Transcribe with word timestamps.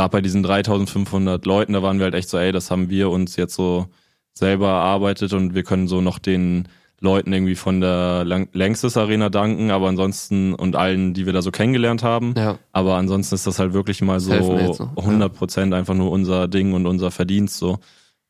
gerade 0.00 0.12
bei 0.12 0.20
diesen 0.22 0.42
3500 0.42 1.44
Leuten, 1.44 1.74
da 1.74 1.82
waren 1.82 1.98
wir 1.98 2.04
halt 2.04 2.14
echt 2.14 2.30
so, 2.30 2.38
ey, 2.38 2.52
das 2.52 2.70
haben 2.70 2.88
wir 2.88 3.10
uns 3.10 3.36
jetzt 3.36 3.54
so 3.54 3.86
selber 4.32 4.68
erarbeitet 4.68 5.34
und 5.34 5.54
wir 5.54 5.62
können 5.62 5.88
so 5.88 6.00
noch 6.00 6.18
den 6.18 6.68
Leuten 7.00 7.32
irgendwie 7.34 7.54
von 7.54 7.82
der 7.82 8.24
Längstes 8.24 8.96
Arena 8.96 9.28
danken, 9.28 9.70
aber 9.70 9.88
ansonsten 9.88 10.54
und 10.54 10.74
allen, 10.74 11.12
die 11.12 11.26
wir 11.26 11.34
da 11.34 11.42
so 11.42 11.50
kennengelernt 11.50 12.02
haben. 12.02 12.32
Ja. 12.34 12.58
Aber 12.72 12.96
ansonsten 12.96 13.34
ist 13.34 13.46
das 13.46 13.58
halt 13.58 13.74
wirklich 13.74 14.00
mal 14.00 14.20
so, 14.20 14.72
so. 14.72 14.88
100 14.96 15.34
Prozent 15.34 15.72
ja. 15.72 15.78
einfach 15.78 15.94
nur 15.94 16.10
unser 16.10 16.48
Ding 16.48 16.72
und 16.72 16.86
unser 16.86 17.10
Verdienst 17.10 17.58
so. 17.58 17.78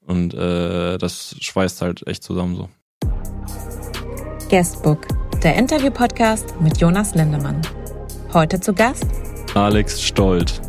Und 0.04 0.34
äh, 0.34 0.98
das 0.98 1.36
schweißt 1.38 1.82
halt 1.82 2.04
echt 2.08 2.24
zusammen 2.24 2.56
so. 2.56 2.68
Guestbook, 4.48 5.06
der 5.44 5.54
Interview-Podcast 5.54 6.60
mit 6.60 6.78
Jonas 6.78 7.14
Lindemann. 7.14 7.60
Heute 8.32 8.58
zu 8.58 8.72
Gast 8.72 9.06
Alex 9.54 10.02
Stolt. 10.02 10.60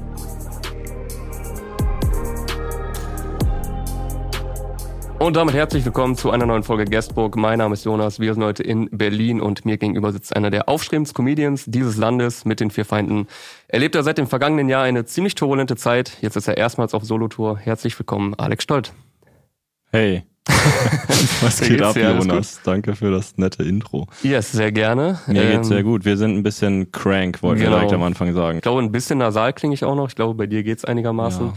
Und 5.22 5.36
damit 5.36 5.54
herzlich 5.54 5.86
willkommen 5.86 6.16
zu 6.16 6.32
einer 6.32 6.48
neuen 6.48 6.64
Folge 6.64 6.86
Guestbook. 6.86 7.36
Mein 7.36 7.60
Name 7.60 7.74
ist 7.74 7.86
Jonas, 7.86 8.20
wir 8.20 8.34
sind 8.34 8.44
heute 8.44 8.64
in 8.64 8.90
Berlin 8.90 9.40
und 9.40 9.66
mir 9.66 9.78
gegenüber 9.78 10.12
sitzt 10.12 10.36
einer 10.36 10.50
der 10.50 10.68
aufstrebendsten 10.68 11.16
Comedians 11.16 11.66
dieses 11.68 11.96
Landes 11.96 12.44
mit 12.44 12.60
den 12.60 12.72
vier 12.72 12.86
Feinden. 12.86 13.28
Er 13.68 13.82
lebt 13.82 13.94
ja 13.94 14.02
seit 14.02 14.18
dem 14.18 14.26
vergangenen 14.26 14.68
Jahr 14.68 14.82
eine 14.82 15.06
ziemlich 15.06 15.36
turbulente 15.36 15.76
Zeit. 15.76 16.18
Jetzt 16.22 16.38
ist 16.38 16.48
er 16.48 16.58
erstmals 16.58 16.96
auf 16.96 17.04
Solotour. 17.04 17.60
Herzlich 17.60 18.00
willkommen, 18.00 18.34
Alex 18.34 18.64
Stolt. 18.64 18.94
Hey. 19.92 20.24
Was 21.42 21.62
geht 21.62 21.84
ab, 21.84 21.96
Jonas? 21.96 22.60
Danke 22.64 22.96
für 22.96 23.12
das 23.12 23.38
nette 23.38 23.62
Intro. 23.62 24.08
Yes, 24.24 24.52
sehr 24.52 24.72
gerne. 24.72 25.20
Mir 25.28 25.44
ähm, 25.44 25.52
geht's 25.52 25.68
sehr 25.68 25.84
gut. 25.84 26.04
Wir 26.04 26.18
sind 26.18 26.36
ein 26.36 26.42
bisschen 26.42 26.92
crank, 26.92 27.44
wollte 27.44 27.62
genau. 27.62 27.76
ich 27.76 27.82
direkt 27.82 27.94
am 27.94 28.02
Anfang 28.02 28.34
sagen. 28.34 28.58
Ich 28.58 28.64
glaube, 28.64 28.82
ein 28.82 28.92
bisschen 28.92 29.20
nasal 29.20 29.54
klinge 29.54 29.76
ich 29.76 29.86
auch 29.86 29.94
noch. 29.94 30.10
Ich 30.10 30.16
glaube, 30.16 30.34
bei 30.34 30.48
dir 30.48 30.64
geht's 30.64 30.84
einigermaßen. 30.84 31.46
Ja. 31.46 31.54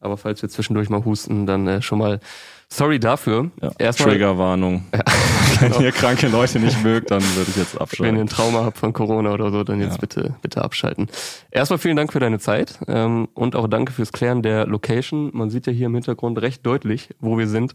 Aber 0.00 0.18
falls 0.18 0.42
wir 0.42 0.50
zwischendurch 0.50 0.90
mal 0.90 1.02
husten, 1.06 1.46
dann 1.46 1.66
äh, 1.66 1.80
schon 1.80 1.98
mal 1.98 2.20
Sorry 2.68 2.98
dafür. 2.98 3.50
Ja. 3.62 3.70
Erstmal, 3.78 4.10
Triggerwarnung. 4.10 4.84
Ja. 4.92 5.00
Wenn 5.60 5.80
ihr 5.80 5.92
kranke 5.92 6.28
Leute 6.28 6.58
nicht 6.58 6.82
mögt, 6.82 7.10
dann 7.10 7.22
würde 7.34 7.50
ich 7.50 7.56
jetzt 7.56 7.80
abschalten. 7.80 8.06
Wenn 8.06 8.16
ihr 8.16 8.24
ein 8.24 8.28
Trauma 8.28 8.64
habt 8.64 8.78
von 8.78 8.92
Corona 8.92 9.32
oder 9.32 9.50
so, 9.50 9.64
dann 9.64 9.80
jetzt 9.80 9.94
ja. 9.94 10.00
bitte, 10.00 10.34
bitte 10.42 10.62
abschalten. 10.62 11.08
Erstmal 11.50 11.78
vielen 11.78 11.96
Dank 11.96 12.12
für 12.12 12.20
deine 12.20 12.38
Zeit 12.38 12.78
ähm, 12.88 13.28
und 13.34 13.56
auch 13.56 13.66
danke 13.68 13.92
fürs 13.92 14.12
Klären 14.12 14.42
der 14.42 14.66
Location. 14.66 15.30
Man 15.32 15.50
sieht 15.50 15.66
ja 15.66 15.72
hier 15.72 15.86
im 15.86 15.94
Hintergrund 15.94 16.40
recht 16.42 16.66
deutlich, 16.66 17.10
wo 17.20 17.38
wir 17.38 17.48
sind. 17.48 17.74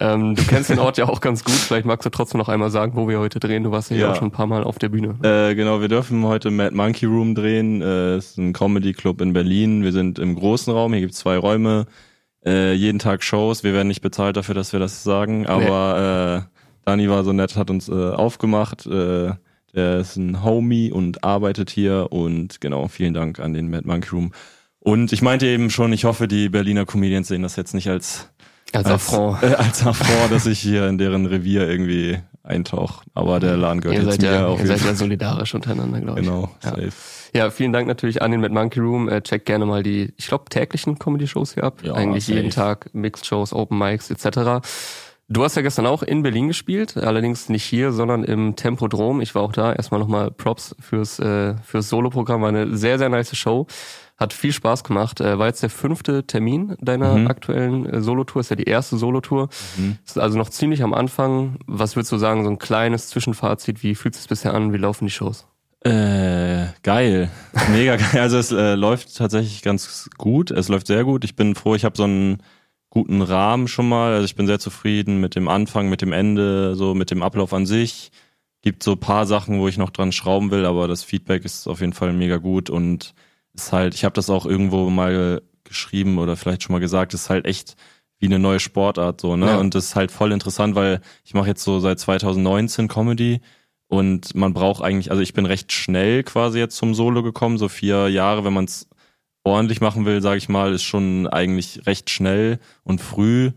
Ähm, 0.00 0.34
du 0.36 0.42
kennst 0.44 0.70
den 0.70 0.78
Ort 0.78 0.96
ja 0.96 1.08
auch 1.08 1.20
ganz 1.20 1.44
gut. 1.44 1.54
Vielleicht 1.54 1.86
magst 1.86 2.06
du 2.06 2.10
trotzdem 2.10 2.38
noch 2.38 2.48
einmal 2.48 2.70
sagen, 2.70 2.92
wo 2.94 3.08
wir 3.08 3.18
heute 3.18 3.40
drehen. 3.40 3.64
Du 3.64 3.70
warst 3.70 3.90
ja, 3.90 3.96
ja. 3.96 4.12
auch 4.12 4.16
schon 4.16 4.28
ein 4.28 4.32
paar 4.32 4.46
Mal 4.46 4.64
auf 4.64 4.78
der 4.78 4.88
Bühne. 4.88 5.16
Äh, 5.22 5.54
genau, 5.54 5.80
wir 5.80 5.88
dürfen 5.88 6.24
heute 6.24 6.50
Mad 6.50 6.74
Monkey 6.74 7.06
Room 7.06 7.34
drehen. 7.34 7.82
Äh, 7.82 8.16
ist 8.16 8.38
ein 8.38 8.52
Comedy 8.52 8.92
Club 8.92 9.20
in 9.20 9.32
Berlin. 9.32 9.82
Wir 9.82 9.92
sind 9.92 10.18
im 10.18 10.34
großen 10.34 10.72
Raum. 10.72 10.92
Hier 10.92 11.02
gibt 11.02 11.12
es 11.12 11.18
zwei 11.18 11.36
Räume 11.36 11.86
äh, 12.44 12.72
jeden 12.72 12.98
Tag 12.98 13.22
Shows. 13.22 13.64
Wir 13.64 13.72
werden 13.72 13.88
nicht 13.88 14.02
bezahlt 14.02 14.36
dafür, 14.36 14.54
dass 14.54 14.72
wir 14.72 14.80
das 14.80 15.02
sagen, 15.02 15.46
aber 15.46 16.44
nee. 16.44 16.44
äh, 16.44 16.60
Dani 16.84 17.08
war 17.08 17.24
so 17.24 17.32
nett, 17.32 17.56
hat 17.56 17.70
uns 17.70 17.88
äh, 17.88 17.92
aufgemacht. 17.92 18.86
Äh, 18.86 19.32
der 19.74 19.98
ist 19.98 20.16
ein 20.16 20.42
Homie 20.42 20.90
und 20.90 21.24
arbeitet 21.24 21.70
hier 21.70 22.08
und 22.10 22.60
genau, 22.60 22.88
vielen 22.88 23.14
Dank 23.14 23.38
an 23.38 23.52
den 23.52 23.68
Mad 23.68 23.86
Monkey 23.86 24.10
Room. 24.10 24.32
Und 24.80 25.12
ich 25.12 25.20
meinte 25.20 25.46
eben 25.46 25.70
schon, 25.70 25.92
ich 25.92 26.04
hoffe, 26.04 26.28
die 26.28 26.48
Berliner 26.48 26.86
Comedians 26.86 27.28
sehen 27.28 27.42
das 27.42 27.56
jetzt 27.56 27.74
nicht 27.74 27.88
als 27.88 28.30
als, 28.72 28.86
als 28.86 28.94
Affront, 28.94 29.42
äh, 29.42 29.54
als 29.54 29.86
Affront, 29.86 30.30
dass 30.30 30.46
ich 30.46 30.58
hier 30.58 30.88
in 30.88 30.98
deren 30.98 31.26
Revier 31.26 31.68
irgendwie 31.68 32.18
eintauche. 32.42 33.02
Aber 33.14 33.40
der 33.40 33.56
Laden 33.56 33.80
gehört 33.80 33.98
ihr 33.98 34.08
jetzt 34.08 34.22
mir 34.22 34.32
ja, 34.32 34.46
auf 34.46 34.60
Ihr 34.60 34.66
seid 34.66 34.84
ja 34.84 34.94
solidarisch 34.94 35.54
untereinander, 35.54 36.00
glaube 36.00 36.20
ich. 36.20 36.26
Genau, 36.26 36.50
ja. 36.62 36.70
safe. 36.70 36.92
Ja, 37.34 37.50
vielen 37.50 37.72
Dank 37.72 37.86
natürlich 37.86 38.22
an 38.22 38.30
den 38.30 38.40
mit 38.40 38.52
Monkey 38.52 38.80
Room. 38.80 39.08
Äh, 39.08 39.22
checkt 39.22 39.46
gerne 39.46 39.66
mal 39.66 39.82
die, 39.82 40.12
ich 40.16 40.26
glaube, 40.28 40.44
täglichen 40.48 40.98
Comedy-Shows 40.98 41.54
hier 41.54 41.64
ab. 41.64 41.80
Ja, 41.82 41.94
Eigentlich 41.94 42.26
safe. 42.26 42.36
jeden 42.36 42.50
Tag 42.50 42.90
Mixed-Shows, 42.92 43.52
Open 43.52 43.78
Mics 43.78 44.10
etc. 44.10 44.66
Du 45.30 45.44
hast 45.44 45.56
ja 45.56 45.62
gestern 45.62 45.86
auch 45.86 46.02
in 46.02 46.22
Berlin 46.22 46.48
gespielt, 46.48 46.96
allerdings 46.96 47.50
nicht 47.50 47.64
hier, 47.64 47.92
sondern 47.92 48.24
im 48.24 48.56
Tempodrom. 48.56 49.20
Ich 49.20 49.34
war 49.34 49.42
auch 49.42 49.52
da. 49.52 49.74
Erstmal 49.74 50.00
nochmal 50.00 50.30
Props 50.30 50.74
fürs, 50.80 51.18
äh, 51.18 51.54
fürs 51.62 51.90
Solo-Programm. 51.90 52.40
War 52.40 52.48
eine 52.48 52.74
sehr, 52.74 52.98
sehr 52.98 53.10
nice 53.10 53.36
Show. 53.36 53.66
Hat 54.16 54.32
viel 54.32 54.54
Spaß 54.54 54.84
gemacht. 54.84 55.20
Äh, 55.20 55.38
war 55.38 55.48
jetzt 55.48 55.62
der 55.62 55.68
fünfte 55.68 56.26
Termin 56.26 56.76
deiner 56.80 57.14
mhm. 57.14 57.26
aktuellen 57.26 57.84
äh, 57.84 58.00
Solotour. 58.00 58.40
Ist 58.40 58.48
ja 58.48 58.56
die 58.56 58.64
erste 58.64 58.96
Solotour. 58.96 59.50
Mhm. 59.76 59.98
Ist 60.02 60.18
also 60.18 60.38
noch 60.38 60.48
ziemlich 60.48 60.82
am 60.82 60.94
Anfang. 60.94 61.58
Was 61.66 61.94
würdest 61.94 62.10
du 62.10 62.16
sagen, 62.16 62.44
so 62.44 62.50
ein 62.50 62.58
kleines 62.58 63.08
Zwischenfazit? 63.08 63.82
Wie 63.82 63.94
fühlt 63.94 64.14
es 64.14 64.22
sich 64.22 64.30
bisher 64.30 64.54
an? 64.54 64.72
Wie 64.72 64.78
laufen 64.78 65.04
die 65.04 65.12
Shows? 65.12 65.46
Äh, 65.80 66.68
geil. 66.82 67.30
Mega 67.70 67.96
geil. 67.96 68.20
Also 68.20 68.38
es 68.38 68.50
äh, 68.50 68.74
läuft 68.74 69.16
tatsächlich 69.16 69.62
ganz 69.62 70.10
gut. 70.18 70.50
Es 70.50 70.68
läuft 70.68 70.86
sehr 70.86 71.04
gut. 71.04 71.24
Ich 71.24 71.36
bin 71.36 71.54
froh, 71.54 71.74
ich 71.74 71.84
habe 71.84 71.96
so 71.96 72.04
einen 72.04 72.42
guten 72.90 73.22
Rahmen 73.22 73.68
schon 73.68 73.88
mal. 73.88 74.12
Also 74.12 74.24
ich 74.24 74.34
bin 74.34 74.46
sehr 74.46 74.58
zufrieden 74.58 75.20
mit 75.20 75.34
dem 75.36 75.48
Anfang, 75.48 75.88
mit 75.88 76.02
dem 76.02 76.12
Ende, 76.12 76.74
so 76.74 76.94
mit 76.94 77.10
dem 77.10 77.22
Ablauf 77.22 77.52
an 77.52 77.66
sich. 77.66 78.10
Gibt 78.62 78.82
so 78.82 78.96
paar 78.96 79.26
Sachen, 79.26 79.60
wo 79.60 79.68
ich 79.68 79.78
noch 79.78 79.90
dran 79.90 80.10
schrauben 80.10 80.50
will, 80.50 80.64
aber 80.64 80.88
das 80.88 81.04
Feedback 81.04 81.44
ist 81.44 81.68
auf 81.68 81.80
jeden 81.80 81.92
Fall 81.92 82.12
mega 82.12 82.38
gut 82.38 82.70
und 82.70 83.14
ist 83.54 83.72
halt, 83.72 83.94
ich 83.94 84.04
habe 84.04 84.14
das 84.14 84.30
auch 84.30 84.46
irgendwo 84.46 84.90
mal 84.90 85.42
geschrieben 85.62 86.18
oder 86.18 86.36
vielleicht 86.36 86.64
schon 86.64 86.72
mal 86.72 86.80
gesagt, 86.80 87.14
ist 87.14 87.30
halt 87.30 87.46
echt 87.46 87.76
wie 88.18 88.26
eine 88.26 88.40
neue 88.40 88.58
Sportart 88.58 89.20
so, 89.20 89.36
ne? 89.36 89.46
Ja. 89.46 89.58
Und 89.58 89.76
das 89.76 89.86
ist 89.86 89.96
halt 89.96 90.10
voll 90.10 90.32
interessant, 90.32 90.74
weil 90.74 91.00
ich 91.24 91.34
mache 91.34 91.46
jetzt 91.46 91.62
so 91.62 91.78
seit 91.78 92.00
2019 92.00 92.88
Comedy 92.88 93.40
und 93.88 94.34
man 94.34 94.54
braucht 94.54 94.82
eigentlich, 94.82 95.10
also 95.10 95.22
ich 95.22 95.32
bin 95.32 95.46
recht 95.46 95.72
schnell 95.72 96.22
quasi 96.22 96.58
jetzt 96.58 96.76
zum 96.76 96.94
Solo 96.94 97.22
gekommen, 97.22 97.58
so 97.58 97.68
vier 97.68 98.08
Jahre, 98.08 98.44
wenn 98.44 98.52
man 98.52 98.66
es 98.66 98.88
ordentlich 99.44 99.80
machen 99.80 100.04
will, 100.04 100.20
sage 100.20 100.38
ich 100.38 100.48
mal, 100.48 100.72
ist 100.72 100.82
schon 100.82 101.26
eigentlich 101.26 101.86
recht 101.86 102.10
schnell 102.10 102.58
und 102.84 103.00
früh. 103.00 103.52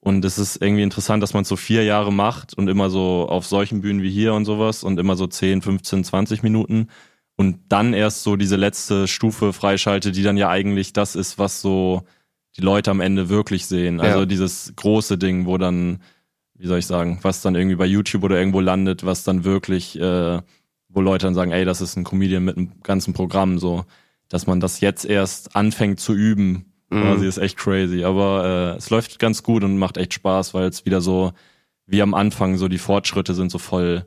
Und 0.00 0.24
es 0.24 0.38
ist 0.38 0.60
irgendwie 0.60 0.82
interessant, 0.82 1.22
dass 1.22 1.34
man 1.34 1.44
so 1.44 1.56
vier 1.56 1.84
Jahre 1.84 2.12
macht 2.12 2.54
und 2.54 2.68
immer 2.68 2.90
so 2.90 3.28
auf 3.28 3.46
solchen 3.46 3.80
Bühnen 3.82 4.02
wie 4.02 4.10
hier 4.10 4.34
und 4.34 4.44
sowas 4.44 4.82
und 4.82 4.98
immer 4.98 5.16
so 5.16 5.26
10, 5.26 5.62
15, 5.62 6.04
20 6.04 6.42
Minuten 6.42 6.88
und 7.36 7.60
dann 7.68 7.94
erst 7.94 8.22
so 8.22 8.36
diese 8.36 8.56
letzte 8.56 9.08
Stufe 9.08 9.52
freischalte, 9.52 10.12
die 10.12 10.22
dann 10.22 10.36
ja 10.36 10.48
eigentlich 10.48 10.92
das 10.92 11.16
ist, 11.16 11.38
was 11.38 11.60
so 11.60 12.02
die 12.56 12.62
Leute 12.62 12.90
am 12.90 13.00
Ende 13.00 13.28
wirklich 13.28 13.66
sehen. 13.66 14.00
Also 14.00 14.20
ja. 14.20 14.26
dieses 14.26 14.72
große 14.76 15.18
Ding, 15.18 15.46
wo 15.46 15.56
dann, 15.56 16.02
wie 16.62 16.68
soll 16.68 16.78
ich 16.78 16.86
sagen, 16.86 17.18
was 17.22 17.42
dann 17.42 17.56
irgendwie 17.56 17.74
bei 17.74 17.86
YouTube 17.86 18.22
oder 18.22 18.38
irgendwo 18.38 18.60
landet, 18.60 19.04
was 19.04 19.24
dann 19.24 19.42
wirklich, 19.42 19.98
äh, 19.98 20.40
wo 20.88 21.00
Leute 21.00 21.26
dann 21.26 21.34
sagen, 21.34 21.50
ey, 21.50 21.64
das 21.64 21.80
ist 21.80 21.96
ein 21.96 22.04
Comedian 22.04 22.44
mit 22.44 22.56
einem 22.56 22.80
ganzen 22.84 23.14
Programm, 23.14 23.58
so, 23.58 23.84
dass 24.28 24.46
man 24.46 24.60
das 24.60 24.80
jetzt 24.80 25.04
erst 25.04 25.56
anfängt 25.56 25.98
zu 25.98 26.14
üben, 26.14 26.72
mhm. 26.88 27.02
quasi 27.02 27.26
ist 27.26 27.38
echt 27.38 27.56
crazy. 27.56 28.04
Aber 28.04 28.44
äh, 28.74 28.78
es 28.78 28.90
läuft 28.90 29.18
ganz 29.18 29.42
gut 29.42 29.64
und 29.64 29.76
macht 29.76 29.96
echt 29.96 30.14
Spaß, 30.14 30.54
weil 30.54 30.68
es 30.68 30.84
wieder 30.86 31.00
so 31.00 31.32
wie 31.86 32.00
am 32.00 32.14
Anfang 32.14 32.56
so 32.56 32.68
die 32.68 32.78
Fortschritte 32.78 33.34
sind 33.34 33.50
so 33.50 33.58
voll 33.58 34.06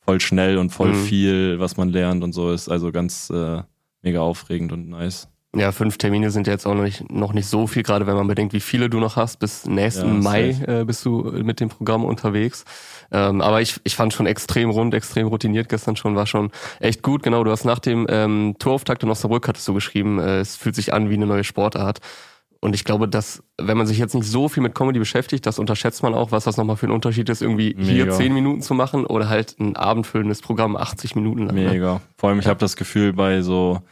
voll 0.00 0.20
schnell 0.20 0.58
und 0.58 0.70
voll 0.70 0.94
mhm. 0.94 1.04
viel, 1.04 1.60
was 1.60 1.76
man 1.76 1.90
lernt 1.90 2.24
und 2.24 2.32
so 2.32 2.50
ist 2.50 2.68
also 2.68 2.90
ganz 2.90 3.30
äh, 3.30 3.62
mega 4.02 4.20
aufregend 4.20 4.72
und 4.72 4.88
nice. 4.88 5.28
Ja, 5.56 5.72
fünf 5.72 5.98
Termine 5.98 6.30
sind 6.30 6.46
jetzt 6.46 6.66
auch 6.66 6.74
noch 6.74 6.82
nicht, 6.82 7.10
noch 7.12 7.32
nicht 7.32 7.46
so 7.46 7.66
viel, 7.66 7.82
gerade 7.82 8.06
wenn 8.06 8.16
man 8.16 8.26
bedenkt, 8.26 8.52
wie 8.52 8.60
viele 8.60 8.90
du 8.90 8.98
noch 8.98 9.16
hast. 9.16 9.38
Bis 9.38 9.66
nächsten 9.66 10.06
ja, 10.06 10.14
Mai 10.14 10.50
äh, 10.66 10.84
bist 10.84 11.04
du 11.04 11.22
mit 11.22 11.60
dem 11.60 11.68
Programm 11.68 12.04
unterwegs. 12.04 12.64
Ähm, 13.12 13.40
aber 13.40 13.60
ich, 13.60 13.80
ich 13.84 13.94
fand 13.94 14.12
schon 14.12 14.26
extrem 14.26 14.70
rund, 14.70 14.94
extrem 14.94 15.28
routiniert 15.28 15.68
gestern 15.68 15.96
schon, 15.96 16.16
war 16.16 16.26
schon 16.26 16.50
echt 16.80 17.02
gut. 17.02 17.22
Genau, 17.22 17.44
du 17.44 17.50
hast 17.50 17.64
nach 17.64 17.78
dem 17.78 18.06
ähm, 18.08 18.56
Torauftakt 18.58 19.02
in 19.02 19.10
Osnabrück 19.10 19.46
hattest 19.46 19.66
du 19.68 19.74
geschrieben, 19.74 20.18
äh, 20.18 20.40
es 20.40 20.56
fühlt 20.56 20.74
sich 20.74 20.92
an 20.92 21.10
wie 21.10 21.14
eine 21.14 21.26
neue 21.26 21.44
Sportart. 21.44 22.00
Und 22.64 22.74
ich 22.74 22.84
glaube, 22.84 23.06
dass, 23.06 23.42
wenn 23.60 23.76
man 23.76 23.86
sich 23.86 23.98
jetzt 23.98 24.14
nicht 24.14 24.26
so 24.26 24.48
viel 24.48 24.62
mit 24.62 24.74
Comedy 24.74 24.98
beschäftigt, 24.98 25.44
das 25.44 25.58
unterschätzt 25.58 26.02
man 26.02 26.14
auch, 26.14 26.32
was 26.32 26.44
das 26.44 26.56
nochmal 26.56 26.76
für 26.76 26.86
ein 26.86 26.92
Unterschied 26.92 27.28
ist, 27.28 27.42
irgendwie 27.42 27.74
Mega. 27.74 27.90
hier 27.90 28.10
zehn 28.12 28.32
Minuten 28.32 28.62
zu 28.62 28.72
machen 28.72 29.04
oder 29.04 29.28
halt 29.28 29.56
ein 29.60 29.76
abendfüllendes 29.76 30.40
Programm 30.40 30.74
80 30.74 31.14
Minuten 31.14 31.46
lang. 31.46 31.54
Ne? 31.56 31.68
Mega. 31.68 32.00
Vor 32.16 32.30
allem, 32.30 32.38
ich 32.38 32.46
habe 32.46 32.58
das 32.58 32.76
Gefühl 32.76 33.12
bei 33.12 33.42
so, 33.42 33.82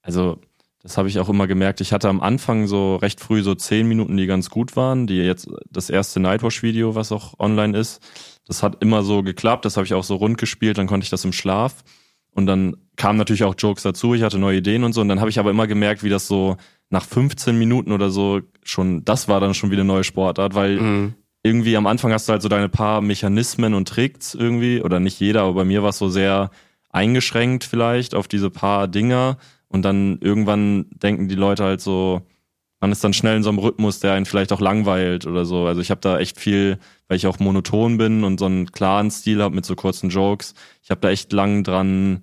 also 0.00 0.38
das 0.88 0.96
habe 0.96 1.08
ich 1.08 1.18
auch 1.18 1.28
immer 1.28 1.46
gemerkt. 1.46 1.82
Ich 1.82 1.92
hatte 1.92 2.08
am 2.08 2.22
Anfang 2.22 2.66
so 2.66 2.96
recht 2.96 3.20
früh 3.20 3.42
so 3.42 3.54
zehn 3.54 3.86
Minuten, 3.86 4.16
die 4.16 4.26
ganz 4.26 4.48
gut 4.48 4.74
waren. 4.74 5.06
Die 5.06 5.18
jetzt 5.18 5.46
das 5.70 5.90
erste 5.90 6.18
Nightwash-Video, 6.18 6.94
was 6.94 7.12
auch 7.12 7.38
online 7.38 7.76
ist, 7.76 8.00
das 8.46 8.62
hat 8.62 8.82
immer 8.82 9.02
so 9.02 9.22
geklappt. 9.22 9.66
Das 9.66 9.76
habe 9.76 9.84
ich 9.84 9.92
auch 9.92 10.02
so 10.02 10.16
rund 10.16 10.38
gespielt. 10.38 10.78
Dann 10.78 10.86
konnte 10.86 11.04
ich 11.04 11.10
das 11.10 11.26
im 11.26 11.34
Schlaf. 11.34 11.84
Und 12.30 12.46
dann 12.46 12.78
kamen 12.96 13.18
natürlich 13.18 13.44
auch 13.44 13.54
Jokes 13.58 13.82
dazu. 13.82 14.14
Ich 14.14 14.22
hatte 14.22 14.38
neue 14.38 14.58
Ideen 14.58 14.82
und 14.82 14.94
so. 14.94 15.02
Und 15.02 15.08
dann 15.08 15.20
habe 15.20 15.28
ich 15.28 15.38
aber 15.38 15.50
immer 15.50 15.66
gemerkt, 15.66 16.02
wie 16.04 16.08
das 16.08 16.26
so 16.26 16.56
nach 16.88 17.04
15 17.04 17.58
Minuten 17.58 17.92
oder 17.92 18.08
so 18.08 18.40
schon, 18.62 19.04
das 19.04 19.28
war 19.28 19.40
dann 19.40 19.52
schon 19.52 19.70
wieder 19.70 19.82
eine 19.82 19.92
neue 19.92 20.04
Sportart, 20.04 20.54
weil 20.54 20.80
mhm. 20.80 21.14
irgendwie 21.42 21.76
am 21.76 21.86
Anfang 21.86 22.14
hast 22.14 22.28
du 22.28 22.32
halt 22.32 22.40
so 22.40 22.48
deine 22.48 22.70
paar 22.70 23.02
Mechanismen 23.02 23.74
und 23.74 23.88
Tricks 23.88 24.32
irgendwie, 24.32 24.80
oder 24.80 25.00
nicht 25.00 25.20
jeder, 25.20 25.42
aber 25.42 25.52
bei 25.52 25.64
mir 25.66 25.82
war 25.82 25.90
es 25.90 25.98
so 25.98 26.08
sehr 26.08 26.50
eingeschränkt 26.88 27.64
vielleicht 27.64 28.14
auf 28.14 28.26
diese 28.26 28.48
paar 28.48 28.88
Dinger 28.88 29.36
und 29.68 29.82
dann 29.82 30.18
irgendwann 30.20 30.86
denken 30.90 31.28
die 31.28 31.34
Leute 31.34 31.64
halt 31.64 31.80
so, 31.80 32.22
man 32.80 32.92
ist 32.92 33.02
dann 33.02 33.12
schnell 33.12 33.36
in 33.36 33.42
so 33.42 33.48
einem 33.48 33.58
Rhythmus, 33.58 34.00
der 34.00 34.12
einen 34.12 34.26
vielleicht 34.26 34.52
auch 34.52 34.60
langweilt 34.60 35.26
oder 35.26 35.44
so. 35.44 35.66
Also 35.66 35.80
ich 35.80 35.90
habe 35.90 36.00
da 36.00 36.18
echt 36.18 36.38
viel, 36.38 36.78
weil 37.08 37.16
ich 37.16 37.26
auch 37.26 37.40
monoton 37.40 37.98
bin 37.98 38.24
und 38.24 38.38
so 38.38 38.46
einen 38.46 38.70
klaren 38.70 39.10
Stil 39.10 39.42
habe 39.42 39.54
mit 39.54 39.66
so 39.66 39.74
kurzen 39.74 40.10
Jokes. 40.10 40.54
Ich 40.82 40.90
habe 40.90 41.00
da 41.00 41.10
echt 41.10 41.32
lang 41.32 41.64
dran 41.64 42.22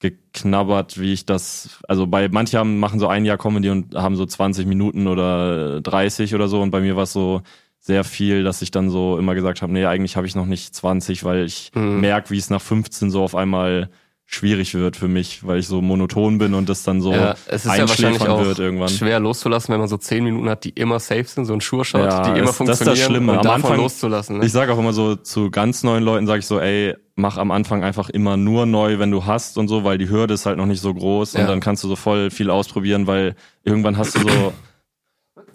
geknabbert, 0.00 1.00
wie 1.00 1.12
ich 1.12 1.26
das, 1.26 1.80
also 1.88 2.06
bei 2.06 2.28
manche 2.28 2.58
haben, 2.58 2.80
machen 2.80 3.00
so 3.00 3.06
ein 3.06 3.24
Jahr 3.24 3.38
Comedy 3.38 3.70
und 3.70 3.94
haben 3.94 4.16
so 4.16 4.26
20 4.26 4.66
Minuten 4.66 5.06
oder 5.06 5.80
30 5.80 6.34
oder 6.34 6.48
so 6.48 6.60
und 6.60 6.70
bei 6.70 6.80
mir 6.80 6.96
war 6.96 7.04
es 7.04 7.12
so 7.12 7.40
sehr 7.78 8.04
viel, 8.04 8.44
dass 8.44 8.62
ich 8.62 8.70
dann 8.72 8.90
so 8.90 9.16
immer 9.16 9.34
gesagt 9.34 9.62
habe, 9.62 9.72
nee, 9.72 9.86
eigentlich 9.86 10.16
habe 10.16 10.26
ich 10.26 10.34
noch 10.34 10.46
nicht 10.46 10.74
20, 10.74 11.24
weil 11.24 11.44
ich 11.44 11.70
mhm. 11.74 12.00
merke, 12.00 12.30
wie 12.30 12.38
es 12.38 12.50
nach 12.50 12.60
15 12.60 13.10
so 13.10 13.22
auf 13.22 13.34
einmal 13.34 13.90
schwierig 14.34 14.74
wird 14.74 14.96
für 14.96 15.08
mich, 15.08 15.46
weil 15.46 15.58
ich 15.58 15.66
so 15.66 15.82
monoton 15.82 16.38
bin 16.38 16.54
und 16.54 16.68
das 16.68 16.82
dann 16.82 17.00
so 17.00 17.12
ja, 17.12 17.34
es 17.46 17.66
ist 17.66 17.76
ja 17.76 17.88
wahrscheinlich 17.88 18.26
auch 18.26 18.44
wird 18.44 18.58
irgendwann. 18.58 18.88
Schwer 18.88 19.20
loszulassen, 19.20 19.72
wenn 19.72 19.80
man 19.80 19.88
so 19.88 19.98
zehn 19.98 20.24
Minuten 20.24 20.48
hat, 20.48 20.64
die 20.64 20.70
immer 20.70 20.98
safe 21.00 21.24
sind, 21.24 21.44
so 21.44 21.52
ein 21.52 21.60
Sure-Shot, 21.60 22.00
ja, 22.00 22.32
die 22.32 22.40
immer 22.40 22.50
es, 22.50 22.56
funktionieren. 22.56 22.68
Das 22.68 22.80
ist 22.80 22.86
das 22.86 22.98
Schlimme. 22.98 23.32
Und 23.32 23.46
am 23.46 23.54
Anfang 23.54 23.76
loszulassen. 23.76 24.38
Ne? 24.38 24.46
Ich 24.46 24.52
sage 24.52 24.72
auch 24.72 24.78
immer 24.78 24.92
so 24.92 25.16
zu 25.16 25.50
ganz 25.50 25.82
neuen 25.82 26.02
Leuten, 26.02 26.26
sage 26.26 26.38
ich 26.40 26.46
so, 26.46 26.58
ey, 26.58 26.94
mach 27.14 27.36
am 27.36 27.50
Anfang 27.50 27.84
einfach 27.84 28.08
immer 28.08 28.36
nur 28.36 28.64
neu, 28.64 28.98
wenn 28.98 29.10
du 29.10 29.26
hast 29.26 29.58
und 29.58 29.68
so, 29.68 29.84
weil 29.84 29.98
die 29.98 30.08
Hürde 30.08 30.34
ist 30.34 30.46
halt 30.46 30.56
noch 30.56 30.66
nicht 30.66 30.80
so 30.80 30.94
groß 30.94 31.34
ja. 31.34 31.40
und 31.40 31.48
dann 31.48 31.60
kannst 31.60 31.84
du 31.84 31.88
so 31.88 31.96
voll 31.96 32.30
viel 32.30 32.48
ausprobieren, 32.48 33.06
weil 33.06 33.36
irgendwann 33.64 33.98
hast 33.98 34.16
du 34.16 34.20
so 34.20 34.52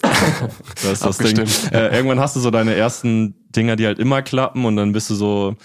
das 0.00 0.92
ist 0.92 1.04
das 1.04 1.18
Ding. 1.18 1.38
Äh, 1.72 1.96
irgendwann 1.96 2.20
hast 2.20 2.36
du 2.36 2.40
so 2.40 2.52
deine 2.52 2.74
ersten 2.74 3.34
Dinger, 3.50 3.74
die 3.74 3.86
halt 3.86 3.98
immer 3.98 4.22
klappen 4.22 4.64
und 4.64 4.76
dann 4.76 4.92
bist 4.92 5.10
du 5.10 5.16
so, 5.16 5.56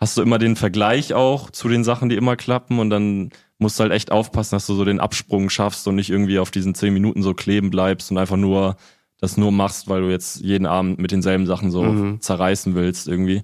hast 0.00 0.16
du 0.16 0.22
immer 0.22 0.38
den 0.38 0.56
Vergleich 0.56 1.12
auch 1.14 1.50
zu 1.50 1.68
den 1.68 1.84
Sachen, 1.84 2.08
die 2.08 2.16
immer 2.16 2.36
klappen 2.36 2.78
und 2.78 2.90
dann 2.90 3.30
musst 3.58 3.78
du 3.78 3.82
halt 3.82 3.92
echt 3.92 4.10
aufpassen, 4.10 4.56
dass 4.56 4.66
du 4.66 4.74
so 4.74 4.84
den 4.84 4.98
Absprung 4.98 5.50
schaffst 5.50 5.86
und 5.86 5.94
nicht 5.94 6.08
irgendwie 6.08 6.38
auf 6.38 6.50
diesen 6.50 6.74
zehn 6.74 6.94
Minuten 6.94 7.22
so 7.22 7.34
kleben 7.34 7.70
bleibst 7.70 8.10
und 8.10 8.18
einfach 8.18 8.38
nur 8.38 8.76
das 9.20 9.36
nur 9.36 9.52
machst, 9.52 9.86
weil 9.88 10.00
du 10.00 10.10
jetzt 10.10 10.40
jeden 10.40 10.66
Abend 10.66 10.98
mit 10.98 11.12
denselben 11.12 11.46
Sachen 11.46 11.70
so 11.70 11.82
mhm. 11.82 12.20
zerreißen 12.22 12.74
willst 12.74 13.06
irgendwie. 13.06 13.42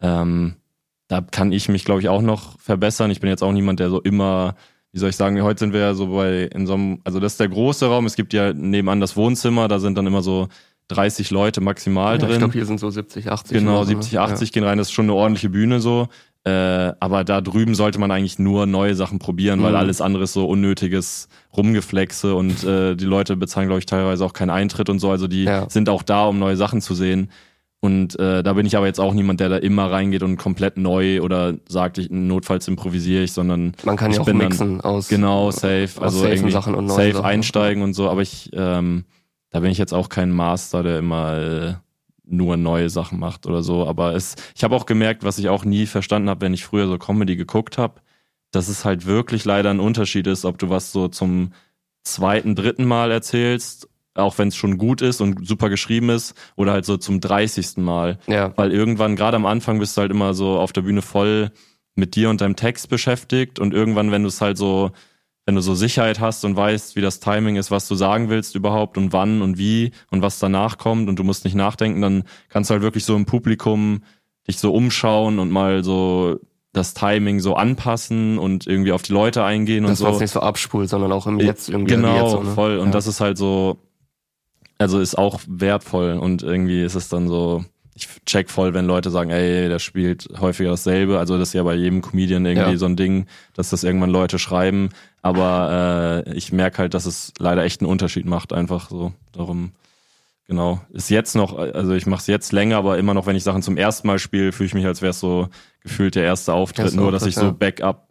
Ähm, 0.00 0.54
da 1.08 1.20
kann 1.20 1.52
ich 1.52 1.68
mich, 1.68 1.84
glaube 1.84 2.00
ich, 2.00 2.08
auch 2.08 2.22
noch 2.22 2.58
verbessern. 2.58 3.10
Ich 3.10 3.20
bin 3.20 3.28
jetzt 3.28 3.42
auch 3.42 3.52
niemand, 3.52 3.80
der 3.80 3.90
so 3.90 4.00
immer, 4.00 4.56
wie 4.92 4.98
soll 4.98 5.10
ich 5.10 5.16
sagen, 5.16 5.40
heute 5.42 5.60
sind 5.60 5.74
wir 5.74 5.80
ja 5.80 5.92
so 5.92 6.06
bei 6.06 6.44
in 6.44 6.66
so 6.66 6.72
einem, 6.72 7.00
also 7.04 7.20
das 7.20 7.32
ist 7.32 7.40
der 7.40 7.50
große 7.50 7.86
Raum. 7.86 8.06
Es 8.06 8.16
gibt 8.16 8.32
ja 8.32 8.54
nebenan 8.54 9.00
das 9.00 9.14
Wohnzimmer, 9.14 9.68
da 9.68 9.78
sind 9.78 9.98
dann 9.98 10.06
immer 10.06 10.22
so 10.22 10.48
30 10.88 11.30
Leute 11.30 11.60
maximal 11.60 12.14
ja, 12.14 12.18
drin. 12.18 12.32
Ich 12.32 12.38
glaube, 12.38 12.52
hier 12.52 12.66
sind 12.66 12.80
so 12.80 12.90
70, 12.90 13.30
80. 13.30 13.58
Genau, 13.58 13.78
oder, 13.78 13.86
70, 13.86 14.18
80 14.18 14.48
ja. 14.48 14.52
gehen 14.52 14.64
rein. 14.64 14.78
Das 14.78 14.88
ist 14.88 14.92
schon 14.92 15.06
eine 15.06 15.14
ordentliche 15.14 15.48
Bühne 15.48 15.80
so. 15.80 16.08
Äh, 16.46 16.92
aber 17.00 17.24
da 17.24 17.40
drüben 17.40 17.74
sollte 17.74 17.98
man 17.98 18.10
eigentlich 18.10 18.38
nur 18.38 18.66
neue 18.66 18.94
Sachen 18.94 19.18
probieren, 19.18 19.62
weil 19.62 19.70
mhm. 19.70 19.76
alles 19.76 20.02
andere 20.02 20.24
ist 20.24 20.34
so 20.34 20.44
unnötiges 20.44 21.28
Rumgeflexe 21.56 22.34
und 22.34 22.64
äh, 22.64 22.96
die 22.96 23.06
Leute 23.06 23.36
bezahlen, 23.36 23.68
glaube 23.68 23.78
ich, 23.78 23.86
teilweise 23.86 24.22
auch 24.26 24.34
keinen 24.34 24.50
Eintritt 24.50 24.90
und 24.90 24.98
so. 24.98 25.10
Also 25.10 25.26
die 25.26 25.44
ja. 25.44 25.70
sind 25.70 25.88
auch 25.88 26.02
da, 26.02 26.26
um 26.26 26.38
neue 26.38 26.56
Sachen 26.56 26.82
zu 26.82 26.94
sehen. 26.94 27.30
Und 27.80 28.18
äh, 28.18 28.42
da 28.42 28.54
bin 28.54 28.66
ich 28.66 28.76
aber 28.76 28.86
jetzt 28.86 29.00
auch 29.00 29.14
niemand, 29.14 29.40
der 29.40 29.48
da 29.50 29.56
immer 29.56 29.90
reingeht 29.90 30.22
und 30.22 30.36
komplett 30.36 30.76
neu 30.76 31.20
oder 31.20 31.54
sagt, 31.68 31.98
ich 31.98 32.10
notfalls 32.10 32.68
improvisiere 32.68 33.24
ich, 33.24 33.32
sondern 33.32 33.74
man 33.84 33.96
kann 33.96 34.10
ja 34.12 34.20
auch 34.20 34.26
mixen 34.26 34.78
dann, 34.78 34.80
aus 34.80 35.08
genau 35.08 35.50
safe, 35.50 35.90
also 36.00 36.26
irgendwie 36.26 36.50
Sachen 36.50 36.74
und 36.74 36.88
safe 36.88 37.12
Sachen. 37.12 37.24
einsteigen 37.24 37.82
und 37.82 37.92
so. 37.92 38.08
Aber 38.08 38.22
ich 38.22 38.50
ähm, 38.54 39.04
da 39.54 39.60
bin 39.60 39.70
ich 39.70 39.78
jetzt 39.78 39.94
auch 39.94 40.08
kein 40.08 40.32
Master, 40.32 40.82
der 40.82 40.98
immer 40.98 41.38
äh, 41.38 41.74
nur 42.24 42.56
neue 42.56 42.90
Sachen 42.90 43.20
macht 43.20 43.46
oder 43.46 43.62
so. 43.62 43.86
Aber 43.86 44.12
es, 44.16 44.34
ich 44.56 44.64
habe 44.64 44.74
auch 44.74 44.84
gemerkt, 44.84 45.22
was 45.22 45.38
ich 45.38 45.48
auch 45.48 45.64
nie 45.64 45.86
verstanden 45.86 46.28
habe, 46.28 46.40
wenn 46.40 46.54
ich 46.54 46.64
früher 46.64 46.88
so 46.88 46.98
Comedy 46.98 47.36
geguckt 47.36 47.78
habe, 47.78 48.00
dass 48.50 48.66
es 48.66 48.84
halt 48.84 49.06
wirklich 49.06 49.44
leider 49.44 49.70
ein 49.70 49.78
Unterschied 49.78 50.26
ist, 50.26 50.44
ob 50.44 50.58
du 50.58 50.70
was 50.70 50.90
so 50.90 51.06
zum 51.06 51.52
zweiten, 52.02 52.56
dritten 52.56 52.84
Mal 52.84 53.12
erzählst, 53.12 53.88
auch 54.14 54.38
wenn 54.38 54.48
es 54.48 54.56
schon 54.56 54.76
gut 54.76 55.02
ist 55.02 55.20
und 55.20 55.46
super 55.46 55.68
geschrieben 55.68 56.10
ist, 56.10 56.34
oder 56.56 56.72
halt 56.72 56.84
so 56.84 56.96
zum 56.96 57.20
dreißigsten 57.20 57.84
Mal. 57.84 58.18
Ja. 58.26 58.52
Weil 58.56 58.72
irgendwann, 58.72 59.14
gerade 59.14 59.36
am 59.36 59.46
Anfang, 59.46 59.78
bist 59.78 59.96
du 59.96 60.00
halt 60.00 60.10
immer 60.10 60.34
so 60.34 60.58
auf 60.58 60.72
der 60.72 60.82
Bühne 60.82 61.00
voll 61.00 61.52
mit 61.94 62.16
dir 62.16 62.28
und 62.28 62.40
deinem 62.40 62.56
Text 62.56 62.88
beschäftigt 62.88 63.60
und 63.60 63.72
irgendwann, 63.72 64.10
wenn 64.10 64.22
du 64.22 64.28
es 64.28 64.40
halt 64.40 64.58
so 64.58 64.90
wenn 65.46 65.54
du 65.54 65.60
so 65.60 65.74
Sicherheit 65.74 66.20
hast 66.20 66.44
und 66.44 66.56
weißt, 66.56 66.96
wie 66.96 67.00
das 67.00 67.20
Timing 67.20 67.56
ist, 67.56 67.70
was 67.70 67.86
du 67.86 67.94
sagen 67.94 68.30
willst 68.30 68.54
überhaupt 68.54 68.96
und 68.96 69.12
wann 69.12 69.42
und 69.42 69.58
wie 69.58 69.92
und 70.10 70.22
was 70.22 70.38
danach 70.38 70.78
kommt 70.78 71.08
und 71.08 71.18
du 71.18 71.24
musst 71.24 71.44
nicht 71.44 71.54
nachdenken, 71.54 72.00
dann 72.00 72.24
kannst 72.48 72.70
du 72.70 72.72
halt 72.72 72.82
wirklich 72.82 73.04
so 73.04 73.14
im 73.14 73.26
Publikum 73.26 74.02
dich 74.48 74.58
so 74.58 74.72
umschauen 74.72 75.38
und 75.38 75.50
mal 75.50 75.84
so 75.84 76.38
das 76.72 76.92
Timing 76.92 77.40
so 77.40 77.54
anpassen 77.54 78.38
und 78.38 78.66
irgendwie 78.66 78.92
auf 78.92 79.02
die 79.02 79.12
Leute 79.12 79.44
eingehen 79.44 79.84
das 79.84 79.90
und 79.90 79.96
so. 79.96 80.04
Das 80.06 80.20
nicht 80.20 80.32
so 80.32 80.40
abspult, 80.40 80.88
sondern 80.88 81.12
auch 81.12 81.26
im 81.26 81.38
Jetzt 81.38 81.68
irgendwie. 81.68 81.94
Genau, 81.94 82.22
jetzt 82.22 82.30
so, 82.32 82.42
ne? 82.42 82.50
voll. 82.50 82.78
Und 82.78 82.86
ja. 82.86 82.92
das 82.92 83.06
ist 83.06 83.20
halt 83.20 83.38
so, 83.38 83.78
also 84.78 84.98
ist 84.98 85.16
auch 85.16 85.40
wertvoll 85.46 86.18
und 86.18 86.42
irgendwie 86.42 86.82
ist 86.82 86.96
es 86.96 87.08
dann 87.08 87.28
so, 87.28 87.64
ich 87.94 88.08
check 88.26 88.50
voll, 88.50 88.74
wenn 88.74 88.86
Leute 88.86 89.10
sagen, 89.10 89.30
ey, 89.30 89.68
der 89.68 89.78
spielt 89.78 90.28
häufiger 90.40 90.70
dasselbe. 90.70 91.18
Also 91.18 91.38
das 91.38 91.50
ist 91.50 91.54
ja 91.54 91.62
bei 91.62 91.74
jedem 91.74 92.02
Comedian 92.02 92.44
irgendwie 92.44 92.72
ja. 92.72 92.76
so 92.76 92.86
ein 92.86 92.96
Ding, 92.96 93.26
dass 93.54 93.70
das 93.70 93.84
irgendwann 93.84 94.10
Leute 94.10 94.40
schreiben. 94.40 94.90
Aber 95.24 96.24
äh, 96.26 96.34
ich 96.34 96.52
merke 96.52 96.76
halt, 96.76 96.92
dass 96.92 97.06
es 97.06 97.32
leider 97.38 97.64
echt 97.64 97.80
einen 97.80 97.90
Unterschied 97.90 98.26
macht, 98.26 98.52
einfach 98.52 98.90
so. 98.90 99.14
Darum, 99.32 99.72
genau. 100.46 100.82
Ist 100.92 101.08
jetzt 101.08 101.34
noch, 101.34 101.56
also 101.56 101.94
ich 101.94 102.04
mache 102.04 102.20
es 102.20 102.26
jetzt 102.26 102.52
länger, 102.52 102.76
aber 102.76 102.98
immer 102.98 103.14
noch, 103.14 103.24
wenn 103.24 103.34
ich 103.34 103.42
Sachen 103.42 103.62
zum 103.62 103.78
ersten 103.78 104.06
Mal 104.06 104.18
spiele, 104.18 104.52
fühle 104.52 104.66
ich 104.66 104.74
mich, 104.74 104.84
als 104.84 105.00
wäre 105.00 105.12
es 105.12 105.20
so 105.20 105.48
gefühlt 105.80 106.14
der 106.14 106.24
erste 106.24 106.52
Auftritt, 106.52 106.84
erste 106.84 107.00
nur 107.00 107.10
dass 107.10 107.24
ich 107.24 107.36
so 107.36 107.54
Backup 107.54 108.03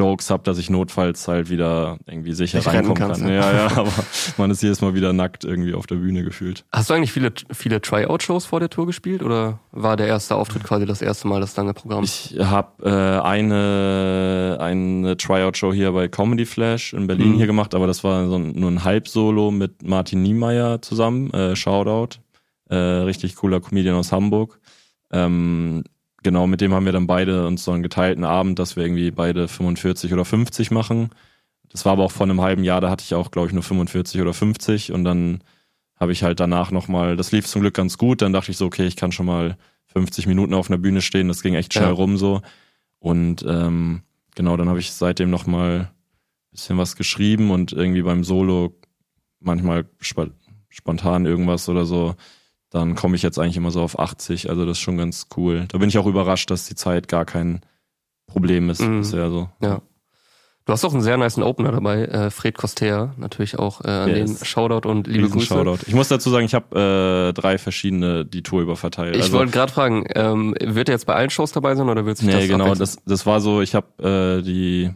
Jokes 0.00 0.30
habe, 0.30 0.42
dass 0.44 0.56
ich 0.56 0.70
notfalls 0.70 1.28
halt 1.28 1.50
wieder 1.50 1.98
irgendwie 2.06 2.32
sicher 2.32 2.58
ich 2.58 2.66
reinkommen 2.66 2.94
kann. 2.94 3.20
Ne? 3.20 3.36
Ja, 3.36 3.52
ja, 3.52 3.66
aber 3.76 3.92
man 4.38 4.50
ist 4.50 4.62
jedes 4.62 4.80
Mal 4.80 4.94
wieder 4.94 5.12
nackt 5.12 5.44
irgendwie 5.44 5.74
auf 5.74 5.86
der 5.86 5.96
Bühne 5.96 6.24
gefühlt. 6.24 6.64
Hast 6.72 6.88
du 6.88 6.94
eigentlich 6.94 7.12
viele, 7.12 7.32
viele 7.52 7.82
Tryout-Shows 7.82 8.46
vor 8.46 8.60
der 8.60 8.70
Tour 8.70 8.86
gespielt 8.86 9.22
oder 9.22 9.60
war 9.72 9.98
der 9.98 10.06
erste 10.06 10.36
Auftritt 10.36 10.64
quasi 10.64 10.86
das 10.86 11.02
erste 11.02 11.28
Mal 11.28 11.40
das 11.40 11.54
lange 11.56 11.74
Programm? 11.74 12.04
Ich 12.04 12.34
habe 12.40 12.82
äh, 12.82 13.26
eine, 13.26 14.56
eine 14.58 15.16
Tryout-Show 15.18 15.74
hier 15.74 15.92
bei 15.92 16.08
Comedy 16.08 16.46
Flash 16.46 16.94
in 16.94 17.06
Berlin 17.06 17.32
mhm. 17.32 17.36
hier 17.36 17.46
gemacht, 17.46 17.74
aber 17.74 17.86
das 17.86 18.02
war 18.02 18.26
so 18.26 18.36
ein, 18.36 18.52
nur 18.52 18.70
ein 18.70 18.82
Halbsolo 18.82 19.50
mit 19.50 19.82
Martin 19.86 20.22
Niemeyer 20.22 20.80
zusammen. 20.80 21.30
Äh, 21.34 21.54
Shoutout. 21.54 22.20
Äh, 22.70 22.76
richtig 22.76 23.36
cooler 23.36 23.60
Comedian 23.60 23.96
aus 23.96 24.12
Hamburg. 24.12 24.60
Ähm, 25.12 25.84
genau, 26.22 26.46
mit 26.46 26.60
dem 26.60 26.74
haben 26.74 26.84
wir 26.84 26.92
dann 26.92 27.06
beide 27.06 27.46
uns 27.46 27.64
so 27.64 27.72
einen 27.72 27.82
geteilten 27.82 28.24
Abend, 28.24 28.58
dass 28.58 28.76
wir 28.76 28.84
irgendwie 28.84 29.10
beide 29.10 29.48
45 29.48 30.12
oder 30.12 30.24
50 30.24 30.70
machen. 30.70 31.10
Das 31.68 31.84
war 31.84 31.92
aber 31.92 32.04
auch 32.04 32.12
vor 32.12 32.26
einem 32.26 32.40
halben 32.40 32.64
Jahr, 32.64 32.80
da 32.80 32.90
hatte 32.90 33.04
ich 33.04 33.14
auch, 33.14 33.30
glaube 33.30 33.48
ich, 33.48 33.54
nur 33.54 33.62
45 33.62 34.20
oder 34.20 34.34
50 34.34 34.92
und 34.92 35.04
dann 35.04 35.42
habe 35.96 36.12
ich 36.12 36.22
halt 36.22 36.40
danach 36.40 36.70
nochmal, 36.70 37.16
das 37.16 37.30
lief 37.30 37.46
zum 37.46 37.60
Glück 37.60 37.74
ganz 37.74 37.98
gut, 37.98 38.22
dann 38.22 38.32
dachte 38.32 38.50
ich 38.50 38.56
so, 38.56 38.66
okay, 38.66 38.86
ich 38.86 38.96
kann 38.96 39.12
schon 39.12 39.26
mal 39.26 39.56
50 39.86 40.26
Minuten 40.26 40.54
auf 40.54 40.70
einer 40.70 40.78
Bühne 40.78 41.02
stehen, 41.02 41.28
das 41.28 41.42
ging 41.42 41.54
echt 41.54 41.74
schnell 41.74 41.88
ja. 41.88 41.92
rum 41.92 42.16
so. 42.16 42.42
Und 42.98 43.44
ähm, 43.46 44.02
genau, 44.34 44.56
dann 44.56 44.68
habe 44.68 44.80
ich 44.80 44.92
seitdem 44.92 45.30
nochmal 45.30 45.90
bisschen 46.50 46.78
was 46.78 46.96
geschrieben 46.96 47.50
und 47.50 47.72
irgendwie 47.72 48.02
beim 48.02 48.24
Solo 48.24 48.74
manchmal 49.38 49.86
sp 50.02 50.34
spontan 50.68 51.26
irgendwas 51.26 51.68
oder 51.68 51.84
so 51.84 52.14
dann 52.70 52.94
komme 52.94 53.16
ich 53.16 53.22
jetzt 53.22 53.38
eigentlich 53.38 53.56
immer 53.56 53.72
so 53.72 53.82
auf 53.82 53.98
80. 53.98 54.48
Also 54.48 54.64
das 54.64 54.78
ist 54.78 54.82
schon 54.82 54.96
ganz 54.96 55.26
cool. 55.36 55.66
Da 55.68 55.78
bin 55.78 55.88
ich 55.88 55.98
auch 55.98 56.06
überrascht, 56.06 56.50
dass 56.50 56.66
die 56.66 56.76
Zeit 56.76 57.08
gar 57.08 57.24
kein 57.24 57.60
Problem 58.26 58.70
ist 58.70 58.80
mhm. 58.80 59.00
bisher 59.00 59.28
so. 59.28 59.48
Ja. 59.60 59.82
Du 60.66 60.74
hast 60.74 60.84
auch 60.84 60.92
einen 60.92 61.02
sehr 61.02 61.16
nice 61.16 61.38
Opener 61.38 61.72
dabei, 61.72 62.04
äh, 62.04 62.30
Fred 62.30 62.56
Coster, 62.56 63.12
natürlich 63.16 63.58
auch 63.58 63.84
äh, 63.84 63.88
an 63.88 64.08
yes. 64.10 64.38
den 64.38 64.46
Shoutout 64.46 64.88
und 64.88 65.08
liebe 65.08 65.24
Riesen 65.24 65.32
Grüße. 65.38 65.46
Shoutout. 65.46 65.78
Ich 65.86 65.94
muss 65.94 66.06
dazu 66.06 66.30
sagen, 66.30 66.44
ich 66.44 66.54
habe 66.54 67.30
äh, 67.30 67.32
drei 67.32 67.58
verschiedene 67.58 68.24
die 68.24 68.44
Tour 68.44 68.60
über 68.60 68.76
verteilt. 68.76 69.16
Ich 69.16 69.22
also, 69.22 69.38
wollte 69.38 69.50
gerade 69.50 69.72
fragen, 69.72 70.04
ähm, 70.14 70.54
wird 70.60 70.88
er 70.88 70.94
jetzt 70.94 71.06
bei 71.06 71.14
allen 71.14 71.30
Shows 71.30 71.50
dabei 71.50 71.74
sein 71.74 71.88
oder 71.88 72.06
wird 72.06 72.18
sich 72.18 72.26
nee, 72.26 72.34
das 72.34 72.42
Nee, 72.42 72.48
genau, 72.48 72.74
das, 72.76 72.98
das 73.04 73.26
war 73.26 73.40
so, 73.40 73.62
ich 73.62 73.74
habe 73.74 74.38
äh, 74.40 74.44
die 74.44 74.90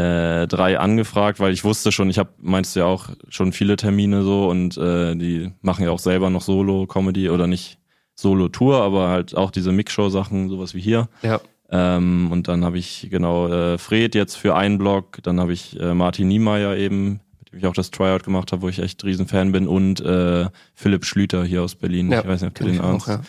äh, 0.00 0.46
drei 0.46 0.78
angefragt, 0.78 1.40
weil 1.40 1.52
ich 1.52 1.64
wusste 1.64 1.92
schon, 1.92 2.08
ich 2.10 2.18
habe, 2.18 2.30
meinst 2.38 2.74
du 2.74 2.80
ja 2.80 2.86
auch, 2.86 3.10
schon 3.28 3.52
viele 3.52 3.76
Termine 3.76 4.22
so 4.22 4.48
und 4.48 4.76
äh, 4.78 5.14
die 5.14 5.52
machen 5.60 5.84
ja 5.84 5.90
auch 5.90 5.98
selber 5.98 6.30
noch 6.30 6.42
Solo-Comedy 6.42 7.28
oder 7.30 7.46
nicht 7.46 7.78
Solo-Tour, 8.14 8.82
aber 8.82 9.08
halt 9.08 9.36
auch 9.36 9.50
diese 9.50 9.72
Mixshow-Sachen, 9.72 10.48
sowas 10.48 10.74
wie 10.74 10.80
hier. 10.80 11.08
Ja. 11.22 11.40
Ähm, 11.70 12.28
und 12.32 12.48
dann 12.48 12.64
habe 12.64 12.78
ich 12.78 13.08
genau 13.10 13.48
äh, 13.48 13.78
Fred 13.78 14.14
jetzt 14.14 14.36
für 14.36 14.56
einen 14.56 14.78
Blog, 14.78 15.18
dann 15.22 15.38
habe 15.38 15.52
ich 15.52 15.78
äh, 15.78 15.94
Martin 15.94 16.28
Niemeyer 16.28 16.76
eben, 16.76 17.20
mit 17.38 17.52
dem 17.52 17.58
ich 17.58 17.66
auch 17.66 17.74
das 17.74 17.90
Tryout 17.90 18.24
gemacht 18.24 18.52
habe, 18.52 18.62
wo 18.62 18.68
ich 18.68 18.80
echt 18.80 19.04
riesen 19.04 19.28
Fan 19.28 19.52
bin 19.52 19.68
und 19.68 20.00
äh, 20.00 20.46
Philipp 20.74 21.04
Schlüter 21.04 21.44
hier 21.44 21.62
aus 21.62 21.76
Berlin. 21.76 22.10
Ja, 22.10 22.20
ich 22.20 22.26
weiß 22.26 22.42
nicht, 22.42 22.50
ob 22.50 22.54
du 22.56 22.64
den. 22.64 22.80
Auch, 22.80 23.06
ja. 23.06 23.20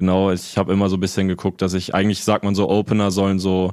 Genau, 0.00 0.30
ich 0.30 0.56
habe 0.56 0.72
immer 0.72 0.88
so 0.88 0.96
ein 0.96 1.00
bisschen 1.00 1.26
geguckt, 1.26 1.60
dass 1.60 1.74
ich 1.74 1.92
eigentlich 1.92 2.22
sagt 2.22 2.44
man 2.44 2.54
so 2.54 2.68
Opener 2.68 3.10
sollen 3.10 3.40
so 3.40 3.72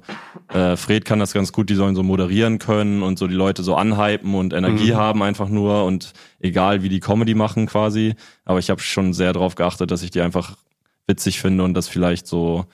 äh, 0.52 0.76
Fred 0.76 1.06
kann 1.06 1.20
das 1.20 1.34
ganz 1.34 1.52
gut, 1.52 1.70
die 1.70 1.76
sollen 1.76 1.96
so 1.96 2.02
moderieren 2.02 2.58
können 2.58 3.04
und 3.04 3.20
so 3.20 3.28
die 3.28 3.36
Leute 3.36 3.62
so 3.62 3.76
anhypen 3.76 4.34
und 4.34 4.52
Energie 4.52 4.94
mhm. 4.94 4.98
haben 4.98 5.22
einfach 5.22 5.50
nur 5.50 5.86
und 5.86 6.14
egal 6.40 6.82
wie 6.82 6.90
die 6.90 7.00
Comedy 7.00 7.36
machen 7.36 7.68
quasi, 7.68 8.16
aber 8.44 8.58
ich 8.58 8.72
habe 8.72 8.82
schon 8.82 9.14
sehr 9.14 9.34
darauf 9.34 9.54
geachtet, 9.54 9.92
dass 9.92 10.02
ich 10.02 10.10
die 10.10 10.22
einfach 10.22 10.58
witzig 11.06 11.40
finde 11.40 11.64
und 11.64 11.76
dass 11.76 11.88
vielleicht 11.88 12.26
so 12.26 12.66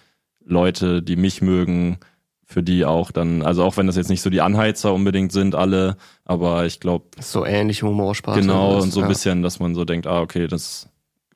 Leute, 0.45 1.03
die 1.03 1.17
mich 1.17 1.41
mögen, 1.41 1.97
für 2.45 2.63
die 2.63 2.85
auch 2.85 3.11
dann, 3.11 3.41
also 3.41 3.63
auch 3.63 3.75
wenn 3.77 3.87
das 3.87 3.95
jetzt 3.95 4.09
nicht 4.09 4.21
so 4.21 4.29
die 4.29 4.41
Anheizer 4.41 4.93
unbedingt 4.93 5.31
sind, 5.31 5.55
alle, 5.55 5.97
aber 6.25 6.65
ich 6.65 6.79
glaube. 6.79 7.05
So 7.19 7.45
ähnlich 7.45 7.83
Humorsparte. 7.83 8.41
Genau, 8.41 8.81
und 8.81 8.91
so 8.91 8.99
ein 9.01 9.05
ja. 9.05 9.09
bisschen, 9.09 9.41
dass 9.41 9.59
man 9.59 9.73
so 9.73 9.85
denkt, 9.85 10.07
ah, 10.07 10.21
okay, 10.21 10.47
das 10.47 10.90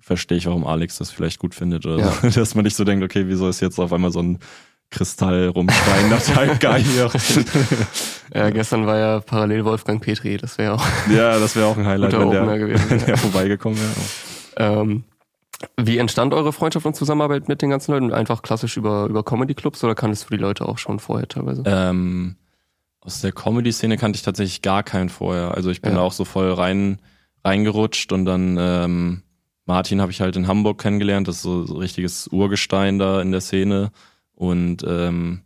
verstehe 0.06 0.38
ich, 0.38 0.46
warum 0.46 0.68
Alex 0.68 1.00
das 1.00 1.10
vielleicht 1.10 1.40
gut 1.40 1.56
findet 1.56 1.86
oder 1.88 1.98
ja. 1.98 2.12
so. 2.12 2.30
Dass 2.40 2.54
man 2.54 2.64
nicht 2.64 2.76
so 2.76 2.84
denkt, 2.84 3.04
okay, 3.04 3.24
wieso 3.26 3.50
ist 3.50 3.60
jetzt 3.60 3.80
auf 3.80 3.92
einmal 3.92 4.12
so 4.12 4.22
ein 4.22 4.38
Kristall 4.92 5.48
rumschreien, 5.48 6.12
das 6.12 6.30
ist 6.30 6.36
halt 6.36 6.60
geil. 6.60 6.86
ja, 8.32 8.50
gestern 8.52 8.86
war 8.86 8.98
ja 9.00 9.20
parallel 9.20 9.66
Wolfgang 9.66 10.02
Petri, 10.04 10.38
das 10.38 10.60
wäre 10.60 10.76
auch. 10.76 10.86
Ja, 11.10 11.40
das 11.40 11.56
wäre 11.56 11.66
auch 11.66 11.78
ein 11.78 11.88
Highlight, 11.88 12.14
wenn 12.14 12.30
der, 12.30 12.58
gewesen, 12.60 12.86
wenn 12.88 13.04
der 13.04 13.18
vorbeigekommen 13.18 13.80
wäre. 13.80 14.78
Ähm, 14.80 15.04
wie 15.82 15.98
entstand 15.98 16.36
eure 16.36 16.54
Freundschaft 16.54 16.86
und 16.86 16.96
Zusammenarbeit 16.96 17.48
mit 17.48 17.64
den 17.64 17.72
ganzen 17.72 17.92
Leuten? 17.94 18.14
Einfach 18.14 18.44
klassisch 18.44 18.78
über, 18.78 19.08
über 19.08 19.24
Comedy-Clubs 19.24 19.84
oder 19.84 19.96
kanntest 19.96 20.26
du 20.26 20.36
die 20.36 20.42
Leute 20.42 20.68
auch 20.68 20.78
schon 20.78 21.00
vorher 21.00 21.28
teilweise? 21.28 21.64
Ähm, 21.66 22.36
aus 23.02 23.22
der 23.22 23.32
Comedy-Szene 23.32 23.98
kannte 23.98 24.18
ich 24.18 24.24
tatsächlich 24.24 24.62
gar 24.62 24.84
keinen 24.84 25.10
vorher. 25.10 25.56
Also 25.56 25.72
ich 25.72 25.82
bin 25.82 25.94
ja. 25.94 25.98
da 25.98 26.04
auch 26.04 26.12
so 26.12 26.26
voll 26.26 26.54
rein 26.54 27.00
reingerutscht 27.44 28.12
und 28.12 28.26
dann 28.26 28.58
ähm, 28.60 29.22
Martin 29.66 30.02
habe 30.02 30.12
ich 30.12 30.22
halt 30.22 30.36
in 30.36 30.48
Hamburg 30.48 30.82
kennengelernt. 30.82 31.28
Das 31.28 31.38
ist 31.38 31.42
so, 31.42 31.66
so 31.66 31.76
richtiges 31.76 32.28
Urgestein 32.28 33.00
da 33.00 33.22
in 33.22 33.32
der 33.32 33.42
Szene. 33.42 33.92
Und 34.36 34.84
ähm, 34.88 35.42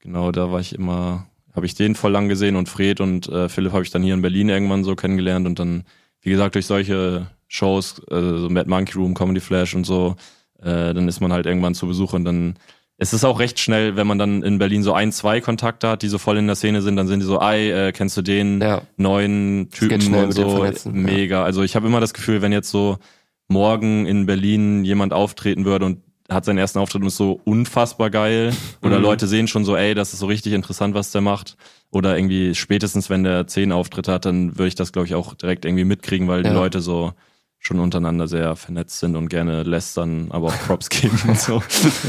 genau, 0.00 0.32
da 0.32 0.50
war 0.50 0.60
ich 0.60 0.74
immer, 0.74 1.26
habe 1.54 1.66
ich 1.66 1.74
den 1.74 1.94
voll 1.94 2.12
lang 2.12 2.28
gesehen 2.28 2.56
und 2.56 2.68
Fred 2.68 3.00
und 3.00 3.28
äh, 3.28 3.48
Philipp 3.48 3.72
habe 3.72 3.82
ich 3.82 3.90
dann 3.90 4.02
hier 4.02 4.14
in 4.14 4.22
Berlin 4.22 4.48
irgendwann 4.48 4.84
so 4.84 4.96
kennengelernt 4.96 5.46
und 5.46 5.58
dann, 5.58 5.84
wie 6.20 6.30
gesagt, 6.30 6.54
durch 6.54 6.66
solche 6.66 7.28
Shows, 7.46 8.00
äh, 8.10 8.38
so 8.38 8.48
Mad 8.48 8.68
Monkey 8.68 8.98
Room, 8.98 9.14
Comedy 9.14 9.40
Flash 9.40 9.74
und 9.74 9.84
so, 9.84 10.16
äh, 10.60 10.92
dann 10.94 11.06
ist 11.06 11.20
man 11.20 11.32
halt 11.32 11.46
irgendwann 11.46 11.74
zu 11.74 11.86
Besuch 11.86 12.14
und 12.14 12.24
dann 12.24 12.56
es 13.00 13.12
ist 13.12 13.24
auch 13.24 13.38
recht 13.38 13.60
schnell, 13.60 13.94
wenn 13.94 14.08
man 14.08 14.18
dann 14.18 14.42
in 14.42 14.58
Berlin 14.58 14.82
so 14.82 14.92
ein, 14.92 15.12
zwei 15.12 15.40
Kontakte 15.40 15.88
hat, 15.88 16.02
die 16.02 16.08
so 16.08 16.18
voll 16.18 16.36
in 16.36 16.48
der 16.48 16.56
Szene 16.56 16.82
sind, 16.82 16.96
dann 16.96 17.06
sind 17.06 17.20
die 17.20 17.26
so, 17.26 17.40
ey, 17.40 17.70
äh, 17.70 17.92
kennst 17.92 18.16
du 18.16 18.22
den 18.22 18.60
ja. 18.60 18.82
neuen 18.96 19.70
Typen 19.70 20.14
und 20.14 20.32
so, 20.32 20.66
mega. 20.90 21.36
Ja. 21.36 21.44
Also 21.44 21.62
ich 21.62 21.76
habe 21.76 21.86
immer 21.86 22.00
das 22.00 22.12
Gefühl, 22.12 22.42
wenn 22.42 22.50
jetzt 22.50 22.70
so 22.70 22.98
morgen 23.48 24.06
in 24.06 24.26
Berlin 24.26 24.84
jemand 24.84 25.12
auftreten 25.12 25.64
würde 25.64 25.86
und 25.86 26.02
hat 26.28 26.44
seinen 26.44 26.58
ersten 26.58 26.78
Auftritt 26.78 27.00
und 27.00 27.08
ist 27.08 27.16
so 27.16 27.40
unfassbar 27.44 28.10
geil. 28.10 28.52
Oder 28.82 28.98
mhm. 28.98 29.02
Leute 29.02 29.26
sehen 29.26 29.48
schon 29.48 29.64
so, 29.64 29.76
ey, 29.76 29.94
das 29.94 30.12
ist 30.12 30.20
so 30.20 30.26
richtig 30.26 30.52
interessant, 30.52 30.94
was 30.94 31.10
der 31.10 31.22
macht. 31.22 31.56
Oder 31.90 32.18
irgendwie 32.18 32.54
spätestens, 32.54 33.08
wenn 33.08 33.24
der 33.24 33.46
zehn 33.46 33.72
Auftritte 33.72 34.12
hat, 34.12 34.26
dann 34.26 34.58
würde 34.58 34.68
ich 34.68 34.74
das, 34.74 34.92
glaube 34.92 35.06
ich, 35.06 35.14
auch 35.14 35.34
direkt 35.34 35.64
irgendwie 35.64 35.84
mitkriegen, 35.84 36.28
weil 36.28 36.44
ja. 36.44 36.50
die 36.50 36.54
Leute 36.54 36.80
so 36.82 37.14
schon 37.60 37.80
untereinander 37.80 38.28
sehr 38.28 38.54
vernetzt 38.56 39.00
sind 39.00 39.16
und 39.16 39.28
gerne 39.28 39.62
lästern, 39.62 40.28
aber 40.30 40.48
auch 40.48 40.58
Props 40.66 40.88
geben 40.90 41.18
und 41.26 41.40
so. 41.40 41.62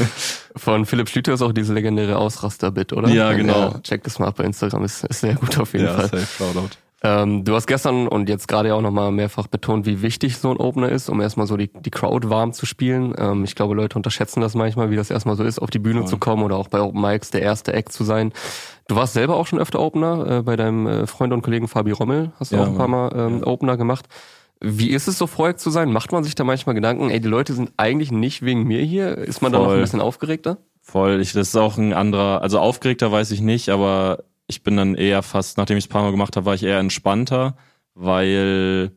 Von 0.56 0.84
Philipp 0.86 1.08
Schlüter 1.08 1.32
ist 1.32 1.42
auch 1.42 1.52
diese 1.52 1.72
legendäre 1.72 2.18
Ausraster-Bit, 2.18 2.92
oder? 2.92 3.08
Ja, 3.08 3.32
genau. 3.32 3.72
Ja, 3.72 3.80
check 3.82 4.04
das 4.04 4.18
mal 4.18 4.28
ab 4.28 4.36
bei 4.36 4.44
Instagram, 4.44 4.84
ist, 4.84 5.04
ist 5.04 5.20
sehr 5.20 5.34
gut 5.34 5.58
auf 5.58 5.72
jeden 5.72 5.86
ja, 5.86 5.94
Fall. 5.94 6.08
Safe, 6.08 6.26
Shoutout. 6.26 6.76
Ähm, 7.02 7.44
du 7.44 7.54
hast 7.54 7.66
gestern 7.66 8.08
und 8.08 8.28
jetzt 8.28 8.46
gerade 8.46 8.74
auch 8.74 8.82
nochmal 8.82 9.10
mehrfach 9.10 9.46
betont, 9.46 9.86
wie 9.86 10.02
wichtig 10.02 10.36
so 10.36 10.50
ein 10.50 10.58
Opener 10.58 10.90
ist, 10.90 11.08
um 11.08 11.20
erstmal 11.20 11.46
so 11.46 11.56
die, 11.56 11.72
die 11.72 11.90
Crowd 11.90 12.28
warm 12.28 12.52
zu 12.52 12.66
spielen. 12.66 13.14
Ähm, 13.16 13.44
ich 13.44 13.54
glaube, 13.54 13.74
Leute 13.74 13.96
unterschätzen 13.96 14.42
das 14.42 14.54
manchmal, 14.54 14.90
wie 14.90 14.96
das 14.96 15.10
erstmal 15.10 15.36
so 15.36 15.44
ist, 15.44 15.60
auf 15.60 15.70
die 15.70 15.78
Bühne 15.78 16.00
ja. 16.00 16.06
zu 16.06 16.18
kommen 16.18 16.42
oder 16.42 16.56
auch 16.56 16.68
bei 16.68 16.80
Open 16.80 17.00
Mics 17.00 17.30
der 17.30 17.40
erste 17.40 17.72
Act 17.72 17.92
zu 17.92 18.04
sein. 18.04 18.32
Du 18.86 18.96
warst 18.96 19.14
selber 19.14 19.36
auch 19.36 19.46
schon 19.46 19.58
öfter 19.58 19.80
Opener, 19.80 20.38
äh, 20.38 20.42
bei 20.42 20.56
deinem 20.56 20.86
äh, 20.86 21.06
Freund 21.06 21.32
und 21.32 21.40
Kollegen 21.40 21.68
Fabi 21.68 21.92
Rommel 21.92 22.32
hast 22.38 22.52
du 22.52 22.56
ja, 22.56 22.62
auch 22.62 22.66
ein 22.66 22.76
paar 22.76 22.88
Mal 22.88 23.12
ähm, 23.16 23.42
Opener 23.44 23.78
gemacht. 23.78 24.06
Wie 24.60 24.90
ist 24.90 25.08
es 25.08 25.16
so 25.16 25.26
vorher 25.26 25.56
zu 25.56 25.70
sein? 25.70 25.90
Macht 25.90 26.12
man 26.12 26.22
sich 26.22 26.34
da 26.34 26.44
manchmal 26.44 26.74
Gedanken, 26.74 27.08
ey, 27.08 27.18
die 27.18 27.28
Leute 27.28 27.54
sind 27.54 27.72
eigentlich 27.78 28.12
nicht 28.12 28.42
wegen 28.42 28.64
mir 28.64 28.82
hier? 28.82 29.16
Ist 29.16 29.40
man 29.40 29.52
Voll. 29.52 29.60
da 29.60 29.66
noch 29.66 29.74
ein 29.74 29.80
bisschen 29.80 30.02
aufgeregter? 30.02 30.58
Voll, 30.82 31.20
ich, 31.20 31.32
das 31.32 31.48
ist 31.48 31.56
auch 31.56 31.78
ein 31.78 31.94
anderer, 31.94 32.42
also 32.42 32.58
aufgeregter 32.58 33.10
weiß 33.10 33.30
ich 33.30 33.40
nicht, 33.40 33.70
aber 33.70 34.24
ich 34.50 34.62
bin 34.62 34.76
dann 34.76 34.94
eher 34.94 35.22
fast, 35.22 35.56
nachdem 35.56 35.78
ich 35.78 35.84
es 35.84 35.88
paar 35.88 36.02
Mal 36.02 36.10
gemacht 36.10 36.36
habe, 36.36 36.44
war 36.44 36.54
ich 36.54 36.62
eher 36.62 36.78
entspannter, 36.78 37.56
weil 37.94 38.92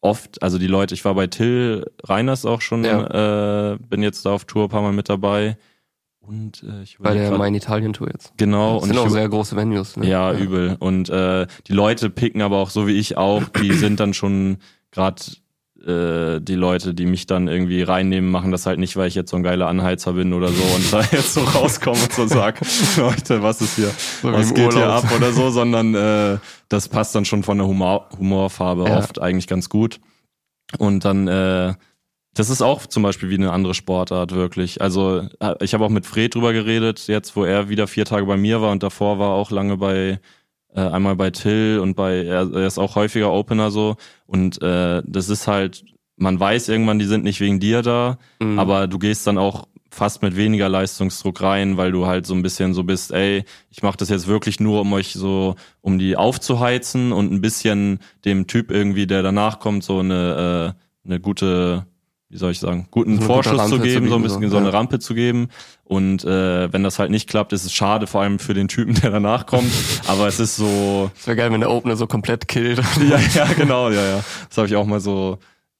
oft, 0.00 0.42
also 0.42 0.58
die 0.58 0.66
Leute, 0.66 0.94
ich 0.94 1.04
war 1.04 1.14
bei 1.14 1.26
Till 1.26 1.84
Reiners 2.02 2.44
auch 2.44 2.60
schon, 2.60 2.84
ja. 2.84 3.72
äh, 3.72 3.78
bin 3.78 4.02
jetzt 4.02 4.26
da 4.26 4.32
auf 4.32 4.44
Tour 4.44 4.64
ein 4.64 4.68
paar 4.68 4.82
Mal 4.82 4.92
mit 4.92 5.08
dabei. 5.08 5.56
Und 6.20 6.64
äh, 6.64 6.82
ich 6.82 6.98
Bei 6.98 7.14
der 7.14 7.38
Main 7.38 7.54
Italien 7.54 7.92
Tour 7.92 8.08
jetzt. 8.12 8.32
Genau. 8.36 8.80
Das 8.80 8.88
sind 8.88 8.98
und 8.98 9.06
auch 9.06 9.10
sehr 9.10 9.28
große 9.28 9.54
Venues. 9.54 9.96
Ne? 9.96 10.08
Ja, 10.08 10.32
ja, 10.32 10.38
übel. 10.38 10.76
Und 10.80 11.08
äh, 11.08 11.46
die 11.68 11.72
Leute 11.72 12.10
picken 12.10 12.42
aber 12.42 12.56
auch 12.56 12.70
so 12.70 12.88
wie 12.88 12.98
ich 12.98 13.16
auch, 13.16 13.44
die 13.44 13.72
sind 13.72 14.00
dann 14.00 14.12
schon 14.12 14.58
gerade 14.90 15.22
äh, 15.86 16.40
die 16.40 16.54
Leute, 16.54 16.94
die 16.94 17.06
mich 17.06 17.26
dann 17.26 17.48
irgendwie 17.48 17.82
reinnehmen, 17.82 18.30
machen 18.30 18.50
das 18.50 18.66
halt 18.66 18.78
nicht, 18.78 18.96
weil 18.96 19.08
ich 19.08 19.14
jetzt 19.14 19.30
so 19.30 19.36
ein 19.36 19.42
geiler 19.42 19.68
Anheizer 19.68 20.14
bin 20.14 20.32
oder 20.32 20.48
so 20.48 20.62
und 20.62 20.92
da 20.92 21.00
jetzt 21.12 21.34
so 21.34 21.42
rauskomme 21.42 22.02
und 22.02 22.12
so 22.12 22.26
sag, 22.26 22.60
Leute, 22.96 23.42
was 23.42 23.60
ist 23.60 23.76
hier, 23.76 23.90
so 24.22 24.32
was 24.32 24.52
geht 24.52 24.74
Urlaub. 24.74 24.74
hier 24.74 24.92
ab 24.92 25.12
oder 25.14 25.32
so, 25.32 25.50
sondern 25.50 25.94
äh, 25.94 26.38
das 26.68 26.88
passt 26.88 27.14
dann 27.14 27.24
schon 27.24 27.42
von 27.42 27.58
der 27.58 27.66
Humor 27.66 28.08
Humorfarbe 28.18 28.84
ja. 28.88 28.98
oft 28.98 29.20
eigentlich 29.20 29.46
ganz 29.46 29.68
gut. 29.68 30.00
Und 30.78 31.04
dann, 31.04 31.28
äh, 31.28 31.74
das 32.34 32.50
ist 32.50 32.62
auch 32.62 32.86
zum 32.86 33.02
Beispiel 33.02 33.30
wie 33.30 33.34
eine 33.34 33.52
andere 33.52 33.74
Sportart 33.74 34.32
wirklich. 34.32 34.80
Also 34.80 35.28
äh, 35.40 35.54
ich 35.60 35.74
habe 35.74 35.84
auch 35.84 35.90
mit 35.90 36.06
Fred 36.06 36.34
drüber 36.34 36.52
geredet, 36.52 37.06
jetzt 37.06 37.36
wo 37.36 37.44
er 37.44 37.68
wieder 37.68 37.86
vier 37.86 38.04
Tage 38.04 38.26
bei 38.26 38.36
mir 38.36 38.60
war 38.60 38.72
und 38.72 38.82
davor 38.82 39.18
war 39.18 39.30
auch 39.30 39.50
lange 39.50 39.76
bei 39.76 40.20
äh, 40.76 40.80
einmal 40.80 41.16
bei 41.16 41.30
Till 41.30 41.80
und 41.82 41.94
bei, 41.94 42.24
er, 42.24 42.52
er 42.52 42.66
ist 42.66 42.78
auch 42.78 42.94
häufiger 42.94 43.32
Opener 43.32 43.70
so. 43.70 43.96
Und 44.26 44.60
äh, 44.62 45.02
das 45.04 45.28
ist 45.28 45.48
halt, 45.48 45.84
man 46.16 46.38
weiß 46.38 46.68
irgendwann, 46.68 46.98
die 46.98 47.06
sind 47.06 47.24
nicht 47.24 47.40
wegen 47.40 47.58
dir 47.58 47.82
da, 47.82 48.18
mhm. 48.40 48.58
aber 48.58 48.86
du 48.86 48.98
gehst 48.98 49.26
dann 49.26 49.38
auch 49.38 49.66
fast 49.90 50.20
mit 50.22 50.36
weniger 50.36 50.68
Leistungsdruck 50.68 51.40
rein, 51.40 51.78
weil 51.78 51.90
du 51.90 52.06
halt 52.06 52.26
so 52.26 52.34
ein 52.34 52.42
bisschen 52.42 52.74
so 52.74 52.84
bist, 52.84 53.12
ey, 53.12 53.44
ich 53.70 53.82
mache 53.82 53.96
das 53.96 54.10
jetzt 54.10 54.26
wirklich 54.26 54.60
nur, 54.60 54.82
um 54.82 54.92
euch 54.92 55.14
so, 55.14 55.54
um 55.80 55.98
die 55.98 56.16
aufzuheizen 56.16 57.12
und 57.12 57.32
ein 57.32 57.40
bisschen 57.40 58.00
dem 58.26 58.46
Typ 58.46 58.70
irgendwie, 58.70 59.06
der 59.06 59.22
danach 59.22 59.58
kommt, 59.58 59.82
so 59.82 60.00
eine, 60.00 60.74
äh, 60.76 61.08
eine 61.08 61.20
gute 61.20 61.86
wie 62.28 62.38
soll 62.38 62.50
ich 62.50 62.58
sagen, 62.58 62.88
guten 62.90 63.20
so 63.20 63.26
Vorschuss 63.26 63.68
zu 63.68 63.78
geben, 63.78 64.06
zu 64.06 64.10
so 64.10 64.16
ein 64.16 64.22
bisschen 64.22 64.42
so, 64.42 64.50
so 64.50 64.56
eine 64.56 64.66
ja. 64.66 64.72
Rampe 64.72 64.98
zu 64.98 65.14
geben. 65.14 65.48
Und 65.84 66.24
äh, 66.24 66.72
wenn 66.72 66.82
das 66.82 66.98
halt 66.98 67.10
nicht 67.10 67.28
klappt, 67.28 67.52
ist 67.52 67.64
es 67.64 67.72
schade, 67.72 68.08
vor 68.08 68.22
allem 68.22 68.40
für 68.40 68.54
den 68.54 68.66
Typen, 68.66 68.94
der 69.02 69.10
danach 69.10 69.46
kommt. 69.46 69.70
Aber 70.06 70.26
es 70.26 70.40
ist 70.40 70.56
so. 70.56 71.10
Es 71.16 71.26
wäre 71.26 71.36
geil, 71.36 71.52
wenn 71.52 71.60
der 71.60 71.70
Opener 71.70 71.96
so 71.96 72.06
komplett 72.06 72.48
killt. 72.48 72.78
ja, 73.08 73.18
ja, 73.34 73.52
genau, 73.52 73.90
ja, 73.90 74.04
ja. 74.04 74.24
Das 74.48 74.58
habe 74.58 74.66
ich 74.66 74.76
auch 74.76 74.86
mal 74.86 75.00
so. 75.00 75.38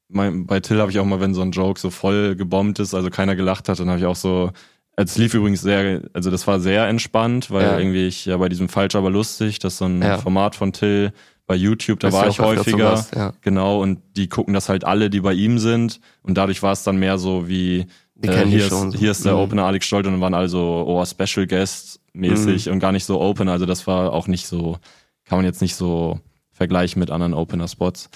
Mein, 0.08 0.46
bei 0.46 0.60
Till 0.60 0.80
habe 0.80 0.92
ich 0.92 1.00
auch 1.00 1.04
mal, 1.04 1.20
wenn 1.20 1.34
so 1.34 1.42
ein 1.42 1.50
Joke 1.50 1.80
so 1.80 1.90
voll 1.90 2.36
gebombt 2.36 2.78
ist, 2.78 2.94
also 2.94 3.10
keiner 3.10 3.34
gelacht 3.34 3.68
hat, 3.68 3.80
dann 3.80 3.88
habe 3.88 3.98
ich 3.98 4.06
auch 4.06 4.16
so. 4.16 4.52
Es 4.98 5.18
lief 5.18 5.34
übrigens 5.34 5.60
sehr, 5.60 6.00
also 6.14 6.30
das 6.30 6.46
war 6.46 6.58
sehr 6.58 6.86
entspannt, 6.88 7.50
weil 7.50 7.66
ja. 7.66 7.78
irgendwie 7.78 8.06
ich 8.06 8.24
ja 8.24 8.36
bei 8.38 8.48
diesem 8.48 8.70
Falsch 8.70 8.94
aber 8.94 9.10
lustig, 9.10 9.58
das 9.58 9.74
ist 9.74 9.78
so 9.80 9.84
ein 9.84 10.00
ja. 10.00 10.16
Format 10.16 10.54
von 10.54 10.72
Till 10.72 11.12
bei 11.46 11.54
YouTube, 11.54 12.00
da 12.00 12.12
war 12.12 12.28
ich 12.28 12.40
häufiger. 12.40 12.92
Warst, 12.92 13.14
ja. 13.14 13.32
Genau, 13.40 13.80
und 13.80 14.00
die 14.16 14.28
gucken 14.28 14.52
das 14.52 14.68
halt 14.68 14.84
alle, 14.84 15.10
die 15.10 15.20
bei 15.20 15.32
ihm 15.32 15.58
sind. 15.58 16.00
Und 16.22 16.36
dadurch 16.36 16.62
war 16.62 16.72
es 16.72 16.82
dann 16.82 16.96
mehr 16.96 17.18
so 17.18 17.48
wie, 17.48 17.86
äh, 18.22 18.44
hier, 18.46 18.64
ist, 18.64 18.70
so. 18.70 18.92
hier 18.92 19.10
ist 19.12 19.24
der 19.24 19.34
mhm. 19.34 19.40
Opener 19.40 19.64
Alex 19.64 19.86
Stolt 19.86 20.06
und 20.06 20.12
dann 20.12 20.20
waren 20.20 20.34
also 20.34 20.84
oh, 20.86 21.04
Special 21.04 21.46
Guest 21.46 22.00
mäßig 22.12 22.66
mhm. 22.66 22.72
und 22.72 22.78
gar 22.80 22.92
nicht 22.92 23.04
so 23.04 23.20
Open. 23.20 23.48
Also 23.48 23.66
das 23.66 23.86
war 23.86 24.12
auch 24.12 24.26
nicht 24.26 24.46
so, 24.46 24.78
kann 25.24 25.38
man 25.38 25.44
jetzt 25.44 25.62
nicht 25.62 25.76
so 25.76 26.20
vergleichen 26.50 26.98
mit 26.98 27.10
anderen 27.10 27.34
Opener-Spots. 27.34 28.08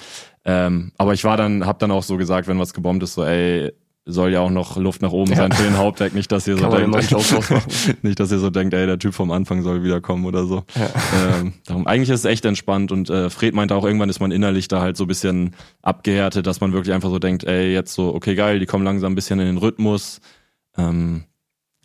Ähm, 0.45 0.93
aber 0.97 1.13
ich 1.13 1.25
war 1.25 1.37
dann, 1.37 1.67
hab 1.67 1.79
dann 1.79 1.91
auch 1.91 2.03
so 2.03 2.17
gesagt, 2.17 2.49
wenn 2.49 2.59
was 2.59 2.73
gebombt 2.73 3.03
ist, 3.03 3.15
so 3.15 3.25
ey, 3.25 3.73
soll 4.13 4.33
ja 4.33 4.41
auch 4.41 4.51
noch 4.51 4.77
Luft 4.77 5.03
nach 5.03 5.13
oben 5.13 5.31
ja. 5.31 5.37
sein 5.39 5.53
für 5.53 5.63
den 5.63 5.77
Hauptdeck. 5.77 6.15
Nicht, 6.15 6.31
dass 6.33 6.47
ihr 6.47 6.57
so 6.59 6.71
denkt, 6.71 6.95
nicht, 8.03 8.21
dass 8.21 8.33
ihr 8.33 8.39
so 8.39 8.51
denkt, 8.51 8.75
ey, 8.75 8.87
der 8.87 8.99
Typ 8.99 9.15
vom 9.15 9.31
Anfang 9.31 9.63
soll 9.63 9.83
wiederkommen 9.83 10.25
oder 10.25 10.45
so. 10.45 10.65
Ja. 10.75 11.41
Ähm, 11.41 11.55
darum, 11.67 11.87
eigentlich 11.87 12.11
ist 12.11 12.21
es 12.21 12.25
echt 12.25 12.45
entspannt 12.45 12.93
und 12.93 13.11
äh, 13.11 13.31
Fred 13.31 13.55
meinte 13.55 13.75
auch, 13.75 13.85
irgendwann 13.85 14.09
ist 14.09 14.21
man 14.21 14.31
innerlich 14.31 14.69
da 14.69 14.81
halt 14.81 14.97
so 14.97 15.05
ein 15.05 15.09
bisschen 15.09 15.55
abgehärtet, 15.83 16.47
dass 16.47 16.61
man 16.61 16.73
wirklich 16.73 16.95
einfach 16.95 17.11
so 17.11 17.19
denkt, 17.19 17.45
ey, 17.45 17.73
jetzt 17.73 17.95
so, 17.95 18.15
okay, 18.15 18.35
geil, 18.35 18.59
die 18.59 18.67
kommen 18.67 18.85
langsam 18.85 19.13
ein 19.13 19.17
bisschen 19.17 19.41
in 19.41 19.47
den 19.47 19.59
Rhythmus. 19.59 20.21
Ähm, 20.77 21.25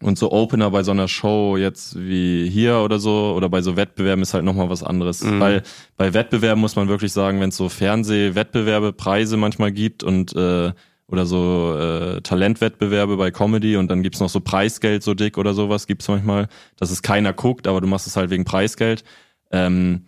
und 0.01 0.20
so 0.20 0.32
Opener 0.32 0.72
bei 0.72 0.84
so 0.84 0.91
einer 0.91 1.08
Show 1.08 1.55
jetzt 1.58 1.98
wie 1.98 2.50
hier 2.50 2.79
oder 2.79 3.00
so 3.00 3.34
oder 3.36 3.48
bei 3.48 3.62
so 3.62 3.77
Wettbewerben 3.77 4.22
ist 4.22 4.34
halt 4.34 4.44
nochmal 4.44 4.70
was 4.70 4.84
anderes. 4.84 5.24
Mhm. 5.24 5.39
Weil 5.39 5.63
bei 5.96 6.13
Wettbewerben 6.13 6.60
muss 6.60 6.75
man 6.75 6.89
wirklich 6.89 7.13
sagen, 7.13 7.39
wenn 7.39 7.50
es 7.50 7.58
so 7.58 7.70
Fernsehwettbewerbe, 7.70 8.91
Preise 8.91 9.38
manchmal 9.38 9.72
gibt 9.72 10.03
und 10.03 10.36
äh, 10.36 10.74
oder 11.08 11.26
so 11.26 11.78
äh, 11.78 12.22
Talentwettbewerbe 12.22 13.18
bei 13.18 13.32
Comedy 13.32 13.78
und 13.78 13.90
dann 13.90 14.02
gibt's 14.02 14.20
noch 14.20 14.30
so 14.30 14.40
Preisgeld 14.40 15.04
so 15.04 15.14
dick 15.14 15.38
oder 15.38 15.54
sowas, 15.54 15.88
gibt's 15.88 16.08
manchmal, 16.08 16.48
dass 16.78 16.92
es 16.92 17.02
keiner 17.02 17.34
guckt, 17.34 17.68
aber 17.68 17.82
du 17.82 17.88
machst 17.88 18.08
es 18.08 18.18
halt 18.18 18.30
wegen 18.32 18.46
Preisgeld. 18.46 19.04
Ähm, 19.52 20.06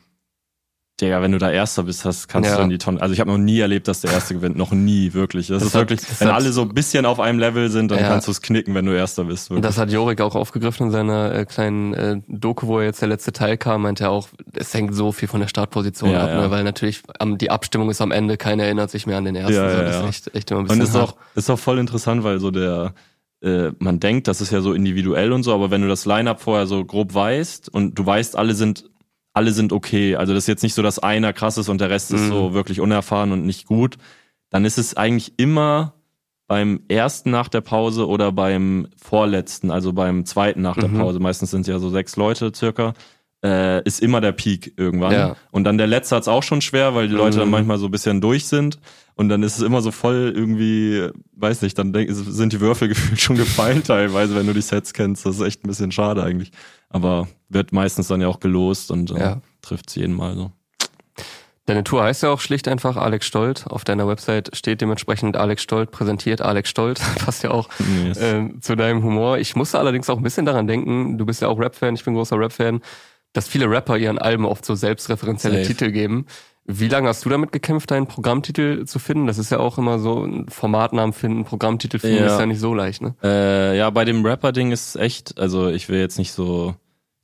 Digga, 0.99 1.21
wenn 1.21 1.31
du 1.31 1.37
da 1.37 1.51
Erster 1.51 1.83
bist, 1.83 2.05
hast, 2.05 2.27
kannst 2.27 2.49
ja. 2.49 2.57
du 2.57 2.63
in 2.63 2.69
die 2.69 2.79
Tonne. 2.79 2.99
Also 2.99 3.13
ich 3.13 3.19
habe 3.19 3.29
noch 3.29 3.37
nie 3.37 3.59
erlebt, 3.59 3.87
dass 3.87 4.01
der 4.01 4.11
Erste 4.11 4.33
gewinnt. 4.33 4.57
Noch 4.57 4.71
nie, 4.71 5.13
wirklich. 5.13 5.45
Das, 5.47 5.59
das 5.59 5.67
ist 5.67 5.75
hat, 5.75 5.89
wirklich, 5.89 6.19
wenn 6.19 6.29
alle 6.29 6.51
so 6.51 6.63
ein 6.63 6.73
bisschen 6.73 7.05
auf 7.05 7.19
einem 7.19 7.37
Level 7.37 7.69
sind, 7.69 7.91
dann 7.91 7.99
ja. 7.99 8.07
kannst 8.07 8.25
du 8.25 8.31
es 8.31 8.41
knicken, 8.41 8.73
wenn 8.73 8.85
du 8.85 8.93
Erster 8.93 9.25
bist. 9.25 9.51
Wirklich. 9.51 9.61
Das 9.61 9.77
hat 9.77 9.91
Jorik 9.91 10.21
auch 10.21 10.33
aufgegriffen 10.33 10.87
in 10.87 10.91
seiner 10.91 11.35
äh, 11.35 11.45
kleinen 11.45 11.93
äh, 11.93 12.19
Doku, 12.27 12.65
wo 12.65 12.79
er 12.79 12.85
jetzt 12.85 12.99
der 13.01 13.09
letzte 13.09 13.31
Teil 13.31 13.57
kam, 13.57 13.83
meinte 13.83 14.05
er 14.05 14.09
auch, 14.09 14.29
es 14.53 14.73
hängt 14.73 14.95
so 14.95 15.11
viel 15.11 15.27
von 15.27 15.39
der 15.39 15.47
Startposition 15.47 16.09
ja, 16.09 16.23
ab, 16.23 16.33
Ne? 16.33 16.49
weil 16.49 16.63
natürlich 16.63 17.03
am, 17.19 17.37
die 17.37 17.51
Abstimmung 17.51 17.91
ist 17.91 18.01
am 18.01 18.11
Ende, 18.11 18.37
keiner 18.37 18.63
erinnert 18.63 18.89
sich 18.89 19.05
mehr 19.05 19.17
an 19.17 19.25
den 19.25 19.35
Ersten. 19.35 19.53
Ja, 19.53 19.69
so, 19.69 19.81
das 19.81 19.95
ist 19.97 20.07
echt, 20.07 20.35
echt 20.35 20.51
immer 20.51 20.61
ein 20.61 20.63
bisschen 20.65 20.81
Und 20.81 20.87
ist 20.87 20.95
auch, 20.95 21.15
ist 21.35 21.49
auch 21.51 21.59
voll 21.59 21.77
interessant, 21.77 22.23
weil 22.23 22.39
so 22.39 22.49
der, 22.49 22.95
äh, 23.41 23.69
man 23.77 23.99
denkt, 23.99 24.27
das 24.27 24.41
ist 24.41 24.51
ja 24.51 24.61
so 24.61 24.73
individuell 24.73 25.31
und 25.31 25.43
so, 25.43 25.53
aber 25.53 25.69
wenn 25.69 25.81
du 25.81 25.87
das 25.87 26.05
Line-Up 26.05 26.41
vorher 26.41 26.65
so 26.65 26.83
grob 26.83 27.13
weißt 27.13 27.69
und 27.69 27.93
du 27.99 28.05
weißt, 28.05 28.35
alle 28.35 28.55
sind 28.55 28.85
alle 29.37 29.51
sind 29.51 29.71
okay. 29.71 30.15
Also 30.15 30.33
das 30.33 30.45
ist 30.45 30.47
jetzt 30.47 30.63
nicht 30.63 30.73
so, 30.73 30.81
dass 30.81 30.97
einer 30.97 31.31
krass 31.31 31.59
ist 31.59 31.69
und 31.69 31.79
der 31.79 31.91
Rest 31.91 32.11
mhm. 32.11 32.17
ist 32.17 32.27
so 32.27 32.53
wirklich 32.55 32.81
unerfahren 32.81 33.31
und 33.31 33.45
nicht 33.45 33.67
gut. 33.67 33.97
Dann 34.49 34.65
ist 34.65 34.79
es 34.79 34.97
eigentlich 34.97 35.33
immer 35.37 35.93
beim 36.47 36.79
ersten 36.87 37.29
nach 37.29 37.47
der 37.47 37.61
Pause 37.61 38.07
oder 38.07 38.31
beim 38.31 38.87
vorletzten, 38.99 39.69
also 39.69 39.93
beim 39.93 40.25
zweiten 40.25 40.63
nach 40.63 40.75
der 40.75 40.89
mhm. 40.89 40.97
Pause. 40.97 41.19
Meistens 41.19 41.51
sind 41.51 41.61
es 41.61 41.67
ja 41.67 41.77
so 41.77 41.91
sechs 41.91 42.15
Leute 42.15 42.51
circa. 42.55 42.95
Äh, 43.43 43.83
ist 43.83 44.01
immer 44.01 44.19
der 44.19 44.31
Peak 44.31 44.73
irgendwann. 44.77 45.13
Ja. 45.13 45.35
Und 45.51 45.63
dann 45.63 45.77
der 45.77 45.85
letzte 45.85 46.15
hat's 46.15 46.27
auch 46.27 46.41
schon 46.41 46.61
schwer, 46.61 46.95
weil 46.95 47.07
die 47.07 47.13
Leute 47.13 47.37
mhm. 47.37 47.41
dann 47.41 47.49
manchmal 47.51 47.77
so 47.77 47.85
ein 47.85 47.91
bisschen 47.91 48.19
durch 48.19 48.47
sind. 48.47 48.79
Und 49.13 49.29
dann 49.29 49.43
ist 49.43 49.57
es 49.57 49.63
immer 49.63 49.81
so 49.81 49.91
voll 49.91 50.33
irgendwie, 50.35 51.09
weiß 51.33 51.61
nicht, 51.61 51.77
dann 51.77 51.93
denk, 51.93 52.09
sind 52.11 52.53
die 52.53 52.61
Würfel 52.61 52.87
gefühlt 52.89 53.19
schon 53.19 53.35
gefallen 53.35 53.83
teilweise, 53.83 54.35
wenn 54.35 54.47
du 54.47 54.53
die 54.53 54.61
Sets 54.61 54.93
kennst. 54.93 55.25
Das 55.25 55.35
ist 55.35 55.41
echt 55.41 55.63
ein 55.63 55.67
bisschen 55.67 55.91
schade 55.91 56.23
eigentlich. 56.23 56.51
Aber 56.89 57.27
wird 57.49 57.73
meistens 57.73 58.07
dann 58.07 58.21
ja 58.21 58.27
auch 58.27 58.39
gelost 58.39 58.91
und 58.91 59.11
äh, 59.11 59.19
ja. 59.19 59.41
trifft 59.61 59.95
jeden 59.95 60.15
Mal 60.15 60.35
so. 60.35 60.51
Deine 61.67 61.83
Tour 61.83 62.01
heißt 62.01 62.23
ja 62.23 62.29
auch 62.29 62.39
schlicht 62.39 62.69
einfach 62.69 62.95
Alex 62.95 63.25
Stolt. 63.25 63.67
Auf 63.67 63.83
deiner 63.83 64.07
Website 64.07 64.55
steht 64.55 64.79
dementsprechend 64.79 65.35
Alex 65.35 65.61
Stolt 65.61 65.91
präsentiert 65.91 66.41
Alex 66.41 66.69
Stolt. 66.69 67.01
Passt 67.17 67.43
ja 67.43 67.51
auch 67.51 67.67
yes. 68.05 68.17
äh, 68.19 68.49
zu 68.61 68.77
deinem 68.77 69.03
Humor. 69.03 69.37
Ich 69.37 69.53
musste 69.55 69.77
allerdings 69.77 70.09
auch 70.09 70.15
ein 70.15 70.23
bisschen 70.23 70.45
daran 70.45 70.65
denken, 70.65 71.17
du 71.17 71.25
bist 71.25 71.41
ja 71.41 71.49
auch 71.49 71.59
Rap-Fan, 71.59 71.95
ich 71.95 72.05
bin 72.05 72.13
großer 72.13 72.39
Rap-Fan, 72.39 72.79
dass 73.37 73.47
viele 73.47 73.69
Rapper 73.69 73.97
ihren 73.97 74.17
Alben 74.17 74.45
oft 74.45 74.65
so 74.65 74.73
selbstreferenzielle 74.73 75.57
Safe. 75.57 75.67
Titel 75.67 75.91
geben. 75.91 76.25
Wie 76.65 76.87
lange 76.87 77.07
hast 77.07 77.23
du 77.23 77.29
damit 77.29 77.51
gekämpft, 77.51 77.91
deinen 77.91 78.07
Programmtitel 78.07 78.85
zu 78.85 78.97
finden? 78.97 79.27
Das 79.27 79.37
ist 79.37 79.51
ja 79.51 79.59
auch 79.59 79.77
immer 79.77 79.99
so 79.99 80.25
ein 80.25 80.49
Formatnamen 80.49 81.13
finden, 81.13 81.45
Programmtitel 81.45 81.99
finden, 81.99 82.23
ja. 82.23 82.33
ist 82.33 82.39
ja 82.39 82.47
nicht 82.47 82.59
so 82.59 82.73
leicht, 82.73 83.03
ne? 83.03 83.13
Äh, 83.23 83.77
ja, 83.77 83.91
bei 83.91 84.05
dem 84.05 84.25
Rapper-Ding 84.25 84.71
ist 84.71 84.95
echt, 84.95 85.37
also 85.37 85.69
ich 85.69 85.87
will 85.87 85.99
jetzt 85.99 86.17
nicht 86.17 86.31
so 86.31 86.73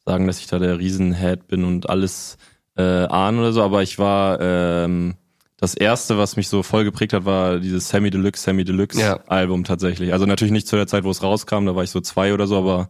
sagen, 0.06 0.28
dass 0.28 0.38
ich 0.38 0.46
da 0.46 0.60
der 0.60 0.78
Riesenhead 0.78 1.48
bin 1.48 1.64
und 1.64 1.90
alles 1.90 2.38
äh, 2.78 2.84
ahnen 2.84 3.40
oder 3.40 3.52
so, 3.52 3.64
aber 3.64 3.82
ich 3.82 3.98
war 3.98 4.40
ähm, 4.40 5.16
das 5.58 5.74
erste, 5.74 6.20
was 6.20 6.36
mich 6.36 6.48
so 6.48 6.62
voll 6.62 6.84
geprägt 6.84 7.14
hat, 7.14 7.26
war 7.26 7.60
dieses 7.60 7.90
Semi 7.90 8.12
Deluxe, 8.12 8.44
Semi 8.44 8.66
Deluxe 8.66 9.02
ja. 9.02 9.20
Album 9.26 9.64
tatsächlich. 9.64 10.14
Also 10.14 10.28
natürlich 10.28 10.52
nicht 10.52 10.68
zu 10.68 10.76
der 10.76 10.86
Zeit, 10.86 11.06
wo 11.06 11.10
es 11.10 11.24
rauskam, 11.24 11.66
da 11.66 11.76
war 11.76 11.84
ich 11.84 11.90
so 11.90 12.02
zwei 12.02 12.36
oder 12.36 12.46
so, 12.46 12.56
aber 12.56 12.88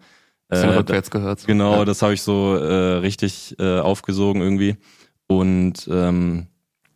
äh, 0.62 0.76
rückwärts 0.78 1.12
gehört. 1.12 1.46
Genau, 1.46 1.80
ja. 1.80 1.86
das 1.86 2.02
habe 2.02 2.14
ich 2.14 2.22
so 2.22 2.56
äh, 2.56 2.98
richtig 2.98 3.56
äh, 3.60 3.80
aufgesogen 3.80 4.42
irgendwie. 4.42 4.78
Und 5.28 5.88
ähm, 5.92 6.48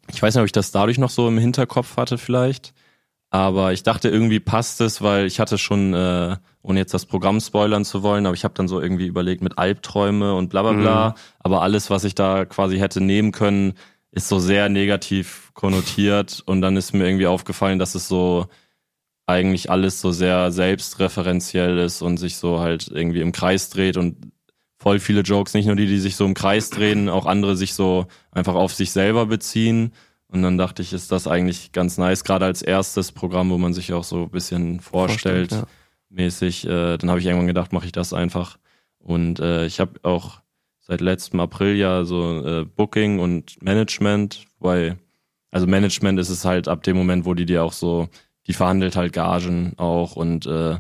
ich 0.10 0.22
weiß 0.22 0.36
nicht, 0.36 0.42
ob 0.42 0.46
ich 0.46 0.52
das 0.52 0.72
dadurch 0.72 0.98
noch 0.98 1.10
so 1.10 1.28
im 1.28 1.38
Hinterkopf 1.38 1.98
hatte 1.98 2.18
vielleicht. 2.18 2.74
Aber 3.30 3.74
ich 3.74 3.84
dachte, 3.84 4.10
irgendwie 4.10 4.40
passt 4.40 4.80
es, 4.80 5.02
weil 5.02 5.26
ich 5.26 5.40
hatte 5.40 5.58
schon, 5.58 5.94
äh, 5.94 6.38
ohne 6.62 6.80
jetzt 6.80 6.94
das 6.94 7.06
Programm 7.06 7.42
spoilern 7.42 7.84
zu 7.84 8.02
wollen, 8.02 8.26
aber 8.26 8.36
ich 8.36 8.46
habe 8.46 8.54
dann 8.54 8.70
so 8.70 8.80
irgendwie 8.80 9.06
überlegt 9.06 9.42
mit 9.42 9.58
Albträume 9.58 10.34
und 10.34 10.50
bla 10.50 10.62
bla 10.62 10.72
bla. 10.74 11.10
Mhm. 11.10 11.14
Aber 11.40 11.62
alles, 11.62 11.90
was 11.90 12.06
ich 12.06 12.16
da 12.16 12.46
quasi 12.46 12.78
hätte 12.78 13.02
nehmen 13.02 13.34
können, 13.34 13.74
ist 14.12 14.30
so 14.30 14.40
sehr 14.40 14.70
negativ 14.70 15.52
konnotiert. 15.54 16.42
Und 16.46 16.62
dann 16.62 16.78
ist 16.78 16.94
mir 16.94 17.06
irgendwie 17.06 17.28
aufgefallen, 17.28 17.80
dass 17.80 17.96
es 17.96 18.08
so 18.08 18.48
eigentlich 19.28 19.70
alles 19.70 20.00
so 20.02 20.12
sehr 20.12 20.52
selbstreferenziell 20.52 21.78
ist 21.78 22.02
und 22.02 22.18
sich 22.18 22.38
so 22.38 22.60
halt 22.60 22.88
irgendwie 22.88 23.22
im 23.22 23.34
Kreis 23.34 23.70
dreht 23.70 23.98
und 23.98 24.32
voll 24.80 25.00
viele 25.00 25.22
Jokes, 25.22 25.54
nicht 25.54 25.66
nur 25.66 25.76
die, 25.76 25.86
die 25.86 26.00
sich 26.00 26.16
so 26.16 26.26
im 26.26 26.34
Kreis 26.34 26.70
drehen, 26.70 27.10
auch 27.10 27.26
andere 27.26 27.58
sich 27.58 27.74
so 27.74 28.08
einfach 28.32 28.56
auf 28.56 28.74
sich 28.74 28.92
selber 28.92 29.26
beziehen. 29.26 29.92
Und 30.30 30.44
dann 30.44 30.58
dachte 30.58 30.82
ich, 30.82 30.94
ist 30.94 31.12
das 31.12 31.28
eigentlich 31.28 31.72
ganz 31.72 31.98
nice, 31.98 32.24
gerade 32.24 32.46
als 32.46 32.62
erstes 32.62 33.12
Programm, 33.12 33.50
wo 33.50 33.58
man 33.58 33.74
sich 33.74 33.94
auch 33.94 34.04
so 34.04 34.24
ein 34.24 34.30
bisschen 34.30 34.80
vorstellt, 34.80 35.52
vorstellt 35.52 35.70
ja. 35.70 36.16
mäßig. 36.16 36.66
Äh, 36.66 36.98
dann 36.98 37.10
habe 37.10 37.20
ich 37.20 37.26
irgendwann 37.26 37.48
gedacht, 37.48 37.74
mache 37.74 37.86
ich 37.86 37.92
das 37.92 38.14
einfach. 38.14 38.58
Und 39.00 39.40
äh, 39.40 39.66
ich 39.66 39.80
habe 39.80 40.00
auch 40.04 40.42
seit 40.80 41.02
letztem 41.02 41.40
April 41.40 41.76
ja 41.76 42.06
so 42.06 42.46
äh, 42.46 42.66
Booking 42.66 43.20
und 43.20 43.62
Management, 43.62 44.46
weil, 44.60 44.98
also 45.52 45.68
Management 45.68 46.20
ist 46.20 46.30
es 46.30 46.46
halt 46.46 46.68
ab 46.68 46.84
dem 46.84 46.96
Moment, 46.96 47.26
wo 47.26 47.34
die 47.34 47.46
dir 47.46 47.64
auch 47.64 47.74
so, 47.74 48.10
die 48.48 48.54
verhandelt 48.54 48.96
halt 48.96 49.14
Gagen 49.14 49.74
auch 49.78 50.16
und 50.16 50.46
äh, 50.46 50.78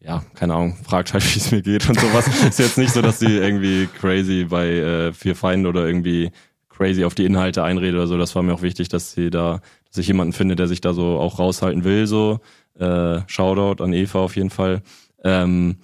ja, 0.00 0.22
keine 0.34 0.54
Ahnung, 0.54 0.76
fragt 0.84 1.12
halt, 1.12 1.24
wie 1.34 1.38
es 1.38 1.50
mir 1.50 1.62
geht 1.62 1.88
und 1.88 1.98
sowas. 1.98 2.26
ist 2.44 2.58
jetzt 2.58 2.78
nicht 2.78 2.92
so, 2.92 3.02
dass 3.02 3.18
die 3.18 3.36
irgendwie 3.36 3.86
crazy 3.86 4.44
bei 4.44 4.68
äh, 4.68 5.12
vier 5.12 5.34
Feinden 5.34 5.66
oder 5.66 5.86
irgendwie 5.86 6.30
crazy 6.68 7.04
auf 7.04 7.14
die 7.14 7.24
Inhalte 7.24 7.64
einrede 7.64 7.96
oder 7.96 8.06
so. 8.06 8.18
Das 8.18 8.34
war 8.34 8.42
mir 8.42 8.54
auch 8.54 8.62
wichtig, 8.62 8.88
dass 8.88 9.12
sie 9.12 9.30
da, 9.30 9.60
dass 9.88 9.98
ich 9.98 10.06
jemanden 10.06 10.32
finde, 10.32 10.56
der 10.56 10.68
sich 10.68 10.80
da 10.80 10.92
so 10.92 11.18
auch 11.18 11.38
raushalten 11.38 11.84
will. 11.84 12.06
So 12.06 12.40
äh, 12.78 13.20
Shoutout 13.26 13.82
an 13.82 13.92
Eva 13.92 14.20
auf 14.20 14.36
jeden 14.36 14.50
Fall. 14.50 14.82
Ähm, 15.24 15.78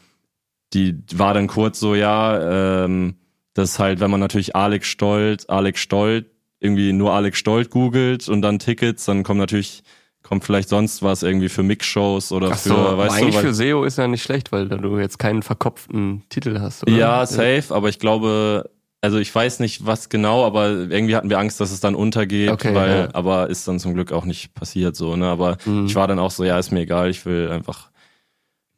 die 0.74 0.98
war 1.14 1.34
dann 1.34 1.46
kurz 1.46 1.80
so, 1.80 1.94
ja, 1.94 2.84
ähm, 2.84 3.16
das 3.54 3.78
halt, 3.78 4.00
wenn 4.00 4.10
man 4.10 4.20
natürlich 4.20 4.56
Alex 4.56 4.86
Stolt, 4.86 5.48
Alex 5.50 5.80
Stolt, 5.80 6.26
irgendwie 6.60 6.92
nur 6.92 7.12
Alex 7.12 7.38
Stolt 7.38 7.70
googelt 7.70 8.28
und 8.28 8.40
dann 8.42 8.58
Tickets, 8.58 9.04
dann 9.04 9.24
kommt 9.24 9.40
natürlich 9.40 9.82
kommt 10.32 10.44
vielleicht 10.44 10.70
sonst 10.70 11.02
was 11.02 11.22
irgendwie 11.22 11.50
für 11.50 11.62
Mixshows 11.62 12.32
oder 12.32 12.54
so, 12.54 12.74
für, 12.74 12.96
weißt 12.96 13.16
eigentlich 13.16 13.34
du, 13.34 13.40
für 13.42 13.52
SEO 13.52 13.84
ist 13.84 13.98
ja 13.98 14.08
nicht 14.08 14.22
schlecht, 14.22 14.50
weil 14.50 14.66
du 14.66 14.98
jetzt 14.98 15.18
keinen 15.18 15.42
verkopften 15.42 16.22
Titel 16.30 16.58
hast, 16.58 16.84
oder? 16.84 16.96
Ja, 16.96 17.26
safe, 17.26 17.64
aber 17.68 17.90
ich 17.90 17.98
glaube, 17.98 18.70
also 19.02 19.18
ich 19.18 19.34
weiß 19.34 19.60
nicht, 19.60 19.84
was 19.84 20.08
genau, 20.08 20.46
aber 20.46 20.70
irgendwie 20.70 21.16
hatten 21.16 21.28
wir 21.28 21.38
Angst, 21.38 21.60
dass 21.60 21.70
es 21.70 21.80
dann 21.80 21.94
untergeht, 21.94 22.48
okay, 22.48 22.74
weil, 22.74 22.90
ja. 22.90 23.08
aber 23.12 23.50
ist 23.50 23.68
dann 23.68 23.78
zum 23.78 23.92
Glück 23.92 24.10
auch 24.10 24.24
nicht 24.24 24.54
passiert 24.54 24.96
so, 24.96 25.16
ne? 25.16 25.26
Aber 25.26 25.58
mhm. 25.66 25.84
ich 25.84 25.94
war 25.96 26.08
dann 26.08 26.18
auch 26.18 26.30
so, 26.30 26.44
ja, 26.44 26.58
ist 26.58 26.72
mir 26.72 26.80
egal, 26.80 27.10
ich 27.10 27.26
will 27.26 27.50
einfach, 27.50 27.90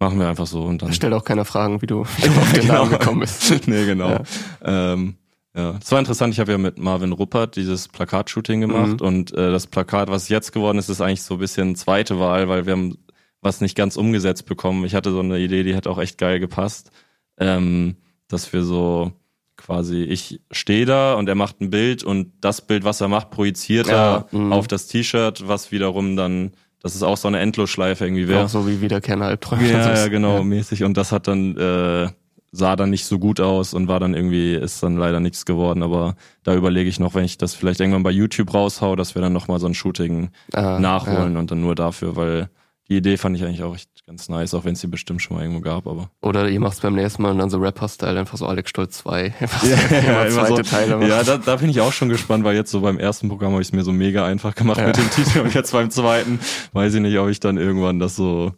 machen 0.01 0.19
wir 0.19 0.27
einfach 0.27 0.49
so 0.49 0.65
und 0.65 0.83
dann. 0.83 0.93
Stellt 0.93 1.13
auch 1.13 1.25
keine 1.25 1.45
Fragen, 1.45 1.81
wie 1.83 1.87
du, 1.87 2.05
wie 2.17 2.23
du 2.23 2.31
auf 2.41 2.53
den 2.53 2.63
genau. 2.63 2.75
Namen 2.75 2.91
gekommen 2.91 3.21
bist. 3.21 3.49
nee, 3.69 3.87
genau. 3.87 4.09
Ja. 4.09 4.23
Ähm, 4.65 5.19
ja, 5.57 5.73
das 5.73 5.93
war 5.93 6.01
interessant. 6.01 6.35
Ich 6.35 6.41
habe 6.41 6.53
ja 6.53 6.59
mit 6.59 6.79
Marvin 6.79 7.13
Ruppert 7.13 7.55
dieses 7.57 7.87
Plakatshooting 7.89 8.61
gemacht 8.61 9.01
mhm. 9.01 9.07
und 9.07 9.33
äh, 9.35 9.53
das 9.53 9.69
Plakat, 9.69 10.09
was 10.09 10.29
jetzt 10.29 10.53
geworden 10.53 10.79
ist, 10.79 10.89
ist 10.89 11.01
eigentlich 11.01 11.23
so 11.23 11.35
ein 11.35 11.41
bisschen 11.41 11.77
zweite 11.77 12.19
Wahl, 12.19 12.49
weil 12.49 12.67
wir 12.67 12.73
haben 12.73 12.99
was 13.41 13.61
nicht 13.61 13.77
ganz 13.77 13.97
umgesetzt 13.97 14.47
bekommen. 14.47 14.85
Ich 14.85 14.95
hatte 14.95 15.13
so 15.13 15.21
eine 15.21 15.39
Idee, 15.39 15.63
die 15.63 15.75
hätte 15.75 15.91
auch 15.91 15.99
echt 15.99 16.19
geil 16.19 16.41
gepasst, 16.41 16.91
ähm, 17.39 17.97
dass 18.27 18.53
wir 18.53 18.65
so 18.65 19.13
quasi, 19.57 20.03
ich 20.03 20.41
stehe 20.51 20.87
da 20.87 21.15
und 21.15 21.29
er 21.29 21.35
macht 21.37 21.61
ein 21.61 21.71
Bild 21.71 22.03
und 22.03 22.33
das 22.41 22.67
Bild, 22.67 22.85
was 22.85 23.01
er 23.01 23.09
macht, 23.09 23.31
projiziert 23.31 23.87
ja, 23.87 24.27
er 24.33 24.39
mh. 24.39 24.55
auf 24.55 24.67
das 24.67 24.89
T-Shirt, 24.89 25.47
was 25.47 25.71
wiederum 25.71 26.17
dann, 26.17 26.53
das 26.81 26.95
ist 26.95 27.03
auch 27.03 27.17
so 27.17 27.29
eine 27.29 27.39
Endlosschleife 27.39 28.05
irgendwie 28.05 28.27
wäre. 28.27 28.45
Auch 28.45 28.49
so 28.49 28.67
wie 28.67 28.81
wieder 28.81 29.01
Albträume. 29.25 29.71
Ja, 29.71 29.95
ja, 29.95 30.09
genau, 30.09 30.39
ja. 30.39 30.43
mäßig. 30.43 30.83
Und 30.83 30.97
das 30.97 31.13
hat 31.13 31.29
dann, 31.29 31.57
äh, 31.57 32.09
sah 32.55 32.77
dann 32.77 32.91
nicht 32.91 33.05
so 33.05 33.19
gut 33.19 33.41
aus 33.41 33.75
und 33.75 33.89
war 33.89 34.01
dann 34.01 34.15
irgendwie, 34.15 34.55
ist 34.55 34.83
dann 34.83 34.97
leider 34.97 35.21
nichts 35.21 35.45
geworden. 35.45 35.83
Aber 35.83 36.15
da 36.45 36.55
überlege 36.55 36.89
ich 36.89 37.01
noch, 37.01 37.15
wenn 37.15 37.25
ich 37.25 37.37
das 37.37 37.55
vielleicht 37.55 37.81
irgendwann 37.81 38.05
bei 38.05 38.11
YouTube 38.11 38.55
raushau, 38.55 38.97
dass 38.97 39.15
wir 39.15 39.23
dann 39.23 39.33
nochmal 39.33 39.59
so 39.59 39.67
ein 39.67 39.75
Shooting 39.75 40.31
ah, 40.53 40.79
nachholen 40.79 41.35
ja. 41.35 41.39
und 41.41 41.51
dann 41.51 41.61
nur 41.61 41.75
dafür, 41.75 42.17
weil 42.17 42.49
die 42.89 42.97
Idee 42.97 43.17
fand 43.17 43.37
ich 43.37 43.43
eigentlich 43.45 43.63
auch 43.63 43.75
echt 43.75 43.89
ganz 44.07 44.29
nice, 44.29 44.53
auch 44.53 44.65
wenn 44.65 44.75
es 44.75 44.81
die 44.81 44.87
bestimmt 44.87 45.23
schon 45.23 45.37
mal 45.37 45.43
irgendwo 45.43 45.63
gab, 45.63 45.87
aber. 45.87 46.11
Oder 46.21 46.49
ihr 46.51 46.61
macht 46.61 46.75
es 46.75 46.81
beim 46.81 46.95
nächsten 46.95 47.23
Mal 47.23 47.33
und 47.33 47.39
dann 47.39 47.49
so 47.49 47.59
Rapper-Style, 47.59 48.19
einfach 48.19 48.37
so 48.37 48.47
Alex 48.47 48.71
Stolz 48.71 48.99
2. 48.99 49.35
ja, 49.41 50.25
ja, 50.25 50.29
zweite 50.29 50.65
so, 50.65 51.01
ja 51.01 51.23
da, 51.23 51.39
da 51.39 51.57
bin 51.57 51.71
ich 51.71 51.81
auch 51.81 51.93
schon 51.93 52.11
gespannt, 52.11 52.45
weil 52.45 52.55
jetzt 52.55 52.71
so 52.71 52.83
beim 52.83 52.99
ersten 52.99 53.29
Programm 53.29 53.53
habe 53.53 53.63
ich 53.63 53.69
es 53.69 53.73
mir 53.73 53.83
so 53.83 53.93
mega 53.93 54.27
einfach 54.27 54.55
gemacht 54.55 54.79
ja. 54.79 54.89
mit 54.89 54.99
dem 54.99 55.11
Titel 55.11 55.41
und 55.41 55.55
jetzt 55.55 55.73
beim 55.73 55.91
zweiten 55.91 56.39
weiß 56.73 56.95
ich 56.95 57.01
nicht, 57.01 57.19
ob 57.19 57.31
ich 57.31 57.41
dann 57.41 57.57
irgendwann 57.57 57.99
das 57.99 58.17
so 58.17 58.53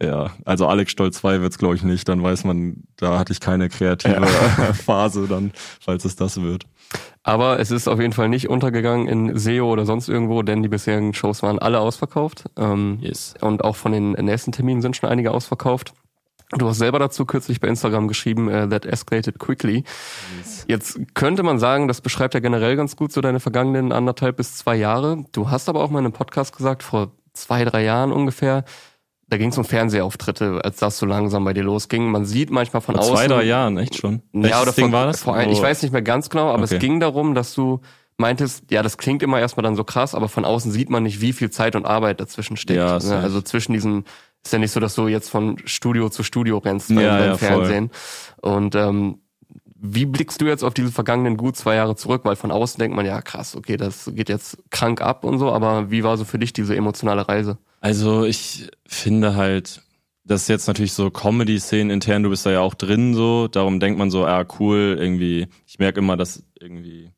ja, 0.00 0.30
also 0.44 0.66
Alex 0.66 0.92
Stolz 0.92 1.18
2 1.18 1.40
wird's 1.40 1.58
glaube 1.58 1.74
ich 1.74 1.82
nicht, 1.82 2.08
dann 2.08 2.22
weiß 2.22 2.44
man, 2.44 2.84
da 2.96 3.18
hatte 3.18 3.32
ich 3.32 3.40
keine 3.40 3.68
kreative 3.68 4.14
ja. 4.14 4.72
Phase 4.72 5.26
dann, 5.28 5.52
falls 5.80 6.04
es 6.04 6.16
das 6.16 6.40
wird. 6.40 6.66
Aber 7.22 7.58
es 7.58 7.70
ist 7.70 7.88
auf 7.88 8.00
jeden 8.00 8.12
Fall 8.12 8.28
nicht 8.28 8.48
untergegangen 8.48 9.08
in 9.08 9.36
SEO 9.36 9.70
oder 9.70 9.84
sonst 9.84 10.08
irgendwo, 10.08 10.42
denn 10.42 10.62
die 10.62 10.68
bisherigen 10.68 11.12
Shows 11.12 11.42
waren 11.42 11.58
alle 11.58 11.80
ausverkauft. 11.80 12.44
Ähm, 12.56 12.98
yes. 13.02 13.34
Und 13.40 13.64
auch 13.64 13.76
von 13.76 13.92
den 13.92 14.12
nächsten 14.12 14.52
Terminen 14.52 14.80
sind 14.80 14.96
schon 14.96 15.10
einige 15.10 15.32
ausverkauft. 15.32 15.92
Du 16.52 16.66
hast 16.66 16.78
selber 16.78 16.98
dazu 16.98 17.26
kürzlich 17.26 17.60
bei 17.60 17.68
Instagram 17.68 18.08
geschrieben, 18.08 18.48
uh, 18.48 18.66
that 18.66 18.86
escalated 18.86 19.38
quickly. 19.38 19.84
Yes. 20.38 20.64
Jetzt 20.66 20.98
könnte 21.12 21.42
man 21.42 21.58
sagen, 21.58 21.88
das 21.88 22.00
beschreibt 22.00 22.32
ja 22.32 22.40
generell 22.40 22.74
ganz 22.76 22.96
gut 22.96 23.12
so 23.12 23.20
deine 23.20 23.40
vergangenen 23.40 23.92
anderthalb 23.92 24.38
bis 24.38 24.56
zwei 24.56 24.76
Jahre. 24.76 25.24
Du 25.32 25.50
hast 25.50 25.68
aber 25.68 25.82
auch 25.82 25.90
mal 25.90 25.98
in 25.98 26.06
einem 26.06 26.14
Podcast 26.14 26.56
gesagt, 26.56 26.82
vor 26.82 27.12
zwei, 27.34 27.66
drei 27.66 27.84
Jahren 27.84 28.12
ungefähr, 28.12 28.64
da 29.28 29.36
ging 29.36 29.50
es 29.50 29.58
um 29.58 29.64
Fernsehauftritte, 29.64 30.60
als 30.64 30.78
das 30.78 30.98
so 30.98 31.06
langsam 31.06 31.44
bei 31.44 31.52
dir 31.52 31.62
losging. 31.62 32.10
Man 32.10 32.24
sieht 32.24 32.50
manchmal 32.50 32.80
von 32.80 32.94
Vor 32.94 33.04
außen. 33.04 33.16
Zwei, 33.16 33.28
drei 33.28 33.44
Jahren, 33.44 33.76
echt 33.76 33.96
schon. 33.96 34.22
Ja, 34.32 34.62
oder 34.62 34.72
vor, 34.72 34.90
war 34.90 35.06
das? 35.06 35.22
Vor 35.22 35.34
ein, 35.34 35.50
ich 35.50 35.60
weiß 35.60 35.82
nicht 35.82 35.92
mehr 35.92 36.02
ganz 36.02 36.30
genau, 36.30 36.48
aber 36.50 36.64
okay. 36.64 36.76
es 36.76 36.80
ging 36.80 36.98
darum, 36.98 37.34
dass 37.34 37.54
du 37.54 37.80
meintest, 38.16 38.70
ja, 38.70 38.82
das 38.82 38.96
klingt 38.96 39.22
immer 39.22 39.38
erstmal 39.38 39.62
dann 39.62 39.76
so 39.76 39.84
krass, 39.84 40.14
aber 40.14 40.28
von 40.28 40.44
außen 40.44 40.72
sieht 40.72 40.90
man 40.90 41.02
nicht, 41.02 41.20
wie 41.20 41.32
viel 41.32 41.50
Zeit 41.50 41.76
und 41.76 41.84
Arbeit 41.84 42.20
dazwischen 42.20 42.56
steckt. 42.56 42.78
Ja, 42.78 42.98
ne? 42.98 43.18
Also 43.18 43.42
zwischen 43.42 43.74
diesen, 43.74 44.04
ist 44.44 44.52
ja 44.52 44.58
nicht 44.58 44.72
so, 44.72 44.80
dass 44.80 44.94
du 44.94 45.08
jetzt 45.08 45.28
von 45.28 45.58
Studio 45.66 46.08
zu 46.08 46.22
Studio 46.22 46.58
rennst 46.58 46.88
beim, 46.88 46.98
ja, 47.00 47.24
ja, 47.24 47.36
Fernsehen. 47.36 47.90
Voll. 48.40 48.54
Und 48.54 48.74
ähm, 48.74 49.18
wie 49.80 50.06
blickst 50.06 50.40
du 50.40 50.46
jetzt 50.46 50.64
auf 50.64 50.74
diese 50.74 50.90
vergangenen 50.90 51.36
gut 51.36 51.56
zwei 51.56 51.76
Jahre 51.76 51.94
zurück? 51.94 52.22
Weil 52.24 52.34
von 52.34 52.50
außen 52.50 52.78
denkt 52.80 52.96
man, 52.96 53.06
ja 53.06 53.22
krass, 53.22 53.54
okay, 53.54 53.76
das 53.76 54.10
geht 54.12 54.28
jetzt 54.28 54.58
krank 54.70 55.00
ab 55.00 55.22
und 55.22 55.38
so, 55.38 55.52
aber 55.52 55.90
wie 55.90 56.02
war 56.02 56.16
so 56.16 56.24
für 56.24 56.38
dich 56.38 56.52
diese 56.52 56.74
emotionale 56.74 57.28
Reise? 57.28 57.58
Also 57.80 58.24
ich 58.24 58.68
finde 58.86 59.34
halt, 59.36 59.82
das 60.24 60.42
ist 60.42 60.48
jetzt 60.48 60.66
natürlich 60.66 60.92
so 60.92 61.10
Comedy-Szenen 61.10 61.90
intern, 61.90 62.22
du 62.22 62.30
bist 62.30 62.44
da 62.44 62.50
ja 62.50 62.60
auch 62.60 62.74
drin 62.74 63.14
so, 63.14 63.48
darum 63.48 63.80
denkt 63.80 63.98
man 63.98 64.10
so, 64.10 64.26
ah 64.26 64.44
cool, 64.58 64.96
irgendwie, 64.98 65.46
ich 65.66 65.78
merke 65.78 66.00
immer, 66.00 66.16
dass 66.16 66.44
irgendwie 66.60 67.12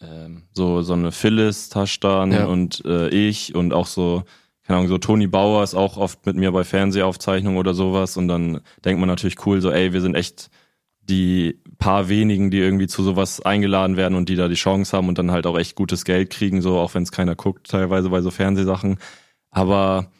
ähm, 0.00 0.42
so 0.52 0.82
so 0.82 0.92
eine 0.92 1.12
Phyllis 1.12 1.68
Taschtan 1.68 2.32
ja. 2.32 2.46
und 2.46 2.84
äh, 2.84 3.08
ich 3.08 3.54
und 3.54 3.72
auch 3.72 3.86
so 3.86 4.24
keine 4.66 4.78
Ahnung, 4.78 4.88
so 4.88 4.98
Toni 4.98 5.28
Bauer 5.28 5.62
ist 5.62 5.74
auch 5.74 5.96
oft 5.96 6.26
mit 6.26 6.36
mir 6.36 6.50
bei 6.50 6.64
Fernsehaufzeichnungen 6.64 7.58
oder 7.58 7.72
sowas 7.72 8.16
und 8.16 8.26
dann 8.26 8.60
denkt 8.84 8.98
man 8.98 9.08
natürlich 9.08 9.46
cool, 9.46 9.60
so 9.60 9.70
ey, 9.70 9.92
wir 9.92 10.00
sind 10.00 10.16
echt 10.16 10.50
die 11.08 11.60
paar 11.78 12.08
wenigen, 12.08 12.50
die 12.50 12.58
irgendwie 12.58 12.88
zu 12.88 13.04
sowas 13.04 13.40
eingeladen 13.40 13.96
werden 13.96 14.16
und 14.16 14.28
die 14.28 14.34
da 14.34 14.48
die 14.48 14.56
Chance 14.56 14.96
haben 14.96 15.08
und 15.08 15.18
dann 15.18 15.30
halt 15.30 15.46
auch 15.46 15.56
echt 15.56 15.76
gutes 15.76 16.04
Geld 16.04 16.30
kriegen, 16.30 16.62
so 16.62 16.78
auch 16.78 16.94
wenn 16.94 17.04
es 17.04 17.12
keiner 17.12 17.36
guckt, 17.36 17.70
teilweise 17.70 18.10
bei 18.10 18.22
so 18.22 18.32
Fernsehsachen. 18.32 18.98
Aber 19.56 20.10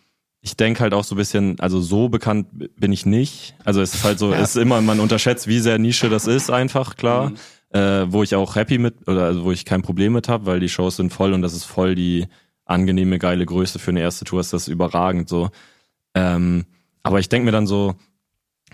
ich 0.40 0.56
denke 0.56 0.80
halt 0.80 0.94
auch 0.94 1.04
so 1.04 1.14
ein 1.14 1.18
bisschen, 1.18 1.60
also 1.60 1.78
so 1.78 2.08
bekannt 2.08 2.46
bin 2.80 2.90
ich 2.90 3.04
nicht. 3.04 3.54
Also 3.66 3.82
es 3.82 3.94
ist 3.94 4.02
halt 4.02 4.18
so, 4.18 4.32
ja. 4.32 4.38
es 4.38 4.56
ist 4.56 4.62
immer, 4.62 4.80
man 4.80 4.98
unterschätzt, 4.98 5.46
wie 5.46 5.58
sehr 5.58 5.78
Nische 5.78 6.08
das 6.08 6.26
ist, 6.26 6.50
einfach, 6.50 6.96
klar. 6.96 7.30
Mhm. 7.30 7.36
Äh, 7.78 8.12
wo 8.12 8.22
ich 8.22 8.34
auch 8.34 8.56
happy 8.56 8.78
mit, 8.78 9.06
oder 9.06 9.24
also 9.24 9.44
wo 9.44 9.52
ich 9.52 9.66
kein 9.66 9.82
Problem 9.82 10.14
mit 10.14 10.30
habe, 10.30 10.46
weil 10.46 10.58
die 10.58 10.70
Shows 10.70 10.96
sind 10.96 11.12
voll 11.12 11.34
und 11.34 11.42
das 11.42 11.52
ist 11.52 11.64
voll 11.64 11.94
die 11.94 12.28
angenehme, 12.64 13.18
geile 13.18 13.44
Größe 13.44 13.78
für 13.78 13.90
eine 13.90 14.00
erste 14.00 14.24
Tour, 14.24 14.40
ist 14.40 14.54
das 14.54 14.68
überragend 14.68 15.28
so. 15.28 15.50
Ähm, 16.14 16.64
aber 17.02 17.18
ich 17.20 17.28
denke 17.28 17.44
mir 17.44 17.52
dann 17.52 17.66
so, 17.66 17.94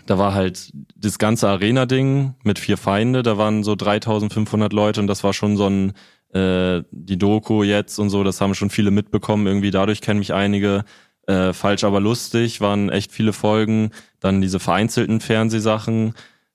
da 0.07 0.19
war 0.19 0.33
halt 0.35 0.71
das 0.95 1.19
ganze 1.19 1.49
Arena-Ding 1.49 2.37
mit 2.45 2.61
vier 2.61 2.77
Feinde, 2.77 3.25
da 3.25 3.37
waren 3.37 3.65
so 3.65 3.75
3500 3.75 4.73
Leute 4.73 5.01
und 5.01 5.09
das 5.09 5.25
war 5.25 5.33
schon 5.33 5.57
so 5.57 5.67
ein, 5.67 5.93
äh, 6.33 6.83
die 6.91 7.19
Doku 7.19 7.63
jetzt 7.63 7.99
und 7.99 8.11
so, 8.11 8.25
das 8.25 8.41
haben 8.41 8.55
schon 8.55 8.71
viele 8.71 8.91
mitbekommen, 8.91 9.47
irgendwie 9.47 9.71
dadurch 9.71 10.01
kennen 10.01 10.19
mich 10.19 10.33
einige. 10.33 10.85
Äh, 11.27 11.53
falsch 11.53 11.85
aber 11.85 12.01
lustig, 12.01 12.61
waren 12.61 12.91
echt 12.91 13.13
viele 13.13 13.33
Folgen. 13.33 13.91
Dann 14.19 14.41
diese 14.41 14.59
vereinzelten 14.59 15.21
Fernsehsachen. 15.21 16.15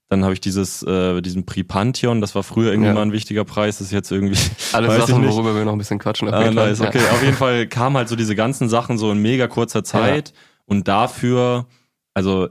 Dann 0.10 0.24
habe 0.24 0.34
ich 0.34 0.42
dieses, 0.42 0.84
äh, 0.84 1.22
diesen 1.22 1.46
Prix 1.46 1.68
Pantheon, 1.68 2.22
das 2.22 2.34
war 2.36 2.44
früher 2.44 2.72
irgendwie 2.72 2.88
ja. 2.88 2.94
mal 2.94 3.02
ein 3.02 3.12
wichtiger 3.12 3.44
Preis, 3.46 3.78
das 3.78 3.88
ist 3.88 3.94
jetzt 3.94 4.12
irgendwie. 4.12 4.40
Alles 4.74 4.96
Sachen, 5.06 5.26
worüber 5.26 5.56
wir 5.56 5.66
noch 5.66 5.74
ein 5.74 5.78
bisschen 5.78 6.00
quatschen. 6.00 6.34
Ah, 6.34 6.52
nice, 6.52 6.82
okay. 6.82 7.00
Ja. 7.00 7.12
Auf 7.12 7.24
jeden 7.24 7.36
Fall 7.36 7.68
kamen 7.68 7.98
halt 7.98 8.10
so 8.10 8.16
diese 8.16 8.36
ganzen 8.36 8.70
Sachen 8.70 8.98
so 8.98 9.12
in 9.12 9.22
mega 9.22 9.48
kurzer 9.48 9.84
Zeit. 9.84 10.30
Ja. 10.30 10.36
Und 10.66 10.88
dafür, 10.88 11.68
also 12.14 12.50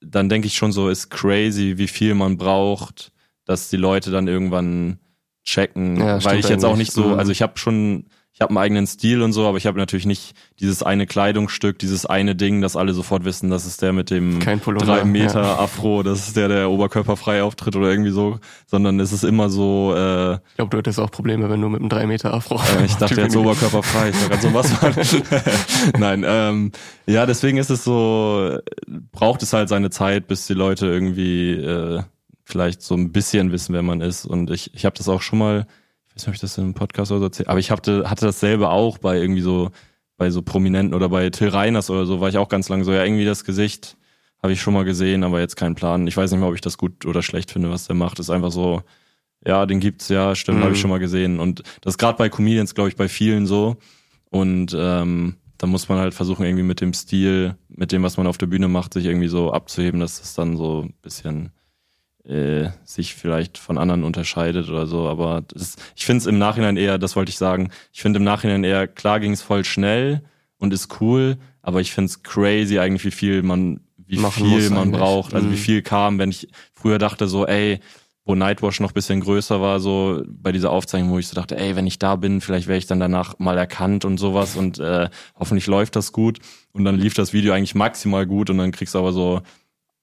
dann 0.00 0.28
denke 0.28 0.46
ich 0.46 0.56
schon 0.56 0.72
so, 0.72 0.88
ist 0.88 1.10
crazy, 1.10 1.74
wie 1.76 1.88
viel 1.88 2.14
man 2.14 2.36
braucht, 2.36 3.12
dass 3.44 3.68
die 3.68 3.76
Leute 3.76 4.10
dann 4.10 4.28
irgendwann 4.28 4.98
checken. 5.44 5.96
Ja, 5.96 6.24
weil 6.24 6.38
ich 6.38 6.48
jetzt 6.48 6.64
auch 6.64 6.76
nicht 6.76 6.92
so, 6.92 7.08
mhm. 7.08 7.18
also 7.18 7.32
ich 7.32 7.42
habe 7.42 7.58
schon 7.58 8.06
ich 8.34 8.40
habe 8.40 8.50
einen 8.50 8.58
eigenen 8.58 8.86
Stil 8.88 9.22
und 9.22 9.32
so, 9.32 9.46
aber 9.46 9.58
ich 9.58 9.66
habe 9.66 9.78
natürlich 9.78 10.06
nicht 10.06 10.34
dieses 10.58 10.82
eine 10.82 11.06
Kleidungsstück, 11.06 11.78
dieses 11.78 12.04
eine 12.04 12.34
Ding, 12.34 12.60
das 12.62 12.74
alle 12.74 12.92
sofort 12.92 13.24
wissen, 13.24 13.48
das 13.48 13.64
ist 13.64 13.80
der 13.80 13.92
mit 13.92 14.10
dem 14.10 14.40
drei 14.40 15.04
Meter 15.04 15.42
ja. 15.42 15.58
Afro, 15.60 16.02
das 16.02 16.26
ist 16.26 16.36
der, 16.36 16.48
der 16.48 16.68
oberkörperfrei 16.68 17.44
auftritt 17.44 17.76
oder 17.76 17.88
irgendwie 17.88 18.10
so, 18.10 18.40
sondern 18.66 18.98
es 18.98 19.12
ist 19.12 19.22
immer 19.22 19.50
so. 19.50 19.94
Äh, 19.96 20.34
ich 20.34 20.56
glaube, 20.56 20.70
du 20.70 20.78
hättest 20.78 20.98
auch 20.98 21.12
Probleme, 21.12 21.48
wenn 21.48 21.60
du 21.60 21.68
mit 21.68 21.78
einem 21.78 21.88
drei 21.88 22.08
Meter 22.08 22.34
Afro. 22.34 22.56
Äh, 22.56 22.86
ich 22.86 22.96
dachte 22.96 23.20
jetzt 23.20 23.36
oberkörperfrei, 23.36 24.08
ich 24.08 24.28
gerade 24.28 24.42
so 24.42 24.52
was. 24.52 24.72
Nein, 25.98 26.24
ähm, 26.26 26.72
ja, 27.06 27.26
deswegen 27.26 27.58
ist 27.58 27.70
es 27.70 27.84
so, 27.84 28.58
braucht 29.12 29.44
es 29.44 29.52
halt 29.52 29.68
seine 29.68 29.90
Zeit, 29.90 30.26
bis 30.26 30.48
die 30.48 30.54
Leute 30.54 30.86
irgendwie 30.86 31.52
äh, 31.52 32.02
vielleicht 32.44 32.82
so 32.82 32.94
ein 32.94 33.12
bisschen 33.12 33.52
wissen, 33.52 33.74
wer 33.74 33.82
man 33.82 34.00
ist. 34.00 34.26
Und 34.26 34.50
ich, 34.50 34.72
ich 34.74 34.84
habe 34.84 34.96
das 34.96 35.08
auch 35.08 35.22
schon 35.22 35.38
mal 35.38 35.66
weiß 36.14 36.22
nicht, 36.22 36.28
ob 36.28 36.34
ich 36.34 36.40
das 36.40 36.58
in 36.58 36.64
einem 36.64 36.74
Podcast 36.74 37.10
oder 37.10 37.20
so 37.20 37.26
erzählt, 37.26 37.48
aber 37.48 37.58
ich 37.58 37.70
hatte, 37.70 38.08
hatte 38.08 38.26
dasselbe 38.26 38.68
auch 38.70 38.98
bei 38.98 39.18
irgendwie 39.18 39.40
so, 39.40 39.70
bei 40.16 40.30
so 40.30 40.42
Prominenten 40.42 40.94
oder 40.94 41.08
bei 41.08 41.28
Till 41.30 41.48
Reiners 41.48 41.90
oder 41.90 42.06
so, 42.06 42.20
war 42.20 42.28
ich 42.28 42.38
auch 42.38 42.48
ganz 42.48 42.68
lange 42.68 42.84
so, 42.84 42.92
ja, 42.92 43.04
irgendwie 43.04 43.24
das 43.24 43.44
Gesicht 43.44 43.96
habe 44.42 44.52
ich 44.52 44.60
schon 44.60 44.74
mal 44.74 44.84
gesehen, 44.84 45.24
aber 45.24 45.40
jetzt 45.40 45.56
keinen 45.56 45.74
Plan. 45.74 46.06
Ich 46.06 46.16
weiß 46.18 46.30
nicht 46.30 46.38
mehr, 46.38 46.48
ob 46.48 46.54
ich 46.54 46.60
das 46.60 46.76
gut 46.76 47.06
oder 47.06 47.22
schlecht 47.22 47.50
finde, 47.50 47.70
was 47.70 47.86
der 47.86 47.96
macht. 47.96 48.18
ist 48.18 48.28
einfach 48.28 48.52
so, 48.52 48.82
ja, 49.44 49.64
den 49.64 49.80
gibt's 49.80 50.10
ja, 50.10 50.34
stimmt, 50.34 50.58
mhm. 50.58 50.64
habe 50.64 50.74
ich 50.74 50.80
schon 50.80 50.90
mal 50.90 50.98
gesehen. 50.98 51.40
Und 51.40 51.62
das 51.80 51.94
ist 51.94 51.98
gerade 51.98 52.18
bei 52.18 52.28
Comedians, 52.28 52.74
glaube 52.74 52.90
ich, 52.90 52.96
bei 52.96 53.08
vielen 53.08 53.46
so. 53.46 53.76
Und 54.28 54.76
ähm, 54.78 55.36
da 55.56 55.66
muss 55.66 55.88
man 55.88 55.98
halt 55.98 56.12
versuchen, 56.12 56.44
irgendwie 56.44 56.62
mit 56.62 56.82
dem 56.82 56.92
Stil, 56.92 57.56
mit 57.68 57.90
dem, 57.90 58.02
was 58.02 58.18
man 58.18 58.26
auf 58.26 58.36
der 58.36 58.46
Bühne 58.46 58.68
macht, 58.68 58.92
sich 58.92 59.06
irgendwie 59.06 59.28
so 59.28 59.50
abzuheben, 59.50 59.98
dass 59.98 60.20
das 60.20 60.34
dann 60.34 60.58
so 60.58 60.82
ein 60.82 60.94
bisschen 61.00 61.50
äh, 62.28 62.70
sich 62.84 63.14
vielleicht 63.14 63.58
von 63.58 63.78
anderen 63.78 64.04
unterscheidet 64.04 64.68
oder 64.68 64.86
so. 64.86 65.08
Aber 65.08 65.42
das, 65.52 65.76
ich 65.94 66.06
finde 66.06 66.18
es 66.18 66.26
im 66.26 66.38
Nachhinein 66.38 66.76
eher, 66.76 66.98
das 66.98 67.16
wollte 67.16 67.30
ich 67.30 67.38
sagen, 67.38 67.70
ich 67.92 68.02
finde 68.02 68.18
im 68.18 68.24
Nachhinein 68.24 68.64
eher, 68.64 68.86
klar 68.86 69.20
ging 69.20 69.32
es 69.32 69.42
voll 69.42 69.64
schnell 69.64 70.22
und 70.58 70.72
ist 70.72 71.00
cool, 71.00 71.36
aber 71.62 71.80
ich 71.80 71.92
finde 71.92 72.06
es 72.06 72.22
crazy 72.22 72.78
eigentlich, 72.78 73.04
wie 73.04 73.10
viel 73.10 73.42
man, 73.42 73.80
wie 73.96 74.18
Machen 74.18 74.46
viel 74.46 74.70
man 74.70 74.90
braucht, 74.90 75.34
also 75.34 75.48
mhm. 75.48 75.52
wie 75.52 75.56
viel 75.56 75.82
kam, 75.82 76.18
wenn 76.18 76.30
ich 76.30 76.48
früher 76.72 76.98
dachte 76.98 77.26
so, 77.28 77.46
ey, 77.46 77.80
wo 78.26 78.34
Nightwash 78.34 78.80
noch 78.80 78.92
bisschen 78.92 79.20
größer 79.20 79.60
war, 79.60 79.80
so 79.80 80.22
bei 80.26 80.50
dieser 80.50 80.70
Aufzeichnung, 80.70 81.10
wo 81.10 81.18
ich 81.18 81.28
so 81.28 81.34
dachte, 81.34 81.58
ey, 81.58 81.76
wenn 81.76 81.86
ich 81.86 81.98
da 81.98 82.16
bin, 82.16 82.40
vielleicht 82.40 82.68
wäre 82.68 82.78
ich 82.78 82.86
dann 82.86 83.00
danach 83.00 83.38
mal 83.38 83.58
erkannt 83.58 84.06
und 84.06 84.16
sowas 84.16 84.56
und 84.56 84.78
äh, 84.78 85.10
hoffentlich 85.38 85.66
läuft 85.66 85.94
das 85.94 86.12
gut. 86.12 86.38
Und 86.72 86.84
dann 86.84 86.96
lief 86.96 87.12
das 87.12 87.34
Video 87.34 87.52
eigentlich 87.52 87.74
maximal 87.74 88.26
gut 88.26 88.48
und 88.48 88.56
dann 88.58 88.72
kriegst 88.72 88.94
du 88.94 88.98
aber 88.98 89.12
so 89.12 89.42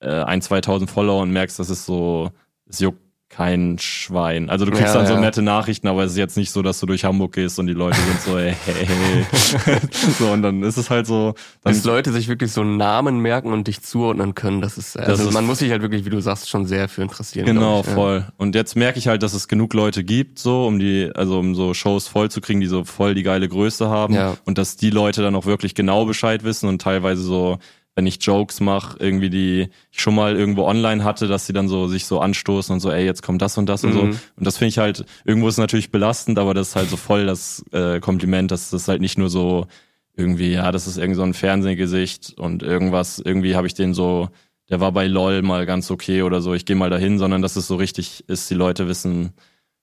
äh, 0.01 0.23
ein, 0.23 0.41
2000 0.41 0.89
Follower 0.89 1.21
und 1.21 1.31
merkst, 1.31 1.59
das 1.59 1.69
ist 1.69 1.85
so, 1.85 2.31
es 2.67 2.79
juckt 2.79 2.99
kein 3.31 3.77
Schwein. 3.79 4.49
Also 4.49 4.65
du 4.65 4.71
kriegst 4.71 4.93
ja, 4.93 5.01
dann 5.01 5.07
so 5.07 5.17
nette 5.17 5.41
Nachrichten, 5.41 5.87
aber 5.87 6.03
es 6.03 6.11
ist 6.11 6.17
jetzt 6.17 6.35
nicht 6.35 6.51
so, 6.51 6.61
dass 6.61 6.81
du 6.81 6.85
durch 6.85 7.05
Hamburg 7.05 7.33
gehst 7.33 7.59
und 7.59 7.67
die 7.67 7.73
Leute 7.73 7.97
sind 7.97 8.21
so, 8.21 8.37
hey, 8.37 8.53
hey. 8.65 9.79
so, 10.19 10.31
und 10.31 10.41
dann 10.41 10.61
ist 10.63 10.75
es 10.75 10.89
halt 10.89 11.07
so. 11.07 11.33
Dann 11.63 11.73
dass 11.73 11.85
Leute 11.85 12.11
sich 12.11 12.27
wirklich 12.27 12.51
so 12.51 12.59
einen 12.59 12.75
Namen 12.75 13.19
merken 13.19 13.53
und 13.53 13.67
dich 13.67 13.81
zuordnen 13.81 14.35
können, 14.35 14.59
das 14.59 14.77
ist, 14.77 14.97
also 14.97 15.11
das 15.11 15.21
ist, 15.21 15.33
man 15.33 15.45
muss 15.45 15.59
sich 15.59 15.71
halt 15.71 15.81
wirklich, 15.81 16.03
wie 16.03 16.09
du 16.09 16.19
sagst, 16.19 16.49
schon 16.49 16.65
sehr 16.65 16.89
für 16.89 17.03
interessieren. 17.03 17.45
Genau, 17.45 17.83
voll. 17.83 18.25
Ja. 18.27 18.33
Und 18.37 18.53
jetzt 18.53 18.75
merke 18.75 18.99
ich 18.99 19.07
halt, 19.07 19.23
dass 19.23 19.33
es 19.33 19.47
genug 19.47 19.73
Leute 19.73 20.03
gibt, 20.03 20.37
so, 20.37 20.67
um 20.67 20.77
die, 20.77 21.09
also 21.15 21.39
um 21.39 21.55
so 21.55 21.73
Shows 21.73 22.09
voll 22.09 22.29
zu 22.29 22.41
kriegen, 22.41 22.59
die 22.59 22.67
so 22.67 22.83
voll 22.83 23.15
die 23.15 23.23
geile 23.23 23.47
Größe 23.47 23.89
haben. 23.89 24.17
Und 24.43 24.57
dass 24.57 24.75
die 24.75 24.89
Leute 24.89 25.21
dann 25.21 25.35
auch 25.35 25.45
wirklich 25.45 25.73
genau 25.73 26.05
Bescheid 26.05 26.43
wissen 26.43 26.67
und 26.67 26.81
teilweise 26.81 27.21
so 27.21 27.59
wenn 27.95 28.07
ich 28.07 28.23
Jokes 28.23 28.61
mache, 28.61 28.97
irgendwie 28.99 29.29
die 29.29 29.69
ich 29.91 30.01
schon 30.01 30.15
mal 30.15 30.35
irgendwo 30.35 30.63
online 30.63 31.03
hatte, 31.03 31.27
dass 31.27 31.45
sie 31.45 31.53
dann 31.53 31.67
so 31.67 31.87
sich 31.87 32.05
so 32.05 32.19
anstoßen 32.19 32.73
und 32.73 32.79
so, 32.79 32.89
ey, 32.89 33.05
jetzt 33.05 33.21
kommt 33.21 33.41
das 33.41 33.57
und 33.57 33.67
das 33.67 33.83
mhm. 33.83 33.89
und 33.89 33.95
so. 33.95 34.03
Mhm. 34.03 34.19
Und 34.37 34.47
das 34.47 34.57
finde 34.57 34.69
ich 34.69 34.77
halt, 34.77 35.05
irgendwo 35.25 35.47
ist 35.47 35.57
natürlich 35.57 35.91
belastend, 35.91 36.39
aber 36.39 36.53
das 36.53 36.69
ist 36.69 36.75
halt 36.75 36.89
so 36.89 36.97
voll 36.97 37.25
das 37.25 37.65
äh, 37.71 37.99
Kompliment, 37.99 38.51
dass 38.51 38.69
das 38.69 38.87
halt 38.87 39.01
nicht 39.01 39.17
nur 39.17 39.29
so 39.29 39.67
irgendwie, 40.15 40.53
ja, 40.53 40.71
das 40.71 40.87
ist 40.87 40.97
irgendwie 40.97 41.17
so 41.17 41.23
ein 41.23 41.33
Fernsehgesicht 41.33 42.35
und 42.37 42.63
irgendwas, 42.63 43.19
irgendwie 43.19 43.55
habe 43.55 43.67
ich 43.67 43.73
den 43.73 43.93
so, 43.93 44.29
der 44.69 44.79
war 44.79 44.91
bei 44.91 45.07
LOL 45.07 45.41
mal 45.41 45.65
ganz 45.65 45.91
okay 45.91 46.21
oder 46.21 46.41
so, 46.41 46.53
ich 46.53 46.65
gehe 46.65 46.75
mal 46.75 46.89
dahin, 46.89 47.17
sondern 47.19 47.41
dass 47.41 47.55
es 47.55 47.67
so 47.67 47.75
richtig 47.75 48.23
ist, 48.27 48.49
die 48.49 48.55
Leute 48.55 48.87
wissen, 48.87 49.33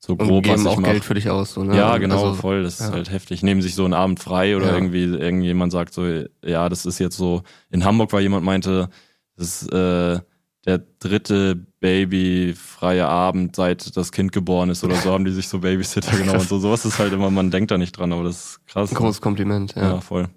so 0.00 0.16
grob, 0.16 0.30
und 0.30 0.42
geben 0.42 0.64
was 0.64 0.66
auch 0.66 0.78
mach. 0.78 0.90
Geld 0.90 1.04
für 1.04 1.14
dich 1.14 1.28
aus, 1.28 1.54
so, 1.54 1.64
ne? 1.64 1.76
Ja, 1.76 1.98
genau, 1.98 2.28
also, 2.28 2.34
voll. 2.34 2.62
Das 2.62 2.78
ja. 2.78 2.86
ist 2.86 2.92
halt 2.92 3.10
heftig. 3.10 3.42
Nehmen 3.42 3.62
sich 3.62 3.74
so 3.74 3.84
einen 3.84 3.94
Abend 3.94 4.20
frei 4.20 4.56
oder 4.56 4.66
ja. 4.66 4.74
irgendwie 4.74 5.04
irgendjemand 5.04 5.72
sagt 5.72 5.92
so, 5.92 6.06
ja, 6.44 6.68
das 6.68 6.86
ist 6.86 6.98
jetzt 6.98 7.16
so. 7.16 7.42
In 7.70 7.84
Hamburg 7.84 8.12
war 8.12 8.20
jemand 8.20 8.44
meinte, 8.44 8.88
das 9.36 9.62
ist 9.62 9.72
äh, 9.72 10.20
der 10.66 10.78
dritte 10.98 11.56
babyfreie 11.80 13.06
Abend, 13.06 13.56
seit 13.56 13.96
das 13.96 14.12
Kind 14.12 14.32
geboren 14.32 14.70
ist 14.70 14.84
oder 14.84 14.96
so, 14.96 15.12
haben 15.12 15.24
die 15.24 15.32
sich 15.32 15.48
so 15.48 15.60
Babysitter 15.60 16.12
genommen 16.16 16.40
und 16.40 16.48
so. 16.48 16.58
Sowas 16.58 16.84
ist 16.84 16.98
halt 16.98 17.12
immer, 17.12 17.30
man 17.30 17.50
denkt 17.50 17.70
da 17.70 17.78
nicht 17.78 17.92
dran, 17.92 18.12
aber 18.12 18.24
das 18.24 18.36
ist 18.36 18.66
krass. 18.66 18.90
Ein 18.90 18.96
großes 18.96 19.20
Kompliment, 19.20 19.74
ja. 19.74 19.82
Ja, 19.82 20.00
voll. 20.00 20.28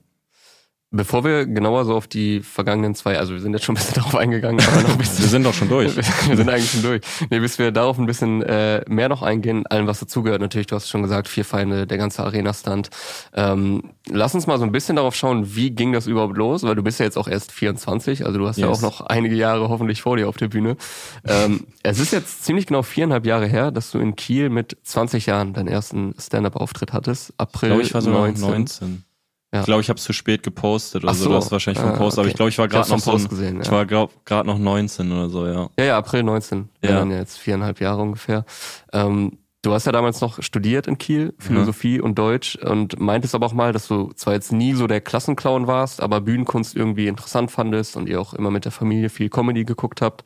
Bevor 0.94 1.24
wir 1.24 1.46
genauer 1.46 1.86
so 1.86 1.96
auf 1.96 2.08
die 2.08 2.42
vergangenen 2.42 2.96
zwei, 2.96 3.18
also 3.18 3.32
wir 3.32 3.40
sind 3.40 3.54
jetzt 3.54 3.64
schon 3.64 3.76
ein 3.76 3.80
bisschen 3.80 3.96
darauf 3.96 4.14
eingegangen, 4.14 4.60
aber 4.60 4.82
noch 4.82 4.90
ein 4.90 4.98
bisschen. 4.98 5.24
wir 5.24 5.30
sind 5.30 5.46
doch 5.46 5.54
schon 5.54 5.70
durch. 5.70 5.96
wir 6.28 6.36
sind 6.36 6.50
eigentlich 6.50 6.70
schon 6.70 6.82
durch. 6.82 7.02
Nee, 7.30 7.40
bis 7.40 7.58
wir 7.60 7.72
darauf 7.72 7.98
ein 7.98 8.06
bisschen 8.06 8.42
äh, 8.44 8.84
mehr 8.90 9.08
noch 9.08 9.22
eingehen, 9.22 9.66
allem 9.68 9.88
was 9.88 10.02
dazugehört. 10.02 10.42
Natürlich, 10.42 10.68
du 10.68 10.76
hast 10.76 10.90
schon 10.90 11.02
gesagt, 11.02 11.30
vier 11.30 11.46
Feinde, 11.46 11.88
der 11.88 11.98
ganze 11.98 12.26
Arena-Stand. 12.26 12.90
Ähm, 13.34 13.94
lass 14.10 14.36
uns 14.36 14.48
mal 14.48 14.60
so 14.60 14.66
ein 14.66 14.74
bisschen 14.74 14.98
darauf 14.98 15.16
schauen, 15.16 15.56
wie 15.56 15.72
ging 15.72 15.94
das 15.94 16.08
überhaupt 16.08 16.36
los? 16.36 16.64
Weil 16.64 16.76
du 16.76 16.84
bist 16.84 17.00
ja 17.00 17.06
jetzt 17.06 17.18
auch 17.18 17.30
erst 17.30 17.54
24, 17.54 18.26
also 18.26 18.38
du 18.38 18.46
hast 18.46 18.58
yes. 18.58 18.66
ja 18.66 18.74
auch 18.74 18.82
noch 18.82 19.00
einige 19.00 19.36
Jahre 19.36 19.70
hoffentlich 19.70 20.02
vor 20.02 20.18
dir 20.18 20.28
auf 20.28 20.36
der 20.36 20.50
Bühne. 20.50 20.76
Ähm, 21.26 21.68
es 21.84 22.00
ist 22.00 22.12
jetzt 22.12 22.44
ziemlich 22.44 22.66
genau 22.68 22.84
viereinhalb 22.84 23.26
Jahre 23.26 23.48
her, 23.48 23.72
dass 23.72 23.92
du 23.92 24.00
in 24.00 24.18
Kiel 24.18 24.50
mit 24.50 24.76
20 24.84 25.26
Jahren 25.26 25.54
deinen 25.54 25.70
ersten 25.70 26.16
Stand-Up-Auftritt 26.20 26.92
hattest. 26.92 27.34
April 27.38 27.70
ich, 27.70 27.76
glaub, 27.76 27.88
ich 27.88 27.94
war 27.94 28.02
so 28.02 28.12
19. 28.12 28.50
19. 28.50 29.04
Ja. 29.54 29.60
Ich 29.60 29.66
glaube, 29.66 29.82
ich 29.82 29.90
habe 29.90 29.98
es 29.98 30.04
zu 30.04 30.14
spät 30.14 30.44
gepostet 30.44 31.04
oder 31.04 31.14
so. 31.14 31.26
so. 31.26 31.30
Du 31.30 31.36
hast 31.36 31.52
wahrscheinlich 31.52 31.82
vom 31.82 31.92
ah, 31.92 31.98
Post, 31.98 32.18
okay. 32.18 32.22
aber 32.22 32.30
ich 32.30 32.36
glaube, 32.36 32.50
ich 32.50 32.58
war 32.58 32.68
gerade 32.70 32.90
noch 32.90 33.00
so 33.00 33.12
ein, 33.12 33.28
gesehen, 33.28 33.56
ja. 33.58 33.62
ich 33.64 33.72
war 33.72 33.86
gerade 33.86 34.48
noch 34.48 34.58
19 34.58 35.12
oder 35.12 35.30
so, 35.30 35.46
ja. 35.46 35.70
Ja, 35.78 35.86
ja, 35.86 35.98
April 35.98 36.24
19. 36.24 36.70
Ja. 36.82 36.90
Wir 36.90 36.96
waren 36.98 37.12
ja 37.12 37.18
jetzt 37.18 37.38
viereinhalb 37.38 37.82
Jahre 37.82 38.02
ungefähr. 38.02 38.46
Ähm, 38.94 39.40
du 39.62 39.74
hast 39.74 39.86
ja 39.86 39.92
damals 39.92 40.22
noch 40.22 40.42
studiert 40.42 40.88
in 40.88 40.98
Kiel, 40.98 41.34
Philosophie 41.38 41.98
mhm. 41.98 42.06
und 42.06 42.20
Deutsch 42.20 42.56
und 42.56 42.98
meintest 43.02 43.36
aber 43.36 43.46
auch 43.46 43.54
mal, 43.54 43.74
dass 43.74 43.88
du 43.88 44.14
zwar 44.14 44.34
jetzt 44.34 44.54
nie 44.54 44.74
so 44.74 44.88
der 44.88 45.02
Klassenclown 45.02 45.68
warst, 45.68 46.02
aber 46.02 46.22
Bühnenkunst 46.22 46.74
irgendwie 46.74 47.08
interessant 47.08 47.52
fandest 47.52 47.98
und 47.98 48.08
ihr 48.08 48.22
auch 48.22 48.34
immer 48.34 48.52
mit 48.52 48.64
der 48.64 48.72
Familie 48.72 49.10
viel 49.10 49.30
Comedy 49.30 49.66
geguckt 49.66 50.02
habt. 50.02 50.24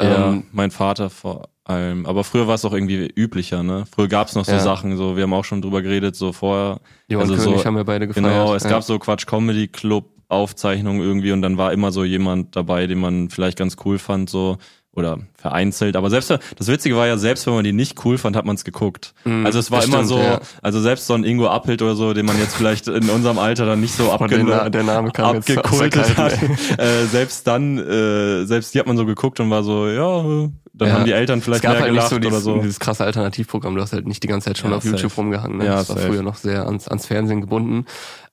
Ja, 0.00 0.28
ähm, 0.28 0.44
mein 0.52 0.70
Vater 0.70 1.10
vor 1.10 1.48
allem. 1.70 2.06
Aber 2.06 2.24
früher 2.24 2.46
war 2.46 2.54
es 2.54 2.64
auch 2.64 2.72
irgendwie 2.72 3.10
üblicher, 3.14 3.62
ne? 3.62 3.84
Früher 3.94 4.08
gab 4.08 4.28
es 4.28 4.34
noch 4.34 4.44
so 4.44 4.52
ja. 4.52 4.58
Sachen, 4.60 4.96
so 4.96 5.16
wir 5.16 5.22
haben 5.22 5.32
auch 5.32 5.44
schon 5.44 5.62
drüber 5.62 5.82
geredet, 5.82 6.16
so 6.16 6.32
vorher. 6.32 6.80
Johann 7.08 7.30
also 7.30 7.42
König 7.42 7.60
so, 7.60 7.64
haben 7.64 7.76
wir 7.76 7.84
beide 7.84 8.06
gefeiert. 8.06 8.26
Genau, 8.26 8.54
es 8.54 8.64
ja. 8.64 8.70
gab 8.70 8.82
so 8.82 8.98
Quatsch 8.98 9.26
Comedy 9.26 9.68
Club 9.68 10.04
Aufzeichnungen 10.28 11.02
irgendwie 11.02 11.32
und 11.32 11.42
dann 11.42 11.58
war 11.58 11.72
immer 11.72 11.90
so 11.90 12.04
jemand 12.04 12.54
dabei, 12.54 12.86
den 12.86 13.00
man 13.00 13.30
vielleicht 13.30 13.58
ganz 13.58 13.76
cool 13.84 13.98
fand, 13.98 14.30
so. 14.30 14.58
oder 14.92 15.18
vereinzelt. 15.34 15.96
Aber 15.96 16.10
selbst 16.10 16.30
das 16.30 16.68
Witzige 16.68 16.96
war 16.96 17.06
ja, 17.06 17.16
selbst 17.16 17.46
wenn 17.46 17.54
man 17.54 17.64
die 17.64 17.72
nicht 17.72 18.04
cool 18.04 18.18
fand, 18.18 18.36
hat 18.36 18.44
man 18.44 18.56
es 18.56 18.64
geguckt. 18.64 19.14
Mm, 19.24 19.46
also 19.46 19.58
es 19.58 19.70
war 19.70 19.82
immer 19.84 20.04
stimmt, 20.04 20.08
so, 20.08 20.18
ja. 20.18 20.40
also 20.62 20.80
selbst 20.80 21.06
so 21.06 21.14
ein 21.14 21.24
Ingo 21.24 21.48
Appelt 21.48 21.82
oder 21.82 21.94
so, 21.94 22.12
den 22.12 22.26
man 22.26 22.38
jetzt 22.38 22.54
vielleicht 22.54 22.88
in 22.88 23.08
unserem 23.08 23.38
Alter 23.38 23.66
dann 23.66 23.80
nicht 23.80 23.94
so 23.94 24.10
abge 24.12 24.42
Na 24.44 24.68
der 24.68 24.82
Name 24.82 25.10
kam 25.10 25.36
abgekultet 25.36 26.16
hat. 26.16 26.38
äh, 26.78 27.06
selbst 27.06 27.46
dann, 27.46 27.78
äh, 27.78 28.44
selbst 28.44 28.74
die 28.74 28.78
hat 28.78 28.86
man 28.86 28.96
so 28.96 29.06
geguckt 29.06 29.40
und 29.40 29.50
war 29.50 29.62
so, 29.62 29.88
ja, 29.88 30.48
dann 30.80 30.88
ja. 30.88 30.94
haben 30.94 31.04
die 31.04 31.12
Eltern 31.12 31.42
vielleicht 31.42 31.62
mehr 31.62 31.78
halt 31.78 31.84
gelacht 31.84 32.08
so 32.08 32.18
dieses, 32.18 32.32
oder 32.32 32.40
so. 32.40 32.58
Dieses 32.58 32.80
krasse 32.80 33.04
Alternativprogramm, 33.04 33.74
du 33.74 33.82
hast 33.82 33.92
halt 33.92 34.06
nicht 34.06 34.22
die 34.22 34.28
ganze 34.28 34.46
Zeit 34.46 34.58
schon 34.58 34.70
ja, 34.70 34.78
auf 34.78 34.84
YouTube 34.84 35.14
rumgehangen. 35.16 35.58
Ne? 35.58 35.66
Ja, 35.66 35.76
das 35.76 35.90
war 35.90 35.96
safe. 35.96 36.08
früher 36.08 36.22
noch 36.22 36.36
sehr 36.36 36.64
ans, 36.64 36.88
ans 36.88 37.06
Fernsehen 37.06 37.42
gebunden. 37.42 37.84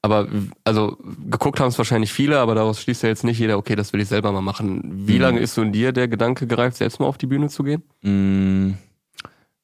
Aber 0.01 0.27
also 0.63 0.97
geguckt 1.29 1.59
haben 1.59 1.67
es 1.67 1.77
wahrscheinlich 1.77 2.13
viele, 2.13 2.39
aber 2.39 2.55
daraus 2.55 2.81
schließt 2.81 3.03
ja 3.03 3.09
jetzt 3.09 3.25
nicht 3.25 3.37
jeder, 3.37 3.57
okay, 3.57 3.75
das 3.75 3.91
will 3.91 3.99
ich 3.99 4.07
selber 4.07 4.31
mal 4.31 4.41
machen. 4.41 4.81
Wie 5.07 5.15
mhm. 5.15 5.21
lange 5.21 5.39
ist 5.41 5.55
so 5.55 5.61
in 5.61 5.73
dir 5.73 5.91
der 5.91 6.07
Gedanke 6.07 6.47
gereift, 6.47 6.77
selbst 6.77 7.01
mal 7.01 7.07
auf 7.07 7.17
die 7.17 7.27
Bühne 7.27 7.49
zu 7.49 7.63
gehen? 7.63 7.83
Mhm. 8.01 8.77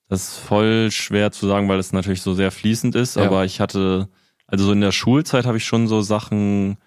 Das 0.09 0.23
ist 0.23 0.37
voll 0.39 0.91
schwer 0.91 1.31
zu 1.31 1.47
sagen, 1.47 1.69
weil 1.69 1.79
es 1.79 1.93
natürlich 1.93 2.21
so 2.21 2.33
sehr 2.33 2.51
fließend 2.51 2.95
ist, 2.95 3.15
ja. 3.15 3.23
aber 3.23 3.45
ich 3.45 3.61
hatte, 3.61 4.09
also 4.45 4.65
so 4.65 4.73
in 4.73 4.81
der 4.81 4.91
Schulzeit 4.91 5.45
habe 5.45 5.57
ich 5.57 5.63
schon 5.63 5.87
so 5.87 6.01
Sachen 6.01 6.77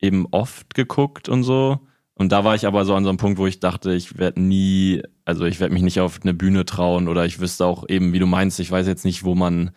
eben 0.00 0.26
oft 0.30 0.74
geguckt 0.74 1.30
und 1.30 1.44
so. 1.44 1.80
Und 2.18 2.32
da 2.32 2.44
war 2.44 2.54
ich 2.54 2.66
aber 2.66 2.86
so 2.86 2.94
an 2.94 3.04
so 3.04 3.10
einem 3.10 3.18
Punkt, 3.18 3.38
wo 3.38 3.46
ich 3.46 3.60
dachte, 3.60 3.92
ich 3.92 4.18
werde 4.18 4.40
nie, 4.40 5.02
also 5.26 5.44
ich 5.44 5.60
werde 5.60 5.74
mich 5.74 5.82
nicht 5.82 6.00
auf 6.00 6.18
eine 6.22 6.32
Bühne 6.32 6.64
trauen 6.64 7.08
oder 7.08 7.26
ich 7.26 7.40
wüsste 7.40 7.66
auch 7.66 7.84
eben, 7.88 8.14
wie 8.14 8.18
du 8.18 8.26
meinst, 8.26 8.58
ich 8.58 8.70
weiß 8.70 8.86
jetzt 8.86 9.04
nicht, 9.04 9.22
wo 9.22 9.34
man 9.34 9.70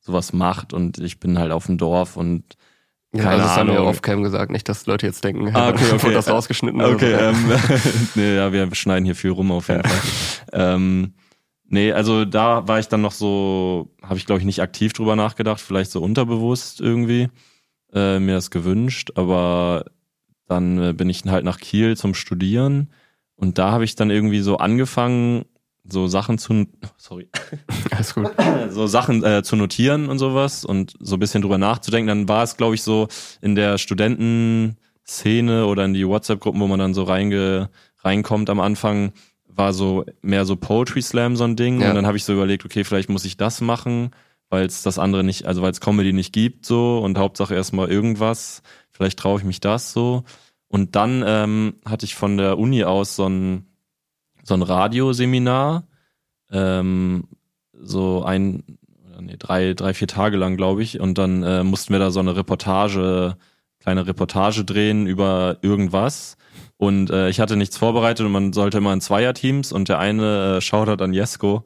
sowas 0.00 0.34
macht 0.34 0.74
und 0.74 0.98
ich 0.98 1.18
bin 1.20 1.38
halt 1.38 1.52
auf 1.52 1.66
dem 1.66 1.78
Dorf 1.78 2.18
und 2.18 2.44
keine 3.16 3.38
ja, 3.38 3.42
das 3.44 3.56
Ahnung. 3.56 3.76
haben 3.76 3.84
wir 3.84 3.88
off-cam 3.88 4.22
gesagt, 4.22 4.50
nicht, 4.50 4.68
dass 4.68 4.84
Leute 4.84 5.06
jetzt 5.06 5.24
denken, 5.24 5.50
ah, 5.54 5.70
okay, 5.70 5.84
okay. 5.94 6.12
das 6.12 6.28
rausgeschnitten. 6.28 6.82
Okay, 6.82 7.14
so. 7.14 7.18
ähm, 7.18 7.52
nee, 8.14 8.36
ja, 8.36 8.52
wir 8.52 8.74
schneiden 8.74 9.06
hier 9.06 9.14
viel 9.14 9.30
rum 9.30 9.50
auf 9.50 9.68
jeden. 9.68 9.82
Fall. 9.82 10.00
Ähm, 10.52 11.14
nee, 11.64 11.92
also 11.92 12.26
da 12.26 12.68
war 12.68 12.78
ich 12.78 12.88
dann 12.88 13.00
noch 13.00 13.12
so, 13.12 13.94
habe 14.02 14.18
ich 14.18 14.26
glaube 14.26 14.40
ich 14.40 14.46
nicht 14.46 14.60
aktiv 14.60 14.92
drüber 14.92 15.16
nachgedacht, 15.16 15.62
vielleicht 15.62 15.92
so 15.92 16.02
unterbewusst 16.02 16.80
irgendwie 16.82 17.28
äh, 17.94 18.18
mir 18.18 18.34
das 18.34 18.50
gewünscht, 18.50 19.12
aber 19.14 19.86
dann 20.48 20.82
äh, 20.82 20.92
bin 20.92 21.08
ich 21.08 21.24
halt 21.24 21.44
nach 21.44 21.58
Kiel 21.58 21.96
zum 21.96 22.14
Studieren 22.14 22.90
und 23.36 23.58
da 23.58 23.70
habe 23.70 23.84
ich 23.84 23.94
dann 23.94 24.10
irgendwie 24.10 24.40
so 24.40 24.56
angefangen, 24.56 25.44
so 25.88 26.08
Sachen 26.08 26.38
zu, 26.38 26.66
sorry, 26.96 27.28
alles 27.90 28.14
gut, 28.14 28.30
so 28.70 28.86
Sachen 28.86 29.22
äh, 29.22 29.42
zu 29.42 29.56
notieren 29.56 30.08
und 30.08 30.18
sowas 30.18 30.64
und 30.64 30.94
so 30.98 31.16
ein 31.16 31.20
bisschen 31.20 31.42
drüber 31.42 31.58
nachzudenken. 31.58 32.08
Dann 32.08 32.28
war 32.28 32.42
es, 32.42 32.56
glaube 32.56 32.74
ich, 32.74 32.82
so 32.82 33.08
in 33.40 33.54
der 33.54 33.78
Studentenszene 33.78 35.66
oder 35.66 35.84
in 35.84 35.94
die 35.94 36.06
WhatsApp-Gruppen, 36.06 36.60
wo 36.60 36.66
man 36.66 36.78
dann 36.78 36.94
so 36.94 37.04
reinge, 37.04 37.70
reinkommt 38.02 38.50
am 38.50 38.60
Anfang, 38.60 39.12
war 39.46 39.72
so 39.72 40.04
mehr 40.22 40.44
so 40.44 40.56
Poetry 40.56 41.02
Slam 41.02 41.36
so 41.36 41.44
ein 41.44 41.56
Ding. 41.56 41.80
Ja. 41.80 41.90
Und 41.90 41.94
dann 41.94 42.06
habe 42.06 42.16
ich 42.16 42.24
so 42.24 42.32
überlegt, 42.32 42.64
okay, 42.64 42.84
vielleicht 42.84 43.08
muss 43.08 43.24
ich 43.24 43.36
das 43.36 43.60
machen, 43.60 44.10
weil 44.48 44.66
es 44.66 44.82
das 44.82 44.98
andere 44.98 45.24
nicht, 45.24 45.46
also 45.46 45.62
weil 45.62 45.72
es 45.72 45.80
Comedy 45.80 46.12
nicht 46.12 46.32
gibt 46.32 46.66
so 46.66 46.98
und 46.98 47.18
Hauptsache 47.18 47.54
erstmal 47.54 47.88
irgendwas 47.88 48.62
vielleicht 48.96 49.18
traue 49.18 49.38
ich 49.38 49.44
mich 49.44 49.60
das 49.60 49.92
so. 49.92 50.24
Und 50.68 50.96
dann 50.96 51.22
ähm, 51.26 51.74
hatte 51.84 52.06
ich 52.06 52.14
von 52.14 52.36
der 52.36 52.58
Uni 52.58 52.84
aus 52.84 53.14
so 53.16 53.28
ein, 53.28 53.66
so 54.42 54.54
ein 54.54 54.62
Radioseminar, 54.62 55.84
ähm, 56.50 57.28
so 57.72 58.24
ein, 58.24 58.78
nee, 59.20 59.36
drei, 59.38 59.74
drei, 59.74 59.94
vier 59.94 60.08
Tage 60.08 60.36
lang, 60.36 60.56
glaube 60.56 60.82
ich. 60.82 60.98
Und 60.98 61.18
dann 61.18 61.42
äh, 61.42 61.62
mussten 61.62 61.92
wir 61.92 62.00
da 62.00 62.10
so 62.10 62.20
eine 62.20 62.36
Reportage, 62.36 63.36
kleine 63.80 64.06
Reportage 64.06 64.64
drehen 64.64 65.06
über 65.06 65.58
irgendwas. 65.62 66.36
Und 66.78 67.10
äh, 67.10 67.28
ich 67.28 67.40
hatte 67.40 67.56
nichts 67.56 67.76
vorbereitet 67.76 68.26
und 68.26 68.32
man 68.32 68.52
sollte 68.52 68.78
immer 68.78 68.92
in 68.92 69.00
Zweierteams 69.00 69.72
und 69.72 69.88
der 69.88 69.98
eine 69.98 70.56
äh, 70.56 70.60
schaut 70.60 70.88
halt 70.88 71.00
an 71.00 71.12
Jesko, 71.14 71.64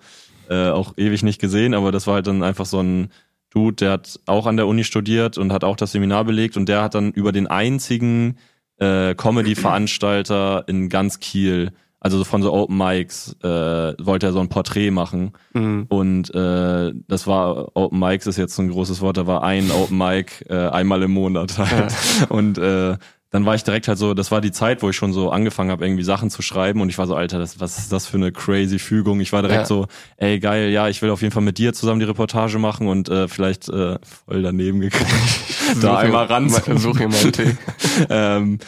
äh, 0.49 0.69
auch 0.69 0.95
ewig 0.97 1.23
nicht 1.23 1.41
gesehen, 1.41 1.75
aber 1.75 1.91
das 1.91 2.07
war 2.07 2.15
halt 2.15 2.27
dann 2.27 2.43
einfach 2.43 2.67
so 2.67 2.81
ein 2.81 3.11
Dude, 3.51 3.77
der 3.77 3.93
hat 3.93 4.21
auch 4.27 4.47
an 4.47 4.57
der 4.57 4.67
Uni 4.67 4.85
studiert 4.85 5.37
und 5.37 5.53
hat 5.53 5.65
auch 5.65 5.77
das 5.77 5.93
Seminar 5.93 6.25
belegt 6.25 6.57
und 6.57 6.69
der 6.69 6.83
hat 6.83 6.95
dann 6.95 7.13
über 7.13 7.33
den 7.33 7.47
einzigen 7.49 8.39
äh, 8.79 9.15
Comedy-Veranstalter 9.15 10.65
in 10.69 10.89
ganz 10.89 11.19
Kiel, 11.19 11.73
also 11.99 12.23
von 12.25 12.43
so 12.43 12.53
Open 12.53 12.79
Mics, 12.79 13.37
äh, 13.43 13.47
wollte 13.47 14.27
er 14.27 14.33
so 14.33 14.41
ein 14.41 14.49
Porträt 14.49 14.91
machen. 14.91 15.33
Mhm. 15.53 15.87
Und 15.89 16.35
äh, 16.35 16.93
das 17.09 17.27
war, 17.27 17.77
Open 17.77 17.99
Mics 17.99 18.27
ist 18.27 18.39
jetzt 18.39 18.55
so 18.55 18.63
ein 18.63 18.71
großes 18.71 19.01
Wort, 19.01 19.17
da 19.17 19.27
war 19.27 19.43
ein 19.43 19.71
Open 19.71 19.99
Mic 19.99 20.47
äh, 20.49 20.69
einmal 20.69 21.03
im 21.03 21.11
Monat 21.11 21.59
halt. 21.59 21.93
Ja. 21.93 22.27
Und 22.29 22.57
äh, 22.57 22.97
dann 23.31 23.47
war 23.47 23.55
ich 23.55 23.63
direkt 23.63 23.87
halt 23.87 23.97
so, 23.97 24.13
das 24.13 24.33
war 24.33 24.41
die 24.41 24.51
Zeit, 24.51 24.83
wo 24.83 24.91
ich 24.91 24.97
schon 24.97 25.13
so 25.13 25.31
angefangen 25.31 25.71
habe, 25.71 25.85
irgendwie 25.85 26.03
Sachen 26.03 26.31
zu 26.31 26.43
schreiben 26.43 26.81
und 26.81 26.89
ich 26.89 26.99
war 26.99 27.07
so, 27.07 27.15
Alter, 27.15 27.39
das, 27.39 27.61
was 27.61 27.79
ist 27.79 27.93
das 27.93 28.07
für 28.07 28.17
eine 28.17 28.33
crazy 28.33 28.81
Fügung? 28.81 29.21
Ich 29.21 29.33
war 29.33 29.43
direkt 29.43 29.61
ja. 29.61 29.67
so, 29.67 29.87
ey 30.17 30.41
geil, 30.41 30.71
ja, 30.71 30.89
ich 30.89 31.01
will 31.01 31.11
auf 31.11 31.23
jeden 31.23 31.33
Fall 31.33 31.43
mit 31.43 31.57
dir 31.57 31.73
zusammen 31.73 32.01
die 32.01 32.07
Reportage 32.07 32.59
machen 32.59 32.89
und 32.89 33.09
äh, 33.09 33.29
vielleicht 33.29 33.69
äh, 33.69 33.99
voll 34.03 34.43
daneben 34.43 34.81
gekriegt, 34.81 35.11
da 35.81 35.99
einmal 35.99 36.27
ran. 36.27 36.49
Such 36.49 37.01
einen 37.01 37.33
Tee. 37.33 37.57
ähm, 38.11 38.59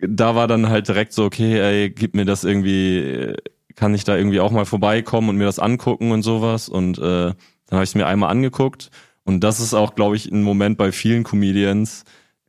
da 0.00 0.34
war 0.34 0.48
dann 0.48 0.68
halt 0.68 0.88
direkt 0.88 1.12
so, 1.12 1.24
okay, 1.24 1.60
ey, 1.60 1.90
gib 1.90 2.16
mir 2.16 2.24
das 2.24 2.42
irgendwie, 2.42 3.34
kann 3.76 3.94
ich 3.94 4.02
da 4.02 4.16
irgendwie 4.16 4.40
auch 4.40 4.50
mal 4.50 4.66
vorbeikommen 4.66 5.28
und 5.28 5.36
mir 5.36 5.44
das 5.44 5.60
angucken 5.60 6.10
und 6.10 6.22
sowas 6.22 6.68
und 6.68 6.98
äh, 6.98 7.00
dann 7.02 7.36
habe 7.70 7.84
ich 7.84 7.90
es 7.90 7.94
mir 7.94 8.06
einmal 8.06 8.30
angeguckt 8.30 8.90
und 9.22 9.40
das 9.40 9.60
ist 9.60 9.72
auch, 9.72 9.94
glaube 9.94 10.16
ich, 10.16 10.30
ein 10.30 10.42
Moment 10.42 10.78
bei 10.78 10.90
vielen 10.90 11.22
Comedians, 11.22 12.04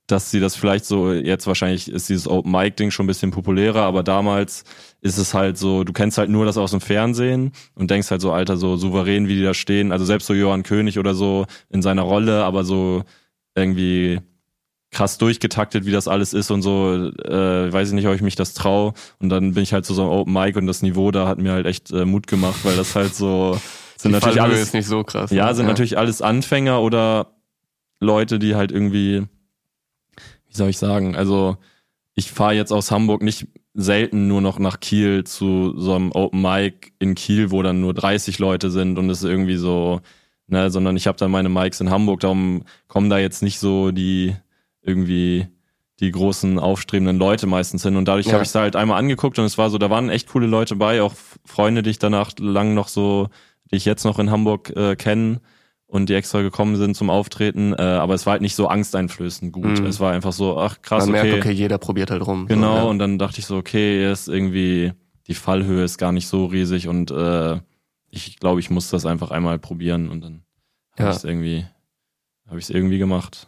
dass 0.08 0.30
sie 0.30 0.40
das 0.40 0.56
vielleicht 0.56 0.86
so, 0.86 1.12
jetzt 1.14 1.48
wahrscheinlich 1.48 1.92
ist 1.92 2.10
dieses 2.10 2.28
Open 2.28 2.52
Mic 2.52 2.76
Ding 2.76 2.92
schon 2.92 3.06
ein 3.06 3.08
bisschen 3.08 3.32
populärer, 3.32 3.82
aber 3.82 4.04
damals 4.04 4.64
ist 5.02 5.18
es 5.18 5.34
halt 5.34 5.58
so, 5.58 5.84
du 5.84 5.94
kennst 5.94 6.18
halt 6.18 6.30
nur 6.30 6.46
das 6.46 6.58
aus 6.58 6.72
dem 6.72 6.82
Fernsehen 6.82 7.52
und 7.74 7.90
denkst 7.90 8.12
halt 8.12 8.22
so, 8.22 8.32
Alter, 8.32 8.58
so 8.58 8.78
souverän, 8.78 9.28
wie 9.28 9.36
die 9.36 9.44
da 9.44 9.54
stehen. 9.54 9.92
Also 9.92 10.06
selbst 10.06 10.28
so 10.28 10.34
Johann 10.34 10.64
König 10.64 11.00
oder 11.00 11.16
so 11.16 11.46
in 11.70 11.82
seiner 11.82 12.04
Rolle, 12.04 12.44
aber 12.44 12.64
so 12.64 13.04
irgendwie 13.56 14.20
krass 14.92 15.18
durchgetaktet, 15.18 15.86
wie 15.86 15.92
das 15.92 16.08
alles 16.08 16.34
ist 16.34 16.52
und 16.52 16.62
so, 16.62 17.12
äh, 17.24 17.74
weiß 17.74 17.90
ich 17.90 17.94
nicht, 17.96 18.08
ob 18.08 18.14
ich 18.14 18.22
mich 18.22 18.36
das 18.36 18.54
traue. 18.54 18.94
Und 19.20 19.30
dann 19.30 19.54
bin 19.54 19.64
ich 19.64 19.74
halt 19.74 19.86
zu 19.86 19.94
so 19.94 20.04
einem 20.04 20.12
Open 20.12 20.34
Mic 20.34 20.56
und 20.56 20.68
das 20.68 20.84
Niveau 20.84 21.12
da 21.12 21.28
hat 21.28 21.40
mir 21.40 21.52
halt 21.52 21.66
echt 21.66 21.92
äh, 21.92 22.06
Mut 22.06 22.28
gemacht, 22.28 22.60
weil 22.64 22.76
das 22.76 22.96
halt 22.96 23.16
so 23.16 23.60
sind 23.98 24.12
die 24.12 24.20
natürlich 24.20 24.42
alles 24.42 24.62
ist 24.62 24.74
nicht 24.74 24.88
so 24.88 25.04
krass. 25.04 25.32
Ja, 25.32 25.48
ne? 25.48 25.56
sind 25.56 25.66
ja. 25.66 25.72
natürlich 25.72 25.98
alles 25.98 26.22
Anfänger 26.22 26.82
oder 26.82 27.34
Leute, 28.00 28.40
die 28.40 28.56
halt 28.56 28.72
irgendwie 28.72 29.24
wie 30.56 30.58
soll 30.58 30.70
ich 30.70 30.78
sagen, 30.78 31.16
also 31.16 31.58
ich 32.14 32.32
fahre 32.32 32.54
jetzt 32.54 32.72
aus 32.72 32.92
Hamburg 32.92 33.22
nicht 33.22 33.48
selten 33.74 34.30
nur 34.30 34.40
noch 34.40 34.58
nach 34.58 34.80
Kiel 34.80 35.26
zu 35.26 35.78
so 35.78 35.94
einem 35.94 36.14
Open 36.14 36.42
Mic 36.42 36.94
in 36.98 37.14
Kiel, 37.14 37.52
wo 37.52 37.62
dann 37.62 37.82
nur 37.82 37.94
30 37.94 38.40
Leute 38.40 38.72
sind 38.72 38.98
und 38.98 39.10
es 39.10 39.20
ist 39.20 39.30
irgendwie 39.30 39.58
so, 39.58 40.00
ne, 40.48 40.72
sondern 40.72 40.96
ich 40.96 41.08
habe 41.08 41.18
dann 41.18 41.30
meine 41.30 41.50
Mics 41.50 41.82
in 41.82 41.90
Hamburg, 41.90 42.22
darum 42.22 42.64
kommen 42.88 43.10
da 43.10 43.18
jetzt 43.18 43.44
nicht 43.44 43.60
so 43.60 43.92
die 43.92 44.34
irgendwie 44.82 45.48
die 46.00 46.12
großen 46.12 46.58
aufstrebenden 46.58 47.18
Leute 47.18 47.48
meistens 47.48 47.84
hin. 47.84 47.98
Und 47.98 48.06
dadurch 48.06 48.28
ja. 48.28 48.34
habe 48.34 48.44
ich 48.44 48.50
es 48.50 48.56
halt 48.56 48.76
einmal 48.76 49.00
angeguckt 49.00 49.40
und 49.40 49.46
es 49.46 49.58
war 49.58 49.70
so, 49.70 49.78
da 49.78 49.90
waren 49.90 50.10
echt 50.10 50.30
coole 50.30 50.48
Leute 50.48 50.76
bei, 50.76 51.02
auch 51.02 51.14
Freunde, 51.46 51.84
die 51.84 51.90
ich 51.90 52.00
danach 52.00 52.32
lang 52.38 52.74
noch 52.74 52.88
so, 52.88 53.28
die 53.72 53.78
ich 53.78 53.86
jetzt 53.86 54.06
noch 54.06 54.20
in 54.20 54.32
Hamburg 54.32 54.70
äh, 54.76 54.96
kenne 54.96 55.42
und 55.96 56.10
die 56.10 56.14
extra 56.14 56.42
gekommen 56.42 56.76
sind 56.76 56.94
zum 56.94 57.10
Auftreten, 57.10 57.72
äh, 57.72 57.82
aber 57.82 58.16
es 58.16 58.26
war 58.26 58.32
halt 58.34 58.42
nicht 58.42 58.56
so 58.56 58.68
angsteinflößend 58.68 59.54
gut. 59.54 59.80
Mhm. 59.80 59.86
Es 59.86 60.02
war 60.02 60.12
einfach 60.12 60.34
so, 60.34 60.60
ach 60.60 60.82
krass, 60.82 61.06
Man 61.06 61.16
okay. 61.16 61.30
merkt, 61.30 61.46
okay, 61.46 61.54
jeder 61.54 61.78
probiert 61.78 62.12
halt 62.12 62.28
rum. 62.28 62.48
Genau, 62.48 62.74
so, 62.74 62.78
ja. 62.80 62.84
und 62.84 63.00
dann 63.00 63.18
dachte 63.18 63.40
ich 63.40 63.46
so, 63.46 63.56
okay, 63.56 64.12
ist 64.12 64.28
irgendwie, 64.28 64.92
die 65.28 65.34
Fallhöhe 65.34 65.86
ist 65.86 65.98
gar 65.98 66.12
nicht 66.12 66.28
so 66.28 66.48
riesig 66.48 66.90
und 66.90 67.12
äh, 67.12 67.62
ich 68.10 68.38
glaube, 68.40 68.60
ich 68.60 68.70
muss 68.70 68.90
das 68.90 69.06
einfach 69.06 69.32
einmal 69.32 69.58
probieren 69.58 70.10
und 70.10 70.20
dann 70.20 70.42
habe 70.92 71.04
ja. 71.04 71.10
ich 71.12 71.16
es 71.16 71.24
irgendwie, 71.24 71.66
habe 72.46 72.60
ich 72.60 72.66
es 72.66 72.70
irgendwie 72.72 72.98
gemacht. 72.98 73.48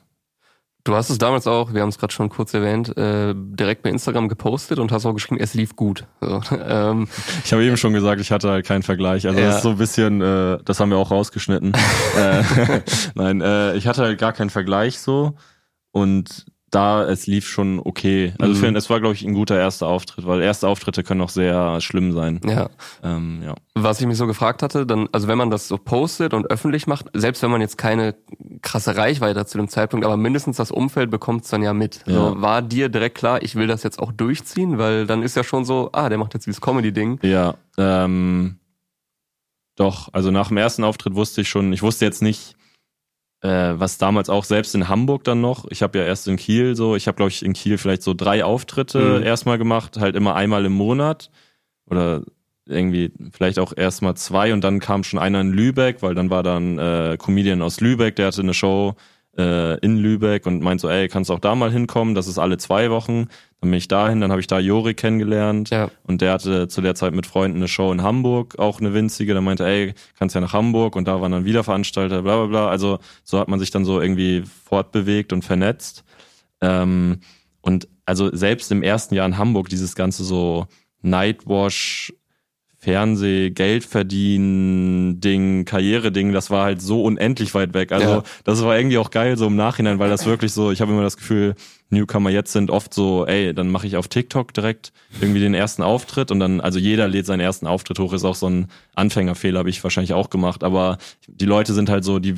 Du 0.88 0.96
hast 0.96 1.10
es 1.10 1.18
damals 1.18 1.48
auch, 1.48 1.74
wir 1.74 1.82
haben 1.82 1.90
es 1.90 1.98
gerade 1.98 2.14
schon 2.14 2.30
kurz 2.30 2.54
erwähnt, 2.54 2.96
äh, 2.98 3.34
direkt 3.36 3.84
bei 3.84 3.90
Instagram 3.90 4.30
gepostet 4.30 4.80
und 4.80 4.94
hast 4.94 5.06
auch 5.06 5.14
geschrieben, 5.14 5.38
es 5.42 5.54
lief 5.54 5.76
gut. 5.76 6.06
So, 6.22 6.42
ähm, 6.66 7.10
ich 7.44 7.52
habe 7.52 7.66
eben 7.66 7.76
schon 7.76 7.92
gesagt, 7.92 8.22
ich 8.22 8.32
hatte 8.32 8.50
halt 8.50 8.66
keinen 8.66 8.84
Vergleich. 8.84 9.28
Also 9.28 9.38
ja. 9.38 9.48
das 9.48 9.58
ist 9.58 9.64
so 9.64 9.72
ein 9.72 9.78
bisschen, 9.78 10.22
äh, 10.22 10.60
das 10.64 10.80
haben 10.80 10.90
wir 10.90 10.98
auch 10.98 11.12
rausgeschnitten. 11.12 11.74
äh, 12.18 12.42
nein, 13.16 13.42
äh, 13.42 13.76
ich 13.76 13.86
hatte 13.86 14.02
halt 14.02 14.18
gar 14.18 14.32
keinen 14.32 14.50
Vergleich 14.50 15.00
so 15.00 15.36
und 15.92 16.46
da, 16.70 17.06
es 17.06 17.28
lief 17.28 17.48
schon 17.48 17.80
okay. 17.80 18.34
Also 18.40 18.54
mhm. 18.54 18.74
für, 18.74 18.78
es 18.78 18.90
war, 18.90 19.00
glaube 19.00 19.16
ich, 19.16 19.24
ein 19.24 19.34
guter 19.34 19.58
erster 19.58 19.88
Auftritt, 19.88 20.28
weil 20.28 20.42
erste 20.42 20.68
Auftritte 20.68 21.04
können 21.04 21.22
auch 21.22 21.30
sehr 21.30 21.80
schlimm 21.80 22.12
sein. 22.12 22.42
Ja. 22.46 22.70
Ähm, 23.04 23.42
ja. 23.44 23.56
Was 23.74 24.02
ich 24.02 24.08
mich 24.08 24.18
so 24.18 24.28
gefragt 24.28 24.64
hatte, 24.64 24.86
dann, 24.86 25.08
also 25.14 25.28
wenn 25.28 25.38
man 25.38 25.50
das 25.50 25.68
so 25.70 25.78
postet 25.78 26.34
und 26.34 26.52
öffentlich 26.52 26.86
macht, 26.86 27.06
selbst 27.14 27.42
wenn 27.42 27.52
man 27.52 27.62
jetzt 27.62 27.78
keine 27.78 28.16
krasse 28.62 28.98
Reichweite 28.98 29.40
hat 29.40 29.50
zu 29.50 29.58
dem 29.58 29.70
Zeitpunkt, 29.70 30.06
aber 30.06 30.18
mindestens 30.18 30.58
das 30.58 30.72
Umfeld 30.72 31.10
bekommt 31.10 31.46
es 31.46 31.50
dann 31.50 31.64
ja 31.64 31.74
mit. 31.74 32.02
Ja. 32.06 32.14
So, 32.14 32.42
war 32.42 32.62
dir 32.62 32.90
direkt 32.90 33.18
klar, 33.18 33.42
ich 33.42 33.56
will 33.56 33.68
das 33.68 33.84
jetzt 33.84 34.00
auch 34.00 34.12
durchziehen, 34.12 34.78
weil 34.78 35.08
dann 35.08 35.24
ist 35.24 35.38
ja 35.38 35.44
schon 35.46 35.64
so, 35.64 35.90
ah, 35.94 36.10
der 36.10 36.18
macht 36.18 36.34
jetzt 36.34 36.48
dieses 36.48 36.60
Comedy-Ding. 36.60 37.20
Ja, 37.22 37.56
ähm, 37.78 38.58
doch, 39.78 40.10
also 40.12 40.32
nach 40.32 40.50
dem 40.50 40.58
ersten 40.58 40.84
Auftritt 40.84 41.16
wusste 41.16 41.42
ich 41.42 41.50
schon, 41.50 41.72
ich 41.72 41.84
wusste 41.84 42.04
jetzt 42.04 42.22
nicht, 42.22 42.56
äh, 43.42 43.74
was 43.76 43.98
damals 43.98 44.30
auch 44.30 44.44
selbst 44.44 44.74
in 44.76 44.88
Hamburg 44.88 45.24
dann 45.24 45.42
noch, 45.42 45.66
ich 45.70 45.84
habe 45.84 46.00
ja 46.00 46.06
erst 46.06 46.28
in 46.28 46.38
Kiel 46.38 46.76
so, 46.76 46.96
ich 46.96 47.08
habe 47.08 47.18
glaube 47.18 47.30
ich 47.30 47.44
in 47.44 47.54
Kiel 47.54 47.78
vielleicht 47.78 48.02
so 48.02 48.14
drei 48.14 48.44
Auftritte 48.44 49.20
mhm. 49.20 49.24
erstmal 49.24 49.58
gemacht, 49.58 49.98
halt 49.98 50.16
immer 50.16 50.36
einmal 50.36 50.66
im 50.66 50.74
Monat 50.74 51.30
oder 51.86 52.24
irgendwie 52.66 53.12
vielleicht 53.32 53.60
auch 53.60 53.74
erstmal 53.76 54.16
zwei 54.16 54.54
und 54.54 54.62
dann 54.64 54.80
kam 54.80 55.04
schon 55.04 55.20
einer 55.20 55.42
in 55.42 55.54
Lübeck, 55.54 56.02
weil 56.02 56.16
dann 56.16 56.30
war 56.30 56.44
dann 56.44 56.78
äh, 56.78 57.18
Comedian 57.18 57.62
aus 57.62 57.80
Lübeck, 57.80 58.16
der 58.16 58.28
hatte 58.28 58.42
eine 58.42 58.54
Show 58.54 58.96
äh, 59.38 59.78
in 59.80 59.98
Lübeck 59.98 60.46
und 60.46 60.62
meint 60.62 60.82
so, 60.82 60.90
ey, 60.90 61.08
kannst 61.08 61.30
auch 61.32 61.40
da 61.40 61.56
mal 61.56 61.72
hinkommen, 61.72 62.16
das 62.16 62.28
ist 62.28 62.38
alle 62.38 62.58
zwei 62.58 62.90
Wochen. 62.90 63.28
Dann 63.60 63.72
bin 63.72 63.74
ich 63.74 63.88
dahin, 63.88 64.22
dann 64.22 64.32
habe 64.32 64.42
ich 64.42 64.48
da 64.48 64.60
Jori 64.60 64.94
kennengelernt 64.94 65.70
ja. 65.70 65.90
und 66.04 66.22
der 66.22 66.34
hatte 66.34 66.68
zu 66.68 66.82
der 66.82 66.96
Zeit 66.96 67.14
mit 67.14 67.26
Freunden 67.26 67.58
eine 67.58 67.68
Show 67.68 67.92
in 67.92 68.04
Hamburg, 68.04 68.60
auch 68.60 68.80
eine 68.80 68.94
winzige. 68.94 69.34
Dann 69.34 69.44
meinte, 69.44 69.66
ey, 69.66 69.94
kannst 70.18 70.36
ja 70.36 70.42
nach 70.42 70.54
Hamburg 70.54 70.96
und 70.96 71.08
da 71.08 71.22
waren 71.22 71.32
dann 71.32 71.46
wieder 71.46 71.64
Veranstalter, 71.64 72.22
bla 72.22 72.38
bla 72.38 72.46
bla. 72.46 72.70
Also 72.70 73.00
so 73.24 73.40
hat 73.40 73.48
man 73.48 73.60
sich 73.60 73.72
dann 73.72 73.86
so 73.86 74.02
irgendwie 74.02 74.44
fortbewegt 74.66 75.34
und 75.34 75.44
vernetzt. 75.44 76.04
Ähm, 76.62 77.20
und 77.62 77.88
also 78.06 78.34
selbst 78.36 78.72
im 78.72 78.84
ersten 78.84 79.16
Jahr 79.16 79.26
in 79.26 79.38
Hamburg 79.38 79.70
dieses 79.70 79.96
ganze 79.96 80.24
so 80.24 80.68
Nightwash, 81.02 82.14
Fernseh, 82.80 83.50
Geld 83.50 83.86
verdienen, 83.86 85.20
Ding, 85.20 85.66
Karriere-Ding, 85.66 86.32
das 86.32 86.52
war 86.52 86.64
halt 86.64 86.82
so 86.82 87.04
unendlich 87.04 87.56
weit 87.56 87.74
weg. 87.74 87.92
Also 87.92 88.08
ja. 88.08 88.24
das 88.44 88.64
war 88.64 88.78
irgendwie 88.78 89.00
auch 89.00 89.10
geil 89.10 89.36
so 89.36 89.48
im 89.48 89.56
Nachhinein, 89.56 89.98
weil 89.98 90.10
das 90.10 90.28
wirklich 90.28 90.54
so, 90.54 90.72
ich 90.72 90.80
habe 90.80 90.92
immer 90.92 91.02
das 91.02 91.18
Gefühl, 91.18 91.56
Newcomer 91.90 92.30
jetzt 92.30 92.54
sind 92.54 92.70
oft 92.70 92.94
so, 92.94 93.26
ey, 93.26 93.54
dann 93.54 93.70
mache 93.70 93.88
ich 93.88 93.98
auf 93.98 94.08
TikTok 94.08 94.54
direkt 94.54 94.92
irgendwie 95.20 95.40
den 95.40 95.56
ersten 95.56 95.82
Auftritt 95.82 96.30
und 96.30 96.40
dann, 96.40 96.62
also 96.62 96.78
jeder 96.78 97.08
lädt 97.08 97.26
seinen 97.26 97.40
ersten 97.40 97.66
Auftritt 97.66 97.98
hoch, 97.98 98.14
ist 98.14 98.26
auch 98.26 98.36
so 98.36 98.48
ein 98.48 98.68
Anfängerfehler, 98.94 99.60
habe 99.60 99.70
ich 99.70 99.84
wahrscheinlich 99.84 100.14
auch 100.14 100.30
gemacht, 100.30 100.64
aber 100.64 100.98
die 101.28 101.46
Leute 101.46 101.74
sind 101.74 101.90
halt 101.90 102.04
so, 102.04 102.20
die 102.20 102.36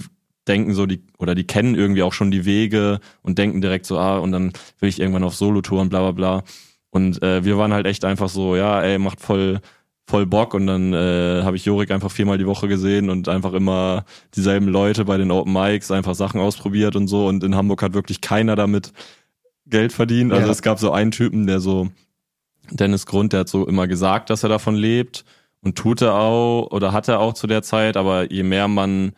denken 0.47 0.73
so, 0.73 0.85
die, 0.85 1.03
oder 1.17 1.35
die 1.35 1.45
kennen 1.45 1.75
irgendwie 1.75 2.03
auch 2.03 2.13
schon 2.13 2.31
die 2.31 2.45
Wege 2.45 2.99
und 3.21 3.37
denken 3.37 3.59
direkt 3.61 3.85
so, 3.85 3.97
ah, 3.97 4.19
und 4.19 4.31
dann 4.31 4.53
will 4.79 4.89
ich 4.89 4.99
irgendwann 4.99 5.23
auf 5.23 5.35
Solo-Touren, 5.35 5.89
bla 5.89 5.99
bla 5.99 6.11
bla. 6.11 6.43
Und 6.91 7.21
äh, 7.21 7.45
wir 7.45 7.57
waren 7.57 7.71
halt 7.71 7.85
echt 7.85 8.03
einfach 8.03 8.29
so, 8.29 8.55
ja, 8.55 8.81
ey, 8.81 8.97
macht 8.97 9.21
voll 9.21 9.59
voll 10.09 10.25
Bock 10.25 10.55
und 10.55 10.65
dann 10.65 10.91
äh, 10.91 11.43
habe 11.43 11.55
ich 11.55 11.65
Jorik 11.65 11.91
einfach 11.91 12.09
viermal 12.09 12.39
die 12.39 12.47
Woche 12.47 12.67
gesehen 12.67 13.09
und 13.11 13.29
einfach 13.29 13.53
immer 13.53 14.05
dieselben 14.35 14.67
Leute 14.67 15.05
bei 15.05 15.17
den 15.17 15.29
Open 15.29 15.53
Mics 15.53 15.91
einfach 15.91 16.15
Sachen 16.15 16.41
ausprobiert 16.41 16.95
und 16.95 17.07
so 17.07 17.27
und 17.27 17.43
in 17.43 17.55
Hamburg 17.55 17.83
hat 17.83 17.93
wirklich 17.93 18.19
keiner 18.19 18.55
damit 18.55 18.91
Geld 19.67 19.93
verdient. 19.93 20.33
Also 20.33 20.47
ja. 20.47 20.51
es 20.51 20.63
gab 20.63 20.79
so 20.79 20.91
einen 20.91 21.11
Typen, 21.11 21.45
der 21.45 21.59
so 21.59 21.89
Dennis 22.71 23.05
Grund, 23.05 23.33
der 23.33 23.41
hat 23.41 23.49
so 23.49 23.67
immer 23.67 23.87
gesagt, 23.87 24.31
dass 24.31 24.41
er 24.41 24.49
davon 24.49 24.75
lebt 24.75 25.25
und 25.61 25.77
tut 25.77 26.01
er 26.01 26.15
auch 26.15 26.71
oder 26.71 26.91
hat 26.91 27.07
er 27.07 27.19
auch 27.19 27.33
zu 27.33 27.45
der 27.45 27.61
Zeit, 27.61 27.95
aber 27.95 28.31
je 28.31 28.43
mehr 28.43 28.67
man 28.67 29.11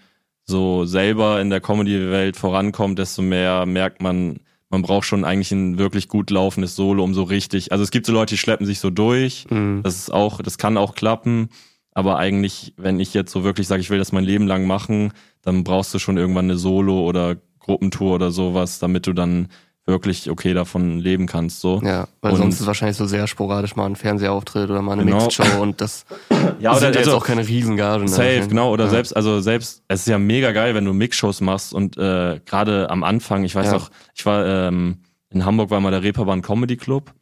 so 0.44 0.84
selber 0.84 1.40
in 1.40 1.50
der 1.50 1.62
Comedy-Welt 1.62 2.36
vorankommt, 2.36 3.00
desto 3.00 3.22
mehr 3.22 3.66
merkt 3.66 4.02
man, 4.02 4.42
man 4.72 4.82
braucht 4.82 5.06
schon 5.06 5.26
eigentlich 5.26 5.52
ein 5.52 5.78
wirklich 5.78 6.08
gut 6.08 6.32
laufendes 6.32 6.76
Solo, 6.76 7.04
um 7.04 7.14
so 7.14 7.24
richtig. 7.24 7.72
Also 7.72 7.84
es 7.84 7.92
gibt 7.92 8.06
so 8.06 8.14
Leute, 8.14 8.34
die 8.34 8.40
schleppen 8.40 8.66
sich 8.66 8.80
so 8.80 8.90
durch. 8.90 9.46
Mhm. 9.50 9.82
Das 9.84 9.98
ist 9.98 10.12
auch, 10.12 10.42
das 10.42 10.58
kann 10.58 10.78
auch 10.78 10.96
klappen. 10.96 11.50
Aber 11.94 12.18
eigentlich, 12.18 12.74
wenn 12.78 13.02
ich 13.02 13.14
jetzt 13.14 13.34
so 13.34 13.44
wirklich 13.44 13.68
sage, 13.68 13.82
ich 13.82 13.90
will 13.90 14.00
das 14.00 14.14
mein 14.14 14.24
Leben 14.24 14.48
lang 14.48 14.66
machen, 14.66 15.12
dann 15.42 15.66
brauchst 15.66 15.94
du 15.94 16.00
schon 16.00 16.18
irgendwann 16.18 16.46
eine 16.46 16.58
Solo- 16.58 17.06
oder 17.06 17.36
Gruppentour 17.60 18.16
oder 18.16 18.32
sowas, 18.32 18.80
damit 18.80 19.08
du 19.08 19.14
dann 19.14 19.50
wirklich 19.92 20.30
okay 20.32 20.54
davon 20.54 20.98
leben 20.98 21.28
kannst. 21.28 21.62
So. 21.62 21.80
Ja, 21.84 22.08
weil 22.22 22.32
und 22.32 22.38
sonst 22.40 22.56
ist 22.56 22.62
es 22.62 22.68
wahrscheinlich 22.68 22.98
so 22.98 23.06
sehr 23.06 23.28
sporadisch 23.28 23.76
mal 23.76 23.86
ein 23.86 23.96
Fernsehauftritt 23.96 24.70
oder 24.70 24.82
mal 24.82 24.94
eine 24.94 25.06
genau. 25.06 25.24
Mixed-Show 25.24 25.62
und 25.62 25.80
das 25.80 26.06
ja, 26.60 26.72
oder 26.72 26.80
sind 26.80 26.96
jetzt 26.96 27.08
also, 27.08 27.18
auch 27.18 27.26
keine 27.26 27.48
Riesengagen. 27.48 28.06
Ne? 28.06 28.12
Safe, 28.12 28.48
genau. 28.48 28.72
Oder 28.72 28.86
ja. 28.86 28.90
selbst, 28.90 29.16
also 29.16 29.40
selbst, 29.42 29.84
es 29.88 30.02
ist 30.02 30.08
ja 30.08 30.18
mega 30.18 30.52
geil, 30.52 30.74
wenn 30.74 30.86
du 30.86 30.94
Mixshows 30.94 31.42
machst 31.42 31.74
und 31.74 31.98
äh, 31.98 32.40
gerade 32.46 32.90
am 32.90 33.04
Anfang, 33.04 33.44
ich 33.44 33.54
weiß 33.54 33.68
ja. 33.68 33.74
noch, 33.74 33.92
ich 34.16 34.26
war 34.26 34.46
ähm, 34.46 34.98
in 35.30 35.46
Hamburg 35.46 35.70
war 35.70 35.80
mal 35.80 35.92
der 35.92 36.04
Reeperbahn 36.04 36.42
Comedy 36.42 36.78
Club 36.78 37.14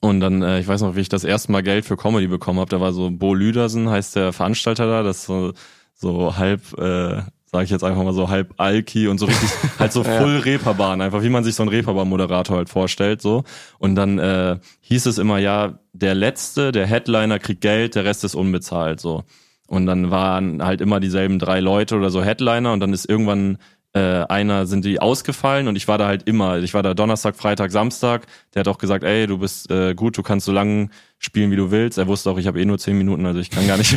und 0.00 0.20
dann, 0.20 0.42
äh, 0.42 0.60
ich 0.60 0.68
weiß 0.68 0.82
noch, 0.82 0.96
wie 0.96 1.00
ich 1.00 1.08
das 1.08 1.24
erste 1.24 1.50
Mal 1.52 1.62
Geld 1.62 1.84
für 1.84 1.96
Comedy 1.96 2.28
bekommen 2.28 2.60
habe. 2.60 2.70
Da 2.70 2.80
war 2.80 2.92
so 2.92 3.10
Bo 3.10 3.34
Lüdersen, 3.34 3.90
heißt 3.90 4.16
der 4.16 4.32
Veranstalter 4.32 4.86
da, 4.86 5.02
das 5.02 5.24
so, 5.24 5.52
so 5.94 6.36
halb 6.36 6.78
äh, 6.78 7.22
sage 7.50 7.64
ich 7.64 7.70
jetzt 7.70 7.84
einfach 7.84 8.02
mal 8.02 8.12
so 8.12 8.28
halb 8.28 8.54
Alki 8.58 9.08
und 9.08 9.18
so 9.18 9.26
richtig 9.26 9.50
halt 9.78 9.92
so 9.92 10.04
full 10.04 10.34
ja. 10.34 10.40
Reeperbahn, 10.40 11.00
einfach 11.00 11.22
wie 11.22 11.30
man 11.30 11.44
sich 11.44 11.54
so 11.54 11.62
einen 11.62 11.70
Reeperbahn-Moderator 11.70 12.56
halt 12.56 12.68
vorstellt 12.68 13.22
so. 13.22 13.44
Und 13.78 13.94
dann 13.94 14.18
äh, 14.18 14.58
hieß 14.80 15.06
es 15.06 15.18
immer 15.18 15.38
ja, 15.38 15.78
der 15.92 16.14
letzte, 16.14 16.72
der 16.72 16.86
Headliner 16.86 17.38
kriegt 17.38 17.62
Geld, 17.62 17.94
der 17.94 18.04
Rest 18.04 18.24
ist 18.24 18.34
unbezahlt 18.34 19.00
so. 19.00 19.24
Und 19.66 19.86
dann 19.86 20.10
waren 20.10 20.62
halt 20.62 20.80
immer 20.80 21.00
dieselben 21.00 21.38
drei 21.38 21.60
Leute 21.60 21.96
oder 21.96 22.10
so 22.10 22.22
Headliner 22.22 22.72
und 22.72 22.80
dann 22.80 22.92
ist 22.92 23.08
irgendwann 23.08 23.58
äh, 23.94 24.00
einer 24.00 24.66
sind 24.66 24.84
die 24.84 25.00
ausgefallen 25.00 25.66
und 25.66 25.76
ich 25.76 25.88
war 25.88 25.96
da 25.96 26.06
halt 26.06 26.28
immer. 26.28 26.58
Ich 26.58 26.74
war 26.74 26.82
da 26.82 26.92
Donnerstag, 26.92 27.36
Freitag, 27.36 27.70
Samstag. 27.70 28.26
Der 28.54 28.60
hat 28.60 28.68
auch 28.68 28.78
gesagt, 28.78 29.02
ey, 29.02 29.26
du 29.26 29.38
bist 29.38 29.70
äh, 29.70 29.94
gut, 29.94 30.18
du 30.18 30.22
kannst 30.22 30.44
so 30.44 30.52
lange 30.52 30.90
spielen, 31.18 31.50
wie 31.50 31.56
du 31.56 31.70
willst. 31.70 31.96
Er 31.96 32.06
wusste 32.06 32.30
auch, 32.30 32.38
ich 32.38 32.46
habe 32.46 32.60
eh 32.60 32.64
nur 32.64 32.78
zehn 32.78 32.98
Minuten, 32.98 33.24
also 33.24 33.40
ich 33.40 33.50
kann 33.50 33.66
gar 33.66 33.78
nicht, 33.78 33.96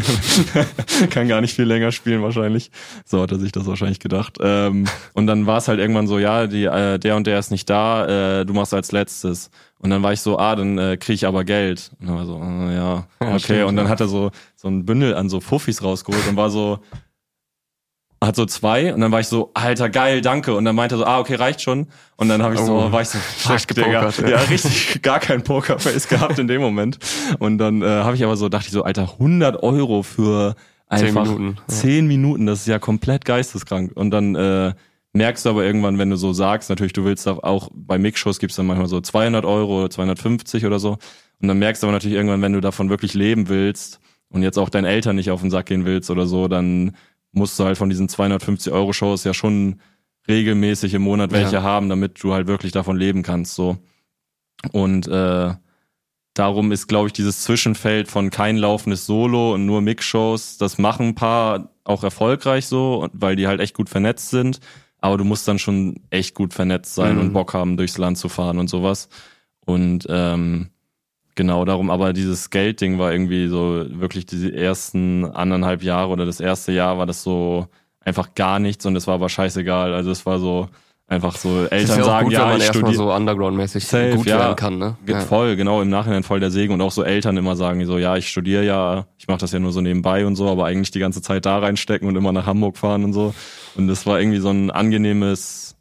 kann 1.09 1.27
gar 1.27 1.41
nicht 1.41 1.53
viel 1.53 1.65
länger 1.65 1.91
spielen 1.91 2.21
wahrscheinlich. 2.23 2.71
So 3.05 3.21
hat 3.21 3.31
er 3.31 3.39
sich 3.39 3.51
das 3.51 3.67
wahrscheinlich 3.67 3.99
gedacht. 3.99 4.37
Ähm, 4.41 4.87
und 5.13 5.27
dann 5.27 5.45
war 5.45 5.57
es 5.57 5.67
halt 5.67 5.79
irgendwann 5.79 6.07
so, 6.07 6.19
ja, 6.19 6.47
die, 6.47 6.63
äh, 6.63 6.97
der 6.97 7.15
und 7.17 7.27
der 7.27 7.37
ist 7.37 7.51
nicht 7.51 7.69
da, 7.69 8.39
äh, 8.39 8.45
du 8.45 8.53
machst 8.53 8.73
als 8.73 8.91
letztes. 8.91 9.51
Und 9.77 9.89
dann 9.89 10.03
war 10.03 10.13
ich 10.13 10.21
so, 10.21 10.39
ah, 10.39 10.55
dann 10.55 10.77
äh, 10.77 10.97
krieg 10.97 11.15
ich 11.15 11.25
aber 11.25 11.43
Geld. 11.43 11.91
Und 11.99 12.07
dann 12.07 12.15
war 12.15 12.25
so, 12.25 12.41
äh, 12.41 12.75
ja, 12.75 13.07
okay. 13.19 13.63
Und 13.63 13.75
dann 13.75 13.89
hat 13.89 13.99
er 13.99 14.07
so 14.07 14.31
so 14.55 14.67
ein 14.67 14.85
Bündel 14.85 15.15
an 15.15 15.27
so 15.27 15.39
Fuffis 15.39 15.83
rausgeholt 15.83 16.27
und 16.27 16.37
war 16.37 16.51
so, 16.51 16.79
hat 18.23 18.35
so 18.35 18.45
zwei 18.45 18.93
und 18.93 19.01
dann 19.01 19.11
war 19.11 19.19
ich 19.19 19.27
so, 19.27 19.49
alter 19.55 19.89
geil, 19.89 20.21
danke. 20.21 20.53
Und 20.53 20.63
dann 20.65 20.75
meinte 20.75 20.95
er 20.95 20.99
so, 20.99 21.05
ah, 21.05 21.19
okay, 21.19 21.35
reicht 21.35 21.61
schon. 21.61 21.87
Und 22.17 22.29
dann 22.29 22.43
habe 22.43 22.53
ich 22.53 22.59
so, 22.59 22.75
oh, 22.75 22.91
war 22.91 23.01
ich 23.01 23.09
so, 23.09 23.17
fuck, 23.17 23.67
Digga. 23.69 24.09
Ja. 24.09 24.27
ja, 24.27 24.37
richtig 24.41 25.01
gar 25.01 25.19
kein 25.19 25.43
Pokerface 25.43 26.07
gehabt 26.07 26.37
in 26.37 26.47
dem 26.47 26.61
Moment. 26.61 26.99
Und 27.39 27.57
dann 27.57 27.81
äh, 27.81 27.85
habe 27.85 28.15
ich 28.15 28.23
aber 28.23 28.37
so, 28.37 28.47
dachte 28.47 28.67
ich 28.67 28.73
so, 28.73 28.83
alter, 28.83 29.13
100 29.13 29.63
Euro 29.63 30.03
für 30.03 30.55
einfach 30.87 31.23
10 31.25 31.33
Minuten. 31.33 31.57
10 31.67 32.07
Minuten, 32.07 32.45
das 32.45 32.59
ist 32.61 32.67
ja 32.67 32.77
komplett 32.77 33.25
geisteskrank. 33.25 33.91
Und 33.95 34.11
dann 34.11 34.35
äh, 34.35 34.73
merkst 35.13 35.45
du 35.45 35.49
aber 35.49 35.63
irgendwann, 35.63 35.97
wenn 35.97 36.11
du 36.11 36.15
so 36.15 36.31
sagst, 36.31 36.69
natürlich, 36.69 36.93
du 36.93 37.03
willst 37.03 37.27
auch 37.27 37.69
bei 37.73 37.97
Mixshows 37.97 38.37
gibt's 38.37 38.55
dann 38.55 38.67
manchmal 38.67 38.87
so 38.87 39.01
200 39.01 39.45
Euro, 39.45 39.89
250 39.89 40.67
oder 40.67 40.77
so. 40.77 40.99
Und 41.41 41.47
dann 41.47 41.57
merkst 41.57 41.81
du 41.81 41.87
aber 41.87 41.93
natürlich 41.93 42.17
irgendwann, 42.17 42.43
wenn 42.43 42.53
du 42.53 42.61
davon 42.61 42.91
wirklich 42.91 43.15
leben 43.15 43.49
willst 43.49 43.99
und 44.29 44.43
jetzt 44.43 44.59
auch 44.59 44.69
deinen 44.69 44.85
Eltern 44.85 45.15
nicht 45.15 45.31
auf 45.31 45.41
den 45.41 45.49
Sack 45.49 45.65
gehen 45.65 45.85
willst 45.85 46.11
oder 46.11 46.27
so, 46.27 46.47
dann 46.47 46.95
musst 47.31 47.59
du 47.59 47.65
halt 47.65 47.77
von 47.77 47.89
diesen 47.89 48.09
250 48.09 48.71
Euro 48.73 48.93
Shows 48.93 49.23
ja 49.23 49.33
schon 49.33 49.81
regelmäßig 50.27 50.93
im 50.93 51.01
Monat 51.01 51.31
welche 51.31 51.55
ja. 51.55 51.63
haben, 51.63 51.89
damit 51.89 52.21
du 52.23 52.33
halt 52.33 52.47
wirklich 52.47 52.71
davon 52.71 52.97
leben 52.97 53.23
kannst, 53.23 53.55
so. 53.55 53.77
Und 54.71 55.07
äh, 55.07 55.53
darum 56.33 56.71
ist, 56.71 56.87
glaube 56.87 57.07
ich, 57.07 57.13
dieses 57.13 57.41
Zwischenfeld 57.41 58.07
von 58.07 58.29
kein 58.29 58.57
laufendes 58.57 59.05
Solo 59.05 59.53
und 59.53 59.65
nur 59.65 59.81
Mix-Shows, 59.81 60.57
das 60.57 60.77
machen 60.77 61.09
ein 61.09 61.15
paar 61.15 61.71
auch 61.83 62.03
erfolgreich 62.03 62.67
so, 62.67 63.09
weil 63.13 63.35
die 63.35 63.47
halt 63.47 63.59
echt 63.59 63.75
gut 63.75 63.89
vernetzt 63.89 64.29
sind. 64.29 64.59
Aber 64.99 65.17
du 65.17 65.23
musst 65.23 65.47
dann 65.47 65.57
schon 65.57 66.01
echt 66.11 66.35
gut 66.35 66.53
vernetzt 66.53 66.93
sein 66.93 67.15
mhm. 67.15 67.21
und 67.21 67.33
Bock 67.33 67.55
haben, 67.55 67.75
durchs 67.75 67.97
Land 67.97 68.19
zu 68.19 68.29
fahren 68.29 68.59
und 68.59 68.69
sowas. 68.69 69.09
Und 69.65 70.05
ähm, 70.09 70.69
Genau, 71.35 71.63
darum, 71.65 71.89
aber 71.89 72.13
dieses 72.13 72.49
Geldding 72.49 72.99
war 72.99 73.11
irgendwie 73.11 73.47
so 73.47 73.85
wirklich 73.89 74.25
die 74.25 74.53
ersten 74.53 75.25
anderthalb 75.25 75.81
Jahre 75.81 76.09
oder 76.09 76.25
das 76.25 76.39
erste 76.39 76.71
Jahr 76.71 76.97
war 76.97 77.05
das 77.05 77.23
so 77.23 77.67
einfach 78.03 78.35
gar 78.35 78.59
nichts 78.59 78.85
und 78.85 78.95
es 78.95 79.07
war 79.07 79.15
aber 79.15 79.29
scheißegal. 79.29 79.93
Also 79.93 80.11
es 80.11 80.25
war 80.25 80.39
so 80.39 80.67
einfach 81.07 81.35
so 81.35 81.65
Eltern 81.65 81.99
ja 81.99 82.03
sagen, 82.03 82.25
gut, 82.25 82.33
ja, 82.33 82.55
ich 82.55 82.65
studiere 82.65 82.93
so 82.93 83.13
underground-mäßig 83.13 83.83
gut 84.15 84.25
ja, 84.25 84.39
werden 84.39 84.55
kann, 84.55 84.77
ne? 84.77 84.97
Ja. 85.05 85.19
Voll, 85.19 85.55
genau, 85.57 85.81
im 85.81 85.89
Nachhinein 85.89 86.23
voll 86.23 86.39
der 86.39 86.51
Segen 86.51 86.73
und 86.73 86.81
auch 86.81 86.91
so 86.91 87.03
Eltern 87.03 87.37
immer 87.37 87.55
sagen 87.55 87.85
so, 87.85 87.97
ja, 87.97 88.15
ich 88.15 88.29
studiere 88.29 88.63
ja, 88.65 89.05
ich 89.17 89.27
mache 89.27 89.39
das 89.39 89.51
ja 89.51 89.59
nur 89.59 89.73
so 89.73 89.81
nebenbei 89.81 90.25
und 90.25 90.35
so, 90.35 90.49
aber 90.49 90.65
eigentlich 90.65 90.91
die 90.91 90.99
ganze 90.99 91.21
Zeit 91.21 91.45
da 91.45 91.59
reinstecken 91.59 92.07
und 92.07 92.15
immer 92.15 92.31
nach 92.31 92.45
Hamburg 92.45 92.77
fahren 92.77 93.03
und 93.03 93.13
so. 93.13 93.33
Und 93.75 93.87
das 93.87 94.05
war 94.05 94.19
irgendwie 94.19 94.39
so 94.39 94.49
ein 94.49 94.71
angenehmes 94.71 95.75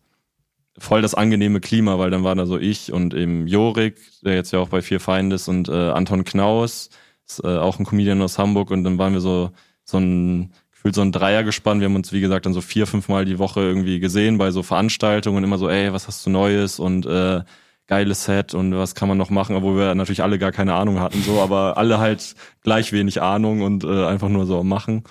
voll 0.81 1.03
das 1.03 1.15
angenehme 1.15 1.61
Klima, 1.61 1.99
weil 1.99 2.11
dann 2.11 2.25
waren 2.25 2.39
da 2.39 2.47
so 2.47 2.59
ich 2.59 2.93
und 2.93 3.15
eben 3.15 3.47
Jorik, 3.47 3.97
der 4.23 4.35
jetzt 4.35 4.53
ja 4.53 4.59
auch 4.59 4.69
bei 4.69 4.83
Vier 4.83 5.01
Feind 5.01 5.33
ist, 5.33 5.49
und 5.49 5.69
äh, 5.69 5.91
Anton 5.91 6.25
Knaus, 6.25 6.91
ist, 7.27 7.45
äh, 7.45 7.59
auch 7.59 7.79
ein 7.79 7.85
Comedian 7.85 8.23
aus 8.23 8.39
Hamburg 8.39 8.71
und 8.71 8.85
dann 8.85 8.99
waren 8.99 9.13
wir 9.13 9.21
so 9.21 9.51
so 9.85 9.99
ein 9.99 10.53
gefühlt 10.71 10.95
so 10.95 11.03
ein 11.03 11.13
Dreier 11.13 11.45
gespannt. 11.45 11.81
Wir 11.81 11.89
haben 11.89 11.97
uns, 11.97 12.11
wie 12.11 12.23
gesagt, 12.23 12.47
dann 12.47 12.55
so 12.55 12.63
vier, 12.63 12.87
fünf 12.87 13.09
Mal 13.09 13.27
die 13.27 13.39
Woche 13.39 13.61
irgendwie 13.61 14.01
gesehen 14.01 14.39
bei 14.39 14.51
so 14.51 14.63
Veranstaltungen, 14.63 15.45
immer 15.45 15.59
so, 15.59 15.69
ey, 15.69 15.93
was 15.93 16.07
hast 16.09 16.25
du 16.25 16.31
Neues 16.31 16.79
und 16.79 17.05
äh, 17.05 17.43
geiles 17.87 18.25
Set 18.25 18.55
und 18.55 18.75
was 18.75 18.95
kann 18.95 19.09
man 19.09 19.19
noch 19.19 19.29
machen, 19.29 19.57
obwohl 19.57 19.77
wir 19.77 19.95
natürlich 19.95 20.23
alle 20.23 20.39
gar 20.39 20.53
keine 20.53 20.75
Ahnung 20.75 21.01
hatten, 21.01 21.23
so, 21.23 21.41
aber 21.41 21.77
alle 21.77 21.99
halt 21.99 22.35
gleich 22.63 22.93
wenig 22.93 23.21
Ahnung 23.21 23.63
und 23.63 23.85
äh, 23.85 24.07
einfach 24.07 24.29
nur 24.29 24.47
so 24.47 24.63
machen. 24.63 25.05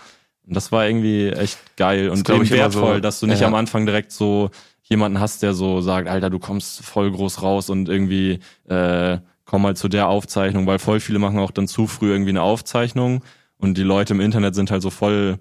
Und 0.47 0.55
das 0.55 0.71
war 0.71 0.87
irgendwie 0.87 1.27
echt 1.27 1.59
geil 1.75 2.09
und 2.09 2.27
das 2.27 2.49
wertvoll, 2.49 2.95
so, 2.95 2.99
dass 3.01 3.19
du 3.19 3.27
nicht 3.27 3.41
ja. 3.41 3.47
am 3.47 3.53
Anfang 3.53 3.85
direkt 3.85 4.11
so 4.11 4.49
jemanden 4.89 5.19
hast, 5.19 5.43
der 5.43 5.53
so 5.53 5.81
sagt, 5.81 6.07
Alter, 6.07 6.29
du 6.29 6.39
kommst 6.39 6.83
voll 6.83 7.11
groß 7.11 7.41
raus 7.41 7.69
und 7.69 7.87
irgendwie 7.89 8.39
äh, 8.67 9.19
komm 9.45 9.61
mal 9.61 9.75
zu 9.75 9.87
der 9.87 10.07
Aufzeichnung, 10.07 10.67
weil 10.67 10.79
voll 10.79 10.99
viele 10.99 11.19
machen 11.19 11.39
auch 11.39 11.51
dann 11.51 11.67
zu 11.67 11.87
früh 11.87 12.11
irgendwie 12.11 12.31
eine 12.31 12.41
Aufzeichnung 12.41 13.23
und 13.57 13.77
die 13.77 13.83
Leute 13.83 14.13
im 14.13 14.21
Internet 14.21 14.55
sind 14.55 14.71
halt 14.71 14.81
so 14.81 14.89
voll 14.89 15.37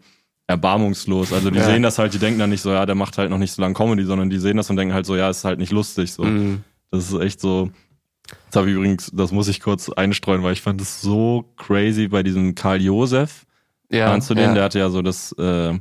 erbarmungslos. 0.46 1.32
Also 1.32 1.50
die 1.50 1.58
ja. 1.58 1.66
sehen 1.66 1.82
das 1.82 1.98
halt, 1.98 2.14
die 2.14 2.18
denken 2.18 2.38
dann 2.38 2.50
nicht 2.50 2.62
so, 2.62 2.72
ja, 2.72 2.86
der 2.86 2.94
macht 2.94 3.18
halt 3.18 3.30
noch 3.30 3.38
nicht 3.38 3.52
so 3.52 3.62
lange 3.62 3.74
Comedy, 3.74 4.04
sondern 4.04 4.30
die 4.30 4.38
sehen 4.38 4.56
das 4.56 4.70
und 4.70 4.76
denken 4.76 4.94
halt 4.94 5.06
so, 5.06 5.14
ja, 5.14 5.28
ist 5.28 5.44
halt 5.44 5.58
nicht 5.58 5.72
lustig. 5.72 6.12
So. 6.12 6.24
Mhm. 6.24 6.64
Das 6.90 7.12
ist 7.12 7.20
echt 7.20 7.40
so. 7.40 7.70
Das 8.46 8.56
habe 8.56 8.68
ich 8.68 8.76
übrigens, 8.76 9.10
das 9.14 9.30
muss 9.30 9.48
ich 9.48 9.60
kurz 9.60 9.90
einstreuen, 9.90 10.42
weil 10.42 10.52
ich 10.52 10.62
fand 10.62 10.80
es 10.80 11.00
so 11.00 11.52
crazy 11.56 12.08
bei 12.08 12.22
diesem 12.22 12.54
Karl 12.54 12.80
Josef. 12.80 13.46
Ja, 13.90 14.10
Kannst 14.10 14.28
du 14.28 14.34
den? 14.34 14.48
Ja. 14.48 14.54
Der 14.54 14.64
hatte 14.64 14.78
ja 14.78 14.90
so 14.90 15.00
das 15.00 15.32
äh, 15.32 15.78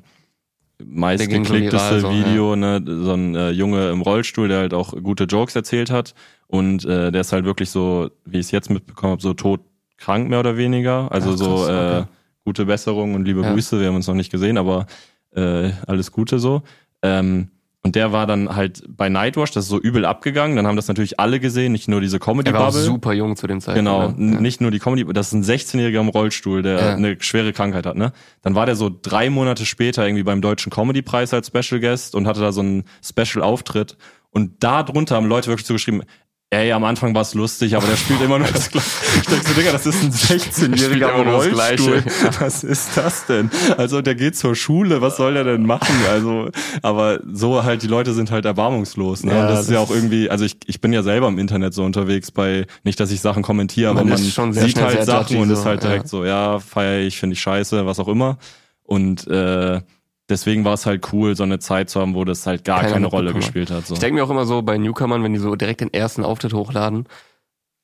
meistgeklickteste 0.84 2.02
so 2.02 2.12
Video, 2.12 2.52
ja. 2.52 2.80
ne, 2.80 2.84
so 2.86 3.14
ein 3.14 3.36
äh, 3.36 3.50
Junge 3.52 3.90
im 3.90 4.02
Rollstuhl, 4.02 4.48
der 4.48 4.60
halt 4.60 4.74
auch 4.74 4.94
gute 5.02 5.26
Jokes 5.26 5.56
erzählt 5.56 5.90
hat. 5.90 6.14
Und 6.48 6.86
äh, 6.86 7.12
der 7.12 7.22
ist 7.22 7.34
halt 7.34 7.46
wirklich 7.46 7.70
so, 7.70 8.10
wie 8.26 8.38
ich 8.38 8.46
es 8.46 8.52
jetzt 8.52 8.70
mitbekommen 8.70 9.12
habe, 9.12 9.22
so 9.22 9.34
todkrank 9.34 10.30
mehr 10.30 10.40
oder 10.40 10.58
weniger. 10.58 11.12
Also 11.12 11.32
Ach, 11.34 11.38
so 11.38 11.68
äh, 11.68 12.06
gute 12.46 12.66
Besserung 12.66 13.16
und 13.16 13.26
liebe 13.26 13.42
ja. 13.42 13.52
Grüße. 13.52 13.80
Wir 13.80 13.88
haben 13.88 13.96
uns 13.96 14.08
noch 14.08 14.16
nicht 14.16 14.32
gesehen, 14.32 14.58
aber 14.58 14.88
äh, 15.36 15.72
alles 15.86 16.12
Gute 16.12 16.40
so. 16.40 16.62
Ähm, 17.02 17.50
und 17.88 17.96
der 17.96 18.12
war 18.12 18.28
dann 18.28 18.54
halt 18.54 18.84
bei 18.90 19.08
Nightwash, 19.08 19.52
das 19.52 19.64
ist 19.64 19.70
so 19.70 19.80
übel 19.80 20.04
abgegangen. 20.04 20.58
Dann 20.58 20.68
haben 20.68 20.76
das 20.76 20.90
natürlich 20.90 21.22
alle 21.22 21.40
gesehen, 21.40 21.72
nicht 21.72 21.88
nur 21.88 22.02
diese 22.02 22.20
Comedy 22.20 22.52
Bubble. 22.52 22.66
Er 22.66 22.66
war 22.66 22.72
super 22.74 23.14
jung 23.14 23.38
zu 23.38 23.48
dem 23.48 23.62
Zeitpunkt. 23.62 23.78
Genau, 23.78 24.10
ne? 24.10 24.34
ja. 24.34 24.42
nicht 24.42 24.60
nur 24.60 24.72
die 24.72 24.80
Comedy, 24.80 25.06
das 25.14 25.28
ist 25.28 25.34
ein 25.34 25.44
16-Jähriger 25.46 26.02
im 26.02 26.10
Rollstuhl, 26.10 26.64
der 26.64 26.80
ja. 26.80 26.96
eine 26.96 27.16
schwere 27.22 27.54
Krankheit 27.54 27.86
hat, 27.86 27.96
ne? 27.96 28.12
Dann 28.42 28.56
war 28.56 28.66
der 28.66 28.76
so 28.76 28.92
drei 29.02 29.30
Monate 29.30 29.66
später 29.66 30.06
irgendwie 30.06 30.24
beim 30.24 30.42
Deutschen 30.42 30.70
Comedy 30.70 31.02
Preis 31.02 31.34
als 31.34 31.48
Special 31.48 31.80
Guest 31.80 32.14
und 32.14 32.28
hatte 32.28 32.42
da 32.42 32.52
so 32.52 32.60
einen 32.60 32.84
Special 33.02 33.42
Auftritt. 33.42 33.96
Und 34.32 34.62
da 34.62 34.84
drunter 34.84 35.16
haben 35.16 35.28
Leute 35.28 35.48
wirklich 35.48 35.66
so 35.66 35.74
geschrieben, 35.74 36.02
Ey, 36.50 36.72
am 36.72 36.86
Anfang 36.86 37.14
war 37.14 37.24
es 37.24 37.34
lustig, 37.34 37.76
aber 37.76 37.88
der 37.88 37.98
spielt 37.98 38.22
immer 38.22 38.40
nur 38.40 38.48
das 38.48 38.72
Gleiche. 38.72 38.88
Ich 39.18 39.28
denke 39.28 39.46
so, 39.46 39.54
Digga, 39.54 39.74
das 39.74 39.86
ist 39.86 40.02
ein 40.02 40.12
16-Jähriger 40.14 41.14
im 41.20 41.28
Rollstuhl. 41.28 42.02
Was 42.40 42.64
ist 42.64 42.96
das 42.96 43.26
denn? 43.26 43.52
Also 43.76 44.02
der 44.02 44.16
geht 44.16 44.38
zur 44.38 44.56
Schule, 44.56 45.02
was 45.02 45.18
soll 45.18 45.34
der 45.34 45.44
denn 45.44 45.66
machen? 45.66 45.94
Also, 46.10 46.50
aber 46.82 47.20
so 47.30 47.66
halt, 47.66 47.84
die 47.84 47.88
Leute 47.88 48.14
sind 48.14 48.32
halt 48.32 48.46
erbarmungslos. 48.46 49.26
Ne? 49.26 49.34
Ja, 49.34 49.42
und 49.42 49.48
das, 49.48 49.56
das 49.56 49.66
ist 49.68 49.74
ja 49.74 49.80
auch 49.80 49.92
irgendwie, 49.92 50.30
also 50.30 50.46
ich, 50.46 50.56
ich 50.68 50.80
bin 50.80 50.94
ja 50.94 51.04
selber 51.04 51.28
im 51.28 51.38
Internet 51.38 51.74
so 51.74 51.84
unterwegs 51.84 52.32
bei, 52.32 52.66
nicht, 52.86 52.98
dass 52.98 53.12
ich 53.12 53.20
Sachen 53.20 53.44
kommentiere, 53.44 53.90
aber 53.90 54.06
man, 54.06 54.10
man 54.10 54.54
sieht 54.54 54.80
halt 54.80 55.04
Sachen 55.04 55.38
und 55.38 55.50
so, 55.50 55.54
ist 55.54 55.66
halt 55.66 55.84
direkt 55.84 56.06
ja. 56.06 56.10
so, 56.10 56.24
ja, 56.24 56.60
feier 56.60 57.02
ich, 57.02 57.18
finde 57.18 57.34
ich 57.34 57.42
scheiße, 57.42 57.86
was 57.86 58.00
auch 58.00 58.08
immer. 58.08 58.38
Und 58.84 59.28
äh, 59.28 59.82
deswegen 60.30 60.66
war 60.66 60.74
es 60.74 60.86
halt 60.86 61.12
cool, 61.14 61.36
so 61.36 61.44
eine 61.44 61.60
Zeit 61.60 61.90
zu 61.90 62.02
haben, 62.02 62.16
wo 62.16 62.26
das 62.26 62.46
halt 62.46 62.64
gar 62.64 62.82
Keiner 62.82 62.94
keine 62.94 63.08
Rolle 63.08 63.34
gespielt 63.34 63.72
hat. 63.72 63.88
So. 63.88 63.94
Ich 63.94 64.00
denke 64.00 64.16
mir 64.16 64.24
auch 64.24 64.30
immer 64.30 64.46
so 64.46 64.62
bei 64.62 64.78
Newcomern, 64.78 65.24
wenn 65.24 65.34
die 65.34 65.40
so 65.40 65.56
direkt 65.56 65.82
den 65.82 65.94
ersten 65.94 66.24
Auftritt 66.24 66.54
hochladen, 66.54 67.08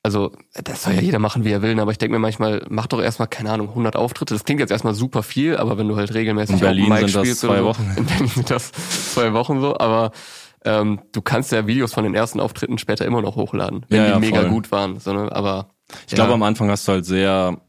also 0.04 0.32
das 0.52 0.82
soll 0.82 0.92
ja 0.92 1.00
jeder 1.00 1.18
machen, 1.18 1.44
wie 1.44 1.50
er 1.50 1.62
will, 1.62 1.74
ne? 1.74 1.80
aber 1.80 1.90
ich 1.90 1.96
denke 1.96 2.12
mir 2.12 2.18
manchmal, 2.18 2.62
mach 2.68 2.86
doch 2.86 3.00
erstmal, 3.00 3.26
keine 3.26 3.50
Ahnung, 3.50 3.70
100 3.70 3.96
Auftritte. 3.96 4.34
Das 4.34 4.44
klingt 4.44 4.60
jetzt 4.60 4.70
erstmal 4.70 4.92
super 4.92 5.22
viel, 5.22 5.56
aber 5.56 5.78
wenn 5.78 5.88
du 5.88 5.96
halt 5.96 6.12
regelmäßig 6.12 6.56
in 6.56 6.60
Berlin 6.60 6.88
Mike 6.90 7.08
sind 7.08 7.26
das 7.26 7.38
zwei 7.38 7.58
so, 7.60 7.64
Wochen. 7.64 7.90
In 7.96 8.04
Berlin 8.04 8.28
sind 8.28 8.50
das 8.50 8.70
zwei 8.72 9.32
Wochen 9.32 9.62
so, 9.62 9.78
aber 9.78 10.12
ähm, 10.66 11.00
du 11.12 11.22
kannst 11.22 11.52
ja 11.52 11.66
Videos 11.66 11.94
von 11.94 12.04
den 12.04 12.14
ersten 12.14 12.38
Auftritten 12.38 12.76
später 12.76 13.06
immer 13.06 13.22
noch 13.22 13.36
hochladen, 13.36 13.86
wenn 13.88 13.98
ja, 13.98 14.04
die 14.04 14.12
ja, 14.12 14.18
mega 14.18 14.40
voll. 14.42 14.50
gut 14.50 14.70
waren. 14.70 15.00
Sondern, 15.00 15.30
aber 15.30 15.70
ich 16.04 16.12
ja. 16.12 16.16
glaube, 16.16 16.34
am 16.34 16.42
Anfang 16.42 16.68
hast 16.68 16.86
du 16.86 16.92
halt 16.92 17.06
sehr 17.06 17.62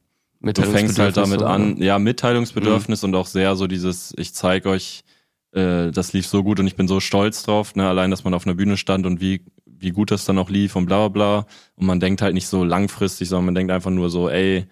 Du 0.53 0.61
fängst 0.63 0.99
halt 0.99 1.17
damit 1.17 1.41
an, 1.41 1.77
ja, 1.77 1.97
Mitteilungsbedürfnis 1.97 3.01
mhm. 3.01 3.09
und 3.09 3.15
auch 3.15 3.25
sehr 3.25 3.55
so 3.55 3.67
dieses, 3.67 4.13
ich 4.17 4.33
zeige 4.33 4.69
euch, 4.69 5.03
äh, 5.51 5.91
das 5.91 6.13
lief 6.13 6.27
so 6.27 6.43
gut 6.43 6.59
und 6.59 6.67
ich 6.67 6.75
bin 6.75 6.87
so 6.87 6.99
stolz 6.99 7.43
drauf, 7.43 7.75
ne, 7.75 7.87
allein, 7.87 8.11
dass 8.11 8.23
man 8.23 8.33
auf 8.33 8.45
einer 8.45 8.55
Bühne 8.55 8.77
stand 8.77 9.05
und 9.05 9.21
wie, 9.21 9.43
wie 9.65 9.91
gut 9.91 10.11
das 10.11 10.25
dann 10.25 10.37
auch 10.37 10.49
lief 10.49 10.75
und 10.75 10.85
bla 10.85 11.07
bla 11.07 11.41
bla. 11.41 11.47
Und 11.75 11.87
man 11.87 11.99
denkt 11.99 12.21
halt 12.21 12.33
nicht 12.33 12.47
so 12.47 12.63
langfristig, 12.63 13.29
sondern 13.29 13.45
man 13.45 13.55
denkt 13.55 13.71
einfach 13.71 13.91
nur 13.91 14.09
so, 14.09 14.29
ey, 14.29 14.65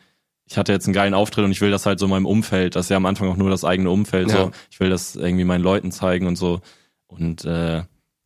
ich 0.45 0.57
hatte 0.57 0.73
jetzt 0.73 0.85
einen 0.85 0.93
geilen 0.93 1.13
Auftritt 1.13 1.45
und 1.45 1.51
ich 1.51 1.61
will 1.61 1.71
das 1.71 1.85
halt 1.85 1.99
so 1.99 2.07
meinem 2.07 2.25
Umfeld, 2.25 2.75
das 2.75 2.85
ist 2.85 2.89
ja 2.89 2.97
am 2.97 3.05
Anfang 3.05 3.29
auch 3.29 3.37
nur 3.37 3.49
das 3.49 3.63
eigene 3.63 3.89
Umfeld, 3.89 4.29
ja. 4.29 4.35
so, 4.35 4.51
ich 4.69 4.79
will 4.79 4.89
das 4.89 5.15
irgendwie 5.15 5.45
meinen 5.45 5.63
Leuten 5.63 5.91
zeigen 5.91 6.27
und 6.27 6.35
so. 6.35 6.61
Und 7.07 7.45
äh, 7.45 7.83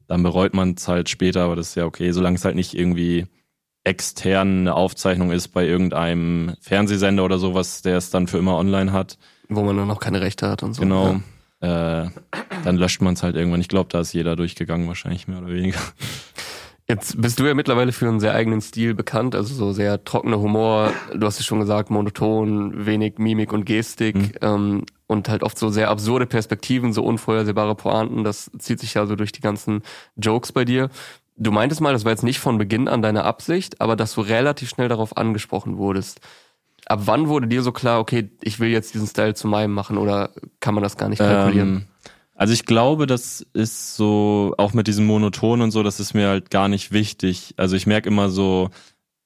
dann 0.08 0.24
bereut 0.24 0.54
man 0.54 0.74
es 0.76 0.88
halt 0.88 1.10
später, 1.10 1.44
aber 1.44 1.56
das 1.56 1.70
ist 1.70 1.76
ja 1.76 1.86
okay, 1.86 2.12
solange 2.12 2.38
es 2.38 2.46
halt 2.46 2.56
nicht 2.56 2.74
irgendwie 2.74 3.28
extern 3.88 4.60
eine 4.60 4.76
Aufzeichnung 4.76 5.32
ist 5.32 5.48
bei 5.50 5.66
irgendeinem 5.66 6.56
Fernsehsender 6.62 7.24
oder 7.24 7.40
sowas, 7.40 7.82
der 7.82 7.98
es 7.98 8.10
dann 8.10 8.28
für 8.28 8.38
immer 8.38 8.58
online 8.58 8.92
hat. 8.92 9.18
Wo 9.48 9.64
man 9.64 9.78
dann 9.78 9.88
noch 9.88 10.00
keine 10.00 10.22
Rechte 10.22 10.50
hat 10.50 10.62
und 10.62 10.74
so. 10.74 10.82
Genau. 10.82 11.20
Ja. 11.62 12.04
Äh, 12.04 12.10
dann 12.64 12.76
löscht 12.76 13.02
man 13.02 13.14
es 13.14 13.24
halt 13.24 13.36
irgendwann. 13.36 13.62
Ich 13.62 13.70
glaube, 13.70 13.90
da 13.92 14.02
ist 14.02 14.14
jeder 14.14 14.36
durchgegangen, 14.36 14.88
wahrscheinlich 14.88 15.28
mehr 15.28 15.40
oder 15.40 15.48
weniger. 15.48 15.80
Jetzt 16.90 17.22
bist 17.22 17.40
du 17.40 17.46
ja 17.46 17.54
mittlerweile 17.54 17.92
für 17.92 18.08
einen 18.08 18.22
sehr 18.22 18.34
eigenen 18.34 18.62
Stil 18.62 18.94
bekannt, 18.94 19.36
also 19.36 19.54
so 19.54 19.74
sehr 19.74 20.06
trockener 20.06 20.40
Humor, 20.40 20.94
du 21.14 21.26
hast 21.28 21.38
es 21.38 21.46
schon 21.46 21.60
gesagt, 21.60 21.90
monoton, 21.90 22.86
wenig 22.86 23.18
Mimik 23.18 23.52
und 23.52 23.66
Gestik 23.66 24.16
mhm. 24.16 24.32
ähm, 24.42 24.86
und 25.06 25.28
halt 25.28 25.44
oft 25.44 25.58
so 25.58 25.70
sehr 25.70 25.90
absurde 25.90 26.26
Perspektiven, 26.26 26.94
so 26.94 27.04
unvorhersehbare 27.04 27.76
Pointen, 27.76 28.24
das 28.24 28.52
zieht 28.58 28.80
sich 28.80 28.94
ja 28.94 29.06
so 29.06 29.18
durch 29.18 29.34
die 29.34 29.42
ganzen 29.42 29.82
Jokes 30.16 30.54
bei 30.54 30.64
dir. 30.64 30.90
Du 31.38 31.52
meintest 31.52 31.82
mal, 31.82 31.94
das 31.94 32.04
war 32.04 32.12
jetzt 32.12 32.24
nicht 32.24 32.40
von 32.40 32.58
Beginn 32.58 32.88
an 32.88 33.02
deine 33.02 33.24
Absicht, 33.24 33.80
aber 33.80 33.96
dass 33.96 34.16
du 34.16 34.22
relativ 34.22 34.70
schnell 34.70 34.90
darauf 34.90 35.16
angesprochen 35.18 35.78
wurdest. 35.78 36.20
Ab 36.88 37.02
wann 37.06 37.28
wurde 37.28 37.48
dir 37.48 37.62
so 37.62 37.72
klar, 37.72 38.00
okay, 38.00 38.30
ich 38.42 38.60
will 38.60 38.70
jetzt 38.70 38.94
diesen 38.94 39.08
Style 39.08 39.36
zu 39.36 39.48
meinem 39.48 39.74
machen 39.74 39.98
oder 39.98 40.32
kann 40.60 40.74
man 40.74 40.84
das 40.84 40.98
gar 40.98 41.10
nicht 41.10 41.20
kalkulieren? 41.20 41.70
Ähm, 41.70 41.86
also 42.34 42.54
ich 42.54 42.66
glaube, 42.66 43.08
das 43.08 43.46
ist 43.54 43.96
so, 43.96 44.54
auch 44.58 44.74
mit 44.74 44.88
diesem 44.88 45.06
Monoton 45.06 45.62
und 45.62 45.72
so, 45.72 45.84
das 45.84 46.00
ist 46.00 46.14
mir 46.14 46.28
halt 46.28 46.50
gar 46.50 46.70
nicht 46.70 46.92
wichtig. 46.92 47.54
Also 47.58 47.76
ich 47.76 47.88
merke 47.88 48.10
immer 48.10 48.30
so, 48.30 48.70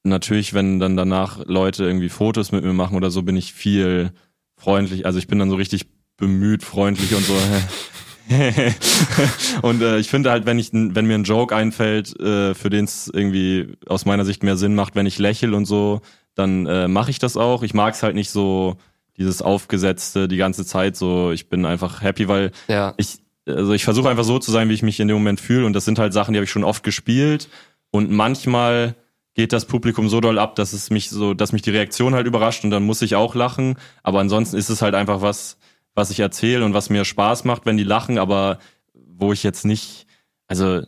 natürlich, 0.03 0.53
wenn 0.53 0.79
dann 0.79 0.95
danach 0.95 1.45
Leute 1.45 1.83
irgendwie 1.83 2.09
Fotos 2.09 2.51
mit 2.51 2.63
mir 2.63 2.73
machen 2.73 2.95
oder 2.95 3.11
so, 3.11 3.21
bin 3.21 3.35
ich 3.35 3.53
viel 3.53 4.11
freundlich. 4.55 5.05
Also 5.05 5.19
ich 5.19 5.27
bin 5.27 5.39
dann 5.39 5.49
so 5.49 5.55
richtig 5.55 5.87
bemüht, 6.17 6.63
freundlich 6.63 7.13
und 7.13 7.25
so. 7.25 7.33
und 9.61 9.81
äh, 9.81 9.97
ich 9.97 10.09
finde 10.09 10.31
halt, 10.31 10.45
wenn 10.45 10.59
ich, 10.59 10.71
wenn 10.73 11.05
mir 11.05 11.15
ein 11.15 11.23
Joke 11.23 11.55
einfällt, 11.55 12.19
äh, 12.19 12.53
für 12.53 12.69
den 12.69 12.85
es 12.85 13.09
irgendwie 13.13 13.77
aus 13.87 14.05
meiner 14.05 14.25
Sicht 14.25 14.43
mehr 14.43 14.57
Sinn 14.57 14.75
macht, 14.75 14.95
wenn 14.95 15.05
ich 15.05 15.19
lächel 15.19 15.53
und 15.53 15.65
so, 15.65 16.01
dann 16.35 16.65
äh, 16.65 16.87
mache 16.87 17.11
ich 17.11 17.19
das 17.19 17.37
auch. 17.37 17.63
Ich 17.63 17.73
mag 17.73 17.93
es 17.93 18.03
halt 18.03 18.15
nicht 18.15 18.31
so 18.31 18.77
dieses 19.17 19.41
aufgesetzte 19.41 20.27
die 20.27 20.37
ganze 20.37 20.65
Zeit 20.65 20.95
so. 20.95 21.31
Ich 21.31 21.49
bin 21.49 21.65
einfach 21.65 22.01
happy, 22.01 22.27
weil 22.27 22.51
ja. 22.67 22.93
ich 22.97 23.19
also 23.47 23.73
ich 23.73 23.83
versuche 23.83 24.09
einfach 24.09 24.23
so 24.23 24.39
zu 24.39 24.51
sein, 24.51 24.69
wie 24.69 24.73
ich 24.73 24.83
mich 24.83 24.99
in 24.99 25.07
dem 25.07 25.17
Moment 25.17 25.41
fühle 25.41 25.65
und 25.65 25.73
das 25.73 25.85
sind 25.85 25.99
halt 25.99 26.13
Sachen, 26.13 26.33
die 26.33 26.37
habe 26.37 26.45
ich 26.45 26.51
schon 26.51 26.63
oft 26.63 26.83
gespielt 26.83 27.49
und 27.89 28.11
manchmal 28.11 28.95
geht 29.33 29.53
das 29.53 29.65
Publikum 29.65 30.09
so 30.09 30.19
doll 30.19 30.39
ab, 30.39 30.55
dass 30.55 30.73
es 30.73 30.89
mich 30.89 31.09
so, 31.09 31.33
dass 31.33 31.53
mich 31.53 31.61
die 31.61 31.69
Reaktion 31.69 32.13
halt 32.13 32.27
überrascht 32.27 32.63
und 32.63 32.71
dann 32.71 32.83
muss 32.83 33.01
ich 33.01 33.15
auch 33.15 33.33
lachen. 33.33 33.77
Aber 34.03 34.19
ansonsten 34.19 34.57
ist 34.57 34.69
es 34.69 34.81
halt 34.81 34.93
einfach 34.93 35.21
was, 35.21 35.57
was 35.95 36.11
ich 36.11 36.19
erzähle 36.19 36.65
und 36.65 36.73
was 36.73 36.89
mir 36.89 37.05
Spaß 37.05 37.43
macht, 37.43 37.65
wenn 37.65 37.77
die 37.77 37.83
lachen, 37.83 38.17
aber 38.17 38.59
wo 38.93 39.33
ich 39.33 39.43
jetzt 39.43 39.65
nicht, 39.65 40.07
also 40.47 40.81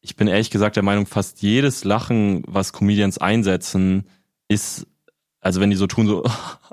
ich 0.00 0.16
bin 0.16 0.28
ehrlich 0.28 0.50
gesagt 0.50 0.76
der 0.76 0.82
Meinung, 0.82 1.06
fast 1.06 1.42
jedes 1.42 1.84
Lachen, 1.84 2.42
was 2.46 2.72
Comedians 2.72 3.18
einsetzen, 3.18 4.08
ist, 4.48 4.86
also 5.40 5.60
wenn 5.60 5.70
die 5.70 5.76
so 5.76 5.86
tun, 5.86 6.06
so, 6.06 6.24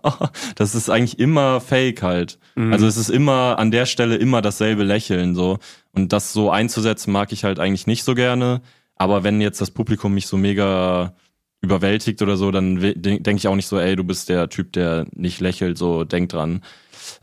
das 0.55 0.75
ist 0.75 0.89
eigentlich 0.89 1.19
immer 1.19 1.59
fake 1.59 2.01
halt. 2.01 2.39
Mhm. 2.55 2.71
Also 2.71 2.87
es 2.87 2.97
ist 2.97 3.09
immer 3.09 3.57
an 3.59 3.71
der 3.71 3.85
Stelle 3.85 4.15
immer 4.15 4.41
dasselbe 4.41 4.83
Lächeln 4.83 5.35
so. 5.35 5.59
Und 5.91 6.13
das 6.13 6.33
so 6.33 6.51
einzusetzen 6.51 7.11
mag 7.11 7.31
ich 7.31 7.43
halt 7.43 7.59
eigentlich 7.59 7.87
nicht 7.87 8.03
so 8.03 8.15
gerne. 8.15 8.61
Aber 8.95 9.23
wenn 9.23 9.41
jetzt 9.41 9.59
das 9.59 9.71
Publikum 9.71 10.13
mich 10.13 10.27
so 10.27 10.37
mega 10.37 11.15
überwältigt 11.61 12.21
oder 12.21 12.37
so, 12.37 12.51
dann 12.51 12.79
denke 12.79 13.35
ich 13.35 13.47
auch 13.47 13.55
nicht 13.55 13.67
so, 13.67 13.79
ey, 13.79 13.95
du 13.95 14.03
bist 14.03 14.29
der 14.29 14.49
Typ, 14.49 14.71
der 14.73 15.07
nicht 15.13 15.41
lächelt, 15.41 15.77
so 15.77 16.03
denk 16.03 16.29
dran. 16.29 16.61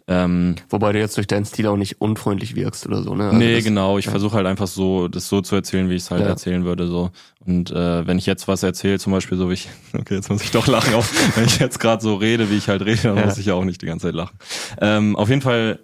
Ähm, 0.09 0.57
Wobei 0.69 0.93
du 0.93 0.99
jetzt 0.99 1.17
durch 1.17 1.27
deinen 1.27 1.45
Stil 1.45 1.67
auch 1.67 1.77
nicht 1.77 2.01
unfreundlich 2.01 2.55
wirkst 2.57 2.87
oder 2.87 3.03
so, 3.03 3.15
ne? 3.15 3.25
Also 3.25 3.37
nee, 3.37 3.57
das, 3.57 3.65
genau. 3.65 3.99
Ich 3.99 4.07
ja. 4.07 4.11
versuche 4.11 4.37
halt 4.37 4.47
einfach 4.47 4.67
so, 4.67 5.09
das 5.09 5.29
so 5.29 5.41
zu 5.41 5.55
erzählen, 5.55 5.89
wie 5.89 5.95
ich 5.95 6.03
es 6.03 6.11
halt 6.11 6.23
ja. 6.23 6.29
erzählen 6.29 6.65
würde. 6.65 6.87
so. 6.87 7.11
Und 7.45 7.71
äh, 7.71 8.07
wenn 8.07 8.19
ich 8.19 8.27
jetzt 8.27 8.49
was 8.49 8.63
erzähle, 8.63 8.99
zum 8.99 9.13
Beispiel 9.13 9.39
so 9.39 9.49
wie 9.49 9.55
ich, 9.55 9.69
okay, 9.99 10.15
jetzt 10.17 10.31
muss 10.31 10.43
ich 10.43 10.51
doch 10.51 10.67
lachen, 10.67 10.95
auch 10.95 11.05
wenn 11.37 11.45
ich 11.45 11.59
jetzt 11.59 11.81
gerade 11.81 12.03
so 12.03 12.15
rede, 12.15 12.51
wie 12.51 12.57
ich 12.57 12.69
halt 12.69 12.83
rede, 12.83 13.03
dann 13.03 13.17
ja. 13.17 13.25
muss 13.27 13.39
ich 13.39 13.47
ja 13.47 13.55
auch 13.55 13.65
nicht 13.65 13.83
die 13.83 13.87
ganze 13.87 14.09
Zeit 14.09 14.15
lachen. 14.15 14.39
Ähm, 14.81 15.17
auf 15.17 15.29
jeden 15.29 15.43
Fall 15.43 15.79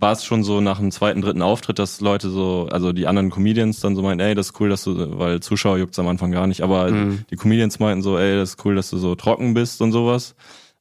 war 0.00 0.12
es 0.12 0.24
schon 0.24 0.44
so 0.44 0.60
nach 0.60 0.78
dem 0.78 0.90
zweiten, 0.90 1.22
dritten 1.22 1.42
Auftritt, 1.42 1.78
dass 1.78 2.00
Leute 2.00 2.30
so, 2.30 2.68
also 2.70 2.92
die 2.92 3.06
anderen 3.06 3.30
Comedians 3.30 3.80
dann 3.80 3.96
so 3.96 4.02
meinen, 4.02 4.20
ey, 4.20 4.34
das 4.34 4.48
ist 4.48 4.60
cool, 4.60 4.68
dass 4.68 4.84
du, 4.84 5.18
weil 5.18 5.40
Zuschauer 5.40 5.78
juckt's 5.78 5.98
am 5.98 6.06
Anfang 6.06 6.30
gar 6.30 6.46
nicht, 6.46 6.62
aber 6.62 6.90
mhm. 6.90 7.24
die 7.30 7.36
Comedians 7.36 7.78
meinten 7.80 8.02
so, 8.02 8.16
ey, 8.16 8.36
das 8.36 8.50
ist 8.50 8.64
cool, 8.64 8.76
dass 8.76 8.90
du 8.90 8.98
so 8.98 9.14
trocken 9.16 9.54
bist 9.54 9.82
und 9.82 9.92
sowas. 9.92 10.36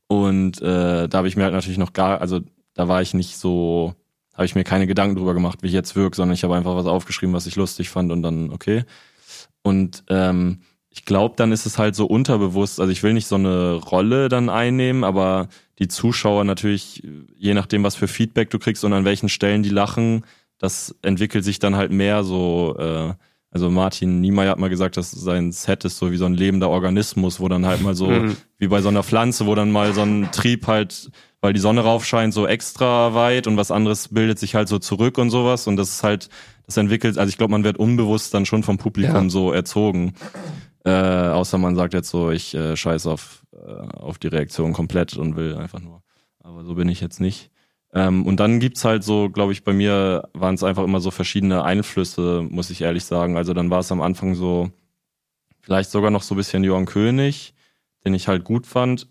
Und 0.08 0.62
äh, 0.62 1.10
da 1.10 1.18
habe 1.18 1.28
ich 1.28 1.36
mir 1.36 1.44
halt 1.44 1.54
natürlich 1.54 1.78
noch 1.78 1.94
gar, 1.94 2.22
also 2.22 2.42
da 2.78 2.88
war 2.88 3.02
ich 3.02 3.14
nicht 3.14 3.38
so, 3.38 3.96
habe 4.34 4.46
ich 4.46 4.56
mir 4.56 4.64
keine 4.64 4.88
Gedanken 4.88 5.16
drüber 5.16 5.34
gemacht, 5.34 5.60
wie 5.64 5.68
ich 5.68 5.74
jetzt 5.74 5.96
wirke, 5.96 6.16
sondern 6.16 6.36
ich 6.36 6.44
habe 6.44 6.56
einfach 6.56 6.76
was 6.76 6.86
aufgeschrieben, 6.86 7.34
was 7.34 7.48
ich 7.48 7.56
lustig 7.56 7.90
fand 7.90 8.12
und 8.12 8.22
dann 8.22 8.52
okay. 8.52 8.86
Und 9.64 10.04
ähm, 10.10 10.60
ich 10.90 11.04
glaube, 11.06 11.34
dann 11.38 11.52
ist 11.52 11.66
es 11.66 11.80
halt 11.80 11.96
so 11.96 12.06
unterbewusst, 12.06 12.80
also 12.80 12.92
ich 12.92 13.02
will 13.02 13.14
nicht 13.14 13.28
so 13.28 13.36
eine 13.36 13.74
Rolle 13.74 14.30
dann 14.30 14.50
einnehmen, 14.50 15.04
aber 15.04 15.48
die 15.80 15.88
Zuschauer 15.88 16.44
natürlich, 16.44 17.04
je 17.36 17.56
nachdem, 17.56 17.84
was 17.84 17.96
für 17.96 18.08
Feedback 18.08 18.52
du 18.52 18.60
kriegst 18.60 18.84
und 18.86 18.94
an 18.94 19.06
welchen 19.06 19.28
Stellen 19.28 19.64
die 19.64 19.70
lachen, 19.70 20.24
das 20.60 20.96
entwickelt 21.02 21.44
sich 21.44 21.58
dann 21.58 21.76
halt 21.76 21.92
mehr 21.92 22.24
so, 22.24 22.76
äh, 22.78 23.14
also 23.50 23.72
Martin 23.72 24.22
Niemeyer 24.22 24.52
hat 24.52 24.60
mal 24.60 24.70
gesagt, 24.70 24.98
dass 24.98 25.10
sein 25.12 25.52
Set 25.52 25.84
ist 25.84 25.98
so 25.98 26.12
wie 26.12 26.18
so 26.18 26.26
ein 26.26 26.36
lebender 26.36 26.70
Organismus, 26.70 27.40
wo 27.40 27.48
dann 27.48 27.66
halt 27.66 27.82
mal 27.82 27.96
so, 27.96 28.08
wie 28.60 28.68
bei 28.68 28.82
so 28.82 28.90
einer 28.90 29.04
Pflanze, 29.04 29.48
wo 29.48 29.56
dann 29.56 29.72
mal 29.72 29.94
so 29.94 30.02
ein 30.02 30.30
Trieb 30.32 30.68
halt 30.68 31.10
weil 31.42 31.54
die 31.54 31.60
Sonne 31.60 31.82
rauf 31.82 32.06
scheint, 32.06 32.34
so 32.34 32.48
extra 32.48 33.14
weit 33.14 33.48
und 33.48 33.58
was 33.58 33.72
anderes 33.72 34.10
bildet 34.10 34.40
sich 34.40 34.56
halt 34.56 34.68
so 34.68 34.80
zurück 34.80 35.18
und 35.18 35.30
sowas. 35.30 35.68
Und 35.68 35.78
das 35.78 35.90
ist 35.90 36.04
halt, 36.04 36.30
das 36.66 36.78
entwickelt, 36.78 37.18
also 37.18 37.30
ich 37.30 37.38
glaube, 37.38 37.52
man 37.52 37.64
wird 37.64 37.78
unbewusst 37.78 38.34
dann 38.34 38.46
schon 38.46 38.64
vom 38.64 38.78
Publikum 38.78 39.24
ja. 39.24 39.30
so 39.30 39.52
erzogen. 39.52 40.14
Äh, 40.84 40.92
außer 40.92 41.58
man 41.58 41.76
sagt 41.76 41.94
jetzt 41.94 42.10
so, 42.10 42.32
ich 42.32 42.56
äh, 42.56 42.76
scheiße 42.76 43.10
auf, 43.12 43.44
äh, 43.54 43.98
auf 43.98 44.18
die 44.18 44.28
Reaktion 44.28 44.74
komplett 44.74 45.16
und 45.18 45.36
will 45.36 45.56
einfach 45.56 45.80
nur. 45.80 46.02
Aber 46.40 46.64
so 46.64 46.76
bin 46.76 46.90
ich 46.90 47.02
jetzt 47.02 47.20
nicht. 47.20 47.52
Ähm, 47.94 48.26
und 48.26 48.40
dann 48.40 48.60
gibt's 48.60 48.84
halt 48.86 49.04
so, 49.04 49.30
glaube 49.30 49.54
ich, 49.54 49.64
bei 49.64 49.74
mir 49.74 50.30
waren 50.34 50.56
es 50.56 50.64
einfach 50.64 50.84
immer 50.84 51.00
so 51.00 51.12
verschiedene 51.12 51.64
Einflüsse, 51.64 52.46
muss 52.50 52.70
ich 52.70 52.82
ehrlich 52.82 53.06
sagen. 53.06 53.38
Also 53.38 53.54
dann 53.54 53.70
war 53.70 53.80
es 53.80 53.92
am 53.92 54.02
Anfang 54.02 54.36
so, 54.36 54.72
vielleicht 55.62 55.92
sogar 55.92 56.12
noch 56.12 56.24
so 56.24 56.36
ein 56.36 56.38
bisschen 56.38 56.64
Johann 56.64 56.86
König, 56.86 57.54
den 58.06 58.14
ich 58.14 58.28
halt 58.28 58.44
gut 58.44 58.66
fand. 58.66 59.08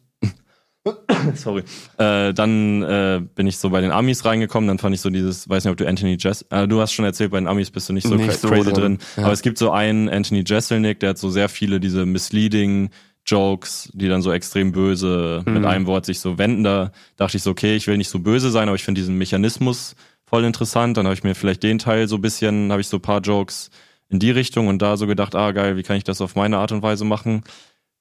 Sorry. 1.34 1.62
Äh, 1.98 2.32
dann 2.34 2.82
äh, 2.82 3.22
bin 3.34 3.46
ich 3.46 3.58
so 3.58 3.70
bei 3.70 3.80
den 3.80 3.90
Amis 3.90 4.24
reingekommen, 4.24 4.68
dann 4.68 4.78
fand 4.78 4.94
ich 4.94 5.00
so 5.00 5.10
dieses, 5.10 5.48
weiß 5.48 5.64
nicht, 5.64 5.70
ob 5.70 5.76
du 5.76 5.86
Anthony 5.86 6.16
Jess, 6.18 6.42
äh, 6.50 6.66
du 6.66 6.80
hast 6.80 6.92
schon 6.92 7.04
erzählt, 7.04 7.30
bei 7.30 7.38
den 7.38 7.48
Amis 7.48 7.70
bist 7.70 7.88
du 7.88 7.92
nicht 7.92 8.06
so 8.06 8.14
nicht 8.14 8.40
crazy 8.40 8.64
so 8.64 8.72
drin, 8.72 8.98
ja. 9.16 9.24
aber 9.24 9.32
es 9.32 9.42
gibt 9.42 9.58
so 9.58 9.70
einen 9.70 10.08
Anthony 10.08 10.44
Jeselnik, 10.46 11.00
der 11.00 11.10
hat 11.10 11.18
so 11.18 11.30
sehr 11.30 11.48
viele 11.48 11.80
diese 11.80 12.06
misleading 12.06 12.90
Jokes, 13.26 13.90
die 13.92 14.08
dann 14.08 14.22
so 14.22 14.32
extrem 14.32 14.72
böse 14.72 15.42
mhm. 15.44 15.52
mit 15.54 15.64
einem 15.64 15.86
Wort 15.86 16.06
sich 16.06 16.20
so 16.20 16.38
wenden. 16.38 16.62
Da 16.62 16.92
dachte 17.16 17.36
ich 17.36 17.42
so, 17.42 17.50
okay, 17.50 17.76
ich 17.76 17.86
will 17.86 17.96
nicht 17.96 18.08
so 18.08 18.20
böse 18.20 18.50
sein, 18.50 18.68
aber 18.68 18.76
ich 18.76 18.84
finde 18.84 19.00
diesen 19.00 19.18
Mechanismus 19.18 19.96
voll 20.24 20.44
interessant. 20.44 20.96
Dann 20.96 21.06
habe 21.06 21.14
ich 21.14 21.24
mir 21.24 21.34
vielleicht 21.34 21.62
den 21.62 21.78
Teil 21.78 22.08
so 22.08 22.18
bisschen, 22.18 22.70
habe 22.70 22.80
ich 22.80 22.88
so 22.88 22.98
paar 22.98 23.20
Jokes 23.20 23.70
in 24.08 24.20
die 24.20 24.30
Richtung 24.30 24.68
und 24.68 24.80
da 24.80 24.96
so 24.96 25.06
gedacht, 25.06 25.34
ah 25.34 25.50
geil, 25.50 25.76
wie 25.76 25.82
kann 25.82 25.96
ich 25.96 26.04
das 26.04 26.20
auf 26.20 26.36
meine 26.36 26.58
Art 26.58 26.72
und 26.72 26.82
Weise 26.82 27.04
machen? 27.04 27.42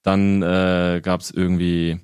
Dann 0.03 0.43
äh, 0.43 1.01
gab 1.03 1.22
es 1.22 1.32
irgendwie 1.32 1.99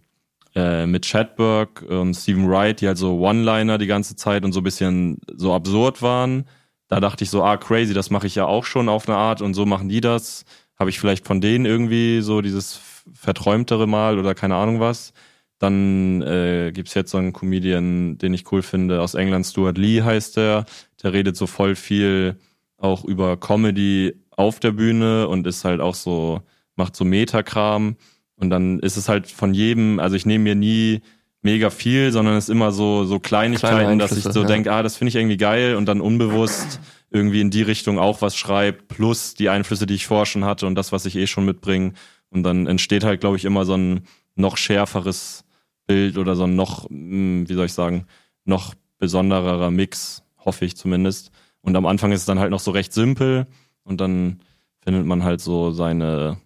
äh, 0.55 0.85
mit 0.85 1.05
Chatberg 1.05 1.81
und 1.83 2.13
Stephen 2.13 2.49
Wright, 2.49 2.81
die 2.81 2.87
halt 2.87 2.97
so 2.97 3.19
One-Liner 3.19 3.77
die 3.77 3.87
ganze 3.87 4.15
Zeit 4.15 4.43
und 4.43 4.51
so 4.51 4.61
bisschen 4.61 5.19
so 5.33 5.53
absurd 5.53 6.01
waren. 6.01 6.45
Da 6.87 6.99
dachte 6.99 7.23
ich 7.23 7.29
so, 7.29 7.43
ah 7.43 7.57
crazy, 7.57 7.93
das 7.93 8.09
mache 8.09 8.27
ich 8.27 8.35
ja 8.35 8.45
auch 8.45 8.65
schon 8.65 8.89
auf 8.89 9.07
eine 9.07 9.17
Art 9.17 9.41
und 9.41 9.53
so 9.53 9.65
machen 9.65 9.89
die 9.89 10.01
das. 10.01 10.43
Habe 10.77 10.89
ich 10.89 10.99
vielleicht 10.99 11.25
von 11.25 11.39
denen 11.39 11.65
irgendwie 11.65 12.21
so 12.21 12.41
dieses 12.41 12.81
verträumtere 13.13 13.87
Mal 13.87 14.19
oder 14.19 14.35
keine 14.35 14.55
Ahnung 14.55 14.79
was. 14.79 15.13
Dann 15.57 16.21
äh, 16.23 16.71
gibt 16.73 16.93
jetzt 16.95 17.11
so 17.11 17.17
einen 17.17 17.33
Comedian, 17.33 18.17
den 18.17 18.33
ich 18.33 18.51
cool 18.51 18.63
finde, 18.63 19.01
aus 19.01 19.13
England, 19.13 19.45
Stuart 19.45 19.77
Lee 19.77 20.01
heißt 20.01 20.37
der. 20.37 20.65
Der 21.03 21.13
redet 21.13 21.37
so 21.37 21.47
voll 21.47 21.75
viel 21.75 22.37
auch 22.77 23.05
über 23.05 23.37
Comedy 23.37 24.15
auf 24.31 24.59
der 24.59 24.71
Bühne 24.71 25.27
und 25.27 25.45
ist 25.45 25.63
halt 25.63 25.79
auch 25.79 25.95
so, 25.95 26.41
macht 26.75 26.95
so 26.95 27.05
Metakram. 27.05 27.95
Und 28.41 28.49
dann 28.49 28.79
ist 28.79 28.97
es 28.97 29.07
halt 29.07 29.27
von 29.27 29.53
jedem, 29.53 29.99
also 29.99 30.15
ich 30.15 30.25
nehme 30.25 30.43
mir 30.43 30.55
nie 30.55 31.01
mega 31.43 31.69
viel, 31.69 32.11
sondern 32.11 32.35
es 32.35 32.45
ist 32.45 32.49
immer 32.49 32.71
so, 32.71 33.05
so 33.05 33.19
Kleinigkeiten, 33.19 33.99
dass 33.99 34.17
ich 34.17 34.23
so 34.23 34.41
ja. 34.41 34.47
denke, 34.47 34.73
ah, 34.73 34.81
das 34.81 34.97
finde 34.97 35.09
ich 35.09 35.15
irgendwie 35.15 35.37
geil 35.37 35.75
und 35.75 35.85
dann 35.85 36.01
unbewusst 36.01 36.79
irgendwie 37.11 37.39
in 37.41 37.51
die 37.51 37.61
Richtung 37.61 37.99
auch 37.99 38.21
was 38.21 38.35
schreibt, 38.35 38.87
plus 38.87 39.35
die 39.35 39.49
Einflüsse, 39.49 39.85
die 39.85 39.93
ich 39.93 40.07
vorher 40.07 40.25
schon 40.25 40.43
hatte 40.43 40.65
und 40.65 40.75
das, 40.75 40.91
was 40.91 41.05
ich 41.05 41.15
eh 41.15 41.27
schon 41.27 41.45
mitbringe. 41.45 41.93
Und 42.31 42.41
dann 42.41 42.65
entsteht 42.65 43.03
halt, 43.03 43.21
glaube 43.21 43.37
ich, 43.37 43.45
immer 43.45 43.63
so 43.63 43.75
ein 43.75 44.05
noch 44.35 44.57
schärferes 44.57 45.43
Bild 45.85 46.17
oder 46.17 46.35
so 46.35 46.45
ein 46.45 46.55
noch, 46.55 46.89
hm, 46.89 47.47
wie 47.47 47.53
soll 47.53 47.67
ich 47.67 47.73
sagen, 47.73 48.05
noch 48.43 48.73
besondererer 48.97 49.69
Mix, 49.69 50.23
hoffe 50.39 50.65
ich 50.65 50.77
zumindest. 50.77 51.31
Und 51.61 51.75
am 51.75 51.85
Anfang 51.85 52.11
ist 52.11 52.21
es 52.21 52.25
dann 52.25 52.39
halt 52.39 52.49
noch 52.49 52.59
so 52.59 52.71
recht 52.71 52.91
simpel 52.91 53.45
und 53.83 54.01
dann 54.01 54.39
findet 54.83 55.05
man 55.05 55.23
halt 55.23 55.41
so 55.41 55.71
seine, 55.71 56.37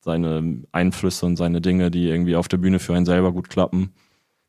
seine 0.00 0.62
Einflüsse 0.72 1.26
und 1.26 1.36
seine 1.36 1.60
Dinge, 1.60 1.90
die 1.90 2.08
irgendwie 2.08 2.36
auf 2.36 2.48
der 2.48 2.56
Bühne 2.58 2.78
für 2.78 2.94
einen 2.94 3.06
selber 3.06 3.32
gut 3.32 3.50
klappen. 3.50 3.92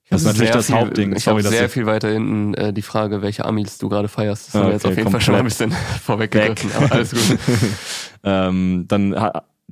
Das, 0.10 0.22
ist 0.22 0.28
natürlich 0.28 0.52
das 0.52 0.68
viel, 0.68 0.76
Hauptding. 0.76 1.16
Ich 1.16 1.28
habe 1.28 1.44
sehr 1.44 1.70
viel 1.70 1.86
weiter 1.86 2.10
hinten 2.10 2.56
äh, 2.56 2.74
die 2.74 2.82
Frage, 2.82 3.22
welche 3.22 3.46
Amis 3.46 3.78
du 3.78 3.90
gerade 3.90 4.08
feierst. 4.08 4.48
Das 4.48 4.56
okay, 4.56 4.64
haben 4.64 4.70
wir 4.70 4.74
jetzt 4.74 4.86
auf 4.86 4.98
jeden 4.98 5.12
Fall 5.12 5.22
schon 5.22 5.36
ein 5.36 5.44
bisschen 5.44 5.72
vorweggegriffen, 6.02 6.72
aber 6.76 6.92
alles 6.92 7.12
gut. 7.12 7.38
ähm, 8.24 8.86
dann 8.88 9.14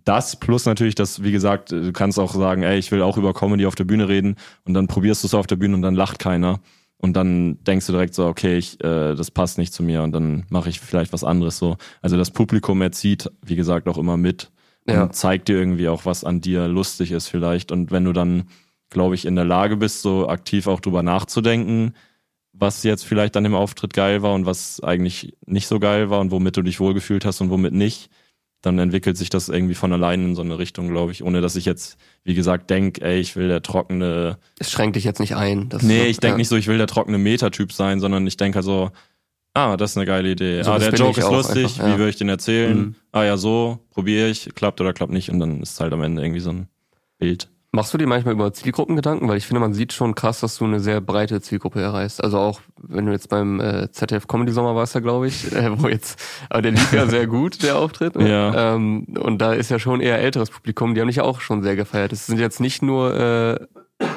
das 0.05 0.36
plus 0.36 0.65
natürlich, 0.65 0.95
dass, 0.95 1.23
wie 1.23 1.32
gesagt, 1.32 1.71
du 1.71 1.91
kannst 1.91 2.19
auch 2.19 2.34
sagen, 2.34 2.63
ey, 2.63 2.78
ich 2.78 2.91
will 2.91 3.01
auch 3.01 3.17
über 3.17 3.34
Comedy 3.34 3.65
auf 3.65 3.75
der 3.75 3.84
Bühne 3.84 4.07
reden 4.07 4.36
und 4.63 4.73
dann 4.73 4.88
probierst 4.88 5.23
du 5.23 5.28
es 5.28 5.34
auf 5.34 5.47
der 5.47 5.55
Bühne 5.55 5.75
und 5.75 5.82
dann 5.82 5.95
lacht 5.95 6.19
keiner. 6.19 6.59
Und 6.99 7.13
dann 7.13 7.63
denkst 7.63 7.86
du 7.86 7.91
direkt 7.91 8.15
so, 8.15 8.25
okay, 8.25 8.57
ich, 8.57 8.84
äh, 8.84 9.15
das 9.15 9.32
passt 9.32 9.57
nicht 9.57 9.73
zu 9.73 9.84
mir 9.84 10.01
und 10.03 10.11
dann 10.13 10.45
mache 10.49 10.69
ich 10.69 10.80
vielleicht 10.80 11.13
was 11.13 11.23
anderes 11.23 11.57
so. 11.57 11.78
Also 12.01 12.17
das 12.17 12.32
Publikum 12.32 12.82
erzieht, 12.82 13.30
wie 13.43 13.55
gesagt, 13.55 13.88
auch 13.88 13.97
immer 13.97 14.17
mit 14.17 14.51
ja. 14.89 15.03
und 15.03 15.15
zeigt 15.15 15.47
dir 15.47 15.57
irgendwie 15.57 15.89
auch, 15.89 16.05
was 16.05 16.23
an 16.23 16.41
dir 16.41 16.67
lustig 16.67 17.11
ist 17.11 17.27
vielleicht. 17.27 17.71
Und 17.71 17.91
wenn 17.91 18.05
du 18.05 18.13
dann, 18.13 18.49
glaube 18.89 19.15
ich, 19.15 19.25
in 19.25 19.35
der 19.35 19.45
Lage 19.45 19.77
bist, 19.77 20.01
so 20.01 20.27
aktiv 20.29 20.67
auch 20.67 20.79
drüber 20.79 21.03
nachzudenken, 21.03 21.93
was 22.53 22.83
jetzt 22.83 23.05
vielleicht 23.05 23.38
an 23.38 23.43
dem 23.43 23.55
Auftritt 23.55 23.93
geil 23.93 24.21
war 24.21 24.33
und 24.33 24.45
was 24.45 24.81
eigentlich 24.81 25.35
nicht 25.45 25.67
so 25.67 25.79
geil 25.79 26.09
war 26.09 26.19
und 26.19 26.31
womit 26.31 26.57
du 26.57 26.61
dich 26.61 26.79
wohlgefühlt 26.79 27.25
hast 27.25 27.41
und 27.41 27.49
womit 27.49 27.73
nicht, 27.73 28.09
dann 28.61 28.79
entwickelt 28.79 29.17
sich 29.17 29.29
das 29.29 29.49
irgendwie 29.49 29.75
von 29.75 29.93
allein 29.93 30.23
in 30.23 30.35
so 30.35 30.41
eine 30.41 30.57
Richtung, 30.57 30.89
glaube 30.89 31.11
ich, 31.11 31.23
ohne 31.23 31.41
dass 31.41 31.55
ich 31.55 31.65
jetzt, 31.65 31.97
wie 32.23 32.33
gesagt, 32.33 32.69
denk, 32.69 32.99
ey, 33.01 33.19
ich 33.19 33.35
will 33.35 33.47
der 33.47 33.61
trockene. 33.61 34.39
Es 34.57 34.71
schränkt 34.71 34.95
dich 34.95 35.03
jetzt 35.03 35.19
nicht 35.19 35.35
ein. 35.35 35.69
nee, 35.81 36.05
ich 36.05 36.19
denk 36.19 36.33
ja. 36.33 36.38
nicht 36.38 36.47
so, 36.47 36.55
ich 36.55 36.67
will 36.67 36.79
der 36.79 36.88
trockene 36.88 37.19
Metatyp 37.19 37.71
sein, 37.71 37.99
sondern 37.99 38.25
ich 38.25 38.38
denke 38.38 38.57
also, 38.57 38.91
ah, 39.57 39.77
das 39.77 39.91
ist 39.91 39.97
eine 39.97 40.05
geile 40.05 40.29
Idee. 40.29 40.61
So, 40.63 40.71
ah, 40.71 40.79
der 40.79 40.93
Joke 40.93 41.19
ist 41.19 41.31
lustig, 41.31 41.65
einfach, 41.65 41.87
ja. 41.87 41.93
wie 41.93 41.97
würde 41.97 42.09
ich 42.09 42.15
den 42.17 42.29
erzählen? 42.29 42.77
Mhm. 42.77 42.95
Ah 43.11 43.23
ja, 43.23 43.37
so, 43.37 43.79
probiere 43.91 44.27
ich, 44.27 44.49
klappt 44.55 44.79
oder 44.81 44.93
klappt 44.93 45.11
nicht 45.11 45.29
und 45.29 45.39
dann 45.39 45.61
ist 45.61 45.73
es 45.73 45.79
halt 45.79 45.93
am 45.93 46.01
Ende 46.01 46.21
irgendwie 46.21 46.41
so 46.41 46.51
ein 46.51 46.67
Bild. 47.17 47.49
Machst 47.71 47.93
du 47.93 47.97
dir 47.97 48.07
manchmal 48.07 48.33
über 48.33 48.53
Zielgruppen 48.53 48.95
Gedanken? 48.95 49.27
Weil 49.27 49.37
ich 49.37 49.45
finde, 49.45 49.59
man 49.59 49.73
sieht 49.73 49.91
schon 49.91 50.15
krass, 50.15 50.39
dass 50.39 50.57
du 50.57 50.65
eine 50.65 50.79
sehr 50.79 51.01
breite 51.01 51.41
Zielgruppe 51.41 51.81
erreichst. 51.81 52.23
Also 52.23 52.39
auch, 52.39 52.61
wenn 52.81 53.05
du 53.05 53.11
jetzt 53.11 53.29
beim 53.29 53.59
äh, 53.59 53.91
ZDF 53.91 54.25
Comedy 54.25 54.53
Sommer 54.53 54.73
warst, 54.73 54.95
ja, 54.95 55.01
glaube 55.01 55.27
ich, 55.27 55.51
äh, 55.51 55.79
wo 55.79 55.87
jetzt, 55.87 56.19
aber 56.49 56.61
der 56.61 56.71
lief 56.71 56.93
ja 56.93 57.07
sehr 57.07 57.27
gut, 57.27 57.61
der 57.63 57.77
Auftritt. 57.77 58.15
Ne? 58.15 58.29
Ja. 58.29 58.75
Ähm, 58.75 59.05
und 59.19 59.39
da 59.39 59.53
ist 59.53 59.69
ja 59.69 59.79
schon 59.79 59.99
eher 59.99 60.17
älteres 60.19 60.49
Publikum, 60.49 60.95
die 60.95 61.01
haben 61.01 61.07
dich 61.07 61.19
auch 61.19 61.41
schon 61.41 61.61
sehr 61.61 61.75
gefeiert. 61.75 62.13
Es 62.13 62.25
sind 62.25 62.39
jetzt 62.39 62.61
nicht 62.61 62.81
nur 62.81 63.13
äh, 63.13 63.59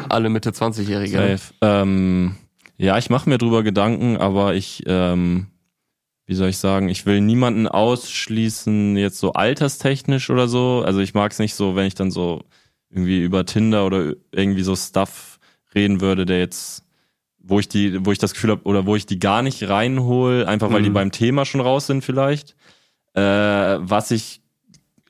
alle 0.09 0.29
Mitte 0.29 0.51
20-Jährige. 0.51 1.39
Ähm, 1.61 2.37
ja, 2.81 2.97
ich 2.97 3.11
mache 3.11 3.29
mir 3.29 3.37
drüber 3.37 3.63
Gedanken, 3.63 4.17
aber 4.17 4.55
ich, 4.55 4.85
ähm, 4.87 5.49
wie 6.25 6.35
soll 6.35 6.49
ich 6.49 6.57
sagen, 6.57 6.89
ich 6.89 7.05
will 7.05 7.21
niemanden 7.21 7.69
ausschließen, 7.69 8.97
jetzt 8.97 9.19
so 9.19 9.35
alterstechnisch 9.35 10.31
oder 10.31 10.49
so. 10.49 10.83
Also 10.83 11.01
ich 11.01 11.13
mag 11.13 11.31
es 11.31 11.39
nicht 11.39 11.55
so, 11.55 11.77
wenn 11.77 11.87
ich 11.87 11.95
dann 11.95 12.11
so 12.11 12.43
irgendwie 12.89 13.23
über 13.23 13.45
Tinder 13.45 13.85
oder 13.85 14.15
irgendwie 14.33 14.63
so 14.63 14.75
Stuff 14.77 15.39
reden 15.75 16.01
würde, 16.01 16.25
der 16.25 16.39
jetzt, 16.39 16.87
wo 17.39 17.61
ich 17.61 17.69
die, 17.69 18.07
wo 18.07 18.13
ich 18.13 18.19
das 18.19 18.33
Gefühl 18.33 18.53
habe, 18.53 18.63
oder 18.65 18.87
wo 18.87 18.97
ich 18.97 19.05
die 19.05 19.19
gar 19.19 19.43
nicht 19.43 19.69
reinhole, 19.69 20.49
einfach 20.49 20.73
weil 20.73 20.81
mhm. 20.81 20.85
die 20.85 20.91
beim 20.91 21.13
Thema 21.13 21.45
schon 21.45 21.61
raus 21.61 21.87
sind 21.87 22.03
vielleicht. 22.03 22.57
Äh, 23.13 23.21
was 23.23 24.11
ich 24.11 24.41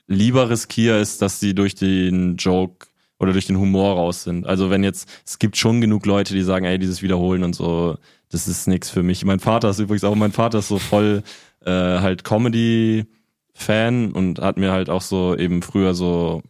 lieber 0.07 0.49
riskiere, 0.49 0.99
ist, 0.99 1.21
dass 1.21 1.39
sie 1.39 1.55
durch 1.55 1.75
den 1.75 2.35
Joke 2.35 2.87
oder 3.21 3.33
durch 3.33 3.45
den 3.45 3.59
Humor 3.59 3.97
raus 3.97 4.23
sind. 4.23 4.47
Also 4.47 4.71
wenn 4.71 4.83
jetzt, 4.83 5.07
es 5.23 5.37
gibt 5.37 5.55
schon 5.55 5.79
genug 5.79 6.07
Leute, 6.07 6.33
die 6.33 6.41
sagen, 6.41 6.65
ey, 6.65 6.79
dieses 6.79 7.03
Wiederholen 7.03 7.43
und 7.43 7.53
so, 7.53 7.97
das 8.31 8.47
ist 8.47 8.67
nix 8.67 8.89
für 8.89 9.03
mich. 9.03 9.23
Mein 9.23 9.39
Vater 9.39 9.69
ist 9.69 9.77
übrigens 9.77 10.03
auch, 10.03 10.15
mein 10.15 10.31
Vater 10.31 10.57
ist 10.57 10.69
so 10.69 10.79
voll 10.79 11.21
äh, 11.63 11.69
halt 11.69 12.23
Comedy-Fan 12.23 14.11
und 14.13 14.39
hat 14.39 14.57
mir 14.57 14.71
halt 14.71 14.89
auch 14.89 15.03
so 15.03 15.37
eben 15.37 15.61
früher 15.61 15.93
so 15.93 16.41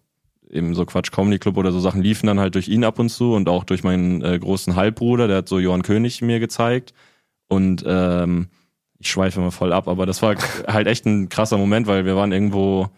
eben 0.49 0.73
so 0.73 0.85
Quatsch 0.85 1.11
Comedy 1.11 1.39
Club 1.39 1.57
oder 1.57 1.73
so 1.73 1.81
Sachen 1.81 2.01
liefen 2.01 2.27
dann 2.27 2.39
halt 2.39 2.55
durch 2.55 2.69
ihn 2.69 2.85
ab 2.85 2.99
und 2.99 3.09
zu 3.09 3.33
und 3.33 3.49
auch 3.49 3.65
durch 3.65 3.83
meinen 3.83 4.21
äh, 4.21 4.39
großen 4.39 4.75
Halbbruder, 4.77 5.27
der 5.27 5.37
hat 5.37 5.49
so 5.49 5.59
Johann 5.59 5.81
König 5.81 6.21
mir 6.21 6.39
gezeigt 6.39 6.93
und 7.49 7.83
ähm, 7.85 8.47
ich 8.97 9.09
schweife 9.09 9.41
immer 9.41 9.51
voll 9.51 9.73
ab, 9.73 9.89
aber 9.89 10.05
das 10.05 10.21
war 10.21 10.35
halt 10.67 10.87
echt 10.87 11.05
ein 11.05 11.27
krasser 11.27 11.57
Moment, 11.57 11.87
weil 11.87 12.05
wir 12.05 12.15
waren 12.15 12.31
irgendwo, 12.31 12.89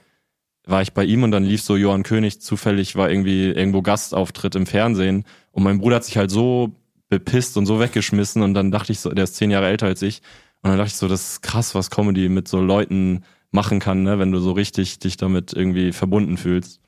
war 0.66 0.82
ich 0.82 0.94
bei 0.94 1.04
ihm 1.04 1.24
und 1.24 1.32
dann 1.32 1.44
lief 1.44 1.62
so 1.62 1.76
Johann 1.76 2.04
König 2.04 2.42
zufällig, 2.42 2.96
war 2.96 3.10
irgendwie 3.10 3.48
irgendwo 3.50 3.82
Gastauftritt 3.82 4.56
im 4.56 4.66
Fernsehen 4.66 5.26
und 5.52 5.64
mein 5.64 5.80
Bruder 5.80 5.98
hat 5.98 6.06
sich 6.06 6.18
halt 6.18 6.32
so 6.32 6.76
bepisst 7.10 7.58
und 7.58 7.66
so 7.66 7.80
weggeschmissen 7.80 8.42
und 8.42 8.54
dann 8.54 8.72
dachte 8.72 8.92
ich 8.92 9.00
so, 9.00 9.10
der 9.10 9.26
ist 9.26 9.36
zehn 9.36 9.52
Jahre 9.52 9.68
älter 9.68 9.88
als 9.88 10.02
ich 10.02 10.22
und 10.62 10.70
dann 10.70 10.78
dachte 10.78 10.90
ich 10.90 10.98
so, 10.98 11.08
das 11.08 11.34
ist 11.34 11.42
krass, 11.42 11.76
was 11.76 11.90
Comedy 11.90 12.30
mit 12.30 12.48
so 12.48 12.62
Leuten 12.62 13.24
machen 13.52 13.80
kann, 13.80 14.04
ne, 14.04 14.20
wenn 14.20 14.32
du 14.32 14.40
so 14.40 14.54
richtig 14.54 15.00
dich 15.00 15.18
damit 15.18 15.54
irgendwie 15.54 15.92
verbunden 15.92 16.38
fühlst. 16.38 16.82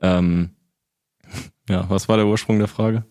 Ähm, 0.00 0.50
ja, 1.68 1.88
was 1.88 2.08
war 2.08 2.16
der 2.16 2.26
Ursprung 2.26 2.58
der 2.58 2.68
Frage? 2.68 3.04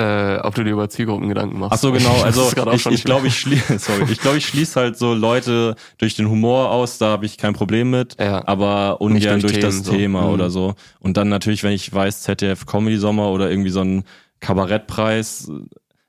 Äh, 0.00 0.38
ob 0.44 0.54
du 0.54 0.62
dir 0.62 0.70
über 0.70 0.88
Zielgruppen 0.88 1.28
Gedanken 1.28 1.58
machst. 1.58 1.72
Ach 1.72 1.78
so, 1.78 1.90
genau. 1.90 2.22
Also 2.22 2.52
ich, 2.72 2.86
ich 2.86 3.02
glaube, 3.02 3.26
ich 3.26 3.36
schließe, 3.36 3.78
sorry, 3.80 4.04
ich 4.08 4.20
glaube, 4.20 4.38
ich 4.38 4.46
schließe 4.46 4.78
halt 4.78 4.96
so 4.96 5.12
Leute 5.12 5.74
durch 5.98 6.14
den 6.14 6.30
Humor 6.30 6.70
aus, 6.70 6.98
da 6.98 7.06
habe 7.06 7.26
ich 7.26 7.36
kein 7.36 7.52
Problem 7.52 7.90
mit, 7.90 8.16
ja. 8.20 8.46
aber 8.46 9.00
ungern 9.00 9.40
durch, 9.40 9.54
durch 9.54 9.54
Themen, 9.54 9.62
das 9.62 9.84
so. 9.84 9.92
Thema 9.92 10.22
mhm. 10.22 10.28
oder 10.28 10.50
so. 10.50 10.76
Und 11.00 11.16
dann 11.16 11.28
natürlich, 11.28 11.64
wenn 11.64 11.72
ich 11.72 11.92
weiß, 11.92 12.22
ZDF 12.22 12.64
Comedy 12.64 12.96
Sommer 12.96 13.30
oder 13.30 13.50
irgendwie 13.50 13.70
so 13.70 13.80
ein 13.80 14.04
Kabarettpreis, 14.38 15.50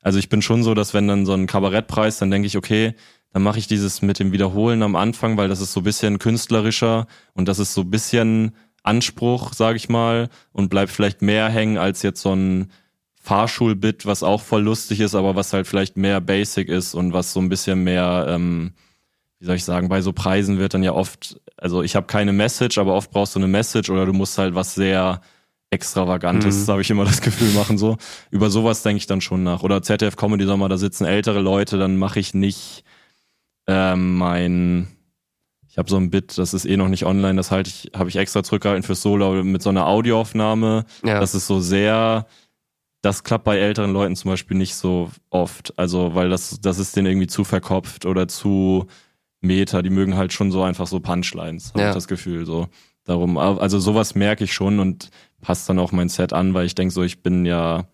also 0.04 0.20
ich 0.20 0.30
bin 0.30 0.44
schon 0.44 0.62
so, 0.62 0.76
dass 0.76 0.94
wenn 0.94 1.08
dann 1.08 1.26
so 1.26 1.34
ein 1.34 1.48
Kabarettpreis, 1.48 2.20
dann 2.20 2.30
denke 2.30 2.46
ich, 2.46 2.58
okay, 2.58 2.94
dann 3.34 3.42
mache 3.42 3.58
ich 3.58 3.66
dieses 3.66 4.04
mit 4.04 4.20
dem 4.20 4.32
Wiederholen 4.32 4.84
am 4.84 4.96
Anfang, 4.96 5.36
weil 5.38 5.50
das 5.50 5.62
ist 5.62 5.74
so 5.74 5.82
bisschen 5.82 6.20
künstlerischer 6.20 7.08
und 7.34 7.48
das 7.48 7.58
ist 7.58 7.74
so 7.74 7.84
bisschen 7.84 8.56
Anspruch, 8.84 9.54
sage 9.54 9.78
ich 9.78 9.90
mal, 9.90 10.30
und 10.52 10.70
bleibt 10.70 10.92
vielleicht 10.92 11.24
mehr 11.24 11.50
hängen 11.50 11.80
als 11.80 12.04
jetzt 12.04 12.22
so 12.22 12.36
ein 12.36 12.72
Fahrschulbit, 13.20 14.06
was 14.06 14.24
auch 14.24 14.42
voll 14.42 14.64
lustig 14.64 15.02
ist, 15.02 15.14
aber 15.14 15.36
was 15.36 15.54
halt 15.54 15.68
vielleicht 15.68 15.98
mehr 15.98 16.22
basic 16.22 16.70
ist 16.70 16.96
und 16.96 17.14
was 17.14 17.34
so 17.34 17.40
ein 17.40 17.50
bisschen 17.50 17.84
mehr, 17.84 18.26
ähm, 18.30 18.72
wie 19.40 19.46
soll 19.46 19.56
ich 19.56 19.66
sagen, 19.66 19.90
bei 19.90 20.02
so 20.02 20.14
Preisen 20.14 20.58
wird 20.58 20.74
dann 20.74 20.84
ja 20.84 20.94
oft, 20.94 21.40
also 21.58 21.84
ich 21.84 21.96
habe 21.96 22.08
keine 22.08 22.34
Message, 22.34 22.78
aber 22.78 22.96
oft 22.96 23.12
brauchst 23.12 23.36
du 23.36 23.40
eine 23.40 23.48
Message 23.48 23.90
oder 23.90 24.06
du 24.06 24.14
musst 24.14 24.38
halt 24.38 24.56
was 24.56 24.74
sehr 24.74 25.22
Extravagantes, 25.72 26.66
mhm. 26.66 26.72
habe 26.72 26.82
ich 26.82 26.90
immer 26.90 27.06
das 27.06 27.22
Gefühl, 27.22 27.52
machen 27.54 27.78
so. 27.78 27.98
Über 28.32 28.50
sowas 28.50 28.82
denke 28.82 28.98
ich 28.98 29.06
dann 29.06 29.22
schon 29.22 29.44
nach. 29.44 29.62
Oder 29.62 29.84
ZDF 29.84 30.16
Comedy 30.16 30.46
Sommer, 30.46 30.68
da 30.68 30.78
sitzen 30.78 31.06
ältere 31.06 31.42
Leute, 31.42 31.78
dann 31.78 31.98
mache 31.98 32.20
ich 32.20 32.34
nicht 32.34 32.84
ähm, 33.68 34.18
mein, 34.18 34.88
ich 35.68 35.78
habe 35.78 35.88
so 35.88 35.98
ein 35.98 36.10
Bit, 36.10 36.40
das 36.40 36.56
ist 36.56 36.66
eh 36.66 36.76
noch 36.76 36.88
nicht 36.88 37.06
online, 37.06 37.36
das 37.36 37.52
halte 37.52 37.70
ich, 37.70 37.92
habe 37.96 38.10
ich 38.10 38.16
extra 38.16 38.44
zurückgehalten 38.44 38.82
fürs 38.82 39.04
Solo 39.04 39.44
mit 39.44 39.62
so 39.62 39.70
einer 39.70 39.86
Audioaufnahme. 39.86 40.86
Ja. 41.06 41.20
Das 41.20 41.36
ist 41.36 41.46
so 41.46 41.60
sehr, 41.60 42.26
das 43.02 43.24
klappt 43.24 43.46
bei 43.46 43.58
älteren 43.58 43.94
Leuten 43.94 44.16
zum 44.16 44.32
Beispiel 44.32 44.58
nicht 44.58 44.76
so 44.76 45.10
oft. 45.30 45.78
Also, 45.78 46.16
weil 46.16 46.30
das, 46.30 46.60
das 46.62 46.80
ist 46.80 46.96
denen 46.96 47.08
irgendwie 47.08 47.28
zu 47.28 47.44
verkopft 47.44 48.06
oder 48.06 48.28
zu 48.28 48.88
Meta. 49.42 49.82
Die 49.82 49.90
mögen 49.90 50.18
halt 50.18 50.34
schon 50.34 50.52
so 50.52 50.64
einfach 50.64 50.88
so 50.88 51.00
Punchlines, 51.00 51.70
habe 51.70 51.82
ja. 51.82 51.90
ich 51.90 51.96
das 51.96 52.08
Gefühl. 52.08 52.46
So. 52.46 52.68
Darum, 53.06 53.38
also 53.38 53.80
sowas 53.80 54.16
merke 54.16 54.44
ich 54.44 54.54
schon 54.54 54.80
und 54.80 55.10
passt 55.42 55.70
dann 55.70 55.80
auch 55.80 55.92
mein 55.92 56.10
Set 56.10 56.34
an, 56.34 56.54
weil 56.54 56.66
ich 56.66 56.76
denke 56.76 56.94
so, 56.94 57.04
ich 57.04 57.24
bin 57.24 57.46
ja, 57.46 57.88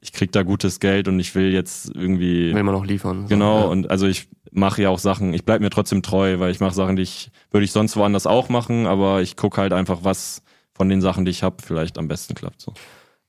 ich 0.00 0.12
krieg 0.12 0.32
da 0.32 0.42
gutes 0.42 0.80
Geld 0.80 1.06
und 1.08 1.20
ich 1.20 1.34
will 1.34 1.52
jetzt 1.52 1.90
irgendwie. 1.94 2.52
Will 2.52 2.62
man 2.62 2.74
noch 2.74 2.84
liefern. 2.84 3.26
Genau, 3.28 3.60
so, 3.60 3.64
ja. 3.64 3.70
und 3.70 3.90
also 3.90 4.06
ich 4.06 4.28
mache 4.50 4.82
ja 4.82 4.90
auch 4.90 4.98
Sachen, 4.98 5.32
ich 5.32 5.44
bleib 5.44 5.60
mir 5.60 5.70
trotzdem 5.70 6.02
treu, 6.02 6.40
weil 6.40 6.50
ich 6.50 6.60
mache 6.60 6.74
Sachen, 6.74 6.96
die 6.96 7.02
ich, 7.02 7.30
würde 7.50 7.64
ich 7.64 7.72
sonst 7.72 7.96
woanders 7.96 8.26
auch 8.26 8.48
machen, 8.48 8.86
aber 8.86 9.22
ich 9.22 9.36
gucke 9.36 9.60
halt 9.60 9.72
einfach, 9.72 10.00
was 10.02 10.42
von 10.72 10.88
den 10.88 11.00
Sachen, 11.00 11.24
die 11.24 11.30
ich 11.30 11.42
habe, 11.44 11.62
vielleicht 11.62 11.98
am 11.98 12.08
besten 12.08 12.34
klappt. 12.34 12.60
So. 12.60 12.74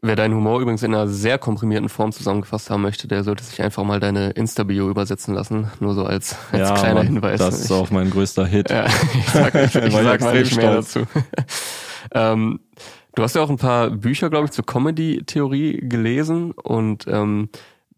Wer 0.06 0.16
deinen 0.16 0.36
Humor 0.36 0.60
übrigens 0.60 0.84
in 0.84 0.94
einer 0.94 1.08
sehr 1.08 1.40
komprimierten 1.40 1.90
Form 1.90 2.12
zusammengefasst 2.12 2.70
haben 2.70 2.84
möchte, 2.84 3.08
der 3.08 3.24
sollte 3.24 3.44
sich 3.44 3.60
einfach 3.64 3.84
mal 3.84 4.00
deine 4.00 4.30
Insta-Bio 4.30 4.88
übersetzen 4.88 5.34
lassen. 5.34 5.72
Nur 5.80 5.96
so 5.96 6.06
als, 6.06 6.36
als 6.52 6.70
ja, 6.70 6.76
kleiner 6.76 7.02
Hinweis. 7.02 7.40
Das 7.40 7.60
ist 7.60 7.72
auch 7.72 7.90
mein 7.90 8.12
größter 8.12 8.46
Hit. 8.46 8.70
Ja, 8.70 8.86
ich 8.86 9.30
sag, 9.30 9.56
ich, 9.56 9.76
ich 9.76 9.92
sag 9.92 10.22
mal 10.22 10.40
nicht 10.40 10.56
mehr 10.56 10.76
dazu. 10.76 11.08
ähm, 12.14 12.60
du 13.16 13.24
hast 13.24 13.36
ja 13.36 13.42
auch 13.42 13.50
ein 13.50 13.58
paar 13.58 13.90
Bücher, 13.90 14.30
glaube 14.30 14.46
ich, 14.46 14.52
zur 14.52 14.64
Comedy-Theorie 14.64 15.90
gelesen 15.90 16.52
und 16.52 17.08
ähm, 17.08 17.50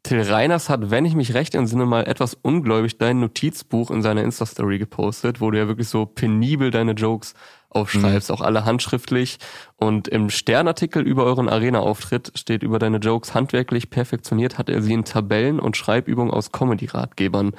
Till 0.03 0.21
Reiners 0.21 0.69
hat, 0.69 0.89
wenn 0.89 1.03
ich 1.03 1.13
mich 1.13 1.33
recht 1.33 1.55
entsinne, 1.55 1.85
mal 1.85 2.07
etwas 2.07 2.35
ungläubig 2.35 2.97
dein 2.97 3.19
Notizbuch 3.19 3.91
in 3.91 4.01
seiner 4.01 4.23
Insta-Story 4.23 4.79
gepostet, 4.79 5.41
wo 5.41 5.51
du 5.51 5.57
ja 5.57 5.67
wirklich 5.67 5.89
so 5.89 6.05
penibel 6.05 6.71
deine 6.71 6.93
Jokes 6.93 7.33
aufschreibst, 7.77 8.29
mhm. 8.29 8.35
auch 8.35 8.41
alle 8.41 8.65
handschriftlich. 8.65 9.37
Und 9.75 10.07
im 10.07 10.29
Sternartikel 10.29 11.01
über 11.03 11.23
euren 11.23 11.49
Arena-Auftritt 11.49 12.31
steht 12.35 12.63
über 12.63 12.79
deine 12.79 12.97
Jokes 12.97 13.33
handwerklich 13.33 13.89
perfektioniert, 13.89 14.57
hat 14.57 14.69
er 14.69 14.81
sie 14.81 14.93
in 14.93 15.05
Tabellen 15.05 15.59
und 15.59 15.77
Schreibübungen 15.77 16.33
aus 16.33 16.51
Comedy-Ratgebern. 16.51 17.53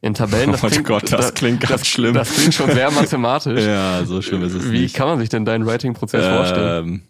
In 0.00 0.14
Tabellen, 0.14 0.52
das, 0.52 0.62
oh 0.64 0.68
klingt, 0.68 0.86
Gott, 0.86 1.12
das 1.12 1.34
klingt 1.34 1.60
ganz 1.60 1.80
das, 1.80 1.88
schlimm. 1.88 2.14
Das 2.14 2.32
klingt 2.32 2.54
schon 2.54 2.70
sehr 2.70 2.90
mathematisch. 2.90 3.62
ja, 3.66 4.04
so 4.04 4.22
schlimm 4.22 4.42
ist 4.44 4.54
es 4.54 4.70
Wie 4.70 4.80
nicht. 4.80 4.94
kann 4.94 5.08
man 5.08 5.18
sich 5.18 5.28
denn 5.28 5.44
deinen 5.44 5.66
Writing-Prozess 5.66 6.24
ähm, 6.24 6.34
vorstellen? 6.34 7.02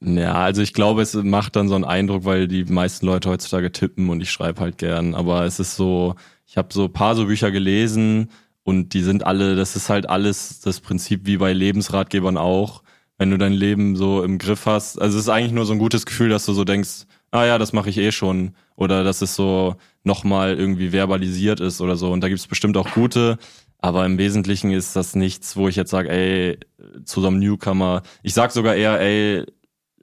Ja, 0.00 0.34
also 0.34 0.62
ich 0.62 0.74
glaube, 0.74 1.02
es 1.02 1.14
macht 1.14 1.56
dann 1.56 1.68
so 1.68 1.74
einen 1.74 1.84
Eindruck, 1.84 2.24
weil 2.24 2.46
die 2.46 2.64
meisten 2.64 3.04
Leute 3.06 3.28
heutzutage 3.30 3.72
tippen 3.72 4.08
und 4.10 4.20
ich 4.20 4.30
schreibe 4.30 4.60
halt 4.60 4.78
gern. 4.78 5.14
Aber 5.14 5.44
es 5.44 5.58
ist 5.58 5.76
so, 5.76 6.14
ich 6.46 6.56
habe 6.56 6.68
so 6.72 6.88
paar 6.88 7.16
so 7.16 7.26
Bücher 7.26 7.50
gelesen 7.50 8.30
und 8.68 8.92
die 8.92 9.00
sind 9.00 9.24
alle, 9.24 9.56
das 9.56 9.76
ist 9.76 9.88
halt 9.88 10.10
alles 10.10 10.60
das 10.60 10.80
Prinzip 10.80 11.22
wie 11.24 11.38
bei 11.38 11.54
Lebensratgebern 11.54 12.36
auch. 12.36 12.82
Wenn 13.16 13.30
du 13.30 13.38
dein 13.38 13.54
Leben 13.54 13.96
so 13.96 14.22
im 14.22 14.36
Griff 14.36 14.66
hast, 14.66 15.00
also 15.00 15.16
es 15.16 15.24
ist 15.24 15.30
eigentlich 15.30 15.52
nur 15.52 15.64
so 15.64 15.72
ein 15.72 15.78
gutes 15.78 16.04
Gefühl, 16.04 16.28
dass 16.28 16.44
du 16.44 16.52
so 16.52 16.64
denkst, 16.64 17.06
ah 17.30 17.46
ja, 17.46 17.56
das 17.56 17.72
mache 17.72 17.88
ich 17.88 17.96
eh 17.96 18.12
schon. 18.12 18.54
Oder 18.76 19.04
dass 19.04 19.22
es 19.22 19.34
so 19.34 19.76
nochmal 20.04 20.58
irgendwie 20.58 20.90
verbalisiert 20.90 21.60
ist 21.60 21.80
oder 21.80 21.96
so. 21.96 22.12
Und 22.12 22.20
da 22.20 22.28
gibt's 22.28 22.46
bestimmt 22.46 22.76
auch 22.76 22.90
gute, 22.90 23.38
aber 23.78 24.04
im 24.04 24.18
Wesentlichen 24.18 24.70
ist 24.70 24.94
das 24.94 25.14
nichts, 25.14 25.56
wo 25.56 25.68
ich 25.68 25.76
jetzt 25.76 25.90
sage, 25.90 26.10
ey, 26.10 26.58
zu 27.06 27.22
so 27.22 27.28
einem 27.28 27.38
Newcomer. 27.38 28.02
Ich 28.22 28.34
sag 28.34 28.52
sogar 28.52 28.74
eher, 28.74 29.00
ey, 29.00 29.46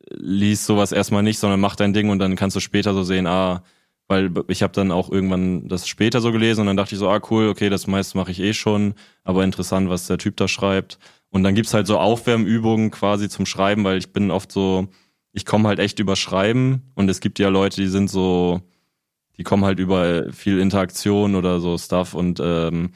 lies 0.09 0.65
sowas 0.65 0.91
erstmal 0.91 1.21
nicht, 1.21 1.37
sondern 1.37 1.59
mach 1.59 1.75
dein 1.75 1.93
Ding 1.93 2.09
und 2.09 2.17
dann 2.17 2.35
kannst 2.35 2.55
du 2.55 2.61
später 2.61 2.95
so 2.95 3.03
sehen, 3.03 3.27
ah, 3.27 3.61
weil 4.07 4.31
ich 4.47 4.61
habe 4.61 4.73
dann 4.73 4.91
auch 4.91 5.09
irgendwann 5.11 5.67
das 5.67 5.87
später 5.87 6.21
so 6.21 6.31
gelesen 6.31 6.61
und 6.61 6.67
dann 6.67 6.77
dachte 6.77 6.95
ich 6.95 6.99
so, 6.99 7.09
ah 7.09 7.21
cool, 7.29 7.49
okay, 7.49 7.69
das 7.69 7.87
meiste 7.87 8.17
mache 8.17 8.31
ich 8.31 8.39
eh 8.39 8.53
schon, 8.53 8.93
aber 9.23 9.43
interessant, 9.43 9.89
was 9.89 10.07
der 10.07 10.17
Typ 10.17 10.37
da 10.37 10.47
schreibt. 10.47 10.99
Und 11.29 11.43
dann 11.43 11.55
gibt's 11.55 11.73
halt 11.73 11.87
so 11.87 11.97
Aufwärmübungen 11.99 12.91
quasi 12.91 13.29
zum 13.29 13.45
Schreiben, 13.45 13.83
weil 13.83 13.97
ich 13.97 14.13
bin 14.13 14.31
oft 14.31 14.51
so, 14.51 14.87
ich 15.31 15.45
komme 15.45 15.67
halt 15.67 15.79
echt 15.79 15.99
über 15.99 16.15
Schreiben 16.15 16.83
und 16.95 17.09
es 17.09 17.19
gibt 17.19 17.39
ja 17.39 17.49
Leute, 17.49 17.81
die 17.81 17.87
sind 17.87 18.09
so, 18.09 18.61
die 19.37 19.43
kommen 19.43 19.65
halt 19.65 19.79
über 19.79 20.31
viel 20.31 20.59
Interaktion 20.59 21.35
oder 21.35 21.59
so 21.59 21.77
Stuff 21.77 22.13
und 22.13 22.39
ähm, 22.41 22.91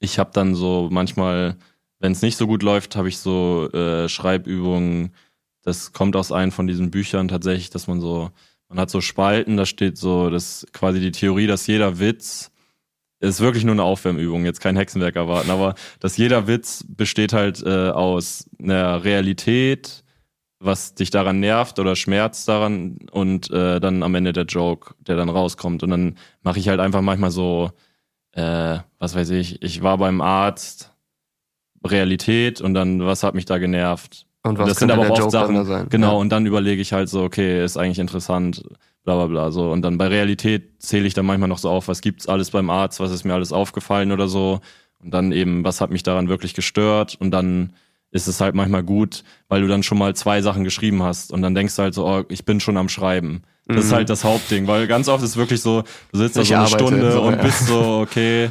ich 0.00 0.18
habe 0.18 0.30
dann 0.32 0.54
so 0.54 0.88
manchmal, 0.90 1.56
wenn 2.00 2.12
es 2.12 2.22
nicht 2.22 2.36
so 2.36 2.46
gut 2.46 2.62
läuft, 2.62 2.96
habe 2.96 3.08
ich 3.08 3.18
so 3.18 3.70
äh, 3.72 4.08
Schreibübungen, 4.08 5.14
das 5.62 5.92
kommt 5.92 6.16
aus 6.16 6.32
einem 6.32 6.52
von 6.52 6.66
diesen 6.66 6.90
Büchern 6.90 7.28
tatsächlich, 7.28 7.70
dass 7.70 7.86
man 7.86 8.00
so, 8.00 8.30
man 8.68 8.80
hat 8.80 8.90
so 8.90 9.00
Spalten, 9.00 9.56
da 9.56 9.66
steht 9.66 9.96
so, 9.96 10.30
das 10.30 10.66
quasi 10.72 11.00
die 11.00 11.12
Theorie, 11.12 11.46
dass 11.46 11.66
jeder 11.66 11.98
Witz 11.98 12.50
ist 13.20 13.40
wirklich 13.40 13.64
nur 13.64 13.74
eine 13.74 13.82
Aufwärmübung, 13.82 14.44
jetzt 14.44 14.60
kein 14.60 14.76
Hexenwerk 14.76 15.16
erwarten, 15.16 15.50
aber 15.50 15.74
dass 16.00 16.16
jeder 16.16 16.46
Witz 16.46 16.84
besteht 16.86 17.32
halt 17.32 17.62
äh, 17.64 17.90
aus 17.90 18.48
einer 18.62 19.02
Realität, 19.02 20.04
was 20.60 20.94
dich 20.94 21.10
daran 21.10 21.40
nervt 21.40 21.78
oder 21.78 21.96
schmerzt 21.96 22.48
daran 22.48 22.98
und 23.10 23.50
äh, 23.50 23.80
dann 23.80 24.02
am 24.02 24.14
Ende 24.14 24.32
der 24.32 24.44
Joke, 24.44 24.94
der 25.00 25.16
dann 25.16 25.28
rauskommt. 25.28 25.82
Und 25.82 25.90
dann 25.90 26.16
mache 26.42 26.58
ich 26.58 26.68
halt 26.68 26.80
einfach 26.80 27.00
manchmal 27.00 27.30
so, 27.30 27.70
äh, 28.32 28.78
was 28.98 29.14
weiß 29.14 29.30
ich, 29.30 29.62
ich 29.62 29.82
war 29.82 29.98
beim 29.98 30.20
Arzt, 30.20 30.92
Realität 31.84 32.60
und 32.60 32.74
dann, 32.74 33.04
was 33.04 33.22
hat 33.22 33.34
mich 33.34 33.44
da 33.44 33.58
genervt? 33.58 34.26
Und 34.48 34.58
was 34.58 34.68
das 34.68 34.78
sind 34.78 34.90
aber 34.90 35.02
auch 35.02 35.10
oft 35.10 35.18
Joke 35.18 35.30
Sachen, 35.30 35.64
sein? 35.64 35.86
genau, 35.88 36.12
ja. 36.12 36.18
und 36.18 36.30
dann 36.30 36.46
überlege 36.46 36.80
ich 36.80 36.92
halt 36.92 37.08
so, 37.08 37.22
okay, 37.22 37.64
ist 37.64 37.76
eigentlich 37.76 37.98
interessant, 37.98 38.62
bla 39.04 39.14
bla 39.14 39.26
bla. 39.26 39.50
So. 39.50 39.70
Und 39.70 39.82
dann 39.82 39.98
bei 39.98 40.08
Realität 40.08 40.82
zähle 40.82 41.06
ich 41.06 41.14
dann 41.14 41.26
manchmal 41.26 41.48
noch 41.48 41.58
so 41.58 41.70
auf, 41.70 41.88
was 41.88 42.00
gibt's 42.00 42.28
alles 42.28 42.50
beim 42.50 42.70
Arzt, 42.70 43.00
was 43.00 43.10
ist 43.10 43.24
mir 43.24 43.34
alles 43.34 43.52
aufgefallen 43.52 44.12
oder 44.12 44.28
so. 44.28 44.60
Und 45.02 45.12
dann 45.12 45.32
eben, 45.32 45.64
was 45.64 45.80
hat 45.80 45.90
mich 45.90 46.02
daran 46.02 46.28
wirklich 46.28 46.54
gestört? 46.54 47.16
Und 47.20 47.30
dann 47.30 47.72
ist 48.10 48.26
es 48.26 48.40
halt 48.40 48.54
manchmal 48.54 48.82
gut, 48.82 49.22
weil 49.48 49.60
du 49.60 49.68
dann 49.68 49.82
schon 49.82 49.98
mal 49.98 50.14
zwei 50.16 50.40
Sachen 50.40 50.64
geschrieben 50.64 51.02
hast 51.02 51.32
und 51.32 51.42
dann 51.42 51.54
denkst 51.54 51.76
du 51.76 51.82
halt 51.82 51.94
so, 51.94 52.06
oh, 52.06 52.24
ich 52.28 52.44
bin 52.44 52.58
schon 52.58 52.76
am 52.76 52.88
Schreiben. 52.88 53.42
Das 53.66 53.76
mhm. 53.76 53.82
ist 53.82 53.92
halt 53.92 54.10
das 54.10 54.24
Hauptding, 54.24 54.66
weil 54.66 54.86
ganz 54.86 55.08
oft 55.08 55.22
ist 55.22 55.36
wirklich 55.36 55.60
so, 55.60 55.84
du 56.12 56.18
sitzt 56.18 56.36
da 56.36 56.44
so 56.44 56.54
eine 56.54 56.66
Stunde 56.68 57.12
so, 57.12 57.22
und 57.22 57.36
ja. 57.36 57.42
bist 57.42 57.66
so, 57.66 58.00
okay, 58.00 58.50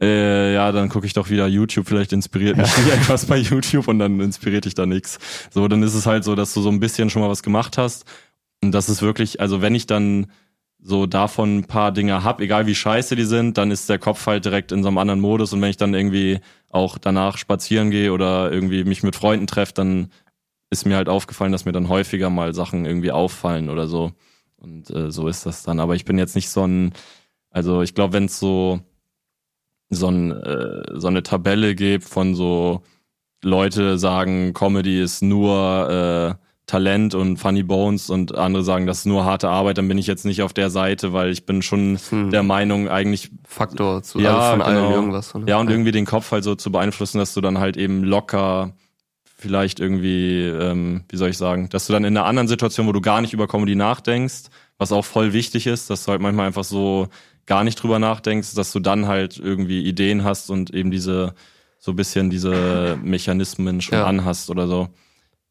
äh, 0.00 0.54
ja, 0.54 0.72
dann 0.72 0.88
gucke 0.88 1.06
ich 1.06 1.12
doch 1.12 1.30
wieder 1.30 1.46
YouTube, 1.46 1.88
vielleicht 1.88 2.12
inspiriert 2.12 2.56
mich 2.56 2.70
ja. 2.88 2.94
etwas 2.94 3.26
bei 3.26 3.38
YouTube 3.38 3.88
und 3.88 3.98
dann 3.98 4.20
inspiriert 4.20 4.64
dich 4.64 4.74
da 4.74 4.86
nichts. 4.86 5.18
So, 5.50 5.66
dann 5.68 5.82
ist 5.82 5.94
es 5.94 6.06
halt 6.06 6.24
so, 6.24 6.34
dass 6.34 6.52
du 6.54 6.60
so 6.60 6.70
ein 6.70 6.80
bisschen 6.80 7.10
schon 7.10 7.22
mal 7.22 7.28
was 7.28 7.42
gemacht 7.42 7.78
hast. 7.78 8.04
Und 8.62 8.72
das 8.72 8.88
ist 8.88 9.02
wirklich, 9.02 9.40
also 9.40 9.62
wenn 9.62 9.74
ich 9.74 9.86
dann 9.86 10.26
so 10.78 11.06
davon 11.06 11.58
ein 11.58 11.64
paar 11.64 11.92
Dinge 11.92 12.22
hab, 12.22 12.40
egal 12.40 12.66
wie 12.66 12.74
scheiße 12.74 13.16
die 13.16 13.24
sind, 13.24 13.58
dann 13.58 13.70
ist 13.70 13.88
der 13.88 13.98
Kopf 13.98 14.26
halt 14.26 14.44
direkt 14.44 14.70
in 14.70 14.82
so 14.82 14.88
einem 14.88 14.98
anderen 14.98 15.20
Modus. 15.20 15.52
Und 15.52 15.60
wenn 15.62 15.70
ich 15.70 15.76
dann 15.76 15.94
irgendwie 15.94 16.40
auch 16.70 16.98
danach 16.98 17.38
spazieren 17.38 17.90
gehe 17.90 18.12
oder 18.12 18.52
irgendwie 18.52 18.84
mich 18.84 19.02
mit 19.02 19.16
Freunden 19.16 19.46
treffe, 19.46 19.72
dann 19.74 20.08
ist 20.70 20.84
mir 20.84 20.96
halt 20.96 21.08
aufgefallen, 21.08 21.52
dass 21.52 21.64
mir 21.64 21.72
dann 21.72 21.88
häufiger 21.88 22.30
mal 22.30 22.54
Sachen 22.54 22.84
irgendwie 22.84 23.12
auffallen 23.12 23.70
oder 23.70 23.86
so. 23.86 24.12
Und 24.56 24.90
äh, 24.90 25.10
so 25.10 25.28
ist 25.28 25.46
das 25.46 25.62
dann. 25.62 25.80
Aber 25.80 25.94
ich 25.94 26.04
bin 26.04 26.18
jetzt 26.18 26.34
nicht 26.34 26.50
so 26.50 26.66
ein, 26.66 26.92
also 27.50 27.82
ich 27.82 27.94
glaube, 27.94 28.12
wenn 28.14 28.26
es 28.26 28.38
so 28.38 28.80
so, 29.90 30.08
ein, 30.08 30.32
äh, 30.32 30.82
so 30.94 31.08
eine 31.08 31.22
Tabelle 31.22 31.74
gibt 31.74 32.04
von 32.04 32.34
so 32.34 32.82
Leute 33.42 33.98
sagen, 33.98 34.52
Comedy 34.54 35.00
ist 35.00 35.22
nur 35.22 36.38
äh, 36.38 36.46
Talent 36.66 37.14
und 37.14 37.36
Funny 37.36 37.62
Bones 37.62 38.10
und 38.10 38.34
andere 38.34 38.64
sagen, 38.64 38.86
das 38.86 38.98
ist 38.98 39.06
nur 39.06 39.24
harte 39.24 39.48
Arbeit, 39.48 39.78
dann 39.78 39.86
bin 39.86 39.98
ich 39.98 40.08
jetzt 40.08 40.24
nicht 40.24 40.42
auf 40.42 40.52
der 40.52 40.68
Seite, 40.68 41.12
weil 41.12 41.30
ich 41.30 41.46
bin 41.46 41.62
schon 41.62 41.98
hm. 42.10 42.30
der 42.30 42.42
Meinung 42.42 42.88
eigentlich 42.88 43.30
Faktor 43.46 44.02
zu 44.02 44.18
ja, 44.18 44.36
also 44.36 44.50
von 44.50 44.58
genau. 44.58 44.86
allen 44.86 44.92
irgendwas. 44.92 45.34
Ne? 45.34 45.44
Ja, 45.46 45.58
und 45.58 45.70
irgendwie 45.70 45.92
den 45.92 46.06
Kopf 46.06 46.32
halt 46.32 46.42
so 46.42 46.56
zu 46.56 46.72
beeinflussen, 46.72 47.18
dass 47.18 47.34
du 47.34 47.40
dann 47.40 47.58
halt 47.58 47.76
eben 47.76 48.02
locker 48.02 48.74
vielleicht 49.38 49.78
irgendwie, 49.78 50.42
ähm, 50.42 51.04
wie 51.08 51.16
soll 51.16 51.28
ich 51.28 51.38
sagen, 51.38 51.68
dass 51.68 51.86
du 51.86 51.92
dann 51.92 52.04
in 52.04 52.16
einer 52.16 52.26
anderen 52.26 52.48
Situation, 52.48 52.88
wo 52.88 52.92
du 52.92 53.00
gar 53.00 53.20
nicht 53.20 53.32
über 53.32 53.46
Comedy 53.46 53.76
nachdenkst, 53.76 54.44
was 54.78 54.92
auch 54.92 55.04
voll 55.04 55.32
wichtig 55.32 55.66
ist, 55.68 55.88
dass 55.88 56.04
du 56.04 56.10
halt 56.10 56.20
manchmal 56.20 56.46
einfach 56.48 56.64
so 56.64 57.08
gar 57.46 57.64
nicht 57.64 57.82
drüber 57.82 57.98
nachdenkst, 57.98 58.54
dass 58.54 58.72
du 58.72 58.80
dann 58.80 59.06
halt 59.06 59.38
irgendwie 59.38 59.84
Ideen 59.84 60.24
hast 60.24 60.50
und 60.50 60.74
eben 60.74 60.90
diese, 60.90 61.34
so 61.78 61.94
bisschen 61.94 62.30
diese 62.30 62.98
Mechanismen 63.02 63.80
schon 63.80 63.98
ja. 63.98 64.06
anhast 64.06 64.50
oder 64.50 64.66
so. 64.66 64.88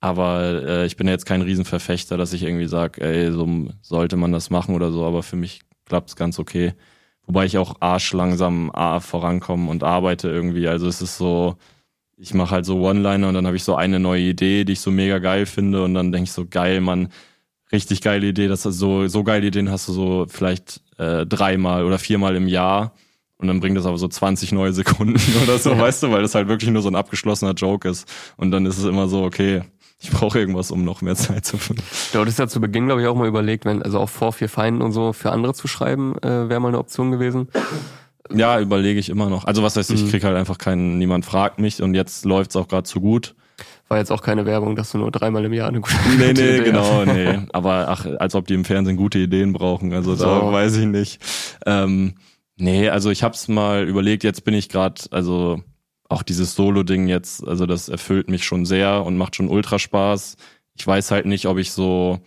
Aber 0.02 0.64
äh, 0.64 0.86
ich 0.86 0.98
bin 0.98 1.08
jetzt 1.08 1.26
kein 1.26 1.42
Riesenverfechter, 1.42 2.18
dass 2.18 2.34
ich 2.34 2.44
irgendwie 2.44 2.68
sage, 2.68 3.02
ey, 3.02 3.32
so 3.32 3.70
sollte 3.82 4.18
man 4.18 4.32
das 4.32 4.50
machen 4.50 4.76
oder 4.76 4.92
so, 4.92 5.06
aber 5.06 5.24
für 5.24 5.36
mich 5.36 5.62
klappt's 5.86 6.16
ganz 6.16 6.38
okay. 6.38 6.74
Wobei 7.26 7.46
ich 7.46 7.58
auch 7.58 7.78
arsch 7.80 8.14
langsam 8.14 8.72
vorankomme 9.00 9.70
und 9.72 9.84
arbeite 9.84 10.30
irgendwie. 10.30 10.68
Also 10.68 10.88
es 10.88 11.02
ist 11.02 11.18
so, 11.18 11.56
ich 12.18 12.34
mache 12.36 12.52
halt 12.52 12.66
so 12.66 12.82
One-Liner 12.82 13.30
und 13.30 13.34
dann 13.34 13.48
habe 13.48 13.56
ich 13.56 13.64
so 13.64 13.76
eine 13.76 14.00
neue 14.00 14.22
Idee, 14.22 14.64
die 14.64 14.74
ich 14.74 14.80
so 14.80 14.92
mega 14.92 15.18
geil 15.20 15.46
finde 15.48 15.84
und 15.84 15.96
dann 15.96 16.12
denke 16.12 16.26
ich 16.26 16.34
so, 16.34 16.46
geil, 16.48 16.82
man, 16.82 17.10
richtig 17.72 18.02
geile 18.02 18.28
Idee, 18.28 18.48
dass 18.48 18.64
du 18.64 18.72
so, 18.72 19.08
so 19.08 19.24
geile 19.24 19.48
Ideen 19.48 19.72
hast 19.72 19.88
du 19.88 19.94
so 19.94 20.26
vielleicht 20.30 20.82
äh, 20.98 21.26
dreimal 21.26 21.86
oder 21.86 22.00
viermal 22.00 22.36
im 22.36 22.48
Jahr 22.48 22.94
Und 23.38 23.48
dann 23.48 23.60
bringt 23.60 23.78
das 23.78 23.86
aber 23.86 23.98
so 23.98 24.08
20 24.08 24.52
neue 24.54 24.74
Sekunden 24.74 25.20
oder 25.44 25.58
so, 25.58 25.72
ja. 25.72 25.80
weißt 25.80 26.04
du, 26.04 26.12
weil 26.12 26.22
das 26.22 26.36
halt 26.36 26.48
wirklich 26.48 26.70
nur 26.72 26.82
so 26.82 26.90
ein 26.90 26.96
abgeschlossener 26.96 27.54
Joke 27.54 27.88
ist. 27.88 28.08
Und 28.38 28.52
dann 28.52 28.66
ist 28.66 28.78
es 28.78 28.86
immer 28.86 29.08
so, 29.08 29.24
okay, 29.24 29.64
ich 30.00 30.12
brauche 30.12 30.40
irgendwas, 30.40 30.72
um 30.72 30.84
noch 30.84 31.02
mehr 31.02 31.16
Zeit 31.16 31.46
zu 31.46 31.58
finden. 31.58 31.84
Du 32.14 32.20
hattest 32.20 32.40
ja 32.40 32.48
zu 32.48 32.62
Beginn, 32.62 32.86
glaube 32.86 33.02
ich, 33.02 33.08
auch 33.08 33.16
mal 33.16 33.28
überlegt, 33.28 33.66
wenn, 33.66 33.82
also 33.82 34.00
auch 34.00 34.10
vor 34.10 34.34
vier 34.34 34.50
Feinden 34.50 34.82
und 34.82 34.92
so 34.92 35.14
für 35.14 35.32
andere 35.32 35.54
zu 35.54 35.68
schreiben, 35.68 36.18
äh, 36.20 36.50
wäre 36.50 36.60
mal 36.60 36.70
eine 36.70 36.80
Option 36.80 37.12
gewesen. 37.12 37.50
Ja, 38.34 38.60
überlege 38.60 39.00
ich 39.00 39.10
immer 39.10 39.30
noch. 39.30 39.46
Also 39.46 39.62
was 39.62 39.76
heißt, 39.76 39.92
ich 39.92 40.04
mhm. 40.04 40.10
krieg 40.10 40.24
halt 40.24 40.36
einfach 40.36 40.58
keinen, 40.58 40.98
niemand 40.98 41.26
fragt 41.26 41.60
mich 41.60 41.82
und 41.82 41.94
jetzt 41.94 42.26
läuft's 42.26 42.56
auch 42.56 42.68
gerade 42.68 42.84
zu 42.84 43.00
gut. 43.00 43.36
War 43.88 44.00
jetzt 44.00 44.12
auch 44.12 44.24
keine 44.24 44.46
Werbung, 44.46 44.76
dass 44.76 44.92
du 44.92 44.98
nur 44.98 45.12
dreimal 45.12 45.46
im 45.46 45.54
Jahr 45.54 45.68
eine 45.68 45.80
gute, 45.80 45.96
nee, 46.18 46.30
gute 46.30 46.42
nee, 46.42 46.56
Idee 46.56 46.64
genau, 46.64 47.06
hast. 47.06 47.06
nee. 47.14 47.40
Aber 47.54 47.88
ach, 47.88 48.06
als 48.20 48.34
ob 48.34 48.48
die 48.48 48.56
im 48.56 48.66
Fernsehen 48.66 48.98
gute 48.98 49.20
Ideen 49.20 49.54
brauchen. 49.54 49.94
Also 49.94 50.16
so. 50.16 50.26
da 50.26 50.52
weiß 50.52 50.78
ich 50.78 50.86
nicht. 50.86 51.22
Ähm, 51.66 52.16
nee, 52.58 52.90
also 52.90 53.12
ich 53.12 53.22
hab's 53.22 53.48
mal 53.48 53.88
überlegt, 53.88 54.24
jetzt 54.24 54.44
bin 54.44 54.56
ich 54.56 54.70
gerade, 54.70 55.02
also 55.12 55.62
auch 56.10 56.24
dieses 56.24 56.56
Solo-Ding 56.56 57.08
jetzt, 57.08 57.48
also 57.48 57.66
das 57.66 57.90
erfüllt 57.90 58.30
mich 58.30 58.46
schon 58.46 58.66
sehr 58.66 59.04
und 59.04 59.18
macht 59.18 59.36
schon 59.36 59.50
ultra 59.50 59.80
Spaß. 59.80 60.38
Ich 60.76 60.86
weiß 60.86 61.12
halt 61.12 61.26
nicht, 61.26 61.48
ob 61.48 61.58
ich 61.58 61.72
so 61.72 62.20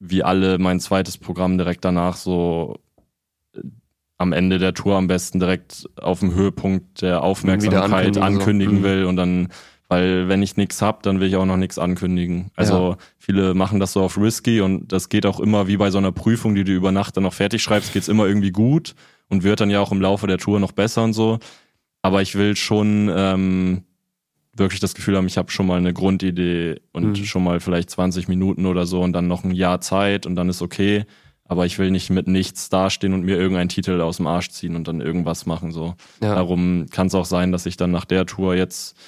wie 0.00 0.22
alle 0.22 0.58
mein 0.58 0.80
zweites 0.80 1.18
Programm 1.18 1.58
direkt 1.58 1.84
danach 1.84 2.16
so 2.16 2.78
äh, 3.54 3.60
am 4.16 4.32
Ende 4.32 4.58
der 4.58 4.74
Tour 4.74 4.96
am 4.96 5.06
besten 5.06 5.40
direkt 5.40 5.88
auf 6.00 6.20
dem 6.20 6.34
Höhepunkt 6.34 7.02
der 7.02 7.22
Aufmerksamkeit 7.22 8.16
ankündigen, 8.16 8.22
ankündigen 8.22 8.74
so. 8.76 8.80
Mhm. 8.80 8.84
will 8.84 9.04
und 9.04 9.16
dann, 9.16 9.48
weil 9.88 10.28
wenn 10.28 10.42
ich 10.42 10.56
nichts 10.56 10.82
hab, 10.82 11.02
dann 11.02 11.18
will 11.18 11.28
ich 11.28 11.36
auch 11.36 11.46
noch 11.46 11.56
nichts 11.56 11.78
ankündigen. 11.78 12.50
Also 12.54 12.90
ja. 12.90 12.96
viele 13.18 13.54
machen 13.54 13.80
das 13.80 13.92
so 13.92 14.02
auf 14.02 14.18
risky 14.18 14.60
und 14.60 14.92
das 14.92 15.08
geht 15.08 15.26
auch 15.26 15.40
immer 15.40 15.66
wie 15.66 15.78
bei 15.78 15.90
so 15.90 15.98
einer 15.98 16.12
Prüfung, 16.12 16.54
die 16.54 16.64
du 16.64 16.72
über 16.72 16.92
Nacht 16.92 17.16
dann 17.16 17.24
noch 17.24 17.34
fertig 17.34 17.62
schreibst, 17.62 17.92
geht's 17.92 18.08
immer 18.08 18.26
irgendwie 18.26 18.52
gut 18.52 18.94
und 19.28 19.44
wird 19.44 19.60
dann 19.60 19.70
ja 19.70 19.80
auch 19.80 19.92
im 19.92 20.00
Laufe 20.00 20.26
der 20.26 20.38
Tour 20.38 20.60
noch 20.60 20.72
besser 20.72 21.02
und 21.04 21.14
so. 21.14 21.38
Aber 22.02 22.22
ich 22.22 22.34
will 22.34 22.54
schon 22.54 23.10
ähm, 23.14 23.84
wirklich 24.58 24.80
das 24.80 24.94
Gefühl 24.94 25.16
haben, 25.16 25.26
ich 25.26 25.38
habe 25.38 25.50
schon 25.50 25.66
mal 25.66 25.78
eine 25.78 25.92
Grundidee 25.92 26.80
und 26.92 27.18
mhm. 27.18 27.24
schon 27.24 27.44
mal 27.44 27.60
vielleicht 27.60 27.90
20 27.90 28.28
Minuten 28.28 28.66
oder 28.66 28.86
so 28.86 29.00
und 29.00 29.12
dann 29.12 29.28
noch 29.28 29.44
ein 29.44 29.52
Jahr 29.52 29.80
Zeit 29.80 30.26
und 30.26 30.36
dann 30.36 30.48
ist 30.48 30.62
okay. 30.62 31.04
Aber 31.44 31.64
ich 31.64 31.78
will 31.78 31.90
nicht 31.90 32.10
mit 32.10 32.28
nichts 32.28 32.68
dastehen 32.68 33.14
und 33.14 33.24
mir 33.24 33.38
irgendeinen 33.38 33.70
Titel 33.70 34.02
aus 34.02 34.18
dem 34.18 34.26
Arsch 34.26 34.50
ziehen 34.50 34.76
und 34.76 34.86
dann 34.86 35.00
irgendwas 35.00 35.46
machen. 35.46 35.72
So. 35.72 35.94
Ja. 36.20 36.34
Darum 36.34 36.86
kann 36.90 37.06
es 37.06 37.14
auch 37.14 37.24
sein, 37.24 37.52
dass 37.52 37.64
ich 37.64 37.78
dann 37.78 37.90
nach 37.90 38.04
der 38.04 38.26
Tour 38.26 38.54
jetzt, 38.54 38.98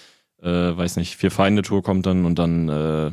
äh, 0.42 0.76
weiß 0.76 0.96
nicht, 0.96 1.16
vier 1.16 1.30
Feinde 1.30 1.62
Tour 1.62 1.82
kommt 1.82 2.06
dann 2.06 2.24
und 2.24 2.38
dann 2.38 2.68
äh, 2.68 3.12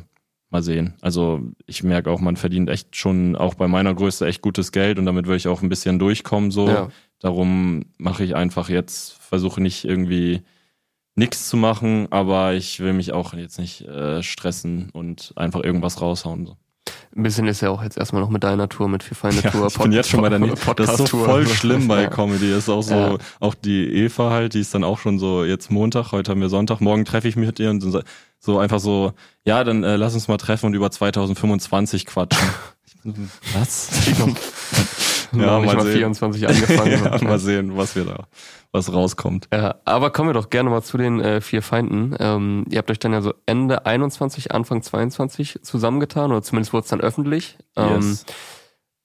mal 0.49 0.63
sehen. 0.63 0.93
Also 1.01 1.41
ich 1.65 1.84
merke 1.84 2.09
auch, 2.09 2.19
man 2.19 2.38
verdient 2.38 2.69
echt 2.69 2.95
schon 2.95 3.36
auch 3.36 3.55
bei 3.55 3.67
meiner 3.67 3.93
Größe 3.93 4.25
echt 4.25 4.41
gutes 4.41 4.71
Geld 4.71 4.97
und 4.99 5.05
damit 5.05 5.28
will 5.28 5.36
ich 5.36 5.47
auch 5.47 5.61
ein 5.61 5.69
bisschen 5.69 5.99
durchkommen. 5.99 6.51
So. 6.51 6.67
Ja. 6.67 6.89
Darum 7.19 7.86
mache 7.97 8.23
ich 8.23 8.36
einfach 8.36 8.69
jetzt, 8.69 9.13
versuche 9.13 9.61
nicht 9.61 9.84
irgendwie 9.84 10.41
nichts 11.15 11.49
zu 11.49 11.57
machen, 11.57 12.07
aber 12.11 12.53
ich 12.53 12.80
will 12.80 12.93
mich 12.93 13.11
auch 13.11 13.34
jetzt 13.34 13.59
nicht 13.59 13.82
äh, 13.82 14.21
stressen 14.21 14.89
und 14.91 15.34
einfach 15.36 15.63
irgendwas 15.63 16.01
raushauen. 16.01 16.45
So. 16.45 16.57
Ein 17.16 17.24
bisschen 17.24 17.47
ist 17.47 17.62
ja 17.62 17.70
auch 17.70 17.82
jetzt 17.82 17.97
erstmal 17.97 18.22
noch 18.22 18.30
mit 18.30 18.43
deiner 18.43 18.70
Tour, 18.70 18.88
mit 18.88 19.03
Vier 19.03 19.16
Feinde 19.16 19.41
Tour. 19.51 19.62
Ja, 19.62 19.68
ich 19.68 19.78
bin 19.78 19.91
jetzt 19.91 20.10
schon 20.10 20.22
bei 20.22 20.30
der 20.30 20.39
Podcast 20.39 20.78
Das 20.78 20.99
ist 20.99 21.08
so 21.10 21.24
voll 21.24 21.47
schlimm 21.47 21.88
bei. 21.88 22.08
Comedy. 22.08 22.51
Das 22.51 22.60
ist 22.60 22.70
auch 22.70 22.82
so, 22.82 22.93
ja. 22.93 23.18
auch 23.39 23.55
die 23.55 23.88
Eva 23.88 24.30
halt, 24.32 24.53
die 24.53 24.60
ist 24.60 24.74
dann 24.74 24.84
auch 24.84 24.99
schon 24.99 25.20
so 25.20 25.43
jetzt 25.43 25.72
Montag, 25.72 26.12
heute 26.12 26.32
haben 26.32 26.41
wir 26.41 26.49
Sonntag, 26.49 26.80
morgen 26.82 27.05
treffe 27.05 27.28
ich 27.28 27.36
mich 27.36 27.47
mit 27.47 27.60
ihr 27.60 27.70
und 27.70 27.82
so 28.39 28.60
einfach 28.60 28.80
so, 28.80 29.14
ja, 29.45 29.64
dann 29.64 29.84
äh, 29.84 29.95
lass 29.95 30.14
uns 30.14 30.28
mal 30.28 30.38
treffen 30.38 30.68
und 30.68 30.74
über 30.74 30.91
2025 30.91 32.05
quatschen. 32.05 32.47
Was? 33.53 33.89
Ja, 35.34 35.59
mal, 35.59 35.75
mal 35.75 35.86
24 35.86 36.47
angefangen. 36.47 36.91
ja, 36.91 37.23
mal 37.23 37.39
sehen, 37.39 37.78
was 37.78 37.95
wir 37.95 38.05
da, 38.05 38.28
was 38.71 38.91
rauskommt. 38.91 39.47
Ja, 39.53 39.75
aber 39.86 40.11
kommen 40.11 40.30
wir 40.30 40.34
doch 40.34 40.49
gerne 40.49 40.69
mal 40.69 40.82
zu 40.82 40.97
den 40.97 41.19
äh, 41.19 41.41
vier 41.41 41.61
Feinden. 41.61 42.15
Ähm, 42.19 42.65
ihr 42.69 42.78
habt 42.78 42.91
euch 42.91 42.99
dann 42.99 43.13
ja 43.13 43.21
so 43.21 43.34
Ende 43.45 43.86
21, 43.86 44.51
Anfang 44.51 44.82
22 44.82 45.59
zusammengetan, 45.61 46.32
oder 46.32 46.41
zumindest 46.41 46.73
wurde 46.73 46.84
es 46.84 46.89
dann 46.89 47.01
öffentlich. 47.01 47.57
Ähm, 47.75 47.95
yes. 47.95 48.25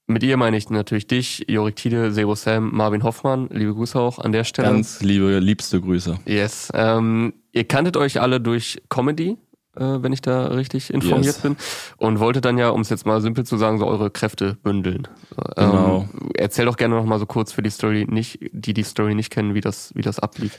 Mit 0.07 0.23
ihr 0.25 0.37
meine 0.37 0.57
ich 0.57 0.69
natürlich 0.69 1.07
dich, 1.07 1.45
Jorik 1.49 1.77
Tide, 1.77 2.13
Sebo 2.13 2.35
Sam, 2.35 2.71
Marvin 2.75 3.03
Hoffmann. 3.03 3.49
Liebe 3.51 3.73
Grüße 3.73 3.99
auch 3.99 4.19
an 4.19 4.33
der 4.33 4.45
Stelle. 4.45 4.69
Ganz 4.69 5.01
liebe, 5.01 5.39
liebste 5.39 5.81
Grüße. 5.81 6.19
Yes. 6.27 6.71
Ähm, 6.75 7.35
ihr 7.53 7.65
kanntet 7.65 7.97
euch 7.97 8.21
alle 8.21 8.41
durch 8.41 8.83
Comedy 8.89 9.39
wenn 9.75 10.13
ich 10.13 10.21
da 10.21 10.49
richtig 10.49 10.93
informiert 10.93 11.25
yes. 11.25 11.39
bin. 11.39 11.57
Und 11.97 12.21
wollte 12.21 12.41
dann 12.41 12.59
ja, 12.59 12.71
um 12.71 12.83
es 12.83 12.91
jetzt 12.91 13.07
mal 13.07 13.21
simpel 13.21 13.45
zu 13.45 13.57
sagen, 13.57 13.79
so 13.79 13.87
eure 13.87 14.11
Kräfte 14.11 14.57
bündeln. 14.63 15.09
Ähm, 15.57 15.71
genau. 15.71 16.09
erzähl 16.35 16.67
doch 16.67 16.77
gerne 16.77 16.95
noch 16.95 17.05
mal 17.05 17.19
so 17.19 17.27
kurz 17.27 17.53
für 17.53 17.63
die 17.63 17.71
Story 17.71 18.07
nicht, 18.09 18.39
die 18.53 18.75
die 18.75 18.83
Story 18.83 19.15
nicht 19.15 19.31
kennen, 19.31 19.55
wie 19.55 19.61
das, 19.61 19.95
wie 19.95 20.03
das 20.03 20.19
ablief. 20.19 20.59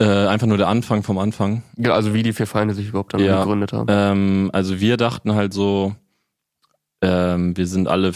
Äh, 0.00 0.26
einfach 0.28 0.46
nur 0.46 0.58
der 0.58 0.68
Anfang 0.68 1.02
vom 1.02 1.18
Anfang. 1.18 1.64
Ja, 1.76 1.92
also 1.92 2.14
wie 2.14 2.22
die 2.22 2.32
vier 2.32 2.46
Feinde 2.46 2.72
sich 2.74 2.88
überhaupt 2.88 3.14
dann 3.14 3.20
ja, 3.20 3.40
gegründet 3.40 3.72
haben. 3.72 3.86
Ähm, 3.90 4.50
also 4.52 4.80
wir 4.80 4.96
dachten 4.96 5.34
halt 5.34 5.52
so, 5.52 5.94
ähm, 7.02 7.56
wir 7.56 7.66
sind 7.66 7.88
alle, 7.88 8.12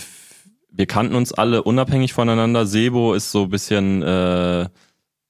wir 0.71 0.87
kannten 0.87 1.17
uns 1.17 1.33
alle 1.33 1.65
unabhängig 1.65 2.13
voneinander. 2.13 2.67
Sebo 2.67 3.15
ist 3.15 3.33
so 3.33 3.45
ein 3.45 3.51
bisschen 3.51 4.03
äh, 4.03 4.69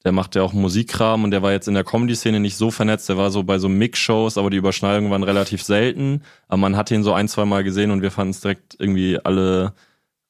der 0.05 0.13
macht 0.13 0.35
ja 0.35 0.43
auch 0.43 0.53
Musikkram 0.53 1.25
und 1.25 1.31
der 1.31 1.43
war 1.43 1.53
jetzt 1.53 1.69
in 1.69 1.75
der 1.75 1.85
Comedy-Szene 1.85 2.41
nicht 2.41 2.57
so 2.57 2.71
vernetzt. 2.71 3.09
Der 3.09 3.17
war 3.17 3.31
so 3.31 3.45
bei 3.45 3.59
so 3.59 3.69
Mix-Shows, 3.69 4.37
aber 4.37 4.51
die 4.51 4.57
Überschneidungen 4.57 5.11
waren 5.11 5.23
relativ 5.23 5.63
selten. 5.63 6.23
Aber 6.49 6.59
man 6.59 6.77
hat 6.77 6.91
ihn 6.91 7.05
so 7.05 7.13
ein, 7.13 7.29
zwei 7.29 7.45
Mal 7.45 7.63
gesehen 7.63 7.91
und 7.91 8.03
wir 8.03 8.11
fanden 8.11 8.33
es 8.33 8.41
direkt 8.41 8.77
irgendwie 8.79 9.19
alle, 9.23 9.75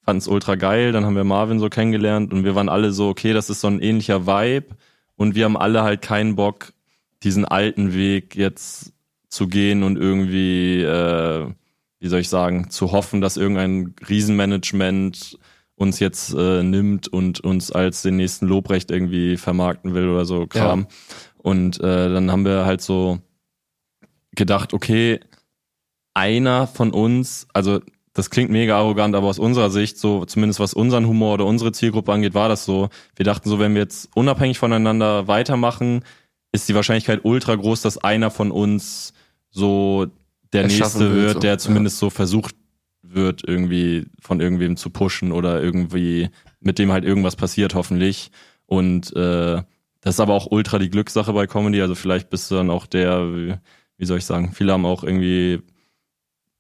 fanden 0.03 0.19
es 0.19 0.29
ultra 0.29 0.57
geil. 0.57 0.93
Dann 0.93 1.07
haben 1.07 1.17
wir 1.17 1.25
Marvin 1.25 1.59
so 1.59 1.71
kennengelernt 1.71 2.33
und 2.33 2.45
wir 2.45 2.55
waren 2.55 2.69
alle 2.69 2.93
so, 2.93 3.09
okay, 3.09 3.33
das 3.33 3.49
ist 3.49 3.61
so 3.63 3.69
ein 3.69 3.81
ähnlicher 3.81 4.27
Vibe. 4.27 4.77
Und 5.17 5.35
wir 5.35 5.47
haben 5.47 5.57
alle 5.57 5.83
halt 5.83 6.03
keinen 6.03 6.37
Bock, 6.37 6.73
diesen 7.23 7.45
alten 7.47 7.95
Weg 7.95 8.37
jetzt 8.37 8.93
zu 9.29 9.49
gehen 9.49 9.83
und 9.83 9.97
irgendwie, 9.97 10.83
äh, 10.83 11.47
wie 11.99 12.09
soll 12.09 12.21
ich 12.21 12.29
sagen, 12.29 12.69
zu 12.69 12.93
hoffen, 12.93 13.23
dass 13.23 13.39
irgendein 13.39 13.95
Riesenmanagement 14.07 15.39
uns 15.77 15.99
jetzt 16.01 16.35
äh, 16.35 16.63
nimmt 16.63 17.09
und 17.09 17.41
uns 17.41 17.73
als 17.73 18.03
den 18.03 18.17
nächsten 18.17 18.47
Lobrecht 18.47 18.91
irgendwie 18.91 19.37
vermarkten 19.37 19.95
will 19.95 20.09
oder 20.09 20.25
so 20.25 20.47
Kram. 20.47 20.81
Ja. 20.81 20.87
Und 21.39 21.81
äh, 21.81 22.13
dann 22.13 22.31
haben 22.31 22.45
wir 22.45 22.65
halt 22.65 22.83
so 22.83 23.19
gedacht, 24.35 24.75
okay, 24.75 25.21
einer 26.15 26.67
von 26.67 26.93
uns, 26.93 27.47
also 27.53 27.81
das 28.15 28.31
klingt 28.31 28.51
mega 28.51 28.77
arrogant, 28.77 29.15
aber 29.15 29.27
aus 29.27 29.39
unserer 29.39 29.71
Sicht, 29.71 29.99
so 29.99 30.25
zumindest 30.25 30.61
was 30.61 30.75
unseren 30.75 31.07
Humor 31.07 31.35
oder 31.35 31.47
unsere 31.47 31.73
Zielgruppe 31.73 32.13
angeht, 32.13 32.35
war 32.35 32.49
das 32.49 32.65
so. 32.65 32.91
Wir 33.17 33.25
dachten 33.25 33.49
so, 33.49 33.59
wenn 33.59 33.75
wir 33.75 33.83
jetzt 33.83 34.11
unabhängig 34.15 34.59
voneinander 34.59 35.29
weitermachen, 35.29 36.05
ist 36.53 36.69
die 36.69 36.75
Wahrscheinlichkeit 36.75 37.21
ultra 37.25 37.55
groß, 37.55 37.81
dass 37.81 37.99
einer 37.99 38.31
von 38.31 38.51
uns 38.51 39.15
so 39.51 40.07
der 40.53 40.67
nächste 40.67 41.15
wird, 41.15 41.35
so. 41.35 41.39
der 41.41 41.59
zumindest 41.59 41.97
ja. 41.97 42.01
so 42.01 42.11
versucht, 42.11 42.55
wird, 43.15 43.43
irgendwie 43.47 44.07
von 44.21 44.41
irgendwem 44.41 44.77
zu 44.77 44.91
pushen 44.91 45.33
oder 45.33 45.63
irgendwie 45.63 46.31
mit 46.61 46.79
dem 46.79 46.93
halt 46.93 47.05
irgendwas 47.05 47.37
passiert, 47.37 47.75
hoffentlich. 47.75 48.31
Und 48.67 49.15
äh, 49.17 49.63
das 50.01 50.15
ist 50.15 50.21
aber 50.21 50.35
auch 50.35 50.49
ultra 50.51 50.79
die 50.79 50.91
Glückssache 50.91 51.33
bei 51.33 51.47
Comedy. 51.47 51.81
Also 51.81 51.95
vielleicht 51.95 52.31
bist 52.31 52.51
du 52.51 52.57
dann 52.57 52.71
auch 52.71 52.87
der, 52.87 53.61
wie 53.97 54.05
soll 54.05 54.19
ich 54.19 54.27
sagen, 54.27 54.53
viele 54.53 54.73
haben 54.73 54.87
auch 54.87 55.05
irgendwie 55.05 55.61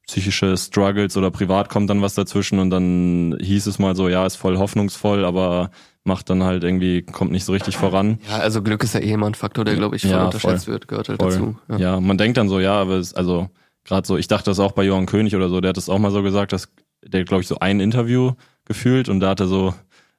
psychische 0.07 0.57
Struggles 0.57 1.16
oder 1.16 1.30
privat 1.30 1.68
kommt 1.68 1.88
dann 1.88 2.03
was 2.03 2.14
dazwischen 2.14 2.59
und 2.59 2.70
dann 2.70 3.36
hieß 3.40 3.66
es 3.66 3.78
mal 3.78 3.94
so, 3.94 4.09
ja, 4.09 4.26
ist 4.26 4.36
voll 4.36 4.59
hoffnungsvoll, 4.59 5.24
aber 5.24 5.70
macht 6.05 6.28
dann 6.28 6.42
halt 6.42 6.64
irgendwie, 6.64 7.03
kommt 7.03 7.30
nicht 7.30 7.44
so 7.44 7.53
richtig 7.53 7.76
voran. 7.76 8.18
Ja, 8.28 8.38
also 8.38 8.62
Glück 8.62 8.82
ist 8.82 8.94
ja 8.94 9.00
eh 9.00 9.12
immer 9.12 9.26
ein 9.26 9.34
Faktor, 9.34 9.64
der, 9.64 9.76
glaube 9.76 9.96
ich, 9.96 10.03
voll 10.03 10.11
ja, 10.11 10.24
unterschätzt 10.24 10.64
voll, 10.64 10.74
wird, 10.74 10.88
gehört 10.88 11.09
halt 11.09 11.20
voll. 11.20 11.30
dazu. 11.30 11.57
Ja. 11.68 11.76
ja. 11.78 12.00
man 12.00 12.18
denkt 12.18 12.36
dann 12.36 12.48
so, 12.48 12.59
ja, 12.59 12.74
aber 12.74 12.94
es, 12.94 13.14
also 13.14 13.48
Gerade 13.85 14.07
so, 14.07 14.16
ich 14.16 14.28
dachte 14.28 14.51
das 14.51 14.61
auch 14.61 14.72
bei 14.72 14.85
Johann 14.85 15.07
König 15.07 15.35
oder 15.35 15.49
so, 15.49 15.61
der 15.61 15.70
hat 15.70 15.76
das 15.76 15.89
auch 15.89 15.99
mal 15.99 16.11
so 16.11 16.22
gesagt, 16.22 16.53
dass 16.53 16.68
der, 17.05 17.24
glaube 17.24 17.43
ich, 17.43 17.49
so 17.49 17.59
ein 17.59 17.80
Interview 17.80 18.33
gefühlt 18.64 19.09
und 19.09 19.20
da 19.20 19.30
hat 19.30 19.41
er 19.41 19.49
so 19.49 19.74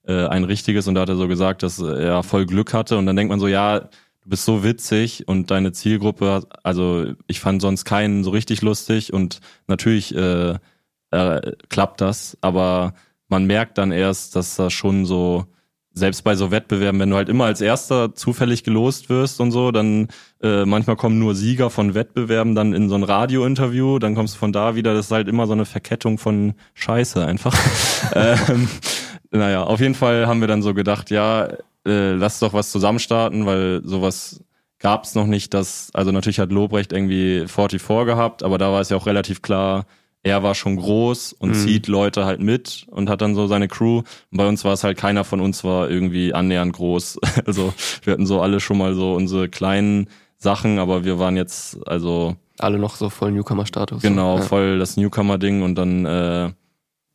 äh, 0.06 0.28
ein 0.28 0.44
richtiges 0.44 0.88
und 0.88 0.96
da 0.96 1.02
hat 1.02 1.10
er 1.10 1.16
so 1.16 1.28
gesagt, 1.28 1.64
dass 1.64 1.80
er 1.80 2.24
voll 2.24 2.46
Glück 2.46 2.74
hatte 2.74 2.98
und 2.98 3.06
dann 3.06 3.16
denkt 3.16 3.30
man 3.30 3.40
so, 3.40 3.48
ja, 3.48 3.80
du 3.80 4.30
bist 4.30 4.46
so 4.46 4.64
witzig 4.64 5.28
und 5.28 5.52
deine 5.52 5.72
Zielgruppe, 5.72 6.44
also 6.64 7.06
ich 7.28 7.40
fand 7.40 7.62
sonst 7.62 7.86
keinen 7.86 8.24
so 8.24 8.32
richtig 8.32 8.62
lustig 8.62 9.14
und 9.14 9.40
natürlich 9.68 10.16
äh, 10.16 10.58
äh, 11.12 11.52
klappt 11.70 12.02
das, 12.02 12.38
aber 12.42 12.94
man 13.28 13.46
merkt 13.46 13.78
dann 13.78 13.92
erst, 13.92 14.36
dass 14.36 14.56
das 14.56 14.74
schon 14.74 15.06
so 15.06 15.46
selbst 15.94 16.24
bei 16.24 16.36
so 16.36 16.52
Wettbewerben, 16.52 17.00
wenn 17.00 17.10
du 17.10 17.16
halt 17.16 17.30
immer 17.30 17.46
als 17.46 17.62
Erster 17.62 18.16
zufällig 18.16 18.64
gelost 18.64 19.10
wirst 19.10 19.40
und 19.40 19.52
so, 19.52 19.72
dann 19.72 20.08
äh, 20.42 20.66
manchmal 20.66 20.96
kommen 20.96 21.20
nur 21.20 21.36
Sieger 21.36 21.70
von 21.70 21.94
Wettbewerben 21.94 22.56
dann 22.56 22.74
in 22.74 22.90
so 22.90 22.96
ein 22.96 23.04
Radiointerview, 23.04 24.00
dann 24.00 24.16
kommst 24.16 24.36
du 24.36 24.40
von 24.40 24.52
da 24.52 24.76
wieder, 24.76 24.94
das 24.94 25.08
ist 25.08 25.12
halt 25.12 25.28
immer 25.28 25.46
so 25.46 25.54
eine 25.54 25.66
Verkettung 25.66 26.18
von 26.18 26.54
Scheiße 26.74 27.24
einfach. 27.26 27.56
ähm, 28.16 28.68
naja, 29.32 29.64
auf 29.64 29.80
jeden 29.80 29.96
Fall 29.96 30.28
haben 30.28 30.42
wir 30.42 30.48
dann 30.48 30.64
so 30.64 30.74
gedacht, 30.74 31.12
ja, 31.12 31.48
äh, 31.86 32.14
lass 32.14 32.40
doch 32.40 32.54
was 32.54 32.72
zusammenstarten, 32.72 33.46
weil 33.46 33.82
sowas 33.84 34.44
gab's 34.80 35.16
noch 35.16 35.28
nicht, 35.28 35.54
dass, 35.54 35.90
also 35.94 36.12
natürlich 36.12 36.40
hat 36.40 36.52
Lobrecht 36.52 36.92
irgendwie 36.92 37.48
44 37.48 37.88
gehabt, 38.06 38.44
aber 38.44 38.58
da 38.58 38.72
war 38.72 38.82
es 38.82 38.90
ja 38.90 38.98
auch 38.98 39.06
relativ 39.06 39.42
klar, 39.42 39.86
er 40.24 40.42
war 40.42 40.56
schon 40.56 40.78
groß 40.78 41.34
und 41.34 41.50
mhm. 41.50 41.56
zieht 41.56 41.88
Leute 41.88 42.26
halt 42.26 42.40
mit 42.40 42.88
und 42.90 43.10
hat 43.10 43.22
dann 43.22 43.36
so 43.36 43.48
seine 43.48 43.68
Crew. 43.68 43.98
Und 43.98 44.38
bei 44.38 44.48
uns 44.48 44.64
war 44.64 44.72
es 44.74 44.86
halt 44.86 44.98
keiner 44.98 45.26
von 45.26 45.42
uns 45.42 45.66
war 45.66 45.90
irgendwie 45.90 46.34
annähernd 46.34 46.74
groß. 46.74 47.20
Also 47.46 47.74
wir 48.04 48.14
hatten 48.14 48.26
so 48.26 48.42
alle 48.42 48.60
schon 48.60 48.78
mal 48.78 48.94
so 48.94 49.14
unsere 49.14 49.50
kleinen 49.50 50.08
Sachen, 50.38 50.80
aber 50.80 51.04
wir 51.04 51.20
waren 51.20 51.36
jetzt 51.36 51.86
also 51.88 52.36
alle 52.60 52.80
noch 52.80 52.96
so 52.96 53.10
voll 53.10 53.32
Newcomer-Status. 53.32 54.02
Genau, 54.02 54.38
ja. 54.38 54.44
voll 54.44 54.80
das 54.80 54.96
Newcomer-Ding 54.96 55.62
und 55.64 55.76
dann 55.76 56.06
äh, 56.06 56.52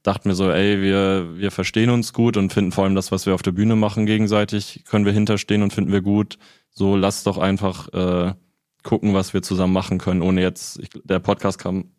dachten 0.03 0.29
wir 0.29 0.35
so, 0.35 0.51
ey, 0.51 0.83
wir 0.83 1.39
wir 1.39 1.51
verstehen 1.51 1.91
uns 1.91 2.13
gut 2.13 2.37
und 2.37 2.53
finden 2.53 2.73
vor 2.73 2.85
allem 2.85 2.95
das, 2.95 3.11
was 3.11 3.25
wir 3.25 3.35
auf 3.35 3.43
der 3.43 3.53
Bühne 3.53 3.77
machen 3.77 4.05
gegenseitig, 4.05 4.83
können 4.87 5.07
wir 5.07 5.13
hinterstehen 5.13 5.63
und 5.63 5.73
finden 5.73 5.93
wir 5.93 6.03
gut. 6.03 6.39
So 6.71 6.97
lass 6.97 7.23
doch 7.23 7.39
einfach 7.39 7.89
äh, 7.93 8.35
gucken, 8.83 9.15
was 9.15 9.33
wir 9.33 9.43
zusammen 9.43 9.73
machen 9.73 9.99
können, 9.99 10.21
ohne 10.21 10.43
jetzt 10.43 10.79
ich, 10.81 10.91
der 11.05 11.21
Podcast 11.21 11.59
kam 11.59 11.93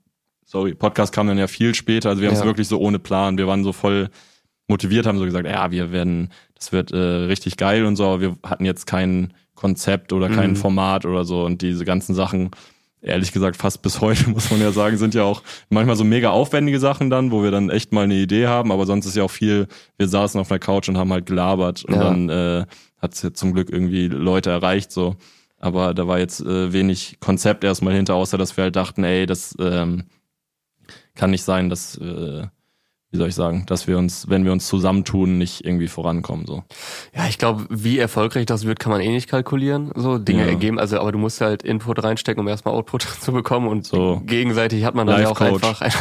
sorry, 0.50 0.74
Podcast 0.74 1.14
kam 1.14 1.28
dann 1.28 1.38
ja 1.38 1.48
viel 1.48 1.76
später, 1.76 2.10
also 2.10 2.22
wir 2.22 2.28
haben 2.28 2.36
es 2.36 2.44
wirklich 2.44 2.68
so 2.68 2.80
ohne 2.80 2.98
Plan, 2.98 3.38
wir 3.38 3.46
waren 3.46 3.64
so 3.64 3.72
voll 3.72 4.10
motiviert, 4.68 5.06
haben 5.06 5.20
so 5.20 5.26
gesagt, 5.26 5.48
ja, 5.48 5.70
wir 5.70 5.92
werden, 5.92 6.32
das 6.56 6.72
wird 6.72 6.92
äh, 6.92 6.98
richtig 6.98 7.56
geil 7.56 7.86
und 7.86 7.96
so, 7.96 8.06
aber 8.06 8.22
wir 8.22 8.38
hatten 8.44 8.66
jetzt 8.66 8.88
kein 8.88 9.34
Konzept 9.54 10.12
oder 10.12 10.28
kein 10.28 10.52
mhm. 10.52 10.56
Format 10.56 11.06
oder 11.06 11.24
so 11.24 11.46
und 11.46 11.62
diese 11.62 11.86
ganzen 11.86 12.16
Sachen, 12.16 12.50
ehrlich 13.02 13.32
gesagt, 13.32 13.58
fast 13.58 13.84
bis 13.84 14.02
heute, 14.02 14.28
muss 14.32 14.50
man 14.50 14.60
ja 14.60 14.72
sagen, 14.72 14.98
sind 14.98 15.14
ja 15.14 15.24
auch 15.24 15.44
manchmal 15.70 15.96
so 15.96 16.04
mega 16.04 16.32
aufwendige 16.32 16.80
Sachen 16.80 17.12
dann, 17.12 17.32
wo 17.32 17.44
wir 17.44 17.52
dann 17.52 17.70
echt 17.70 17.94
mal 17.94 18.06
eine 18.06 18.16
Idee 18.16 18.48
haben, 18.48 18.72
aber 18.72 18.88
sonst 18.88 19.06
ist 19.06 19.16
ja 19.16 19.24
auch 19.24 19.32
viel, 19.32 19.68
wir 19.98 20.08
saßen 20.08 20.42
auf 20.42 20.48
der 20.48 20.60
Couch 20.60 20.90
und 20.90 20.98
haben 20.98 21.14
halt 21.14 21.28
gelabert 21.28 21.86
und 21.86 21.94
ja. 21.94 22.04
dann 22.04 22.30
äh, 22.30 22.66
hat 22.98 23.14
es 23.14 23.22
jetzt 23.22 23.40
zum 23.40 23.54
Glück 23.54 23.70
irgendwie 23.70 24.08
Leute 24.08 24.50
erreicht 24.50 24.92
so. 24.92 25.16
Aber 25.62 25.94
da 25.94 26.08
war 26.08 26.20
jetzt 26.20 26.40
äh, 26.40 26.72
wenig 26.72 27.18
Konzept 27.20 27.66
erstmal 27.66 27.94
hinter, 27.94 28.16
außer 28.16 28.38
dass 28.38 28.56
wir 28.56 28.64
halt 28.64 28.78
dachten, 28.78 29.04
ey, 29.04 29.26
das 29.26 29.56
ähm, 29.60 30.06
kann 31.20 31.32
nicht 31.32 31.44
sein, 31.44 31.70
dass, 31.70 31.98
äh, 31.98 32.48
wie 33.12 33.18
soll 33.18 33.28
ich 33.28 33.36
sagen, 33.36 33.66
dass 33.68 33.88
wir 33.88 33.98
uns, 33.98 34.30
wenn 34.30 34.46
wir 34.46 34.54
uns 34.54 34.68
zusammentun, 34.68 35.38
nicht 35.38 35.66
irgendwie 35.66 35.90
vorankommen. 35.90 36.46
So. 36.46 36.64
Ja, 37.14 37.28
ich 37.28 37.38
glaube, 37.38 37.66
wie 37.70 37.98
erfolgreich 37.98 38.46
das 38.46 38.66
wird, 38.66 38.80
kann 38.80 38.92
man 38.92 39.02
eh 39.02 39.10
nicht 39.10 39.28
kalkulieren. 39.28 39.92
So 39.96 40.18
Dinge 40.18 40.44
ja. 40.44 40.48
ergeben, 40.48 40.80
also 40.80 40.98
aber 40.98 41.12
du 41.12 41.18
musst 41.18 41.42
halt 41.42 41.64
Input 41.64 42.02
reinstecken, 42.02 42.40
um 42.40 42.48
erstmal 42.48 42.74
Output 42.74 43.02
zu 43.20 43.34
bekommen 43.34 43.68
und 43.68 43.86
so. 43.86 44.22
gegenseitig 44.26 44.86
hat 44.86 44.96
man 44.96 45.08
dann 45.08 45.22
ja 45.22 45.28
auch 45.28 45.42
einfach 45.42 45.82
ein, 45.82 45.92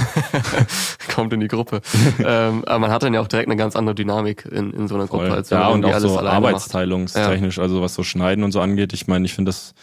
kommt 1.15 1.33
in 1.33 1.41
die 1.41 1.49
Gruppe. 1.49 1.81
ähm, 2.25 2.65
aber 2.65 2.79
man 2.79 2.93
hat 2.93 3.03
dann 3.03 3.13
ja 3.13 3.21
auch 3.21 3.29
direkt 3.29 3.49
eine 3.49 3.57
ganz 3.57 3.75
andere 3.75 3.97
Dynamik 3.97 4.45
in, 4.45 4.73
in 4.73 4.87
so 4.87 4.95
einer 4.95 5.09
Gruppe, 5.09 5.33
als 5.33 5.51
wenn 5.51 5.59
ja, 5.59 5.65
man 5.65 5.75
und 5.75 5.85
auch 5.85 5.95
alles 5.95 6.13
so 6.13 6.21
arbeitsteilungstechnisch, 6.21 7.57
ja. 7.57 7.63
also 7.65 7.83
was 7.83 7.95
so 7.95 8.05
Schneiden 8.05 8.45
und 8.45 8.53
so 8.53 8.61
angeht. 8.61 8.93
Ich 8.93 9.09
meine, 9.09 9.25
ich 9.25 9.35
finde 9.35 9.49
das 9.49 9.75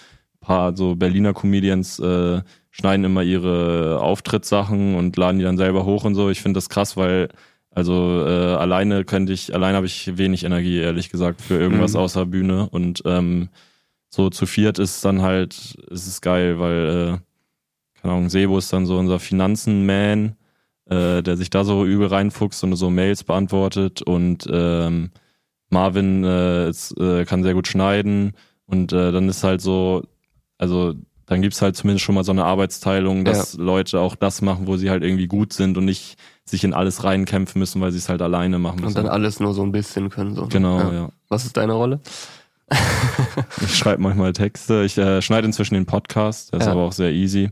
paar 0.46 0.78
so 0.78 0.96
Berliner 0.96 1.34
Comedians 1.34 2.00
äh, 2.00 2.42
schneiden 2.76 3.06
immer 3.06 3.24
ihre 3.24 4.02
Auftrittssachen 4.02 4.96
und 4.96 5.16
laden 5.16 5.40
die 5.40 5.46
dann 5.46 5.58
selber 5.58 5.86
hoch 5.86 6.04
und 6.04 6.14
so. 6.14 6.30
Ich 6.30 6.42
finde 6.42 6.58
das 6.58 6.68
krass, 6.68 6.98
weil 6.98 7.30
also 7.72 8.26
äh, 8.26 8.56
alleine 8.56 9.06
könnte 9.06 9.32
ich, 9.32 9.56
alleine 9.56 9.78
habe 9.78 9.86
ich 9.86 10.18
wenig 10.18 10.44
Energie, 10.44 10.80
ehrlich 10.80 11.10
gesagt, 11.10 11.42
für 11.42 11.58
irgendwas 11.58 11.94
mhm. 11.94 12.00
außer 12.00 12.26
Bühne. 12.26 12.68
Und 12.70 13.02
ähm, 13.06 13.48
so 14.10 14.30
zu 14.30 14.46
viert 14.46 14.78
ist 14.78 15.06
dann 15.06 15.22
halt, 15.22 15.76
ist 15.90 16.08
es 16.08 16.20
geil, 16.20 16.60
weil, 16.60 17.20
äh, 17.20 18.02
keine 18.02 18.14
Ahnung, 18.14 18.30
Sebo 18.30 18.58
ist 18.58 18.74
dann 18.74 18.86
so 18.86 18.98
unser 18.98 19.20
Finanzen-Man, 19.20 20.36
äh, 20.90 21.24
der 21.24 21.38
sich 21.38 21.50
da 21.50 21.64
so 21.64 21.86
übel 21.86 22.08
reinfuchst 22.08 22.62
und 22.66 22.76
so 22.76 22.90
Mails 22.90 23.24
beantwortet 23.24 24.02
und 24.02 24.48
ähm, 24.52 25.12
Marvin 25.70 26.26
äh, 26.26 26.70
ist, 26.70 26.98
äh, 27.00 27.24
kann 27.26 27.44
sehr 27.44 27.54
gut 27.54 27.68
schneiden 27.68 28.34
und 28.66 28.92
äh, 28.94 29.12
dann 29.14 29.30
ist 29.30 29.44
halt 29.44 29.62
so, 29.62 30.04
also 30.58 30.94
dann 31.26 31.42
gibt's 31.42 31.62
halt 31.62 31.76
zumindest 31.76 32.06
schon 32.06 32.16
mal 32.16 32.24
so 32.24 32.32
eine 32.32 32.46
Arbeitsteilung, 32.46 33.26
dass 33.26 33.54
ja. 33.54 33.64
Leute 33.64 34.00
auch 34.00 34.16
das 34.16 34.42
machen, 34.42 34.68
wo 34.68 34.78
sie 34.78 34.90
halt 34.90 35.04
irgendwie 35.04 35.28
gut 35.28 35.54
sind 35.54 35.78
und 35.78 35.86
nicht 35.86 36.18
sich 36.46 36.64
in 36.64 36.74
alles 36.74 37.04
reinkämpfen 37.04 37.60
müssen, 37.60 37.82
weil 37.82 37.92
sie 37.92 37.98
es 37.98 38.10
halt 38.10 38.22
alleine 38.22 38.60
machen 38.60 38.82
müssen. 38.82 38.98
Und 38.98 39.04
dann 39.06 39.08
alles 39.08 39.40
nur 39.40 39.54
so 39.54 39.64
ein 39.64 39.72
bisschen 39.72 40.10
können. 40.10 40.36
So. 40.36 40.48
Genau, 40.48 40.80
ja. 40.80 40.94
ja. 40.94 41.10
Was 41.30 41.46
ist 41.46 41.58
deine 41.58 41.74
Rolle? 41.74 42.00
ich 43.62 43.76
schreibe 43.76 44.02
manchmal 44.02 44.34
Texte. 44.34 44.84
Ich 44.84 44.98
äh, 44.98 45.22
schneide 45.22 45.48
inzwischen 45.48 45.74
den 45.74 45.86
Podcast, 45.86 46.52
der 46.52 46.60
ist 46.60 46.66
ja. 46.68 46.72
aber 46.72 46.82
auch 46.82 46.92
sehr 46.92 47.12
easy. 47.12 47.52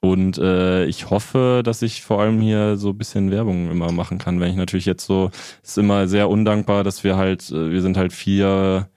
Und 0.00 0.36
äh, 0.36 0.84
ich 0.84 1.08
hoffe, 1.08 1.62
dass 1.64 1.80
ich 1.80 2.02
vor 2.02 2.20
allem 2.20 2.40
hier 2.40 2.76
so 2.76 2.92
bisschen 2.92 3.30
Werbung 3.30 3.70
immer 3.70 3.90
machen 3.90 4.18
kann, 4.18 4.38
wenn 4.38 4.50
ich 4.50 4.56
natürlich 4.56 4.84
jetzt 4.84 5.06
so, 5.06 5.30
ist 5.62 5.78
immer 5.78 6.08
sehr 6.08 6.28
undankbar, 6.28 6.84
dass 6.84 7.04
wir 7.04 7.16
halt, 7.16 7.50
äh, 7.50 7.70
wir 7.70 7.80
sind 7.80 7.96
halt 7.96 8.12
vier 8.12 8.88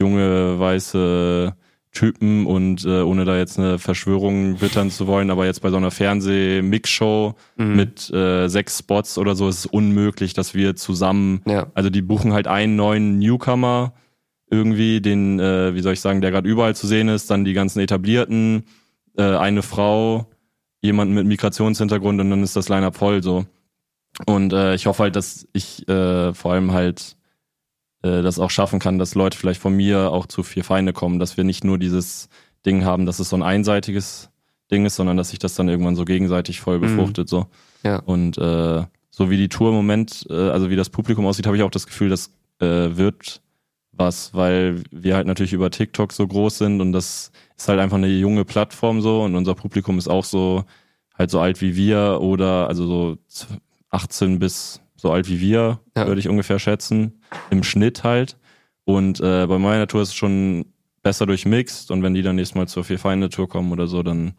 junge, 0.00 0.58
weiße 0.58 1.54
Typen 1.96 2.46
und 2.46 2.84
äh, 2.84 3.00
ohne 3.00 3.24
da 3.24 3.36
jetzt 3.36 3.58
eine 3.58 3.78
Verschwörung 3.78 4.60
wittern 4.60 4.90
zu 4.90 5.06
wollen, 5.06 5.30
aber 5.30 5.46
jetzt 5.46 5.62
bei 5.62 5.70
so 5.70 5.78
einer 5.78 5.90
Fernseh-Mix-Show 5.90 7.34
mhm. 7.56 7.76
mit 7.76 8.10
äh, 8.10 8.48
sechs 8.48 8.78
Spots 8.78 9.16
oder 9.16 9.34
so 9.34 9.48
ist 9.48 9.60
es 9.60 9.66
unmöglich, 9.66 10.34
dass 10.34 10.54
wir 10.54 10.76
zusammen, 10.76 11.40
ja. 11.46 11.68
also 11.74 11.88
die 11.88 12.02
buchen 12.02 12.34
halt 12.34 12.46
einen 12.46 12.76
neuen 12.76 13.18
Newcomer 13.18 13.94
irgendwie, 14.50 15.00
den, 15.00 15.40
äh, 15.40 15.74
wie 15.74 15.80
soll 15.80 15.94
ich 15.94 16.00
sagen, 16.00 16.20
der 16.20 16.30
gerade 16.30 16.48
überall 16.48 16.76
zu 16.76 16.86
sehen 16.86 17.08
ist, 17.08 17.30
dann 17.30 17.44
die 17.44 17.54
ganzen 17.54 17.80
etablierten, 17.80 18.64
äh, 19.16 19.22
eine 19.22 19.62
Frau, 19.62 20.30
jemanden 20.82 21.14
mit 21.14 21.26
Migrationshintergrund 21.26 22.20
und 22.20 22.30
dann 22.30 22.42
ist 22.42 22.56
das 22.56 22.68
Line-Up 22.68 22.96
voll 22.96 23.22
so. 23.22 23.46
Und 24.26 24.52
äh, 24.52 24.74
ich 24.74 24.86
hoffe 24.86 25.04
halt, 25.04 25.16
dass 25.16 25.48
ich 25.52 25.88
äh, 25.88 26.32
vor 26.34 26.52
allem 26.52 26.72
halt 26.72 27.15
äh, 28.06 28.22
das 28.22 28.38
auch 28.38 28.50
schaffen 28.50 28.78
kann, 28.78 28.98
dass 28.98 29.14
Leute 29.14 29.36
vielleicht 29.36 29.60
von 29.60 29.74
mir 29.74 30.12
auch 30.12 30.26
zu 30.26 30.42
vier 30.42 30.64
Feinde 30.64 30.92
kommen, 30.92 31.18
dass 31.18 31.36
wir 31.36 31.44
nicht 31.44 31.64
nur 31.64 31.78
dieses 31.78 32.28
Ding 32.64 32.84
haben, 32.84 33.06
dass 33.06 33.18
es 33.18 33.30
so 33.30 33.36
ein 33.36 33.42
einseitiges 33.42 34.30
Ding 34.70 34.84
ist, 34.84 34.96
sondern 34.96 35.16
dass 35.16 35.30
sich 35.30 35.38
das 35.38 35.54
dann 35.54 35.68
irgendwann 35.68 35.96
so 35.96 36.04
gegenseitig 36.04 36.60
voll 36.60 36.78
mhm. 36.78 36.82
befruchtet. 36.82 37.26
Mhm. 37.26 37.30
So. 37.30 37.46
Ja. 37.84 37.98
Und 37.98 38.38
äh, 38.38 38.84
so 39.10 39.30
wie 39.30 39.36
die 39.36 39.48
Tour 39.48 39.70
im 39.70 39.76
Moment, 39.76 40.26
äh, 40.28 40.34
also 40.50 40.70
wie 40.70 40.76
das 40.76 40.90
Publikum 40.90 41.26
aussieht, 41.26 41.46
habe 41.46 41.56
ich 41.56 41.62
auch 41.62 41.70
das 41.70 41.86
Gefühl, 41.86 42.08
das 42.08 42.30
äh, 42.60 42.96
wird 42.96 43.40
was, 43.92 44.34
weil 44.34 44.82
wir 44.90 45.16
halt 45.16 45.26
natürlich 45.26 45.54
über 45.54 45.70
TikTok 45.70 46.12
so 46.12 46.26
groß 46.26 46.58
sind 46.58 46.80
und 46.82 46.92
das 46.92 47.32
ist 47.56 47.68
halt 47.68 47.80
einfach 47.80 47.96
eine 47.96 48.08
junge 48.08 48.44
Plattform 48.44 49.00
so 49.00 49.22
und 49.22 49.34
unser 49.34 49.54
Publikum 49.54 49.96
ist 49.96 50.08
auch 50.08 50.24
so 50.24 50.64
halt 51.16 51.30
so 51.30 51.40
alt 51.40 51.62
wie 51.62 51.76
wir 51.76 52.18
oder 52.20 52.68
also 52.68 52.86
so 52.86 53.46
18 53.88 54.38
bis 54.38 54.82
so 54.96 55.10
alt 55.10 55.28
wie 55.28 55.40
wir, 55.40 55.80
ja. 55.96 56.06
würde 56.06 56.18
ich 56.18 56.28
ungefähr 56.28 56.58
schätzen, 56.58 57.15
im 57.50 57.62
Schnitt 57.62 58.04
halt. 58.04 58.36
Und 58.84 59.20
äh, 59.20 59.46
bei 59.46 59.58
meiner 59.58 59.86
Tour 59.86 60.02
ist 60.02 60.10
es 60.10 60.14
schon 60.14 60.66
besser 61.02 61.26
durchmixt 61.26 61.90
und 61.90 62.02
wenn 62.02 62.14
die 62.14 62.22
dann 62.22 62.36
nächstes 62.36 62.56
Mal 62.56 62.66
zur 62.66 62.84
Vier 62.84 62.98
Feinde 62.98 63.30
Tour 63.30 63.48
kommen 63.48 63.72
oder 63.72 63.86
so, 63.86 64.02
dann 64.02 64.34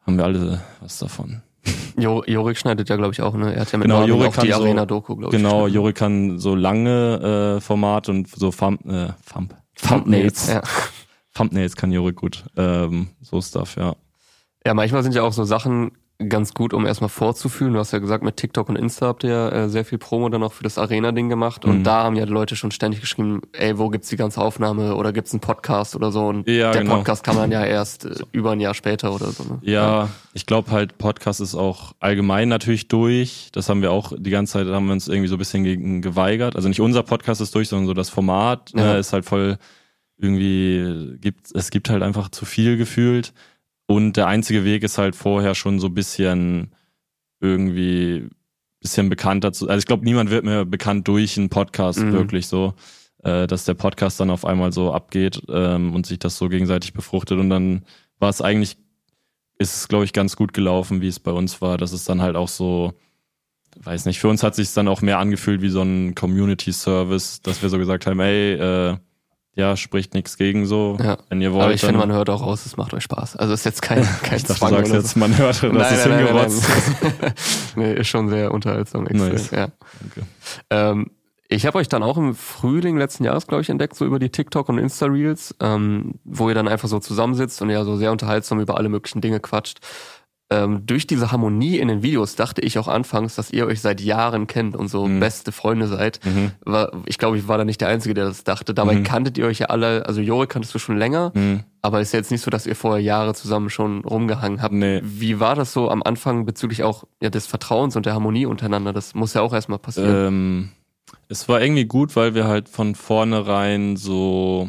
haben 0.00 0.16
wir 0.16 0.24
alle 0.24 0.62
was 0.80 0.98
davon. 0.98 1.42
Jo, 1.98 2.24
Jorik 2.26 2.56
schneidet 2.56 2.88
ja, 2.88 2.96
glaube 2.96 3.12
ich, 3.12 3.20
auch, 3.20 3.34
ne? 3.34 3.54
Er 3.54 3.60
hat 3.60 3.72
ja 3.72 3.78
mit 3.78 3.86
genau, 3.86 4.04
Jorik 4.04 4.38
auch 4.38 4.42
die 4.42 4.50
so, 4.50 4.54
Arena-Doku, 4.54 5.16
glaube 5.16 5.36
ich. 5.36 5.42
Genau, 5.42 5.66
Jorik 5.66 5.96
kann 5.96 6.38
so 6.38 6.54
lange 6.54 7.56
äh, 7.56 7.60
Formate 7.60 8.10
und 8.10 8.28
so 8.28 8.50
Thumb, 8.50 8.84
äh, 8.86 9.08
Thumb, 9.30 9.54
Thumbnails. 9.76 10.48
Ja. 10.48 10.62
Thumbnails 11.34 11.76
kann 11.76 11.92
Jorik 11.92 12.16
gut. 12.16 12.44
Ähm, 12.56 13.08
so 13.20 13.40
Stuff, 13.40 13.76
ja. 13.76 13.94
Ja, 14.66 14.74
manchmal 14.74 15.02
sind 15.02 15.14
ja 15.14 15.22
auch 15.22 15.32
so 15.32 15.44
Sachen 15.44 15.92
ganz 16.28 16.54
gut, 16.54 16.74
um 16.74 16.86
erstmal 16.86 17.08
vorzufühlen. 17.08 17.72
Du 17.72 17.78
hast 17.78 17.92
ja 17.92 17.98
gesagt, 17.98 18.22
mit 18.22 18.36
TikTok 18.36 18.68
und 18.68 18.76
Insta 18.76 19.06
habt 19.06 19.24
ihr 19.24 19.30
ja 19.30 19.48
äh, 19.48 19.68
sehr 19.68 19.84
viel 19.84 19.98
Promo 19.98 20.28
dann 20.28 20.42
auch 20.42 20.52
für 20.52 20.62
das 20.62 20.78
Arena-Ding 20.78 21.28
gemacht. 21.28 21.64
Und 21.64 21.78
mhm. 21.78 21.84
da 21.84 22.04
haben 22.04 22.16
ja 22.16 22.26
die 22.26 22.32
Leute 22.32 22.56
schon 22.56 22.70
ständig 22.70 23.00
geschrieben, 23.00 23.40
ey, 23.52 23.78
wo 23.78 23.88
gibt's 23.88 24.08
die 24.08 24.16
ganze 24.16 24.40
Aufnahme 24.40 24.94
oder 24.96 25.12
gibt's 25.12 25.32
einen 25.32 25.40
Podcast 25.40 25.96
oder 25.96 26.12
so? 26.12 26.26
Und 26.26 26.46
ja, 26.46 26.72
der 26.72 26.82
genau. 26.82 26.96
Podcast 26.96 27.24
kam 27.24 27.36
dann 27.36 27.50
ja 27.50 27.64
erst 27.64 28.04
äh, 28.04 28.14
über 28.32 28.52
ein 28.52 28.60
Jahr 28.60 28.74
später 28.74 29.14
oder 29.14 29.30
so. 29.30 29.44
Ne? 29.44 29.58
Ja, 29.62 29.72
ja, 29.72 30.08
ich 30.34 30.46
glaube 30.46 30.70
halt, 30.70 30.98
Podcast 30.98 31.40
ist 31.40 31.54
auch 31.54 31.92
allgemein 32.00 32.48
natürlich 32.48 32.88
durch. 32.88 33.48
Das 33.52 33.68
haben 33.68 33.82
wir 33.82 33.90
auch 33.92 34.12
die 34.16 34.30
ganze 34.30 34.54
Zeit, 34.54 34.66
haben 34.66 34.86
wir 34.86 34.92
uns 34.92 35.08
irgendwie 35.08 35.28
so 35.28 35.36
ein 35.36 35.38
bisschen 35.38 35.64
gegen 35.64 36.02
geweigert. 36.02 36.56
Also 36.56 36.68
nicht 36.68 36.80
unser 36.80 37.02
Podcast 37.02 37.40
ist 37.40 37.54
durch, 37.54 37.68
sondern 37.68 37.86
so 37.86 37.94
das 37.94 38.10
Format 38.10 38.72
ja. 38.74 38.94
äh, 38.94 39.00
ist 39.00 39.12
halt 39.12 39.24
voll 39.24 39.58
irgendwie 40.22 41.16
gibt 41.18 41.46
es 41.54 41.70
gibt 41.70 41.88
halt 41.88 42.02
einfach 42.02 42.28
zu 42.28 42.44
viel 42.44 42.76
gefühlt 42.76 43.32
und 43.90 44.16
der 44.16 44.28
einzige 44.28 44.64
Weg 44.64 44.84
ist 44.84 44.98
halt 44.98 45.16
vorher 45.16 45.56
schon 45.56 45.80
so 45.80 45.88
ein 45.88 45.94
bisschen 45.94 46.72
irgendwie 47.40 48.28
bisschen 48.78 49.10
bekannter 49.10 49.52
zu. 49.52 49.68
Also 49.68 49.80
ich 49.80 49.86
glaube, 49.86 50.04
niemand 50.04 50.30
wird 50.30 50.44
mehr 50.44 50.64
bekannt 50.64 51.08
durch 51.08 51.36
einen 51.36 51.48
Podcast 51.48 51.98
mhm. 51.98 52.12
wirklich 52.12 52.46
so, 52.46 52.74
äh, 53.24 53.48
dass 53.48 53.64
der 53.64 53.74
Podcast 53.74 54.20
dann 54.20 54.30
auf 54.30 54.44
einmal 54.44 54.72
so 54.72 54.92
abgeht 54.92 55.42
ähm, 55.48 55.92
und 55.92 56.06
sich 56.06 56.20
das 56.20 56.38
so 56.38 56.48
gegenseitig 56.48 56.92
befruchtet. 56.92 57.40
Und 57.40 57.50
dann 57.50 57.84
war 58.20 58.28
es 58.28 58.40
eigentlich, 58.40 58.78
ist 59.58 59.74
es, 59.74 59.88
glaube 59.88 60.04
ich, 60.04 60.12
ganz 60.12 60.36
gut 60.36 60.52
gelaufen, 60.52 61.00
wie 61.00 61.08
es 61.08 61.18
bei 61.18 61.32
uns 61.32 61.60
war, 61.60 61.76
dass 61.76 61.90
es 61.90 62.04
dann 62.04 62.22
halt 62.22 62.36
auch 62.36 62.46
so, 62.46 62.92
weiß 63.82 64.04
nicht, 64.04 64.20
für 64.20 64.28
uns 64.28 64.44
hat 64.44 64.54
sich 64.54 64.72
dann 64.72 64.86
auch 64.86 65.02
mehr 65.02 65.18
angefühlt 65.18 65.62
wie 65.62 65.68
so 65.68 65.82
ein 65.82 66.14
Community 66.14 66.72
Service, 66.72 67.42
dass 67.42 67.60
wir 67.60 67.68
so 67.68 67.78
gesagt 67.78 68.06
haben, 68.06 68.20
ey, 68.20 68.52
äh, 68.52 68.98
ja, 69.54 69.76
spricht 69.76 70.14
nichts 70.14 70.36
gegen 70.36 70.64
so, 70.66 70.96
ja. 71.02 71.18
wenn 71.28 71.40
ihr 71.40 71.52
wollt. 71.52 71.64
Aber 71.64 71.74
ich 71.74 71.80
finde, 71.80 71.98
man 71.98 72.12
hört 72.12 72.30
auch 72.30 72.42
raus, 72.42 72.64
es 72.66 72.76
macht 72.76 72.94
euch 72.94 73.02
Spaß. 73.02 73.36
Also 73.36 73.52
ist 73.52 73.64
jetzt 73.64 73.82
kein, 73.82 74.02
kein 74.22 74.36
ich 74.36 74.44
dachte, 74.44 74.60
Zwang. 74.60 74.70
Du 74.70 74.76
sagst 74.76 74.92
jetzt, 74.92 75.16
man 75.16 75.36
hört, 75.36 75.62
dass 75.62 75.72
nein, 75.72 75.94
es 75.94 76.06
nein, 76.06 76.18
hingerotzt 76.18 76.64
nein, 77.02 77.34
nee, 77.76 77.94
ist 77.94 78.08
schon 78.08 78.28
sehr 78.28 78.52
unterhaltsam. 78.52 79.06
Extrem, 79.06 79.32
nice. 79.32 79.50
ja. 79.50 79.68
Okay. 80.10 80.26
Ähm, 80.70 81.10
ich 81.52 81.66
habe 81.66 81.78
euch 81.78 81.88
dann 81.88 82.04
auch 82.04 82.16
im 82.16 82.36
Frühling 82.36 82.96
letzten 82.96 83.24
Jahres, 83.24 83.48
glaube 83.48 83.62
ich, 83.62 83.68
entdeckt, 83.68 83.96
so 83.96 84.04
über 84.06 84.20
die 84.20 84.30
TikTok 84.30 84.68
und 84.68 84.78
Insta-Reels, 84.78 85.56
ähm, 85.58 86.14
wo 86.22 86.48
ihr 86.48 86.54
dann 86.54 86.68
einfach 86.68 86.88
so 86.88 87.00
zusammensitzt 87.00 87.60
und 87.60 87.70
ja 87.70 87.84
so 87.84 87.96
sehr 87.96 88.12
unterhaltsam 88.12 88.60
über 88.60 88.76
alle 88.76 88.88
möglichen 88.88 89.20
Dinge 89.20 89.40
quatscht. 89.40 89.80
Ähm, 90.52 90.84
durch 90.84 91.06
diese 91.06 91.30
Harmonie 91.30 91.78
in 91.78 91.86
den 91.86 92.02
Videos 92.02 92.34
dachte 92.34 92.60
ich 92.60 92.76
auch 92.78 92.88
anfangs, 92.88 93.36
dass 93.36 93.52
ihr 93.52 93.66
euch 93.66 93.80
seit 93.80 94.00
Jahren 94.00 94.48
kennt 94.48 94.74
und 94.74 94.88
so 94.88 95.06
mhm. 95.06 95.20
beste 95.20 95.52
Freunde 95.52 95.86
seid. 95.86 96.18
Mhm. 96.24 96.50
Ich 97.06 97.18
glaube, 97.18 97.38
ich 97.38 97.46
war 97.46 97.56
da 97.56 97.64
nicht 97.64 97.80
der 97.80 97.88
Einzige, 97.88 98.14
der 98.14 98.24
das 98.24 98.42
dachte. 98.42 98.74
Dabei 98.74 98.96
mhm. 98.96 99.04
kanntet 99.04 99.38
ihr 99.38 99.46
euch 99.46 99.60
ja 99.60 99.66
alle, 99.66 100.06
also 100.06 100.20
Jore 100.20 100.48
kanntest 100.48 100.74
du 100.74 100.80
schon 100.80 100.98
länger, 100.98 101.30
mhm. 101.34 101.62
aber 101.82 102.00
ist 102.00 102.12
ja 102.12 102.18
jetzt 102.18 102.32
nicht 102.32 102.40
so, 102.40 102.50
dass 102.50 102.66
ihr 102.66 102.74
vorher 102.74 103.00
Jahre 103.00 103.32
zusammen 103.34 103.70
schon 103.70 104.04
rumgehangen 104.04 104.60
habt. 104.60 104.74
Nee. 104.74 105.00
Wie 105.04 105.38
war 105.38 105.54
das 105.54 105.72
so 105.72 105.88
am 105.88 106.02
Anfang 106.02 106.44
bezüglich 106.46 106.82
auch 106.82 107.04
ja, 107.22 107.30
des 107.30 107.46
Vertrauens 107.46 107.94
und 107.94 108.04
der 108.04 108.14
Harmonie 108.14 108.46
untereinander? 108.46 108.92
Das 108.92 109.14
muss 109.14 109.34
ja 109.34 109.42
auch 109.42 109.52
erstmal 109.52 109.78
passieren. 109.78 110.26
Ähm, 110.26 110.68
es 111.28 111.48
war 111.48 111.62
irgendwie 111.62 111.84
gut, 111.84 112.16
weil 112.16 112.34
wir 112.34 112.48
halt 112.48 112.68
von 112.68 112.96
vornherein 112.96 113.96
so 113.96 114.68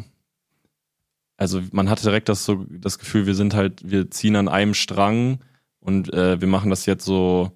also 1.38 1.60
man 1.72 1.90
hatte 1.90 2.04
direkt 2.04 2.28
das 2.28 2.44
so 2.44 2.64
das 2.70 3.00
Gefühl, 3.00 3.26
wir 3.26 3.34
sind 3.34 3.52
halt, 3.52 3.80
wir 3.84 4.12
ziehen 4.12 4.36
an 4.36 4.46
einem 4.46 4.74
Strang 4.74 5.40
und 5.82 6.12
äh, 6.14 6.40
wir 6.40 6.48
machen 6.48 6.70
das 6.70 6.86
jetzt 6.86 7.04
so, 7.04 7.50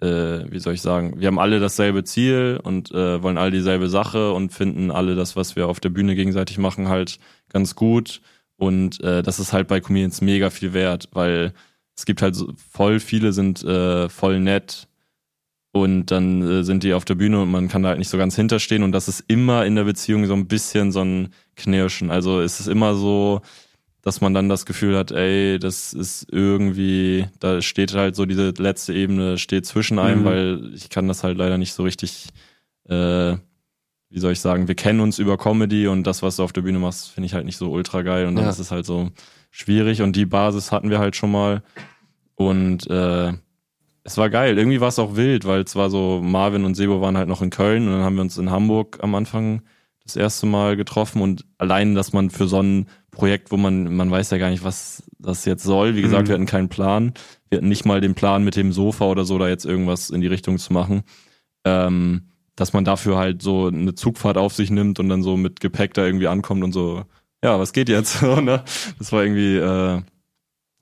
äh, 0.00 0.44
wie 0.50 0.58
soll 0.58 0.74
ich 0.74 0.82
sagen, 0.82 1.20
wir 1.20 1.28
haben 1.28 1.38
alle 1.38 1.60
dasselbe 1.60 2.04
Ziel 2.04 2.58
und 2.62 2.90
äh, 2.90 3.22
wollen 3.22 3.38
alle 3.38 3.50
dieselbe 3.50 3.88
Sache 3.88 4.32
und 4.32 4.52
finden 4.52 4.90
alle 4.90 5.14
das, 5.14 5.36
was 5.36 5.54
wir 5.54 5.68
auf 5.68 5.78
der 5.80 5.90
Bühne 5.90 6.14
gegenseitig 6.14 6.58
machen, 6.58 6.88
halt 6.88 7.18
ganz 7.50 7.74
gut. 7.74 8.22
Und 8.56 9.00
äh, 9.02 9.22
das 9.22 9.38
ist 9.38 9.52
halt 9.52 9.68
bei 9.68 9.80
Comedians 9.80 10.20
mega 10.20 10.50
viel 10.50 10.72
wert, 10.72 11.08
weil 11.12 11.52
es 11.96 12.06
gibt 12.06 12.22
halt 12.22 12.34
so, 12.34 12.52
voll 12.70 12.98
viele 12.98 13.32
sind 13.32 13.62
äh, 13.62 14.08
voll 14.08 14.40
nett 14.40 14.88
und 15.72 16.06
dann 16.06 16.42
äh, 16.42 16.64
sind 16.64 16.82
die 16.82 16.94
auf 16.94 17.04
der 17.04 17.14
Bühne 17.14 17.42
und 17.42 17.50
man 17.50 17.68
kann 17.68 17.82
da 17.82 17.90
halt 17.90 17.98
nicht 17.98 18.08
so 18.08 18.18
ganz 18.18 18.36
hinterstehen 18.36 18.82
und 18.82 18.92
das 18.92 19.08
ist 19.08 19.24
immer 19.28 19.66
in 19.66 19.74
der 19.74 19.84
Beziehung 19.84 20.26
so 20.26 20.34
ein 20.34 20.48
bisschen 20.48 20.92
so 20.92 21.02
ein 21.02 21.28
Knirschen. 21.56 22.10
Also 22.10 22.40
es 22.40 22.58
ist 22.60 22.68
immer 22.68 22.94
so, 22.94 23.42
dass 24.02 24.20
man 24.20 24.32
dann 24.34 24.48
das 24.48 24.64
Gefühl 24.64 24.96
hat, 24.96 25.10
ey, 25.10 25.58
das 25.58 25.92
ist 25.92 26.26
irgendwie, 26.30 27.26
da 27.40 27.60
steht 27.60 27.94
halt 27.94 28.16
so 28.16 28.26
diese 28.26 28.54
letzte 28.56 28.94
Ebene, 28.94 29.38
steht 29.38 29.66
zwischen 29.66 29.98
einem, 29.98 30.20
mhm. 30.20 30.24
weil 30.24 30.70
ich 30.74 30.88
kann 30.88 31.08
das 31.08 31.24
halt 31.24 31.36
leider 31.36 31.58
nicht 31.58 31.72
so 31.72 31.82
richtig, 31.82 32.28
äh, 32.88 33.36
wie 34.10 34.20
soll 34.20 34.32
ich 34.32 34.40
sagen, 34.40 34.68
wir 34.68 34.74
kennen 34.74 35.00
uns 35.00 35.18
über 35.18 35.36
Comedy 35.36 35.88
und 35.88 36.04
das, 36.06 36.22
was 36.22 36.36
du 36.36 36.44
auf 36.44 36.52
der 36.52 36.62
Bühne 36.62 36.78
machst, 36.78 37.10
finde 37.10 37.26
ich 37.26 37.34
halt 37.34 37.44
nicht 37.44 37.58
so 37.58 37.70
ultra 37.70 38.02
geil 38.02 38.26
und 38.26 38.36
dann 38.36 38.44
ja. 38.44 38.50
ist 38.50 38.58
es 38.60 38.70
halt 38.70 38.86
so 38.86 39.10
schwierig 39.50 40.00
und 40.02 40.14
die 40.14 40.26
Basis 40.26 40.72
hatten 40.72 40.90
wir 40.90 41.00
halt 41.00 41.16
schon 41.16 41.32
mal 41.32 41.62
und 42.34 42.88
äh, 42.88 43.32
es 44.04 44.16
war 44.16 44.30
geil. 44.30 44.56
Irgendwie 44.56 44.80
war 44.80 44.88
es 44.88 44.98
auch 44.98 45.16
wild, 45.16 45.44
weil 45.44 45.62
es 45.62 45.76
war 45.76 45.90
so, 45.90 46.20
Marvin 46.22 46.64
und 46.64 46.76
Sebo 46.76 47.00
waren 47.02 47.18
halt 47.18 47.28
noch 47.28 47.42
in 47.42 47.50
Köln 47.50 47.86
und 47.86 47.92
dann 47.92 48.02
haben 48.02 48.14
wir 48.14 48.22
uns 48.22 48.38
in 48.38 48.50
Hamburg 48.50 48.98
am 49.02 49.14
Anfang 49.14 49.62
das 50.02 50.16
erste 50.16 50.46
Mal 50.46 50.76
getroffen 50.76 51.20
und 51.20 51.44
allein, 51.58 51.94
dass 51.94 52.14
man 52.14 52.30
für 52.30 52.48
so 52.48 52.62
ein 52.62 52.86
Projekt, 53.18 53.50
wo 53.50 53.56
man, 53.56 53.96
man 53.96 54.10
weiß 54.12 54.30
ja 54.30 54.38
gar 54.38 54.48
nicht, 54.48 54.62
was 54.62 55.02
das 55.18 55.44
jetzt 55.44 55.64
soll. 55.64 55.96
Wie 55.96 56.02
gesagt, 56.02 56.22
mhm. 56.22 56.28
wir 56.28 56.34
hatten 56.34 56.46
keinen 56.46 56.68
Plan. 56.68 57.14
Wir 57.48 57.58
hatten 57.58 57.68
nicht 57.68 57.84
mal 57.84 58.00
den 58.00 58.14
Plan 58.14 58.44
mit 58.44 58.54
dem 58.54 58.72
Sofa 58.72 59.06
oder 59.06 59.24
so, 59.24 59.38
da 59.38 59.48
jetzt 59.48 59.66
irgendwas 59.66 60.10
in 60.10 60.20
die 60.20 60.28
Richtung 60.28 60.56
zu 60.58 60.72
machen. 60.72 61.02
Ähm, 61.64 62.28
dass 62.54 62.72
man 62.72 62.84
dafür 62.84 63.18
halt 63.18 63.42
so 63.42 63.66
eine 63.66 63.96
Zugfahrt 63.96 64.38
auf 64.38 64.54
sich 64.54 64.70
nimmt 64.70 65.00
und 65.00 65.08
dann 65.08 65.24
so 65.24 65.36
mit 65.36 65.58
Gepäck 65.58 65.94
da 65.94 66.06
irgendwie 66.06 66.28
ankommt 66.28 66.62
und 66.62 66.72
so, 66.72 67.04
ja, 67.42 67.58
was 67.58 67.72
geht 67.72 67.88
jetzt? 67.88 68.22
Ne? 68.22 68.62
das 68.98 69.10
war 69.10 69.24
irgendwie 69.24 69.56
äh, 69.56 70.00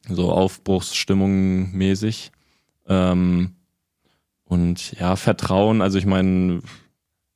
so 0.06 0.30
Aufbruchsstimmung 0.30 1.72
mäßig. 1.72 2.32
Ähm, 2.86 3.56
und 4.44 4.92
ja, 5.00 5.16
Vertrauen, 5.16 5.80
also 5.80 5.96
ich 5.96 6.06
meine, 6.06 6.60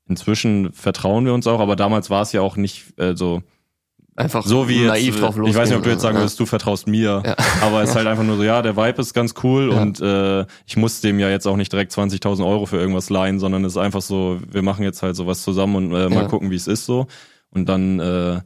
inzwischen 0.07 0.75
vertrauen 0.75 1.25
wir 1.25 1.33
uns 1.33 1.47
auch, 1.47 1.61
aber 1.61 1.75
damals 1.75 2.11
war 2.11 2.21
es 2.21 2.33
ja 2.33 2.43
auch 2.43 2.57
nicht 2.57 2.99
äh, 2.99 3.17
so 3.17 3.43
einfach 4.17 4.45
so 4.45 4.69
wie 4.69 4.85
naiv 4.85 5.15
jetzt, 5.15 5.23
drauf 5.23 5.37
losgehen. 5.37 5.51
Ich 5.51 5.57
weiß 5.57 5.69
nicht, 5.69 5.79
ob 5.79 5.85
du 5.85 5.91
jetzt 5.91 6.03
sagen 6.03 6.17
würdest, 6.17 6.39
ja. 6.39 6.45
du 6.45 6.47
vertraust 6.49 6.87
mir, 6.87 7.23
ja. 7.25 7.37
aber 7.63 7.83
es 7.83 7.91
ist 7.91 7.97
halt 7.97 8.07
einfach 8.07 8.25
nur 8.25 8.37
so, 8.37 8.43
ja, 8.43 8.63
der 8.63 8.77
Vibe 8.77 9.01
ist 9.01 9.15
ganz 9.15 9.35
cool 9.43 9.73
ja. 9.73 9.81
und 9.81 10.01
äh, 10.01 10.47
ich 10.67 10.77
muss 10.77 11.01
dem 11.01 11.19
ja 11.19 11.31
jetzt 11.31 11.47
auch 11.47 11.57
nicht 11.57 11.73
direkt 11.73 11.93
20.000 11.93 12.47
Euro 12.47 12.67
für 12.67 12.79
irgendwas 12.79 13.11
leihen, 13.11 13.39
sondern 13.39 13.65
es 13.65 13.73
ist 13.73 13.79
einfach 13.79 14.03
so, 14.03 14.41
wir 14.51 14.63
machen 14.63 14.83
jetzt 14.83 15.03
halt 15.03 15.17
sowas 15.17 15.43
zusammen 15.43 15.77
und 15.77 15.95
äh, 15.95 16.09
mal 16.09 16.29
gucken, 16.29 16.51
wie 16.51 16.57
es 16.57 16.67
ist 16.67 16.87
so 16.87 17.07
und 17.51 17.69
dann 17.69 18.01
äh, 18.01 18.41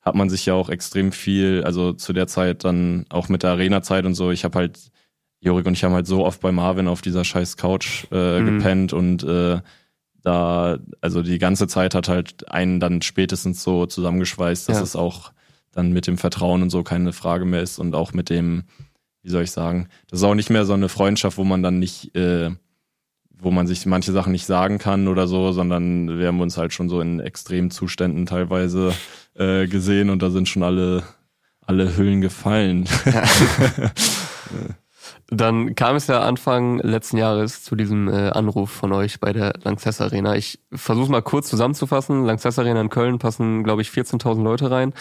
hat 0.00 0.14
man 0.14 0.30
sich 0.30 0.46
ja 0.46 0.54
auch 0.54 0.70
extrem 0.70 1.12
viel, 1.12 1.62
also 1.64 1.92
zu 1.92 2.12
der 2.12 2.26
Zeit 2.26 2.64
dann 2.64 3.04
auch 3.10 3.28
mit 3.28 3.42
der 3.42 3.50
Arena-Zeit 3.50 4.04
und 4.04 4.14
so, 4.14 4.30
ich 4.30 4.44
habe 4.44 4.58
halt 4.58 4.78
Jorik 5.40 5.66
und 5.66 5.74
ich 5.74 5.84
haben 5.84 5.94
halt 5.94 6.06
so 6.06 6.24
oft 6.24 6.40
bei 6.40 6.50
Marvin 6.50 6.88
auf 6.88 7.00
dieser 7.00 7.24
scheiß 7.24 7.56
Couch 7.56 8.06
äh, 8.10 8.40
mhm. 8.40 8.46
gepennt 8.58 8.92
und 8.92 9.22
äh, 9.22 9.60
da, 10.22 10.78
also 11.00 11.22
die 11.22 11.38
ganze 11.38 11.68
Zeit 11.68 11.94
hat 11.94 12.08
halt 12.08 12.50
einen 12.50 12.80
dann 12.80 13.02
spätestens 13.02 13.62
so 13.62 13.86
zusammengeschweißt, 13.86 14.68
dass 14.68 14.78
ja. 14.78 14.82
es 14.82 14.96
auch 14.96 15.32
dann 15.72 15.92
mit 15.92 16.06
dem 16.06 16.18
Vertrauen 16.18 16.62
und 16.62 16.70
so 16.70 16.82
keine 16.82 17.12
Frage 17.12 17.44
mehr 17.44 17.62
ist 17.62 17.78
und 17.78 17.94
auch 17.94 18.12
mit 18.12 18.30
dem, 18.30 18.64
wie 19.22 19.30
soll 19.30 19.44
ich 19.44 19.50
sagen, 19.50 19.88
das 20.10 20.20
ist 20.20 20.24
auch 20.24 20.34
nicht 20.34 20.50
mehr 20.50 20.64
so 20.64 20.72
eine 20.72 20.88
Freundschaft, 20.88 21.38
wo 21.38 21.44
man 21.44 21.62
dann 21.62 21.78
nicht, 21.78 22.14
äh, 22.16 22.50
wo 23.30 23.50
man 23.50 23.66
sich 23.66 23.86
manche 23.86 24.12
Sachen 24.12 24.32
nicht 24.32 24.46
sagen 24.46 24.78
kann 24.78 25.06
oder 25.06 25.28
so, 25.28 25.52
sondern 25.52 26.18
wir 26.18 26.26
haben 26.26 26.40
uns 26.40 26.56
halt 26.56 26.72
schon 26.72 26.88
so 26.88 27.00
in 27.00 27.20
extremen 27.20 27.70
Zuständen 27.70 28.26
teilweise 28.26 28.92
äh, 29.34 29.68
gesehen 29.68 30.10
und 30.10 30.22
da 30.22 30.30
sind 30.30 30.48
schon 30.48 30.64
alle, 30.64 31.04
alle 31.60 31.96
Hüllen 31.96 32.20
gefallen. 32.20 32.88
Ja. 33.04 33.22
Dann 35.30 35.74
kam 35.74 35.94
es 35.94 36.06
ja 36.06 36.20
Anfang 36.20 36.78
letzten 36.78 37.18
Jahres 37.18 37.62
zu 37.62 37.76
diesem 37.76 38.08
äh, 38.08 38.30
Anruf 38.30 38.70
von 38.70 38.92
euch 38.94 39.20
bei 39.20 39.34
der 39.34 39.52
Lanxess 39.62 40.00
Arena. 40.00 40.36
Ich 40.36 40.58
versuche 40.72 41.10
mal 41.10 41.20
kurz 41.20 41.50
zusammenzufassen. 41.50 42.24
Lanxess 42.24 42.58
Arena 42.58 42.80
in 42.80 42.88
Köln 42.88 43.18
passen, 43.18 43.62
glaube 43.62 43.82
ich, 43.82 43.90
14.000 43.90 44.42
Leute 44.42 44.70
rein. 44.70 44.94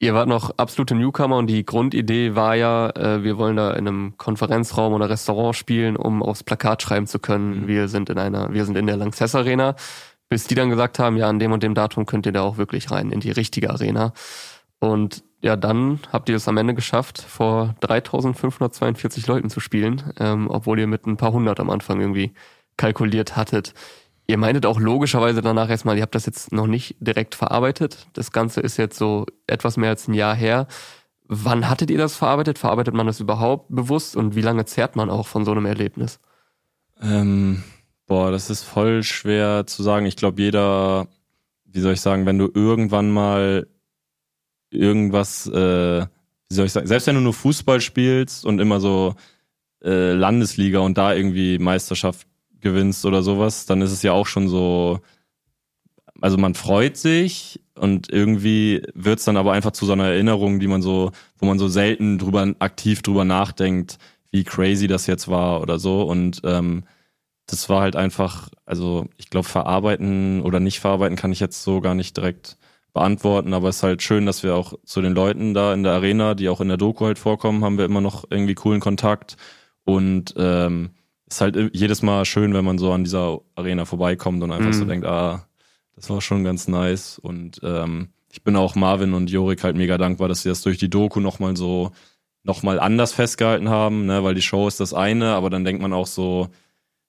Ihr 0.00 0.14
wart 0.14 0.28
noch 0.28 0.56
absolute 0.56 0.94
Newcomer 0.94 1.36
und 1.36 1.48
die 1.48 1.66
Grundidee 1.66 2.34
war 2.34 2.54
ja, 2.54 2.88
äh, 2.90 3.24
wir 3.24 3.36
wollen 3.36 3.56
da 3.56 3.72
in 3.72 3.86
einem 3.86 4.16
Konferenzraum 4.16 4.94
oder 4.94 5.10
Restaurant 5.10 5.56
spielen, 5.56 5.96
um 5.96 6.22
aufs 6.22 6.44
Plakat 6.44 6.82
schreiben 6.82 7.06
zu 7.06 7.18
können, 7.18 7.62
mhm. 7.62 7.66
wir 7.66 7.88
sind 7.88 8.08
in 8.08 8.16
einer, 8.18 8.52
wir 8.54 8.64
sind 8.64 8.78
in 8.78 8.86
der 8.86 8.96
Lanxess 8.96 9.34
Arena. 9.34 9.74
Bis 10.30 10.46
die 10.46 10.54
dann 10.54 10.68
gesagt 10.68 10.98
haben, 10.98 11.16
ja, 11.16 11.28
an 11.28 11.38
dem 11.38 11.52
und 11.52 11.62
dem 11.62 11.74
Datum 11.74 12.06
könnt 12.06 12.26
ihr 12.26 12.32
da 12.32 12.42
auch 12.42 12.58
wirklich 12.58 12.90
rein, 12.90 13.10
in 13.10 13.20
die 13.20 13.30
richtige 13.30 13.70
Arena. 13.70 14.12
Und 14.78 15.24
ja, 15.40 15.56
dann 15.56 16.00
habt 16.12 16.28
ihr 16.28 16.36
es 16.36 16.48
am 16.48 16.56
Ende 16.56 16.74
geschafft, 16.74 17.20
vor 17.20 17.74
3542 17.80 19.26
Leuten 19.26 19.50
zu 19.50 19.60
spielen, 19.60 20.12
ähm, 20.18 20.48
obwohl 20.50 20.78
ihr 20.80 20.86
mit 20.86 21.06
ein 21.06 21.16
paar 21.16 21.32
hundert 21.32 21.60
am 21.60 21.70
Anfang 21.70 22.00
irgendwie 22.00 22.32
kalkuliert 22.76 23.36
hattet. 23.36 23.72
Ihr 24.26 24.36
meintet 24.36 24.66
auch 24.66 24.80
logischerweise 24.80 25.40
danach 25.40 25.70
erstmal, 25.70 25.96
ihr 25.96 26.02
habt 26.02 26.14
das 26.14 26.26
jetzt 26.26 26.52
noch 26.52 26.66
nicht 26.66 26.96
direkt 27.00 27.34
verarbeitet. 27.34 28.08
Das 28.12 28.32
Ganze 28.32 28.60
ist 28.60 28.76
jetzt 28.76 28.98
so 28.98 29.26
etwas 29.46 29.76
mehr 29.76 29.90
als 29.90 30.08
ein 30.08 30.14
Jahr 30.14 30.34
her. 30.34 30.66
Wann 31.28 31.68
hattet 31.68 31.90
ihr 31.90 31.98
das 31.98 32.16
verarbeitet? 32.16 32.58
Verarbeitet 32.58 32.94
man 32.94 33.06
das 33.06 33.20
überhaupt 33.20 33.66
bewusst 33.68 34.16
und 34.16 34.34
wie 34.34 34.42
lange 34.42 34.64
zehrt 34.64 34.96
man 34.96 35.08
auch 35.08 35.26
von 35.26 35.44
so 35.44 35.52
einem 35.52 35.66
Erlebnis? 35.66 36.20
Ähm, 37.00 37.62
boah, 38.06 38.30
das 38.30 38.50
ist 38.50 38.64
voll 38.64 39.02
schwer 39.02 39.66
zu 39.66 39.82
sagen. 39.82 40.04
Ich 40.04 40.16
glaube, 40.16 40.42
jeder, 40.42 41.06
wie 41.64 41.80
soll 41.80 41.92
ich 41.92 42.00
sagen, 42.00 42.26
wenn 42.26 42.38
du 42.38 42.50
irgendwann 42.52 43.10
mal 43.10 43.66
irgendwas, 44.70 45.46
äh, 45.46 46.06
wie 46.48 46.54
soll 46.54 46.66
ich 46.66 46.72
sagen, 46.72 46.86
selbst 46.86 47.06
wenn 47.06 47.16
du 47.16 47.20
nur 47.20 47.34
Fußball 47.34 47.80
spielst 47.80 48.44
und 48.44 48.60
immer 48.60 48.80
so 48.80 49.14
äh, 49.82 50.12
Landesliga 50.12 50.80
und 50.80 50.98
da 50.98 51.14
irgendwie 51.14 51.58
Meisterschaft 51.58 52.26
gewinnst 52.60 53.04
oder 53.06 53.22
sowas, 53.22 53.66
dann 53.66 53.82
ist 53.82 53.92
es 53.92 54.02
ja 54.02 54.12
auch 54.12 54.26
schon 54.26 54.48
so, 54.48 55.00
also 56.20 56.36
man 56.36 56.54
freut 56.54 56.96
sich 56.96 57.60
und 57.74 58.10
irgendwie 58.10 58.82
wird's 58.94 59.24
dann 59.24 59.36
aber 59.36 59.52
einfach 59.52 59.72
zu 59.72 59.86
so 59.86 59.92
einer 59.92 60.08
Erinnerung, 60.08 60.58
die 60.58 60.66
man 60.66 60.82
so, 60.82 61.12
wo 61.38 61.46
man 61.46 61.58
so 61.58 61.68
selten 61.68 62.18
drüber 62.18 62.54
aktiv 62.58 63.02
drüber 63.02 63.24
nachdenkt, 63.24 63.98
wie 64.30 64.44
crazy 64.44 64.86
das 64.86 65.06
jetzt 65.06 65.28
war 65.28 65.62
oder 65.62 65.78
so. 65.78 66.02
Und 66.02 66.40
ähm, 66.44 66.84
das 67.46 67.68
war 67.68 67.80
halt 67.80 67.96
einfach, 67.96 68.48
also 68.66 69.06
ich 69.16 69.30
glaube, 69.30 69.48
verarbeiten 69.48 70.42
oder 70.42 70.60
nicht 70.60 70.80
verarbeiten 70.80 71.16
kann 71.16 71.32
ich 71.32 71.40
jetzt 71.40 71.62
so 71.62 71.80
gar 71.80 71.94
nicht 71.94 72.16
direkt 72.16 72.58
beantworten, 72.98 73.54
aber 73.54 73.68
es 73.68 73.76
ist 73.76 73.82
halt 73.84 74.02
schön, 74.02 74.26
dass 74.26 74.42
wir 74.42 74.56
auch 74.56 74.74
zu 74.84 75.00
den 75.00 75.14
Leuten 75.14 75.54
da 75.54 75.72
in 75.72 75.84
der 75.84 75.92
Arena, 75.92 76.34
die 76.34 76.48
auch 76.48 76.60
in 76.60 76.68
der 76.68 76.76
Doku 76.76 77.06
halt 77.06 77.18
vorkommen, 77.18 77.64
haben 77.64 77.78
wir 77.78 77.84
immer 77.84 78.00
noch 78.00 78.24
irgendwie 78.28 78.54
coolen 78.54 78.80
Kontakt 78.80 79.36
und 79.84 80.34
ähm, 80.36 80.90
ist 81.28 81.40
halt 81.40 81.56
jedes 81.74 82.02
Mal 82.02 82.24
schön, 82.24 82.54
wenn 82.54 82.64
man 82.64 82.78
so 82.78 82.92
an 82.92 83.04
dieser 83.04 83.40
Arena 83.54 83.84
vorbeikommt 83.84 84.42
und 84.42 84.50
einfach 84.50 84.70
mhm. 84.70 84.72
so 84.72 84.84
denkt, 84.84 85.06
ah, 85.06 85.46
das 85.94 86.10
war 86.10 86.20
schon 86.20 86.42
ganz 86.42 86.66
nice 86.66 87.18
und 87.18 87.60
ähm, 87.62 88.08
ich 88.32 88.42
bin 88.42 88.56
auch 88.56 88.74
Marvin 88.74 89.14
und 89.14 89.30
Jorik 89.30 89.62
halt 89.62 89.76
mega 89.76 89.96
dankbar, 89.96 90.28
dass 90.28 90.42
sie 90.42 90.48
das 90.48 90.62
durch 90.62 90.78
die 90.78 90.90
Doku 90.90 91.20
nochmal 91.20 91.56
so 91.56 91.92
nochmal 92.42 92.80
anders 92.80 93.12
festgehalten 93.12 93.68
haben, 93.68 94.06
ne, 94.06 94.24
weil 94.24 94.34
die 94.34 94.42
Show 94.42 94.66
ist 94.66 94.80
das 94.80 94.92
eine, 94.92 95.34
aber 95.34 95.50
dann 95.50 95.64
denkt 95.64 95.82
man 95.82 95.92
auch 95.92 96.06
so, 96.06 96.48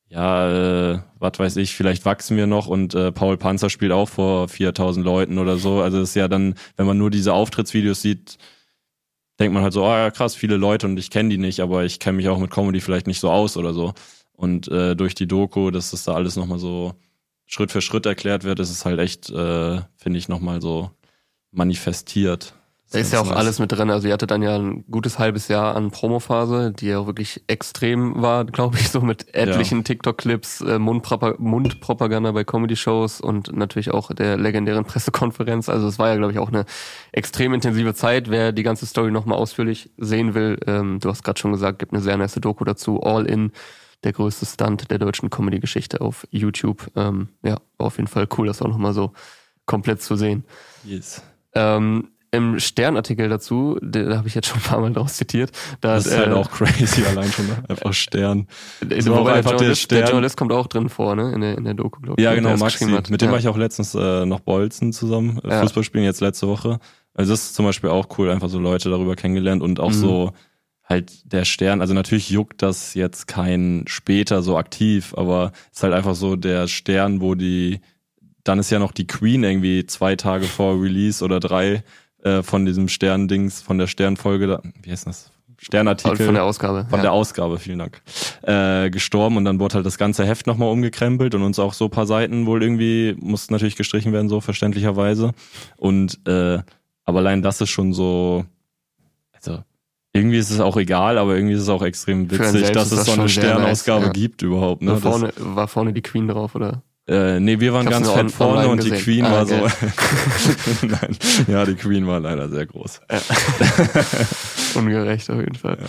ja, 0.10 0.93
äh, 0.93 0.99
was 1.20 1.38
weiß 1.38 1.55
ich, 1.57 1.76
vielleicht 1.76 2.05
wachsen 2.05 2.36
wir 2.36 2.47
noch 2.47 2.68
und 2.68 2.95
äh, 2.95 3.12
Paul 3.12 3.38
Panzer 3.38 3.70
spielt 3.70 3.91
auch 3.91 4.10
vor 4.10 4.47
4000 4.49 5.05
Leuten 5.05 5.38
oder 5.38 5.57
so. 5.57 5.82
Also 5.82 6.01
ist 6.01 6.16
ja 6.16 6.28
dann, 6.28 6.55
wenn 6.78 6.88
man 6.88 6.97
nur 6.97 7.12
diese 7.12 7.34
Auftrittsvideos 7.34 8.01
sieht, 8.01 8.38
denkt 9.39 9.53
man 9.53 9.64
halt 9.64 9.74
so, 9.74 9.86
oh 9.86 9.89
ja 9.89 10.12
krass, 10.12 10.36
viele 10.36 10.57
Leute 10.57 10.88
und 10.88 10.97
ich 10.97 11.12
kenne 11.12 11.30
die 11.30 11.38
nicht, 11.38 11.60
aber 11.60 11.86
ich 11.86 11.99
kenne 11.99 12.18
mich 12.18 12.28
auch 12.28 12.39
mit 12.39 12.51
Comedy 12.51 12.82
vielleicht 12.82 13.07
nicht 13.07 13.20
so 13.20 13.30
aus 13.30 13.55
oder 13.55 13.74
so. 13.74 13.93
Und 14.34 14.68
äh, 14.70 14.95
durch 14.95 15.16
die 15.16 15.28
Doku, 15.28 15.70
dass 15.72 15.91
das 15.91 16.03
da 16.05 16.14
alles 16.14 16.36
nochmal 16.36 16.60
so 16.60 16.95
Schritt 17.45 17.72
für 17.72 17.82
Schritt 17.82 18.05
erklärt 18.05 18.43
wird, 18.43 18.60
ist 18.60 18.72
es 18.72 18.86
halt 18.86 18.99
echt, 18.99 19.30
äh, 19.30 19.82
finde 19.97 20.20
ich, 20.20 20.28
nochmal 20.28 20.62
so 20.62 20.91
manifestiert. 21.51 22.55
Da 22.92 22.98
ist 22.98 23.14
ja 23.14 23.22
auch 23.22 23.32
alles 23.32 23.60
mit 23.60 23.72
drin. 23.72 23.92
Also 23.92 24.08
ihr 24.08 24.14
hattet 24.14 24.32
dann 24.32 24.42
ja 24.42 24.56
ein 24.58 24.84
gutes 24.90 25.20
halbes 25.20 25.48
Jahr 25.48 25.76
an 25.76 25.92
Promophase, 25.92 26.72
die 26.72 26.88
ja 26.88 27.06
wirklich 27.06 27.44
extrem 27.48 28.22
war, 28.22 28.46
glaube 28.46 28.78
ich, 28.80 28.90
so 28.90 29.02
mit 29.02 29.36
etlichen 29.36 29.80
ja. 29.80 29.84
TikTok-Clips, 29.84 30.62
äh, 30.62 30.80
Mundpropaganda 30.80 32.32
bei 32.32 32.44
Comedy-Shows 32.44 33.22
und 33.22 33.56
natürlich 33.56 33.92
auch 33.92 34.12
der 34.12 34.38
legendären 34.38 34.86
Pressekonferenz. 34.86 35.70
Also 35.70 35.88
es 35.88 36.00
war 36.00 36.10
ja, 36.10 36.16
glaube 36.16 36.32
ich, 36.32 36.40
auch 36.40 36.48
eine 36.48 36.66
extrem 37.12 37.54
intensive 37.54 37.94
Zeit. 37.94 38.30
Wer 38.30 38.52
die 38.52 38.64
ganze 38.64 38.88
Story 38.88 39.12
nochmal 39.12 39.38
ausführlich 39.38 39.92
sehen 39.98 40.34
will, 40.34 40.60
ähm, 40.66 41.00
du 41.00 41.10
hast 41.10 41.24
gerade 41.24 41.40
schon 41.40 41.52
gesagt, 41.52 41.78
gibt 41.80 41.94
eine 41.94 42.02
sehr 42.02 42.18
nice 42.18 42.36
Doku 42.36 42.64
dazu. 42.64 43.04
All 43.04 43.28
in, 43.28 43.52
der 44.04 44.14
größte 44.14 44.46
Stunt 44.46 44.90
der 44.92 44.98
deutschen 44.98 45.30
Comedy-Geschichte 45.30 46.02
auf 46.02 46.28
YouTube. 46.32 46.90
Ähm, 46.96 47.30
ja, 47.44 47.58
auf 47.78 47.98
jeden 47.98 48.08
Fall 48.08 48.28
cool, 48.38 48.48
das 48.48 48.62
auch 48.62 48.68
nochmal 48.68 48.94
so 48.94 49.12
komplett 49.66 50.02
zu 50.02 50.16
sehen. 50.16 50.46
Yes. 50.84 51.22
Ähm, 51.54 52.10
im 52.32 52.60
Sternartikel 52.60 53.28
dazu, 53.28 53.78
da 53.82 54.18
habe 54.18 54.28
ich 54.28 54.36
jetzt 54.36 54.48
schon 54.48 54.58
ein 54.58 54.64
paar 54.64 54.80
Mal 54.80 54.94
draus 54.94 55.16
zitiert. 55.16 55.52
Da 55.82 55.96
das 55.96 56.06
ist 56.06 56.18
halt 56.18 56.30
äh, 56.30 56.34
auch 56.34 56.52
crazy 56.52 57.04
allein 57.04 57.32
schon, 57.32 57.48
ne? 57.48 57.64
einfach 57.68 57.94
Stern. 57.94 58.48
So 58.82 59.24
der, 59.24 59.34
einfach 59.34 59.58
der, 59.58 59.76
Stern. 59.76 60.00
der 60.00 60.08
Journalist 60.10 60.38
kommt 60.38 60.52
auch 60.52 60.68
drin 60.68 60.90
vor, 60.90 61.16
ne? 61.16 61.32
In 61.34 61.42
der, 61.42 61.58
in 61.58 61.64
der 61.64 61.74
Doku, 61.74 62.02
glaube 62.02 62.22
ich. 62.22 62.24
Ja, 62.24 62.36
genau, 62.36 62.56
Maxi. 62.58 62.86
Mit 62.86 63.10
dem 63.10 63.20
ja. 63.20 63.32
war 63.32 63.40
ich 63.40 63.48
auch 63.48 63.58
letztens 63.58 63.96
äh, 63.96 64.26
noch 64.26 64.42
Bolzen 64.42 64.94
zusammen, 64.94 65.40
äh, 65.44 65.50
ja. 65.50 65.62
Fußball 65.62 65.84
spielen 65.84 66.04
jetzt 66.04 66.22
letzte 66.22 66.48
Woche. 66.48 66.80
Also 67.14 67.34
das 67.34 67.46
ist 67.46 67.56
zum 67.56 67.66
Beispiel 67.66 67.90
auch 67.90 68.08
cool, 68.18 68.30
einfach 68.30 68.50
so 68.50 68.60
Leute 68.60 68.90
darüber 68.90 69.16
kennengelernt 69.16 69.62
und 69.62 69.80
auch 69.80 69.90
mhm. 69.90 69.94
so 69.94 70.34
halt 70.90 71.32
der 71.32 71.46
Stern, 71.46 71.82
also 71.82 71.94
natürlich 71.94 72.32
juckt 72.32 72.62
das 72.64 72.96
jetzt 72.96 73.28
kein 73.28 73.84
später 73.88 74.42
so 74.42 74.58
aktiv, 74.58 75.14
aber 75.16 75.52
es 75.72 75.78
ist 75.78 75.84
halt 75.84 75.94
einfach 75.94 76.16
so 76.16 76.36
der 76.36 76.68
Stern, 76.68 77.22
wo 77.22 77.36
die, 77.36 77.80
dann 78.44 78.58
ist 78.58 78.72
ja 78.72 78.80
noch 78.80 78.92
die 78.92 79.06
Queen 79.06 79.44
irgendwie 79.44 79.86
zwei 79.86 80.16
Tage 80.16 80.46
vor 80.46 80.82
Release 80.82 81.24
oder 81.24 81.40
drei 81.40 81.84
äh, 82.24 82.44
von 82.44 82.66
diesem 82.66 82.88
Stern-Dings, 82.88 83.62
von 83.62 83.78
der 83.78 83.88
Sternfolge, 83.88 84.48
da, 84.48 84.62
wie 84.82 84.92
heißt 84.92 85.08
das? 85.08 85.32
Sternartikel. 85.62 86.26
Von 86.26 86.36
der 86.36 86.46
Ausgabe. 86.46 86.86
Von 86.90 87.00
ja. 87.00 87.04
der 87.04 87.12
Ausgabe, 87.12 87.60
vielen 87.60 87.80
Dank. 87.80 88.02
Äh, 88.44 88.90
gestorben 88.90 89.38
und 89.38 89.46
dann 89.46 89.60
wurde 89.60 89.76
halt 89.76 89.86
das 89.86 89.98
ganze 89.98 90.26
Heft 90.26 90.48
nochmal 90.48 90.72
umgekrempelt 90.72 91.36
und 91.36 91.44
uns 91.44 91.60
auch 91.60 91.74
so 91.74 91.90
paar 91.90 92.06
Seiten 92.06 92.46
wohl 92.46 92.64
irgendwie, 92.64 93.16
mussten 93.20 93.54
natürlich 93.54 93.76
gestrichen 93.76 94.14
werden, 94.14 94.30
so 94.30 94.40
verständlicherweise. 94.40 95.32
Und 95.76 96.26
äh, 96.28 96.60
aber 97.04 97.20
allein 97.20 97.42
das 97.42 97.60
ist 97.60 97.70
schon 97.70 97.92
so, 97.92 98.46
also 99.34 99.64
irgendwie 100.14 100.38
ist 100.38 100.50
es 100.50 100.60
auch 100.60 100.78
egal, 100.78 101.18
aber 101.18 101.36
irgendwie 101.36 101.56
ist 101.56 101.62
es 101.62 101.70
auch 101.70 101.84
extrem 101.84 102.32
witzig, 102.32 102.72
dass 102.72 102.92
es 102.92 103.00
das 103.00 103.06
so 103.08 103.14
eine 103.14 103.30
Sternausgabe 103.30 104.06
nice, 104.06 104.08
ja. 104.08 104.22
gibt 104.22 104.42
überhaupt. 104.42 104.82
Ne? 104.82 104.92
War 104.92 105.12
vorne, 105.12 105.34
war 105.38 105.68
vorne 105.68 105.94
die 105.94 106.02
Queen 106.02 106.28
drauf, 106.28 106.56
oder? 106.56 106.84
Äh, 107.10 107.39
nee, 107.39 107.60
wir 107.60 107.74
waren 107.74 107.88
ganz 107.88 108.10
fett 108.10 108.32
vorne 108.32 108.68
und 108.68 108.84
die 108.84 108.91
Queen 108.91 109.26
ah, 109.26 109.32
war 109.32 109.41
okay. 109.43 109.68
so. 110.80 110.86
Nein. 110.88 111.18
Ja, 111.47 111.66
die 111.66 111.74
Queen 111.74 112.05
war 112.05 112.20
leider 112.20 112.49
sehr 112.49 112.68
groß. 112.68 113.01
Ja. 113.10 113.20
Ungerecht 114.80 115.28
auf 115.32 115.39
jeden 115.39 115.55
Fall. 115.55 115.80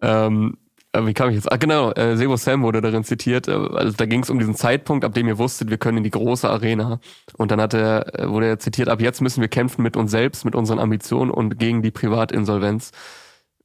Ja. 0.00 0.26
Ähm, 0.26 0.56
wie 0.96 1.12
kam 1.12 1.30
ich 1.30 1.34
jetzt? 1.34 1.50
Ah, 1.50 1.56
genau, 1.56 1.90
äh, 1.92 2.16
Sebo 2.16 2.36
Sam 2.36 2.62
wurde 2.62 2.80
darin 2.80 3.02
zitiert. 3.02 3.48
Äh, 3.48 3.52
also 3.52 3.96
da 3.96 4.06
ging 4.06 4.22
es 4.22 4.30
um 4.30 4.38
diesen 4.38 4.54
Zeitpunkt, 4.54 5.04
ab 5.04 5.12
dem 5.12 5.26
ihr 5.26 5.38
wusstet, 5.38 5.70
wir 5.70 5.78
können 5.78 5.98
in 5.98 6.04
die 6.04 6.10
große 6.10 6.48
Arena. 6.48 7.00
Und 7.36 7.50
dann 7.50 7.60
hat 7.60 7.74
er, 7.74 8.16
äh, 8.16 8.28
wurde 8.28 8.46
er 8.46 8.58
zitiert, 8.60 8.88
ab 8.88 9.00
jetzt 9.00 9.20
müssen 9.20 9.40
wir 9.40 9.48
kämpfen 9.48 9.82
mit 9.82 9.96
uns 9.96 10.12
selbst, 10.12 10.44
mit 10.44 10.54
unseren 10.54 10.78
Ambitionen 10.78 11.32
und 11.32 11.58
gegen 11.58 11.82
die 11.82 11.90
Privatinsolvenz. 11.90 12.92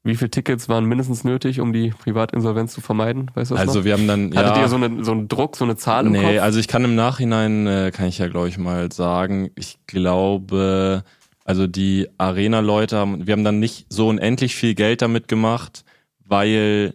Wie 0.04 0.16
viele 0.16 0.32
Tickets 0.32 0.70
waren 0.70 0.86
mindestens 0.86 1.24
nötig, 1.24 1.60
um 1.60 1.74
die 1.74 1.90
Privatinsolvenz 1.90 2.74
zu 2.74 2.80
vermeiden? 2.82 3.30
Weißt 3.34 3.52
du 3.52 3.56
was 3.56 3.62
Also 3.62 3.80
noch? 3.80 3.86
wir 3.86 3.94
haben 3.94 4.08
dann 4.08 4.36
Hattet 4.36 4.56
ja, 4.56 4.62
ihr 4.62 4.70
so, 4.70 4.78
eine, 4.78 5.04
so 5.04 5.12
einen 5.12 5.28
Druck, 5.28 5.58
so 5.58 5.66
eine 5.66 5.76
Zahl 5.76 6.06
im 6.06 6.14
nee, 6.14 6.20
Kopf? 6.20 6.30
Nee, 6.30 6.40
also 6.40 6.60
ich 6.60 6.70
kann 6.70 6.86
im 6.86 6.96
Nachhinein, 6.96 7.68
äh, 7.68 7.92
kann 7.94 8.08
ich 8.08 8.18
ja 8.18 8.28
glaube 8.28 8.48
ich 8.48 8.58
mal 8.58 8.92
sagen, 8.92 9.52
ich 9.56 9.78
glaube, 9.88 11.04
also 11.44 11.68
die 11.68 12.08
Arena-Leute 12.18 12.98
haben, 12.98 13.28
wir 13.28 13.34
haben 13.34 13.44
dann 13.44 13.60
nicht 13.60 13.88
so 13.90 14.08
unendlich 14.08 14.56
viel 14.56 14.74
Geld 14.74 15.02
damit 15.02 15.28
gemacht, 15.28 15.84
weil 16.26 16.94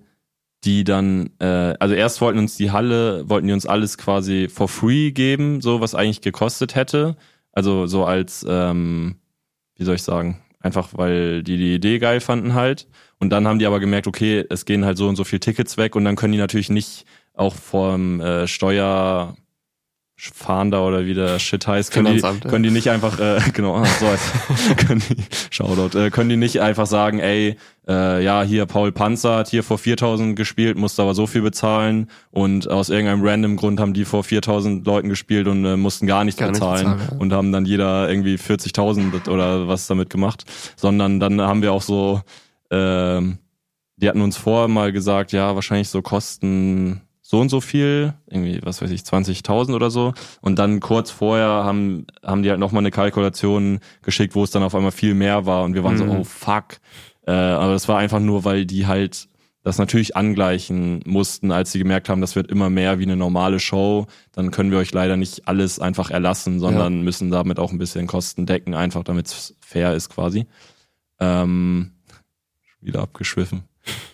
die 0.65 0.85
dann, 0.85 1.31
äh, 1.41 1.75
also 1.79 1.95
erst 1.95 2.21
wollten 2.21 2.39
uns 2.39 2.57
die 2.57 2.71
Halle, 2.71 3.29
wollten 3.29 3.47
die 3.49 3.53
uns 3.53 3.67
alles 3.67 3.99
quasi 3.99 4.49
for 4.49 4.69
free 4.69 5.11
geben, 5.11 5.61
so 5.61 5.81
was 5.81 5.95
eigentlich 5.95 6.23
gekostet 6.23 6.75
hätte. 6.75 7.17
Also 7.53 7.87
so 7.87 8.05
als, 8.05 8.47
ähm, 8.49 9.17
wie 9.77 9.85
soll 9.85 9.97
ich 9.97 10.03
sagen, 10.03 10.41
Einfach 10.65 10.89
weil 10.95 11.43
die 11.43 11.59
die 11.59 11.75
Idee 11.75 11.99
geil 11.99 12.21
fanden 12.21 12.55
halt. 12.55 12.89
Und 13.19 13.29
dann 13.31 13.47
haben 13.47 13.59
die 13.59 13.67
aber 13.67 13.81
gemerkt, 13.81 14.07
okay, 14.07 14.47
es 14.49 14.65
gehen 14.65 14.87
halt 14.87 14.97
so 14.97 15.07
und 15.09 15.17
so 15.17 15.23
viel 15.23 15.39
Tickets 15.39 15.77
weg 15.77 15.95
und 15.95 16.07
dann 16.07 16.17
können 16.17 16.33
die 16.33 16.39
natürlich 16.39 16.71
nicht 16.71 17.05
auch 17.35 17.55
vom 17.55 18.19
äh, 18.23 18.47
Steuer 18.47 19.37
Fahnder 20.17 20.87
oder 20.87 21.07
wie 21.07 21.15
der 21.15 21.41
Shit 21.41 21.67
heißt, 21.67 21.93
können 21.93 22.17
die, 22.17 22.49
können 22.49 22.63
die 22.63 22.71
nicht 22.71 22.89
einfach, 22.89 23.19
äh, 23.19 23.41
genau, 23.53 23.75
ah, 23.75 23.85
so 23.85 24.07
heißt, 24.07 24.77
können 24.87 25.03
die, 25.09 25.17
Shoutout, 25.51 25.99
äh, 25.99 26.11
können 26.11 26.31
die 26.31 26.37
nicht 26.37 26.61
einfach 26.61 26.87
sagen, 26.87 27.19
ey, 27.19 27.57
äh, 27.89 28.25
ja, 28.25 28.43
hier 28.43 28.65
Paul 28.67 28.93
Panzer 28.93 29.39
hat 29.39 29.49
hier 29.49 29.65
vor 29.65 29.77
4000 29.77 30.37
gespielt, 30.37 30.79
musste 30.79 31.03
aber 31.03 31.15
so 31.15 31.27
viel 31.27 31.43
bezahlen 31.43 32.09
und 32.31 32.71
aus 32.71 32.91
irgendeinem 32.91 33.27
random 33.27 33.57
Grund 33.57 33.81
haben 33.81 33.93
die 33.93 34.05
vor 34.05 34.23
4000 34.23 34.87
Leuten 34.87 35.09
gespielt 35.09 35.49
und 35.49 35.65
äh, 35.65 35.77
mussten 35.77 36.07
gar 36.07 36.25
nichts 36.25 36.39
gar 36.39 36.51
bezahlen 36.51 36.87
nicht 36.87 36.97
bezahlen, 36.97 37.11
ja. 37.13 37.19
und 37.19 37.33
haben 37.33 37.51
dann 37.51 37.67
jeder 37.67 38.09
irgendwie 38.09 38.37
40.000 38.37 39.29
oder 39.29 39.67
was 39.67 39.89
damit 39.89 40.11
gemacht, 40.11 40.45
sondern 40.77 41.19
dann 41.19 41.41
haben 41.41 41.61
wir 41.61 41.73
auch 41.73 41.83
so, 41.83 42.23
äh, 42.71 43.21
die 43.97 44.09
hatten 44.09 44.21
uns 44.21 44.37
vorher 44.37 44.69
mal 44.69 44.93
gesagt, 44.93 45.33
ja, 45.33 45.57
wahrscheinlich 45.57 45.89
so 45.89 46.03
Kosten 46.03 47.01
so 47.35 47.41
und 47.41 47.49
so 47.49 47.61
viel, 47.61 48.15
irgendwie, 48.31 48.61
was 48.63 48.81
weiß 48.81 48.93
ich, 48.93 49.01
20.000 49.01 49.75
oder 49.75 49.91
so. 49.91 50.15
Und 50.41 50.61
dann 50.61 50.79
kurz 50.79 51.11
vorher 51.11 51.49
haben, 51.49 52.07
haben 52.23 52.45
die 52.45 52.51
halt 52.51 52.61
nochmal 52.61 52.83
eine 52.83 52.93
Kalkulation 52.93 53.81
geschickt, 54.03 54.37
wo 54.37 54.45
es 54.45 54.53
dann 54.53 54.63
auf 54.63 54.73
einmal 54.77 54.93
viel 54.93 55.15
mehr 55.15 55.45
war. 55.45 55.65
Und 55.65 55.75
wir 55.75 55.83
waren 55.83 55.95
mhm. 55.95 55.99
so, 55.99 56.05
oh 56.05 56.23
fuck. 56.23 56.79
Äh, 57.27 57.33
aber 57.33 57.73
das 57.73 57.89
war 57.89 57.99
einfach 57.99 58.21
nur, 58.21 58.45
weil 58.45 58.67
die 58.67 58.87
halt 58.87 59.27
das 59.65 59.79
natürlich 59.79 60.15
angleichen 60.15 61.01
mussten, 61.07 61.51
als 61.51 61.73
sie 61.73 61.81
gemerkt 61.81 62.09
haben, 62.09 62.21
das 62.21 62.37
wird 62.37 62.53
immer 62.53 62.71
mehr 62.71 63.01
wie 63.01 63.05
eine 63.05 63.17
normale 63.17 63.59
Show. 63.59 64.07
Dann 64.31 64.53
können 64.53 64.71
wir 64.71 64.79
euch 64.79 64.93
leider 64.93 65.17
nicht 65.17 65.49
alles 65.49 65.81
einfach 65.81 66.13
erlassen, 66.13 66.61
sondern 66.61 66.99
ja. 66.99 67.03
müssen 67.03 67.33
damit 67.33 67.59
auch 67.59 67.73
ein 67.73 67.79
bisschen 67.79 68.07
Kosten 68.07 68.47
decken, 68.47 68.75
einfach 68.75 69.03
damit 69.03 69.27
es 69.27 69.57
fair 69.61 69.95
ist 69.95 70.09
quasi. 70.09 70.47
Ähm, 71.19 71.95
wieder 72.81 73.03
abgeschwiffen. 73.03 73.65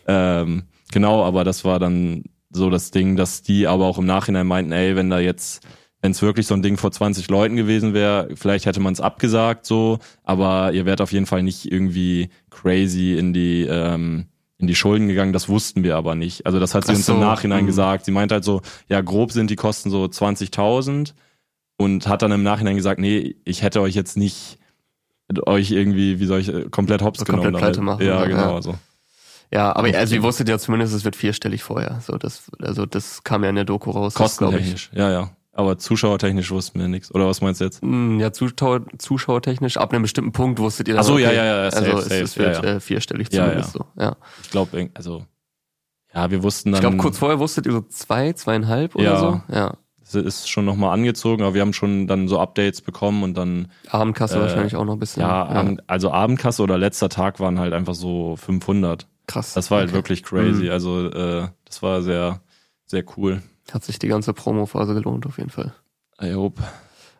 ähm, 0.06 0.62
genau, 0.90 1.22
aber 1.22 1.44
das 1.44 1.66
war 1.66 1.78
dann 1.78 2.24
so 2.50 2.70
das 2.70 2.90
Ding, 2.90 3.16
dass 3.16 3.42
die 3.42 3.66
aber 3.66 3.86
auch 3.86 3.98
im 3.98 4.06
Nachhinein 4.06 4.46
meinten, 4.46 4.72
ey, 4.72 4.96
wenn 4.96 5.10
da 5.10 5.18
jetzt, 5.18 5.66
wenn 6.02 6.12
es 6.12 6.22
wirklich 6.22 6.46
so 6.46 6.54
ein 6.54 6.62
Ding 6.62 6.76
vor 6.76 6.90
20 6.90 7.28
Leuten 7.28 7.56
gewesen 7.56 7.94
wäre, 7.94 8.28
vielleicht 8.34 8.66
hätte 8.66 8.80
man 8.80 8.92
es 8.92 9.00
abgesagt 9.00 9.66
so, 9.66 9.98
aber 10.24 10.72
ihr 10.72 10.86
wärt 10.86 11.00
auf 11.00 11.12
jeden 11.12 11.26
Fall 11.26 11.42
nicht 11.42 11.70
irgendwie 11.70 12.30
crazy 12.50 13.16
in 13.16 13.32
die 13.32 13.66
ähm, 13.68 14.26
in 14.58 14.66
die 14.66 14.74
Schulden 14.74 15.08
gegangen, 15.08 15.32
das 15.32 15.48
wussten 15.48 15.82
wir 15.84 15.96
aber 15.96 16.14
nicht. 16.14 16.44
Also 16.44 16.60
das 16.60 16.74
hat 16.74 16.86
sie 16.86 16.92
uns 16.92 17.06
so. 17.06 17.14
im 17.14 17.20
Nachhinein 17.20 17.62
mhm. 17.62 17.68
gesagt. 17.68 18.04
Sie 18.04 18.10
meint 18.10 18.30
halt 18.30 18.44
so, 18.44 18.60
ja, 18.88 19.00
grob 19.00 19.32
sind 19.32 19.48
die 19.48 19.56
Kosten 19.56 19.88
so 19.88 20.04
20.000 20.04 21.14
und 21.78 22.06
hat 22.06 22.20
dann 22.20 22.30
im 22.30 22.42
Nachhinein 22.42 22.76
gesagt, 22.76 23.00
nee, 23.00 23.36
ich 23.46 23.62
hätte 23.62 23.80
euch 23.80 23.94
jetzt 23.94 24.18
nicht 24.18 24.58
euch 25.46 25.70
irgendwie, 25.70 26.20
wie 26.20 26.26
soll 26.26 26.40
ich, 26.40 26.70
komplett 26.70 27.02
hops 27.02 27.20
so 27.20 27.24
genommen. 27.24 27.44
Komplett 27.44 27.62
pleite 27.62 27.80
machen. 27.80 28.04
Ja, 28.04 28.24
genau, 28.26 28.56
ja. 28.56 28.62
so. 28.62 28.74
Ja, 29.52 29.74
aber 29.74 29.88
also 29.96 30.14
ihr 30.14 30.22
wusstet 30.22 30.48
ja 30.48 30.58
zumindest, 30.58 30.94
es 30.94 31.04
wird 31.04 31.16
vierstellig 31.16 31.62
vorher. 31.62 32.00
So, 32.00 32.16
das, 32.16 32.50
also 32.60 32.86
das 32.86 33.24
kam 33.24 33.42
ja 33.42 33.50
in 33.50 33.56
der 33.56 33.64
Doku 33.64 33.90
raus. 33.90 34.14
Kostentechnisch, 34.14 34.90
ja, 34.94 35.10
ja. 35.10 35.30
Aber 35.52 35.76
zuschauertechnisch 35.76 36.52
wussten 36.52 36.78
wir 36.78 36.86
nichts. 36.86 37.12
Oder 37.12 37.26
was 37.26 37.40
meinst 37.40 37.60
du 37.60 37.64
jetzt? 37.64 37.82
Mm, 37.82 38.20
ja, 38.20 38.32
Zuschauer, 38.32 38.82
zuschauertechnisch, 38.98 39.76
ab 39.76 39.92
einem 39.92 40.02
bestimmten 40.02 40.32
Punkt 40.32 40.60
wusstet 40.60 40.86
ihr 40.86 40.94
dann, 40.94 41.02
Ach 41.02 41.06
so, 41.06 41.14
okay, 41.14 41.22
ja, 41.24 41.32
ja, 41.32 41.44
ja. 41.44 41.70
Safe, 41.70 41.84
also 41.86 41.98
es, 41.98 42.04
safe, 42.04 42.22
es 42.22 42.38
wird 42.38 42.56
ja, 42.56 42.62
ja. 42.62 42.76
Äh, 42.76 42.80
vierstellig 42.80 43.30
zumindest 43.30 43.74
ja. 43.74 43.80
so. 43.80 44.02
Ja. 44.02 44.16
Ich 44.42 44.50
glaube, 44.50 44.90
also 44.94 45.24
ja, 46.14 46.30
wir 46.30 46.42
wussten 46.42 46.70
dann. 46.70 46.78
Ich 46.78 46.80
glaube, 46.80 46.96
kurz 46.96 47.18
vorher 47.18 47.38
wusstet 47.38 47.66
ihr 47.66 47.72
so 47.72 47.82
zwei, 47.82 48.32
zweieinhalb 48.32 48.94
oder 48.94 49.04
ja. 49.04 49.18
so. 49.18 49.42
Ja. 49.52 49.74
Es 50.02 50.14
ist 50.14 50.50
schon 50.50 50.64
nochmal 50.64 50.92
angezogen, 50.92 51.42
aber 51.42 51.54
wir 51.54 51.60
haben 51.60 51.72
schon 51.72 52.08
dann 52.08 52.26
so 52.26 52.40
Updates 52.40 52.80
bekommen 52.80 53.22
und 53.22 53.34
dann. 53.34 53.68
Abendkasse 53.88 54.38
äh, 54.38 54.40
wahrscheinlich 54.40 54.74
auch 54.74 54.84
noch 54.84 54.94
ein 54.94 54.98
bisschen. 54.98 55.22
Ja, 55.22 55.62
ja, 55.62 55.76
also 55.86 56.10
Abendkasse 56.10 56.62
oder 56.62 56.78
letzter 56.78 57.08
Tag 57.08 57.38
waren 57.38 57.60
halt 57.60 57.72
einfach 57.72 57.94
so 57.94 58.34
500. 58.36 59.06
Krass. 59.30 59.54
Das 59.54 59.70
war 59.70 59.78
halt 59.78 59.90
okay. 59.90 59.96
wirklich 59.96 60.22
crazy. 60.24 60.64
Mhm. 60.64 60.70
Also 60.70 61.08
äh, 61.08 61.48
das 61.64 61.82
war 61.82 62.02
sehr, 62.02 62.40
sehr 62.86 63.04
cool. 63.16 63.42
Hat 63.72 63.84
sich 63.84 63.98
die 63.98 64.08
ganze 64.08 64.32
Promo-Phase 64.32 64.94
gelohnt 64.94 65.26
auf 65.26 65.38
jeden 65.38 65.50
Fall. 65.50 65.72
I 66.20 66.34
hope. 66.34 66.60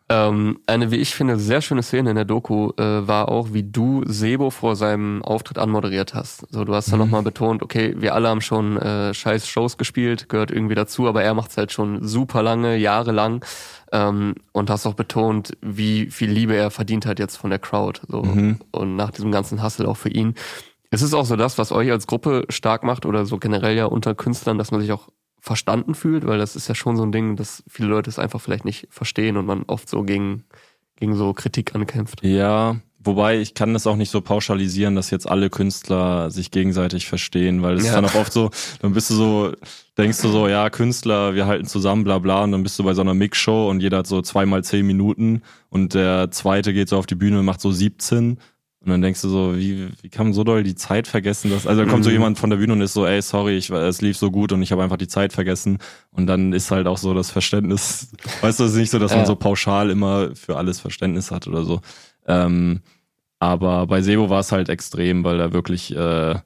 Ähm, 0.08 0.58
eine, 0.66 0.90
wie 0.90 0.96
ich 0.96 1.14
finde, 1.14 1.38
sehr 1.38 1.60
schöne 1.60 1.84
Szene 1.84 2.10
in 2.10 2.16
der 2.16 2.24
Doku 2.24 2.72
äh, 2.76 3.06
war 3.06 3.28
auch, 3.28 3.52
wie 3.52 3.62
du 3.62 4.02
Sebo 4.06 4.50
vor 4.50 4.74
seinem 4.74 5.22
Auftritt 5.22 5.56
anmoderiert 5.56 6.14
hast. 6.14 6.48
So, 6.50 6.64
du 6.64 6.74
hast 6.74 6.88
mhm. 6.88 6.90
dann 6.90 7.00
nochmal 7.00 7.22
betont, 7.22 7.62
okay, 7.62 7.94
wir 7.96 8.16
alle 8.16 8.28
haben 8.28 8.40
schon 8.40 8.76
äh, 8.76 9.14
scheiß 9.14 9.46
Shows 9.46 9.78
gespielt, 9.78 10.28
gehört 10.28 10.50
irgendwie 10.50 10.74
dazu, 10.74 11.06
aber 11.06 11.22
er 11.22 11.34
macht 11.34 11.52
es 11.52 11.56
halt 11.56 11.70
schon 11.70 12.04
super 12.04 12.42
lange, 12.42 12.76
jahrelang. 12.76 13.44
Ähm, 13.92 14.34
und 14.50 14.68
hast 14.68 14.84
auch 14.86 14.94
betont, 14.94 15.56
wie 15.62 16.10
viel 16.10 16.30
Liebe 16.30 16.56
er 16.56 16.72
verdient 16.72 17.06
hat 17.06 17.20
jetzt 17.20 17.36
von 17.36 17.50
der 17.50 17.60
Crowd. 17.60 18.00
So. 18.08 18.22
Mhm. 18.22 18.58
Und 18.72 18.96
nach 18.96 19.12
diesem 19.12 19.30
ganzen 19.30 19.62
Hustle 19.62 19.86
auch 19.86 19.96
für 19.96 20.10
ihn. 20.10 20.34
Ist 20.90 21.02
es 21.02 21.14
auch 21.14 21.24
so 21.24 21.36
das, 21.36 21.56
was 21.56 21.70
euch 21.70 21.90
als 21.90 22.06
Gruppe 22.06 22.44
stark 22.48 22.82
macht 22.82 23.06
oder 23.06 23.24
so 23.24 23.38
generell 23.38 23.76
ja 23.76 23.84
unter 23.86 24.14
Künstlern, 24.14 24.58
dass 24.58 24.72
man 24.72 24.80
sich 24.80 24.90
auch 24.90 25.08
verstanden 25.38 25.94
fühlt? 25.94 26.26
Weil 26.26 26.38
das 26.38 26.56
ist 26.56 26.68
ja 26.68 26.74
schon 26.74 26.96
so 26.96 27.04
ein 27.04 27.12
Ding, 27.12 27.36
dass 27.36 27.62
viele 27.68 27.88
Leute 27.88 28.10
es 28.10 28.18
einfach 28.18 28.40
vielleicht 28.40 28.64
nicht 28.64 28.88
verstehen 28.90 29.36
und 29.36 29.46
man 29.46 29.62
oft 29.68 29.88
so 29.88 30.02
gegen, 30.02 30.44
gegen 30.96 31.14
so 31.14 31.32
Kritik 31.32 31.76
ankämpft. 31.76 32.24
Ja, 32.24 32.80
wobei 32.98 33.38
ich 33.38 33.54
kann 33.54 33.72
das 33.72 33.86
auch 33.86 33.94
nicht 33.94 34.10
so 34.10 34.20
pauschalisieren, 34.20 34.96
dass 34.96 35.10
jetzt 35.10 35.30
alle 35.30 35.48
Künstler 35.48 36.32
sich 36.32 36.50
gegenseitig 36.50 37.06
verstehen, 37.06 37.62
weil 37.62 37.76
es 37.76 37.84
ja. 37.84 37.90
ist 37.90 37.94
dann 37.94 38.04
auch 38.06 38.16
oft 38.16 38.32
so, 38.32 38.50
dann 38.82 38.92
bist 38.92 39.10
du 39.10 39.14
so, 39.14 39.52
denkst 39.96 40.20
du 40.20 40.28
so, 40.28 40.48
ja, 40.48 40.70
Künstler, 40.70 41.36
wir 41.36 41.46
halten 41.46 41.66
zusammen, 41.66 42.02
bla 42.02 42.18
bla, 42.18 42.42
und 42.42 42.50
dann 42.50 42.64
bist 42.64 42.76
du 42.80 42.82
bei 42.82 42.94
so 42.94 43.00
einer 43.00 43.14
Mixshow 43.14 43.70
und 43.70 43.80
jeder 43.80 43.98
hat 43.98 44.08
so 44.08 44.22
zweimal 44.22 44.64
zehn 44.64 44.84
Minuten 44.84 45.42
und 45.68 45.94
der 45.94 46.32
zweite 46.32 46.74
geht 46.74 46.88
so 46.88 46.98
auf 46.98 47.06
die 47.06 47.14
Bühne 47.14 47.38
und 47.38 47.44
macht 47.44 47.60
so 47.60 47.70
17 47.70 48.38
und 48.82 48.90
dann 48.90 49.02
denkst 49.02 49.20
du 49.20 49.28
so, 49.28 49.58
wie, 49.58 49.88
wie 50.00 50.08
kann 50.08 50.28
man 50.28 50.32
so 50.32 50.42
doll 50.42 50.62
die 50.62 50.74
Zeit 50.74 51.06
vergessen? 51.06 51.50
Dass, 51.50 51.66
also 51.66 51.84
da 51.84 51.90
kommt 51.90 52.02
so 52.02 52.08
mhm. 52.08 52.14
jemand 52.14 52.38
von 52.38 52.48
der 52.48 52.56
Bühne 52.56 52.72
und 52.72 52.80
ist 52.80 52.94
so, 52.94 53.06
ey, 53.06 53.20
sorry, 53.20 53.58
ich, 53.58 53.68
es 53.68 54.00
lief 54.00 54.16
so 54.16 54.30
gut 54.30 54.52
und 54.52 54.62
ich 54.62 54.72
habe 54.72 54.82
einfach 54.82 54.96
die 54.96 55.08
Zeit 55.08 55.34
vergessen. 55.34 55.78
Und 56.10 56.26
dann 56.26 56.54
ist 56.54 56.70
halt 56.70 56.86
auch 56.86 56.96
so 56.96 57.12
das 57.12 57.30
Verständnis, 57.30 58.08
weißt 58.40 58.58
du, 58.58 58.64
es 58.64 58.72
ist 58.72 58.78
nicht 58.78 58.90
so, 58.90 58.98
dass 58.98 59.14
man 59.14 59.26
so 59.26 59.36
pauschal 59.36 59.90
immer 59.90 60.34
für 60.34 60.56
alles 60.56 60.80
Verständnis 60.80 61.30
hat 61.30 61.46
oder 61.46 61.64
so. 61.64 61.82
Ähm, 62.26 62.80
aber 63.38 63.86
bei 63.86 64.00
Sebo 64.00 64.30
war 64.30 64.40
es 64.40 64.50
halt 64.50 64.70
extrem, 64.70 65.24
weil 65.24 65.40
er 65.40 65.52
wirklich 65.52 65.94
äh, 65.94 66.36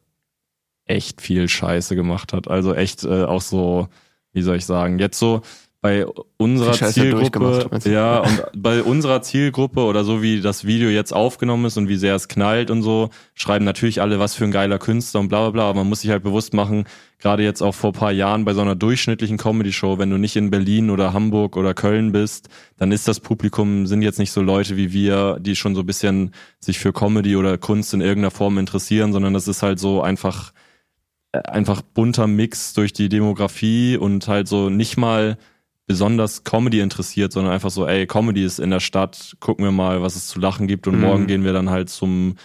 echt 0.87 1.21
viel 1.21 1.49
Scheiße 1.49 1.95
gemacht 1.95 2.33
hat. 2.33 2.49
Also 2.49 2.75
echt 2.75 3.05
äh, 3.05 3.25
auch 3.25 3.43
so, 3.43 3.89
wie 4.33 4.43
soll 4.43 4.57
ich 4.57 4.67
sagen, 4.67 4.99
jetzt 4.99 5.21
so, 5.21 5.43
bei 5.85 6.07
unserer 6.39 6.73
Zielgruppe, 6.73 7.69
ja, 7.85 8.21
und 8.21 8.43
bei 8.57 8.83
unserer 8.83 9.21
Zielgruppe 9.21 9.81
oder 9.81 10.03
so 10.03 10.23
wie 10.23 10.41
das 10.41 10.65
Video 10.65 10.89
jetzt 10.89 11.13
aufgenommen 11.13 11.67
ist 11.67 11.77
und 11.77 11.89
wie 11.89 11.97
sehr 11.97 12.15
es 12.15 12.27
knallt 12.27 12.71
und 12.71 12.81
so, 12.81 13.11
schreiben 13.35 13.67
natürlich 13.67 14.01
alle, 14.01 14.19
was 14.19 14.35
für 14.35 14.45
ein 14.45 14.51
geiler 14.51 14.79
Künstler 14.79 15.21
und 15.21 15.29
bla 15.29 15.41
bla 15.41 15.51
bla. 15.51 15.63
Aber 15.65 15.81
man 15.81 15.91
muss 15.91 16.01
sich 16.01 16.11
halt 16.11 16.23
bewusst 16.23 16.55
machen, 16.55 16.85
gerade 17.19 17.43
jetzt 17.43 17.61
auch 17.61 17.75
vor 17.75 17.93
paar 17.93 18.13
Jahren 18.13 18.47
bei 18.47 18.55
so 18.55 18.63
einer 18.63 18.77
durchschnittlichen 18.77 19.37
Comedy-Show, 19.37 19.99
wenn 19.99 20.09
du 20.09 20.17
nicht 20.17 20.37
in 20.37 20.51
Berlin 20.51 20.89
oder 20.89 21.13
Hamburg 21.13 21.55
oder 21.55 21.75
Köln 21.75 22.13
bist, 22.13 22.49
dann 22.79 22.91
ist 22.91 23.07
das 23.07 23.21
Publikum, 23.21 23.87
sind 23.87 24.01
jetzt 24.01 24.19
nicht 24.19 24.33
so 24.33 24.41
Leute 24.41 24.79
wie 24.79 24.91
wir, 24.95 25.37
die 25.39 25.55
schon 25.55 25.75
so 25.75 25.83
ein 25.83 25.87
bisschen 25.87 26.31
sich 26.61 26.79
für 26.79 26.95
Comedy 26.95 27.37
oder 27.37 27.59
Kunst 27.59 27.93
in 27.93 28.01
irgendeiner 28.01 28.31
Form 28.31 28.57
interessieren, 28.57 29.13
sondern 29.13 29.35
das 29.35 29.49
ist 29.49 29.63
halt 29.63 29.79
so 29.79 30.01
einfach, 30.01 30.55
äh, 31.33 31.41
einfach 31.41 31.83
bunter 31.83 32.27
Mix 32.27 32.73
durch 32.73 32.95
die 32.95 33.11
Demografie 33.11 33.99
und 33.99 34.29
halt 34.29 34.49
so 34.49 34.71
nicht 34.71 34.97
mal 34.97 35.37
besonders 35.87 36.45
Comedy 36.45 36.81
interessiert, 36.81 37.33
sondern 37.33 37.53
einfach 37.53 37.71
so, 37.71 37.87
ey, 37.87 38.07
Comedy 38.07 38.45
ist 38.45 38.59
in 38.59 38.71
der 38.71 38.81
Stadt, 38.81 39.37
gucken 39.41 39.65
wir 39.65 39.73
mal, 39.73 40.03
was 40.03 40.17
es 40.17 40.29
zu 40.29 40.41
lachen 40.41 40.67
gibt 40.67 40.87
und 40.87 40.97
mhm. 40.97 41.03
morgen 41.03 41.27
gehen 41.27 41.45
wir 41.45 41.53
dann 41.53 41.71
halt 41.71 41.91
zum, 41.91 42.37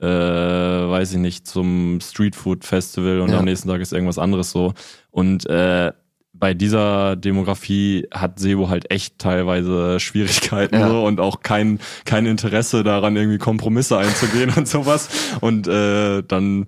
äh, 0.00 0.06
weiß 0.06 1.12
ich 1.12 1.18
nicht, 1.18 1.46
zum 1.46 2.00
Street 2.00 2.34
Food 2.34 2.64
Festival 2.64 3.20
und 3.20 3.30
ja. 3.30 3.38
am 3.38 3.44
nächsten 3.44 3.68
Tag 3.68 3.80
ist 3.80 3.92
irgendwas 3.92 4.18
anderes 4.18 4.50
so. 4.50 4.74
Und 5.10 5.46
äh, 5.46 5.92
bei 6.32 6.54
dieser 6.54 7.16
Demografie 7.16 8.06
hat 8.12 8.38
Sebo 8.38 8.68
halt 8.68 8.90
echt 8.90 9.18
teilweise 9.18 9.98
Schwierigkeiten 10.00 10.76
ja. 10.76 10.88
so 10.88 11.04
und 11.04 11.20
auch 11.20 11.40
kein, 11.40 11.80
kein 12.04 12.26
Interesse 12.26 12.84
daran, 12.84 13.16
irgendwie 13.16 13.38
Kompromisse 13.38 13.98
einzugehen 13.98 14.52
und 14.56 14.68
sowas. 14.68 15.08
Und 15.40 15.66
äh, 15.68 16.22
dann 16.22 16.66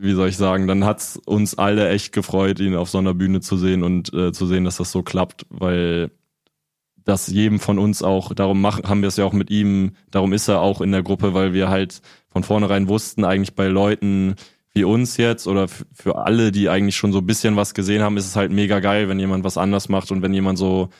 wie 0.00 0.14
soll 0.14 0.28
ich 0.30 0.36
sagen, 0.36 0.66
dann 0.66 0.84
hat's 0.84 1.18
uns 1.26 1.58
alle 1.58 1.88
echt 1.90 2.12
gefreut, 2.12 2.58
ihn 2.60 2.74
auf 2.74 2.88
so 2.88 2.98
einer 2.98 3.14
Bühne 3.14 3.40
zu 3.40 3.56
sehen 3.56 3.82
und 3.82 4.12
äh, 4.14 4.32
zu 4.32 4.46
sehen, 4.46 4.64
dass 4.64 4.78
das 4.78 4.92
so 4.92 5.02
klappt, 5.02 5.46
weil 5.50 6.10
das 7.04 7.26
jedem 7.26 7.60
von 7.60 7.78
uns 7.78 8.02
auch, 8.02 8.34
darum 8.34 8.60
machen, 8.60 8.88
haben 8.88 9.02
wir 9.02 9.08
es 9.08 9.16
ja 9.16 9.24
auch 9.24 9.32
mit 9.32 9.50
ihm, 9.50 9.92
darum 10.10 10.32
ist 10.32 10.48
er 10.48 10.60
auch 10.60 10.80
in 10.80 10.92
der 10.92 11.02
Gruppe, 11.02 11.34
weil 11.34 11.52
wir 11.52 11.68
halt 11.68 12.00
von 12.28 12.44
vornherein 12.44 12.88
wussten, 12.88 13.24
eigentlich 13.24 13.54
bei 13.54 13.66
Leuten 13.66 14.36
wie 14.72 14.84
uns 14.84 15.16
jetzt 15.16 15.46
oder 15.46 15.66
für 15.68 16.16
alle, 16.18 16.52
die 16.52 16.68
eigentlich 16.68 16.96
schon 16.96 17.12
so 17.12 17.18
ein 17.18 17.26
bisschen 17.26 17.56
was 17.56 17.74
gesehen 17.74 18.02
haben, 18.02 18.16
ist 18.16 18.26
es 18.26 18.36
halt 18.36 18.52
mega 18.52 18.80
geil, 18.80 19.08
wenn 19.08 19.18
jemand 19.18 19.44
was 19.44 19.58
anders 19.58 19.88
macht 19.88 20.12
und 20.12 20.22
wenn 20.22 20.32
jemand 20.32 20.58
so 20.58 20.90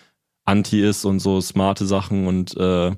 anti 0.44 0.82
ist 0.82 1.04
und 1.04 1.20
so 1.20 1.40
smarte 1.40 1.86
Sachen 1.86 2.26
und 2.26 2.56
äh, 2.56 2.92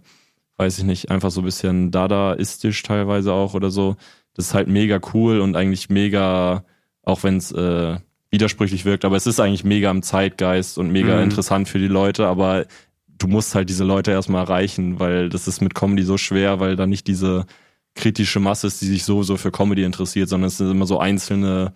weiß 0.57 0.79
ich 0.79 0.85
nicht, 0.85 1.11
einfach 1.11 1.31
so 1.31 1.43
ein 1.43 1.45
bisschen 1.45 1.91
dadaistisch 1.91 2.83
teilweise 2.83 3.33
auch 3.33 3.55
oder 3.55 3.70
so 3.70 3.97
das 4.35 4.47
ist 4.47 4.55
halt 4.55 4.69
mega 4.69 5.01
cool 5.15 5.41
und 5.41 5.57
eigentlich 5.57 5.91
mega, 5.91 6.65
auch 7.03 7.23
wenn 7.23 7.37
es 7.37 7.53
äh, 7.53 7.97
widersprüchlich 8.31 8.85
wirkt, 8.85 9.05
aber 9.05 9.17
es 9.17 9.27
ist 9.27 9.41
eigentlich 9.41 9.65
mega 9.65 9.91
im 9.91 10.03
Zeitgeist 10.03 10.79
und 10.79 10.91
mega 10.91 11.17
mhm. 11.17 11.25
interessant 11.25 11.69
für 11.69 11.79
die 11.79 11.89
Leute, 11.89 12.27
aber 12.27 12.67
du 13.19 13.29
musst 13.29 13.55
halt 13.55 13.69
diese 13.69 13.85
Leute 13.85 14.11
erstmal 14.11 14.45
erreichen, 14.45 14.99
weil 14.99 15.29
das 15.29 15.47
ist 15.47 15.61
mit 15.61 15.75
Comedy 15.75 16.03
so 16.03 16.17
schwer, 16.17 16.59
weil 16.61 16.77
da 16.77 16.87
nicht 16.87 17.07
diese 17.07 17.47
kritische 17.94 18.40
Masse 18.40 18.66
ist, 18.66 18.81
die 18.81 18.86
sich 18.86 19.05
sowieso 19.05 19.36
für 19.36 19.51
Comedy 19.51 19.85
interessiert, 19.85 20.28
sondern 20.28 20.48
es 20.48 20.56
sind 20.56 20.70
immer 20.70 20.86
so 20.86 20.98
einzelne 20.98 21.73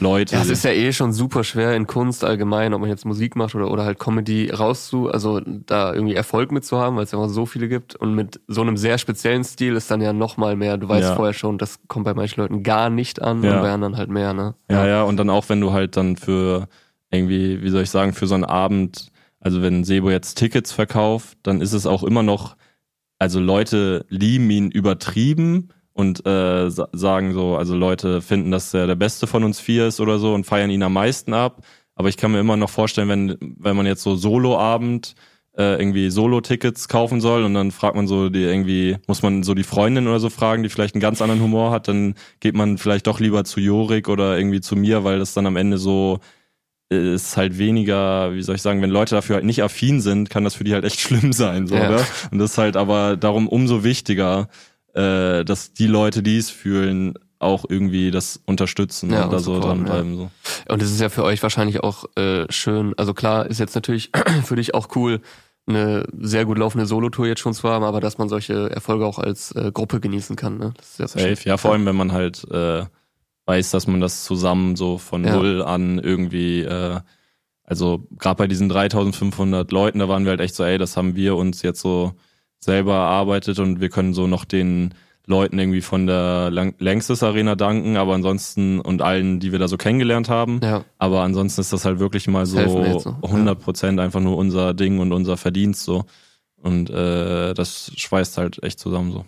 Leute. 0.00 0.34
Ja, 0.34 0.42
es 0.42 0.48
ist 0.48 0.64
ja 0.64 0.70
eh 0.70 0.92
schon 0.92 1.12
super 1.12 1.44
schwer 1.44 1.74
in 1.74 1.86
Kunst 1.86 2.24
allgemein, 2.24 2.72
ob 2.72 2.80
man 2.80 2.88
jetzt 2.88 3.04
Musik 3.04 3.36
macht 3.36 3.54
oder, 3.54 3.70
oder 3.70 3.84
halt 3.84 3.98
Comedy 3.98 4.50
rauszu, 4.50 5.10
also 5.10 5.40
da 5.44 5.92
irgendwie 5.92 6.14
Erfolg 6.14 6.52
mit 6.52 6.64
zu 6.64 6.78
haben, 6.78 6.96
weil 6.96 7.04
es 7.04 7.12
ja 7.12 7.18
immer 7.18 7.28
so 7.28 7.44
viele 7.44 7.68
gibt. 7.68 7.94
Und 7.94 8.14
mit 8.14 8.40
so 8.48 8.62
einem 8.62 8.78
sehr 8.78 8.96
speziellen 8.96 9.44
Stil 9.44 9.76
ist 9.76 9.90
dann 9.90 10.00
ja 10.00 10.14
noch 10.14 10.38
mal 10.38 10.56
mehr. 10.56 10.78
Du 10.78 10.88
weißt 10.88 11.10
ja. 11.10 11.16
vorher 11.16 11.34
schon, 11.34 11.58
das 11.58 11.80
kommt 11.86 12.06
bei 12.06 12.14
manchen 12.14 12.40
Leuten 12.40 12.62
gar 12.62 12.88
nicht 12.88 13.20
an 13.20 13.42
ja. 13.42 13.56
und 13.56 13.62
bei 13.62 13.70
anderen 13.70 13.96
halt 13.98 14.08
mehr, 14.08 14.32
ne? 14.32 14.54
Ja, 14.70 14.86
ja, 14.86 15.02
und 15.02 15.18
dann 15.18 15.28
auch 15.28 15.48
wenn 15.50 15.60
du 15.60 15.72
halt 15.72 15.96
dann 15.96 16.16
für 16.16 16.68
irgendwie, 17.10 17.62
wie 17.62 17.68
soll 17.68 17.82
ich 17.82 17.90
sagen, 17.90 18.14
für 18.14 18.26
so 18.26 18.34
einen 18.34 18.44
Abend, 18.44 19.12
also 19.40 19.60
wenn 19.62 19.84
Sebo 19.84 20.10
jetzt 20.10 20.36
Tickets 20.36 20.72
verkauft, 20.72 21.36
dann 21.42 21.60
ist 21.60 21.74
es 21.74 21.86
auch 21.86 22.02
immer 22.02 22.22
noch 22.22 22.56
also 23.18 23.40
Leute 23.40 24.06
lieben 24.08 24.50
ihn 24.50 24.70
übertrieben 24.70 25.68
und 25.92 26.24
äh, 26.26 26.70
sagen 26.70 27.32
so, 27.32 27.56
also 27.56 27.74
Leute 27.76 28.22
finden, 28.22 28.52
dass 28.52 28.72
er 28.72 28.86
der 28.86 28.94
Beste 28.94 29.26
von 29.26 29.42
uns 29.42 29.58
vier 29.58 29.88
ist 29.88 30.00
oder 30.00 30.18
so 30.18 30.32
und 30.34 30.44
feiern 30.44 30.70
ihn 30.70 30.82
am 30.82 30.92
meisten 30.92 31.34
ab. 31.34 31.62
Aber 31.96 32.08
ich 32.08 32.16
kann 32.16 32.30
mir 32.30 32.38
immer 32.38 32.56
noch 32.56 32.70
vorstellen, 32.70 33.08
wenn, 33.08 33.36
wenn 33.58 33.76
man 33.76 33.86
jetzt 33.86 34.04
so 34.04 34.14
Soloabend 34.14 35.16
äh, 35.56 35.80
irgendwie 35.80 36.08
Solo-Tickets 36.10 36.86
kaufen 36.86 37.20
soll 37.20 37.42
und 37.42 37.54
dann 37.54 37.72
fragt 37.72 37.96
man 37.96 38.06
so 38.06 38.28
die 38.28 38.44
irgendwie, 38.44 38.96
muss 39.08 39.22
man 39.22 39.42
so 39.42 39.54
die 39.54 39.64
Freundin 39.64 40.06
oder 40.06 40.20
so 40.20 40.30
fragen, 40.30 40.62
die 40.62 40.68
vielleicht 40.68 40.94
einen 40.94 41.00
ganz 41.02 41.20
anderen 41.20 41.42
Humor 41.42 41.72
hat, 41.72 41.88
dann 41.88 42.14
geht 42.38 42.54
man 42.54 42.78
vielleicht 42.78 43.08
doch 43.08 43.18
lieber 43.18 43.42
zu 43.42 43.58
Jorik 43.58 44.08
oder 44.08 44.38
irgendwie 44.38 44.60
zu 44.60 44.76
mir, 44.76 45.02
weil 45.02 45.18
das 45.18 45.34
dann 45.34 45.46
am 45.46 45.56
Ende 45.56 45.78
so 45.78 46.20
ist 46.90 47.36
halt 47.36 47.58
weniger, 47.58 48.34
wie 48.34 48.42
soll 48.42 48.54
ich 48.54 48.62
sagen, 48.62 48.80
wenn 48.80 48.90
Leute 48.90 49.14
dafür 49.14 49.36
halt 49.36 49.44
nicht 49.44 49.62
affin 49.62 50.00
sind, 50.00 50.30
kann 50.30 50.44
das 50.44 50.54
für 50.54 50.64
die 50.64 50.72
halt 50.72 50.84
echt 50.84 51.00
schlimm 51.00 51.32
sein, 51.32 51.66
so, 51.66 51.74
ja. 51.74 51.88
oder? 51.88 52.06
Und 52.30 52.38
das 52.38 52.52
ist 52.52 52.58
halt 52.58 52.76
aber 52.76 53.16
darum 53.16 53.48
umso 53.48 53.84
wichtiger, 53.84 54.48
äh, 54.94 55.44
dass 55.44 55.72
die 55.72 55.86
Leute, 55.86 56.22
die 56.22 56.38
es 56.38 56.50
fühlen, 56.50 57.14
auch 57.40 57.64
irgendwie 57.68 58.10
das 58.10 58.40
unterstützen 58.46 59.12
ja, 59.12 59.28
oder 59.28 59.38
so 59.38 59.60
dranbleiben. 59.60 60.12
Ja. 60.12 60.16
So. 60.16 60.72
Und 60.72 60.82
es 60.82 60.90
ist 60.90 61.00
ja 61.00 61.08
für 61.08 61.22
euch 61.22 61.42
wahrscheinlich 61.42 61.80
auch 61.80 62.04
äh, 62.16 62.50
schön, 62.50 62.94
also 62.96 63.14
klar 63.14 63.46
ist 63.46 63.60
jetzt 63.60 63.74
natürlich 63.74 64.10
für 64.44 64.56
dich 64.56 64.74
auch 64.74 64.88
cool, 64.96 65.20
eine 65.68 66.06
sehr 66.18 66.46
gut 66.46 66.58
laufende 66.58 66.86
Solo-Tour 66.86 67.26
jetzt 67.26 67.40
schon 67.40 67.52
zu 67.52 67.68
haben, 67.68 67.84
aber 67.84 68.00
dass 68.00 68.16
man 68.16 68.30
solche 68.30 68.70
Erfolge 68.70 69.04
auch 69.04 69.18
als 69.18 69.52
äh, 69.52 69.70
Gruppe 69.72 70.00
genießen 70.00 70.34
kann. 70.34 70.58
Ne? 70.58 70.72
Das 70.76 70.92
ist 70.92 70.98
ja 70.98 71.08
Safe, 71.08 71.48
ja, 71.48 71.56
vor 71.58 71.72
allem 71.72 71.84
wenn 71.84 71.96
man 71.96 72.12
halt 72.12 72.44
äh, 72.50 72.84
weiß, 73.48 73.70
dass 73.70 73.86
man 73.86 74.00
das 74.00 74.24
zusammen 74.24 74.76
so 74.76 74.98
von 74.98 75.24
ja. 75.24 75.34
null 75.34 75.62
an 75.62 75.98
irgendwie, 75.98 76.60
äh, 76.60 77.00
also 77.64 78.06
gerade 78.18 78.36
bei 78.36 78.46
diesen 78.46 78.68
3500 78.68 79.72
Leuten, 79.72 80.00
da 80.00 80.08
waren 80.08 80.24
wir 80.24 80.30
halt 80.30 80.40
echt 80.40 80.54
so, 80.54 80.64
ey, 80.64 80.76
das 80.76 80.96
haben 80.98 81.16
wir 81.16 81.34
uns 81.34 81.62
jetzt 81.62 81.80
so 81.80 82.12
selber 82.58 82.94
erarbeitet 82.94 83.58
und 83.58 83.80
wir 83.80 83.88
können 83.88 84.12
so 84.12 84.26
noch 84.26 84.44
den 84.44 84.94
Leuten 85.26 85.58
irgendwie 85.58 85.80
von 85.80 86.06
der 86.06 86.50
Längstes 86.50 87.22
Arena 87.22 87.54
danken, 87.54 87.96
aber 87.96 88.14
ansonsten 88.14 88.80
und 88.80 89.02
allen, 89.02 89.40
die 89.40 89.52
wir 89.52 89.58
da 89.58 89.68
so 89.68 89.76
kennengelernt 89.76 90.28
haben. 90.28 90.60
Ja. 90.62 90.84
Aber 90.98 91.22
ansonsten 91.22 91.60
ist 91.60 91.72
das 91.72 91.84
halt 91.84 92.00
wirklich 92.00 92.28
mal 92.28 92.46
so, 92.46 92.98
so. 92.98 93.16
100 93.22 93.58
Prozent 93.60 93.98
ja. 93.98 94.04
einfach 94.04 94.20
nur 94.20 94.36
unser 94.36 94.72
Ding 94.74 94.98
und 94.98 95.12
unser 95.12 95.36
Verdienst 95.36 95.84
so. 95.84 96.04
Und 96.62 96.90
äh, 96.90 97.54
das 97.54 97.92
schweißt 97.96 98.38
halt 98.38 98.62
echt 98.62 98.78
zusammen 98.78 99.12
so. 99.12 99.24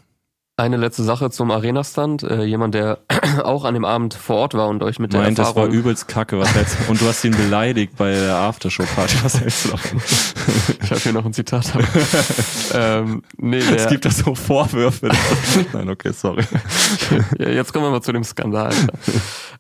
Eine 0.60 0.76
letzte 0.76 1.04
Sache 1.04 1.30
zum 1.30 1.50
Arena-Stand. 1.50 2.22
Äh, 2.22 2.44
jemand, 2.44 2.74
der 2.74 2.98
auch 3.44 3.64
an 3.64 3.72
dem 3.72 3.86
Abend 3.86 4.12
vor 4.12 4.36
Ort 4.36 4.52
war 4.52 4.68
und 4.68 4.82
euch 4.82 4.98
mit 4.98 5.14
der 5.14 5.22
Meint, 5.22 5.38
Erfahrung... 5.38 5.62
das 5.62 5.72
war 5.72 5.74
übelst 5.74 6.06
kacke. 6.06 6.38
Was 6.38 6.54
hältst 6.54 6.76
Und 6.88 7.00
du 7.00 7.06
hast 7.06 7.24
ihn 7.24 7.34
beleidigt 7.34 7.96
bei 7.96 8.10
der 8.12 8.36
Aftershow-Party. 8.36 9.16
Was 9.22 9.40
hältst 9.40 9.64
du 9.64 9.70
davon? 9.70 10.02
ich 10.82 10.90
habe 10.90 11.00
hier 11.00 11.12
noch 11.14 11.24
ein 11.24 11.32
Zitat. 11.32 11.72
ähm, 12.74 13.22
nee, 13.38 13.60
der... 13.60 13.76
Es 13.76 13.88
gibt 13.88 14.04
da 14.04 14.10
so 14.10 14.34
Vorwürfe. 14.34 15.08
Nein, 15.72 15.88
okay, 15.88 16.12
sorry. 16.12 16.44
jetzt 17.38 17.72
kommen 17.72 17.86
wir 17.86 17.90
mal 17.92 18.02
zu 18.02 18.12
dem 18.12 18.24
Skandal. 18.24 18.74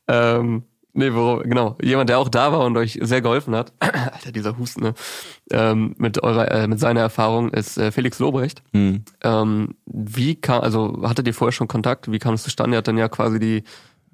ähm, 0.06 0.64
Nee, 0.92 1.14
wo, 1.14 1.36
genau. 1.44 1.76
Jemand, 1.82 2.08
der 2.10 2.18
auch 2.18 2.28
da 2.28 2.52
war 2.52 2.60
und 2.64 2.76
euch 2.76 2.98
sehr 3.00 3.20
geholfen 3.20 3.54
hat, 3.54 3.72
Alter, 3.80 4.32
dieser 4.32 4.58
Husten, 4.58 4.82
ne? 4.82 4.94
ähm, 5.50 5.94
mit 5.98 6.22
eurer, 6.22 6.50
äh, 6.50 6.66
mit 6.66 6.80
seiner 6.80 7.00
Erfahrung 7.00 7.50
ist 7.50 7.78
äh, 7.78 7.92
Felix 7.92 8.18
Lobrecht. 8.18 8.62
Hm. 8.72 9.04
Ähm, 9.22 9.74
wie 9.86 10.34
kam, 10.34 10.62
also 10.62 11.02
hattet 11.02 11.26
ihr 11.26 11.34
vorher 11.34 11.52
schon 11.52 11.68
Kontakt? 11.68 12.10
Wie 12.10 12.18
kam 12.18 12.34
es 12.34 12.42
zustande? 12.42 12.76
Er 12.76 12.78
hat 12.78 12.88
dann 12.88 12.98
ja 12.98 13.08
quasi 13.08 13.38
die 13.38 13.62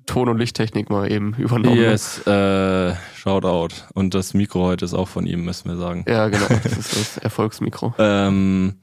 Ton- 0.06 0.28
und 0.28 0.38
Lichttechnik 0.38 0.88
mal 0.88 1.10
eben 1.10 1.34
übernommen. 1.34 1.76
Yes, 1.76 2.24
äh, 2.26 2.94
Shoutout. 3.16 3.74
Und 3.94 4.14
das 4.14 4.34
Mikro 4.34 4.62
heute 4.62 4.84
ist 4.84 4.94
auch 4.94 5.08
von 5.08 5.26
ihm, 5.26 5.44
müssen 5.44 5.68
wir 5.68 5.76
sagen. 5.76 6.04
Ja, 6.08 6.28
genau. 6.28 6.46
Das 6.62 6.78
ist 6.78 6.96
das 6.96 7.18
Erfolgsmikro. 7.18 7.94
ähm, 7.98 8.74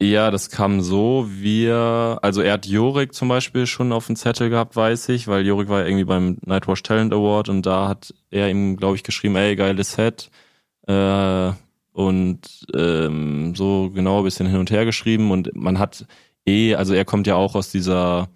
ja, 0.00 0.30
das 0.30 0.50
kam 0.50 0.82
so, 0.82 1.26
wir, 1.28 2.18
also 2.20 2.42
er 2.42 2.54
hat 2.54 2.66
Jorik 2.66 3.14
zum 3.14 3.28
Beispiel 3.28 3.66
schon 3.66 3.92
auf 3.92 4.06
dem 4.06 4.16
Zettel 4.16 4.50
gehabt, 4.50 4.76
weiß 4.76 5.08
ich, 5.08 5.26
weil 5.26 5.46
Jorik 5.46 5.68
war 5.70 5.86
irgendwie 5.86 6.04
beim 6.04 6.36
Nightwatch 6.44 6.82
Talent 6.82 7.14
Award 7.14 7.48
und 7.48 7.64
da 7.64 7.88
hat 7.88 8.12
er 8.30 8.50
ihm, 8.50 8.76
glaube 8.76 8.96
ich, 8.96 9.02
geschrieben, 9.04 9.36
ey, 9.36 9.56
geiles 9.56 9.92
Set. 9.92 10.30
Äh, 10.86 11.52
und 11.92 12.66
ähm, 12.74 13.54
so 13.54 13.90
genau 13.90 14.18
ein 14.18 14.24
bisschen 14.24 14.46
hin 14.46 14.58
und 14.58 14.70
her 14.70 14.84
geschrieben 14.84 15.30
und 15.30 15.56
man 15.56 15.78
hat 15.78 16.06
eh, 16.46 16.74
also 16.74 16.92
er 16.92 17.06
kommt 17.06 17.26
ja 17.26 17.36
auch 17.36 17.54
aus 17.54 17.70
dieser 17.70 18.28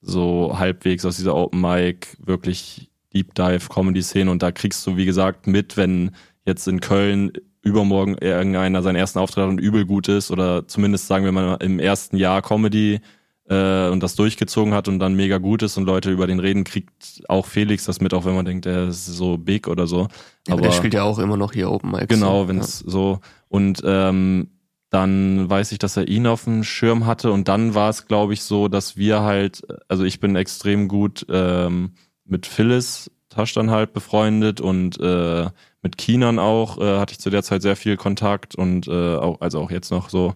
so 0.00 0.58
halbwegs 0.58 1.04
aus 1.04 1.16
dieser 1.16 1.36
Open 1.36 1.60
Mic 1.60 2.16
wirklich 2.18 2.90
Deep 3.14 3.32
Dive 3.34 3.68
Comedy 3.68 4.02
Szene 4.02 4.28
und 4.28 4.42
da 4.42 4.50
kriegst 4.50 4.84
du 4.86 4.96
wie 4.96 5.04
gesagt 5.04 5.46
mit, 5.46 5.76
wenn 5.76 6.16
jetzt 6.44 6.66
in 6.66 6.80
Köln 6.80 7.30
übermorgen 7.66 8.16
irgendeiner 8.18 8.82
seinen 8.82 8.96
ersten 8.96 9.18
Auftritt 9.18 9.44
hat 9.44 9.50
und 9.50 9.58
übel 9.58 9.84
gut 9.84 10.08
ist 10.08 10.30
oder 10.30 10.66
zumindest 10.68 11.08
sagen 11.08 11.24
wir 11.24 11.32
mal 11.32 11.56
im 11.60 11.78
ersten 11.78 12.16
Jahr 12.16 12.40
Comedy 12.42 13.00
äh, 13.48 13.88
und 13.88 14.02
das 14.02 14.14
durchgezogen 14.14 14.72
hat 14.72 14.88
und 14.88 14.98
dann 14.98 15.14
mega 15.14 15.38
gut 15.38 15.62
ist 15.62 15.76
und 15.76 15.84
Leute 15.84 16.10
über 16.10 16.26
den 16.26 16.38
reden, 16.38 16.64
kriegt 16.64 17.22
auch 17.28 17.46
Felix 17.46 17.84
das 17.84 18.00
mit, 18.00 18.14
auch 18.14 18.24
wenn 18.24 18.34
man 18.34 18.44
denkt, 18.44 18.66
er 18.66 18.88
ist 18.88 19.06
so 19.06 19.36
big 19.36 19.68
oder 19.68 19.86
so. 19.86 20.08
Ja, 20.46 20.54
aber 20.54 20.62
der 20.62 20.72
spielt 20.72 20.94
ja 20.94 21.02
auch 21.02 21.18
immer 21.18 21.36
noch 21.36 21.52
hier 21.52 21.70
Open 21.70 21.90
Mic. 21.90 22.06
Genau, 22.06 22.48
wenn 22.48 22.58
es 22.58 22.82
ja. 22.84 22.90
so 22.90 23.20
und 23.48 23.82
ähm, 23.84 24.48
dann 24.90 25.50
weiß 25.50 25.72
ich, 25.72 25.78
dass 25.78 25.96
er 25.96 26.06
ihn 26.06 26.26
auf 26.26 26.44
dem 26.44 26.62
Schirm 26.62 27.06
hatte 27.06 27.32
und 27.32 27.48
dann 27.48 27.74
war 27.74 27.90
es, 27.90 28.06
glaube 28.06 28.32
ich, 28.32 28.42
so, 28.42 28.68
dass 28.68 28.96
wir 28.96 29.22
halt, 29.22 29.62
also 29.88 30.04
ich 30.04 30.20
bin 30.20 30.36
extrem 30.36 30.86
gut 30.86 31.26
ähm, 31.28 31.94
mit 32.24 32.46
Phyllis 32.46 33.10
Tasch 33.28 33.52
dann 33.52 33.70
halt 33.70 33.92
befreundet 33.92 34.60
und 34.60 34.98
äh, 34.98 35.46
mit 35.86 35.98
Kinan 35.98 36.40
auch 36.40 36.78
äh, 36.78 36.98
hatte 36.98 37.12
ich 37.12 37.20
zu 37.20 37.30
der 37.30 37.44
Zeit 37.44 37.62
sehr 37.62 37.76
viel 37.76 37.96
Kontakt 37.96 38.56
und 38.56 38.88
äh, 38.88 39.14
auch, 39.14 39.40
also 39.40 39.60
auch 39.60 39.70
jetzt 39.70 39.92
noch 39.92 40.10
so. 40.10 40.34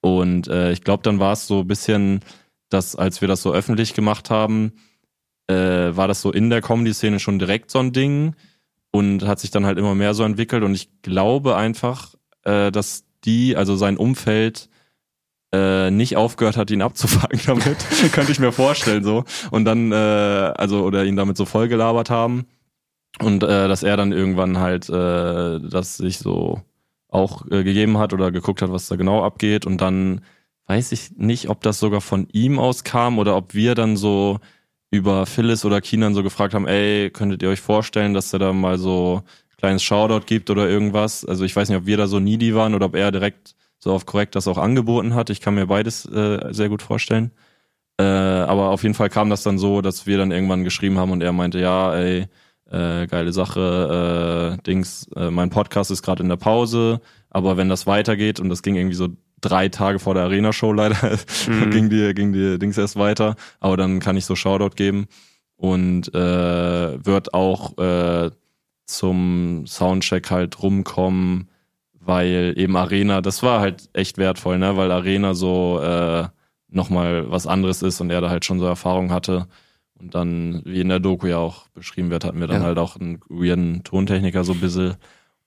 Und 0.00 0.46
äh, 0.46 0.70
ich 0.70 0.84
glaube, 0.84 1.02
dann 1.02 1.18
war 1.18 1.32
es 1.32 1.48
so 1.48 1.62
ein 1.62 1.66
bisschen, 1.66 2.20
dass 2.68 2.94
als 2.94 3.20
wir 3.20 3.26
das 3.26 3.42
so 3.42 3.52
öffentlich 3.52 3.94
gemacht 3.94 4.30
haben, 4.30 4.74
äh, 5.48 5.54
war 5.96 6.06
das 6.06 6.22
so 6.22 6.30
in 6.30 6.48
der 6.48 6.62
Comedy-Szene 6.62 7.18
schon 7.18 7.40
direkt 7.40 7.72
so 7.72 7.80
ein 7.80 7.92
Ding 7.92 8.36
und 8.92 9.26
hat 9.26 9.40
sich 9.40 9.50
dann 9.50 9.66
halt 9.66 9.78
immer 9.78 9.96
mehr 9.96 10.14
so 10.14 10.22
entwickelt. 10.22 10.62
Und 10.62 10.76
ich 10.76 11.02
glaube 11.02 11.56
einfach, 11.56 12.14
äh, 12.44 12.70
dass 12.70 13.02
die, 13.24 13.56
also 13.56 13.74
sein 13.74 13.96
Umfeld, 13.96 14.68
äh, 15.52 15.90
nicht 15.90 16.16
aufgehört 16.16 16.56
hat, 16.56 16.70
ihn 16.70 16.82
abzufangen 16.82 17.40
damit. 17.46 17.78
Könnte 18.12 18.30
ich 18.30 18.38
mir 18.38 18.52
vorstellen 18.52 19.02
so. 19.02 19.24
Und 19.50 19.64
dann, 19.64 19.92
also, 19.92 20.84
oder 20.84 21.04
ihn 21.04 21.16
damit 21.16 21.36
so 21.36 21.46
vollgelabert 21.46 22.10
haben. 22.10 22.46
Und 23.20 23.42
äh, 23.42 23.68
dass 23.68 23.82
er 23.82 23.96
dann 23.96 24.12
irgendwann 24.12 24.58
halt 24.58 24.88
äh, 24.88 25.60
das 25.60 25.96
sich 25.96 26.18
so 26.18 26.62
auch 27.08 27.46
äh, 27.50 27.62
gegeben 27.62 27.98
hat 27.98 28.12
oder 28.12 28.32
geguckt 28.32 28.60
hat, 28.60 28.72
was 28.72 28.88
da 28.88 28.96
genau 28.96 29.22
abgeht. 29.22 29.66
Und 29.66 29.80
dann 29.80 30.22
weiß 30.66 30.92
ich 30.92 31.12
nicht, 31.16 31.48
ob 31.48 31.62
das 31.62 31.78
sogar 31.78 32.00
von 32.00 32.28
ihm 32.32 32.58
aus 32.58 32.84
kam 32.84 33.18
oder 33.18 33.36
ob 33.36 33.54
wir 33.54 33.74
dann 33.74 33.96
so 33.96 34.40
über 34.90 35.26
Phyllis 35.26 35.64
oder 35.64 35.80
Kinan 35.80 36.14
so 36.14 36.22
gefragt 36.22 36.54
haben, 36.54 36.66
ey, 36.66 37.10
könntet 37.10 37.42
ihr 37.42 37.48
euch 37.50 37.60
vorstellen, 37.60 38.14
dass 38.14 38.32
er 38.32 38.38
da 38.38 38.52
mal 38.52 38.78
so 38.78 39.22
kleines 39.58 39.82
Shoutout 39.82 40.26
gibt 40.26 40.50
oder 40.50 40.68
irgendwas. 40.68 41.24
Also 41.24 41.44
ich 41.44 41.54
weiß 41.54 41.68
nicht, 41.68 41.78
ob 41.78 41.86
wir 41.86 41.96
da 41.96 42.06
so 42.06 42.20
needy 42.20 42.54
waren 42.54 42.74
oder 42.74 42.86
ob 42.86 42.96
er 42.96 43.12
direkt 43.12 43.54
so 43.78 43.92
auf 43.92 44.06
korrekt 44.06 44.34
das 44.34 44.48
auch 44.48 44.58
angeboten 44.58 45.14
hat. 45.14 45.30
Ich 45.30 45.40
kann 45.40 45.54
mir 45.54 45.66
beides 45.66 46.06
äh, 46.06 46.52
sehr 46.52 46.68
gut 46.68 46.82
vorstellen. 46.82 47.32
Äh, 47.98 48.04
aber 48.04 48.70
auf 48.70 48.82
jeden 48.82 48.94
Fall 48.94 49.10
kam 49.10 49.30
das 49.30 49.42
dann 49.42 49.58
so, 49.58 49.82
dass 49.82 50.06
wir 50.06 50.18
dann 50.18 50.32
irgendwann 50.32 50.64
geschrieben 50.64 50.98
haben 50.98 51.12
und 51.12 51.22
er 51.22 51.32
meinte, 51.32 51.60
ja, 51.60 51.94
ey, 51.94 52.26
äh, 52.74 53.06
geile 53.06 53.32
Sache, 53.32 54.58
äh, 54.58 54.62
Dings, 54.62 55.08
äh, 55.16 55.30
mein 55.30 55.50
Podcast 55.50 55.90
ist 55.90 56.02
gerade 56.02 56.22
in 56.22 56.28
der 56.28 56.36
Pause, 56.36 57.00
aber 57.30 57.56
wenn 57.56 57.68
das 57.68 57.86
weitergeht 57.86 58.40
und 58.40 58.48
das 58.48 58.62
ging 58.62 58.74
irgendwie 58.74 58.96
so 58.96 59.08
drei 59.40 59.68
Tage 59.68 59.98
vor 59.98 60.14
der 60.14 60.24
Arena-Show 60.24 60.72
leider, 60.72 60.96
mhm. 61.48 61.70
ging 61.70 61.90
die, 61.90 62.14
ging 62.14 62.32
die 62.32 62.58
Dings 62.58 62.78
erst 62.78 62.96
weiter, 62.96 63.36
aber 63.60 63.76
dann 63.76 64.00
kann 64.00 64.16
ich 64.16 64.24
so 64.24 64.34
Shoutout 64.34 64.76
geben 64.76 65.06
und 65.56 66.14
äh, 66.14 67.04
wird 67.04 67.32
auch 67.34 67.78
äh, 67.78 68.30
zum 68.86 69.64
Soundcheck 69.66 70.30
halt 70.30 70.62
rumkommen, 70.62 71.48
weil 72.00 72.54
eben 72.56 72.76
Arena, 72.76 73.20
das 73.20 73.42
war 73.42 73.60
halt 73.60 73.88
echt 73.92 74.18
wertvoll, 74.18 74.58
ne, 74.58 74.76
weil 74.76 74.90
Arena 74.90 75.34
so 75.34 75.80
äh, 75.80 76.26
nochmal 76.68 77.30
was 77.30 77.46
anderes 77.46 77.82
ist 77.82 78.00
und 78.00 78.10
er 78.10 78.20
da 78.20 78.30
halt 78.30 78.44
schon 78.44 78.58
so 78.58 78.66
Erfahrung 78.66 79.12
hatte. 79.12 79.46
Und 80.04 80.14
dann, 80.14 80.60
wie 80.66 80.82
in 80.82 80.90
der 80.90 81.00
Doku 81.00 81.26
ja 81.28 81.38
auch 81.38 81.66
beschrieben 81.68 82.10
wird, 82.10 82.26
hatten 82.26 82.38
wir 82.38 82.46
dann 82.46 82.60
ja. 82.60 82.66
halt 82.66 82.78
auch 82.78 82.96
einen 82.96 83.20
weirden 83.30 83.84
Tontechniker 83.84 84.44
so 84.44 84.52
ein 84.52 84.60
bisschen. 84.60 84.96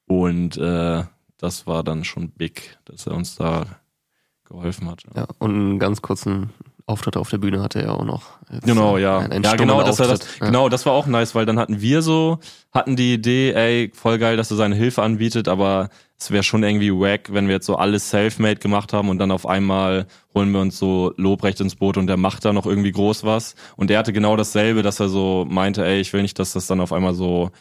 Und 0.08 0.58
äh, 0.58 1.04
das 1.38 1.68
war 1.68 1.84
dann 1.84 2.04
schon 2.04 2.32
big, 2.32 2.80
dass 2.86 3.06
er 3.06 3.14
uns 3.14 3.36
da 3.36 3.68
geholfen 4.46 4.90
hat. 4.90 5.04
Ja, 5.16 5.28
und 5.38 5.52
einen 5.52 5.80
ganz 5.80 6.02
kurzen 6.02 6.50
Auftritt 6.88 7.18
auf 7.18 7.30
der 7.30 7.38
Bühne 7.38 7.62
hatte 7.62 7.84
er 7.84 7.94
auch 7.94 8.04
noch. 8.04 8.40
Jetzt 8.52 8.66
genau, 8.66 8.98
ja. 8.98 9.20
Ein, 9.20 9.32
ein 9.32 9.44
ja, 9.44 9.56
genau, 9.56 9.84
das 9.84 10.00
war 10.00 10.08
das, 10.08 10.40
ja. 10.40 10.48
genau, 10.48 10.70
das 10.70 10.88
war 10.88 10.94
auch 10.94 11.06
nice, 11.06 11.36
weil 11.36 11.46
dann 11.46 11.60
hatten 11.60 11.80
wir 11.80 12.02
so, 12.02 12.40
hatten 12.72 12.96
die 12.96 13.14
Idee, 13.14 13.52
ey, 13.52 13.92
voll 13.94 14.18
geil, 14.18 14.38
dass 14.38 14.50
er 14.50 14.58
seine 14.58 14.74
Hilfe 14.74 15.04
anbietet, 15.04 15.48
aber 15.48 15.90
es 16.20 16.32
wäre 16.32 16.44
schon 16.44 16.64
irgendwie 16.64 16.92
wack, 16.92 17.32
wenn 17.32 17.48
wir 17.48 17.56
jetzt 17.56 17.68
so 17.68 17.76
alles 17.76 18.10
self-made 18.10 18.60
gemacht 18.60 18.92
haben 18.92 19.10
und 19.10 19.20
dann 19.20 19.30
auf 19.30 19.46
einmal 19.46 20.08
holen 20.34 20.52
wir 20.52 20.60
uns 20.60 20.80
so 20.80 21.14
Lobrecht 21.16 21.62
ins 21.62 21.76
Boot 21.76 21.96
und 21.98 22.08
der 22.08 22.18
macht 22.18 22.44
da 22.44 22.54
noch 22.54 22.66
irgendwie 22.66 22.92
groß 22.92 23.24
was. 23.24 23.56
Und 23.76 23.92
er 23.92 24.00
hatte 24.00 24.14
genau 24.14 24.36
dasselbe, 24.36 24.82
dass 24.82 25.00
er 25.00 25.10
so 25.10 25.46
meinte, 25.48 25.86
ey, 25.86 26.00
ich 26.00 26.12
will 26.14 26.24
nicht, 26.24 26.40
dass 26.40 26.54
das 26.54 26.66
dann 26.66 26.80
auf 26.80 26.92
einmal 26.92 27.14
so 27.14 27.52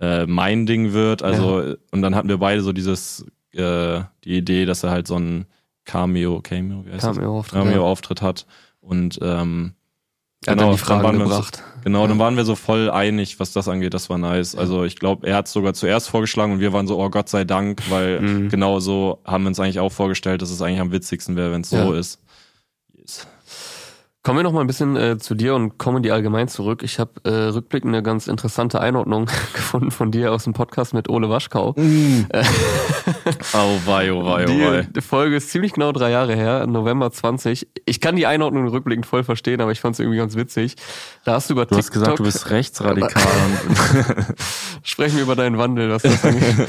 äh, 0.00 0.24
mein 0.26 0.64
Ding 0.64 0.94
wird. 0.94 1.22
Also, 1.22 1.62
ja. 1.62 1.74
und 1.90 2.00
dann 2.00 2.14
hatten 2.14 2.28
wir 2.28 2.38
beide 2.38 2.62
so 2.62 2.72
dieses, 2.72 3.26
äh, 3.52 4.00
die 4.24 4.38
Idee, 4.38 4.64
dass 4.64 4.82
er 4.82 4.90
halt 4.90 5.06
so 5.06 5.18
ein 5.18 5.46
Cameo, 5.84 6.40
Cameo, 6.40 6.86
wie 6.86 6.92
heißt 6.92 7.04
Cameo-Auftritt 7.04 7.62
Cameo 7.62 7.92
-Auftritt 7.92 8.22
hat. 8.22 8.46
Und 8.80 9.18
ähm, 9.20 9.74
er 10.44 10.54
genau, 10.54 10.62
hat 10.62 10.68
dann 10.68 10.72
die 10.72 10.78
Fragen 10.78 11.02
dann 11.02 11.18
gebracht. 11.18 11.56
So, 11.56 11.75
genau, 11.86 12.02
ja. 12.02 12.08
dann 12.08 12.18
waren 12.18 12.36
wir 12.36 12.44
so 12.44 12.56
voll 12.56 12.90
einig, 12.90 13.38
was 13.38 13.52
das 13.52 13.68
angeht. 13.68 13.94
Das 13.94 14.10
war 14.10 14.18
nice. 14.18 14.54
Ja. 14.54 14.58
Also 14.58 14.82
ich 14.82 14.96
glaube, 14.96 15.24
er 15.24 15.36
hat 15.36 15.46
sogar 15.46 15.72
zuerst 15.72 16.08
vorgeschlagen 16.08 16.54
und 16.54 16.58
wir 16.58 16.72
waren 16.72 16.88
so, 16.88 16.98
oh 16.98 17.08
Gott 17.10 17.28
sei 17.28 17.44
Dank, 17.44 17.80
weil 17.88 18.20
mhm. 18.20 18.48
genau 18.48 18.80
so 18.80 19.20
haben 19.24 19.44
wir 19.44 19.48
uns 19.48 19.60
eigentlich 19.60 19.78
auch 19.78 19.92
vorgestellt, 19.92 20.42
dass 20.42 20.50
es 20.50 20.60
eigentlich 20.60 20.80
am 20.80 20.90
witzigsten 20.90 21.36
wäre, 21.36 21.52
wenn 21.52 21.60
es 21.60 21.70
so 21.70 21.92
ist. 21.92 22.20
Yes. 22.92 23.28
Kommen 24.26 24.40
wir 24.40 24.42
noch 24.42 24.50
mal 24.50 24.62
ein 24.62 24.66
bisschen 24.66 24.96
äh, 24.96 25.18
zu 25.18 25.36
dir 25.36 25.54
und 25.54 25.78
Comedy 25.78 26.10
allgemein 26.10 26.48
zurück. 26.48 26.82
Ich 26.82 26.98
habe 26.98 27.12
äh, 27.22 27.30
rückblickend 27.30 27.94
eine 27.94 28.02
ganz 28.02 28.26
interessante 28.26 28.80
Einordnung 28.80 29.26
gefunden 29.54 29.92
von 29.92 30.10
dir 30.10 30.32
aus 30.32 30.42
dem 30.42 30.52
Podcast 30.52 30.94
mit 30.94 31.08
Ole 31.08 31.30
Waschkau. 31.30 31.74
Mm. 31.76 32.26
oh 33.54 33.78
wei, 33.86 34.10
oh 34.10 34.24
wei, 34.24 34.46
oh 34.48 34.48
wei. 34.48 34.82
Die, 34.82 34.94
die 34.94 35.00
Folge 35.00 35.36
ist 35.36 35.50
ziemlich 35.50 35.74
genau 35.74 35.92
drei 35.92 36.10
Jahre 36.10 36.34
her, 36.34 36.66
November 36.66 37.12
20. 37.12 37.68
Ich 37.84 38.00
kann 38.00 38.16
die 38.16 38.26
Einordnung 38.26 38.66
rückblickend 38.66 39.06
voll 39.06 39.22
verstehen, 39.22 39.60
aber 39.60 39.70
ich 39.70 39.80
fand 39.80 39.94
es 39.94 40.00
irgendwie 40.00 40.18
ganz 40.18 40.34
witzig. 40.34 40.74
Da 41.24 41.34
hast 41.34 41.48
du 41.48 41.54
über 41.54 41.66
du 41.66 41.76
TikTok... 41.76 41.92
Du 41.92 42.00
hast 42.00 42.02
gesagt, 42.02 42.18
du 42.18 42.24
bist 42.24 42.50
rechtsradikal. 42.50 43.22
Sprechen 44.82 45.18
wir 45.18 45.22
über 45.22 45.36
deinen 45.36 45.56
Wandel, 45.56 45.88
was 45.88 46.02
das 46.02 46.24
angeht. 46.24 46.66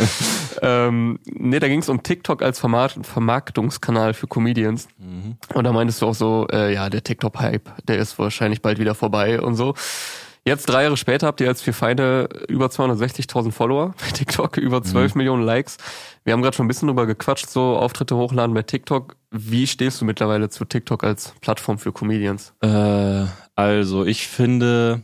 ähm, 0.61 1.17
nee, 1.25 1.57
da 1.57 1.67
ging 1.67 1.79
es 1.79 1.89
um 1.89 2.03
TikTok 2.03 2.43
als 2.43 2.59
Vermarkt 2.59 3.03
Vermarktungskanal 3.03 4.13
für 4.13 4.27
Comedians. 4.27 4.87
Mhm. 4.99 5.37
Und 5.55 5.63
da 5.63 5.71
meintest 5.71 6.03
du 6.03 6.05
auch 6.05 6.13
so, 6.13 6.45
äh, 6.51 6.71
ja, 6.71 6.91
der 6.91 7.03
TikTok 7.03 7.33
Hype, 7.47 7.69
der 7.87 7.97
ist 7.97 8.19
wahrscheinlich 8.19 8.61
bald 8.61 8.79
wieder 8.79 8.95
vorbei 8.95 9.41
und 9.41 9.55
so. 9.55 9.73
Jetzt 10.45 10.67
drei 10.67 10.83
Jahre 10.83 10.95
später 10.95 11.27
habt 11.27 11.41
ihr 11.41 11.49
als 11.49 11.61
vier 11.61 11.73
Feinde 11.73 12.29
über 12.47 12.67
260.000 12.67 13.51
Follower 13.51 13.93
bei 13.99 14.11
TikTok, 14.11 14.55
über 14.55 14.81
12 14.81 15.13
mhm. 15.13 15.19
Millionen 15.19 15.43
Likes. 15.43 15.75
Wir 16.23 16.31
haben 16.31 16.41
gerade 16.41 16.55
schon 16.55 16.65
ein 16.65 16.69
bisschen 16.69 16.87
drüber 16.87 17.05
gequatscht, 17.05 17.49
so 17.49 17.75
Auftritte 17.75 18.15
hochladen 18.15 18.53
bei 18.53 18.63
TikTok. 18.63 19.17
Wie 19.29 19.67
stehst 19.67 19.99
du 19.99 20.05
mittlerweile 20.05 20.49
zu 20.49 20.63
TikTok 20.63 21.03
als 21.03 21.33
Plattform 21.41 21.79
für 21.79 21.91
Comedians? 21.91 22.53
Äh, 22.61 23.25
also 23.55 24.05
ich 24.05 24.27
finde, 24.27 25.03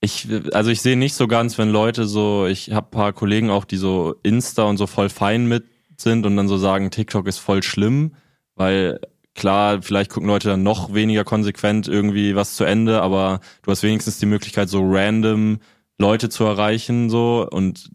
ich, 0.00 0.28
also 0.52 0.70
ich 0.70 0.82
sehe 0.82 0.98
nicht 0.98 1.14
so 1.14 1.26
ganz, 1.26 1.56
wenn 1.56 1.70
Leute 1.70 2.04
so, 2.04 2.46
ich 2.46 2.72
habe 2.72 2.88
paar 2.90 3.14
Kollegen 3.14 3.48
auch, 3.48 3.64
die 3.64 3.78
so 3.78 4.16
Insta 4.22 4.64
und 4.64 4.76
so 4.76 4.86
voll 4.86 5.08
fein 5.08 5.46
mit 5.46 5.64
sind 5.96 6.26
und 6.26 6.36
dann 6.36 6.48
so 6.48 6.58
sagen, 6.58 6.90
TikTok 6.90 7.26
ist 7.26 7.38
voll 7.38 7.62
schlimm, 7.62 8.14
weil 8.54 9.00
Klar, 9.38 9.82
vielleicht 9.82 10.10
gucken 10.10 10.28
Leute 10.28 10.48
dann 10.48 10.64
noch 10.64 10.94
weniger 10.94 11.22
konsequent 11.22 11.86
irgendwie 11.86 12.34
was 12.34 12.56
zu 12.56 12.64
Ende, 12.64 13.02
aber 13.02 13.38
du 13.62 13.70
hast 13.70 13.84
wenigstens 13.84 14.18
die 14.18 14.26
Möglichkeit, 14.26 14.68
so 14.68 14.80
random 14.82 15.60
Leute 15.96 16.28
zu 16.28 16.42
erreichen, 16.42 17.08
so. 17.08 17.48
Und 17.48 17.88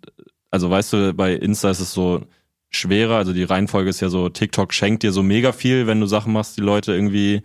also 0.52 0.70
weißt 0.70 0.94
du, 0.94 1.14
bei 1.14 1.34
Insta 1.34 1.70
ist 1.70 1.82
es 1.82 1.92
so 1.92 2.22
schwerer. 2.70 3.18
Also 3.18 3.34
die 3.34 3.44
Reihenfolge 3.44 3.90
ist 3.90 4.00
ja 4.00 4.08
so, 4.08 4.30
TikTok 4.30 4.74
schenkt 4.74 5.04
dir 5.04 5.12
so 5.12 5.22
mega 5.22 5.52
viel, 5.52 5.86
wenn 5.86 6.00
du 6.00 6.06
Sachen 6.06 6.32
machst, 6.32 6.56
die 6.56 6.62
Leute 6.62 6.94
irgendwie 6.94 7.42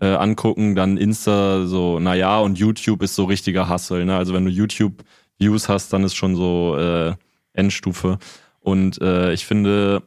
äh, 0.00 0.06
angucken, 0.06 0.74
dann 0.74 0.96
Insta 0.96 1.66
so, 1.66 1.98
naja, 1.98 2.38
und 2.38 2.58
YouTube 2.58 3.02
ist 3.02 3.14
so 3.14 3.24
richtiger 3.24 3.68
Hustle, 3.68 4.06
ne? 4.06 4.16
Also 4.16 4.32
wenn 4.32 4.46
du 4.46 4.50
YouTube-Views 4.50 5.68
hast, 5.68 5.92
dann 5.92 6.04
ist 6.04 6.14
schon 6.14 6.36
so 6.36 6.78
äh, 6.78 7.12
Endstufe. 7.52 8.18
Und 8.60 8.98
äh, 9.02 9.34
ich 9.34 9.44
finde, 9.44 10.04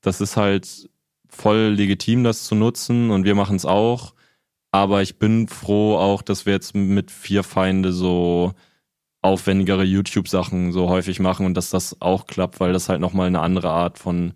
das 0.00 0.22
ist 0.22 0.38
halt 0.38 0.88
voll 1.36 1.74
legitim, 1.76 2.24
das 2.24 2.44
zu 2.44 2.54
nutzen 2.54 3.10
und 3.10 3.24
wir 3.24 3.34
machen 3.34 3.56
es 3.56 3.66
auch. 3.66 4.14
Aber 4.72 5.02
ich 5.02 5.18
bin 5.18 5.48
froh 5.48 5.96
auch, 5.96 6.22
dass 6.22 6.46
wir 6.46 6.52
jetzt 6.52 6.74
mit 6.74 7.10
vier 7.10 7.42
Feinde 7.42 7.92
so 7.92 8.52
aufwendigere 9.22 9.84
YouTube-Sachen 9.84 10.72
so 10.72 10.88
häufig 10.88 11.20
machen 11.20 11.46
und 11.46 11.54
dass 11.54 11.70
das 11.70 12.00
auch 12.00 12.26
klappt, 12.26 12.60
weil 12.60 12.72
das 12.72 12.88
halt 12.88 13.00
nochmal 13.00 13.26
eine 13.26 13.40
andere 13.40 13.70
Art 13.70 13.98
von 13.98 14.34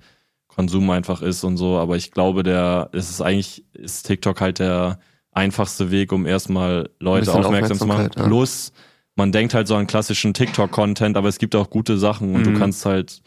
Konsum 0.49 0.91
einfach 0.91 1.23
ist 1.23 1.45
und 1.45 1.57
so. 1.57 1.79
Aber 1.79 1.97
ich 1.97 2.11
glaube, 2.11 2.43
der, 2.43 2.91
es 2.93 3.11
ist 3.11 3.21
eigentlich, 3.21 3.65
ist 3.73 4.07
TikTok 4.07 4.41
halt 4.41 4.59
der 4.59 4.99
einfachste 5.33 5.91
Weg, 5.91 6.13
um 6.13 6.27
erstmal 6.27 6.91
Leute 6.99 7.33
aufmerksam 7.33 7.79
zu 7.79 7.87
machen. 7.87 8.11
Ja. 8.17 8.25
Plus, 8.25 8.73
man 9.15 9.33
denkt 9.33 9.55
halt 9.55 9.69
so 9.69 9.77
an 9.77 9.87
klassischen 9.87 10.35
TikTok-Content, 10.35 11.17
aber 11.17 11.29
es 11.29 11.39
gibt 11.39 11.55
auch 11.55 11.71
gute 11.71 11.99
Sachen 11.99 12.35
und 12.35 12.47
mhm. 12.47 12.55
du 12.55 12.59
kannst 12.59 12.85
halt 12.85 13.23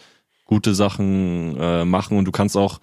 gute 0.46 0.76
Sachen 0.76 1.56
äh, 1.58 1.86
machen 1.86 2.18
und 2.18 2.26
du 2.26 2.32
kannst 2.32 2.58
auch 2.58 2.80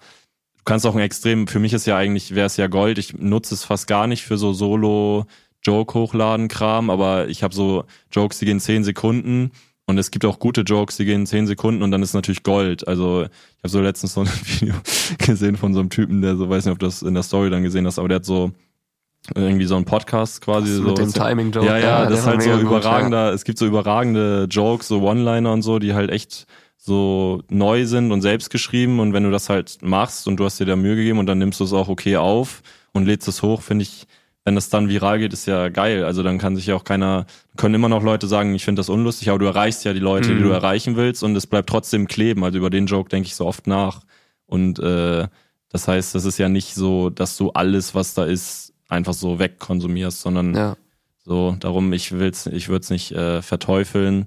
du 0.61 0.65
kannst 0.65 0.85
auch 0.85 0.95
ein 0.95 1.01
extrem, 1.01 1.47
für 1.47 1.59
mich 1.59 1.73
ist 1.73 1.87
ja 1.87 1.97
eigentlich, 1.97 2.35
wäre 2.35 2.45
es 2.45 2.55
ja 2.55 2.67
Gold, 2.67 2.99
ich 2.99 3.17
nutze 3.17 3.55
es 3.55 3.63
fast 3.63 3.87
gar 3.87 4.05
nicht 4.05 4.23
für 4.23 4.37
so 4.37 4.53
Solo 4.53 5.25
Joke 5.63 5.95
hochladen 5.95 6.47
Kram, 6.47 6.91
aber 6.91 7.27
ich 7.29 7.41
habe 7.41 7.53
so 7.53 7.85
Jokes, 8.11 8.37
die 8.39 8.45
gehen 8.45 8.59
zehn 8.59 8.83
Sekunden 8.83 9.51
und 9.87 9.97
es 9.97 10.11
gibt 10.11 10.23
auch 10.23 10.37
gute 10.37 10.61
Jokes, 10.61 10.97
die 10.97 11.05
gehen 11.05 11.25
zehn 11.25 11.47
Sekunden 11.47 11.81
und 11.81 11.89
dann 11.89 12.03
ist 12.03 12.13
natürlich 12.13 12.43
Gold. 12.43 12.87
Also 12.87 13.23
ich 13.23 13.63
habe 13.63 13.69
so 13.69 13.81
letztens 13.81 14.13
so 14.13 14.21
ein 14.21 14.27
Video 14.45 14.75
gesehen 15.17 15.57
von 15.57 15.73
so 15.73 15.79
einem 15.79 15.89
Typen, 15.89 16.21
der 16.21 16.35
so, 16.35 16.47
weiß 16.47 16.65
nicht, 16.65 16.73
ob 16.73 16.79
du 16.79 16.85
das 16.85 17.01
in 17.01 17.15
der 17.15 17.23
Story 17.23 17.49
dann 17.49 17.63
gesehen 17.63 17.87
hast, 17.87 17.97
aber 17.97 18.07
der 18.07 18.17
hat 18.17 18.25
so 18.25 18.51
irgendwie 19.35 19.65
so 19.65 19.75
ein 19.75 19.85
Podcast 19.85 20.41
quasi 20.41 20.73
so 20.73 20.83
mit 20.83 20.97
dem 20.97 21.13
Timing 21.13 21.51
Joke 21.51 21.67
ja 21.67 21.77
ja 21.77 22.05
das 22.07 22.21
ist 22.21 22.25
halt 22.25 22.41
so 22.41 22.57
überragender 22.57 23.27
ja. 23.27 23.33
es 23.33 23.43
gibt 23.43 23.59
so 23.59 23.67
überragende 23.67 24.47
Jokes 24.49 24.87
so 24.87 25.03
One-Liner 25.03 25.51
und 25.51 25.61
so 25.61 25.77
die 25.77 25.93
halt 25.93 26.09
echt 26.09 26.47
so 26.83 27.43
neu 27.49 27.85
sind 27.85 28.11
und 28.11 28.21
selbst 28.21 28.49
geschrieben 28.49 28.99
und 28.99 29.13
wenn 29.13 29.23
du 29.23 29.29
das 29.29 29.49
halt 29.49 29.79
machst 29.83 30.27
und 30.27 30.37
du 30.37 30.45
hast 30.45 30.59
dir 30.59 30.65
da 30.65 30.75
Mühe 30.75 30.95
gegeben 30.95 31.19
und 31.19 31.27
dann 31.27 31.37
nimmst 31.37 31.59
du 31.59 31.63
es 31.63 31.73
auch 31.73 31.89
okay 31.89 32.17
auf 32.17 32.63
und 32.91 33.05
lädst 33.05 33.27
es 33.27 33.43
hoch 33.43 33.61
finde 33.61 33.83
ich 33.83 34.07
wenn 34.43 34.55
das 34.55 34.69
dann 34.69 34.89
viral 34.89 35.19
geht, 35.19 35.33
ist 35.33 35.45
ja 35.45 35.69
geil. 35.69 36.03
Also 36.03 36.23
dann 36.23 36.39
kann 36.39 36.55
sich 36.55 36.65
ja 36.65 36.75
auch 36.75 36.83
keiner, 36.83 37.25
können 37.57 37.75
immer 37.75 37.89
noch 37.89 38.01
Leute 38.01 38.27
sagen, 38.27 38.55
ich 38.55 38.65
finde 38.65 38.79
das 38.79 38.89
unlustig, 38.89 39.29
aber 39.29 39.37
du 39.37 39.45
erreichst 39.45 39.85
ja 39.85 39.93
die 39.93 39.99
Leute, 39.99 40.29
mhm. 40.29 40.37
die 40.37 40.41
du 40.41 40.47
mhm. 40.47 40.55
erreichen 40.55 40.95
willst 40.95 41.23
und 41.23 41.35
es 41.35 41.45
bleibt 41.45 41.69
trotzdem 41.69 42.07
kleben. 42.07 42.43
Also 42.43 42.57
über 42.57 42.71
den 42.71 42.87
Joke 42.87 43.09
denke 43.09 43.27
ich 43.27 43.35
so 43.35 43.45
oft 43.45 43.67
nach. 43.67 44.01
Und 44.47 44.79
äh, 44.79 45.27
das 45.69 45.87
heißt, 45.87 46.15
das 46.15 46.25
ist 46.25 46.39
ja 46.39 46.49
nicht 46.49 46.73
so, 46.73 47.09
dass 47.09 47.37
du 47.37 47.51
alles, 47.51 47.93
was 47.93 48.13
da 48.13 48.25
ist, 48.25 48.73
einfach 48.89 49.13
so 49.13 49.39
wegkonsumierst, 49.39 50.21
sondern 50.21 50.55
ja. 50.55 50.75
so, 51.23 51.55
darum, 51.59 51.93
ich 51.93 52.11
will's, 52.11 52.47
ich 52.47 52.67
würde 52.67 52.83
es 52.83 52.89
nicht 52.89 53.11
äh, 53.11 53.41
verteufeln. 53.41 54.25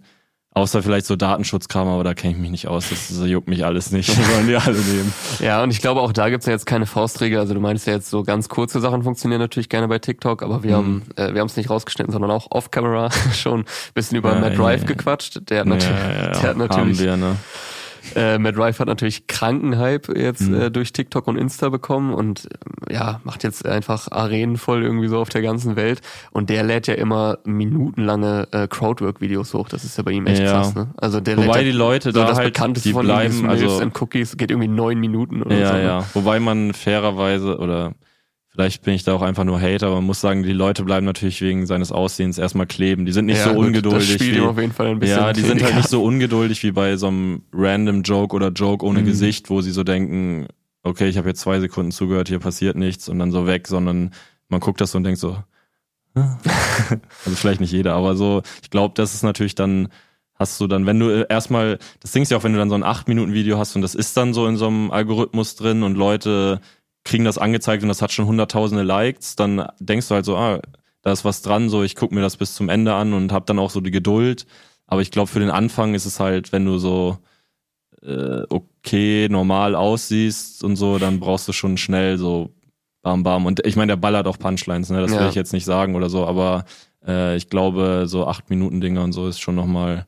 Außer 0.57 0.85
vielleicht 0.85 1.07
so 1.07 1.17
Datenschutzkram, 1.17 1.89
aber 1.89 2.05
da 2.05 2.15
kenne 2.15 2.35
ich 2.35 2.39
mich 2.39 2.51
nicht 2.53 2.69
aus. 2.69 2.89
Das, 2.89 3.09
das 3.09 3.27
juckt 3.27 3.49
mich 3.49 3.65
alles 3.65 3.91
nicht. 3.91 4.09
Das 4.09 4.33
sollen 4.33 4.47
die 4.47 4.55
alle 4.55 4.79
nehmen. 4.79 5.13
Ja, 5.41 5.61
und 5.65 5.73
ich 5.73 5.81
glaube, 5.81 6.01
auch 6.01 6.13
da 6.13 6.29
gibt's 6.29 6.47
ja 6.47 6.53
jetzt 6.53 6.65
keine 6.65 6.87
Faustregel. 6.87 7.41
Also 7.41 7.55
du 7.55 7.61
meinst 7.61 7.89
ja 7.89 7.95
jetzt 7.95 8.09
so 8.09 8.23
ganz 8.23 8.49
kurze 8.49 8.79
Sachen 8.79 9.03
funktionieren 9.03 9.41
natürlich 9.41 9.69
gerne 9.69 9.89
bei 9.89 9.99
TikTok, 9.99 10.45
aber 10.45 10.63
wir 10.63 10.71
mhm. 10.71 10.77
haben 10.77 11.03
äh, 11.17 11.35
wir 11.35 11.41
haben 11.41 11.49
es 11.49 11.57
nicht 11.57 11.71
rausgeschnitten, 11.71 12.13
sondern 12.13 12.31
auch 12.31 12.47
off-camera 12.51 13.11
schon 13.35 13.61
ein 13.63 13.67
bisschen 13.95 14.17
über 14.17 14.33
ja, 14.33 14.39
Matt 14.39 14.57
Drive 14.57 14.83
ja, 14.83 14.87
gequatscht. 14.87 15.41
Der 15.51 15.61
hat, 15.61 15.67
natürlich, 15.67 15.99
ja, 15.99 16.29
der 16.41 16.43
hat 16.51 16.57
natürlich 16.57 17.01
wir, 17.01 17.17
ne? 17.17 17.35
Äh, 18.15 18.39
Matt 18.39 18.57
Rife 18.57 18.79
hat 18.79 18.89
natürlich 18.89 19.27
Krankenhype 19.27 20.19
jetzt 20.19 20.49
mhm. 20.49 20.61
äh, 20.61 20.71
durch 20.71 20.93
TikTok 20.93 21.27
und 21.27 21.37
Insta 21.37 21.69
bekommen 21.69 22.13
und 22.15 22.49
äh, 22.89 22.95
ja, 22.95 23.21
macht 23.25 23.45
jetzt 23.45 23.67
einfach 23.67 24.11
Arenen 24.11 24.57
voll 24.57 24.83
irgendwie 24.83 25.09
so 25.09 25.19
auf 25.19 25.29
der 25.29 25.43
ganzen 25.43 25.77
Welt. 25.77 26.01
Und 26.33 26.51
der 26.51 26.63
lädt 26.63 26.87
ja 26.87 26.95
immer 26.95 27.39
minutenlange 27.45 28.49
äh, 28.53 28.69
Crowdwork-Videos 28.69 29.55
hoch. 29.55 29.69
Das 29.69 29.85
ist 29.85 29.97
ja 29.97 30.03
bei 30.03 30.13
ihm 30.13 30.27
echt 30.27 30.43
ja. 30.43 30.53
krass, 30.53 30.75
ne? 30.75 30.89
Also 30.97 31.21
der 31.21 31.37
Wobei 31.37 31.59
lädt 31.63 31.73
die 31.73 31.77
Leute 31.77 32.13
so 32.13 32.21
da 32.21 32.27
das 32.27 32.39
halt, 32.39 32.53
bekannteste 32.53 32.89
die 32.89 32.93
von 32.93 33.07
bleiben, 33.07 33.49
also 33.49 33.79
and 33.79 34.01
Cookies 34.01 34.37
geht 34.37 34.51
irgendwie 34.51 34.69
neun 34.69 34.99
Minuten 34.99 35.43
oder 35.43 35.57
ja, 35.57 35.69
so. 35.69 35.73
Ja, 35.75 35.79
ne? 35.79 35.85
ja. 35.85 36.05
Wobei 36.15 36.41
man 36.41 36.73
fairerweise 36.73 37.59
oder 37.59 37.95
Vielleicht 38.55 38.83
bin 38.83 38.95
ich 38.95 39.03
da 39.03 39.15
auch 39.15 39.23
einfach 39.23 39.43
nur 39.43 39.61
Hater, 39.61 39.89
aber 39.89 39.97
man 39.97 40.05
muss 40.05 40.21
sagen, 40.21 40.45
die 40.45 40.53
Leute 40.53 40.85
bleiben 40.85 41.05
natürlich 41.05 41.41
wegen 41.43 41.67
seines 41.67 41.91
Aussehens 41.91 42.39
erstmal 42.39 42.69
kleben. 42.69 43.05
Die 43.05 43.11
sind 43.11 43.27
nicht 43.27 43.39
ja, 43.39 43.49
so 43.49 43.55
gut, 43.55 43.67
ungeduldig. 43.67 44.13
Das 44.13 44.23
spielt 44.23 44.37
wie, 44.37 44.41
auf 44.43 44.59
jeden 44.59 44.73
Fall 44.73 44.87
ein 44.89 45.01
bisschen 45.01 45.19
ja, 45.19 45.33
die 45.33 45.41
sind 45.41 45.61
halt 45.61 45.75
nicht 45.75 45.89
so 45.89 46.05
ungeduldig 46.05 46.63
wie 46.63 46.71
bei 46.71 46.97
so 46.97 47.09
einem 47.09 47.43
random 47.53 48.03
Joke 48.03 48.37
oder 48.37 48.51
Joke 48.51 48.87
ohne 48.87 49.01
mhm. 49.01 49.07
Gesicht, 49.07 49.51
wo 49.51 49.61
sie 49.61 49.73
so 49.73 49.83
denken, 49.83 50.47
okay, 50.85 51.09
ich 51.09 51.19
habe 51.19 51.31
jetzt 51.31 51.41
zwei 51.41 51.59
Sekunden 51.59 51.91
zugehört, 51.91 52.29
hier 52.29 52.39
passiert 52.39 52.77
nichts 52.77 53.09
und 53.09 53.19
dann 53.19 53.33
so 53.33 53.45
weg, 53.45 53.67
sondern 53.67 54.13
man 54.49 54.61
guckt 54.61 54.81
das 54.81 54.93
so 54.93 54.99
und 54.99 55.05
denkt 55.05 55.19
so, 55.19 55.37
also 56.15 57.35
vielleicht 57.35 57.61
nicht 57.61 57.73
jeder, 57.73 57.95
aber 57.95 58.15
so, 58.15 58.43
ich 58.63 58.71
glaube, 58.71 58.95
das 58.97 59.15
ist 59.15 59.25
natürlich 59.25 59.57
dann, 59.57 59.89
hast 60.37 60.61
du 60.61 60.69
dann, 60.69 60.87
wenn 60.87 61.01
du 61.01 61.27
erstmal, 61.29 61.79
das 61.99 62.13
Ding 62.13 62.23
ist 62.23 62.31
ja 62.31 62.39
auch, 62.39 62.45
wenn 62.45 62.53
du 62.53 62.59
dann 62.61 62.71
so 62.71 62.77
ein 62.77 62.85
8-Minuten-Video 62.85 63.59
hast 63.59 63.75
und 63.75 63.83
das 63.83 63.97
ist 63.97 64.17
dann 64.17 64.33
so 64.33 64.47
in 64.47 64.57
so 64.57 64.69
einem 64.69 64.93
Algorithmus 64.93 65.57
drin 65.57 65.83
und 65.83 65.97
Leute 65.97 66.61
kriegen 67.05 67.25
das 67.25 67.39
angezeigt 67.39 67.83
und 67.83 67.89
das 67.89 68.03
hat 68.03 68.13
schon 68.13 68.27
hunderttausende 68.27 68.83
Likes, 68.83 69.37
dann 69.37 69.69
denkst 69.79 70.09
du 70.09 70.15
halt 70.15 70.25
so, 70.25 70.37
ah, 70.37 70.61
da 71.03 71.13
ist 71.13 71.25
was 71.25 71.43
dran, 71.43 71.69
so 71.69 71.83
ich 71.83 71.97
gucke 71.97 72.15
mir 72.15 72.23
das 72.23 72.37
bis 72.37 72.55
zum 72.55 72.69
Ende 72.69 72.95
an 72.95 73.13
und 73.13 73.31
habe 73.31 73.45
dann 73.45 73.59
auch 73.59 73.71
so 73.71 73.81
die 73.81 73.91
Geduld. 73.91 74.47
Aber 74.87 75.03
ich 75.03 75.11
glaube, 75.11 75.29
für 75.29 75.41
den 75.41 75.51
Anfang 75.51 75.95
ist 75.95 76.07
es 76.07 76.19
halt, 76.19 76.53
wenn 76.53 76.65
du 76.65 76.79
so 76.79 77.19
äh, 78.03 78.43
okay, 78.49 79.29
normal 79.31 79.75
aussiehst 79.75 80.65
und 80.65 80.77
so, 80.77 80.99
dann 80.99 81.21
brauchst 81.21 81.49
du 81.49 81.53
schon 81.53 81.77
schnell 81.77 82.19
so 82.19 82.51
bam 83.03 83.23
bam. 83.23 83.47
Und 83.47 83.65
ich 83.67 83.77
meine, 83.77 83.93
der 83.93 83.97
ballert 83.97 84.27
auch 84.27 84.39
Punchlines, 84.39 84.91
ne? 84.91 85.01
Das 85.01 85.13
ja. 85.13 85.21
will 85.21 85.29
ich 85.29 85.35
jetzt 85.35 85.53
nicht 85.53 85.65
sagen 85.65 85.95
oder 85.95 86.11
so, 86.11 86.27
aber 86.27 86.65
äh, 87.07 87.37
ich 87.37 87.51
glaube, 87.51 88.05
so 88.07 88.27
acht 88.27 88.51
Minuten 88.51 88.81
Dinger 88.81 89.03
und 89.03 89.13
so 89.13 89.29
ist 89.29 89.41
schon 89.41 89.55
nochmal 89.55 90.07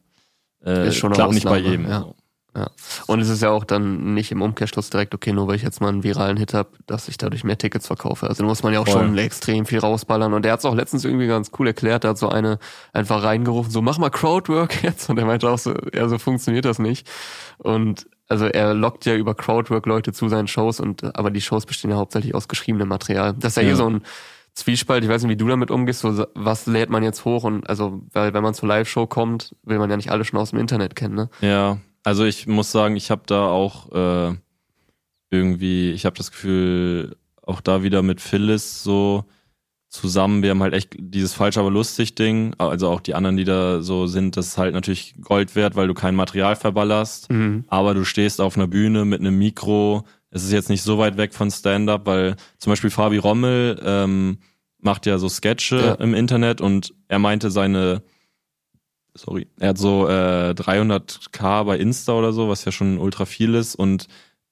äh, 0.64 0.88
ist 0.88 0.96
schon 0.96 1.12
klappt 1.12 1.34
nicht 1.34 1.44
bei 1.44 1.58
jedem. 1.58 1.88
Ja. 1.88 2.00
So. 2.00 2.16
Ja. 2.56 2.70
Und 3.06 3.20
es 3.20 3.28
ist 3.28 3.42
ja 3.42 3.50
auch 3.50 3.64
dann 3.64 4.14
nicht 4.14 4.32
im 4.32 4.40
Umkehrschluss 4.40 4.88
direkt, 4.88 5.14
okay, 5.14 5.32
nur 5.32 5.46
weil 5.46 5.56
ich 5.56 5.62
jetzt 5.62 5.82
mal 5.82 5.88
einen 5.88 6.02
viralen 6.02 6.38
Hit 6.38 6.54
habe, 6.54 6.70
dass 6.86 7.06
ich 7.08 7.18
dadurch 7.18 7.44
mehr 7.44 7.58
Tickets 7.58 7.86
verkaufe. 7.86 8.26
Also 8.28 8.42
da 8.42 8.48
muss 8.48 8.62
man 8.62 8.72
ja 8.72 8.80
auch 8.80 8.88
Voll. 8.88 9.02
schon 9.02 9.18
extrem 9.18 9.66
viel 9.66 9.80
rausballern. 9.80 10.32
Und 10.32 10.44
der 10.44 10.52
hat 10.52 10.60
es 10.60 10.64
auch 10.64 10.74
letztens 10.74 11.04
irgendwie 11.04 11.26
ganz 11.26 11.50
cool 11.58 11.66
erklärt. 11.66 12.04
Der 12.04 12.10
hat 12.10 12.18
so 12.18 12.30
eine 12.30 12.58
einfach 12.94 13.22
reingerufen, 13.22 13.70
so 13.70 13.82
mach 13.82 13.98
mal 13.98 14.10
Crowdwork 14.10 14.82
jetzt. 14.82 15.10
Und 15.10 15.18
er 15.18 15.26
meinte 15.26 15.50
auch 15.50 15.58
so, 15.58 15.74
ja, 15.92 16.08
so 16.08 16.18
funktioniert 16.18 16.64
das 16.64 16.78
nicht. 16.78 17.06
Und 17.58 18.06
also 18.28 18.46
er 18.46 18.72
lockt 18.72 19.04
ja 19.04 19.14
über 19.14 19.34
Crowdwork 19.34 19.84
Leute 19.86 20.12
zu 20.12 20.28
seinen 20.28 20.48
Shows 20.48 20.80
und 20.80 21.14
aber 21.16 21.30
die 21.30 21.40
Shows 21.40 21.66
bestehen 21.66 21.90
ja 21.90 21.96
hauptsächlich 21.96 22.34
aus 22.34 22.48
geschriebenem 22.48 22.88
Material. 22.88 23.34
Das 23.38 23.52
ist 23.52 23.56
ja, 23.56 23.62
ja. 23.62 23.68
hier 23.68 23.76
so 23.76 23.88
ein 23.88 24.02
Zwiespalt, 24.54 25.04
ich 25.04 25.10
weiß 25.10 25.22
nicht, 25.22 25.30
wie 25.30 25.36
du 25.36 25.46
damit 25.46 25.70
umgehst, 25.70 26.00
so 26.00 26.26
was 26.34 26.64
lädt 26.64 26.88
man 26.88 27.02
jetzt 27.02 27.26
hoch 27.26 27.44
und 27.44 27.68
also, 27.68 28.00
weil 28.14 28.32
wenn 28.32 28.42
man 28.42 28.54
zur 28.54 28.70
Live-Show 28.70 29.06
kommt, 29.06 29.54
will 29.64 29.78
man 29.78 29.90
ja 29.90 29.98
nicht 29.98 30.10
alle 30.10 30.24
schon 30.24 30.40
aus 30.40 30.50
dem 30.50 30.58
Internet 30.58 30.96
kennen, 30.96 31.14
ne? 31.14 31.28
Ja, 31.42 31.76
also 32.06 32.24
ich 32.24 32.46
muss 32.46 32.70
sagen, 32.70 32.94
ich 32.94 33.10
habe 33.10 33.22
da 33.26 33.48
auch 33.48 33.90
äh, 33.90 34.36
irgendwie, 35.28 35.90
ich 35.90 36.06
habe 36.06 36.16
das 36.16 36.30
Gefühl, 36.30 37.16
auch 37.42 37.60
da 37.60 37.82
wieder 37.82 38.02
mit 38.02 38.20
Phyllis 38.20 38.84
so 38.84 39.24
zusammen, 39.88 40.44
wir 40.44 40.50
haben 40.50 40.62
halt 40.62 40.72
echt 40.72 40.94
dieses 40.96 41.34
falsch 41.34 41.58
aber 41.58 41.68
lustig 41.68 42.14
Ding, 42.14 42.54
also 42.58 42.90
auch 42.90 43.00
die 43.00 43.16
anderen, 43.16 43.36
die 43.36 43.42
da 43.42 43.80
so 43.82 44.06
sind, 44.06 44.36
das 44.36 44.46
ist 44.46 44.58
halt 44.58 44.72
natürlich 44.72 45.16
Gold 45.20 45.56
wert, 45.56 45.74
weil 45.74 45.88
du 45.88 45.94
kein 45.94 46.14
Material 46.14 46.54
verballerst, 46.54 47.28
mhm. 47.28 47.64
aber 47.66 47.92
du 47.92 48.04
stehst 48.04 48.40
auf 48.40 48.56
einer 48.56 48.68
Bühne 48.68 49.04
mit 49.04 49.18
einem 49.18 49.36
Mikro, 49.36 50.04
es 50.30 50.44
ist 50.44 50.52
jetzt 50.52 50.70
nicht 50.70 50.82
so 50.82 50.98
weit 50.98 51.16
weg 51.16 51.34
von 51.34 51.50
Stand-up, 51.50 52.06
weil 52.06 52.36
zum 52.58 52.70
Beispiel 52.70 52.90
Fabi 52.90 53.18
Rommel 53.18 53.80
ähm, 53.84 54.38
macht 54.78 55.06
ja 55.06 55.18
so 55.18 55.28
Sketche 55.28 55.80
ja. 55.80 55.94
im 55.94 56.14
Internet 56.14 56.60
und 56.60 56.94
er 57.08 57.18
meinte 57.18 57.50
seine 57.50 58.04
sorry, 59.16 59.48
er 59.58 59.70
hat 59.70 59.78
so 59.78 60.08
äh, 60.08 60.54
300k 60.56 61.64
bei 61.64 61.78
Insta 61.78 62.12
oder 62.12 62.32
so, 62.32 62.48
was 62.48 62.64
ja 62.64 62.72
schon 62.72 62.98
ultra 62.98 63.24
viel 63.24 63.54
ist 63.54 63.74
und 63.74 64.08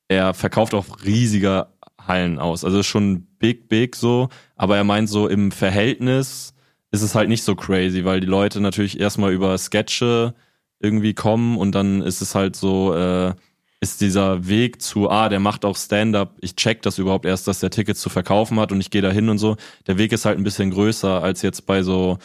er 0.09 0.35
verkauft 0.35 0.75
auch 0.75 1.05
riesige 1.05 1.69
Hallen 2.01 2.39
aus. 2.39 2.65
Also 2.65 2.83
schon 2.83 3.27
big, 3.39 3.69
big 3.69 3.97
so, 3.97 4.29
aber 4.57 4.77
er 4.77 4.85
meint 4.85 5.09
so 5.09 5.29
im 5.29 5.51
Verhältnis 5.51 6.55
ist 6.91 7.03
es 7.03 7.15
halt 7.17 7.29
nicht 7.29 7.43
so 7.43 7.57
crazy, 7.57 8.05
weil 8.05 8.21
die 8.21 8.27
Leute 8.27 8.61
natürlich 8.61 9.01
erstmal 9.01 9.33
über 9.33 9.59
Sketche 9.59 10.35
irgendwie 10.79 11.13
kommen 11.15 11.59
und 11.59 11.75
dann 11.75 12.03
ist 12.03 12.21
es 12.21 12.37
halt 12.37 12.55
so, 12.55 12.95
äh, 12.95 13.35
ist 13.81 14.01
dieser 14.01 14.47
Weg 14.47 14.81
zu, 14.81 15.11
ah, 15.11 15.29
der 15.29 15.41
macht 15.41 15.65
auch 15.65 15.77
Stand-up, 15.77 16.37
ich 16.41 16.55
check 16.55 16.83
das 16.83 16.99
überhaupt 16.99 17.27
erst, 17.27 17.49
dass 17.49 17.59
der 17.61 17.71
Tickets 17.71 18.01
zu 18.01 18.11
verkaufen 18.11 18.61
hat 18.61 18.71
und 18.71 18.81
ich 18.81 18.91
gehe 18.91 19.03
da 19.03 19.11
hin 19.11 19.29
und 19.29 19.39
so. 19.39 19.57
Der 19.89 19.99
Weg 19.99 20.13
ist 20.13 20.25
halt 20.25 20.39
ein 20.39 20.45
bisschen 20.45 20.71
größer 20.71 21.23
als 21.23 21.43
jetzt 21.43 21.67
bei 21.67 21.83
so 21.83 22.19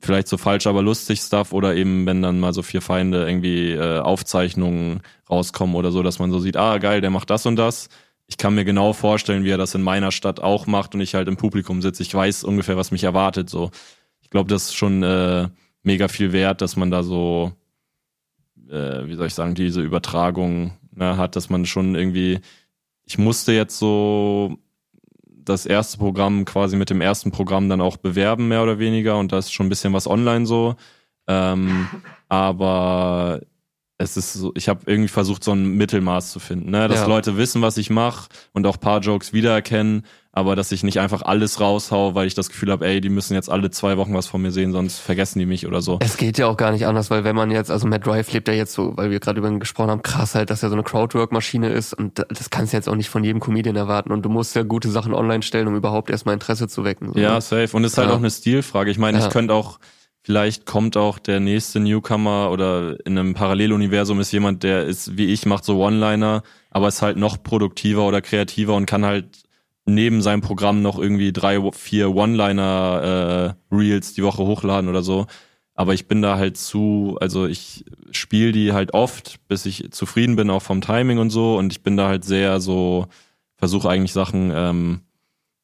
vielleicht 0.00 0.28
so 0.28 0.38
falsch, 0.38 0.66
aber 0.66 0.82
lustig 0.82 1.20
Stuff 1.20 1.52
oder 1.52 1.74
eben, 1.76 2.06
wenn 2.06 2.22
dann 2.22 2.40
mal 2.40 2.52
so 2.52 2.62
vier 2.62 2.80
Feinde 2.80 3.26
irgendwie 3.28 3.72
äh, 3.72 3.98
Aufzeichnungen 4.00 5.02
rauskommen 5.28 5.76
oder 5.76 5.92
so, 5.92 6.02
dass 6.02 6.18
man 6.18 6.30
so 6.30 6.40
sieht, 6.40 6.56
ah, 6.56 6.78
geil, 6.78 7.00
der 7.00 7.10
macht 7.10 7.30
das 7.30 7.46
und 7.46 7.56
das. 7.56 7.88
Ich 8.26 8.36
kann 8.36 8.54
mir 8.54 8.64
genau 8.64 8.92
vorstellen, 8.92 9.44
wie 9.44 9.50
er 9.50 9.58
das 9.58 9.74
in 9.74 9.82
meiner 9.82 10.12
Stadt 10.12 10.40
auch 10.40 10.66
macht 10.66 10.94
und 10.94 11.00
ich 11.00 11.14
halt 11.14 11.28
im 11.28 11.36
Publikum 11.36 11.82
sitze. 11.82 12.02
Ich 12.02 12.14
weiß 12.14 12.44
ungefähr, 12.44 12.76
was 12.76 12.92
mich 12.92 13.04
erwartet. 13.04 13.50
So, 13.50 13.70
ich 14.22 14.30
glaube, 14.30 14.48
das 14.48 14.64
ist 14.66 14.74
schon 14.74 15.02
äh, 15.02 15.48
mega 15.82 16.08
viel 16.08 16.32
wert, 16.32 16.60
dass 16.60 16.76
man 16.76 16.90
da 16.90 17.02
so, 17.02 17.52
äh, 18.68 19.06
wie 19.06 19.16
soll 19.16 19.26
ich 19.26 19.34
sagen, 19.34 19.54
diese 19.54 19.82
Übertragung 19.82 20.72
ne, 20.94 21.16
hat, 21.16 21.36
dass 21.36 21.50
man 21.50 21.66
schon 21.66 21.94
irgendwie, 21.94 22.40
ich 23.04 23.18
musste 23.18 23.52
jetzt 23.52 23.78
so 23.78 24.56
das 25.50 25.66
erste 25.66 25.98
Programm 25.98 26.44
quasi 26.44 26.76
mit 26.76 26.90
dem 26.90 27.00
ersten 27.00 27.30
Programm 27.30 27.68
dann 27.68 27.80
auch 27.80 27.96
bewerben, 27.96 28.48
mehr 28.48 28.62
oder 28.62 28.78
weniger. 28.78 29.18
Und 29.18 29.32
da 29.32 29.38
ist 29.38 29.52
schon 29.52 29.66
ein 29.66 29.68
bisschen 29.68 29.92
was 29.92 30.06
online 30.06 30.46
so. 30.46 30.76
Ähm, 31.28 31.88
aber 32.28 33.40
es 33.98 34.16
ist 34.16 34.32
so, 34.32 34.52
ich 34.56 34.68
habe 34.68 34.80
irgendwie 34.86 35.08
versucht, 35.08 35.44
so 35.44 35.52
ein 35.52 35.76
Mittelmaß 35.76 36.32
zu 36.32 36.38
finden, 36.40 36.70
ne? 36.70 36.88
dass 36.88 37.00
ja. 37.00 37.06
Leute 37.06 37.36
wissen, 37.36 37.60
was 37.60 37.76
ich 37.76 37.90
mache 37.90 38.28
und 38.52 38.66
auch 38.66 38.80
paar 38.80 39.00
Jokes 39.00 39.34
wiedererkennen, 39.34 40.06
aber 40.32 40.54
dass 40.54 40.70
ich 40.70 40.84
nicht 40.84 41.00
einfach 41.00 41.22
alles 41.22 41.60
raushau, 41.60 42.14
weil 42.14 42.26
ich 42.26 42.34
das 42.34 42.48
Gefühl 42.48 42.70
habe, 42.70 42.86
ey, 42.86 43.00
die 43.00 43.08
müssen 43.08 43.34
jetzt 43.34 43.50
alle 43.50 43.70
zwei 43.70 43.96
Wochen 43.96 44.14
was 44.14 44.28
von 44.28 44.40
mir 44.40 44.52
sehen, 44.52 44.70
sonst 44.70 44.98
vergessen 44.98 45.40
die 45.40 45.46
mich 45.46 45.66
oder 45.66 45.82
so. 45.82 45.98
Es 46.00 46.16
geht 46.16 46.38
ja 46.38 46.46
auch 46.46 46.56
gar 46.56 46.70
nicht 46.70 46.86
anders, 46.86 47.10
weil 47.10 47.24
wenn 47.24 47.34
man 47.34 47.50
jetzt, 47.50 47.70
also 47.70 47.88
Matt 47.88 48.06
Drive 48.06 48.32
lebt 48.32 48.46
ja 48.46 48.54
jetzt 48.54 48.72
so, 48.72 48.96
weil 48.96 49.10
wir 49.10 49.18
gerade 49.18 49.40
über 49.40 49.48
ihn 49.48 49.58
gesprochen 49.58 49.90
haben, 49.90 50.02
krass 50.02 50.36
halt, 50.36 50.50
dass 50.50 50.62
er 50.62 50.68
so 50.68 50.76
eine 50.76 50.84
Crowdwork-Maschine 50.84 51.68
ist 51.70 51.94
und 51.94 52.18
das 52.28 52.50
kannst 52.50 52.72
du 52.72 52.76
jetzt 52.76 52.88
auch 52.88 52.94
nicht 52.94 53.10
von 53.10 53.24
jedem 53.24 53.40
Comedian 53.40 53.74
erwarten 53.74 54.12
und 54.12 54.22
du 54.24 54.28
musst 54.28 54.54
ja 54.54 54.62
gute 54.62 54.88
Sachen 54.88 55.14
online 55.14 55.42
stellen, 55.42 55.66
um 55.66 55.74
überhaupt 55.74 56.10
erstmal 56.10 56.34
Interesse 56.34 56.68
zu 56.68 56.84
wecken. 56.84 57.12
So, 57.12 57.18
ja, 57.18 57.34
ne? 57.34 57.40
safe. 57.40 57.76
Und 57.76 57.84
es 57.84 57.92
ist 57.92 57.98
halt 57.98 58.08
ja. 58.08 58.14
auch 58.14 58.18
eine 58.18 58.30
Stilfrage. 58.30 58.90
Ich 58.90 58.98
meine, 58.98 59.18
ja. 59.18 59.26
ich 59.26 59.32
könnte 59.32 59.52
auch 59.52 59.80
vielleicht 60.22 60.64
kommt 60.64 60.96
auch 60.96 61.18
der 61.18 61.40
nächste 61.40 61.80
Newcomer 61.80 62.50
oder 62.52 63.04
in 63.04 63.18
einem 63.18 63.34
Paralleluniversum 63.34 64.20
ist 64.20 64.30
jemand, 64.32 64.62
der 64.62 64.84
ist 64.84 65.16
wie 65.16 65.32
ich, 65.32 65.46
macht 65.46 65.64
so 65.64 65.82
One-Liner, 65.82 66.42
aber 66.70 66.88
ist 66.88 67.02
halt 67.02 67.16
noch 67.16 67.42
produktiver 67.42 68.06
oder 68.06 68.20
kreativer 68.20 68.74
und 68.74 68.86
kann 68.86 69.04
halt 69.04 69.49
neben 69.86 70.22
seinem 70.22 70.40
Programm 70.40 70.82
noch 70.82 70.98
irgendwie 70.98 71.32
drei, 71.32 71.60
vier 71.72 72.14
One-Liner-Reels 72.14 74.10
äh, 74.10 74.14
die 74.14 74.22
Woche 74.22 74.44
hochladen 74.44 74.88
oder 74.88 75.02
so. 75.02 75.26
Aber 75.74 75.94
ich 75.94 76.08
bin 76.08 76.20
da 76.20 76.36
halt 76.36 76.56
zu, 76.56 77.16
also 77.20 77.46
ich 77.46 77.84
spiele 78.10 78.52
die 78.52 78.72
halt 78.72 78.92
oft, 78.92 79.40
bis 79.48 79.64
ich 79.64 79.90
zufrieden 79.92 80.36
bin, 80.36 80.50
auch 80.50 80.62
vom 80.62 80.80
Timing 80.82 81.18
und 81.18 81.30
so. 81.30 81.56
Und 81.56 81.72
ich 81.72 81.82
bin 81.82 81.96
da 81.96 82.08
halt 82.08 82.24
sehr 82.24 82.60
so, 82.60 83.06
versuche 83.56 83.88
eigentlich 83.88 84.12
Sachen, 84.12 84.52
ähm, 84.54 85.00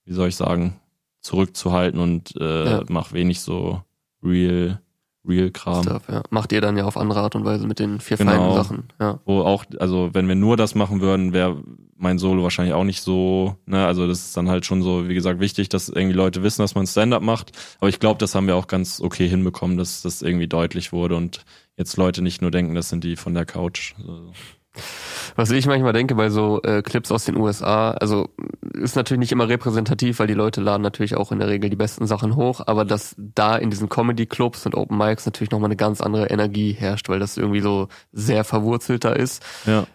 wie 0.04 0.14
soll 0.14 0.28
ich 0.28 0.36
sagen, 0.36 0.80
zurückzuhalten 1.20 2.00
und 2.00 2.34
äh, 2.40 2.64
ja. 2.64 2.84
mach 2.88 3.12
wenig 3.12 3.40
so 3.40 3.82
real 4.22 4.80
Real-Kram. 5.28 6.00
Ja. 6.08 6.22
Macht 6.30 6.52
ihr 6.52 6.60
dann 6.60 6.76
ja 6.76 6.84
auf 6.84 6.96
andere 6.96 7.20
Art 7.20 7.34
und 7.34 7.44
Weise 7.44 7.66
mit 7.66 7.78
den 7.78 8.00
vier 8.00 8.16
genau. 8.16 8.32
feinen 8.32 8.54
Sachen. 8.54 8.84
Ja. 9.00 9.20
Wo 9.24 9.40
auch, 9.40 9.64
also 9.78 10.10
wenn 10.12 10.28
wir 10.28 10.34
nur 10.34 10.56
das 10.56 10.74
machen 10.74 11.00
würden, 11.00 11.32
wäre 11.32 11.62
mein 11.98 12.18
Solo 12.18 12.42
wahrscheinlich 12.42 12.74
auch 12.74 12.84
nicht 12.84 13.00
so, 13.00 13.56
ne, 13.66 13.86
also 13.86 14.06
das 14.06 14.20
ist 14.20 14.36
dann 14.36 14.48
halt 14.48 14.66
schon 14.66 14.82
so, 14.82 15.08
wie 15.08 15.14
gesagt, 15.14 15.40
wichtig, 15.40 15.68
dass 15.68 15.88
irgendwie 15.88 16.14
Leute 16.14 16.42
wissen, 16.42 16.62
dass 16.62 16.74
man 16.74 16.86
Stand-up 16.86 17.22
macht. 17.22 17.52
Aber 17.78 17.88
ich 17.88 18.00
glaube, 18.00 18.18
das 18.18 18.34
haben 18.34 18.46
wir 18.46 18.56
auch 18.56 18.66
ganz 18.66 19.00
okay 19.00 19.28
hinbekommen, 19.28 19.76
dass 19.76 20.02
das 20.02 20.22
irgendwie 20.22 20.46
deutlich 20.46 20.92
wurde 20.92 21.16
und 21.16 21.44
jetzt 21.76 21.96
Leute 21.96 22.22
nicht 22.22 22.42
nur 22.42 22.50
denken, 22.50 22.74
das 22.74 22.88
sind 22.88 23.04
die 23.04 23.16
von 23.16 23.34
der 23.34 23.46
Couch. 23.46 23.94
Also. 23.98 24.32
Was 25.36 25.50
ich 25.50 25.66
manchmal 25.66 25.92
denke 25.92 26.14
bei 26.14 26.30
so 26.30 26.62
äh, 26.62 26.82
Clips 26.82 27.12
aus 27.12 27.24
den 27.24 27.36
USA, 27.36 27.92
also 27.92 28.28
ist 28.72 28.96
natürlich 28.96 29.20
nicht 29.20 29.32
immer 29.32 29.48
repräsentativ, 29.48 30.18
weil 30.18 30.26
die 30.26 30.34
Leute 30.34 30.60
laden 30.60 30.82
natürlich 30.82 31.16
auch 31.16 31.32
in 31.32 31.38
der 31.38 31.48
Regel 31.48 31.70
die 31.70 31.76
besten 31.76 32.06
Sachen 32.06 32.36
hoch, 32.36 32.60
aber 32.66 32.84
dass 32.84 33.14
da 33.18 33.56
in 33.56 33.70
diesen 33.70 33.88
Comedy-Clubs 33.88 34.66
und 34.66 34.74
Open 34.74 34.96
Mics 34.96 35.26
natürlich 35.26 35.50
nochmal 35.50 35.68
eine 35.68 35.76
ganz 35.76 36.00
andere 36.00 36.26
Energie 36.26 36.72
herrscht, 36.72 37.08
weil 37.08 37.18
das 37.18 37.36
irgendwie 37.36 37.60
so 37.60 37.88
sehr 38.12 38.44
verwurzelter 38.44 39.16
ist. 39.16 39.44
Ja. 39.64 39.86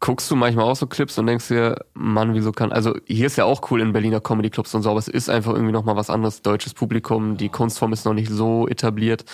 Guckst 0.00 0.30
du 0.30 0.36
manchmal 0.36 0.64
auch 0.64 0.76
so 0.76 0.86
Clips 0.86 1.18
und 1.18 1.26
denkst 1.26 1.48
dir, 1.48 1.84
Mann, 1.94 2.34
wieso 2.34 2.52
kann, 2.52 2.72
also 2.72 2.96
hier 3.06 3.26
ist 3.26 3.36
ja 3.36 3.44
auch 3.44 3.70
cool 3.70 3.80
in 3.80 3.92
Berliner 3.92 4.20
Comedy-Clubs 4.20 4.74
und 4.74 4.82
so, 4.82 4.90
aber 4.90 4.98
es 4.98 5.08
ist 5.08 5.28
einfach 5.28 5.52
irgendwie 5.52 5.72
nochmal 5.72 5.96
was 5.96 6.10
anderes, 6.10 6.42
deutsches 6.42 6.74
Publikum, 6.74 7.36
die 7.36 7.48
Kunstform 7.48 7.92
ist 7.92 8.04
noch 8.04 8.14
nicht 8.14 8.30
so 8.30 8.66
etabliert. 8.68 9.24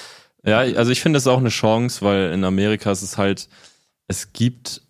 Ja, 0.44 0.58
also 0.58 0.92
ich 0.92 1.00
finde 1.00 1.18
es 1.18 1.26
auch 1.26 1.38
eine 1.38 1.48
Chance, 1.48 2.04
weil 2.04 2.32
in 2.32 2.44
Amerika 2.44 2.92
ist 2.92 3.02
es 3.02 3.18
halt, 3.18 3.48
es 4.06 4.32
gibt 4.32 4.82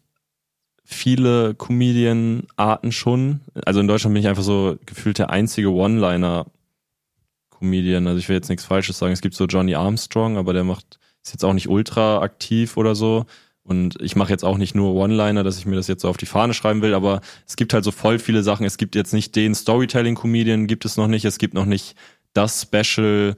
viele 0.86 1.54
Comedian-Arten 1.54 2.92
schon. 2.92 3.40
Also 3.64 3.80
in 3.80 3.88
Deutschland 3.88 4.14
bin 4.14 4.22
ich 4.22 4.28
einfach 4.28 4.44
so 4.44 4.78
gefühlt 4.86 5.18
der 5.18 5.30
einzige 5.30 5.72
One-Liner-Comedian. 5.72 8.06
Also 8.06 8.18
ich 8.18 8.28
will 8.28 8.36
jetzt 8.36 8.48
nichts 8.48 8.64
Falsches 8.64 8.98
sagen. 8.98 9.12
Es 9.12 9.20
gibt 9.20 9.34
so 9.34 9.46
Johnny 9.46 9.74
Armstrong, 9.74 10.36
aber 10.36 10.52
der 10.52 10.62
macht, 10.62 11.00
ist 11.24 11.32
jetzt 11.32 11.44
auch 11.44 11.54
nicht 11.54 11.68
ultra 11.68 12.22
aktiv 12.22 12.76
oder 12.76 12.94
so. 12.94 13.26
Und 13.64 14.00
ich 14.00 14.14
mache 14.14 14.30
jetzt 14.30 14.44
auch 14.44 14.58
nicht 14.58 14.76
nur 14.76 14.94
One-Liner, 14.94 15.42
dass 15.42 15.58
ich 15.58 15.66
mir 15.66 15.74
das 15.74 15.88
jetzt 15.88 16.02
so 16.02 16.08
auf 16.08 16.16
die 16.16 16.26
Fahne 16.26 16.54
schreiben 16.54 16.82
will, 16.82 16.94
aber 16.94 17.20
es 17.48 17.56
gibt 17.56 17.74
halt 17.74 17.82
so 17.82 17.90
voll 17.90 18.20
viele 18.20 18.44
Sachen. 18.44 18.64
Es 18.64 18.76
gibt 18.76 18.94
jetzt 18.94 19.12
nicht 19.12 19.34
den 19.34 19.56
Storytelling-Comedian, 19.56 20.68
gibt 20.68 20.84
es 20.84 20.96
noch 20.96 21.08
nicht. 21.08 21.24
Es 21.24 21.38
gibt 21.38 21.54
noch 21.54 21.66
nicht 21.66 21.96
das 22.32 22.62
Special 22.62 23.34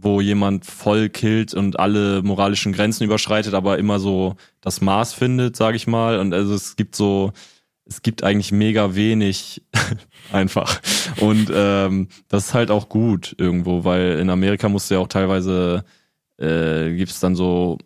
wo 0.00 0.20
jemand 0.20 0.64
voll 0.64 1.08
killt 1.08 1.54
und 1.54 1.78
alle 1.78 2.22
moralischen 2.22 2.72
Grenzen 2.72 3.04
überschreitet, 3.04 3.54
aber 3.54 3.78
immer 3.78 3.98
so 3.98 4.36
das 4.60 4.80
Maß 4.80 5.12
findet, 5.12 5.56
sage 5.56 5.76
ich 5.76 5.86
mal. 5.86 6.20
Und 6.20 6.32
also 6.32 6.54
es 6.54 6.76
gibt 6.76 6.94
so, 6.94 7.32
es 7.84 8.02
gibt 8.02 8.22
eigentlich 8.22 8.52
mega 8.52 8.94
wenig 8.94 9.62
einfach. 10.32 10.80
Und 11.20 11.50
ähm, 11.52 12.08
das 12.28 12.46
ist 12.46 12.54
halt 12.54 12.70
auch 12.70 12.88
gut 12.88 13.34
irgendwo, 13.38 13.84
weil 13.84 14.18
in 14.18 14.30
Amerika 14.30 14.68
musst 14.68 14.90
du 14.90 14.94
ja 14.94 15.00
auch 15.00 15.08
teilweise, 15.08 15.84
äh, 16.38 16.94
gibt 16.94 17.10
es 17.10 17.20
dann 17.20 17.34
so 17.34 17.78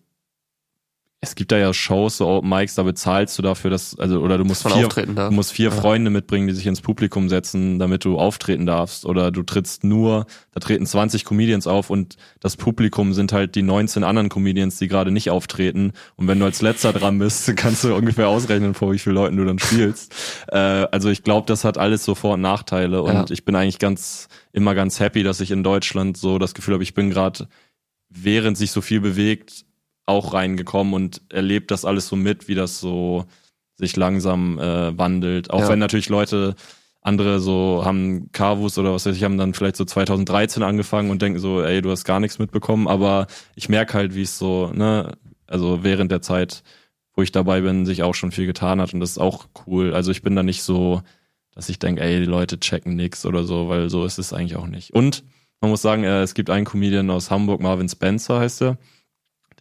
es 1.24 1.36
gibt 1.36 1.52
da 1.52 1.56
ja 1.56 1.72
Shows, 1.72 2.16
so 2.16 2.26
Open 2.26 2.50
Mics, 2.50 2.74
da 2.74 2.82
bezahlst 2.82 3.38
du 3.38 3.42
dafür, 3.42 3.70
dass, 3.70 3.96
also, 3.96 4.18
oder 4.18 4.38
du 4.38 4.44
musst 4.44 4.66
vier, 4.68 4.88
du 4.88 5.30
musst 5.30 5.52
vier 5.52 5.68
ja. 5.68 5.70
Freunde 5.70 6.10
mitbringen, 6.10 6.48
die 6.48 6.52
sich 6.52 6.66
ins 6.66 6.80
Publikum 6.80 7.28
setzen, 7.28 7.78
damit 7.78 8.04
du 8.04 8.18
auftreten 8.18 8.66
darfst. 8.66 9.06
Oder 9.06 9.30
du 9.30 9.44
trittst 9.44 9.84
nur, 9.84 10.26
da 10.50 10.58
treten 10.58 10.84
20 10.84 11.24
Comedians 11.24 11.68
auf 11.68 11.90
und 11.90 12.16
das 12.40 12.56
Publikum 12.56 13.12
sind 13.12 13.32
halt 13.32 13.54
die 13.54 13.62
19 13.62 14.02
anderen 14.02 14.30
Comedians, 14.30 14.78
die 14.78 14.88
gerade 14.88 15.12
nicht 15.12 15.30
auftreten. 15.30 15.92
Und 16.16 16.26
wenn 16.26 16.40
du 16.40 16.44
als 16.44 16.60
letzter 16.60 16.92
dran 16.92 17.20
bist, 17.20 17.46
kannst 17.56 17.84
du 17.84 17.94
ungefähr 17.94 18.26
ausrechnen, 18.26 18.74
vor 18.74 18.90
wie 18.92 18.98
vielen 18.98 19.14
Leuten 19.14 19.36
du 19.36 19.44
dann 19.44 19.60
spielst. 19.60 20.12
äh, 20.48 20.56
also 20.56 21.08
ich 21.08 21.22
glaube, 21.22 21.46
das 21.46 21.62
hat 21.62 21.78
alles 21.78 22.04
so 22.04 22.16
Vor- 22.16 22.34
und 22.34 22.40
Nachteile. 22.40 23.00
Und 23.00 23.14
ja. 23.14 23.24
ich 23.30 23.44
bin 23.44 23.54
eigentlich 23.54 23.78
ganz, 23.78 24.26
immer 24.50 24.74
ganz 24.74 24.98
happy, 24.98 25.22
dass 25.22 25.40
ich 25.40 25.52
in 25.52 25.62
Deutschland 25.62 26.16
so 26.16 26.40
das 26.40 26.52
Gefühl 26.52 26.74
habe, 26.74 26.82
ich 26.82 26.94
bin 26.94 27.10
gerade, 27.10 27.46
während 28.08 28.58
sich 28.58 28.72
so 28.72 28.80
viel 28.80 29.00
bewegt, 29.00 29.66
auch 30.12 30.34
reingekommen 30.34 30.94
und 30.94 31.22
erlebt 31.30 31.70
das 31.70 31.84
alles 31.84 32.08
so 32.08 32.16
mit, 32.16 32.48
wie 32.48 32.54
das 32.54 32.80
so 32.80 33.24
sich 33.76 33.96
langsam 33.96 34.58
äh, 34.58 34.96
wandelt. 34.96 35.50
Auch 35.50 35.60
ja. 35.60 35.68
wenn 35.68 35.78
natürlich 35.78 36.08
Leute, 36.08 36.54
andere 37.00 37.40
so 37.40 37.82
haben 37.84 38.30
Carvus 38.30 38.78
oder 38.78 38.94
was 38.94 39.06
weiß 39.06 39.16
ich, 39.16 39.24
haben 39.24 39.36
dann 39.36 39.54
vielleicht 39.54 39.76
so 39.76 39.84
2013 39.84 40.62
angefangen 40.62 41.10
und 41.10 41.20
denken 41.20 41.40
so, 41.40 41.60
ey, 41.60 41.82
du 41.82 41.90
hast 41.90 42.04
gar 42.04 42.20
nichts 42.20 42.38
mitbekommen, 42.38 42.86
aber 42.86 43.26
ich 43.56 43.68
merke 43.68 43.94
halt, 43.94 44.14
wie 44.14 44.22
es 44.22 44.38
so, 44.38 44.70
ne, 44.72 45.12
also 45.48 45.82
während 45.82 46.12
der 46.12 46.22
Zeit, 46.22 46.62
wo 47.14 47.22
ich 47.22 47.32
dabei 47.32 47.60
bin, 47.60 47.84
sich 47.86 48.04
auch 48.04 48.14
schon 48.14 48.30
viel 48.30 48.46
getan 48.46 48.80
hat 48.80 48.94
und 48.94 49.00
das 49.00 49.10
ist 49.10 49.18
auch 49.18 49.48
cool. 49.66 49.92
Also 49.94 50.12
ich 50.12 50.22
bin 50.22 50.36
da 50.36 50.44
nicht 50.44 50.62
so, 50.62 51.02
dass 51.54 51.68
ich 51.68 51.80
denke, 51.80 52.02
ey, 52.02 52.20
die 52.20 52.26
Leute 52.26 52.60
checken 52.60 52.94
nix 52.94 53.26
oder 53.26 53.42
so, 53.44 53.68
weil 53.68 53.90
so 53.90 54.04
ist 54.04 54.18
es 54.18 54.32
eigentlich 54.32 54.56
auch 54.56 54.68
nicht. 54.68 54.94
Und 54.94 55.24
man 55.60 55.70
muss 55.70 55.82
sagen, 55.82 56.04
äh, 56.04 56.22
es 56.22 56.34
gibt 56.34 56.50
einen 56.50 56.64
Comedian 56.64 57.10
aus 57.10 57.30
Hamburg, 57.30 57.60
Marvin 57.60 57.88
Spencer 57.88 58.38
heißt 58.38 58.62
er. 58.62 58.78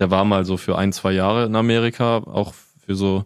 Der 0.01 0.11
war 0.11 0.25
mal 0.25 0.43
so 0.43 0.57
für 0.57 0.77
ein, 0.77 0.91
zwei 0.91 1.13
Jahre 1.13 1.45
in 1.45 1.55
Amerika, 1.55 2.17
auch 2.17 2.53
für 2.85 2.95
so 2.95 3.23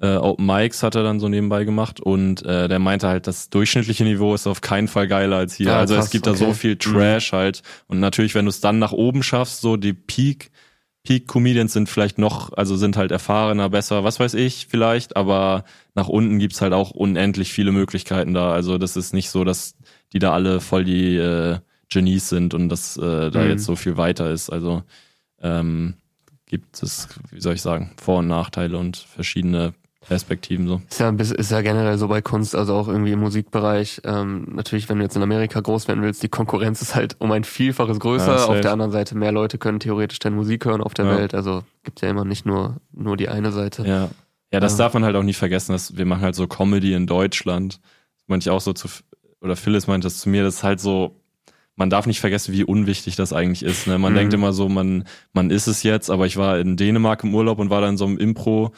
äh, 0.00 0.16
Open 0.16 0.46
Mics 0.46 0.82
hat 0.82 0.94
er 0.94 1.02
dann 1.02 1.20
so 1.20 1.28
nebenbei 1.28 1.64
gemacht 1.64 2.00
und 2.00 2.44
äh, 2.44 2.66
der 2.66 2.78
meinte 2.78 3.08
halt, 3.08 3.26
das 3.26 3.50
durchschnittliche 3.50 4.04
Niveau 4.04 4.34
ist 4.34 4.46
auf 4.46 4.60
keinen 4.60 4.88
Fall 4.88 5.06
geiler 5.06 5.36
als 5.36 5.54
hier. 5.54 5.66
Ja, 5.66 5.78
also 5.78 5.94
krass, 5.94 6.06
es 6.06 6.10
gibt 6.10 6.26
okay. 6.26 6.38
da 6.38 6.46
so 6.46 6.54
viel 6.54 6.74
mhm. 6.74 6.78
Trash 6.78 7.32
mhm. 7.32 7.36
halt 7.36 7.62
und 7.88 8.00
natürlich, 8.00 8.34
wenn 8.34 8.46
du 8.46 8.48
es 8.48 8.60
dann 8.60 8.78
nach 8.78 8.92
oben 8.92 9.22
schaffst, 9.22 9.60
so 9.60 9.76
die 9.76 9.92
Peak 9.92 10.50
Peak 11.04 11.26
Comedians 11.26 11.72
sind 11.72 11.88
vielleicht 11.88 12.18
noch, 12.18 12.52
also 12.52 12.76
sind 12.76 12.96
halt 12.96 13.12
erfahrener, 13.12 13.70
besser, 13.70 14.04
was 14.04 14.20
weiß 14.20 14.34
ich 14.34 14.66
vielleicht, 14.68 15.16
aber 15.16 15.64
nach 15.94 16.08
unten 16.08 16.38
gibt's 16.38 16.60
halt 16.60 16.72
auch 16.72 16.90
unendlich 16.90 17.52
viele 17.52 17.72
Möglichkeiten 17.72 18.34
da. 18.34 18.52
Also 18.52 18.76
das 18.76 18.96
ist 18.96 19.14
nicht 19.14 19.30
so, 19.30 19.44
dass 19.44 19.76
die 20.12 20.18
da 20.18 20.32
alle 20.32 20.60
voll 20.60 20.84
die 20.84 21.16
äh, 21.16 21.58
Genies 21.88 22.28
sind 22.28 22.52
und 22.52 22.68
dass 22.68 22.96
äh, 22.98 23.30
da 23.30 23.42
mhm. 23.42 23.48
jetzt 23.48 23.64
so 23.64 23.74
viel 23.74 23.96
weiter 23.96 24.30
ist. 24.30 24.50
Also 24.50 24.82
ähm, 25.42 25.94
gibt 26.46 26.82
es, 26.82 27.08
wie 27.30 27.40
soll 27.40 27.54
ich 27.54 27.62
sagen, 27.62 27.92
Vor- 28.00 28.18
und 28.18 28.28
Nachteile 28.28 28.78
und 28.78 28.96
verschiedene 28.96 29.74
Perspektiven 30.08 30.66
so. 30.66 30.80
Ist 30.88 31.00
ja, 31.00 31.10
ist 31.10 31.50
ja 31.50 31.60
generell 31.60 31.98
so 31.98 32.08
bei 32.08 32.22
Kunst, 32.22 32.56
also 32.56 32.74
auch 32.74 32.88
irgendwie 32.88 33.12
im 33.12 33.20
Musikbereich. 33.20 34.00
Ähm, 34.04 34.48
natürlich, 34.54 34.88
wenn 34.88 34.98
du 34.98 35.04
jetzt 35.04 35.16
in 35.16 35.22
Amerika 35.22 35.60
groß 35.60 35.86
werden 35.86 36.02
willst, 36.02 36.22
die 36.22 36.28
Konkurrenz 36.28 36.80
ist 36.80 36.94
halt 36.94 37.16
um 37.18 37.30
ein 37.30 37.44
Vielfaches 37.44 38.00
größer. 38.00 38.36
Ja, 38.36 38.44
auf 38.46 38.60
der 38.60 38.72
anderen 38.72 38.90
Seite 38.90 39.16
mehr 39.16 39.32
Leute 39.32 39.58
können 39.58 39.80
theoretisch 39.80 40.18
dann 40.18 40.34
Musik 40.34 40.64
hören 40.64 40.80
auf 40.80 40.94
der 40.94 41.04
ja. 41.04 41.16
Welt. 41.16 41.34
Also 41.34 41.62
gibt 41.82 42.00
ja 42.00 42.08
immer 42.08 42.24
nicht 42.24 42.46
nur 42.46 42.76
nur 42.92 43.18
die 43.18 43.28
eine 43.28 43.52
Seite. 43.52 43.86
Ja, 43.86 44.08
ja, 44.52 44.60
das 44.60 44.72
ja. 44.72 44.84
darf 44.84 44.94
man 44.94 45.04
halt 45.04 45.14
auch 45.14 45.22
nicht 45.22 45.36
vergessen, 45.36 45.72
dass 45.72 45.96
wir 45.96 46.06
machen 46.06 46.22
halt 46.22 46.34
so 46.34 46.46
Comedy 46.46 46.94
in 46.94 47.06
Deutschland. 47.06 47.80
Manche 48.26 48.52
auch 48.52 48.62
so 48.62 48.72
zu 48.72 48.88
oder 49.40 49.56
Phyllis 49.56 49.86
meint 49.86 50.04
das 50.04 50.20
zu 50.20 50.30
mir, 50.30 50.42
das 50.42 50.56
ist 50.56 50.64
halt 50.64 50.80
so 50.80 51.20
man 51.78 51.90
darf 51.90 52.06
nicht 52.06 52.20
vergessen, 52.20 52.52
wie 52.52 52.64
unwichtig 52.64 53.16
das 53.16 53.32
eigentlich 53.32 53.62
ist. 53.62 53.86
Ne? 53.86 53.98
Man 53.98 54.12
mhm. 54.12 54.16
denkt 54.16 54.34
immer 54.34 54.52
so, 54.52 54.68
man, 54.68 55.04
man 55.32 55.50
ist 55.50 55.68
es 55.68 55.84
jetzt, 55.84 56.10
aber 56.10 56.26
ich 56.26 56.36
war 56.36 56.58
in 56.58 56.76
Dänemark 56.76 57.22
im 57.22 57.34
Urlaub 57.34 57.60
und 57.60 57.70
war 57.70 57.80
da 57.80 57.88
in 57.88 57.96
so 57.96 58.04
einem 58.04 58.18
Impro 58.18 58.72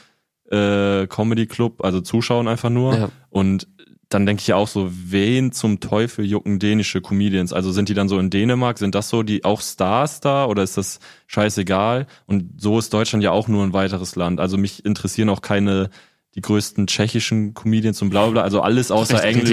äh, 0.51 1.07
Comedy 1.07 1.47
Club, 1.47 1.83
also 1.83 2.03
Zuschauen 2.03 2.47
einfach 2.47 2.71
nur. 2.71 2.97
Ja. 2.97 3.09
Und 3.31 3.69
dann 4.11 4.27
denke 4.27 4.43
ich 4.43 4.53
auch 4.53 4.69
so, 4.69 4.91
wen 4.91 5.53
zum 5.53 5.81
Teufel 5.81 6.27
jucken 6.27 6.59
dänische 6.59 7.01
Comedians? 7.01 7.53
Also 7.53 7.71
sind 7.71 7.89
die 7.89 7.95
dann 7.95 8.09
so 8.09 8.19
in 8.19 8.29
Dänemark? 8.29 8.79
Sind 8.79 8.95
das 8.95 9.09
so 9.09 9.23
die 9.23 9.45
auch 9.45 9.63
Stars 9.63 10.21
da 10.21 10.47
oder 10.47 10.63
ist 10.63 10.77
das 10.77 10.99
scheißegal? 11.29 12.07
Und 12.27 12.61
so 12.61 12.79
ist 12.79 12.93
Deutschland 12.93 13.23
ja 13.23 13.31
auch 13.31 13.49
nur 13.49 13.65
ein 13.65 13.73
weiteres 13.73 14.17
Land. 14.17 14.41
Also 14.41 14.59
mich 14.59 14.85
interessieren 14.85 15.29
auch 15.29 15.43
keine 15.43 15.91
die 16.37 16.41
größten 16.43 16.87
tschechischen 16.87 17.55
Comedians 17.55 18.01
und 18.03 18.11
bla 18.11 18.27
bla, 18.29 18.43
also 18.43 18.61
alles 18.61 18.91
außer 18.91 19.23
Englisch. 19.25 19.51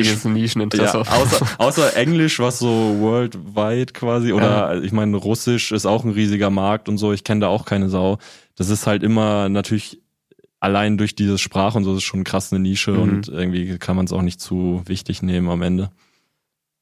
Ja, 1.08 1.22
außer, 1.22 1.48
außer 1.58 1.98
Englisch, 1.98 2.40
was 2.40 2.60
so 2.60 2.98
worldwide 3.00 3.94
quasi, 3.94 4.32
oder 4.32 4.76
ja. 4.76 4.82
ich 4.82 4.92
meine, 4.92 5.18
Russisch 5.18 5.72
ist 5.72 5.88
auch 5.88 6.04
ein 6.04 6.12
riesiger 6.12 6.50
Markt 6.50 6.88
und 6.88 6.98
so, 6.98 7.14
ich 7.14 7.24
kenne 7.24 7.42
da 7.42 7.48
auch 7.48 7.66
keine 7.66 7.90
Sau. 7.90 8.20
Das 8.56 8.70
ist 8.70 8.86
halt 8.86 9.02
immer 9.02 9.50
natürlich 9.50 10.02
allein 10.60 10.98
durch 10.98 11.16
diese 11.16 11.38
Sprache 11.38 11.78
und 11.78 11.84
so 11.84 11.96
ist 11.96 12.04
schon 12.04 12.24
krass 12.24 12.52
eine 12.52 12.60
Nische 12.62 12.92
mhm. 12.92 13.02
und 13.02 13.28
irgendwie 13.28 13.78
kann 13.78 13.96
man 13.96 14.06
es 14.06 14.14
auch 14.14 14.22
nicht 14.22 14.40
zu 14.40 14.84
wichtig 14.86 15.22
nehmen 15.24 15.50
am 15.50 15.62
Ende. 15.62 15.90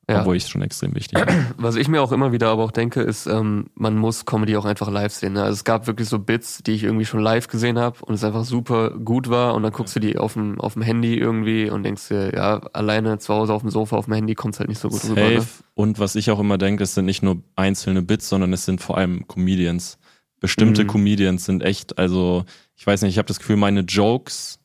Ja. 0.10 0.20
obwohl 0.20 0.36
ich 0.36 0.44
es 0.44 0.50
schon 0.50 0.62
extrem 0.62 0.96
wichtig 0.96 1.20
finde. 1.20 1.46
Was 1.58 1.76
ich 1.76 1.88
mir 1.88 2.02
auch 2.02 2.12
immer 2.12 2.32
wieder 2.32 2.50
aber 2.50 2.64
auch 2.64 2.72
denke, 2.72 3.02
ist, 3.02 3.26
ähm, 3.26 3.68
man 3.76 3.96
muss 3.96 4.26
Comedy 4.26 4.56
auch 4.58 4.66
einfach 4.66 4.90
live 4.90 5.12
sehen. 5.12 5.34
Ne? 5.34 5.44
Also 5.44 5.54
es 5.54 5.64
gab 5.64 5.88
wirklich 5.88 6.08
so 6.10 6.20
Bits, 6.20 6.62
die 6.64 6.74
ich 6.74 6.84
irgendwie 6.84 7.06
schon 7.06 7.22
live 7.22 7.48
gesehen 7.48 7.80
habe 7.80 8.04
und 8.06 8.14
es 8.14 8.24
einfach 8.24 8.46
super 8.46 8.92
gut 8.92 9.30
war 9.30 9.56
und 9.56 9.64
dann 9.64 9.72
guckst 9.72 9.96
du 9.96 10.00
die 10.00 10.18
auf 10.18 10.34
dem, 10.34 10.60
auf 10.60 10.74
dem 10.74 10.84
Handy 10.84 11.16
irgendwie 11.16 11.70
und 11.70 11.84
denkst 11.84 12.08
dir, 12.10 12.34
ja, 12.34 12.62
alleine 12.74 13.18
zu 13.18 13.34
Hause 13.34 13.54
auf 13.54 13.62
dem 13.62 13.72
Sofa 13.72 13.98
auf 13.98 14.06
dem 14.06 14.14
Handy 14.14 14.36
kommt 14.36 14.54
es 14.56 14.60
halt 14.60 14.70
nicht 14.70 14.80
so 14.80 14.90
gut 14.90 15.02
Safe. 15.02 15.20
rüber. 15.20 15.30
Ne? 15.30 15.48
Und 15.74 16.00
was 16.00 16.16
ich 16.16 16.30
auch 16.30 16.40
immer 16.40 16.58
denke, 16.58 16.84
es 16.84 16.94
sind 16.94 17.06
nicht 17.06 17.24
nur 17.24 17.42
einzelne 17.56 18.02
Bits, 18.02 18.30
sondern 18.30 18.54
es 18.54 18.66
sind 18.66 18.82
vor 18.82 18.98
allem 18.98 19.28
Comedians. 19.28 19.98
Bestimmte 20.40 20.84
mhm. 20.84 20.88
Comedians 20.88 21.46
sind 21.46 21.64
echt, 21.64 21.98
also 21.98 22.46
ich 22.76 22.86
weiß 22.86 23.02
nicht, 23.02 23.12
ich 23.12 23.18
habe 23.18 23.28
das 23.28 23.40
Gefühl, 23.40 23.56
meine 23.56 23.82
Jokes 23.82 24.60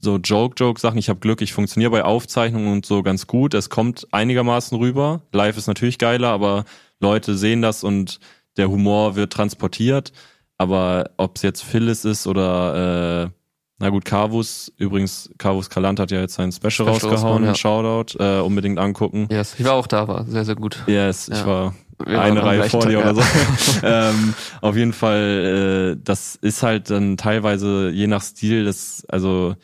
so 0.00 0.16
Joke-Joke-Sachen. 0.16 0.98
Ich 0.98 1.08
habe 1.08 1.20
Glück, 1.20 1.42
ich 1.42 1.52
funktioniere 1.52 1.90
bei 1.90 2.04
Aufzeichnungen 2.04 2.72
und 2.72 2.86
so 2.86 3.02
ganz 3.02 3.26
gut. 3.26 3.54
Es 3.54 3.70
kommt 3.70 4.06
einigermaßen 4.12 4.76
rüber. 4.78 5.22
Live 5.32 5.56
ist 5.56 5.66
natürlich 5.66 5.98
geiler, 5.98 6.28
aber 6.28 6.64
Leute 7.00 7.36
sehen 7.36 7.62
das 7.62 7.84
und 7.84 8.20
der 8.56 8.70
Humor 8.70 9.16
wird 9.16 9.32
transportiert. 9.32 10.12
Aber 10.58 11.10
ob 11.16 11.36
es 11.36 11.42
jetzt 11.42 11.62
Phyllis 11.62 12.04
ist 12.04 12.26
oder 12.26 13.24
äh, 13.24 13.40
na 13.82 13.88
gut, 13.88 14.04
Carvus, 14.04 14.70
übrigens, 14.76 15.30
Carvus 15.38 15.70
Kalant 15.70 15.98
hat 15.98 16.10
ja 16.10 16.20
jetzt 16.20 16.34
sein 16.34 16.52
Special, 16.52 16.70
Special 16.70 16.88
rausgehauen, 16.90 17.44
ja. 17.44 17.54
Shoutout, 17.54 18.22
äh, 18.22 18.40
unbedingt 18.40 18.78
angucken. 18.78 19.26
Yes, 19.30 19.56
ich 19.58 19.64
war 19.64 19.72
auch 19.72 19.86
da, 19.86 20.06
war 20.06 20.26
sehr, 20.26 20.44
sehr 20.44 20.54
gut. 20.54 20.84
Yes, 20.86 21.28
ja. 21.28 21.34
ich 21.34 21.46
war 21.46 21.74
Wir 22.04 22.20
eine 22.20 22.44
Reihe 22.44 22.68
vor 22.68 22.84
dir 22.84 22.98
oder 22.98 23.14
so. 23.14 23.22
ähm, 23.82 24.34
auf 24.60 24.76
jeden 24.76 24.92
Fall, 24.92 25.96
äh, 25.96 26.02
das 26.04 26.36
ist 26.36 26.62
halt 26.62 26.90
dann 26.90 27.16
teilweise 27.16 27.88
je 27.88 28.06
nach 28.06 28.20
Stil, 28.20 28.66
das, 28.66 29.06
also 29.08 29.54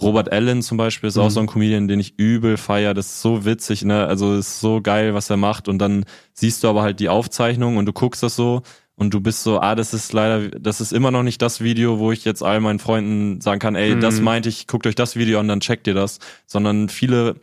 Robert 0.00 0.32
Allen 0.32 0.62
zum 0.62 0.76
Beispiel 0.76 1.08
ist 1.08 1.16
mhm. 1.16 1.22
auch 1.22 1.30
so 1.30 1.40
ein 1.40 1.46
Comedian, 1.46 1.88
den 1.88 2.00
ich 2.00 2.18
übel 2.18 2.56
feier. 2.56 2.94
Das 2.94 3.06
ist 3.06 3.22
so 3.22 3.44
witzig, 3.44 3.84
ne? 3.84 4.06
Also 4.06 4.34
ist 4.34 4.60
so 4.60 4.80
geil, 4.80 5.14
was 5.14 5.30
er 5.30 5.36
macht. 5.36 5.68
Und 5.68 5.78
dann 5.78 6.04
siehst 6.32 6.64
du 6.64 6.68
aber 6.68 6.82
halt 6.82 7.00
die 7.00 7.08
Aufzeichnung 7.08 7.76
und 7.76 7.86
du 7.86 7.92
guckst 7.92 8.22
das 8.22 8.36
so 8.36 8.62
und 8.96 9.14
du 9.14 9.20
bist 9.20 9.42
so, 9.42 9.60
ah, 9.60 9.74
das 9.74 9.94
ist 9.94 10.12
leider, 10.12 10.48
das 10.50 10.80
ist 10.80 10.92
immer 10.92 11.10
noch 11.10 11.22
nicht 11.22 11.42
das 11.42 11.60
Video, 11.60 11.98
wo 11.98 12.12
ich 12.12 12.24
jetzt 12.24 12.42
all 12.42 12.60
meinen 12.60 12.78
Freunden 12.78 13.40
sagen 13.40 13.60
kann, 13.60 13.74
ey, 13.74 13.94
mhm. 13.94 14.00
das 14.00 14.20
meinte 14.20 14.48
ich, 14.48 14.66
guckt 14.66 14.86
euch 14.86 14.94
das 14.94 15.16
Video 15.16 15.40
an, 15.40 15.48
dann 15.48 15.60
checkt 15.60 15.86
ihr 15.86 15.94
das. 15.94 16.18
Sondern 16.46 16.88
viele, 16.88 17.36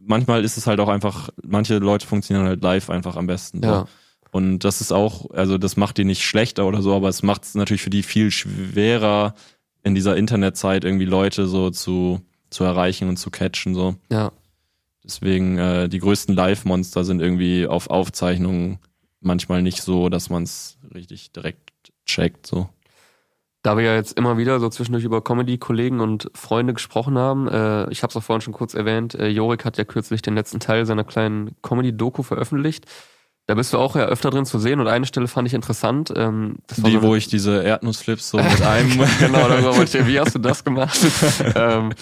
manchmal 0.00 0.44
ist 0.44 0.56
es 0.56 0.66
halt 0.66 0.80
auch 0.80 0.88
einfach, 0.88 1.30
manche 1.44 1.78
Leute 1.78 2.06
funktionieren 2.06 2.46
halt 2.46 2.62
live 2.62 2.90
einfach 2.90 3.16
am 3.16 3.26
besten. 3.26 3.62
So. 3.62 3.68
Ja. 3.68 3.84
Und 4.32 4.60
das 4.60 4.80
ist 4.80 4.92
auch, 4.92 5.30
also 5.30 5.56
das 5.56 5.76
macht 5.76 5.98
die 5.98 6.04
nicht 6.04 6.22
schlechter 6.22 6.66
oder 6.66 6.82
so, 6.82 6.94
aber 6.94 7.08
es 7.08 7.22
macht 7.22 7.44
es 7.44 7.54
natürlich 7.54 7.82
für 7.82 7.90
die 7.90 8.02
viel 8.02 8.30
schwerer, 8.30 9.34
in 9.86 9.94
dieser 9.94 10.16
Internetzeit 10.16 10.84
irgendwie 10.84 11.04
Leute 11.04 11.46
so 11.46 11.70
zu, 11.70 12.20
zu 12.50 12.64
erreichen 12.64 13.08
und 13.08 13.18
zu 13.18 13.30
catchen. 13.30 13.72
So. 13.72 13.94
Ja. 14.10 14.32
Deswegen, 15.04 15.58
äh, 15.58 15.88
die 15.88 16.00
größten 16.00 16.34
Live-Monster 16.34 17.04
sind 17.04 17.22
irgendwie 17.22 17.68
auf 17.68 17.88
Aufzeichnungen 17.88 18.80
manchmal 19.20 19.62
nicht 19.62 19.82
so, 19.82 20.08
dass 20.08 20.28
man 20.28 20.42
es 20.42 20.76
richtig 20.92 21.30
direkt 21.30 21.70
checkt. 22.04 22.48
So. 22.48 22.68
Da 23.62 23.76
wir 23.76 23.84
ja 23.84 23.94
jetzt 23.94 24.18
immer 24.18 24.36
wieder 24.38 24.58
so 24.58 24.68
zwischendurch 24.70 25.04
über 25.04 25.22
Comedy-Kollegen 25.22 26.00
und 26.00 26.32
Freunde 26.34 26.74
gesprochen 26.74 27.16
haben, 27.16 27.46
äh, 27.46 27.88
ich 27.92 28.02
habe 28.02 28.10
es 28.10 28.16
auch 28.16 28.24
vorhin 28.24 28.40
schon 28.40 28.54
kurz 28.54 28.74
erwähnt, 28.74 29.14
äh, 29.14 29.28
Jorik 29.28 29.64
hat 29.64 29.78
ja 29.78 29.84
kürzlich 29.84 30.20
den 30.20 30.34
letzten 30.34 30.58
Teil 30.58 30.84
seiner 30.84 31.04
kleinen 31.04 31.54
Comedy-Doku 31.62 32.24
veröffentlicht. 32.24 32.86
Da 33.48 33.54
bist 33.54 33.72
du 33.72 33.78
auch 33.78 33.94
ja 33.94 34.06
öfter 34.06 34.30
drin 34.30 34.44
zu 34.44 34.58
sehen 34.58 34.80
und 34.80 34.88
eine 34.88 35.06
Stelle 35.06 35.28
fand 35.28 35.46
ich 35.46 35.54
interessant. 35.54 36.12
Ähm, 36.16 36.56
das 36.66 36.82
Die, 36.82 36.90
so 36.90 37.02
wo 37.02 37.14
ich 37.14 37.28
diese 37.28 37.62
Erdnussflips 37.62 38.30
so 38.30 38.38
mit 38.42 38.60
einem. 38.62 38.90
genau, 39.20 39.48
darüber 39.48 39.76
wollte 39.76 39.98
ich, 39.98 40.06
wie 40.08 40.18
hast 40.18 40.34
du 40.34 40.40
das 40.40 40.64
gemacht? 40.64 40.98
ähm, 41.54 41.92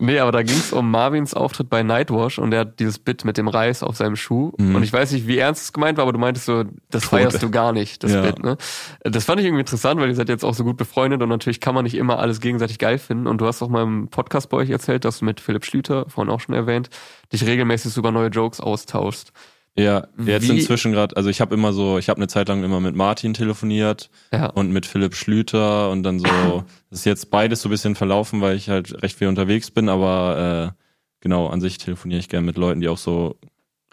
nee, 0.00 0.18
aber 0.18 0.32
da 0.32 0.42
ging 0.42 0.56
es 0.56 0.72
um 0.72 0.90
Marvins 0.90 1.34
Auftritt 1.34 1.70
bei 1.70 1.84
Nightwash 1.84 2.40
und 2.40 2.52
er 2.52 2.60
hat 2.60 2.80
dieses 2.80 2.98
Bit 2.98 3.24
mit 3.24 3.38
dem 3.38 3.46
Reis 3.46 3.84
auf 3.84 3.96
seinem 3.96 4.16
Schuh. 4.16 4.52
Mhm. 4.58 4.74
Und 4.74 4.82
ich 4.82 4.92
weiß 4.92 5.12
nicht, 5.12 5.28
wie 5.28 5.38
ernst 5.38 5.62
es 5.62 5.72
gemeint 5.72 5.98
war, 5.98 6.02
aber 6.02 6.12
du 6.12 6.18
meintest 6.18 6.46
so, 6.46 6.64
das 6.90 7.04
Tote. 7.04 7.06
feierst 7.10 7.42
du 7.44 7.50
gar 7.50 7.72
nicht, 7.72 8.02
das 8.02 8.10
ja. 8.10 8.22
Bit. 8.22 8.42
Ne? 8.42 8.56
Das 9.04 9.24
fand 9.24 9.38
ich 9.38 9.46
irgendwie 9.46 9.60
interessant, 9.60 10.00
weil 10.00 10.08
ihr 10.08 10.16
seid 10.16 10.28
jetzt 10.28 10.44
auch 10.44 10.54
so 10.54 10.64
gut 10.64 10.76
befreundet 10.76 11.22
und 11.22 11.28
natürlich 11.28 11.60
kann 11.60 11.76
man 11.76 11.84
nicht 11.84 11.94
immer 11.94 12.18
alles 12.18 12.40
gegenseitig 12.40 12.80
geil 12.80 12.98
finden. 12.98 13.28
Und 13.28 13.40
du 13.40 13.46
hast 13.46 13.62
auch 13.62 13.68
mal 13.68 13.84
im 13.84 14.08
Podcast 14.08 14.48
bei 14.48 14.56
euch 14.56 14.70
erzählt, 14.70 15.04
dass 15.04 15.20
du 15.20 15.26
mit 15.26 15.40
Philipp 15.40 15.64
Schlüter, 15.64 16.06
vorhin 16.08 16.32
auch 16.32 16.40
schon 16.40 16.56
erwähnt, 16.56 16.90
dich 17.32 17.46
regelmäßig 17.46 17.96
über 17.96 18.10
neue 18.10 18.30
Jokes 18.30 18.60
austauschst. 18.60 19.32
Ja, 19.78 20.08
jetzt 20.18 20.48
Wie? 20.48 20.58
inzwischen 20.58 20.92
gerade, 20.92 21.16
also 21.16 21.30
ich 21.30 21.40
habe 21.40 21.54
immer 21.54 21.72
so, 21.72 21.98
ich 21.98 22.08
habe 22.08 22.18
eine 22.18 22.26
Zeit 22.28 22.48
lang 22.48 22.64
immer 22.64 22.80
mit 22.80 22.96
Martin 22.96 23.34
telefoniert 23.34 24.10
ja. 24.32 24.46
und 24.46 24.72
mit 24.72 24.86
Philipp 24.86 25.14
Schlüter 25.14 25.90
und 25.90 26.02
dann 26.02 26.18
so, 26.18 26.26
das 26.90 27.00
ist 27.00 27.04
jetzt 27.04 27.30
beides 27.30 27.62
so 27.62 27.68
ein 27.68 27.70
bisschen 27.70 27.94
verlaufen, 27.94 28.40
weil 28.40 28.56
ich 28.56 28.68
halt 28.68 29.02
recht 29.02 29.16
viel 29.16 29.28
unterwegs 29.28 29.70
bin, 29.70 29.88
aber 29.88 30.74
äh, 30.76 30.82
genau, 31.20 31.48
an 31.48 31.60
sich 31.60 31.78
telefoniere 31.78 32.20
ich 32.20 32.28
gerne 32.28 32.46
mit 32.46 32.56
Leuten, 32.56 32.80
die 32.80 32.88
auch 32.88 32.98
so 32.98 33.36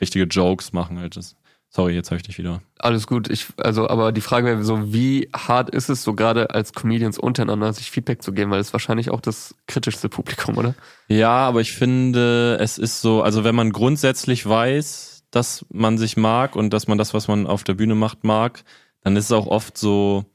richtige 0.02 0.26
Jokes 0.26 0.74
machen 0.74 0.99
halt. 0.99 1.18
Das, 1.18 1.36
sorry, 1.70 1.94
jetzt 1.94 2.10
habe 2.12 2.18
ich 2.18 2.24
dich 2.24 2.38
wieder. 2.38 2.62
Alles 2.80 3.07
gut, 3.07 3.30
ich, 3.30 3.48
also, 3.57 3.88
aber 3.90 4.12
die 4.12 4.22
Frage 4.22 4.48
wäre 4.48 4.64
so, 4.64 4.94
wie 4.94 5.30
hart 5.36 5.70
ist 5.70 5.90
es 5.90 6.03
so 6.03 6.14
gerade 6.14 6.49
als 6.52 6.74
Comedians 6.74 7.18
untereinander, 7.18 7.72
sich 7.74 7.91
Feedback 7.91 8.22
zu 8.22 8.32
geben, 8.32 8.52
weil 8.52 8.60
es 8.60 8.74
wahrscheinlich 8.74 9.10
auch 9.12 9.22
das 9.22 9.56
kritischste 9.68 10.10
Publikum, 10.10 10.57
oder? 10.57 10.76
Ja, 11.07 11.32
aber 11.32 11.62
ich 11.62 11.74
finde, 11.74 12.57
es 12.60 12.78
ist 12.78 13.02
so, 13.02 13.22
also 13.22 13.44
wenn 13.44 13.56
man 13.56 13.72
grundsätzlich 13.72 14.48
weiß, 14.48 15.15
dass 15.36 15.66
man 15.70 15.98
sich 15.98 16.18
mag 16.18 16.56
und 16.56 16.72
dass 16.72 16.88
man 16.88 16.98
das, 16.98 17.14
was 17.14 17.28
man 17.28 17.45
auf 17.45 17.64
der 17.64 17.74
Bühne 17.74 17.95
macht, 17.95 18.24
mag, 18.24 18.64
dann 19.02 19.16
ist 19.18 19.26
es 19.26 19.32
auch 19.32 19.48
oft 19.48 19.78
so, 19.78 20.26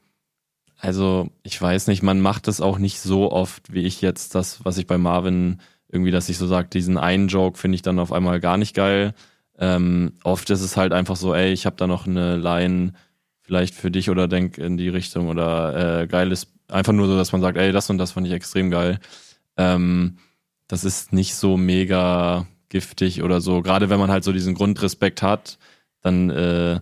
also 0.77 1.29
ich 1.43 1.59
weiß 1.61 1.87
nicht, 1.87 2.03
man 2.03 2.21
macht 2.21 2.47
es 2.47 2.61
auch 2.61 2.77
nicht 2.77 2.99
so 2.99 3.31
oft, 3.31 3.73
wie 3.73 3.81
ich 3.81 4.01
jetzt 4.01 4.35
das, 4.35 4.63
was 4.63 4.77
ich 4.77 4.87
bei 4.87 4.97
Marvin 4.97 5.59
irgendwie, 5.89 6.11
dass 6.11 6.29
ich 6.29 6.37
so 6.37 6.47
sage, 6.47 6.69
diesen 6.69 6.97
einen 6.97 7.27
Joke 7.27 7.57
finde 7.57 7.75
ich 7.75 7.81
dann 7.81 7.99
auf 7.99 8.13
einmal 8.13 8.39
gar 8.39 8.57
nicht 8.57 8.75
geil. 8.75 9.13
Ähm, 9.57 10.13
oft 10.23 10.49
ist 10.49 10.61
es 10.61 10.77
halt 10.77 10.93
einfach 10.93 11.15
so, 11.15 11.33
ey, 11.33 11.51
ich 11.51 11.65
habe 11.65 11.75
da 11.75 11.87
noch 11.87 12.07
eine 12.07 12.37
Line 12.37 12.93
vielleicht 13.41 13.75
für 13.75 13.91
dich 13.91 14.09
oder 14.09 14.27
denk 14.27 14.57
in 14.57 14.77
die 14.77 14.89
Richtung 14.89 15.27
oder 15.27 16.01
äh, 16.01 16.07
geil 16.07 16.31
ist 16.31 16.47
einfach 16.67 16.93
nur 16.93 17.07
so, 17.07 17.17
dass 17.17 17.31
man 17.31 17.41
sagt, 17.41 17.57
ey, 17.57 17.71
das 17.71 17.89
und 17.89 17.97
das 17.97 18.13
fand 18.13 18.27
ich 18.27 18.33
extrem 18.33 18.71
geil. 18.71 18.99
Ähm, 19.57 20.17
das 20.67 20.85
ist 20.85 21.11
nicht 21.11 21.35
so 21.35 21.57
mega 21.57 22.47
giftig 22.71 23.21
oder 23.21 23.41
so. 23.41 23.61
Gerade 23.61 23.89
wenn 23.89 23.99
man 23.99 24.09
halt 24.09 24.23
so 24.23 24.33
diesen 24.33 24.55
Grundrespekt 24.55 25.21
hat, 25.21 25.59
dann 26.01 26.31
äh, 26.31 26.79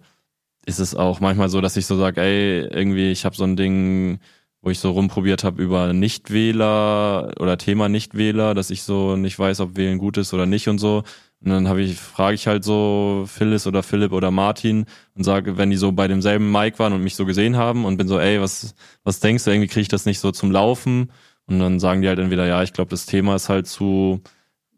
ist 0.65 0.79
es 0.79 0.95
auch 0.95 1.19
manchmal 1.19 1.49
so, 1.49 1.59
dass 1.61 1.75
ich 1.77 1.85
so 1.85 1.97
sage, 1.97 2.21
ey, 2.21 2.61
irgendwie, 2.61 3.11
ich 3.11 3.25
habe 3.25 3.35
so 3.35 3.43
ein 3.43 3.57
Ding, 3.57 4.19
wo 4.61 4.69
ich 4.69 4.79
so 4.79 4.91
rumprobiert 4.91 5.43
habe 5.43 5.61
über 5.61 5.93
Nichtwähler 5.93 7.33
oder 7.39 7.57
Thema 7.57 7.89
Nichtwähler, 7.89 8.53
dass 8.53 8.69
ich 8.71 8.83
so 8.83 9.15
nicht 9.15 9.37
weiß, 9.39 9.61
ob 9.61 9.77
wählen 9.77 9.97
gut 9.97 10.17
ist 10.17 10.33
oder 10.33 10.45
nicht 10.45 10.67
und 10.67 10.79
so. 10.79 11.03
Und 11.41 11.51
dann 11.51 11.69
habe 11.69 11.81
ich, 11.81 11.95
frage 11.95 12.35
ich 12.35 12.47
halt 12.47 12.65
so 12.65 13.23
Phyllis 13.27 13.65
oder 13.67 13.81
Philipp 13.83 14.11
oder 14.11 14.29
Martin 14.31 14.85
und 15.15 15.23
sage, 15.23 15.57
wenn 15.57 15.69
die 15.69 15.77
so 15.77 15.93
bei 15.93 16.07
demselben 16.09 16.51
Mic 16.51 16.79
waren 16.79 16.91
und 16.91 17.03
mich 17.03 17.15
so 17.15 17.25
gesehen 17.25 17.55
haben 17.55 17.85
und 17.85 17.97
bin 17.97 18.09
so, 18.09 18.19
ey, 18.19 18.41
was, 18.41 18.75
was 19.03 19.21
denkst 19.21 19.45
du, 19.45 19.51
irgendwie 19.51 19.69
kriege 19.69 19.81
ich 19.81 19.87
das 19.87 20.05
nicht 20.05 20.19
so 20.19 20.31
zum 20.31 20.51
Laufen? 20.51 21.11
Und 21.47 21.59
dann 21.59 21.79
sagen 21.79 22.01
die 22.01 22.09
halt 22.09 22.19
entweder, 22.19 22.45
ja, 22.45 22.61
ich 22.61 22.73
glaube, 22.73 22.89
das 22.91 23.05
Thema 23.05 23.35
ist 23.35 23.47
halt 23.49 23.67
zu, 23.67 24.21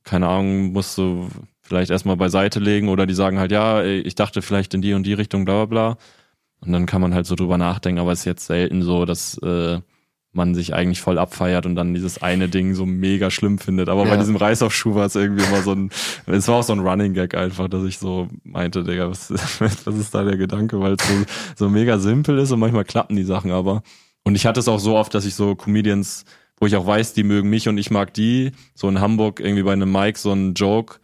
keine 0.04 0.28
Ahnung, 0.28 0.74
musst 0.74 0.98
du 0.98 1.30
vielleicht 1.62 1.92
erstmal 1.92 2.18
beiseite 2.18 2.60
legen 2.60 2.90
oder 2.90 3.06
die 3.06 3.14
sagen 3.14 3.40
halt, 3.40 3.52
ja, 3.52 3.84
ich 3.84 4.16
dachte 4.16 4.42
vielleicht 4.42 4.74
in 4.74 4.82
die 4.82 4.94
und 4.94 5.04
die 5.04 5.14
Richtung, 5.14 5.46
bla 5.46 5.66
bla 5.66 5.66
bla. 5.66 5.98
Und 6.60 6.72
dann 6.72 6.86
kann 6.86 7.02
man 7.02 7.14
halt 7.14 7.26
so 7.26 7.36
drüber 7.36 7.58
nachdenken, 7.58 8.00
aber 8.00 8.12
es 8.12 8.20
ist 8.20 8.26
jetzt 8.26 8.46
selten 8.46 8.84
so, 8.84 9.06
dass 9.06 9.38
äh, 9.40 9.80
man 10.34 10.56
sich 10.56 10.74
eigentlich 10.74 11.02
voll 11.02 11.18
abfeiert 11.18 11.66
und 11.66 11.76
dann 11.76 11.94
dieses 11.94 12.22
eine 12.22 12.48
Ding 12.48 12.74
so 12.74 12.86
mega 12.86 13.32
schlimm 13.32 13.58
findet. 13.58 13.90
Aber 13.90 14.06
ja. 14.06 14.12
bei 14.12 14.18
diesem 14.18 14.36
Reißaufschuh 14.36 14.96
war 14.96 15.06
es 15.06 15.16
irgendwie 15.16 15.44
immer 15.44 15.62
so 15.62 15.74
ein, 15.74 15.90
es 16.28 16.48
war 16.48 16.56
auch 16.56 16.64
so 16.64 16.74
ein 16.74 16.80
Running 16.80 17.14
Gag 17.14 17.36
einfach, 17.36 17.68
dass 17.68 17.84
ich 17.84 17.98
so 17.98 18.30
meinte, 18.44 18.84
Digga, 18.84 19.10
was, 19.10 19.32
was 19.60 19.96
ist 19.96 20.16
da 20.16 20.24
der 20.24 20.38
Gedanke, 20.38 20.80
weil 20.80 20.94
es 20.94 21.08
so, 21.08 21.14
so 21.56 21.70
mega 21.70 22.00
simpel 22.00 22.38
ist 22.38 22.52
und 22.52 22.60
manchmal 22.60 22.86
klappen 22.86 23.16
die 23.16 23.24
Sachen 23.24 23.52
aber. 23.52 23.84
Und 24.24 24.36
ich 24.36 24.46
hatte 24.46 24.60
es 24.60 24.68
auch 24.68 24.80
so 24.80 24.96
oft, 24.96 25.14
dass 25.14 25.26
ich 25.26 25.36
so 25.36 25.56
Comedians 25.56 26.26
wo 26.62 26.68
ich 26.68 26.76
auch 26.76 26.86
weiß, 26.86 27.14
die 27.14 27.24
mögen 27.24 27.50
mich 27.50 27.68
und 27.68 27.80
ich 27.80 27.90
mag 27.90 28.14
die, 28.14 28.52
so 28.76 28.88
in 28.88 29.02
Hamburg 29.02 29.40
irgendwie 29.40 29.64
bei 29.64 29.74
einem 29.74 29.92
Mike 29.92 30.20
so 30.20 30.32
einen 30.32 30.54
Joke 30.54 31.00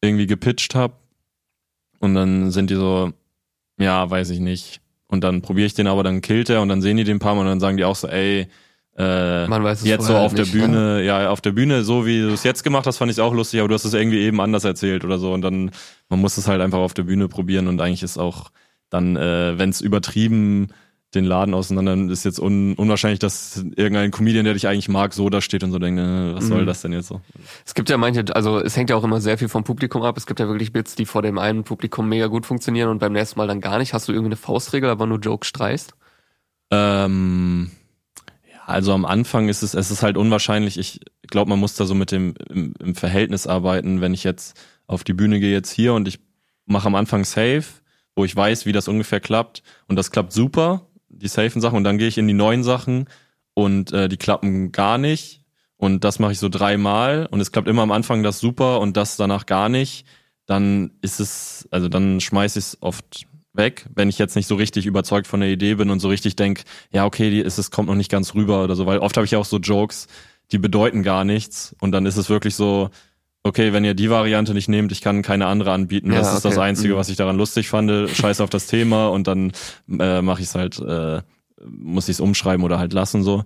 irgendwie 0.00 0.28
gepitcht 0.28 0.76
hab 0.76 1.00
und 1.98 2.14
dann 2.14 2.52
sind 2.52 2.70
die 2.70 2.76
so, 2.76 3.12
ja, 3.78 4.08
weiß 4.08 4.30
ich 4.30 4.38
nicht. 4.38 4.80
Und 5.08 5.24
dann 5.24 5.42
probiere 5.42 5.66
ich 5.66 5.74
den 5.74 5.88
aber, 5.88 6.04
dann 6.04 6.20
killt 6.20 6.48
er 6.48 6.62
und 6.62 6.68
dann 6.68 6.80
sehen 6.80 6.96
die 6.96 7.02
den 7.02 7.18
paar 7.18 7.34
Mal 7.34 7.40
und 7.40 7.48
dann 7.48 7.58
sagen 7.58 7.76
die 7.76 7.84
auch 7.84 7.96
so, 7.96 8.06
ey, 8.06 8.46
äh, 8.96 9.48
Man 9.48 9.64
weiß 9.64 9.80
es 9.80 9.86
jetzt 9.86 10.06
so 10.06 10.14
auf 10.16 10.32
nicht, 10.32 10.46
der 10.54 10.58
Bühne, 10.58 11.02
ja. 11.02 11.22
ja, 11.22 11.30
auf 11.30 11.40
der 11.40 11.52
Bühne, 11.52 11.82
so 11.82 12.06
wie 12.06 12.20
du 12.20 12.32
es 12.32 12.44
jetzt 12.44 12.62
gemacht 12.62 12.86
hast, 12.86 12.98
fand 12.98 13.10
ich 13.10 13.20
auch 13.20 13.34
lustig, 13.34 13.58
aber 13.58 13.68
du 13.68 13.74
hast 13.74 13.84
es 13.84 13.94
irgendwie 13.94 14.20
eben 14.20 14.40
anders 14.40 14.62
erzählt 14.62 15.04
oder 15.04 15.18
so 15.18 15.32
und 15.32 15.42
dann, 15.42 15.72
man 16.08 16.20
muss 16.20 16.36
es 16.36 16.46
halt 16.46 16.60
einfach 16.60 16.78
auf 16.78 16.94
der 16.94 17.02
Bühne 17.02 17.26
probieren 17.26 17.66
und 17.66 17.80
eigentlich 17.80 18.04
ist 18.04 18.16
auch 18.16 18.52
dann, 18.90 19.16
äh, 19.16 19.58
wenn 19.58 19.70
es 19.70 19.80
übertrieben 19.80 20.68
den 21.14 21.24
Laden 21.24 21.54
auseinander. 21.54 22.12
Ist 22.12 22.24
jetzt 22.24 22.38
un 22.38 22.74
unwahrscheinlich, 22.74 23.18
dass 23.18 23.64
irgendein 23.76 24.10
Comedian, 24.10 24.44
der 24.44 24.54
dich 24.54 24.68
eigentlich 24.68 24.88
mag, 24.88 25.12
so 25.12 25.28
da 25.28 25.40
steht 25.40 25.64
und 25.64 25.72
so 25.72 25.78
denkt, 25.78 26.00
äh, 26.00 26.34
was 26.34 26.46
soll 26.46 26.62
mhm. 26.62 26.66
das 26.66 26.82
denn 26.82 26.92
jetzt 26.92 27.08
so? 27.08 27.20
Es 27.66 27.74
gibt 27.74 27.90
ja 27.90 27.96
manche, 27.96 28.24
also 28.34 28.60
es 28.60 28.76
hängt 28.76 28.90
ja 28.90 28.96
auch 28.96 29.04
immer 29.04 29.20
sehr 29.20 29.38
viel 29.38 29.48
vom 29.48 29.64
Publikum 29.64 30.02
ab. 30.02 30.16
Es 30.16 30.26
gibt 30.26 30.40
ja 30.40 30.46
wirklich 30.46 30.72
Bits, 30.72 30.94
die 30.94 31.06
vor 31.06 31.22
dem 31.22 31.38
einen 31.38 31.64
Publikum 31.64 32.08
mega 32.08 32.26
gut 32.26 32.46
funktionieren 32.46 32.88
und 32.88 32.98
beim 32.98 33.12
nächsten 33.12 33.38
Mal 33.38 33.48
dann 33.48 33.60
gar 33.60 33.78
nicht. 33.78 33.92
Hast 33.92 34.08
du 34.08 34.12
irgendwie 34.12 34.28
eine 34.28 34.36
Faustregel, 34.36 34.88
aber 34.88 35.06
nur 35.06 35.18
Jokes 35.18 35.48
streichst? 35.48 35.94
Ähm, 36.70 37.70
ja, 38.48 38.60
also 38.66 38.92
am 38.92 39.04
Anfang 39.04 39.48
ist 39.48 39.62
es, 39.62 39.74
es 39.74 39.90
ist 39.90 40.02
halt 40.02 40.16
unwahrscheinlich. 40.16 40.78
Ich 40.78 41.00
glaube, 41.22 41.48
man 41.48 41.58
muss 41.58 41.74
da 41.74 41.86
so 41.86 41.94
mit 41.94 42.12
dem 42.12 42.34
im, 42.48 42.74
im 42.78 42.94
Verhältnis 42.94 43.46
arbeiten. 43.48 44.00
Wenn 44.00 44.14
ich 44.14 44.22
jetzt 44.22 44.60
auf 44.86 45.02
die 45.02 45.14
Bühne 45.14 45.40
gehe 45.40 45.52
jetzt 45.52 45.70
hier 45.70 45.94
und 45.94 46.06
ich 46.06 46.20
mache 46.66 46.86
am 46.86 46.94
Anfang 46.94 47.24
Safe, 47.24 47.64
wo 48.14 48.24
ich 48.24 48.34
weiß, 48.34 48.66
wie 48.66 48.72
das 48.72 48.88
ungefähr 48.88 49.20
klappt 49.20 49.62
und 49.88 49.96
das 49.96 50.10
klappt 50.10 50.32
super, 50.32 50.86
die 51.10 51.28
safen 51.28 51.60
Sachen 51.60 51.76
und 51.76 51.84
dann 51.84 51.98
gehe 51.98 52.08
ich 52.08 52.18
in 52.18 52.26
die 52.26 52.34
neuen 52.34 52.62
Sachen 52.62 53.06
und 53.54 53.92
äh, 53.92 54.08
die 54.08 54.16
klappen 54.16 54.72
gar 54.72 54.98
nicht 54.98 55.42
und 55.76 56.04
das 56.04 56.18
mache 56.18 56.32
ich 56.32 56.38
so 56.38 56.48
dreimal 56.48 57.26
und 57.30 57.40
es 57.40 57.52
klappt 57.52 57.68
immer 57.68 57.82
am 57.82 57.92
Anfang 57.92 58.22
das 58.22 58.40
super 58.40 58.80
und 58.80 58.96
das 58.96 59.16
danach 59.16 59.46
gar 59.46 59.68
nicht, 59.68 60.06
dann 60.46 60.92
ist 61.02 61.20
es, 61.20 61.68
also 61.70 61.88
dann 61.88 62.20
schmeiße 62.20 62.58
ich 62.58 62.64
es 62.64 62.78
oft 62.80 63.26
weg, 63.52 63.86
wenn 63.94 64.08
ich 64.08 64.18
jetzt 64.18 64.36
nicht 64.36 64.46
so 64.46 64.54
richtig 64.54 64.86
überzeugt 64.86 65.26
von 65.26 65.40
der 65.40 65.50
Idee 65.50 65.74
bin 65.74 65.90
und 65.90 66.00
so 66.00 66.08
richtig 66.08 66.36
denk, 66.36 66.62
ja, 66.92 67.04
okay, 67.04 67.30
die 67.30 67.40
ist, 67.40 67.58
es 67.58 67.70
kommt 67.70 67.88
noch 67.88 67.94
nicht 67.96 68.10
ganz 68.10 68.34
rüber 68.34 68.62
oder 68.64 68.76
so, 68.76 68.86
weil 68.86 68.98
oft 68.98 69.16
habe 69.16 69.26
ich 69.26 69.36
auch 69.36 69.44
so 69.44 69.58
Jokes, 69.58 70.06
die 70.52 70.58
bedeuten 70.58 71.02
gar 71.02 71.24
nichts 71.24 71.74
und 71.80 71.92
dann 71.92 72.06
ist 72.06 72.16
es 72.16 72.28
wirklich 72.28 72.54
so, 72.54 72.90
okay, 73.42 73.72
wenn 73.72 73.84
ihr 73.84 73.94
die 73.94 74.10
Variante 74.10 74.54
nicht 74.54 74.68
nehmt, 74.68 74.92
ich 74.92 75.00
kann 75.00 75.22
keine 75.22 75.46
andere 75.46 75.72
anbieten. 75.72 76.12
Ja, 76.12 76.18
das 76.18 76.32
ist 76.32 76.44
okay. 76.44 76.54
das 76.54 76.58
Einzige, 76.58 76.94
mhm. 76.94 76.98
was 76.98 77.08
ich 77.08 77.16
daran 77.16 77.36
lustig 77.36 77.68
fand. 77.68 78.10
Scheiß 78.14 78.40
auf 78.40 78.50
das 78.50 78.66
Thema 78.66 79.08
und 79.08 79.26
dann 79.26 79.52
äh, 79.98 80.22
mache 80.22 80.40
ich 80.40 80.48
es 80.48 80.54
halt, 80.54 80.78
äh, 80.78 81.22
muss 81.64 82.08
ich 82.08 82.16
es 82.16 82.20
umschreiben 82.20 82.64
oder 82.64 82.78
halt 82.78 82.92
lassen 82.92 83.22
so. 83.22 83.44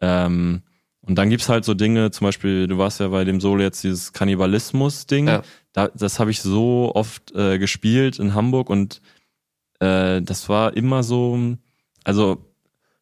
Ähm, 0.00 0.62
und 1.04 1.16
dann 1.16 1.30
gibt's 1.30 1.48
halt 1.48 1.64
so 1.64 1.74
Dinge, 1.74 2.12
zum 2.12 2.26
Beispiel, 2.26 2.68
du 2.68 2.78
warst 2.78 3.00
ja 3.00 3.08
bei 3.08 3.24
dem 3.24 3.40
Solo 3.40 3.62
jetzt 3.62 3.82
dieses 3.82 4.12
Kannibalismus-Ding. 4.12 5.26
Ja. 5.28 5.42
Da, 5.72 5.88
das 5.88 6.20
habe 6.20 6.30
ich 6.30 6.40
so 6.40 6.92
oft 6.94 7.34
äh, 7.34 7.58
gespielt 7.58 8.18
in 8.18 8.34
Hamburg 8.34 8.70
und 8.70 9.00
äh, 9.80 10.22
das 10.22 10.48
war 10.48 10.76
immer 10.76 11.02
so, 11.02 11.56
also 12.04 12.51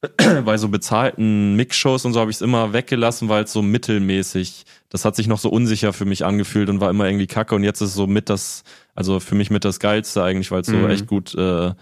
bei 0.44 0.56
so 0.56 0.68
bezahlten 0.68 1.56
Mix-Shows 1.56 2.06
und 2.06 2.14
so 2.14 2.20
habe 2.20 2.30
ich 2.30 2.38
es 2.38 2.40
immer 2.40 2.72
weggelassen, 2.72 3.28
weil 3.28 3.44
es 3.44 3.52
so 3.52 3.60
mittelmäßig, 3.60 4.64
das 4.88 5.04
hat 5.04 5.14
sich 5.14 5.26
noch 5.26 5.38
so 5.38 5.50
unsicher 5.50 5.92
für 5.92 6.06
mich 6.06 6.24
angefühlt 6.24 6.70
und 6.70 6.80
war 6.80 6.88
immer 6.88 7.06
irgendwie 7.06 7.26
kacke 7.26 7.54
und 7.54 7.64
jetzt 7.64 7.82
ist 7.82 7.90
es 7.90 7.94
so 7.94 8.06
mit 8.06 8.30
das, 8.30 8.64
also 8.94 9.20
für 9.20 9.34
mich 9.34 9.50
mit 9.50 9.64
das 9.64 9.78
Geilste 9.78 10.22
eigentlich, 10.22 10.50
weil 10.50 10.62
es 10.62 10.68
so 10.68 10.76
mhm. 10.76 10.90
echt 10.90 11.06
gut 11.06 11.34
äh, 11.34 11.72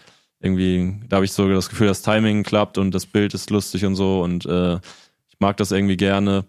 irgendwie, 0.40 0.96
da 1.08 1.16
habe 1.16 1.24
ich 1.24 1.32
so 1.32 1.48
das 1.48 1.68
Gefühl, 1.68 1.86
das 1.86 2.02
Timing 2.02 2.42
klappt 2.42 2.76
und 2.76 2.92
das 2.92 3.06
Bild 3.06 3.34
ist 3.34 3.50
lustig 3.50 3.84
und 3.84 3.94
so 3.94 4.22
und 4.22 4.46
äh, 4.46 4.76
ich 5.28 5.38
mag 5.38 5.56
das 5.56 5.70
irgendwie 5.70 5.96
gerne 5.96 6.44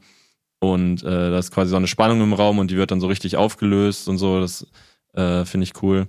und 0.59 1.03
äh, 1.03 1.29
da 1.29 1.37
ist 1.37 1.51
quasi 1.51 1.69
so 1.69 1.77
eine 1.77 1.87
Spannung 1.87 2.21
im 2.21 2.33
Raum 2.33 2.57
und 2.57 2.71
die 2.71 2.77
wird 2.77 2.89
dann 2.89 2.99
so 2.99 3.07
richtig 3.07 3.37
aufgelöst 3.37 4.07
und 4.09 4.17
so, 4.17 4.39
das 4.39 4.65
äh, 5.13 5.45
finde 5.45 5.65
ich 5.65 5.83
cool. 5.83 6.07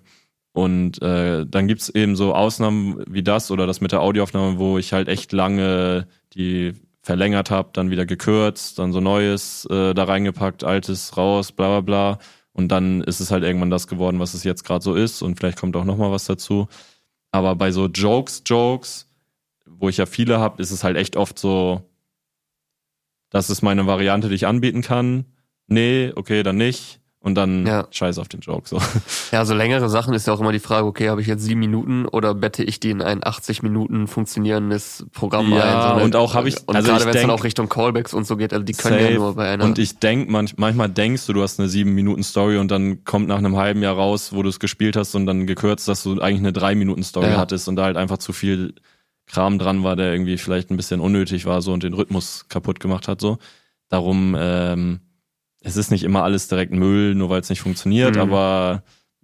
Und 0.53 1.01
äh, 1.01 1.47
dann 1.47 1.69
gibt's 1.69 1.89
eben 1.89 2.17
so 2.17 2.35
Ausnahmen 2.35 3.03
wie 3.09 3.23
das 3.23 3.51
oder 3.51 3.67
das 3.67 3.81
mit 3.81 3.93
der 3.93 4.03
Audioaufnahme, 4.03 4.59
wo 4.59 4.79
ich 4.79 4.93
halt 4.93 5.09
echt 5.09 5.33
lange 5.33 6.09
die 6.35 6.75
verlängert 7.03 7.51
habe, 7.51 7.71
dann 7.73 7.91
wieder 7.91 8.05
gekürzt, 8.05 8.79
dann 8.79 8.93
so 8.93 9.01
Neues 9.01 9.67
äh, 9.71 9.95
da 9.95 10.05
reingepackt, 10.05 10.65
Altes 10.65 11.17
raus, 11.17 11.53
bla 11.53 11.69
bla 11.69 11.81
bla. 11.81 12.19
Und 12.53 12.69
dann 12.69 13.01
ist 13.03 13.21
es 13.21 13.31
halt 13.31 13.45
irgendwann 13.45 13.71
das 13.71 13.87
geworden, 13.87 14.19
was 14.19 14.35
es 14.35 14.45
jetzt 14.45 14.65
gerade 14.65 14.83
so 14.85 14.95
ist. 14.95 15.23
Und 15.23 15.37
vielleicht 15.37 15.59
kommt 15.59 15.77
auch 15.77 15.85
noch 15.85 15.97
mal 15.97 16.11
was 16.11 16.27
dazu. 16.27 16.69
Aber 17.31 17.55
bei 17.55 17.71
so 17.71 17.87
Jokes, 17.87 18.43
Jokes, 18.45 19.09
wo 19.67 19.89
ich 19.89 19.97
ja 19.99 20.07
viele 20.07 20.41
habe, 20.41 20.61
ist 20.61 20.73
es 20.73 20.85
halt 20.85 20.97
echt 20.97 21.17
oft 21.17 21.39
so, 21.39 21.89
das 23.31 23.51
ist 23.51 23.63
meine 23.63 23.87
Variante, 23.87 24.29
die 24.29 24.35
ich 24.35 24.47
anbieten 24.47 24.83
kann. 24.83 25.27
Nee, 25.69 26.13
okay, 26.17 26.43
dann 26.43 26.57
nicht 26.57 27.00
und 27.23 27.35
dann 27.35 27.67
ja. 27.67 27.87
scheiß 27.91 28.19
auf 28.19 28.29
den 28.29 28.41
Joke. 28.41 28.67
So. 28.67 28.81
Ja, 29.31 29.45
so 29.45 29.55
längere 29.55 29.89
Sachen 29.91 30.15
ist 30.15 30.27
ja 30.27 30.33
auch 30.33 30.41
immer 30.41 30.53
die 30.53 30.59
Frage, 30.59 30.87
okay, 30.87 31.11
habe 31.11 31.21
ich 31.21 31.27
jetzt 31.27 31.43
sieben 31.43 31.61
Minuten 31.61 32.07
oder 32.07 32.35
bette 32.35 32.65
ich 32.65 32.81
die 32.81 32.91
in 32.91 33.03
ein 33.03 33.23
80 33.23 33.63
Minuten 33.63 34.07
funktionierendes 34.07 35.07
Programm 35.13 35.53
ja, 35.53 35.93
ein? 35.93 35.99
So 35.99 36.05
und 36.05 36.17
auch 36.17 36.35
habe 36.35 36.49
ich, 36.49 36.57
und 36.67 36.75
also 36.75 36.89
gerade 36.89 37.05
wenn 37.05 37.15
es 37.15 37.21
dann 37.21 37.31
auch 37.31 37.45
Richtung 37.45 37.69
Callbacks 37.69 38.15
und 38.15 38.27
so 38.27 38.37
geht, 38.37 38.53
also 38.53 38.65
die 38.65 38.73
können 38.73 38.99
safe. 38.99 39.13
ja 39.13 39.19
nur 39.19 39.35
bei 39.35 39.51
einer. 39.51 39.65
Und 39.65 39.79
ich 39.79 39.99
denk, 39.99 40.31
manch, 40.31 40.55
manchmal 40.57 40.89
denkst 40.89 41.27
du, 41.27 41.35
du 41.35 41.43
hast 41.43 41.61
eine 41.61 41.69
sieben 41.69 41.95
Minuten 41.95 42.23
Story 42.23 42.57
und 42.57 42.71
dann 42.71 43.05
kommt 43.05 43.29
nach 43.29 43.39
einem 43.39 43.57
halben 43.57 43.83
Jahr 43.83 43.95
raus, 43.95 44.33
wo 44.33 44.43
du 44.43 44.49
es 44.49 44.59
gespielt 44.59 44.97
hast 44.97 45.15
und 45.15 45.27
dann 45.27 45.47
gekürzt, 45.47 45.87
dass 45.89 46.03
du 46.03 46.21
eigentlich 46.21 46.39
eine 46.39 46.53
drei 46.53 46.75
Minuten 46.75 47.03
Story 47.03 47.29
ja. 47.29 47.37
hattest 47.37 47.69
und 47.69 47.77
da 47.77 47.85
halt 47.85 47.99
einfach 47.99 48.19
zu 48.19 48.33
viel 48.33 48.75
Kram 49.27 49.59
dran 49.59 49.85
war, 49.85 49.95
der 49.95 50.11
irgendwie 50.13 50.39
vielleicht 50.39 50.71
ein 50.71 50.77
bisschen 50.77 51.01
unnötig 51.01 51.45
war 51.45 51.61
so 51.61 51.73
und 51.73 51.83
den 51.83 51.95
Rhythmus 51.95 52.47
kaputt 52.49 52.81
gemacht 52.81 53.07
hat 53.09 53.21
so. 53.21 53.39
Darum 53.91 54.35
ähm, 54.39 55.01
es 55.61 55.77
ist 55.77 55.91
nicht 55.91 56.05
immer 56.05 56.23
alles 56.23 56.49
direkt 56.49 56.73
Müll, 56.73 57.15
nur 57.15 57.31
weil 57.31 57.41
es 57.41 57.51
nicht 57.51 57.61
funktioniert, 57.61 58.17
mhm. 58.17 58.23
aber 58.23 58.83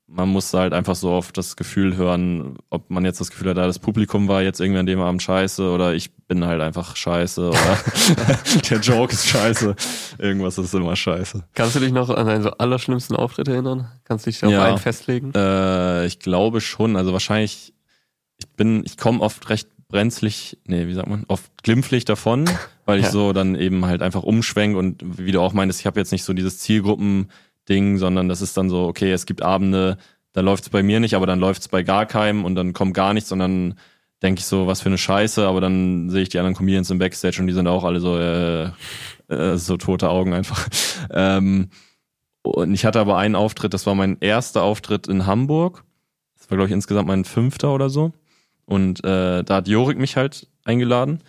man 0.08 0.28
muss 0.28 0.54
halt 0.54 0.72
einfach 0.72 0.94
so 0.94 1.10
auf 1.10 1.32
das 1.32 1.56
Gefühl 1.56 1.96
hören, 1.96 2.58
ob 2.70 2.90
man 2.90 3.04
jetzt 3.04 3.20
das 3.20 3.30
Gefühl 3.30 3.50
hat, 3.50 3.56
das 3.56 3.80
Publikum 3.80 4.28
war 4.28 4.42
jetzt 4.42 4.60
irgendwie 4.60 4.78
an 4.78 4.86
dem 4.86 5.00
Abend 5.00 5.22
scheiße 5.22 5.68
oder 5.68 5.94
ich 5.94 6.14
bin 6.28 6.44
halt 6.44 6.60
einfach 6.60 6.94
scheiße 6.94 7.48
oder 7.48 7.78
der 8.70 8.78
Joke 8.78 9.12
ist 9.12 9.26
scheiße. 9.26 9.74
Irgendwas 10.18 10.58
ist 10.58 10.74
immer 10.74 10.94
scheiße. 10.94 11.44
Kannst 11.54 11.74
du 11.74 11.80
dich 11.80 11.92
noch 11.92 12.08
an 12.10 12.26
deinen 12.26 12.42
so 12.42 12.50
allerschlimmsten 12.50 13.16
Auftritt 13.16 13.48
erinnern? 13.48 13.90
Kannst 14.04 14.26
du 14.26 14.30
dich 14.30 14.44
auf 14.44 14.50
ja, 14.50 14.64
einen 14.64 14.78
festlegen? 14.78 15.32
Äh, 15.34 16.06
ich 16.06 16.20
glaube 16.20 16.60
schon. 16.60 16.96
Also 16.96 17.12
wahrscheinlich, 17.12 17.74
ich 18.38 18.48
bin, 18.50 18.84
ich 18.84 18.96
komme 18.96 19.20
oft 19.20 19.48
recht 19.50 19.68
brenzlig, 19.88 20.58
nee, 20.66 20.86
wie 20.86 20.94
sagt 20.94 21.08
man, 21.08 21.24
oft 21.28 21.50
glimpflich 21.62 22.04
davon, 22.04 22.48
weil 22.84 22.98
ich 22.98 23.06
ja. 23.06 23.10
so 23.10 23.32
dann 23.32 23.54
eben 23.54 23.84
halt 23.86 24.02
einfach 24.02 24.22
umschwenk 24.22 24.76
und 24.76 25.02
wie 25.18 25.32
du 25.32 25.40
auch 25.40 25.52
meinst, 25.52 25.80
ich 25.80 25.86
habe 25.86 26.00
jetzt 26.00 26.12
nicht 26.12 26.24
so 26.24 26.32
dieses 26.32 26.58
Zielgruppen-Ding, 26.58 27.98
sondern 27.98 28.28
das 28.28 28.42
ist 28.42 28.56
dann 28.56 28.68
so, 28.68 28.86
okay, 28.86 29.12
es 29.12 29.26
gibt 29.26 29.42
Abende, 29.42 29.96
da 30.32 30.40
läuft's 30.40 30.68
bei 30.68 30.82
mir 30.82 31.00
nicht, 31.00 31.14
aber 31.14 31.26
dann 31.26 31.38
läuft's 31.38 31.68
bei 31.68 31.82
gar 31.82 32.06
keinem 32.06 32.44
und 32.44 32.56
dann 32.56 32.72
kommt 32.72 32.94
gar 32.94 33.14
nichts 33.14 33.30
und 33.32 33.38
dann 33.38 33.74
denke 34.22 34.40
ich 34.40 34.46
so, 34.46 34.66
was 34.66 34.80
für 34.80 34.88
eine 34.88 34.98
Scheiße, 34.98 35.46
aber 35.46 35.60
dann 35.60 36.10
sehe 36.10 36.22
ich 36.22 36.28
die 36.30 36.38
anderen 36.38 36.56
Comedians 36.56 36.90
im 36.90 36.98
Backstage 36.98 37.40
und 37.40 37.46
die 37.46 37.52
sind 37.52 37.68
auch 37.68 37.84
alle 37.84 38.00
so, 38.00 38.18
äh, 38.18 38.70
äh, 39.28 39.56
so 39.56 39.76
tote 39.76 40.08
Augen 40.08 40.32
einfach. 40.32 40.68
ähm, 41.10 41.68
und 42.42 42.72
ich 42.72 42.84
hatte 42.84 43.00
aber 43.00 43.18
einen 43.18 43.34
Auftritt, 43.34 43.74
das 43.74 43.86
war 43.86 43.94
mein 43.94 44.18
erster 44.20 44.62
Auftritt 44.62 45.08
in 45.08 45.26
Hamburg. 45.26 45.84
Das 46.38 46.50
war, 46.50 46.56
glaube 46.56 46.68
ich, 46.68 46.74
insgesamt 46.74 47.08
mein 47.08 47.24
fünfter 47.24 47.74
oder 47.74 47.90
so. 47.90 48.12
Und 48.66 49.04
äh, 49.04 49.42
da 49.42 49.56
hat 49.56 49.68
Jorik 49.68 49.98
mich 49.98 50.16
halt 50.16 50.48
eingeladen. 50.64 51.20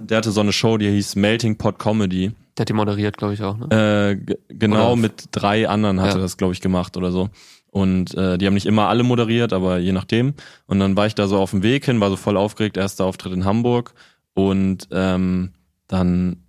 Der 0.00 0.18
hatte 0.18 0.30
so 0.30 0.40
eine 0.40 0.52
Show, 0.52 0.78
die 0.78 0.90
hieß 0.90 1.16
Melting 1.16 1.56
Pot 1.56 1.78
Comedy. 1.78 2.32
Der 2.56 2.62
hat 2.62 2.68
die 2.68 2.74
moderiert, 2.74 3.16
glaube 3.16 3.34
ich, 3.34 3.42
auch, 3.42 3.56
ne? 3.56 4.18
Äh, 4.28 4.36
genau, 4.48 4.92
oder? 4.92 4.96
mit 4.96 5.28
drei 5.32 5.68
anderen 5.68 6.00
hatte 6.00 6.16
ja. 6.16 6.22
das, 6.22 6.36
glaube 6.36 6.52
ich, 6.52 6.60
gemacht 6.60 6.96
oder 6.96 7.12
so. 7.12 7.30
Und 7.70 8.14
äh, 8.14 8.38
die 8.38 8.46
haben 8.46 8.54
nicht 8.54 8.66
immer 8.66 8.88
alle 8.88 9.02
moderiert, 9.02 9.52
aber 9.52 9.78
je 9.78 9.92
nachdem. 9.92 10.34
Und 10.66 10.80
dann 10.80 10.96
war 10.96 11.06
ich 11.06 11.14
da 11.14 11.28
so 11.28 11.38
auf 11.38 11.50
dem 11.50 11.62
Weg 11.62 11.84
hin, 11.84 12.00
war 12.00 12.10
so 12.10 12.16
voll 12.16 12.36
aufgeregt, 12.36 12.76
erster 12.76 13.04
Auftritt 13.04 13.32
in 13.32 13.44
Hamburg. 13.44 13.94
Und 14.34 14.88
ähm, 14.90 15.52
dann 15.86 16.44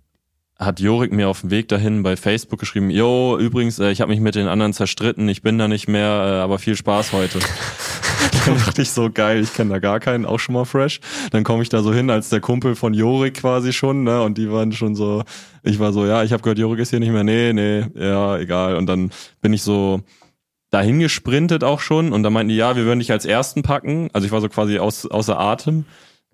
hat 0.60 0.78
Jorik 0.78 1.10
mir 1.10 1.28
auf 1.28 1.40
dem 1.40 1.50
Weg 1.50 1.68
dahin 1.68 2.02
bei 2.02 2.16
Facebook 2.16 2.60
geschrieben, 2.60 2.90
Jo, 2.90 3.38
übrigens, 3.38 3.78
äh, 3.78 3.90
ich 3.90 4.00
habe 4.00 4.10
mich 4.10 4.20
mit 4.20 4.34
den 4.34 4.46
anderen 4.46 4.72
zerstritten, 4.74 5.28
ich 5.28 5.42
bin 5.42 5.58
da 5.58 5.68
nicht 5.68 5.88
mehr, 5.88 6.04
äh, 6.04 6.40
aber 6.42 6.58
viel 6.58 6.76
Spaß 6.76 7.12
heute. 7.12 7.38
dann 8.46 8.58
dachte 8.58 8.82
ich 8.82 8.90
so, 8.90 9.10
geil, 9.10 9.40
ich 9.40 9.54
kenne 9.54 9.70
da 9.70 9.78
gar 9.78 10.00
keinen, 10.00 10.26
auch 10.26 10.38
schon 10.38 10.54
mal 10.54 10.64
fresh. 10.64 11.00
Dann 11.30 11.44
komme 11.44 11.62
ich 11.62 11.68
da 11.68 11.82
so 11.82 11.92
hin 11.92 12.10
als 12.10 12.28
der 12.28 12.40
Kumpel 12.40 12.74
von 12.74 12.94
Jorik 12.94 13.34
quasi 13.34 13.72
schon, 13.72 14.04
ne? 14.04 14.22
Und 14.22 14.38
die 14.38 14.50
waren 14.50 14.72
schon 14.72 14.94
so, 14.94 15.22
ich 15.62 15.78
war 15.78 15.92
so, 15.92 16.06
ja, 16.06 16.22
ich 16.22 16.32
habe 16.32 16.42
gehört, 16.42 16.58
Jorik 16.58 16.80
ist 16.80 16.90
hier 16.90 17.00
nicht 17.00 17.12
mehr, 17.12 17.24
nee, 17.24 17.52
nee, 17.52 17.84
ja, 17.94 18.38
egal. 18.38 18.76
Und 18.76 18.86
dann 18.86 19.10
bin 19.40 19.52
ich 19.52 19.62
so 19.62 20.02
dahin 20.70 21.00
gesprintet 21.00 21.64
auch 21.64 21.80
schon 21.80 22.12
und 22.12 22.22
dann 22.22 22.32
meinten 22.32 22.50
die, 22.50 22.56
ja, 22.56 22.76
wir 22.76 22.84
würden 22.84 23.00
dich 23.00 23.12
als 23.12 23.24
Ersten 23.24 23.62
packen. 23.62 24.08
Also 24.12 24.26
ich 24.26 24.32
war 24.32 24.40
so 24.40 24.48
quasi 24.48 24.78
aus, 24.78 25.06
außer 25.06 25.38
Atem 25.38 25.84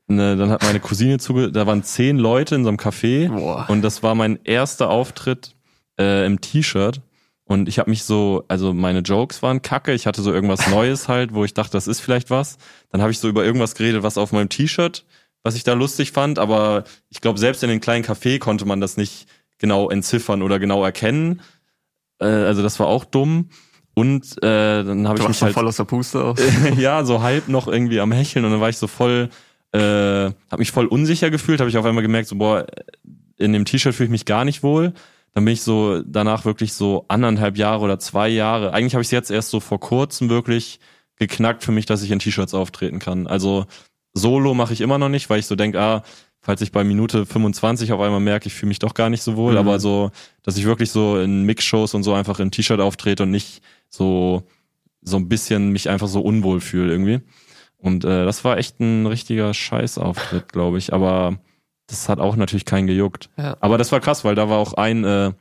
ne, 0.06 0.36
dann 0.36 0.50
hat 0.50 0.62
meine 0.62 0.80
Cousine 0.80 1.18
zuge, 1.18 1.50
da 1.50 1.66
waren 1.66 1.82
zehn 1.82 2.18
Leute 2.18 2.54
in 2.54 2.64
so 2.64 2.68
einem 2.68 2.78
Café 2.78 3.28
Boah. 3.28 3.66
und 3.68 3.82
das 3.82 4.02
war 4.02 4.14
mein 4.14 4.38
erster 4.44 4.90
Auftritt 4.90 5.54
äh, 5.98 6.26
im 6.26 6.40
T-Shirt. 6.40 7.00
Und 7.48 7.68
ich 7.68 7.78
habe 7.78 7.90
mich 7.90 8.02
so, 8.02 8.44
also 8.48 8.74
meine 8.74 9.00
Jokes 9.00 9.40
waren 9.40 9.62
kacke, 9.62 9.92
ich 9.92 10.06
hatte 10.06 10.20
so 10.20 10.32
irgendwas 10.32 10.66
Neues 10.70 11.08
halt, 11.08 11.32
wo 11.32 11.44
ich 11.44 11.54
dachte, 11.54 11.72
das 11.72 11.86
ist 11.86 12.00
vielleicht 12.00 12.30
was. 12.30 12.58
Dann 12.90 13.02
habe 13.02 13.12
ich 13.12 13.20
so 13.20 13.28
über 13.28 13.44
irgendwas 13.44 13.74
geredet, 13.74 14.02
was 14.02 14.18
auf 14.18 14.32
meinem 14.32 14.48
T-Shirt, 14.48 15.04
was 15.42 15.54
ich 15.54 15.62
da 15.62 15.74
lustig 15.74 16.10
fand, 16.10 16.40
aber 16.40 16.84
ich 17.08 17.20
glaube, 17.20 17.38
selbst 17.38 17.62
in 17.62 17.68
den 17.68 17.80
kleinen 17.80 18.04
Café 18.04 18.40
konnte 18.40 18.64
man 18.64 18.80
das 18.80 18.96
nicht 18.96 19.28
genau 19.58 19.88
entziffern 19.90 20.42
oder 20.42 20.58
genau 20.58 20.84
erkennen. 20.84 21.40
Äh, 22.18 22.26
also 22.26 22.62
das 22.62 22.80
war 22.80 22.88
auch 22.88 23.04
dumm. 23.04 23.50
Und 23.94 24.36
äh, 24.42 24.84
dann 24.84 25.08
habe 25.08 25.20
ich 25.20 25.26
mich 25.26 25.40
halt 25.40 25.54
voll 25.54 25.66
aus 25.66 25.76
der 25.76 25.84
Puste 25.84 26.22
aus. 26.22 26.38
ja, 26.76 27.02
so 27.04 27.22
halb 27.22 27.48
noch 27.48 27.66
irgendwie 27.66 28.00
am 28.00 28.12
Hecheln 28.12 28.44
und 28.44 28.50
dann 28.50 28.60
war 28.60 28.68
ich 28.68 28.76
so 28.76 28.88
voll 28.88 29.30
äh, 29.76 30.32
habe 30.50 30.58
mich 30.58 30.70
voll 30.70 30.86
unsicher 30.86 31.30
gefühlt, 31.30 31.60
habe 31.60 31.70
ich 31.70 31.76
auf 31.76 31.84
einmal 31.84 32.02
gemerkt, 32.02 32.28
so 32.28 32.36
boah, 32.36 32.66
in 33.36 33.52
dem 33.52 33.64
T-Shirt 33.64 33.94
fühle 33.94 34.06
ich 34.06 34.10
mich 34.10 34.24
gar 34.24 34.44
nicht 34.44 34.62
wohl. 34.62 34.92
Dann 35.34 35.44
bin 35.44 35.52
ich 35.52 35.62
so 35.62 36.02
danach 36.02 36.44
wirklich 36.44 36.72
so 36.72 37.04
anderthalb 37.08 37.58
Jahre 37.58 37.84
oder 37.84 37.98
zwei 37.98 38.28
Jahre. 38.28 38.72
Eigentlich 38.72 38.94
habe 38.94 39.02
ich 39.02 39.08
es 39.08 39.12
jetzt 39.12 39.30
erst 39.30 39.50
so 39.50 39.60
vor 39.60 39.78
kurzem 39.78 40.30
wirklich 40.30 40.80
geknackt 41.16 41.62
für 41.62 41.72
mich, 41.72 41.84
dass 41.84 42.02
ich 42.02 42.10
in 42.10 42.18
T-Shirts 42.18 42.54
auftreten 42.54 42.98
kann. 42.98 43.26
Also 43.26 43.66
Solo 44.14 44.54
mache 44.54 44.72
ich 44.72 44.80
immer 44.80 44.96
noch 44.96 45.10
nicht, 45.10 45.28
weil 45.28 45.40
ich 45.40 45.46
so 45.46 45.56
denke, 45.56 45.78
ah, 45.78 46.02
falls 46.40 46.62
ich 46.62 46.72
bei 46.72 46.84
Minute 46.84 47.26
25 47.26 47.92
auf 47.92 48.00
einmal 48.00 48.20
merke, 48.20 48.46
ich 48.46 48.54
fühle 48.54 48.68
mich 48.68 48.78
doch 48.78 48.94
gar 48.94 49.10
nicht 49.10 49.22
so 49.22 49.36
wohl, 49.36 49.52
mhm. 49.52 49.58
aber 49.58 49.78
so, 49.78 50.10
dass 50.42 50.56
ich 50.56 50.64
wirklich 50.64 50.90
so 50.90 51.18
in 51.18 51.42
Mix-Shows 51.42 51.92
und 51.92 52.02
so 52.02 52.14
einfach 52.14 52.40
in 52.40 52.50
T-Shirt 52.50 52.80
auftrete 52.80 53.24
und 53.24 53.30
nicht 53.30 53.62
so 53.90 54.42
so 55.02 55.16
ein 55.16 55.28
bisschen 55.28 55.70
mich 55.70 55.88
einfach 55.88 56.08
so 56.08 56.20
unwohl 56.20 56.60
fühle 56.60 56.90
irgendwie. 56.92 57.20
Und 57.86 58.04
äh, 58.04 58.24
das 58.24 58.44
war 58.44 58.58
echt 58.58 58.80
ein 58.80 59.06
richtiger 59.06 59.54
Scheißauftritt, 59.54 60.52
glaube 60.52 60.76
ich. 60.76 60.92
Aber 60.92 61.38
das 61.86 62.08
hat 62.08 62.18
auch 62.18 62.34
natürlich 62.34 62.64
keinen 62.64 62.88
gejuckt. 62.88 63.30
Ja. 63.36 63.56
Aber 63.60 63.78
das 63.78 63.92
war 63.92 64.00
krass, 64.00 64.24
weil 64.24 64.34
da 64.34 64.48
war 64.48 64.58
auch 64.58 64.72
ein 64.72 65.04
äh, 65.04 65.32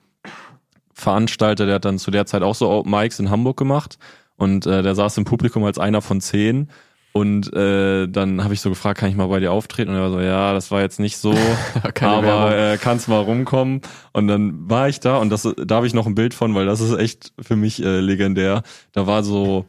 Veranstalter, 0.93 1.65
der 1.65 1.75
hat 1.75 1.85
dann 1.85 1.97
zu 1.97 2.11
der 2.11 2.27
Zeit 2.27 2.43
auch 2.43 2.53
so 2.53 2.69
Open 2.69 2.91
Mics 2.91 3.19
in 3.19 3.31
Hamburg 3.31 3.57
gemacht. 3.57 3.97
und 4.37 4.67
äh, 4.67 4.83
der 4.83 4.93
saß 4.93 5.17
im 5.17 5.25
Publikum 5.25 5.63
als 5.63 5.79
einer 5.79 6.03
von 6.03 6.21
zehn 6.21 6.69
und 7.13 7.51
äh, 7.53 8.07
dann 8.07 8.43
habe 8.43 8.53
ich 8.53 8.59
so 8.59 8.69
gefragt, 8.69 8.99
kann 8.99 9.09
ich 9.09 9.15
mal 9.15 9.27
bei 9.27 9.39
dir 9.39 9.53
auftreten? 9.53 9.89
Und 9.89 9.95
er 9.95 10.01
war 10.01 10.11
so, 10.11 10.19
ja, 10.19 10.53
das 10.53 10.69
war 10.69 10.81
jetzt 10.81 10.99
nicht 10.99 11.17
so, 11.17 11.33
aber 12.01 12.57
äh, 12.57 12.77
kannst 12.77 13.07
mal 13.07 13.21
rumkommen. 13.21 13.79
Und 14.11 14.27
dann 14.27 14.69
war 14.69 14.89
ich 14.89 14.99
da 14.99 15.17
und 15.17 15.29
das, 15.29 15.47
da 15.57 15.75
habe 15.77 15.87
ich 15.87 15.93
noch 15.93 16.07
ein 16.07 16.15
Bild 16.15 16.33
von, 16.33 16.53
weil 16.53 16.65
das 16.65 16.81
ist 16.81 16.93
echt 16.95 17.31
für 17.41 17.55
mich 17.55 17.81
äh, 17.81 18.01
legendär. 18.01 18.63
Da 18.91 19.07
war 19.07 19.23
so, 19.23 19.65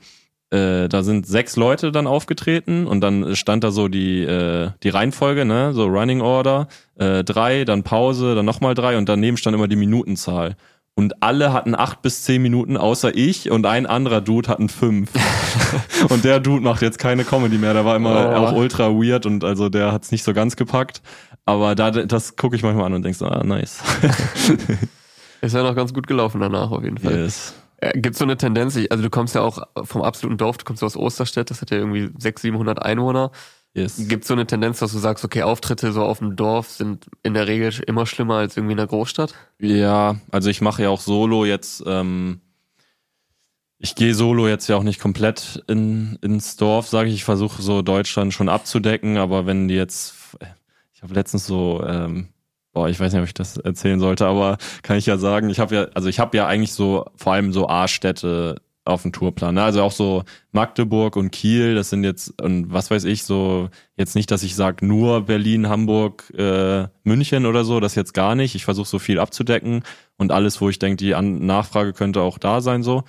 äh, 0.51 0.89
da 0.89 1.03
sind 1.03 1.27
sechs 1.27 1.57
Leute 1.57 1.93
dann 1.93 2.07
aufgetreten 2.07 2.87
und 2.87 3.01
dann 3.01 3.35
stand 3.35 3.65
da 3.65 3.71
so 3.71 3.89
die 3.89 4.23
äh, 4.23 4.71
die 4.83 4.89
Reihenfolge, 4.89 5.45
ne, 5.45 5.73
so 5.73 5.87
Running 5.87 6.21
Order, 6.21 6.69
äh, 6.97 7.25
drei, 7.25 7.65
dann 7.65 7.83
Pause, 7.83 8.35
dann 8.35 8.47
nochmal 8.47 8.75
drei 8.75 8.97
und 8.97 9.09
daneben 9.09 9.37
stand 9.37 9.55
immer 9.55 9.69
die 9.69 9.77
Minutenzahl 9.77 10.57
und 10.99 11.23
alle 11.23 11.53
hatten 11.53 11.75
acht 11.75 12.01
bis 12.01 12.23
zehn 12.23 12.41
Minuten, 12.41 12.79
außer 12.79 13.15
ich 13.15 13.51
und 13.51 13.67
ein 13.67 13.85
anderer 13.85 14.23
Dude 14.23 14.49
hatten 14.49 14.71
fünf. 14.71 15.11
und 16.09 16.25
der 16.25 16.41
Dude 16.41 16.65
macht 16.65 16.81
jetzt 16.81 16.99
keine 16.99 17.25
Comedy 17.25 17.59
mehr. 17.59 17.75
Der 17.75 17.85
war 17.85 17.97
immer 17.97 18.31
oh. 18.31 18.37
auch 18.37 18.53
ultra 18.55 18.89
weird 18.91 19.27
und 19.27 19.45
also 19.45 19.69
der 19.69 19.93
hat's 19.93 20.11
nicht 20.11 20.25
so 20.25 20.33
ganz 20.33 20.57
gepackt. 20.57 21.03
Aber 21.45 21.75
da, 21.75 21.91
das 21.91 22.37
gucke 22.37 22.57
ich 22.57 22.63
manchmal 22.63 22.87
an 22.87 22.95
und 22.95 23.05
denk 23.05 23.15
so, 23.15 23.27
ah, 23.27 23.45
nice. 23.45 23.83
Ist 25.43 25.55
ja 25.55 25.63
noch 25.63 25.77
ganz 25.77 25.93
gut 25.93 26.07
gelaufen 26.07 26.41
danach 26.41 26.71
auf 26.71 26.83
jeden 26.83 26.99
Fall. 26.99 27.15
Yes. 27.15 27.55
Äh, 27.79 27.99
Gibt 27.99 28.17
so 28.17 28.25
eine 28.25 28.37
Tendenz, 28.37 28.79
also 28.91 29.03
du 29.03 29.11
kommst 29.11 29.35
ja 29.35 29.43
auch 29.43 29.63
vom 29.85 30.03
absoluten 30.03 30.39
Dorf, 30.39 30.59
du 30.59 30.65
kommst 30.65 30.83
aus 30.83 30.97
Osterstedt, 30.97 31.51
das 31.51 31.61
hat 31.61 31.71
ja 31.71 31.79
irgendwie 31.79 32.11
600, 32.19 32.39
700 32.39 32.83
Einwohner. 32.83 33.31
Yes. 33.75 34.09
Gibt 34.09 34.25
so 34.25 34.33
eine 34.33 34.47
Tendenz, 34.47 34.79
dass 34.79 34.93
du 34.93 34.99
sagst, 34.99 35.23
okay, 35.23 35.43
Auftritte 35.43 35.93
so 35.93 36.03
auf 36.03 36.21
dem 36.21 36.35
Dorf 36.35 36.71
sind 36.71 37.07
in 37.23 37.35
der 37.35 37.47
Regel 37.47 37.73
immer 37.87 38.07
schlimmer 38.07 38.37
als 38.37 38.57
irgendwie 38.57 38.73
in 38.73 38.79
der 38.79 38.87
Großstadt? 38.87 39.35
Ja, 39.61 40.17
also 40.31 40.49
ich 40.49 40.63
mache 40.63 40.85
ja 40.85 40.89
auch 40.89 41.03
Solo 41.03 41.45
jetzt. 41.45 41.85
Ähm, 41.87 42.41
ich 43.79 43.95
gehe 43.95 44.15
Solo 44.15 44.49
jetzt 44.49 44.67
ja 44.69 44.77
auch 44.77 44.83
nicht 44.83 44.99
komplett 44.99 45.63
in, 45.67 46.19
ins 46.23 46.57
Dorf, 46.57 46.89
sage 46.89 47.11
ich. 47.11 47.17
Ich 47.17 47.25
versuche 47.25 47.61
so 47.61 47.83
Deutschland 47.83 48.33
schon 48.33 48.49
abzudecken, 48.49 49.19
aber 49.19 49.45
wenn 49.45 49.69
die 49.69 49.75
jetzt, 49.75 50.15
ich 50.95 51.03
habe 51.03 51.13
letztens 51.13 51.47
so, 51.47 51.85
ähm, 51.87 52.29
boah, 52.77 52.91
ich 52.91 53.01
weiß 53.01 53.11
nicht, 53.11 53.23
ob 53.23 53.27
ich 53.27 53.33
das 53.33 53.57
erzählen 53.57 53.99
sollte, 53.99 54.27
aber 54.27 54.59
kann 54.83 54.99
ich 54.99 55.07
ja 55.07 55.17
sagen, 55.17 55.49
ich 55.49 55.61
habe 55.61 55.75
ja, 55.75 55.83
also 55.95 56.11
ich 56.11 56.21
habe 56.21 56.37
ja 56.37 56.47
eigentlich 56.47 56.75
so 56.75 57.07
vor 57.17 57.33
allem 57.33 57.51
so 57.51 57.71
A-Städte 57.71 58.61
auf 58.85 59.01
dem 59.01 59.13
Tourplan. 59.13 59.55
Ne? 59.55 59.63
Also 59.63 59.83
auch 59.83 59.93
so 59.93 60.25
Magdeburg 60.53 61.17
und 61.17 61.31
Kiel, 61.31 61.75
das 61.75 61.89
sind 61.89 62.05
jetzt, 62.05 62.41
und 62.43 62.71
was 62.71 62.91
weiß 62.91 63.05
ich, 63.05 63.25
so 63.25 63.71
jetzt 63.97 64.15
nicht, 64.15 64.31
dass 64.31 64.43
ich 64.43 64.55
sage 64.55 64.85
nur 64.85 65.23
Berlin, 65.23 65.71
Hamburg, 65.71 66.31
äh, 66.37 66.87
München 67.03 67.47
oder 67.47 67.65
so, 67.65 67.81
das 67.81 67.95
jetzt 67.95 68.13
gar 68.13 68.35
nicht. 68.35 68.55
Ich 68.55 68.67
versuche 68.67 68.87
so 68.87 68.99
viel 68.99 69.19
abzudecken 69.19 69.83
und 70.19 70.31
alles, 70.31 70.61
wo 70.61 70.69
ich 70.69 70.79
denke, 70.79 70.97
die 70.97 71.15
An 71.15 71.47
Nachfrage 71.47 71.95
könnte 71.95 72.21
auch 72.21 72.37
da 72.37 72.61
sein, 72.61 72.83
so. 72.83 73.05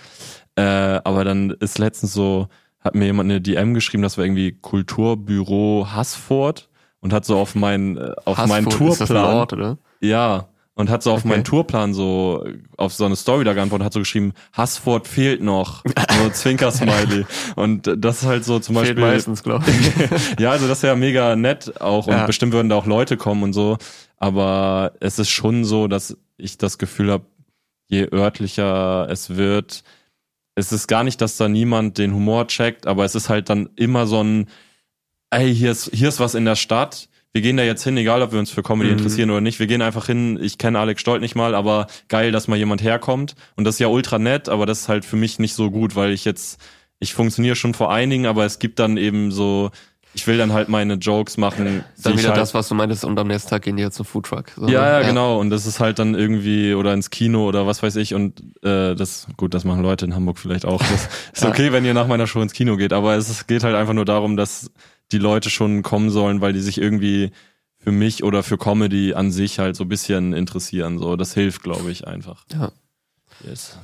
Äh, 0.55 0.61
aber 0.61 1.25
dann 1.25 1.51
ist 1.59 1.77
letztens 1.77 2.13
so, 2.13 2.47
hat 2.79 2.95
mir 2.95 3.07
jemand 3.07 3.29
eine 3.29 3.41
DM 3.41 3.73
geschrieben, 3.73 4.03
das 4.03 4.17
war 4.17 4.23
irgendwie 4.23 4.53
Kulturbüro 4.53 5.89
Hassfurt 5.91 6.69
und 7.07 7.13
hat 7.13 7.23
so 7.23 7.37
auf 7.37 7.55
äh, 7.55 8.11
auf 8.25 8.37
Hassfurt, 8.37 8.49
meinen 8.49 8.69
Tourplan. 8.69 9.35
Ort, 9.35 9.53
oder? 9.53 9.77
Ja, 10.01 10.49
und 10.73 10.89
hat 10.89 11.03
so 11.03 11.11
auf 11.11 11.21
okay. 11.21 11.29
meinen 11.29 11.45
Tourplan 11.45 11.93
so 11.93 12.45
auf 12.75 12.93
so 12.93 13.05
eine 13.05 13.15
Story 13.15 13.45
da 13.45 13.53
geantwortet, 13.53 13.85
hat 13.85 13.93
so 13.93 13.99
geschrieben, 13.99 14.33
Hassford 14.51 15.07
fehlt 15.07 15.41
noch, 15.41 15.83
so 15.85 16.29
Zwinker-Smiley. 16.33 17.25
und 17.55 17.89
das 17.97 18.23
ist 18.23 18.27
halt 18.27 18.43
so 18.43 18.59
zum 18.59 18.75
Beispiel. 18.75 18.95
Fehlt 18.95 19.07
meistens, 19.07 19.41
glaube 19.41 19.63
ich. 19.71 20.39
ja, 20.39 20.51
also 20.51 20.67
das 20.67 20.79
ist 20.79 20.83
ja 20.83 20.95
mega 20.97 21.37
nett 21.37 21.79
auch 21.79 22.07
und 22.07 22.13
ja. 22.13 22.25
bestimmt 22.25 22.51
würden 22.51 22.67
da 22.67 22.75
auch 22.75 22.85
Leute 22.85 23.15
kommen 23.15 23.43
und 23.43 23.53
so. 23.53 23.77
Aber 24.17 24.91
es 24.99 25.17
ist 25.17 25.29
schon 25.29 25.63
so, 25.63 25.87
dass 25.87 26.17
ich 26.35 26.57
das 26.57 26.77
Gefühl 26.77 27.09
habe, 27.09 27.23
je 27.87 28.09
örtlicher 28.11 29.07
es 29.09 29.37
wird, 29.37 29.81
es 30.55 30.73
ist 30.73 30.87
gar 30.87 31.05
nicht, 31.05 31.21
dass 31.21 31.37
da 31.37 31.47
niemand 31.47 31.99
den 31.99 32.13
Humor 32.13 32.47
checkt, 32.47 32.85
aber 32.85 33.05
es 33.05 33.15
ist 33.15 33.29
halt 33.29 33.49
dann 33.49 33.69
immer 33.77 34.07
so 34.07 34.21
ein, 34.21 34.47
ey, 35.29 35.53
hier 35.53 35.71
ist, 35.71 35.89
hier 35.93 36.09
ist 36.09 36.19
was 36.19 36.35
in 36.35 36.45
der 36.45 36.55
Stadt 36.55 37.09
wir 37.37 37.41
gehen 37.43 37.57
da 37.57 37.63
jetzt 37.63 37.83
hin, 37.83 37.95
egal 37.97 38.23
ob 38.23 38.31
wir 38.31 38.39
uns 38.39 38.49
für 38.49 38.63
Comedy 38.63 38.89
mhm. 38.89 38.97
interessieren 38.97 39.29
oder 39.29 39.41
nicht. 39.41 39.59
Wir 39.59 39.67
gehen 39.67 39.83
einfach 39.83 40.07
hin. 40.07 40.39
Ich 40.41 40.57
kenne 40.57 40.79
Alex 40.79 41.01
Stolt 41.01 41.21
nicht 41.21 41.35
mal, 41.35 41.53
aber 41.53 41.85
geil, 42.07 42.31
dass 42.31 42.47
mal 42.47 42.57
jemand 42.57 42.81
herkommt. 42.81 43.35
Und 43.55 43.63
das 43.63 43.75
ist 43.75 43.79
ja 43.79 43.87
ultra 43.87 44.17
nett, 44.17 44.49
aber 44.49 44.65
das 44.65 44.81
ist 44.81 44.89
halt 44.89 45.05
für 45.05 45.17
mich 45.17 45.37
nicht 45.37 45.53
so 45.53 45.69
gut, 45.69 45.95
weil 45.95 46.13
ich 46.13 46.25
jetzt, 46.25 46.59
ich 46.99 47.13
funktioniere 47.13 47.55
schon 47.55 47.75
vor 47.75 47.93
einigen, 47.93 48.25
aber 48.25 48.45
es 48.45 48.57
gibt 48.57 48.79
dann 48.79 48.97
eben 48.97 49.31
so, 49.31 49.69
ich 50.15 50.25
will 50.25 50.39
dann 50.39 50.51
halt 50.51 50.67
meine 50.67 50.95
Jokes 50.95 51.37
machen. 51.37 51.83
Dann 52.01 52.17
wieder 52.17 52.29
halt, 52.29 52.37
das, 52.37 52.55
was 52.55 52.69
du 52.69 52.75
meintest, 52.75 53.05
und 53.05 53.19
am 53.19 53.27
nächsten 53.27 53.51
Tag 53.51 53.61
gehen 53.61 53.75
die 53.75 53.83
ja 53.83 53.91
zum 53.91 54.07
Foodtruck. 54.07 54.45
So, 54.55 54.67
ja, 54.67 54.83
ja, 54.83 55.01
ja, 55.01 55.07
genau. 55.07 55.39
Und 55.39 55.51
das 55.51 55.67
ist 55.67 55.79
halt 55.79 55.99
dann 55.99 56.15
irgendwie, 56.15 56.73
oder 56.73 56.91
ins 56.95 57.11
Kino 57.11 57.47
oder 57.47 57.67
was 57.67 57.83
weiß 57.83 57.97
ich. 57.97 58.15
Und 58.15 58.39
äh, 58.63 58.95
das, 58.95 59.27
gut, 59.37 59.53
das 59.53 59.63
machen 59.63 59.83
Leute 59.83 60.05
in 60.05 60.15
Hamburg 60.15 60.39
vielleicht 60.39 60.65
auch. 60.65 60.81
Das 60.81 61.07
ist 61.33 61.45
okay, 61.45 61.71
wenn 61.71 61.85
ihr 61.85 61.93
nach 61.93 62.07
meiner 62.07 62.25
Show 62.25 62.41
ins 62.41 62.53
Kino 62.53 62.77
geht, 62.77 62.93
aber 62.93 63.15
es 63.15 63.45
geht 63.45 63.63
halt 63.63 63.75
einfach 63.75 63.93
nur 63.93 64.05
darum, 64.05 64.37
dass 64.37 64.71
die 65.11 65.17
Leute 65.17 65.49
schon 65.49 65.83
kommen 65.83 66.09
sollen, 66.09 66.41
weil 66.41 66.53
die 66.53 66.59
sich 66.59 66.79
irgendwie 66.79 67.31
für 67.77 67.91
mich 67.91 68.23
oder 68.23 68.43
für 68.43 68.57
Comedy 68.57 69.13
an 69.13 69.31
sich 69.31 69.59
halt 69.59 69.75
so 69.75 69.85
ein 69.85 69.89
bisschen 69.89 70.33
interessieren. 70.33 70.97
So, 70.99 71.15
das 71.15 71.33
hilft, 71.33 71.63
glaube 71.63 71.91
ich, 71.91 72.07
einfach. 72.07 72.45
Ja. 72.51 72.71
Yes. 73.43 73.77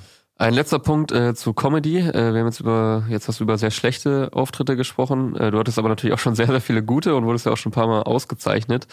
Ein 0.43 0.55
letzter 0.55 0.79
Punkt 0.79 1.13
äh, 1.13 1.33
zu 1.35 1.53
Comedy. 1.53 1.99
Äh, 1.99 2.33
wir 2.33 2.41
haben 2.41 2.47
jetzt 2.47 2.59
über, 2.59 3.05
jetzt 3.07 3.29
hast 3.29 3.39
du 3.39 3.45
über 3.45 3.57
sehr 3.57 3.71
schlechte 3.71 4.27
Auftritte 4.33 4.75
gesprochen. 4.75 5.37
Äh, 5.37 5.51
du 5.51 5.57
hattest 5.57 5.79
aber 5.79 5.87
natürlich 5.87 6.13
auch 6.13 6.19
schon 6.19 6.35
sehr, 6.35 6.47
sehr 6.47 6.59
viele 6.59 6.83
gute 6.83 7.15
und 7.15 7.23
wurdest 7.23 7.45
ja 7.45 7.53
auch 7.53 7.57
schon 7.57 7.69
ein 7.69 7.73
paar 7.73 7.87
Mal 7.87 8.01
ausgezeichnet. 8.01 8.85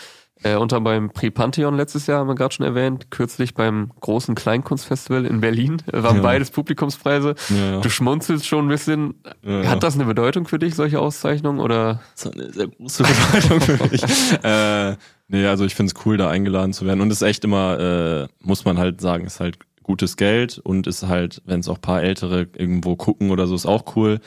Äh, 0.44 0.54
unter 0.54 0.80
beim 0.80 1.10
Prix 1.10 1.34
Pantheon 1.34 1.74
letztes 1.74 2.06
Jahr 2.06 2.20
haben 2.20 2.28
wir 2.28 2.36
gerade 2.36 2.54
schon 2.54 2.64
erwähnt, 2.64 3.10
kürzlich 3.10 3.54
beim 3.54 3.90
großen 3.98 4.36
Kleinkunstfestival 4.36 5.26
in 5.26 5.40
Berlin 5.40 5.82
äh, 5.92 6.04
waren 6.04 6.18
ja. 6.18 6.22
beides 6.22 6.52
Publikumspreise. 6.52 7.34
Ja, 7.48 7.56
ja. 7.56 7.80
Du 7.80 7.90
schmunzelst 7.90 8.46
schon 8.46 8.66
ein 8.66 8.68
bisschen. 8.68 9.14
Hat 9.44 9.82
das 9.82 9.96
eine 9.96 10.04
Bedeutung 10.04 10.46
für 10.46 10.60
dich, 10.60 10.76
solche 10.76 11.00
Auszeichnungen? 11.00 11.58
Oder? 11.58 12.00
Das 12.14 12.26
hat 12.26 12.34
eine 12.34 12.52
sehr 12.52 12.68
große 12.68 13.02
Bedeutung 13.02 13.60
für 13.60 13.88
mich. 13.88 14.02
äh, 14.44 14.96
nee, 15.26 15.44
also 15.46 15.64
ich 15.64 15.74
finde 15.74 15.92
es 15.92 16.06
cool, 16.06 16.16
da 16.16 16.30
eingeladen 16.30 16.72
zu 16.72 16.86
werden. 16.86 17.00
Und 17.00 17.10
es 17.10 17.20
ist 17.20 17.26
echt 17.26 17.42
immer, 17.42 17.80
äh, 17.80 18.28
muss 18.40 18.64
man 18.64 18.78
halt 18.78 19.00
sagen, 19.00 19.26
ist 19.26 19.40
halt 19.40 19.58
gutes 19.82 20.16
Geld 20.16 20.58
und 20.58 20.86
ist 20.86 21.06
halt, 21.06 21.42
wenn 21.46 21.60
es 21.60 21.68
auch 21.68 21.80
paar 21.80 22.02
Ältere 22.02 22.48
irgendwo 22.56 22.96
gucken 22.96 23.30
oder 23.30 23.46
so, 23.46 23.54
ist 23.54 23.66
auch 23.66 23.96
cool. 23.96 24.20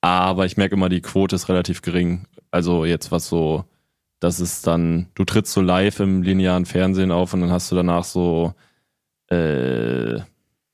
Aber 0.00 0.46
ich 0.46 0.56
merke 0.56 0.74
immer, 0.74 0.88
die 0.88 1.00
Quote 1.00 1.36
ist 1.36 1.48
relativ 1.48 1.82
gering. 1.82 2.26
Also 2.50 2.84
jetzt 2.84 3.12
was 3.12 3.28
so 3.28 3.64
das 4.20 4.40
ist 4.40 4.66
dann, 4.66 5.06
du 5.14 5.24
trittst 5.24 5.52
so 5.52 5.60
live 5.60 6.00
im 6.00 6.22
linearen 6.22 6.66
Fernsehen 6.66 7.12
auf 7.12 7.34
und 7.34 7.40
dann 7.40 7.50
hast 7.50 7.70
du 7.70 7.76
danach 7.76 8.04
so 8.04 8.54
äh, 9.28 10.20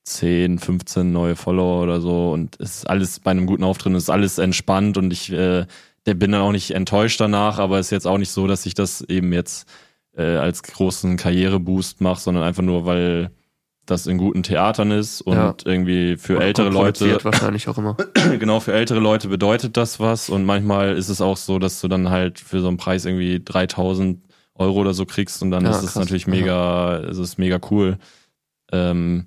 10, 0.04 0.58
15 0.58 1.12
neue 1.12 1.36
Follower 1.36 1.82
oder 1.82 2.00
so 2.00 2.32
und 2.32 2.56
ist 2.56 2.88
alles 2.88 3.20
bei 3.20 3.30
einem 3.30 3.46
guten 3.46 3.64
Auftritt, 3.64 3.94
ist 3.94 4.10
alles 4.10 4.38
entspannt 4.38 4.96
und 4.96 5.12
ich 5.12 5.30
äh, 5.32 5.66
bin 6.04 6.32
dann 6.32 6.42
auch 6.42 6.52
nicht 6.52 6.70
enttäuscht 6.72 7.20
danach, 7.20 7.58
aber 7.58 7.78
ist 7.78 7.90
jetzt 7.90 8.06
auch 8.06 8.18
nicht 8.18 8.30
so, 8.30 8.46
dass 8.46 8.66
ich 8.66 8.74
das 8.74 9.02
eben 9.02 9.32
jetzt 9.32 9.68
äh, 10.16 10.36
als 10.36 10.62
großen 10.62 11.16
Karriereboost 11.16 12.00
mache, 12.00 12.20
sondern 12.20 12.44
einfach 12.44 12.62
nur, 12.62 12.86
weil 12.86 13.30
das 13.86 14.06
in 14.06 14.18
guten 14.18 14.42
Theatern 14.42 14.90
ist 14.90 15.20
und 15.20 15.34
ja. 15.34 15.54
irgendwie 15.64 16.16
für 16.16 16.36
und 16.36 16.42
ältere 16.42 16.70
Leute 16.70 17.22
wahrscheinlich 17.22 17.68
auch 17.68 17.78
immer. 17.78 17.96
genau, 18.38 18.60
für 18.60 18.72
ältere 18.72 19.00
Leute 19.00 19.28
bedeutet 19.28 19.76
das 19.76 20.00
was 20.00 20.30
und 20.30 20.44
manchmal 20.44 20.96
ist 20.96 21.08
es 21.08 21.20
auch 21.20 21.36
so, 21.36 21.58
dass 21.58 21.80
du 21.80 21.88
dann 21.88 22.10
halt 22.10 22.38
für 22.38 22.60
so 22.60 22.68
einen 22.68 22.76
Preis 22.76 23.04
irgendwie 23.04 23.42
3000 23.44 24.20
Euro 24.56 24.80
oder 24.80 24.94
so 24.94 25.04
kriegst 25.04 25.42
und 25.42 25.50
dann 25.50 25.64
ja, 25.64 25.70
ist 25.70 25.82
es 25.82 25.96
natürlich 25.96 26.26
mega, 26.26 27.00
ja. 27.00 27.08
es 27.08 27.18
ist 27.18 27.38
mega 27.38 27.58
cool. 27.70 27.98
Ähm, 28.72 29.26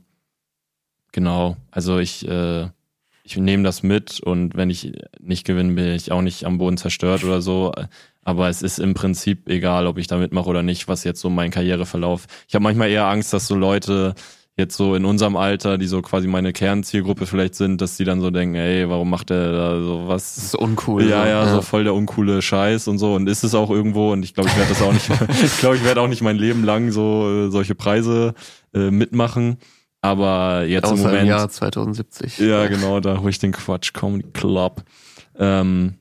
genau, 1.11 1.57
also 1.69 1.99
ich, 1.99 2.27
äh, 2.27 2.67
ich 3.23 3.37
nehme 3.37 3.63
das 3.63 3.83
mit 3.83 4.19
und 4.21 4.55
wenn 4.55 4.69
ich 4.69 4.93
nicht 5.19 5.45
gewinne, 5.45 5.73
bin 5.73 5.87
ich 5.87 6.11
auch 6.11 6.21
nicht 6.21 6.45
am 6.45 6.57
Boden 6.57 6.77
zerstört 6.77 7.23
oder 7.23 7.41
so. 7.41 7.73
Aber 8.23 8.49
es 8.49 8.61
ist 8.61 8.79
im 8.79 8.93
Prinzip 8.93 9.47
egal, 9.49 9.87
ob 9.87 9.97
ich 9.97 10.07
da 10.07 10.17
mitmache 10.17 10.49
oder 10.49 10.63
nicht, 10.63 10.87
was 10.87 11.03
jetzt 11.03 11.21
so 11.21 11.29
mein 11.29 11.51
Karriereverlauf. 11.51 12.27
Ich 12.47 12.55
habe 12.55 12.63
manchmal 12.63 12.89
eher 12.89 13.07
Angst, 13.07 13.33
dass 13.33 13.47
so 13.47 13.55
Leute 13.55 14.15
jetzt 14.57 14.75
so 14.75 14.95
in 14.95 15.05
unserem 15.05 15.35
Alter, 15.35 15.77
die 15.77 15.85
so 15.85 16.01
quasi 16.01 16.27
meine 16.27 16.51
Kernzielgruppe 16.51 17.27
vielleicht 17.27 17.53
sind, 17.53 17.79
dass 17.79 17.95
die 17.95 18.05
dann 18.05 18.21
so 18.21 18.31
denken, 18.31 18.55
ey, 18.55 18.89
warum 18.89 19.09
macht 19.09 19.29
der 19.29 19.51
da 19.51 19.81
so 19.81 20.07
was? 20.07 20.35
Das 20.35 20.43
ist 20.45 20.55
uncool. 20.55 21.03
Ja, 21.03 21.25
ja, 21.27 21.45
ja, 21.45 21.53
so 21.53 21.61
voll 21.61 21.83
der 21.83 21.93
uncoole 21.93 22.41
Scheiß 22.41 22.87
und 22.87 22.97
so. 22.97 23.13
Und 23.13 23.29
ist 23.29 23.43
es 23.43 23.53
auch 23.53 23.69
irgendwo. 23.69 24.11
Und 24.11 24.23
ich 24.23 24.33
glaube, 24.33 24.49
ich 24.49 24.57
werde 24.57 24.69
das 24.69 24.81
auch 24.81 24.91
nicht, 24.91 25.09
ich 25.43 25.57
glaube, 25.59 25.75
ich 25.75 25.83
werde 25.83 26.01
auch 26.01 26.07
nicht 26.07 26.23
mein 26.23 26.37
Leben 26.37 26.63
lang 26.63 26.91
so 26.91 27.47
äh, 27.47 27.51
solche 27.51 27.75
Preise 27.75 28.33
äh, 28.73 28.89
mitmachen. 28.89 29.57
Aber 30.01 30.63
jetzt 30.63 30.85
Außer 30.85 30.95
im 30.95 31.01
Moment. 31.01 31.21
Im 31.21 31.27
Jahr 31.27 31.49
2070. 31.49 32.39
Ja, 32.39 32.67
genau, 32.67 32.99
da 32.99 33.19
hole 33.19 33.29
ich 33.29 33.39
den 33.39 33.51
Quatsch 33.51 33.93
Comedy 33.93 34.27
Club. 34.33 34.83
Ähm, 35.37 35.95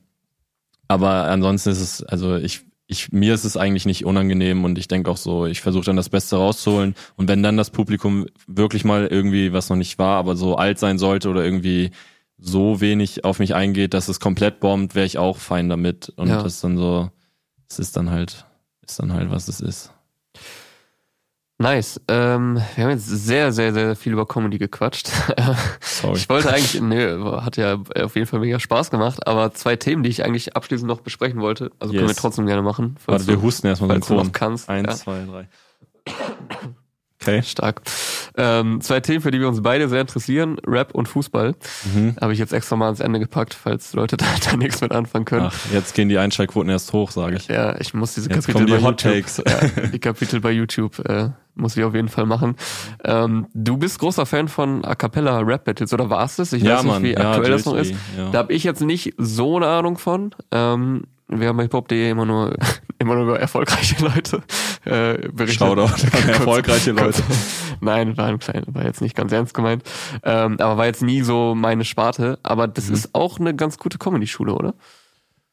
aber 0.87 1.25
ansonsten 1.25 1.69
ist 1.69 1.81
es, 1.81 2.03
also 2.03 2.37
ich 2.37 2.66
ich, 2.87 3.11
mir 3.11 3.33
ist 3.33 3.43
es 3.43 3.57
eigentlich 3.57 3.85
nicht 3.85 4.05
unangenehm 4.05 4.63
und 4.63 4.77
ich 4.77 4.87
denke 4.87 5.11
auch 5.11 5.17
so, 5.17 5.45
ich 5.45 5.61
versuche 5.61 5.85
dann 5.85 5.97
das 5.97 6.09
Beste 6.09 6.37
rauszuholen. 6.37 6.95
Und 7.17 7.27
wenn 7.27 7.43
dann 7.43 7.57
das 7.57 7.69
Publikum 7.69 8.25
wirklich 8.47 8.85
mal 8.85 9.07
irgendwie, 9.07 9.51
was 9.51 9.69
noch 9.69 9.75
nicht 9.75 9.99
war, 9.99 10.17
aber 10.17 10.37
so 10.37 10.55
alt 10.55 10.79
sein 10.79 10.97
sollte 10.97 11.29
oder 11.29 11.43
irgendwie 11.43 11.91
so 12.37 12.79
wenig 12.79 13.25
auf 13.25 13.39
mich 13.39 13.53
eingeht, 13.55 13.93
dass 13.93 14.07
es 14.07 14.21
komplett 14.21 14.61
bombt, 14.61 14.95
wäre 14.95 15.05
ich 15.05 15.17
auch 15.17 15.37
fein 15.37 15.67
damit. 15.67 16.13
Und 16.15 16.29
ja. 16.29 16.41
das 16.41 16.55
ist 16.55 16.63
dann 16.63 16.77
so, 16.77 17.11
es 17.69 17.79
ist 17.79 17.97
dann 17.97 18.09
halt, 18.09 18.45
ist 18.81 18.99
dann 18.99 19.11
halt, 19.11 19.31
was 19.31 19.49
es 19.49 19.59
ist. 19.59 19.91
Nice. 21.59 21.99
Ähm, 22.07 22.61
wir 22.75 22.83
haben 22.83 22.91
jetzt 22.91 23.07
sehr, 23.07 23.51
sehr, 23.51 23.73
sehr 23.73 23.95
viel 23.95 24.13
über 24.13 24.27
Comedy 24.27 24.59
gequatscht. 24.59 25.09
Sorry. 25.81 26.15
Ich 26.15 26.29
wollte 26.29 26.49
eigentlich, 26.49 26.79
nö, 26.79 27.41
hat 27.41 27.57
ja 27.57 27.81
auf 27.99 28.15
jeden 28.15 28.27
Fall 28.27 28.39
mega 28.39 28.59
Spaß 28.59 28.91
gemacht, 28.91 29.25
aber 29.25 29.51
zwei 29.53 29.75
Themen, 29.75 30.03
die 30.03 30.09
ich 30.11 30.23
eigentlich 30.23 30.55
abschließend 30.55 30.87
noch 30.87 31.01
besprechen 31.01 31.41
wollte, 31.41 31.71
also 31.79 31.93
yes. 31.93 31.99
können 31.99 32.09
wir 32.09 32.15
trotzdem 32.15 32.45
gerne 32.45 32.61
machen. 32.61 32.97
Warte, 33.07 33.25
wir 33.25 33.41
husten 33.41 33.65
erstmal 33.65 33.89
falls 33.89 34.07
du 34.07 34.13
noch 34.13 34.31
kannst. 34.31 34.69
Eins, 34.69 34.87
ja. 34.87 34.95
zwei, 34.95 35.25
drei. 35.25 35.47
Okay. 37.27 37.43
Stark. 37.43 37.81
Ähm, 38.35 38.81
zwei 38.81 38.99
Themen, 38.99 39.21
für 39.21 39.31
die 39.31 39.39
wir 39.39 39.47
uns 39.47 39.61
beide 39.61 39.89
sehr 39.89 40.01
interessieren, 40.01 40.57
Rap 40.65 40.93
und 40.93 41.07
Fußball. 41.07 41.55
Mhm. 41.93 42.15
Habe 42.19 42.33
ich 42.33 42.39
jetzt 42.39 42.53
extra 42.53 42.75
mal 42.75 42.85
ans 42.85 42.99
Ende 42.99 43.19
gepackt, 43.19 43.53
falls 43.53 43.93
Leute 43.93 44.17
da, 44.17 44.25
da 44.49 44.57
nichts 44.57 44.81
mit 44.81 44.91
anfangen 44.91 45.25
können. 45.25 45.47
Ach, 45.49 45.71
jetzt 45.73 45.93
gehen 45.93 46.09
die 46.09 46.17
Einschaltquoten 46.17 46.69
erst 46.69 46.93
hoch, 46.93 47.11
sage 47.11 47.37
ich. 47.37 47.47
Ja, 47.47 47.79
ich 47.79 47.93
muss 47.93 48.13
diese 48.13 48.29
jetzt 48.29 48.47
Kapitel 48.47 48.65
die 48.65 48.71
bei 48.71 48.81
Hot 48.81 49.03
YouTube, 49.03 49.25
Takes. 49.25 49.43
Ja, 49.47 49.87
die 49.87 49.99
Kapitel 49.99 50.39
bei 50.39 50.51
YouTube 50.51 50.99
äh, 51.07 51.29
muss 51.55 51.75
ich 51.75 51.83
auf 51.83 51.95
jeden 51.95 52.09
Fall 52.09 52.25
machen. 52.25 52.55
Ähm, 53.03 53.47
du 53.53 53.77
bist 53.77 53.99
großer 53.99 54.25
Fan 54.25 54.47
von 54.47 54.85
A 54.85 54.95
Cappella 54.95 55.39
Rap 55.39 55.65
Battles 55.65 55.93
oder 55.93 56.09
warst 56.09 56.39
es? 56.39 56.53
Ich 56.53 56.63
ja, 56.63 56.77
weiß 56.77 56.83
nicht, 56.83 56.93
Mann. 56.93 57.03
wie 57.03 57.13
ja, 57.13 57.31
aktuell 57.31 57.51
das 57.51 57.65
noch 57.65 57.75
ist. 57.75 57.93
Ja. 58.17 58.29
Da 58.31 58.37
habe 58.39 58.53
ich 58.53 58.63
jetzt 58.63 58.81
nicht 58.81 59.13
so 59.17 59.57
eine 59.57 59.67
Ahnung 59.67 59.97
von. 59.97 60.33
Ähm, 60.51 61.03
wir 61.27 61.49
haben 61.49 61.57
bei 61.57 61.63
hiphop.de 61.63 62.09
immer 62.09 62.25
nur 62.25 62.55
immer 62.99 63.15
nur 63.15 63.23
über 63.23 63.39
erfolgreiche 63.39 64.03
Leute 64.03 64.41
äh, 64.85 65.29
berichtet. 65.29 65.67
Shoutout 65.67 65.93
an 66.17 66.29
erfolgreiche 66.29 66.91
Leute. 66.91 67.23
Nein, 67.81 68.17
war, 68.17 68.25
ein 68.25 68.39
klein, 68.39 68.63
war 68.67 68.83
jetzt 68.83 69.01
nicht 69.01 69.15
ganz 69.15 69.31
ernst 69.31 69.53
gemeint. 69.53 69.83
Ähm, 70.23 70.59
aber 70.59 70.77
war 70.77 70.85
jetzt 70.85 71.01
nie 71.01 71.21
so 71.21 71.55
meine 71.55 71.85
Sparte. 71.85 72.39
Aber 72.43 72.67
das 72.67 72.87
mhm. 72.87 72.95
ist 72.95 73.09
auch 73.13 73.39
eine 73.39 73.55
ganz 73.55 73.77
gute 73.77 73.97
Comedy-Schule, 73.97 74.53
oder? 74.53 74.73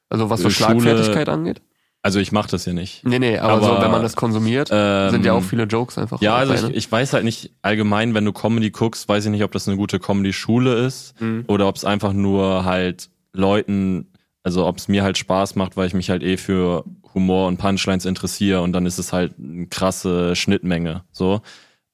Also 0.08 0.30
was 0.30 0.40
so 0.40 0.50
Schlagfertigkeit 0.50 1.28
angeht? 1.28 1.60
Also 2.02 2.18
ich 2.20 2.32
mache 2.32 2.50
das 2.50 2.66
ja 2.66 2.74
nicht. 2.74 3.04
Nee, 3.06 3.18
nee, 3.18 3.38
aber, 3.38 3.54
aber 3.54 3.76
so, 3.76 3.82
wenn 3.82 3.90
man 3.90 4.02
das 4.02 4.14
konsumiert, 4.14 4.68
ähm, 4.70 5.10
sind 5.10 5.24
ja 5.24 5.32
auch 5.32 5.42
viele 5.42 5.64
Jokes 5.64 5.96
einfach. 5.96 6.20
Ja, 6.20 6.36
also 6.36 6.68
ich, 6.68 6.76
ich, 6.76 6.92
weiß 6.92 7.14
halt 7.14 7.24
nicht 7.24 7.52
allgemein, 7.62 8.12
wenn 8.12 8.26
du 8.26 8.32
Comedy 8.32 8.70
guckst, 8.70 9.08
weiß 9.08 9.24
ich 9.24 9.30
nicht, 9.30 9.42
ob 9.42 9.52
das 9.52 9.66
eine 9.66 9.78
gute 9.78 9.98
Comedy-Schule 9.98 10.74
ist 10.84 11.18
mhm. 11.20 11.44
oder 11.46 11.66
ob 11.66 11.76
es 11.76 11.84
einfach 11.86 12.12
nur 12.12 12.66
halt 12.66 13.08
Leuten 13.32 14.08
also 14.44 14.66
ob 14.66 14.76
es 14.76 14.86
mir 14.86 15.02
halt 15.02 15.18
Spaß 15.18 15.56
macht, 15.56 15.76
weil 15.76 15.88
ich 15.88 15.94
mich 15.94 16.10
halt 16.10 16.22
eh 16.22 16.36
für 16.36 16.84
Humor 17.14 17.48
und 17.48 17.58
Punchlines 17.58 18.04
interessiere 18.04 18.62
und 18.62 18.72
dann 18.72 18.86
ist 18.86 18.98
es 18.98 19.12
halt 19.12 19.34
eine 19.38 19.66
krasse 19.66 20.36
Schnittmenge. 20.36 21.04
So. 21.12 21.40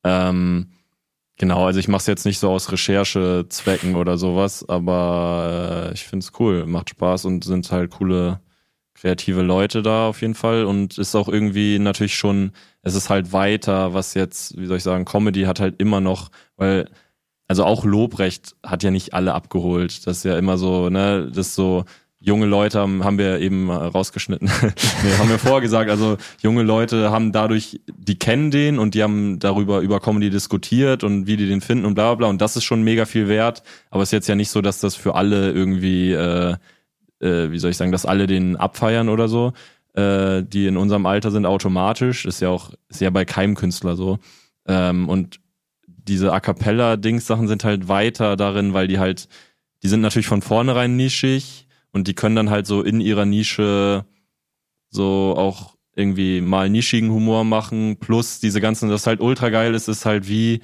Ähm, 0.05 0.71
genau, 1.37 1.67
also 1.67 1.79
ich 1.79 1.89
mache 1.89 2.01
es 2.01 2.07
jetzt 2.07 2.27
nicht 2.27 2.39
so 2.39 2.51
aus 2.51 2.73
Recherchezwecken 2.73 3.97
oder 3.97 4.19
sowas, 4.19 4.67
aber 4.69 5.89
äh, 5.91 5.95
ich 5.95 6.05
find's 6.05 6.33
cool, 6.39 6.67
macht 6.67 6.91
Spaß 6.91 7.27
und 7.27 7.45
sind 7.45 7.71
halt 7.71 7.91
coole 7.91 8.41
kreative 8.95 9.43
Leute 9.43 9.83
da 9.83 10.09
auf 10.09 10.21
jeden 10.21 10.35
Fall 10.35 10.65
und 10.65 10.99
ist 10.99 11.15
auch 11.15 11.29
irgendwie 11.29 11.79
natürlich 11.79 12.17
schon, 12.17 12.53
es 12.83 12.95
ist 12.95 13.09
halt 13.09 13.33
weiter, 13.33 13.95
was 13.95 14.15
jetzt, 14.15 14.59
wie 14.59 14.67
soll 14.67 14.77
ich 14.77 14.83
sagen, 14.83 15.07
Comedy 15.07 15.43
hat 15.43 15.61
halt 15.61 15.81
immer 15.81 16.01
noch, 16.01 16.31
weil 16.57 16.87
also 17.51 17.65
auch 17.65 17.85
Lobrecht 17.85 18.55
hat 18.65 18.85
ja 18.85 18.93
nicht 18.93 19.13
alle 19.13 19.35
abgeholt. 19.35 20.07
Das 20.07 20.19
ist 20.19 20.25
ja 20.25 20.39
immer 20.39 20.57
so, 20.57 20.89
ne, 20.89 21.27
das 21.35 21.49
ist 21.49 21.55
so, 21.57 21.85
junge 22.21 22.45
Leute 22.45 22.79
haben, 22.79 23.03
haben 23.03 23.19
wir 23.19 23.41
eben 23.41 23.71
rausgeschnitten. 23.71 24.51
nee, 25.03 25.13
haben 25.19 25.31
wir 25.31 25.39
vorher 25.39 25.63
gesagt, 25.63 25.91
also 25.91 26.19
junge 26.43 26.63
Leute 26.63 27.11
haben 27.11 27.33
dadurch, 27.33 27.81
die 27.87 28.19
kennen 28.19 28.51
den 28.51 28.79
und 28.79 28.95
die 28.95 29.03
haben 29.03 29.39
darüber 29.39 29.81
über 29.81 30.01
Comedy 30.01 30.29
diskutiert 30.29 31.03
und 31.03 31.27
wie 31.27 31.39
die 31.39 31.49
den 31.49 31.63
finden 31.63 31.87
und 31.87 31.95
bla 31.95 32.15
bla. 32.15 32.29
Und 32.29 32.43
das 32.43 32.57
ist 32.57 32.65
schon 32.65 32.83
mega 32.83 33.07
viel 33.07 33.29
wert, 33.29 33.63
aber 33.91 34.03
es 34.03 34.11
ist 34.11 34.13
jetzt 34.13 34.29
ja 34.29 34.35
nicht 34.35 34.51
so, 34.51 34.61
dass 34.61 34.81
das 34.81 34.97
für 34.97 35.15
alle 35.15 35.51
irgendwie, 35.51 36.13
äh, 36.13 36.57
äh, 37.21 37.51
wie 37.51 37.59
soll 37.59 37.71
ich 37.71 37.79
sagen, 37.79 37.93
dass 37.93 38.05
alle 38.05 38.27
den 38.27 38.57
abfeiern 38.57 39.09
oder 39.09 39.27
so, 39.27 39.55
äh, 39.95 40.43
die 40.43 40.67
in 40.67 40.77
unserem 40.77 41.07
Alter 41.07 41.31
sind 41.31 41.47
automatisch, 41.47 42.27
ist 42.27 42.41
ja 42.41 42.51
auch, 42.51 42.71
ist 42.91 43.01
ja 43.01 43.09
bei 43.09 43.25
keinem 43.25 43.55
Künstler 43.55 43.97
so. 43.97 44.19
Ähm, 44.67 45.09
und 45.09 45.41
diese 45.87 46.35
A 46.35 46.41
Cappella-Dings-Sachen 46.41 47.49
sind 47.49 47.65
halt 47.65 47.89
weiter 47.89 48.37
darin, 48.37 48.75
weil 48.75 48.89
die 48.89 48.99
halt, 48.99 49.27
die 49.83 49.89
sind 49.89 50.03
natürlich 50.03 50.27
von 50.27 50.43
vornherein 50.43 50.97
nischig, 50.97 51.67
und 51.93 52.09
die 52.09 52.15
können 52.15 52.37
dann 52.37 52.51
halt 52.51 52.67
so 52.67 52.83
in 52.83 53.01
ihrer 53.01 53.25
Nische 53.25 54.05
so 54.91 55.35
auch 55.37 55.77
irgendwie 55.95 56.41
mal 56.41 56.71
nischigen 56.71 57.11
Humor 57.11 57.45
machen, 57.45 57.97
plus 57.99 58.41
diese 58.41 58.61
ganzen, 58.61 58.89
das 58.89 59.07
halt 59.07 59.21
ultra 59.21 59.49
geil 59.51 59.75
ist, 59.75 59.89
ist 59.89 60.07
halt 60.07 60.29
wie, 60.29 60.61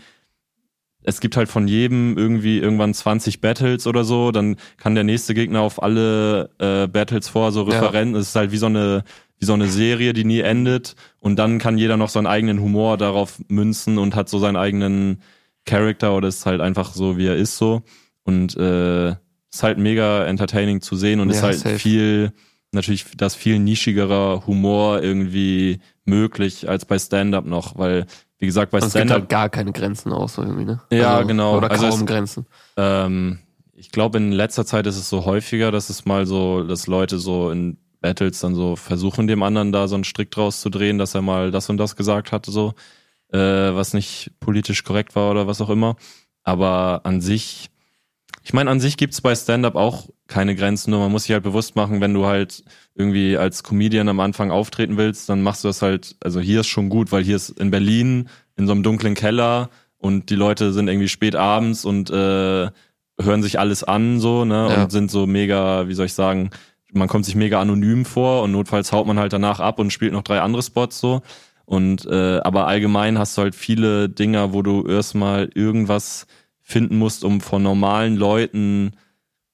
es 1.02 1.20
gibt 1.20 1.36
halt 1.36 1.48
von 1.48 1.68
jedem 1.68 2.16
irgendwie 2.16 2.58
irgendwann 2.58 2.94
20 2.94 3.40
Battles 3.40 3.86
oder 3.86 4.04
so, 4.04 4.32
dann 4.32 4.56
kann 4.76 4.94
der 4.94 5.04
nächste 5.04 5.34
Gegner 5.34 5.60
auf 5.60 5.82
alle 5.82 6.50
äh, 6.58 6.86
Battles 6.88 7.28
vor 7.28 7.52
so 7.52 7.62
referenten. 7.62 8.14
Ja. 8.14 8.20
Es 8.20 8.28
ist 8.28 8.36
halt 8.36 8.52
wie 8.52 8.56
so 8.56 8.66
eine 8.66 9.04
wie 9.38 9.44
so 9.44 9.52
eine 9.52 9.68
Serie, 9.68 10.14
die 10.14 10.24
nie 10.24 10.40
endet 10.40 10.96
und 11.20 11.38
dann 11.38 11.58
kann 11.58 11.76
jeder 11.76 11.98
noch 11.98 12.08
seinen 12.08 12.26
eigenen 12.26 12.60
Humor 12.60 12.96
darauf 12.96 13.38
münzen 13.48 13.98
und 13.98 14.14
hat 14.14 14.30
so 14.30 14.38
seinen 14.38 14.56
eigenen 14.56 15.20
Charakter 15.66 16.16
oder 16.16 16.28
ist 16.28 16.46
halt 16.46 16.62
einfach 16.62 16.94
so 16.94 17.18
wie 17.18 17.26
er 17.26 17.36
ist 17.36 17.58
so 17.58 17.82
und 18.24 18.56
äh, 18.56 19.14
ist 19.56 19.62
halt 19.62 19.78
mega 19.78 20.24
entertaining 20.24 20.80
zu 20.80 20.96
sehen 20.96 21.20
und 21.20 21.30
ja, 21.30 21.36
ist 21.36 21.42
halt 21.42 21.58
safe. 21.58 21.78
viel, 21.78 22.32
natürlich 22.72 23.06
das 23.16 23.34
viel 23.34 23.58
nischigerer 23.58 24.46
Humor 24.46 25.02
irgendwie 25.02 25.80
möglich 26.04 26.68
als 26.68 26.84
bei 26.84 26.98
Stand-Up 26.98 27.46
noch, 27.46 27.78
weil, 27.78 28.06
wie 28.38 28.46
gesagt, 28.46 28.70
bei 28.70 28.78
Stand-Up. 28.78 28.96
Es 28.96 29.02
gibt 29.02 29.12
halt 29.12 29.28
gar 29.28 29.48
keine 29.48 29.72
Grenzen 29.72 30.12
auch 30.12 30.28
so 30.28 30.42
irgendwie, 30.42 30.64
ne? 30.64 30.80
Ja, 30.90 31.16
also, 31.16 31.28
genau. 31.28 31.56
Oder 31.56 31.70
also 31.70 31.88
kaum 31.88 32.00
es, 32.00 32.06
Grenzen. 32.06 32.46
Ähm, 32.76 33.38
ich 33.74 33.90
glaube, 33.90 34.18
in 34.18 34.32
letzter 34.32 34.66
Zeit 34.66 34.86
ist 34.86 34.96
es 34.96 35.08
so 35.08 35.24
häufiger, 35.24 35.70
dass 35.70 35.90
es 35.90 36.04
mal 36.04 36.26
so, 36.26 36.62
dass 36.62 36.86
Leute 36.86 37.18
so 37.18 37.50
in 37.50 37.78
Battles 38.00 38.40
dann 38.40 38.54
so 38.54 38.76
versuchen, 38.76 39.26
dem 39.26 39.42
anderen 39.42 39.72
da 39.72 39.88
so 39.88 39.94
einen 39.94 40.04
Strick 40.04 40.30
draus 40.30 40.60
zu 40.60 40.70
drehen, 40.70 40.98
dass 40.98 41.14
er 41.14 41.22
mal 41.22 41.50
das 41.50 41.68
und 41.70 41.78
das 41.78 41.96
gesagt 41.96 42.30
hatte, 42.30 42.50
so, 42.50 42.74
äh, 43.32 43.38
was 43.38 43.94
nicht 43.94 44.32
politisch 44.38 44.84
korrekt 44.84 45.16
war 45.16 45.30
oder 45.30 45.46
was 45.46 45.60
auch 45.60 45.70
immer. 45.70 45.96
Aber 46.42 47.00
an 47.04 47.20
sich, 47.20 47.70
ich 48.46 48.52
meine, 48.52 48.70
an 48.70 48.78
sich 48.78 48.96
gibt's 48.96 49.20
bei 49.20 49.34
Stand-up 49.34 49.74
auch 49.74 50.08
keine 50.28 50.54
Grenzen, 50.54 50.92
nur 50.92 51.00
man 51.00 51.10
muss 51.10 51.24
sich 51.24 51.32
halt 51.32 51.42
bewusst 51.42 51.74
machen, 51.74 52.00
wenn 52.00 52.14
du 52.14 52.26
halt 52.26 52.62
irgendwie 52.94 53.36
als 53.36 53.64
Comedian 53.64 54.08
am 54.08 54.20
Anfang 54.20 54.52
auftreten 54.52 54.96
willst, 54.96 55.28
dann 55.28 55.42
machst 55.42 55.64
du 55.64 55.68
das 55.68 55.82
halt, 55.82 56.14
also 56.22 56.38
hier 56.38 56.60
ist 56.60 56.68
schon 56.68 56.88
gut, 56.88 57.10
weil 57.10 57.24
hier 57.24 57.34
ist 57.34 57.48
in 57.48 57.72
Berlin 57.72 58.28
in 58.56 58.68
so 58.68 58.72
einem 58.72 58.84
dunklen 58.84 59.16
Keller 59.16 59.68
und 59.98 60.30
die 60.30 60.36
Leute 60.36 60.72
sind 60.72 60.86
irgendwie 60.86 61.08
spät 61.08 61.34
abends 61.34 61.84
und 61.84 62.08
äh, 62.10 62.70
hören 63.20 63.42
sich 63.42 63.58
alles 63.58 63.82
an 63.82 64.20
so, 64.20 64.44
ne? 64.44 64.68
Ja. 64.70 64.84
Und 64.84 64.92
sind 64.92 65.10
so 65.10 65.26
mega, 65.26 65.88
wie 65.88 65.94
soll 65.94 66.06
ich 66.06 66.14
sagen, 66.14 66.50
man 66.92 67.08
kommt 67.08 67.24
sich 67.24 67.34
mega 67.34 67.60
anonym 67.60 68.04
vor 68.04 68.44
und 68.44 68.52
notfalls 68.52 68.92
haut 68.92 69.08
man 69.08 69.18
halt 69.18 69.32
danach 69.32 69.58
ab 69.58 69.80
und 69.80 69.92
spielt 69.92 70.12
noch 70.12 70.22
drei 70.22 70.40
andere 70.40 70.62
Spots 70.62 71.00
so. 71.00 71.20
Und 71.64 72.06
äh, 72.06 72.38
aber 72.44 72.68
allgemein 72.68 73.18
hast 73.18 73.36
du 73.36 73.42
halt 73.42 73.56
viele 73.56 74.08
Dinger, 74.08 74.52
wo 74.52 74.62
du 74.62 74.86
erstmal 74.86 75.50
irgendwas 75.52 76.28
finden 76.68 76.98
musst, 76.98 77.22
um 77.22 77.40
von 77.40 77.62
normalen 77.62 78.16
Leuten 78.16 78.96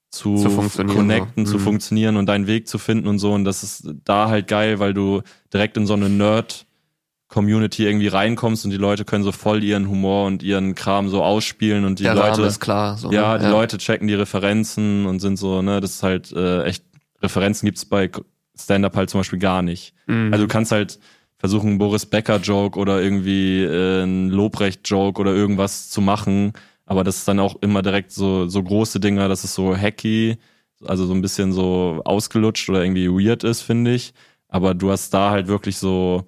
zu, 0.09 0.37
zu 0.37 0.49
connecten, 0.87 1.45
so. 1.45 1.53
zu 1.53 1.59
mhm. 1.59 1.63
funktionieren 1.63 2.17
und 2.17 2.25
deinen 2.25 2.47
Weg 2.47 2.67
zu 2.67 2.79
finden 2.79 3.07
und 3.07 3.19
so. 3.19 3.35
Und 3.35 3.45
das 3.45 3.63
ist 3.63 3.87
da 4.05 4.29
halt 4.29 4.49
geil, 4.49 4.79
weil 4.79 4.95
du 4.95 5.21
direkt 5.53 5.77
in 5.77 5.87
so 5.87 5.93
eine 5.93 6.09
Nerd-Community 6.09 7.85
irgendwie 7.85 8.09
reinkommst 8.09 8.65
und 8.65 8.71
die 8.71 8.79
Leute 8.79 9.05
können 9.05 9.25
so 9.25 9.33
voll 9.33 9.63
ihren 9.63 9.91
Humor 9.91 10.27
und 10.27 10.43
ihren 10.43 10.75
Kram 10.75 11.11
so 11.11 11.23
ausspielen 11.23 11.85
und 11.85 11.99
die 11.99 12.05
Der 12.05 12.15
Leute. 12.15 12.43
ist 12.43 12.61
klar. 12.61 12.97
So, 12.97 13.13
ja, 13.13 13.35
ne? 13.35 13.41
die 13.41 13.45
ja. 13.45 13.51
Leute 13.51 13.77
checken 13.77 14.09
die 14.09 14.15
Referenzen 14.15 15.05
und 15.05 15.21
sind 15.21 15.37
so, 15.37 15.61
ne, 15.61 15.83
das 15.83 15.97
ist 15.97 16.03
halt 16.03 16.33
äh, 16.33 16.63
echt, 16.65 16.83
Referenzen 17.21 17.67
gibt's 17.67 17.85
bei 17.85 18.11
Stand-Up 18.59 18.97
halt 18.97 19.11
zum 19.11 19.21
Beispiel 19.21 19.39
gar 19.39 19.61
nicht. 19.61 19.93
Mhm. 20.07 20.33
Also 20.33 20.47
du 20.47 20.49
kannst 20.49 20.73
halt 20.73 20.99
versuchen, 21.37 21.71
einen 21.71 21.79
Boris 21.79 22.07
Becker-Joke 22.07 22.79
oder 22.79 23.03
irgendwie 23.03 23.65
äh, 23.65 24.03
einen 24.03 24.31
Lobrecht-Joke 24.31 25.21
oder 25.21 25.35
irgendwas 25.35 25.91
zu 25.91 26.01
machen 26.01 26.55
aber 26.93 27.05
das 27.05 27.17
ist 27.17 27.29
dann 27.29 27.41
auch 27.41 27.57
immer 27.63 27.81
direkt 27.81 28.13
so, 28.13 28.49
so 28.49 28.63
große 28.63 29.01
Dinger, 29.01 29.27
dass 29.27 29.45
es 29.45 29.55
so 29.55 29.75
hacky, 29.75 30.37
also 30.85 31.07
so 31.07 31.15
ein 31.15 31.23
bisschen 31.23 31.51
so 31.51 32.03
ausgelutscht 32.05 32.69
oder 32.69 32.83
irgendwie 32.83 33.09
weird 33.09 33.45
ist, 33.45 33.63
finde 33.63 33.95
ich. 33.95 34.13
Aber 34.49 34.75
du 34.75 34.91
hast 34.91 35.09
da 35.15 35.31
halt 35.31 35.47
wirklich 35.47 35.79
so 35.79 36.27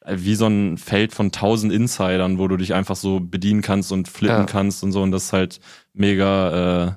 äh, 0.00 0.16
wie 0.16 0.34
so 0.34 0.46
ein 0.46 0.78
Feld 0.78 1.12
von 1.12 1.30
tausend 1.30 1.74
Insidern, 1.74 2.38
wo 2.38 2.48
du 2.48 2.56
dich 2.56 2.72
einfach 2.72 2.96
so 2.96 3.20
bedienen 3.20 3.60
kannst 3.60 3.92
und 3.92 4.08
flippen 4.08 4.38
ja. 4.38 4.44
kannst 4.46 4.82
und 4.82 4.92
so. 4.92 5.02
Und 5.02 5.10
das 5.12 5.24
ist 5.24 5.32
halt 5.34 5.60
mega, 5.92 6.86
äh, 6.86 6.92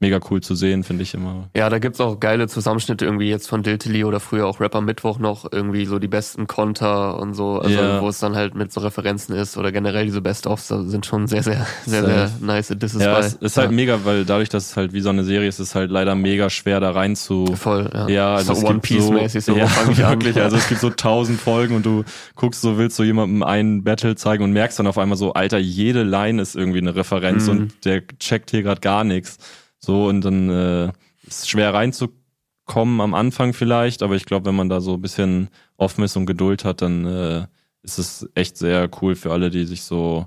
mega 0.00 0.18
cool 0.30 0.40
zu 0.40 0.54
sehen, 0.54 0.82
finde 0.82 1.02
ich 1.02 1.12
immer. 1.12 1.50
Ja, 1.54 1.68
da 1.68 1.78
gibt's 1.78 2.00
auch 2.00 2.18
geile 2.18 2.48
Zusammenschnitte 2.48 3.04
irgendwie 3.04 3.28
jetzt 3.28 3.48
von 3.48 3.62
Diltily 3.62 4.04
oder 4.04 4.18
früher 4.18 4.46
auch 4.46 4.58
Rapper 4.58 4.80
Mittwoch 4.80 5.18
noch 5.18 5.52
irgendwie 5.52 5.84
so 5.84 5.98
die 5.98 6.08
besten 6.08 6.46
Konter 6.46 7.18
und 7.18 7.34
so, 7.34 7.58
also 7.58 7.74
yeah. 7.74 8.00
wo 8.00 8.08
es 8.08 8.18
dann 8.18 8.34
halt 8.34 8.54
mit 8.54 8.72
so 8.72 8.80
Referenzen 8.80 9.34
ist 9.34 9.58
oder 9.58 9.72
generell 9.72 10.06
diese 10.06 10.22
Best-ofs 10.22 10.68
sind 10.68 11.04
schon 11.04 11.26
sehr, 11.26 11.42
sehr, 11.42 11.66
sehr, 11.84 12.04
sehr, 12.04 12.28
sehr 12.28 12.30
nice 12.40 12.68
Disses 12.68 13.02
Ja, 13.02 13.20
bei. 13.20 13.26
es 13.26 13.34
ist 13.34 13.56
halt 13.58 13.72
mega, 13.72 14.00
weil 14.04 14.24
dadurch, 14.24 14.48
dass 14.48 14.70
es 14.70 14.76
halt 14.76 14.94
wie 14.94 15.02
so 15.02 15.10
eine 15.10 15.22
Serie 15.22 15.48
ist, 15.48 15.60
ist 15.60 15.68
es 15.68 15.74
halt 15.74 15.90
leider 15.90 16.14
mega 16.14 16.48
schwer 16.48 16.80
da 16.80 16.92
rein 16.92 17.14
zu. 17.14 17.54
Voll, 17.54 17.90
ja. 17.92 18.08
Ja, 18.08 18.34
also 18.36 18.54
so 18.54 18.66
One 18.66 18.78
Piece 18.78 19.10
mäßig 19.10 19.44
so, 19.44 19.54
ja, 19.56 19.66
fange 19.66 19.92
ich 19.92 20.04
an. 20.04 20.18
Also 20.42 20.56
es 20.56 20.68
gibt 20.68 20.80
so 20.80 20.88
tausend 20.88 21.38
Folgen 21.38 21.76
und 21.76 21.84
du 21.84 22.04
guckst 22.36 22.62
so, 22.62 22.78
willst 22.78 22.96
so 22.96 23.04
jemandem 23.04 23.42
einen 23.42 23.84
Battle 23.84 24.16
zeigen 24.16 24.44
und 24.44 24.52
merkst 24.52 24.78
dann 24.78 24.86
auf 24.86 24.96
einmal 24.96 25.18
so, 25.18 25.34
Alter, 25.34 25.58
jede 25.58 26.04
Line 26.04 26.40
ist 26.40 26.56
irgendwie 26.56 26.78
eine 26.78 26.94
Referenz 26.94 27.46
mm. 27.46 27.50
und 27.50 27.84
der 27.84 28.02
checkt 28.18 28.50
hier 28.50 28.62
gerade 28.62 28.80
gar 28.80 29.04
nichts. 29.04 29.38
So, 29.80 30.06
und 30.06 30.20
dann 30.22 30.50
äh, 30.50 30.86
ist 31.26 31.42
es 31.42 31.48
schwer 31.48 31.74
reinzukommen 31.74 33.00
am 33.00 33.14
Anfang 33.14 33.52
vielleicht, 33.54 34.02
aber 34.02 34.14
ich 34.14 34.26
glaube, 34.26 34.46
wenn 34.46 34.54
man 34.54 34.68
da 34.68 34.80
so 34.80 34.94
ein 34.94 35.02
bisschen 35.02 35.48
offen 35.76 36.04
ist 36.04 36.16
und 36.16 36.26
Geduld 36.26 36.64
hat, 36.64 36.82
dann 36.82 37.06
äh, 37.06 37.46
ist 37.82 37.98
es 37.98 38.28
echt 38.34 38.56
sehr 38.56 38.88
cool 39.00 39.16
für 39.16 39.32
alle, 39.32 39.50
die 39.50 39.64
sich 39.64 39.82
so, 39.82 40.26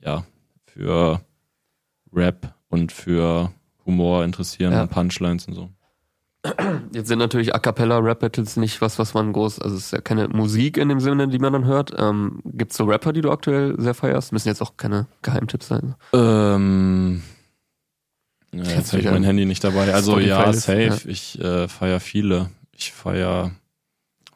ja, 0.00 0.24
für 0.66 1.20
Rap 2.12 2.54
und 2.68 2.92
für 2.92 3.50
Humor 3.86 4.24
interessieren 4.24 4.72
ja. 4.72 4.82
und 4.82 4.90
Punchlines 4.90 5.48
und 5.48 5.54
so. 5.54 5.70
Jetzt 6.92 7.08
sind 7.08 7.20
natürlich 7.20 7.54
A 7.54 7.58
cappella 7.58 7.98
Rap 7.98 8.20
Battles 8.20 8.58
nicht 8.58 8.82
was, 8.82 8.98
was 8.98 9.14
man 9.14 9.32
groß, 9.32 9.60
also 9.60 9.76
es 9.76 9.86
ist 9.86 9.92
ja 9.92 10.02
keine 10.02 10.28
Musik 10.28 10.76
in 10.76 10.90
dem 10.90 11.00
Sinne, 11.00 11.28
die 11.28 11.38
man 11.38 11.54
dann 11.54 11.64
hört. 11.64 11.92
Ähm, 11.96 12.40
Gibt 12.44 12.72
es 12.72 12.76
so 12.76 12.84
Rapper, 12.84 13.14
die 13.14 13.22
du 13.22 13.30
aktuell 13.30 13.74
sehr 13.78 13.94
feierst? 13.94 14.32
Müssen 14.32 14.48
jetzt 14.48 14.60
auch 14.60 14.76
keine 14.76 15.06
Geheimtipps 15.22 15.68
sein. 15.68 15.94
Ähm, 16.12 17.22
ja, 18.58 18.70
jetzt 18.76 18.92
habe 18.92 19.02
ich 19.02 19.10
mein 19.10 19.24
Handy 19.24 19.46
nicht 19.46 19.64
dabei. 19.64 19.92
Also 19.94 20.18
ja, 20.18 20.52
safe. 20.52 20.82
Ja. 20.82 20.96
Ich 21.06 21.40
äh, 21.40 21.68
feier 21.68 22.00
viele. 22.00 22.50
Ich 22.72 22.92
feier 22.92 23.52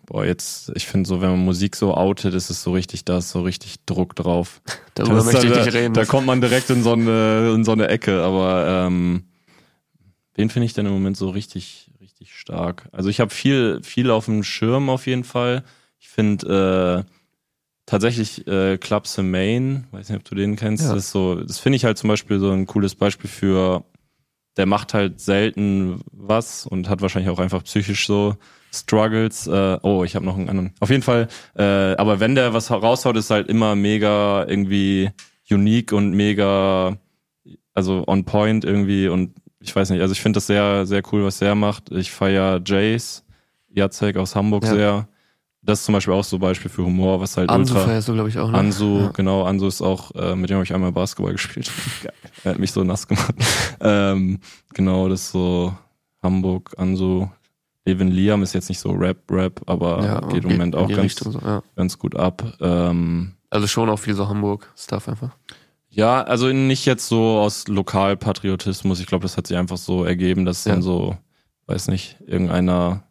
Boah, 0.08 0.24
jetzt, 0.24 0.72
ich 0.74 0.86
finde 0.86 1.06
so, 1.06 1.20
wenn 1.20 1.28
man 1.28 1.44
Musik 1.44 1.76
so 1.76 1.94
outet, 1.94 2.32
ist 2.32 2.48
es 2.48 2.62
so 2.62 2.72
richtig, 2.72 3.04
da 3.04 3.18
ist 3.18 3.28
so 3.28 3.42
richtig 3.42 3.84
Druck 3.84 4.16
drauf. 4.16 4.62
Darüber 4.94 5.22
möchte 5.22 5.46
ich 5.46 5.54
nicht 5.54 5.74
reden. 5.74 5.92
Da, 5.92 6.06
kommt 6.06 6.26
man 6.26 6.40
direkt 6.40 6.70
in 6.70 6.82
so 6.82 6.92
eine, 6.92 7.52
in 7.54 7.62
so 7.62 7.72
eine 7.72 7.88
Ecke, 7.88 8.22
aber 8.22 8.86
ähm, 8.86 9.24
wen 10.34 10.48
finde 10.48 10.64
ich 10.64 10.72
denn 10.72 10.86
im 10.86 10.92
Moment 10.92 11.18
so 11.18 11.28
richtig, 11.28 11.90
richtig 12.00 12.34
stark? 12.34 12.88
Also 12.90 13.10
ich 13.10 13.20
habe 13.20 13.34
viel, 13.34 13.80
viel 13.82 14.10
auf 14.10 14.24
dem 14.24 14.44
Schirm 14.44 14.88
auf 14.88 15.06
jeden 15.06 15.24
Fall. 15.24 15.62
Ich 15.98 16.08
finde 16.08 17.04
äh, 17.06 17.12
tatsächlich 17.84 18.46
äh, 18.46 18.78
Club 18.78 19.06
Main, 19.18 19.88
weiß 19.90 20.08
nicht, 20.08 20.20
ob 20.20 20.24
du 20.24 20.34
den 20.34 20.56
kennst, 20.56 20.84
ja. 20.84 20.94
das 20.94 21.04
ist 21.04 21.10
so, 21.10 21.34
das 21.34 21.58
finde 21.58 21.76
ich 21.76 21.84
halt 21.84 21.98
zum 21.98 22.08
Beispiel 22.08 22.38
so 22.38 22.50
ein 22.50 22.64
cooles 22.64 22.94
Beispiel 22.94 23.28
für, 23.28 23.84
der 24.58 24.66
macht 24.66 24.92
halt 24.92 25.20
selten 25.20 26.00
was 26.12 26.66
und 26.66 26.88
hat 26.88 27.00
wahrscheinlich 27.00 27.30
auch 27.30 27.38
einfach 27.38 27.62
psychisch 27.62 28.06
so 28.06 28.34
Struggles. 28.74 29.46
Äh, 29.46 29.78
oh, 29.82 30.02
ich 30.04 30.16
habe 30.16 30.26
noch 30.26 30.36
einen 30.36 30.48
anderen. 30.50 30.74
Auf 30.80 30.90
jeden 30.90 31.02
Fall. 31.02 31.28
Äh, 31.56 31.62
aber 31.62 32.20
wenn 32.20 32.34
der 32.34 32.52
was 32.52 32.70
raushaut, 32.70 33.16
ist 33.16 33.30
halt 33.30 33.48
immer 33.48 33.76
mega 33.76 34.44
irgendwie 34.46 35.10
unique 35.48 35.92
und 35.92 36.10
mega, 36.10 36.98
also 37.72 38.04
on 38.06 38.24
point 38.24 38.64
irgendwie. 38.64 39.08
Und 39.08 39.36
ich 39.60 39.74
weiß 39.74 39.90
nicht, 39.90 40.02
also 40.02 40.12
ich 40.12 40.20
finde 40.20 40.38
das 40.38 40.48
sehr, 40.48 40.84
sehr 40.86 41.02
cool, 41.12 41.24
was 41.24 41.38
der 41.38 41.54
macht. 41.54 41.92
Ich 41.92 42.10
feier 42.10 42.60
Jace, 42.64 43.24
Jacek 43.68 44.16
aus 44.16 44.34
Hamburg 44.34 44.64
ja. 44.64 44.74
sehr. 44.74 45.08
Das 45.62 45.80
ist 45.80 45.86
zum 45.86 45.92
Beispiel 45.92 46.14
auch 46.14 46.24
so 46.24 46.36
ein 46.36 46.40
Beispiel 46.40 46.70
für 46.70 46.84
Humor, 46.84 47.20
was 47.20 47.36
halt 47.36 47.50
Ansu 47.50 47.74
ultra... 47.74 47.86
feierst 47.86 48.08
du, 48.08 48.14
glaube 48.14 48.28
ich, 48.28 48.38
auch. 48.38 48.50
Ne? 48.50 48.58
Ansu, 48.58 49.00
ja. 49.00 49.08
genau. 49.08 49.42
Ansu 49.44 49.66
ist 49.66 49.82
auch, 49.82 50.14
äh, 50.14 50.36
mit 50.36 50.50
dem 50.50 50.54
habe 50.54 50.64
ich 50.64 50.72
einmal 50.72 50.92
Basketball 50.92 51.32
gespielt. 51.34 51.70
er 52.44 52.52
hat 52.52 52.58
mich 52.58 52.72
so 52.72 52.84
nass 52.84 53.08
gemacht. 53.08 53.34
ähm, 53.80 54.38
genau, 54.72 55.08
das 55.08 55.22
ist 55.22 55.32
so 55.32 55.76
Hamburg, 56.22 56.74
Ansu, 56.78 57.28
Levin 57.88 58.10
Liam 58.10 58.42
ist 58.42 58.52
jetzt 58.52 58.68
nicht 58.68 58.78
so 58.78 58.90
Rap-Rap, 58.90 59.62
aber 59.66 60.04
ja, 60.04 60.20
geht 60.28 60.44
im 60.44 60.50
Moment 60.50 60.76
auch 60.76 60.88
ganz, 60.88 61.16
so, 61.16 61.38
ja. 61.40 61.62
ganz 61.74 61.98
gut 61.98 62.14
ab. 62.16 62.42
Ähm, 62.60 63.32
also 63.50 63.66
schon 63.66 63.88
auch 63.88 63.98
viel 63.98 64.14
so 64.14 64.28
Hamburg-Stuff 64.28 65.08
einfach. 65.08 65.30
Ja, 65.88 66.22
also 66.22 66.52
nicht 66.52 66.84
jetzt 66.84 67.08
so 67.08 67.38
aus 67.38 67.66
Lokalpatriotismus. 67.66 69.00
Ich 69.00 69.06
glaube, 69.06 69.22
das 69.22 69.36
hat 69.38 69.46
sich 69.46 69.56
einfach 69.56 69.78
so 69.78 70.04
ergeben, 70.04 70.44
dass 70.44 70.64
dann 70.64 70.82
so, 70.82 71.16
weiß 71.66 71.88
nicht, 71.88 72.18
irgendeiner 72.26 73.04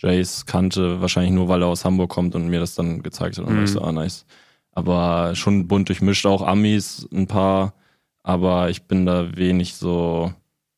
Jace 0.00 0.46
kannte, 0.46 1.00
wahrscheinlich 1.00 1.32
nur, 1.32 1.48
weil 1.48 1.62
er 1.62 1.68
aus 1.68 1.84
Hamburg 1.84 2.10
kommt 2.10 2.34
und 2.34 2.48
mir 2.48 2.60
das 2.60 2.74
dann 2.74 3.02
gezeigt 3.02 3.38
hat. 3.38 3.44
Und 3.44 3.58
mhm. 3.58 3.64
ich 3.64 3.70
so, 3.70 3.82
ah, 3.82 3.92
nice. 3.92 4.24
Aber 4.72 5.34
schon 5.34 5.68
bunt 5.68 5.88
durchmischt, 5.88 6.26
auch 6.26 6.42
Amis 6.42 7.06
ein 7.12 7.26
paar. 7.26 7.74
Aber 8.22 8.70
ich 8.70 8.84
bin 8.84 9.06
da 9.06 9.36
wenig 9.36 9.74
so, 9.74 10.32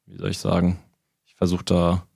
wie 0.07 0.17
soll 0.17 0.31
ich 0.31 0.39
sagen, 0.39 0.79
ich 1.27 1.35
versuche 1.35 1.65
da 1.65 2.07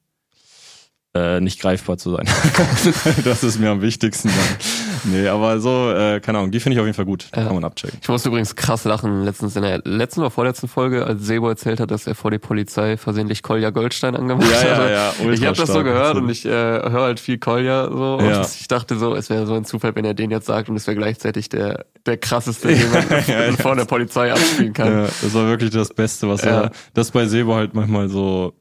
äh, 1.15 1.41
nicht 1.41 1.61
greifbar 1.61 1.99
zu 1.99 2.11
sein. 2.11 2.29
das 3.25 3.45
ist 3.45 3.59
mir 3.59 3.71
am 3.71 3.83
wichtigsten 3.83 4.29
dann. 4.29 4.86
Nee, 5.05 5.29
aber 5.29 5.61
so, 5.61 5.91
äh, 5.91 6.21
keine 6.21 6.39
Ahnung, 6.39 6.51
die 6.51 6.61
finde 6.61 6.75
ich 6.75 6.81
auf 6.81 6.87
jeden 6.87 6.97
Fall 6.97 7.05
gut. 7.05 7.29
Kann 7.33 7.55
man 7.55 7.65
abchecken. 7.65 7.99
Ich 8.01 8.09
musste 8.09 8.29
übrigens 8.29 8.57
krass 8.57 8.85
lachen 8.85 9.25
letztens 9.25 9.57
in 9.57 9.63
der 9.63 9.81
letzten 9.85 10.21
oder 10.21 10.31
vorletzten 10.31 10.69
Folge, 10.69 11.07
als 11.07 11.25
Sebo 11.25 11.49
erzählt 11.49 11.81
hat, 11.81 11.91
dass 11.91 12.07
er 12.07 12.15
vor 12.15 12.31
die 12.31 12.39
Polizei 12.39 12.97
versehentlich 12.97 13.43
Kolja 13.43 13.71
Goldstein 13.71 14.17
angemacht 14.17 14.53
hat. 14.53 14.63
Ja, 14.63 14.85
ja, 14.85 14.91
ja. 14.91 15.13
Ultra 15.21 15.33
ich 15.33 15.47
habe 15.47 15.57
das 15.57 15.73
so 15.73 15.83
gehört 15.83 16.17
und 16.17 16.29
ich 16.29 16.45
äh, 16.45 16.51
höre 16.51 17.03
halt 17.03 17.21
viel 17.21 17.39
Kolja 17.39 17.89
so 17.91 18.19
ja. 18.21 18.39
und 18.39 18.47
ich 18.47 18.69
dachte 18.69 18.97
so, 18.97 19.15
es 19.15 19.31
wäre 19.31 19.47
so 19.47 19.55
ein 19.55 19.65
Zufall, 19.65 19.95
wenn 19.95 20.05
er 20.05 20.15
den 20.15 20.31
jetzt 20.31 20.47
sagt 20.47 20.69
und 20.69 20.77
es 20.77 20.87
wäre 20.87 20.97
gleichzeitig 20.97 21.49
der 21.49 21.87
der 22.07 22.17
krasseste, 22.17 22.69
den 22.69 22.91
man 22.93 23.05
ja, 23.27 23.53
vor 23.53 23.77
der 23.77 23.85
Polizei 23.85 24.33
abspielen 24.33 24.73
kann. 24.73 24.93
Ja, 24.93 25.03
das 25.05 25.35
war 25.35 25.47
wirklich 25.47 25.71
das 25.71 25.89
Beste, 25.91 26.29
was 26.29 26.43
er. 26.43 26.71
Das 26.95 27.11
bei 27.11 27.27
Sebo 27.27 27.55
halt 27.55 27.75
manchmal 27.75 28.09
so 28.09 28.55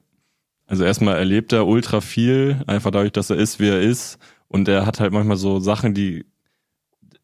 also 0.66 0.84
erstmal 0.84 1.16
erlebt 1.16 1.52
er 1.52 1.66
ultra 1.66 2.00
viel, 2.00 2.62
einfach 2.66 2.90
dadurch, 2.90 3.12
dass 3.12 3.30
er 3.30 3.36
ist, 3.36 3.60
wie 3.60 3.68
er 3.68 3.80
ist. 3.80 4.18
Und 4.48 4.68
er 4.68 4.86
hat 4.86 5.00
halt 5.00 5.12
manchmal 5.12 5.36
so 5.36 5.58
Sachen, 5.60 5.94
die, 5.94 6.24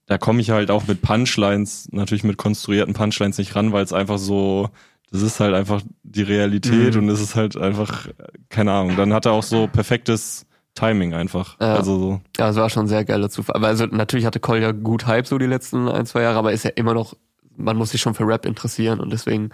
da 0.07 0.19
komme 0.19 0.41
ich 0.41 0.51
halt 0.51 0.71
auch 0.71 0.87
mit 0.87 1.03
Punchlines, 1.03 1.89
natürlich 1.93 2.25
mit 2.25 2.37
konstruierten 2.37 2.95
Punchlines 2.95 3.39
nicht 3.39 3.55
ran, 3.55 3.73
weil 3.73 3.85
es 3.85 3.93
einfach 3.93 4.19
so, 4.19 4.71
das 5.11 5.23
ist 5.23 5.41
halt 5.41 5.55
einfach 5.55 5.83
die 6.03 6.23
Realität 6.23 6.95
mhm. 6.95 7.03
und 7.03 7.09
es 7.11 7.21
ist 7.21 7.37
halt 7.37 7.57
einfach, 7.57 8.09
keine 8.49 8.73
Ahnung. 8.73 8.97
Dann 8.97 9.13
hat 9.13 9.27
er 9.27 9.33
auch 9.33 9.43
so 9.43 9.69
perfektes 9.69 10.47
Timing 10.75 11.13
einfach. 11.13 11.57
Ja. 11.61 11.75
Also 11.75 11.99
so. 11.99 12.21
Ja, 12.39 12.49
es 12.49 12.57
war 12.57 12.71
schon 12.71 12.89
sehr 12.89 13.05
geil 13.05 13.21
dazu. 13.21 13.43
Aber 13.49 13.69
also 13.69 13.87
natürlich 13.87 14.27
hatte 14.27 14.41
Cole 14.41 14.63
ja 14.63 14.73
gut 14.73 15.07
Hype 15.07 15.27
so 15.27 15.39
die 15.39 15.47
letzten 15.47 15.89
ein, 15.89 16.07
zwei 16.07 16.23
Jahre, 16.23 16.39
aber 16.39 16.53
ist 16.53 16.65
ja 16.65 16.71
immer 16.71 16.95
noch, 16.95 17.15
man 17.57 17.77
muss 17.77 17.91
sich 17.91 18.01
schon 18.01 18.15
für 18.15 18.27
Rap 18.27 18.47
interessieren 18.47 19.01
und 19.01 19.13
deswegen 19.13 19.51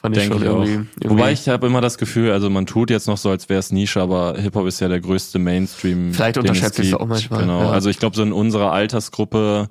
Fand 0.00 0.16
ich 0.16 0.24
schon 0.24 0.38
ich 0.38 0.44
irgendwie, 0.44 0.72
irgendwie, 0.72 1.10
Wobei 1.10 1.32
ich 1.32 1.46
habe 1.48 1.66
immer 1.66 1.82
das 1.82 1.98
Gefühl, 1.98 2.32
also 2.32 2.48
man 2.48 2.64
tut 2.64 2.88
jetzt 2.88 3.06
noch 3.06 3.18
so, 3.18 3.28
als 3.28 3.50
wäre 3.50 3.60
es 3.60 3.70
Nische, 3.70 4.00
aber 4.00 4.34
Hip-Hop 4.38 4.66
ist 4.66 4.80
ja 4.80 4.88
der 4.88 5.00
größte 5.00 5.38
Mainstream. 5.38 6.14
Vielleicht 6.14 6.38
unterschätzt 6.38 6.78
ich 6.78 6.88
es 6.88 6.94
auch 6.94 7.06
manchmal. 7.06 7.42
Genau. 7.42 7.60
Ja. 7.64 7.70
Also 7.70 7.90
ich 7.90 7.98
glaube, 7.98 8.16
so 8.16 8.22
in 8.22 8.32
unserer 8.32 8.72
Altersgruppe 8.72 9.68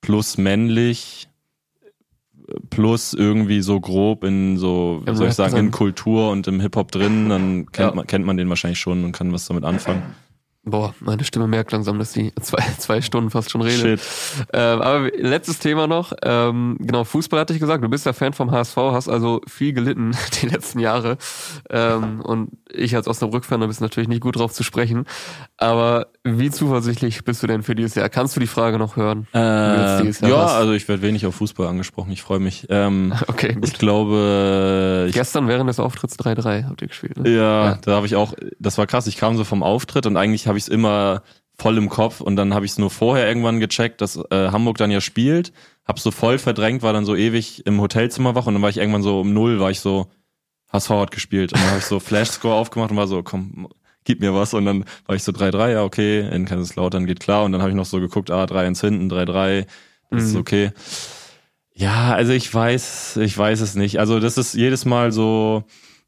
plus 0.00 0.36
männlich 0.36 1.28
plus 2.70 3.12
irgendwie 3.12 3.60
so 3.60 3.78
grob 3.78 4.24
in 4.24 4.56
so, 4.56 5.02
wie 5.04 5.14
soll 5.14 5.28
ich 5.28 5.34
sagen, 5.34 5.56
in 5.56 5.70
Kultur 5.70 6.30
und 6.30 6.48
im 6.48 6.60
Hip-Hop 6.60 6.90
drin, 6.90 7.28
dann 7.28 7.66
kennt, 7.66 7.90
ja. 7.90 7.94
man, 7.94 8.06
kennt 8.06 8.24
man 8.24 8.36
den 8.36 8.48
wahrscheinlich 8.48 8.80
schon 8.80 9.04
und 9.04 9.12
kann 9.12 9.32
was 9.32 9.46
damit 9.46 9.64
anfangen. 9.64 10.02
Boah, 10.70 10.94
meine 11.00 11.24
Stimme 11.24 11.46
merkt 11.46 11.72
langsam, 11.72 11.98
dass 11.98 12.12
sie 12.12 12.32
zwei, 12.40 12.62
zwei 12.78 13.00
Stunden 13.00 13.30
fast 13.30 13.50
schon 13.50 13.62
redet. 13.62 14.00
Ähm, 14.52 14.82
aber 14.82 15.10
letztes 15.16 15.58
Thema 15.58 15.86
noch. 15.86 16.12
Ähm, 16.22 16.76
genau, 16.80 17.04
Fußball 17.04 17.40
hatte 17.40 17.54
ich 17.54 17.60
gesagt. 17.60 17.82
Du 17.82 17.88
bist 17.88 18.06
ja 18.06 18.12
Fan 18.12 18.32
vom 18.32 18.50
HSV, 18.50 18.76
hast 18.76 19.08
also 19.08 19.40
viel 19.46 19.72
gelitten 19.72 20.16
die 20.42 20.46
letzten 20.46 20.78
Jahre. 20.78 21.18
Ähm, 21.70 22.20
und 22.20 22.50
ich 22.70 22.94
als 22.94 23.08
Osnabrück-Fan, 23.08 23.60
da 23.60 23.66
bist 23.66 23.80
natürlich 23.80 24.08
nicht 24.08 24.20
gut 24.20 24.36
drauf 24.36 24.52
zu 24.52 24.62
sprechen. 24.62 25.04
Aber 25.56 26.08
wie 26.24 26.50
zuversichtlich 26.50 27.24
bist 27.24 27.42
du 27.42 27.46
denn 27.46 27.62
für 27.62 27.74
dieses 27.74 27.94
Jahr? 27.94 28.08
Kannst 28.08 28.36
du 28.36 28.40
die 28.40 28.46
Frage 28.46 28.78
noch 28.78 28.96
hören? 28.96 29.26
Äh, 29.34 29.38
ja, 29.38 30.02
hast? 30.04 30.54
also 30.54 30.72
ich 30.72 30.86
werde 30.88 31.02
wenig 31.02 31.26
auf 31.26 31.36
Fußball 31.36 31.66
angesprochen. 31.66 32.12
Ich 32.12 32.22
freue 32.22 32.40
mich. 32.40 32.66
Ähm, 32.68 33.14
okay, 33.26 33.54
gut. 33.54 33.68
Ich 33.68 33.78
glaube... 33.78 35.06
Ich 35.08 35.14
Gestern 35.14 35.48
während 35.48 35.68
des 35.68 35.80
Auftritts 35.80 36.18
3-3 36.18 36.66
habt 36.66 36.82
ihr 36.82 36.88
gespielt, 36.88 37.16
ne? 37.18 37.30
Ja, 37.30 37.64
ja. 37.64 37.78
da 37.82 37.92
habe 37.92 38.06
ich 38.06 38.16
auch... 38.16 38.34
Das 38.58 38.78
war 38.78 38.86
krass. 38.86 39.06
Ich 39.06 39.16
kam 39.16 39.36
so 39.36 39.44
vom 39.44 39.62
Auftritt 39.62 40.06
und 40.06 40.16
eigentlich 40.16 40.46
habe 40.46 40.57
ich 40.58 40.64
es 40.64 40.68
immer 40.68 41.22
voll 41.60 41.76
im 41.76 41.88
Kopf 41.88 42.20
und 42.20 42.36
dann 42.36 42.54
habe 42.54 42.66
ich 42.66 42.72
es 42.72 42.78
nur 42.78 42.90
vorher 42.90 43.26
irgendwann 43.26 43.60
gecheckt, 43.60 44.00
dass 44.00 44.16
äh, 44.30 44.50
Hamburg 44.50 44.78
dann 44.78 44.90
ja 44.90 45.00
spielt. 45.00 45.52
Hab's 45.84 46.02
so 46.02 46.10
voll 46.10 46.38
verdrängt, 46.38 46.82
war 46.82 46.92
dann 46.92 47.04
so 47.04 47.16
ewig 47.16 47.66
im 47.66 47.80
Hotelzimmer 47.80 48.34
wach 48.34 48.46
und 48.46 48.54
dann 48.54 48.62
war 48.62 48.70
ich 48.70 48.76
irgendwann 48.76 49.02
so 49.02 49.20
um 49.20 49.32
null, 49.32 49.58
war 49.58 49.70
ich 49.70 49.80
so, 49.80 50.08
HSV 50.72 50.90
hat 50.90 51.10
gespielt. 51.10 51.52
Und 51.52 51.60
dann 51.60 51.70
habe 51.70 51.78
ich 51.78 51.86
so 51.86 51.98
Flash-Score 52.00 52.54
aufgemacht 52.54 52.90
und 52.90 52.96
war 52.96 53.06
so, 53.06 53.22
komm, 53.22 53.68
gib 54.04 54.20
mir 54.20 54.34
was. 54.34 54.54
Und 54.54 54.66
dann 54.66 54.84
war 55.06 55.16
ich 55.16 55.22
so 55.22 55.32
3-3, 55.32 55.72
ja, 55.72 55.84
okay, 55.84 56.28
in 56.28 56.44
Kaiserslautern 56.44 57.06
geht 57.06 57.20
klar. 57.20 57.44
Und 57.44 57.52
dann 57.52 57.60
habe 57.60 57.70
ich 57.70 57.76
noch 57.76 57.86
so 57.86 58.00
geguckt, 58.00 58.30
ah, 58.30 58.44
3-1 58.44 58.80
hinten, 58.80 59.12
3-3, 59.12 59.66
das 60.10 60.22
mhm. 60.22 60.28
ist 60.28 60.36
okay. 60.36 60.70
Ja, 61.74 62.12
also 62.12 62.32
ich 62.32 62.52
weiß, 62.52 63.18
ich 63.18 63.36
weiß 63.36 63.60
es 63.60 63.74
nicht. 63.74 64.00
Also 64.00 64.20
das 64.20 64.36
ist 64.36 64.54
jedes 64.54 64.84
Mal 64.84 65.12
so 65.12 65.64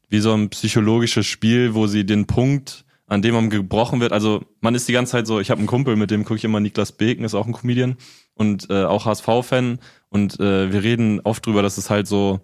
wie 0.09 0.19
so 0.19 0.33
ein 0.33 0.49
psychologisches 0.49 1.25
Spiel, 1.25 1.73
wo 1.73 1.87
sie 1.87 2.05
den 2.05 2.27
Punkt 2.27 2.83
an 3.11 3.21
dem 3.21 3.35
man 3.35 3.49
gebrochen 3.49 3.99
wird. 3.99 4.13
Also 4.13 4.45
man 4.61 4.73
ist 4.73 4.87
die 4.87 4.93
ganze 4.93 5.11
Zeit 5.11 5.27
so, 5.27 5.41
ich 5.41 5.51
habe 5.51 5.59
einen 5.59 5.67
Kumpel, 5.67 5.97
mit 5.97 6.11
dem 6.11 6.23
gucke 6.23 6.37
ich 6.37 6.45
immer 6.45 6.61
Niklas 6.61 6.93
Beken, 6.93 7.25
ist 7.25 7.35
auch 7.35 7.45
ein 7.45 7.51
Comedian 7.51 7.97
und 8.35 8.69
äh, 8.69 8.85
auch 8.85 9.05
HSV-Fan. 9.05 9.79
Und 10.07 10.39
äh, 10.39 10.71
wir 10.71 10.81
reden 10.81 11.19
oft 11.19 11.45
drüber, 11.45 11.61
dass 11.61 11.77
es 11.77 11.89
halt 11.89 12.07
so, 12.07 12.39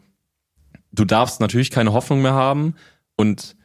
du 0.92 1.06
darfst 1.06 1.40
natürlich 1.40 1.72
keine 1.72 1.94
Hoffnung 1.94 2.22
mehr 2.22 2.34
haben 2.34 2.76
und 3.16 3.56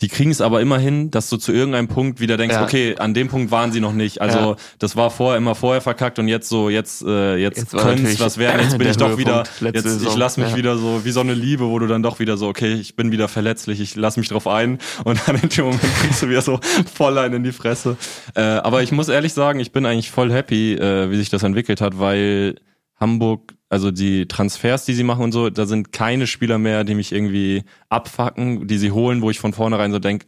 die 0.00 0.08
kriegen 0.08 0.30
es 0.30 0.40
aber 0.40 0.60
immerhin, 0.60 1.10
dass 1.10 1.28
du 1.28 1.36
zu 1.36 1.52
irgendeinem 1.52 1.88
Punkt 1.88 2.20
wieder 2.20 2.36
denkst, 2.36 2.56
ja. 2.56 2.62
okay, 2.62 2.96
an 2.98 3.12
dem 3.12 3.28
Punkt 3.28 3.50
waren 3.50 3.70
sie 3.70 3.80
noch 3.80 3.92
nicht. 3.92 4.20
Also 4.20 4.38
ja. 4.38 4.56
das 4.78 4.96
war 4.96 5.10
vorher 5.10 5.36
immer 5.36 5.54
vorher 5.54 5.82
verkackt 5.82 6.18
und 6.18 6.28
jetzt 6.28 6.48
so, 6.48 6.70
jetzt, 6.70 7.02
äh, 7.02 7.36
jetzt, 7.36 7.58
jetzt 7.58 7.76
könnte 7.76 8.04
es 8.04 8.18
was 8.20 8.38
werden. 8.38 8.62
Jetzt 8.62 8.78
bin 8.78 8.88
ich 8.88 8.96
doch 8.96 9.18
wieder, 9.18 9.44
jetzt, 9.60 10.02
ich 10.02 10.16
lass 10.16 10.36
mich 10.38 10.50
ja. 10.50 10.56
wieder 10.56 10.78
so, 10.78 11.04
wie 11.04 11.10
so 11.10 11.20
eine 11.20 11.34
Liebe, 11.34 11.68
wo 11.68 11.78
du 11.78 11.86
dann 11.86 12.02
doch 12.02 12.18
wieder 12.18 12.36
so, 12.36 12.48
okay, 12.48 12.72
ich 12.72 12.96
bin 12.96 13.12
wieder 13.12 13.28
verletzlich, 13.28 13.80
ich 13.80 13.94
lass 13.96 14.16
mich 14.16 14.28
drauf 14.28 14.46
ein 14.46 14.78
und 15.04 15.20
dann 15.26 15.36
in 15.36 15.48
dem 15.50 15.64
Moment 15.66 15.82
kriegst 16.00 16.22
du 16.22 16.28
wieder 16.28 16.42
so 16.42 16.60
voll 16.94 17.18
einen 17.18 17.34
in 17.34 17.44
die 17.44 17.52
Fresse. 17.52 17.96
Äh, 18.34 18.40
aber 18.40 18.82
ich 18.82 18.92
muss 18.92 19.08
ehrlich 19.08 19.34
sagen, 19.34 19.60
ich 19.60 19.72
bin 19.72 19.84
eigentlich 19.84 20.10
voll 20.10 20.32
happy, 20.32 20.74
äh, 20.74 21.10
wie 21.10 21.16
sich 21.16 21.28
das 21.28 21.42
entwickelt 21.42 21.80
hat, 21.80 21.98
weil 21.98 22.56
Hamburg 22.98 23.54
also 23.70 23.90
die 23.92 24.26
Transfers, 24.26 24.84
die 24.84 24.94
sie 24.94 25.04
machen 25.04 25.22
und 25.24 25.32
so, 25.32 25.48
da 25.48 25.64
sind 25.64 25.92
keine 25.92 26.26
Spieler 26.26 26.58
mehr, 26.58 26.84
die 26.84 26.96
mich 26.96 27.12
irgendwie 27.12 27.62
abfacken, 27.88 28.66
die 28.66 28.78
sie 28.78 28.90
holen, 28.90 29.22
wo 29.22 29.30
ich 29.30 29.38
von 29.38 29.52
vornherein 29.52 29.92
so 29.92 30.00
denk, 30.00 30.26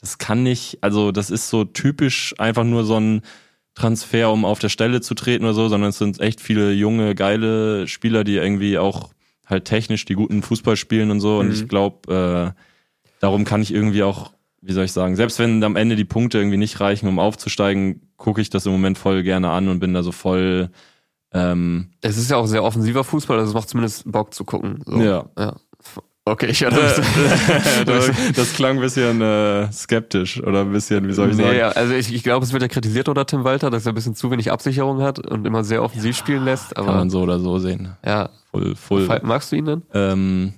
das 0.00 0.18
kann 0.18 0.42
nicht, 0.42 0.78
also 0.82 1.10
das 1.10 1.30
ist 1.30 1.48
so 1.48 1.64
typisch 1.64 2.34
einfach 2.38 2.64
nur 2.64 2.84
so 2.84 3.00
ein 3.00 3.22
Transfer, 3.74 4.30
um 4.30 4.44
auf 4.44 4.58
der 4.58 4.68
Stelle 4.68 5.00
zu 5.00 5.14
treten 5.14 5.44
oder 5.44 5.54
so, 5.54 5.68
sondern 5.68 5.90
es 5.90 5.98
sind 5.98 6.20
echt 6.20 6.40
viele 6.40 6.72
junge, 6.72 7.14
geile 7.14 7.88
Spieler, 7.88 8.22
die 8.22 8.36
irgendwie 8.36 8.76
auch 8.76 9.10
halt 9.46 9.64
technisch 9.64 10.04
die 10.04 10.14
guten 10.14 10.42
Fußball 10.42 10.76
spielen 10.76 11.10
und 11.10 11.20
so. 11.20 11.38
Und 11.38 11.46
mhm. 11.46 11.52
ich 11.52 11.68
glaube, 11.68 12.54
äh, 12.54 12.60
darum 13.20 13.44
kann 13.44 13.62
ich 13.62 13.72
irgendwie 13.72 14.02
auch, 14.02 14.32
wie 14.60 14.72
soll 14.72 14.84
ich 14.84 14.92
sagen, 14.92 15.16
selbst 15.16 15.38
wenn 15.38 15.64
am 15.64 15.76
Ende 15.76 15.96
die 15.96 16.04
Punkte 16.04 16.38
irgendwie 16.38 16.58
nicht 16.58 16.80
reichen, 16.80 17.08
um 17.08 17.18
aufzusteigen, 17.18 18.02
gucke 18.16 18.42
ich 18.42 18.50
das 18.50 18.66
im 18.66 18.72
Moment 18.72 18.98
voll 18.98 19.22
gerne 19.22 19.50
an 19.50 19.68
und 19.68 19.80
bin 19.80 19.94
da 19.94 20.02
so 20.02 20.12
voll. 20.12 20.70
Ähm, 21.32 21.90
es 22.00 22.16
ist 22.16 22.30
ja 22.30 22.36
auch 22.38 22.46
sehr 22.46 22.64
offensiver 22.64 23.04
Fußball, 23.04 23.38
also 23.38 23.50
es 23.50 23.54
macht 23.54 23.68
zumindest 23.68 24.10
Bock 24.10 24.32
zu 24.32 24.44
gucken. 24.44 24.82
So. 24.86 25.00
Ja. 25.00 25.26
ja. 25.38 25.56
Okay, 26.24 26.46
ich 26.46 26.62
hatte 26.62 26.76
das, 27.86 28.10
das 28.34 28.52
klang 28.52 28.76
ein 28.76 28.80
bisschen 28.80 29.22
äh, 29.22 29.72
skeptisch 29.72 30.42
oder 30.42 30.60
ein 30.60 30.72
bisschen, 30.72 31.08
wie 31.08 31.12
soll 31.12 31.30
ich 31.30 31.36
nee, 31.36 31.42
sagen? 31.42 31.56
Ja, 31.56 31.68
also 31.70 31.94
ich, 31.94 32.12
ich 32.12 32.22
glaube, 32.22 32.44
es 32.44 32.52
wird 32.52 32.62
ja 32.62 32.68
kritisiert 32.68 33.08
oder 33.08 33.24
Tim 33.24 33.44
Walter, 33.44 33.70
dass 33.70 33.86
er 33.86 33.92
ein 33.92 33.94
bisschen 33.94 34.14
zu 34.14 34.30
wenig 34.30 34.52
Absicherung 34.52 35.00
hat 35.00 35.18
und 35.18 35.46
immer 35.46 35.64
sehr 35.64 35.82
offensiv 35.82 36.16
ja, 36.16 36.18
spielen 36.18 36.44
lässt. 36.44 36.76
Aber 36.76 36.86
kann 36.86 36.96
man 36.96 37.10
so 37.10 37.22
oder 37.22 37.40
so 37.40 37.58
sehen. 37.58 37.96
Ja. 38.04 38.28
Voll, 38.50 38.74
voll. 38.76 39.20
Magst 39.22 39.52
du 39.52 39.56
ihn 39.56 39.64
denn? 39.64 39.82
Ähm, 39.94 40.54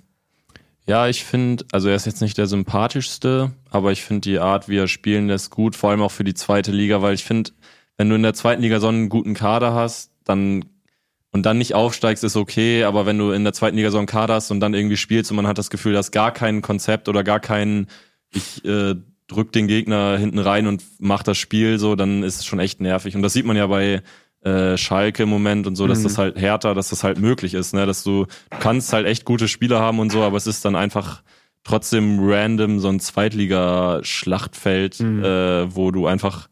ja, 0.86 1.06
ich 1.06 1.24
finde, 1.24 1.64
also 1.70 1.88
er 1.88 1.94
ist 1.94 2.06
jetzt 2.06 2.20
nicht 2.20 2.36
der 2.36 2.48
sympathischste, 2.48 3.52
aber 3.70 3.92
ich 3.92 4.02
finde 4.02 4.22
die 4.22 4.40
Art, 4.40 4.68
wie 4.68 4.78
er 4.78 4.88
spielen 4.88 5.28
lässt, 5.28 5.50
gut, 5.50 5.76
vor 5.76 5.90
allem 5.90 6.02
auch 6.02 6.10
für 6.10 6.24
die 6.24 6.34
zweite 6.34 6.72
Liga, 6.72 7.00
weil 7.00 7.14
ich 7.14 7.22
finde, 7.22 7.52
wenn 7.96 8.08
du 8.08 8.16
in 8.16 8.22
der 8.24 8.34
zweiten 8.34 8.62
Liga 8.62 8.80
so 8.80 8.88
einen 8.88 9.08
guten 9.08 9.34
Kader 9.34 9.72
hast, 9.72 10.09
dann 10.30 10.64
und 11.32 11.46
dann 11.46 11.58
nicht 11.58 11.74
aufsteigst, 11.74 12.24
ist 12.24 12.36
okay, 12.36 12.84
aber 12.84 13.06
wenn 13.06 13.18
du 13.18 13.30
in 13.30 13.44
der 13.44 13.52
zweiten 13.52 13.76
Liga 13.76 13.90
so 13.90 13.98
einen 13.98 14.06
Kader 14.06 14.34
hast 14.34 14.50
und 14.50 14.60
dann 14.60 14.74
irgendwie 14.74 14.96
spielst 14.96 15.30
und 15.30 15.36
man 15.36 15.46
hat 15.46 15.58
das 15.58 15.70
Gefühl, 15.70 15.92
dass 15.92 16.10
gar 16.10 16.32
kein 16.32 16.60
Konzept 16.60 17.08
oder 17.08 17.22
gar 17.22 17.38
kein, 17.38 17.86
ich 18.32 18.64
äh, 18.64 18.96
drück 19.28 19.52
den 19.52 19.68
Gegner 19.68 20.18
hinten 20.18 20.40
rein 20.40 20.66
und 20.66 20.82
mach 20.98 21.22
das 21.22 21.38
Spiel 21.38 21.78
so, 21.78 21.94
dann 21.94 22.24
ist 22.24 22.40
es 22.40 22.46
schon 22.46 22.58
echt 22.58 22.80
nervig. 22.80 23.14
Und 23.14 23.22
das 23.22 23.32
sieht 23.32 23.46
man 23.46 23.56
ja 23.56 23.68
bei 23.68 24.02
äh, 24.42 24.76
Schalke 24.76 25.22
im 25.22 25.28
Moment 25.28 25.68
und 25.68 25.76
so, 25.76 25.86
dass 25.86 26.00
mhm. 26.00 26.04
das 26.04 26.18
halt 26.18 26.36
härter, 26.36 26.74
dass 26.74 26.88
das 26.88 27.04
halt 27.04 27.20
möglich 27.20 27.54
ist, 27.54 27.74
ne? 27.74 27.86
Dass 27.86 28.02
du, 28.02 28.24
du 28.24 28.58
kannst 28.58 28.92
halt 28.92 29.06
echt 29.06 29.24
gute 29.24 29.46
Spieler 29.46 29.78
haben 29.78 30.00
und 30.00 30.10
so, 30.10 30.22
aber 30.22 30.36
es 30.36 30.48
ist 30.48 30.64
dann 30.64 30.74
einfach 30.74 31.22
trotzdem 31.62 32.18
random 32.20 32.80
so 32.80 32.88
ein 32.88 32.98
Zweitliga-Schlachtfeld, 32.98 34.98
mhm. 35.00 35.22
äh, 35.22 35.74
wo 35.74 35.92
du 35.92 36.06
einfach 36.06 36.48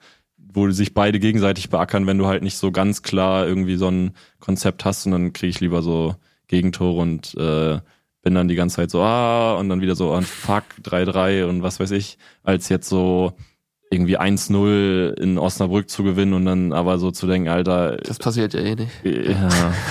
wo 0.52 0.70
sich 0.70 0.94
beide 0.94 1.18
gegenseitig 1.18 1.70
beackern, 1.70 2.06
wenn 2.06 2.18
du 2.18 2.26
halt 2.26 2.42
nicht 2.42 2.56
so 2.56 2.72
ganz 2.72 3.02
klar 3.02 3.46
irgendwie 3.46 3.76
so 3.76 3.90
ein 3.90 4.12
Konzept 4.40 4.84
hast 4.84 5.06
und 5.06 5.12
dann 5.12 5.32
kriege 5.32 5.50
ich 5.50 5.60
lieber 5.60 5.82
so 5.82 6.14
Gegentore 6.46 7.00
und 7.00 7.34
äh, 7.34 7.78
bin 8.22 8.34
dann 8.34 8.48
die 8.48 8.54
ganze 8.54 8.76
Zeit 8.76 8.90
so, 8.90 9.02
ah, 9.02 9.54
und 9.54 9.68
dann 9.68 9.80
wieder 9.80 9.94
so, 9.94 10.12
ah, 10.12 10.22
fuck, 10.22 10.64
3-3 10.82 11.44
und 11.44 11.62
was 11.62 11.80
weiß 11.80 11.90
ich, 11.92 12.18
als 12.42 12.68
jetzt 12.68 12.88
so 12.88 13.34
irgendwie 13.90 14.18
1-0 14.18 15.14
in 15.18 15.38
Osnabrück 15.38 15.88
zu 15.88 16.02
gewinnen 16.02 16.34
und 16.34 16.44
dann 16.44 16.72
aber 16.72 16.98
so 16.98 17.10
zu 17.10 17.26
denken, 17.26 17.48
Alter. 17.48 17.96
Das 17.98 18.18
passiert 18.18 18.54
ja 18.54 18.60
eh 18.60 18.74
nicht. 18.74 18.92
Ja, 19.04 19.48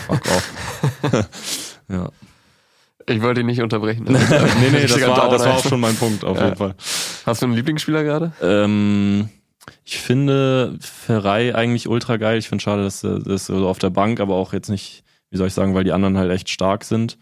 fuck 0.08 0.22
off. 0.26 1.80
ja. 1.90 2.10
Ich 3.10 3.22
wollte 3.22 3.40
ihn 3.40 3.46
nicht 3.46 3.62
unterbrechen. 3.62 4.04
nee, 4.08 4.18
nee, 4.72 4.82
das 4.82 5.02
war, 5.02 5.30
das 5.30 5.46
war 5.46 5.56
auch 5.56 5.64
schon 5.64 5.80
mein 5.80 5.96
Punkt, 5.96 6.26
auf 6.26 6.38
ja. 6.38 6.46
jeden 6.46 6.58
Fall. 6.58 6.76
Hast 7.26 7.42
du 7.42 7.46
einen 7.46 7.56
Lieblingsspieler 7.56 8.04
gerade? 8.04 8.34
Ähm, 8.42 9.30
ich 9.84 9.98
finde 9.98 10.78
Ferrei 10.80 11.56
eigentlich 11.56 11.88
ultra 11.88 12.18
geil. 12.18 12.38
Ich 12.38 12.50
finde 12.50 12.64
schade, 12.64 12.84
dass 12.84 13.02
das 13.02 13.48
so 13.48 13.68
auf 13.68 13.80
der 13.80 13.90
Bank, 13.90 14.20
aber 14.20 14.36
auch 14.36 14.54
jetzt 14.54 14.70
nicht, 14.70 15.04
wie 15.30 15.38
soll 15.38 15.48
ich 15.48 15.54
sagen, 15.54 15.74
weil 15.74 15.84
die 15.84 15.92
anderen 15.92 16.18
halt 16.18 16.32
echt 16.32 16.50
stark 16.50 16.84
sind. 16.84 17.18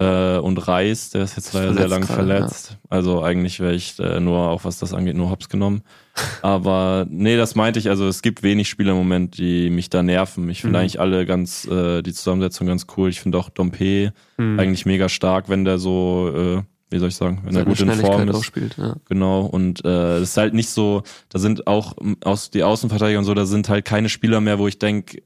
Äh, 0.00 0.38
und 0.38 0.56
Reis, 0.66 1.10
der 1.10 1.22
ist 1.24 1.36
jetzt 1.36 1.52
leider 1.52 1.74
sehr 1.74 1.88
lang 1.88 2.04
verletzt. 2.04 2.70
Ja. 2.70 2.78
Also 2.88 3.22
eigentlich 3.22 3.60
wäre 3.60 3.74
ich 3.74 3.98
äh, 3.98 4.18
nur, 4.18 4.48
auch 4.48 4.64
was 4.64 4.78
das 4.78 4.94
angeht, 4.94 5.14
nur 5.14 5.28
Hops 5.28 5.50
genommen. 5.50 5.82
Aber 6.42 7.06
nee, 7.10 7.36
das 7.36 7.54
meinte 7.54 7.78
ich. 7.78 7.90
Also 7.90 8.08
es 8.08 8.22
gibt 8.22 8.42
wenig 8.42 8.70
Spieler 8.70 8.92
im 8.92 8.96
Moment, 8.96 9.36
die 9.36 9.68
mich 9.68 9.90
da 9.90 10.02
nerven. 10.02 10.48
Ich 10.48 10.62
finde 10.62 10.78
mhm. 10.78 10.82
eigentlich 10.82 11.00
alle 11.00 11.26
ganz, 11.26 11.66
äh, 11.66 12.00
die 12.00 12.14
Zusammensetzung 12.14 12.66
ganz 12.66 12.86
cool. 12.96 13.10
Ich 13.10 13.20
finde 13.20 13.36
auch 13.36 13.50
Dompe 13.50 14.14
mhm. 14.38 14.58
eigentlich 14.58 14.86
mega 14.86 15.10
stark, 15.10 15.50
wenn 15.50 15.66
der 15.66 15.78
so 15.78 16.32
äh, 16.34 16.62
wie 16.90 16.98
soll 16.98 17.08
ich 17.08 17.16
sagen, 17.16 17.42
wenn 17.44 17.56
er 17.56 17.64
gut 17.64 17.80
in 17.80 17.90
Form 17.92 18.28
ist. 18.28 18.44
Spielt, 18.44 18.76
ja. 18.76 18.96
Genau, 19.08 19.42
und 19.42 19.84
äh, 19.84 20.18
es 20.18 20.30
ist 20.30 20.36
halt 20.36 20.54
nicht 20.54 20.70
so, 20.70 21.02
da 21.28 21.38
sind 21.38 21.66
auch 21.66 21.94
aus 22.24 22.50
die 22.50 22.62
Außenverteidiger 22.62 23.18
und 23.18 23.24
so, 23.24 23.34
da 23.34 23.46
sind 23.46 23.68
halt 23.68 23.84
keine 23.84 24.08
Spieler 24.08 24.40
mehr, 24.40 24.58
wo 24.58 24.68
ich 24.68 24.78
denk 24.78 25.22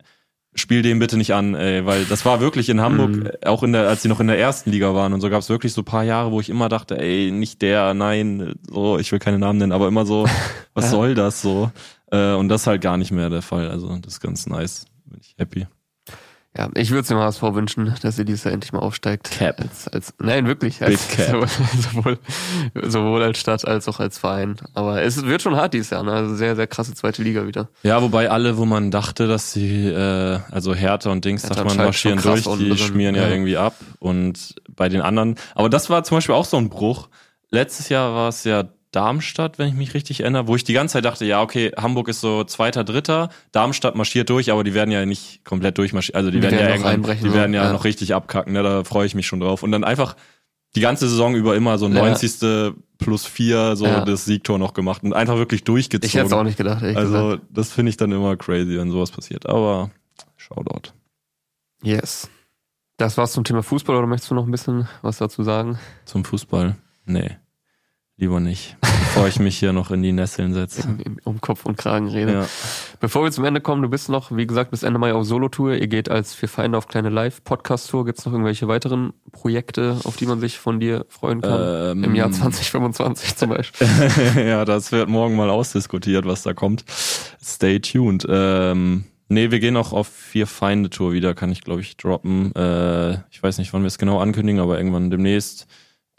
spiel 0.57 0.83
den 0.83 1.01
bitte 1.01 1.17
nicht 1.17 1.35
an, 1.35 1.57
ey, 1.57 1.85
weil 1.85 2.05
das 2.05 2.25
war 2.25 2.41
wirklich 2.41 2.69
in 2.69 2.81
Hamburg, 2.81 3.11
mhm. 3.11 3.31
auch 3.45 3.65
in 3.65 3.73
der, 3.73 3.89
als 3.89 4.03
sie 4.03 4.09
noch 4.09 4.21
in 4.21 4.29
der 4.29 4.39
ersten 4.39 4.71
Liga 4.71 4.95
waren 4.95 5.13
und 5.13 5.21
so 5.21 5.29
gab 5.29 5.41
es 5.41 5.49
wirklich 5.49 5.73
so 5.73 5.83
paar 5.83 6.05
Jahre, 6.05 6.31
wo 6.31 6.41
ich 6.41 6.49
immer 6.49 6.69
dachte, 6.69 6.97
ey, 6.97 7.33
nicht 7.33 7.61
der, 7.61 7.93
nein, 7.93 8.55
so, 8.71 8.99
ich 8.99 9.11
will 9.11 9.19
keine 9.19 9.41
Namen 9.41 9.59
nennen, 9.59 9.73
aber 9.73 9.89
immer 9.89 10.07
so, 10.07 10.29
was 10.75 10.91
soll 10.91 11.17
das 11.17 11.43
so? 11.43 11.73
Äh, 12.11 12.35
und 12.35 12.49
das 12.49 12.63
ist 12.63 12.67
halt 12.69 12.83
gar 12.83 12.97
nicht 12.97 13.11
mehr 13.11 13.31
der 13.31 13.43
Fall. 13.43 13.69
Also 13.69 13.89
das 13.99 14.15
ist 14.15 14.21
ganz 14.21 14.47
nice. 14.47 14.87
Bin 15.07 15.21
ich 15.21 15.35
happy. 15.37 15.67
Ja, 16.57 16.69
ich 16.75 16.91
würde 16.91 17.01
es 17.01 17.09
dem 17.09 17.19
HSV 17.19 17.43
wünschen, 17.43 17.95
dass 18.03 18.17
ihr 18.17 18.25
dieses 18.25 18.45
Jahr 18.45 18.55
endlich 18.55 18.73
mal 18.73 18.79
aufsteigt. 18.79 19.29
Cap. 19.33 19.61
Als, 19.61 19.89
als, 19.89 20.15
nein, 20.21 20.47
wirklich. 20.47 20.83
Als, 20.83 21.05
Big 21.09 21.17
Cap. 21.17 21.49
Sowohl, 21.93 22.19
sowohl 22.75 23.23
als 23.25 23.41
Stadt 23.41 23.67
als 23.67 23.89
auch 23.89 23.99
als 23.99 24.19
Verein. 24.19 24.57
Aber 24.73 25.03
es 25.03 25.25
wird 25.25 25.43
schon 25.43 25.57
hart 25.57 25.75
dieses 25.75 25.91
Jahr, 25.91 26.05
ne? 26.05 26.13
Also 26.13 26.37
sehr, 26.37 26.55
sehr 26.55 26.69
krasse 26.69 26.95
zweite 26.95 27.25
Liga 27.25 27.49
wieder. 27.49 27.71
Ja, 27.83 28.01
wobei 28.03 28.31
alle, 28.31 28.57
wo 28.57 28.67
man 28.67 28.93
dachte, 28.93 29.27
dass 29.27 29.53
sie, 29.53 29.89
äh, 29.89 30.39
also 30.53 30.77
Hertha 30.77 31.11
und 31.11 31.25
Dings, 31.25 31.43
dachte 31.43 31.65
man, 31.65 31.77
marschieren 31.77 32.21
durch, 32.23 32.45
die 32.45 32.79
schmieren 32.79 33.17
ja, 33.17 33.23
ja 33.23 33.31
irgendwie 33.31 33.57
ab. 33.57 33.75
Und 33.99 34.55
bei 34.77 34.89
den 34.89 35.01
anderen, 35.01 35.35
aber 35.57 35.69
das 35.69 35.91
war 35.91 36.05
zum 36.05 36.19
Beispiel 36.19 36.37
auch 36.37 36.45
so 36.45 36.57
ein 36.57 36.69
Bruch. 36.69 37.09
Letztes 37.51 37.89
Jahr 37.89 38.15
war 38.15 38.29
es 38.29 38.45
ja 38.45 38.65
Darmstadt, 38.95 39.59
wenn 39.59 39.69
ich 39.69 39.75
mich 39.75 39.95
richtig 39.95 40.21
erinnere, 40.21 40.47
wo 40.47 40.57
ich 40.57 40.65
die 40.65 40.73
ganze 40.73 40.95
Zeit 40.95 41.05
dachte, 41.05 41.25
ja, 41.25 41.43
okay, 41.43 41.73
Hamburg 41.77 42.09
ist 42.09 42.21
so 42.21 42.45
zweiter, 42.45 42.85
dritter, 42.85 43.31
Darmstadt 43.53 43.97
marschiert 43.97 44.31
durch, 44.31 44.53
aber 44.53 44.65
die 44.65 44.75
werden 44.75 44.91
ja 44.91 45.05
nicht 45.05 45.45
komplett 45.45 45.79
durchmarschieren, 45.79 46.17
also 46.17 46.31
die, 46.31 46.39
die 46.39 46.43
werden, 46.43 46.59
werden, 46.59 46.83
ja 46.83 46.91
irgendwann, 46.93 47.19
die 47.19 47.33
werden 47.33 47.55
ja, 47.55 47.65
ja, 47.65 47.73
noch 47.73 47.85
richtig 47.85 48.15
abkacken, 48.15 48.53
ne? 48.53 48.63
da 48.63 48.85
freue 48.85 49.07
ich 49.07 49.15
mich 49.15 49.27
schon 49.27 49.41
drauf. 49.41 49.63
Und 49.63 49.73
dann 49.73 49.85
einfach 49.85 50.17
die 50.77 50.81
ganze 50.81 51.09
Saison 51.09 51.35
über 51.35 51.57
immer 51.57 51.79
so 51.79 51.89
90. 51.89 52.43
Ja. 52.43 52.73
plus 52.99 53.27
vier 53.27 53.77
so 53.77 53.87
ja. 53.87 54.05
das 54.05 54.25
Siegtor 54.25 54.59
noch 54.59 54.75
gemacht 54.75 55.03
und 55.03 55.13
einfach 55.13 55.37
wirklich 55.37 55.65
durchgezogen. 55.65 56.09
Ich 56.09 56.15
hätte 56.15 56.27
es 56.27 56.33
auch 56.33 56.43
nicht 56.43 56.57
gedacht. 56.57 56.83
Also 56.83 57.13
gesagt. 57.13 57.43
das 57.51 57.71
finde 57.71 57.91
ich 57.91 57.97
dann 57.97 58.13
immer 58.13 58.37
crazy, 58.37 58.79
wenn 58.79 58.91
sowas 58.91 59.11
passiert. 59.11 59.47
Aber 59.49 59.91
Shoutout. 60.37 60.93
Yes. 61.83 62.29
Das 62.97 63.17
war's 63.17 63.33
zum 63.33 63.45
Thema 63.45 63.63
Fußball 63.63 63.97
oder 63.97 64.07
möchtest 64.07 64.31
du 64.31 64.35
noch 64.35 64.47
ein 64.47 64.51
bisschen 64.51 64.89
was 65.03 65.19
dazu 65.19 65.43
sagen? 65.43 65.79
Zum 66.05 66.25
Fußball? 66.25 66.77
Nee. 67.07 67.37
Lieber 68.17 68.39
nicht, 68.39 68.77
bevor 68.81 69.27
ich 69.27 69.41
mich 69.41 69.59
hier 69.59 69.73
noch 69.73 69.91
in 69.91 70.01
die 70.01 70.13
Nesseln 70.13 70.55
setze. 70.55 70.83
Um 71.25 71.41
Kopf 71.41 71.67
und 71.67 71.77
Kragen 71.77 72.07
rede. 72.09 72.33
Ja. 72.33 72.47
Bevor 73.01 73.25
wir 73.25 73.33
zum 73.33 73.45
Ende 73.45 73.61
kommen, 73.61 73.83
du 73.83 73.89
bist 73.89 74.09
noch, 74.09 74.31
wie 74.37 74.47
gesagt, 74.47 74.71
bis 74.71 74.85
Ende 74.85 75.01
Mai 75.01 75.15
auf 75.15 75.25
Solo-Tour. 75.25 75.75
Ihr 75.75 75.89
geht 75.89 76.09
als 76.09 76.33
Vier 76.33 76.49
Feinde 76.49 76.79
auf 76.79 76.87
kleine 76.87 77.09
Live-Podcast-Tour. 77.09 78.05
Gibt 78.05 78.19
es 78.19 78.27
noch 78.27 78.33
irgendwelche 78.33 78.69
weiteren 78.69 79.15
Projekte, 79.33 79.99
auf 80.05 80.17
die 80.17 80.27
man 80.27 80.39
sich 80.39 80.59
von 80.59 80.79
dir 80.79 81.07
freuen 81.09 81.41
kann? 81.41 81.99
Ähm, 81.99 82.05
Im 82.05 82.15
Jahr 82.15 82.31
2025 82.31 83.37
zum 83.37 83.51
Beispiel. 83.51 83.89
ja, 84.37 84.65
das 84.65 84.93
wird 84.93 85.09
morgen 85.09 85.35
mal 85.35 85.51
ausdiskutiert, 85.51 86.25
was 86.25 86.43
da 86.43 86.53
kommt. 86.53 86.85
Stay 87.43 87.81
tuned. 87.81 88.27
Ähm, 88.29 89.07
nee, 89.29 89.51
wir 89.51 89.59
gehen 89.59 89.77
auch 89.77 89.93
auf 89.93 90.07
Vier 90.07 90.47
Feinde-Tour 90.47 91.13
wieder, 91.13 91.35
kann 91.35 91.51
ich, 91.51 91.63
glaube 91.63 91.81
ich, 91.81 91.97
droppen. 91.97 92.55
Äh, 92.55 93.15
ich 93.31 93.43
weiß 93.43 93.59
nicht, 93.59 93.73
wann 93.73 93.83
wir 93.83 93.89
es 93.89 93.99
genau 93.99 94.21
ankündigen, 94.21 94.61
aber 94.61 94.79
irgendwann 94.79 95.11
demnächst. 95.11 95.67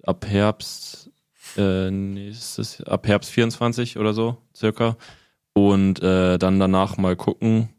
Ab 0.04 0.26
Herbst 0.28 0.95
äh, 1.58 1.92
nächstes 1.92 2.82
ab 2.84 3.08
Herbst 3.08 3.32
24 3.32 3.98
oder 3.98 4.14
so 4.14 4.38
circa 4.56 4.98
und 5.54 6.02
äh, 6.02 6.38
dann 6.38 6.60
danach 6.60 6.98
mal 6.98 7.16
gucken. 7.16 7.70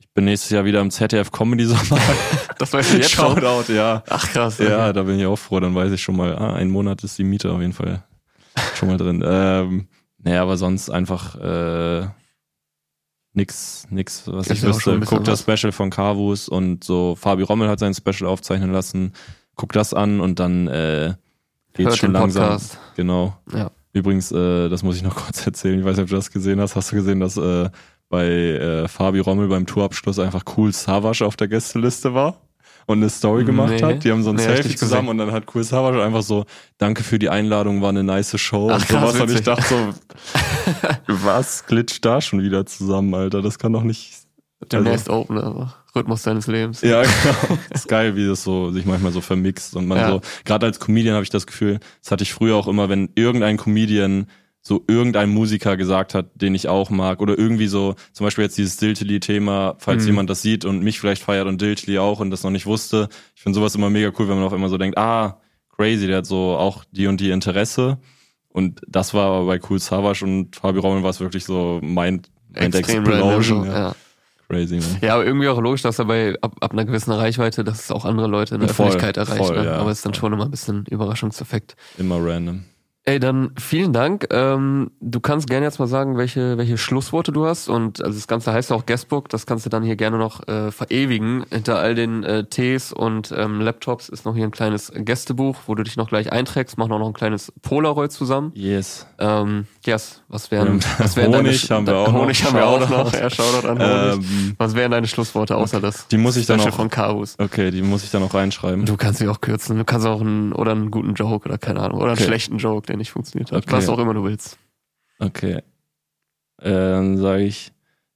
Ich 0.00 0.12
bin 0.14 0.24
nächstes 0.24 0.50
Jahr 0.50 0.64
wieder 0.64 0.80
im 0.80 0.90
ZDF 0.90 1.30
Comedy 1.30 1.66
Sommer. 1.66 2.00
das 2.58 2.72
weißt 2.72 2.92
du 2.92 2.96
jetzt 2.96 3.10
Shoutout, 3.10 3.64
schon? 3.66 3.76
ja. 3.76 4.02
Ach 4.08 4.28
krass. 4.28 4.58
Okay. 4.58 4.70
Ja, 4.70 4.92
da 4.92 5.02
bin 5.02 5.18
ich 5.18 5.26
auch 5.26 5.36
froh. 5.36 5.60
Dann 5.60 5.74
weiß 5.74 5.92
ich 5.92 6.02
schon 6.02 6.16
mal, 6.16 6.36
ah, 6.36 6.54
ein 6.54 6.70
Monat 6.70 7.04
ist 7.04 7.18
die 7.18 7.24
Miete 7.24 7.52
auf 7.52 7.60
jeden 7.60 7.72
Fall 7.74 8.04
schon 8.74 8.88
mal 8.88 8.96
drin. 8.96 9.22
ähm, 9.24 9.88
naja, 10.18 10.42
aber 10.42 10.56
sonst 10.56 10.90
einfach 10.90 11.36
äh, 11.36 12.08
nix, 13.32 13.86
nix, 13.90 14.26
was 14.26 14.46
ich, 14.48 14.58
ich 14.58 14.62
wüsste. 14.62 14.98
Guck 15.00 15.24
das 15.24 15.42
Special 15.42 15.72
von 15.72 15.90
Carvus 15.90 16.48
und 16.48 16.84
so. 16.84 17.14
Fabi 17.14 17.42
Rommel 17.42 17.68
hat 17.68 17.78
sein 17.78 17.94
Special 17.94 18.28
aufzeichnen 18.28 18.72
lassen. 18.72 19.12
Guck 19.54 19.72
das 19.72 19.94
an 19.94 20.20
und 20.20 20.40
dann 20.40 20.68
äh, 20.68 21.14
geht's 21.84 21.96
schon 21.96 22.12
langsam. 22.12 22.44
Podcast. 22.44 22.78
Genau. 22.96 23.36
Ja. 23.52 23.70
Übrigens, 23.92 24.30
äh, 24.30 24.68
das 24.68 24.82
muss 24.82 24.96
ich 24.96 25.02
noch 25.02 25.16
kurz 25.24 25.46
erzählen. 25.46 25.78
Ich 25.78 25.84
weiß 25.84 25.96
nicht, 25.96 26.04
ob 26.04 26.10
du 26.10 26.16
das 26.16 26.30
gesehen 26.30 26.60
hast. 26.60 26.76
Hast 26.76 26.92
du 26.92 26.96
gesehen, 26.96 27.20
dass 27.20 27.36
äh, 27.36 27.70
bei 28.08 28.26
äh, 28.26 28.88
Fabi 28.88 29.20
Rommel 29.20 29.48
beim 29.48 29.66
Tourabschluss 29.66 30.18
einfach 30.18 30.44
cool 30.56 30.72
Savage 30.72 31.24
auf 31.24 31.36
der 31.36 31.48
Gästeliste 31.48 32.14
war? 32.14 32.40
und 32.88 32.98
eine 32.98 33.10
Story 33.10 33.44
gemacht 33.44 33.74
nee, 33.74 33.82
hat. 33.82 34.02
Die 34.02 34.10
haben 34.10 34.22
so 34.22 34.30
ein 34.30 34.36
nee, 34.36 34.42
Selfie 34.42 34.74
zusammen 34.74 35.10
und 35.10 35.18
dann 35.18 35.30
hat 35.30 35.44
Cool 35.54 35.62
Savage 35.62 36.02
einfach 36.02 36.22
so, 36.22 36.46
danke 36.78 37.04
für 37.04 37.18
die 37.18 37.28
Einladung, 37.28 37.82
war 37.82 37.90
eine 37.90 38.02
nice 38.02 38.40
Show 38.40 38.70
Ach, 38.70 38.80
und 38.80 38.88
sowas. 38.88 39.20
Und 39.20 39.30
ich 39.30 39.42
dachte 39.42 39.62
so, 39.62 39.94
was 41.06 41.66
glitscht 41.66 42.02
da 42.06 42.22
schon 42.22 42.42
wieder 42.42 42.64
zusammen, 42.64 43.12
Alter? 43.14 43.42
Das 43.42 43.58
kann 43.58 43.74
doch 43.74 43.82
nicht. 43.82 44.27
Demnächst 44.60 45.08
also, 45.08 45.20
Open 45.20 45.38
einfach. 45.38 45.76
Rhythmus 45.94 46.22
deines 46.22 46.46
Lebens. 46.46 46.82
Ja, 46.82 47.02
genau. 47.22 47.58
ist 47.70 47.88
geil, 47.88 48.16
wie 48.16 48.26
das 48.26 48.42
so 48.42 48.70
sich 48.70 48.84
manchmal 48.84 49.12
so 49.12 49.20
vermixt 49.20 49.76
und 49.76 49.86
man 49.86 49.98
ja. 49.98 50.08
so, 50.08 50.20
gerade 50.44 50.66
als 50.66 50.80
Comedian 50.80 51.14
habe 51.14 51.24
ich 51.24 51.30
das 51.30 51.46
Gefühl, 51.46 51.80
das 52.02 52.10
hatte 52.10 52.24
ich 52.24 52.32
früher 52.32 52.56
auch 52.56 52.68
immer, 52.68 52.88
wenn 52.88 53.10
irgendein 53.14 53.56
Comedian 53.56 54.26
so 54.60 54.84
irgendein 54.86 55.30
Musiker 55.30 55.76
gesagt 55.76 56.14
hat, 56.14 56.30
den 56.34 56.54
ich 56.54 56.68
auch 56.68 56.90
mag. 56.90 57.20
Oder 57.20 57.38
irgendwie 57.38 57.68
so, 57.68 57.94
zum 58.12 58.26
Beispiel 58.26 58.44
jetzt 58.44 58.58
dieses 58.58 58.76
Diltily-Thema, 58.76 59.76
falls 59.78 60.02
mhm. 60.02 60.08
jemand 60.08 60.30
das 60.30 60.42
sieht 60.42 60.64
und 60.64 60.82
mich 60.82 61.00
vielleicht 61.00 61.22
feiert 61.22 61.46
und 61.46 61.60
Diltily 61.60 61.98
auch 61.98 62.20
und 62.20 62.30
das 62.30 62.42
noch 62.42 62.50
nicht 62.50 62.66
wusste. 62.66 63.08
Ich 63.34 63.42
finde 63.42 63.58
sowas 63.58 63.74
immer 63.74 63.88
mega 63.88 64.12
cool, 64.18 64.28
wenn 64.28 64.36
man 64.36 64.44
auf 64.44 64.52
einmal 64.52 64.68
so 64.68 64.76
denkt, 64.76 64.98
ah, 64.98 65.40
crazy, 65.74 66.06
der 66.06 66.18
hat 66.18 66.26
so 66.26 66.56
auch 66.56 66.84
die 66.90 67.06
und 67.06 67.20
die 67.20 67.30
Interesse. 67.30 67.98
Und 68.48 68.80
das 68.86 69.14
war 69.14 69.26
aber 69.26 69.46
bei 69.46 69.60
Cool 69.68 69.78
Savage 69.78 70.24
und 70.24 70.56
Fabi 70.56 70.80
Raumel 70.80 71.02
war 71.02 71.10
es 71.10 71.20
wirklich 71.20 71.44
so 71.44 71.80
Mind, 71.82 72.28
Mind 72.48 72.74
Explosion. 72.74 73.66
ja. 73.66 73.72
ja. 73.72 73.94
Crazy, 74.48 74.76
ne? 74.76 74.84
Ja, 75.02 75.14
aber 75.14 75.26
irgendwie 75.26 75.48
auch 75.48 75.60
logisch, 75.60 75.82
dass 75.82 75.98
er 75.98 76.06
bei 76.06 76.34
ab, 76.40 76.56
ab 76.60 76.72
einer 76.72 76.86
gewissen 76.86 77.12
Reichweite, 77.12 77.64
dass 77.64 77.84
es 77.84 77.90
auch 77.90 78.06
andere 78.06 78.28
Leute 78.28 78.54
in 78.54 78.60
der 78.60 78.70
voll, 78.70 78.86
Öffentlichkeit 78.86 79.18
erreicht. 79.18 79.44
Voll, 79.44 79.58
ne? 79.58 79.64
ja, 79.66 79.76
aber 79.76 79.90
es 79.90 79.98
ist 79.98 80.06
dann 80.06 80.14
schon 80.14 80.32
immer 80.32 80.46
ein 80.46 80.50
bisschen 80.50 80.86
Überraschungseffekt. 80.86 81.76
Immer 81.98 82.16
random. 82.18 82.64
Ey, 83.08 83.18
dann 83.18 83.52
vielen 83.58 83.94
Dank. 83.94 84.26
Ähm, 84.30 84.90
du 85.00 85.18
kannst 85.20 85.48
gerne 85.48 85.64
jetzt 85.64 85.78
mal 85.78 85.86
sagen, 85.86 86.18
welche, 86.18 86.58
welche 86.58 86.76
Schlussworte 86.76 87.32
du 87.32 87.46
hast. 87.46 87.70
Und 87.70 88.04
also 88.04 88.14
das 88.14 88.28
Ganze 88.28 88.52
heißt 88.52 88.68
ja 88.68 88.76
auch 88.76 88.84
Guestbook. 88.84 89.30
Das 89.30 89.46
kannst 89.46 89.64
du 89.64 89.70
dann 89.70 89.82
hier 89.82 89.96
gerne 89.96 90.18
noch 90.18 90.46
äh, 90.46 90.70
verewigen. 90.70 91.46
Hinter 91.50 91.78
all 91.78 91.94
den 91.94 92.22
äh, 92.22 92.44
Tees 92.44 92.92
und 92.92 93.32
ähm, 93.34 93.62
Laptops 93.62 94.10
ist 94.10 94.26
noch 94.26 94.34
hier 94.34 94.44
ein 94.44 94.50
kleines 94.50 94.92
Gästebuch, 94.94 95.56
wo 95.64 95.74
du 95.74 95.84
dich 95.84 95.96
noch 95.96 96.10
gleich 96.10 96.30
einträgst. 96.30 96.76
Mach 96.76 96.88
noch 96.88 97.00
ein 97.02 97.14
kleines 97.14 97.50
Polaroid 97.62 98.12
zusammen. 98.12 98.52
Yes. 98.54 99.06
Ähm, 99.18 99.66
yes. 99.86 100.20
Was 100.28 100.50
wären, 100.50 100.80
was 100.98 101.16
wären 101.16 101.34
Honig 101.34 101.66
deine, 101.66 101.78
haben 101.78 101.86
wir 101.86 101.96
auch 101.96 102.12
Honig 102.12 102.44
noch. 102.44 102.52
haben 102.52 102.58
wir 102.58 102.66
auch 102.66 102.90
noch. 102.90 103.14
Ja, 103.14 103.30
Shoutout 103.30 103.66
an 103.66 103.78
Honig. 103.78 104.26
Ähm, 104.26 104.54
was 104.58 104.74
wären 104.74 104.90
deine 104.90 105.06
Schlussworte 105.06 105.56
außer 105.56 105.78
okay. 105.78 105.86
das? 105.86 106.08
Die 106.08 106.18
muss 106.18 106.36
ich 106.36 106.44
dann 106.44 106.60
auch, 106.60 106.74
von 106.74 106.90
Carus. 106.90 107.36
Okay, 107.38 107.70
die 107.70 107.80
muss 107.80 108.04
ich 108.04 108.10
dann 108.10 108.22
auch 108.22 108.34
reinschreiben. 108.34 108.84
Du 108.84 108.98
kannst 108.98 109.20
sie 109.20 109.28
auch 109.28 109.40
kürzen. 109.40 109.78
Du 109.78 109.84
kannst 109.86 110.06
auch 110.06 110.20
einen, 110.20 110.52
oder 110.52 110.72
einen 110.72 110.90
guten 110.90 111.14
Joke 111.14 111.48
oder 111.48 111.56
keine 111.56 111.80
Ahnung. 111.80 112.00
Oder 112.00 112.08
einen 112.08 112.18
okay. 112.18 112.24
schlechten 112.24 112.58
Joke, 112.58 112.86
der 112.86 112.97
nicht 112.98 113.10
funktioniert 113.10 113.52
hat. 113.52 113.64
Okay. 113.64 113.72
Was 113.72 113.88
auch 113.88 113.98
immer 113.98 114.14
du 114.14 114.24
willst. 114.24 114.58
Okay. 115.18 115.62
Äh, 116.60 116.70
dann 116.70 117.16
sage 117.16 117.44
ich 117.44 117.72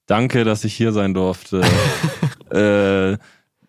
Danke, 0.06 0.44
dass 0.44 0.64
ich 0.64 0.74
hier 0.74 0.92
sein 0.92 1.14
durfte. 1.14 1.62
äh, 2.50 3.16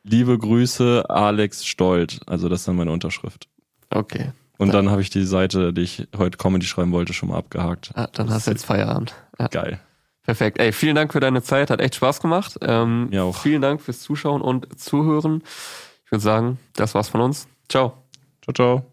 liebe 0.03 0.38
Grüße, 0.38 1.06
Alex 1.10 1.65
Stolt. 1.65 2.19
Also 2.26 2.49
das 2.49 2.61
ist 2.61 2.68
dann 2.68 2.76
meine 2.76 2.91
Unterschrift. 2.91 3.48
Okay. 3.90 4.31
Und 4.57 4.69
dann, 4.73 4.85
dann 4.85 4.91
habe 4.91 5.02
ich 5.02 5.10
die 5.10 5.23
Seite, 5.23 5.73
die 5.73 5.81
ich 5.81 6.07
heute 6.18 6.38
Comedy 6.38 6.65
schreiben 6.65 6.91
wollte, 6.91 7.14
schon 7.14 7.30
mal 7.30 7.38
abgehakt. 7.38 7.91
Ah, 7.95 8.07
dann 8.11 8.30
hast 8.30 8.48
du 8.48 8.52
jetzt 8.52 8.65
Feierabend. 8.65 9.14
Ja. 9.40 9.48
Geil. 9.48 9.80
Perfekt. 10.23 10.60
Ey, 10.60 10.72
vielen 10.72 10.95
Dank 10.95 11.11
für 11.11 11.19
deine 11.19 11.44
Zeit. 11.44 11.69
Hat 11.69 11.81
echt 11.81 11.95
Spaß 11.95 12.22
gemacht. 12.22 12.57
Ähm, 12.61 13.10
ja 13.11 13.23
auch. 13.23 13.38
Vielen 13.38 13.61
Dank 13.61 13.81
fürs 13.81 14.02
Zuschauen 14.02 14.41
und 14.41 14.80
Zuhören. 14.80 15.44
Ich 16.06 16.11
würde 16.11 16.23
sagen, 16.23 16.60
das 16.73 16.95
war's 16.95 17.10
von 17.10 17.22
uns. 17.22 17.48
Ciao. 17.68 17.94
Ciao, 18.41 18.53
ciao. 18.53 18.93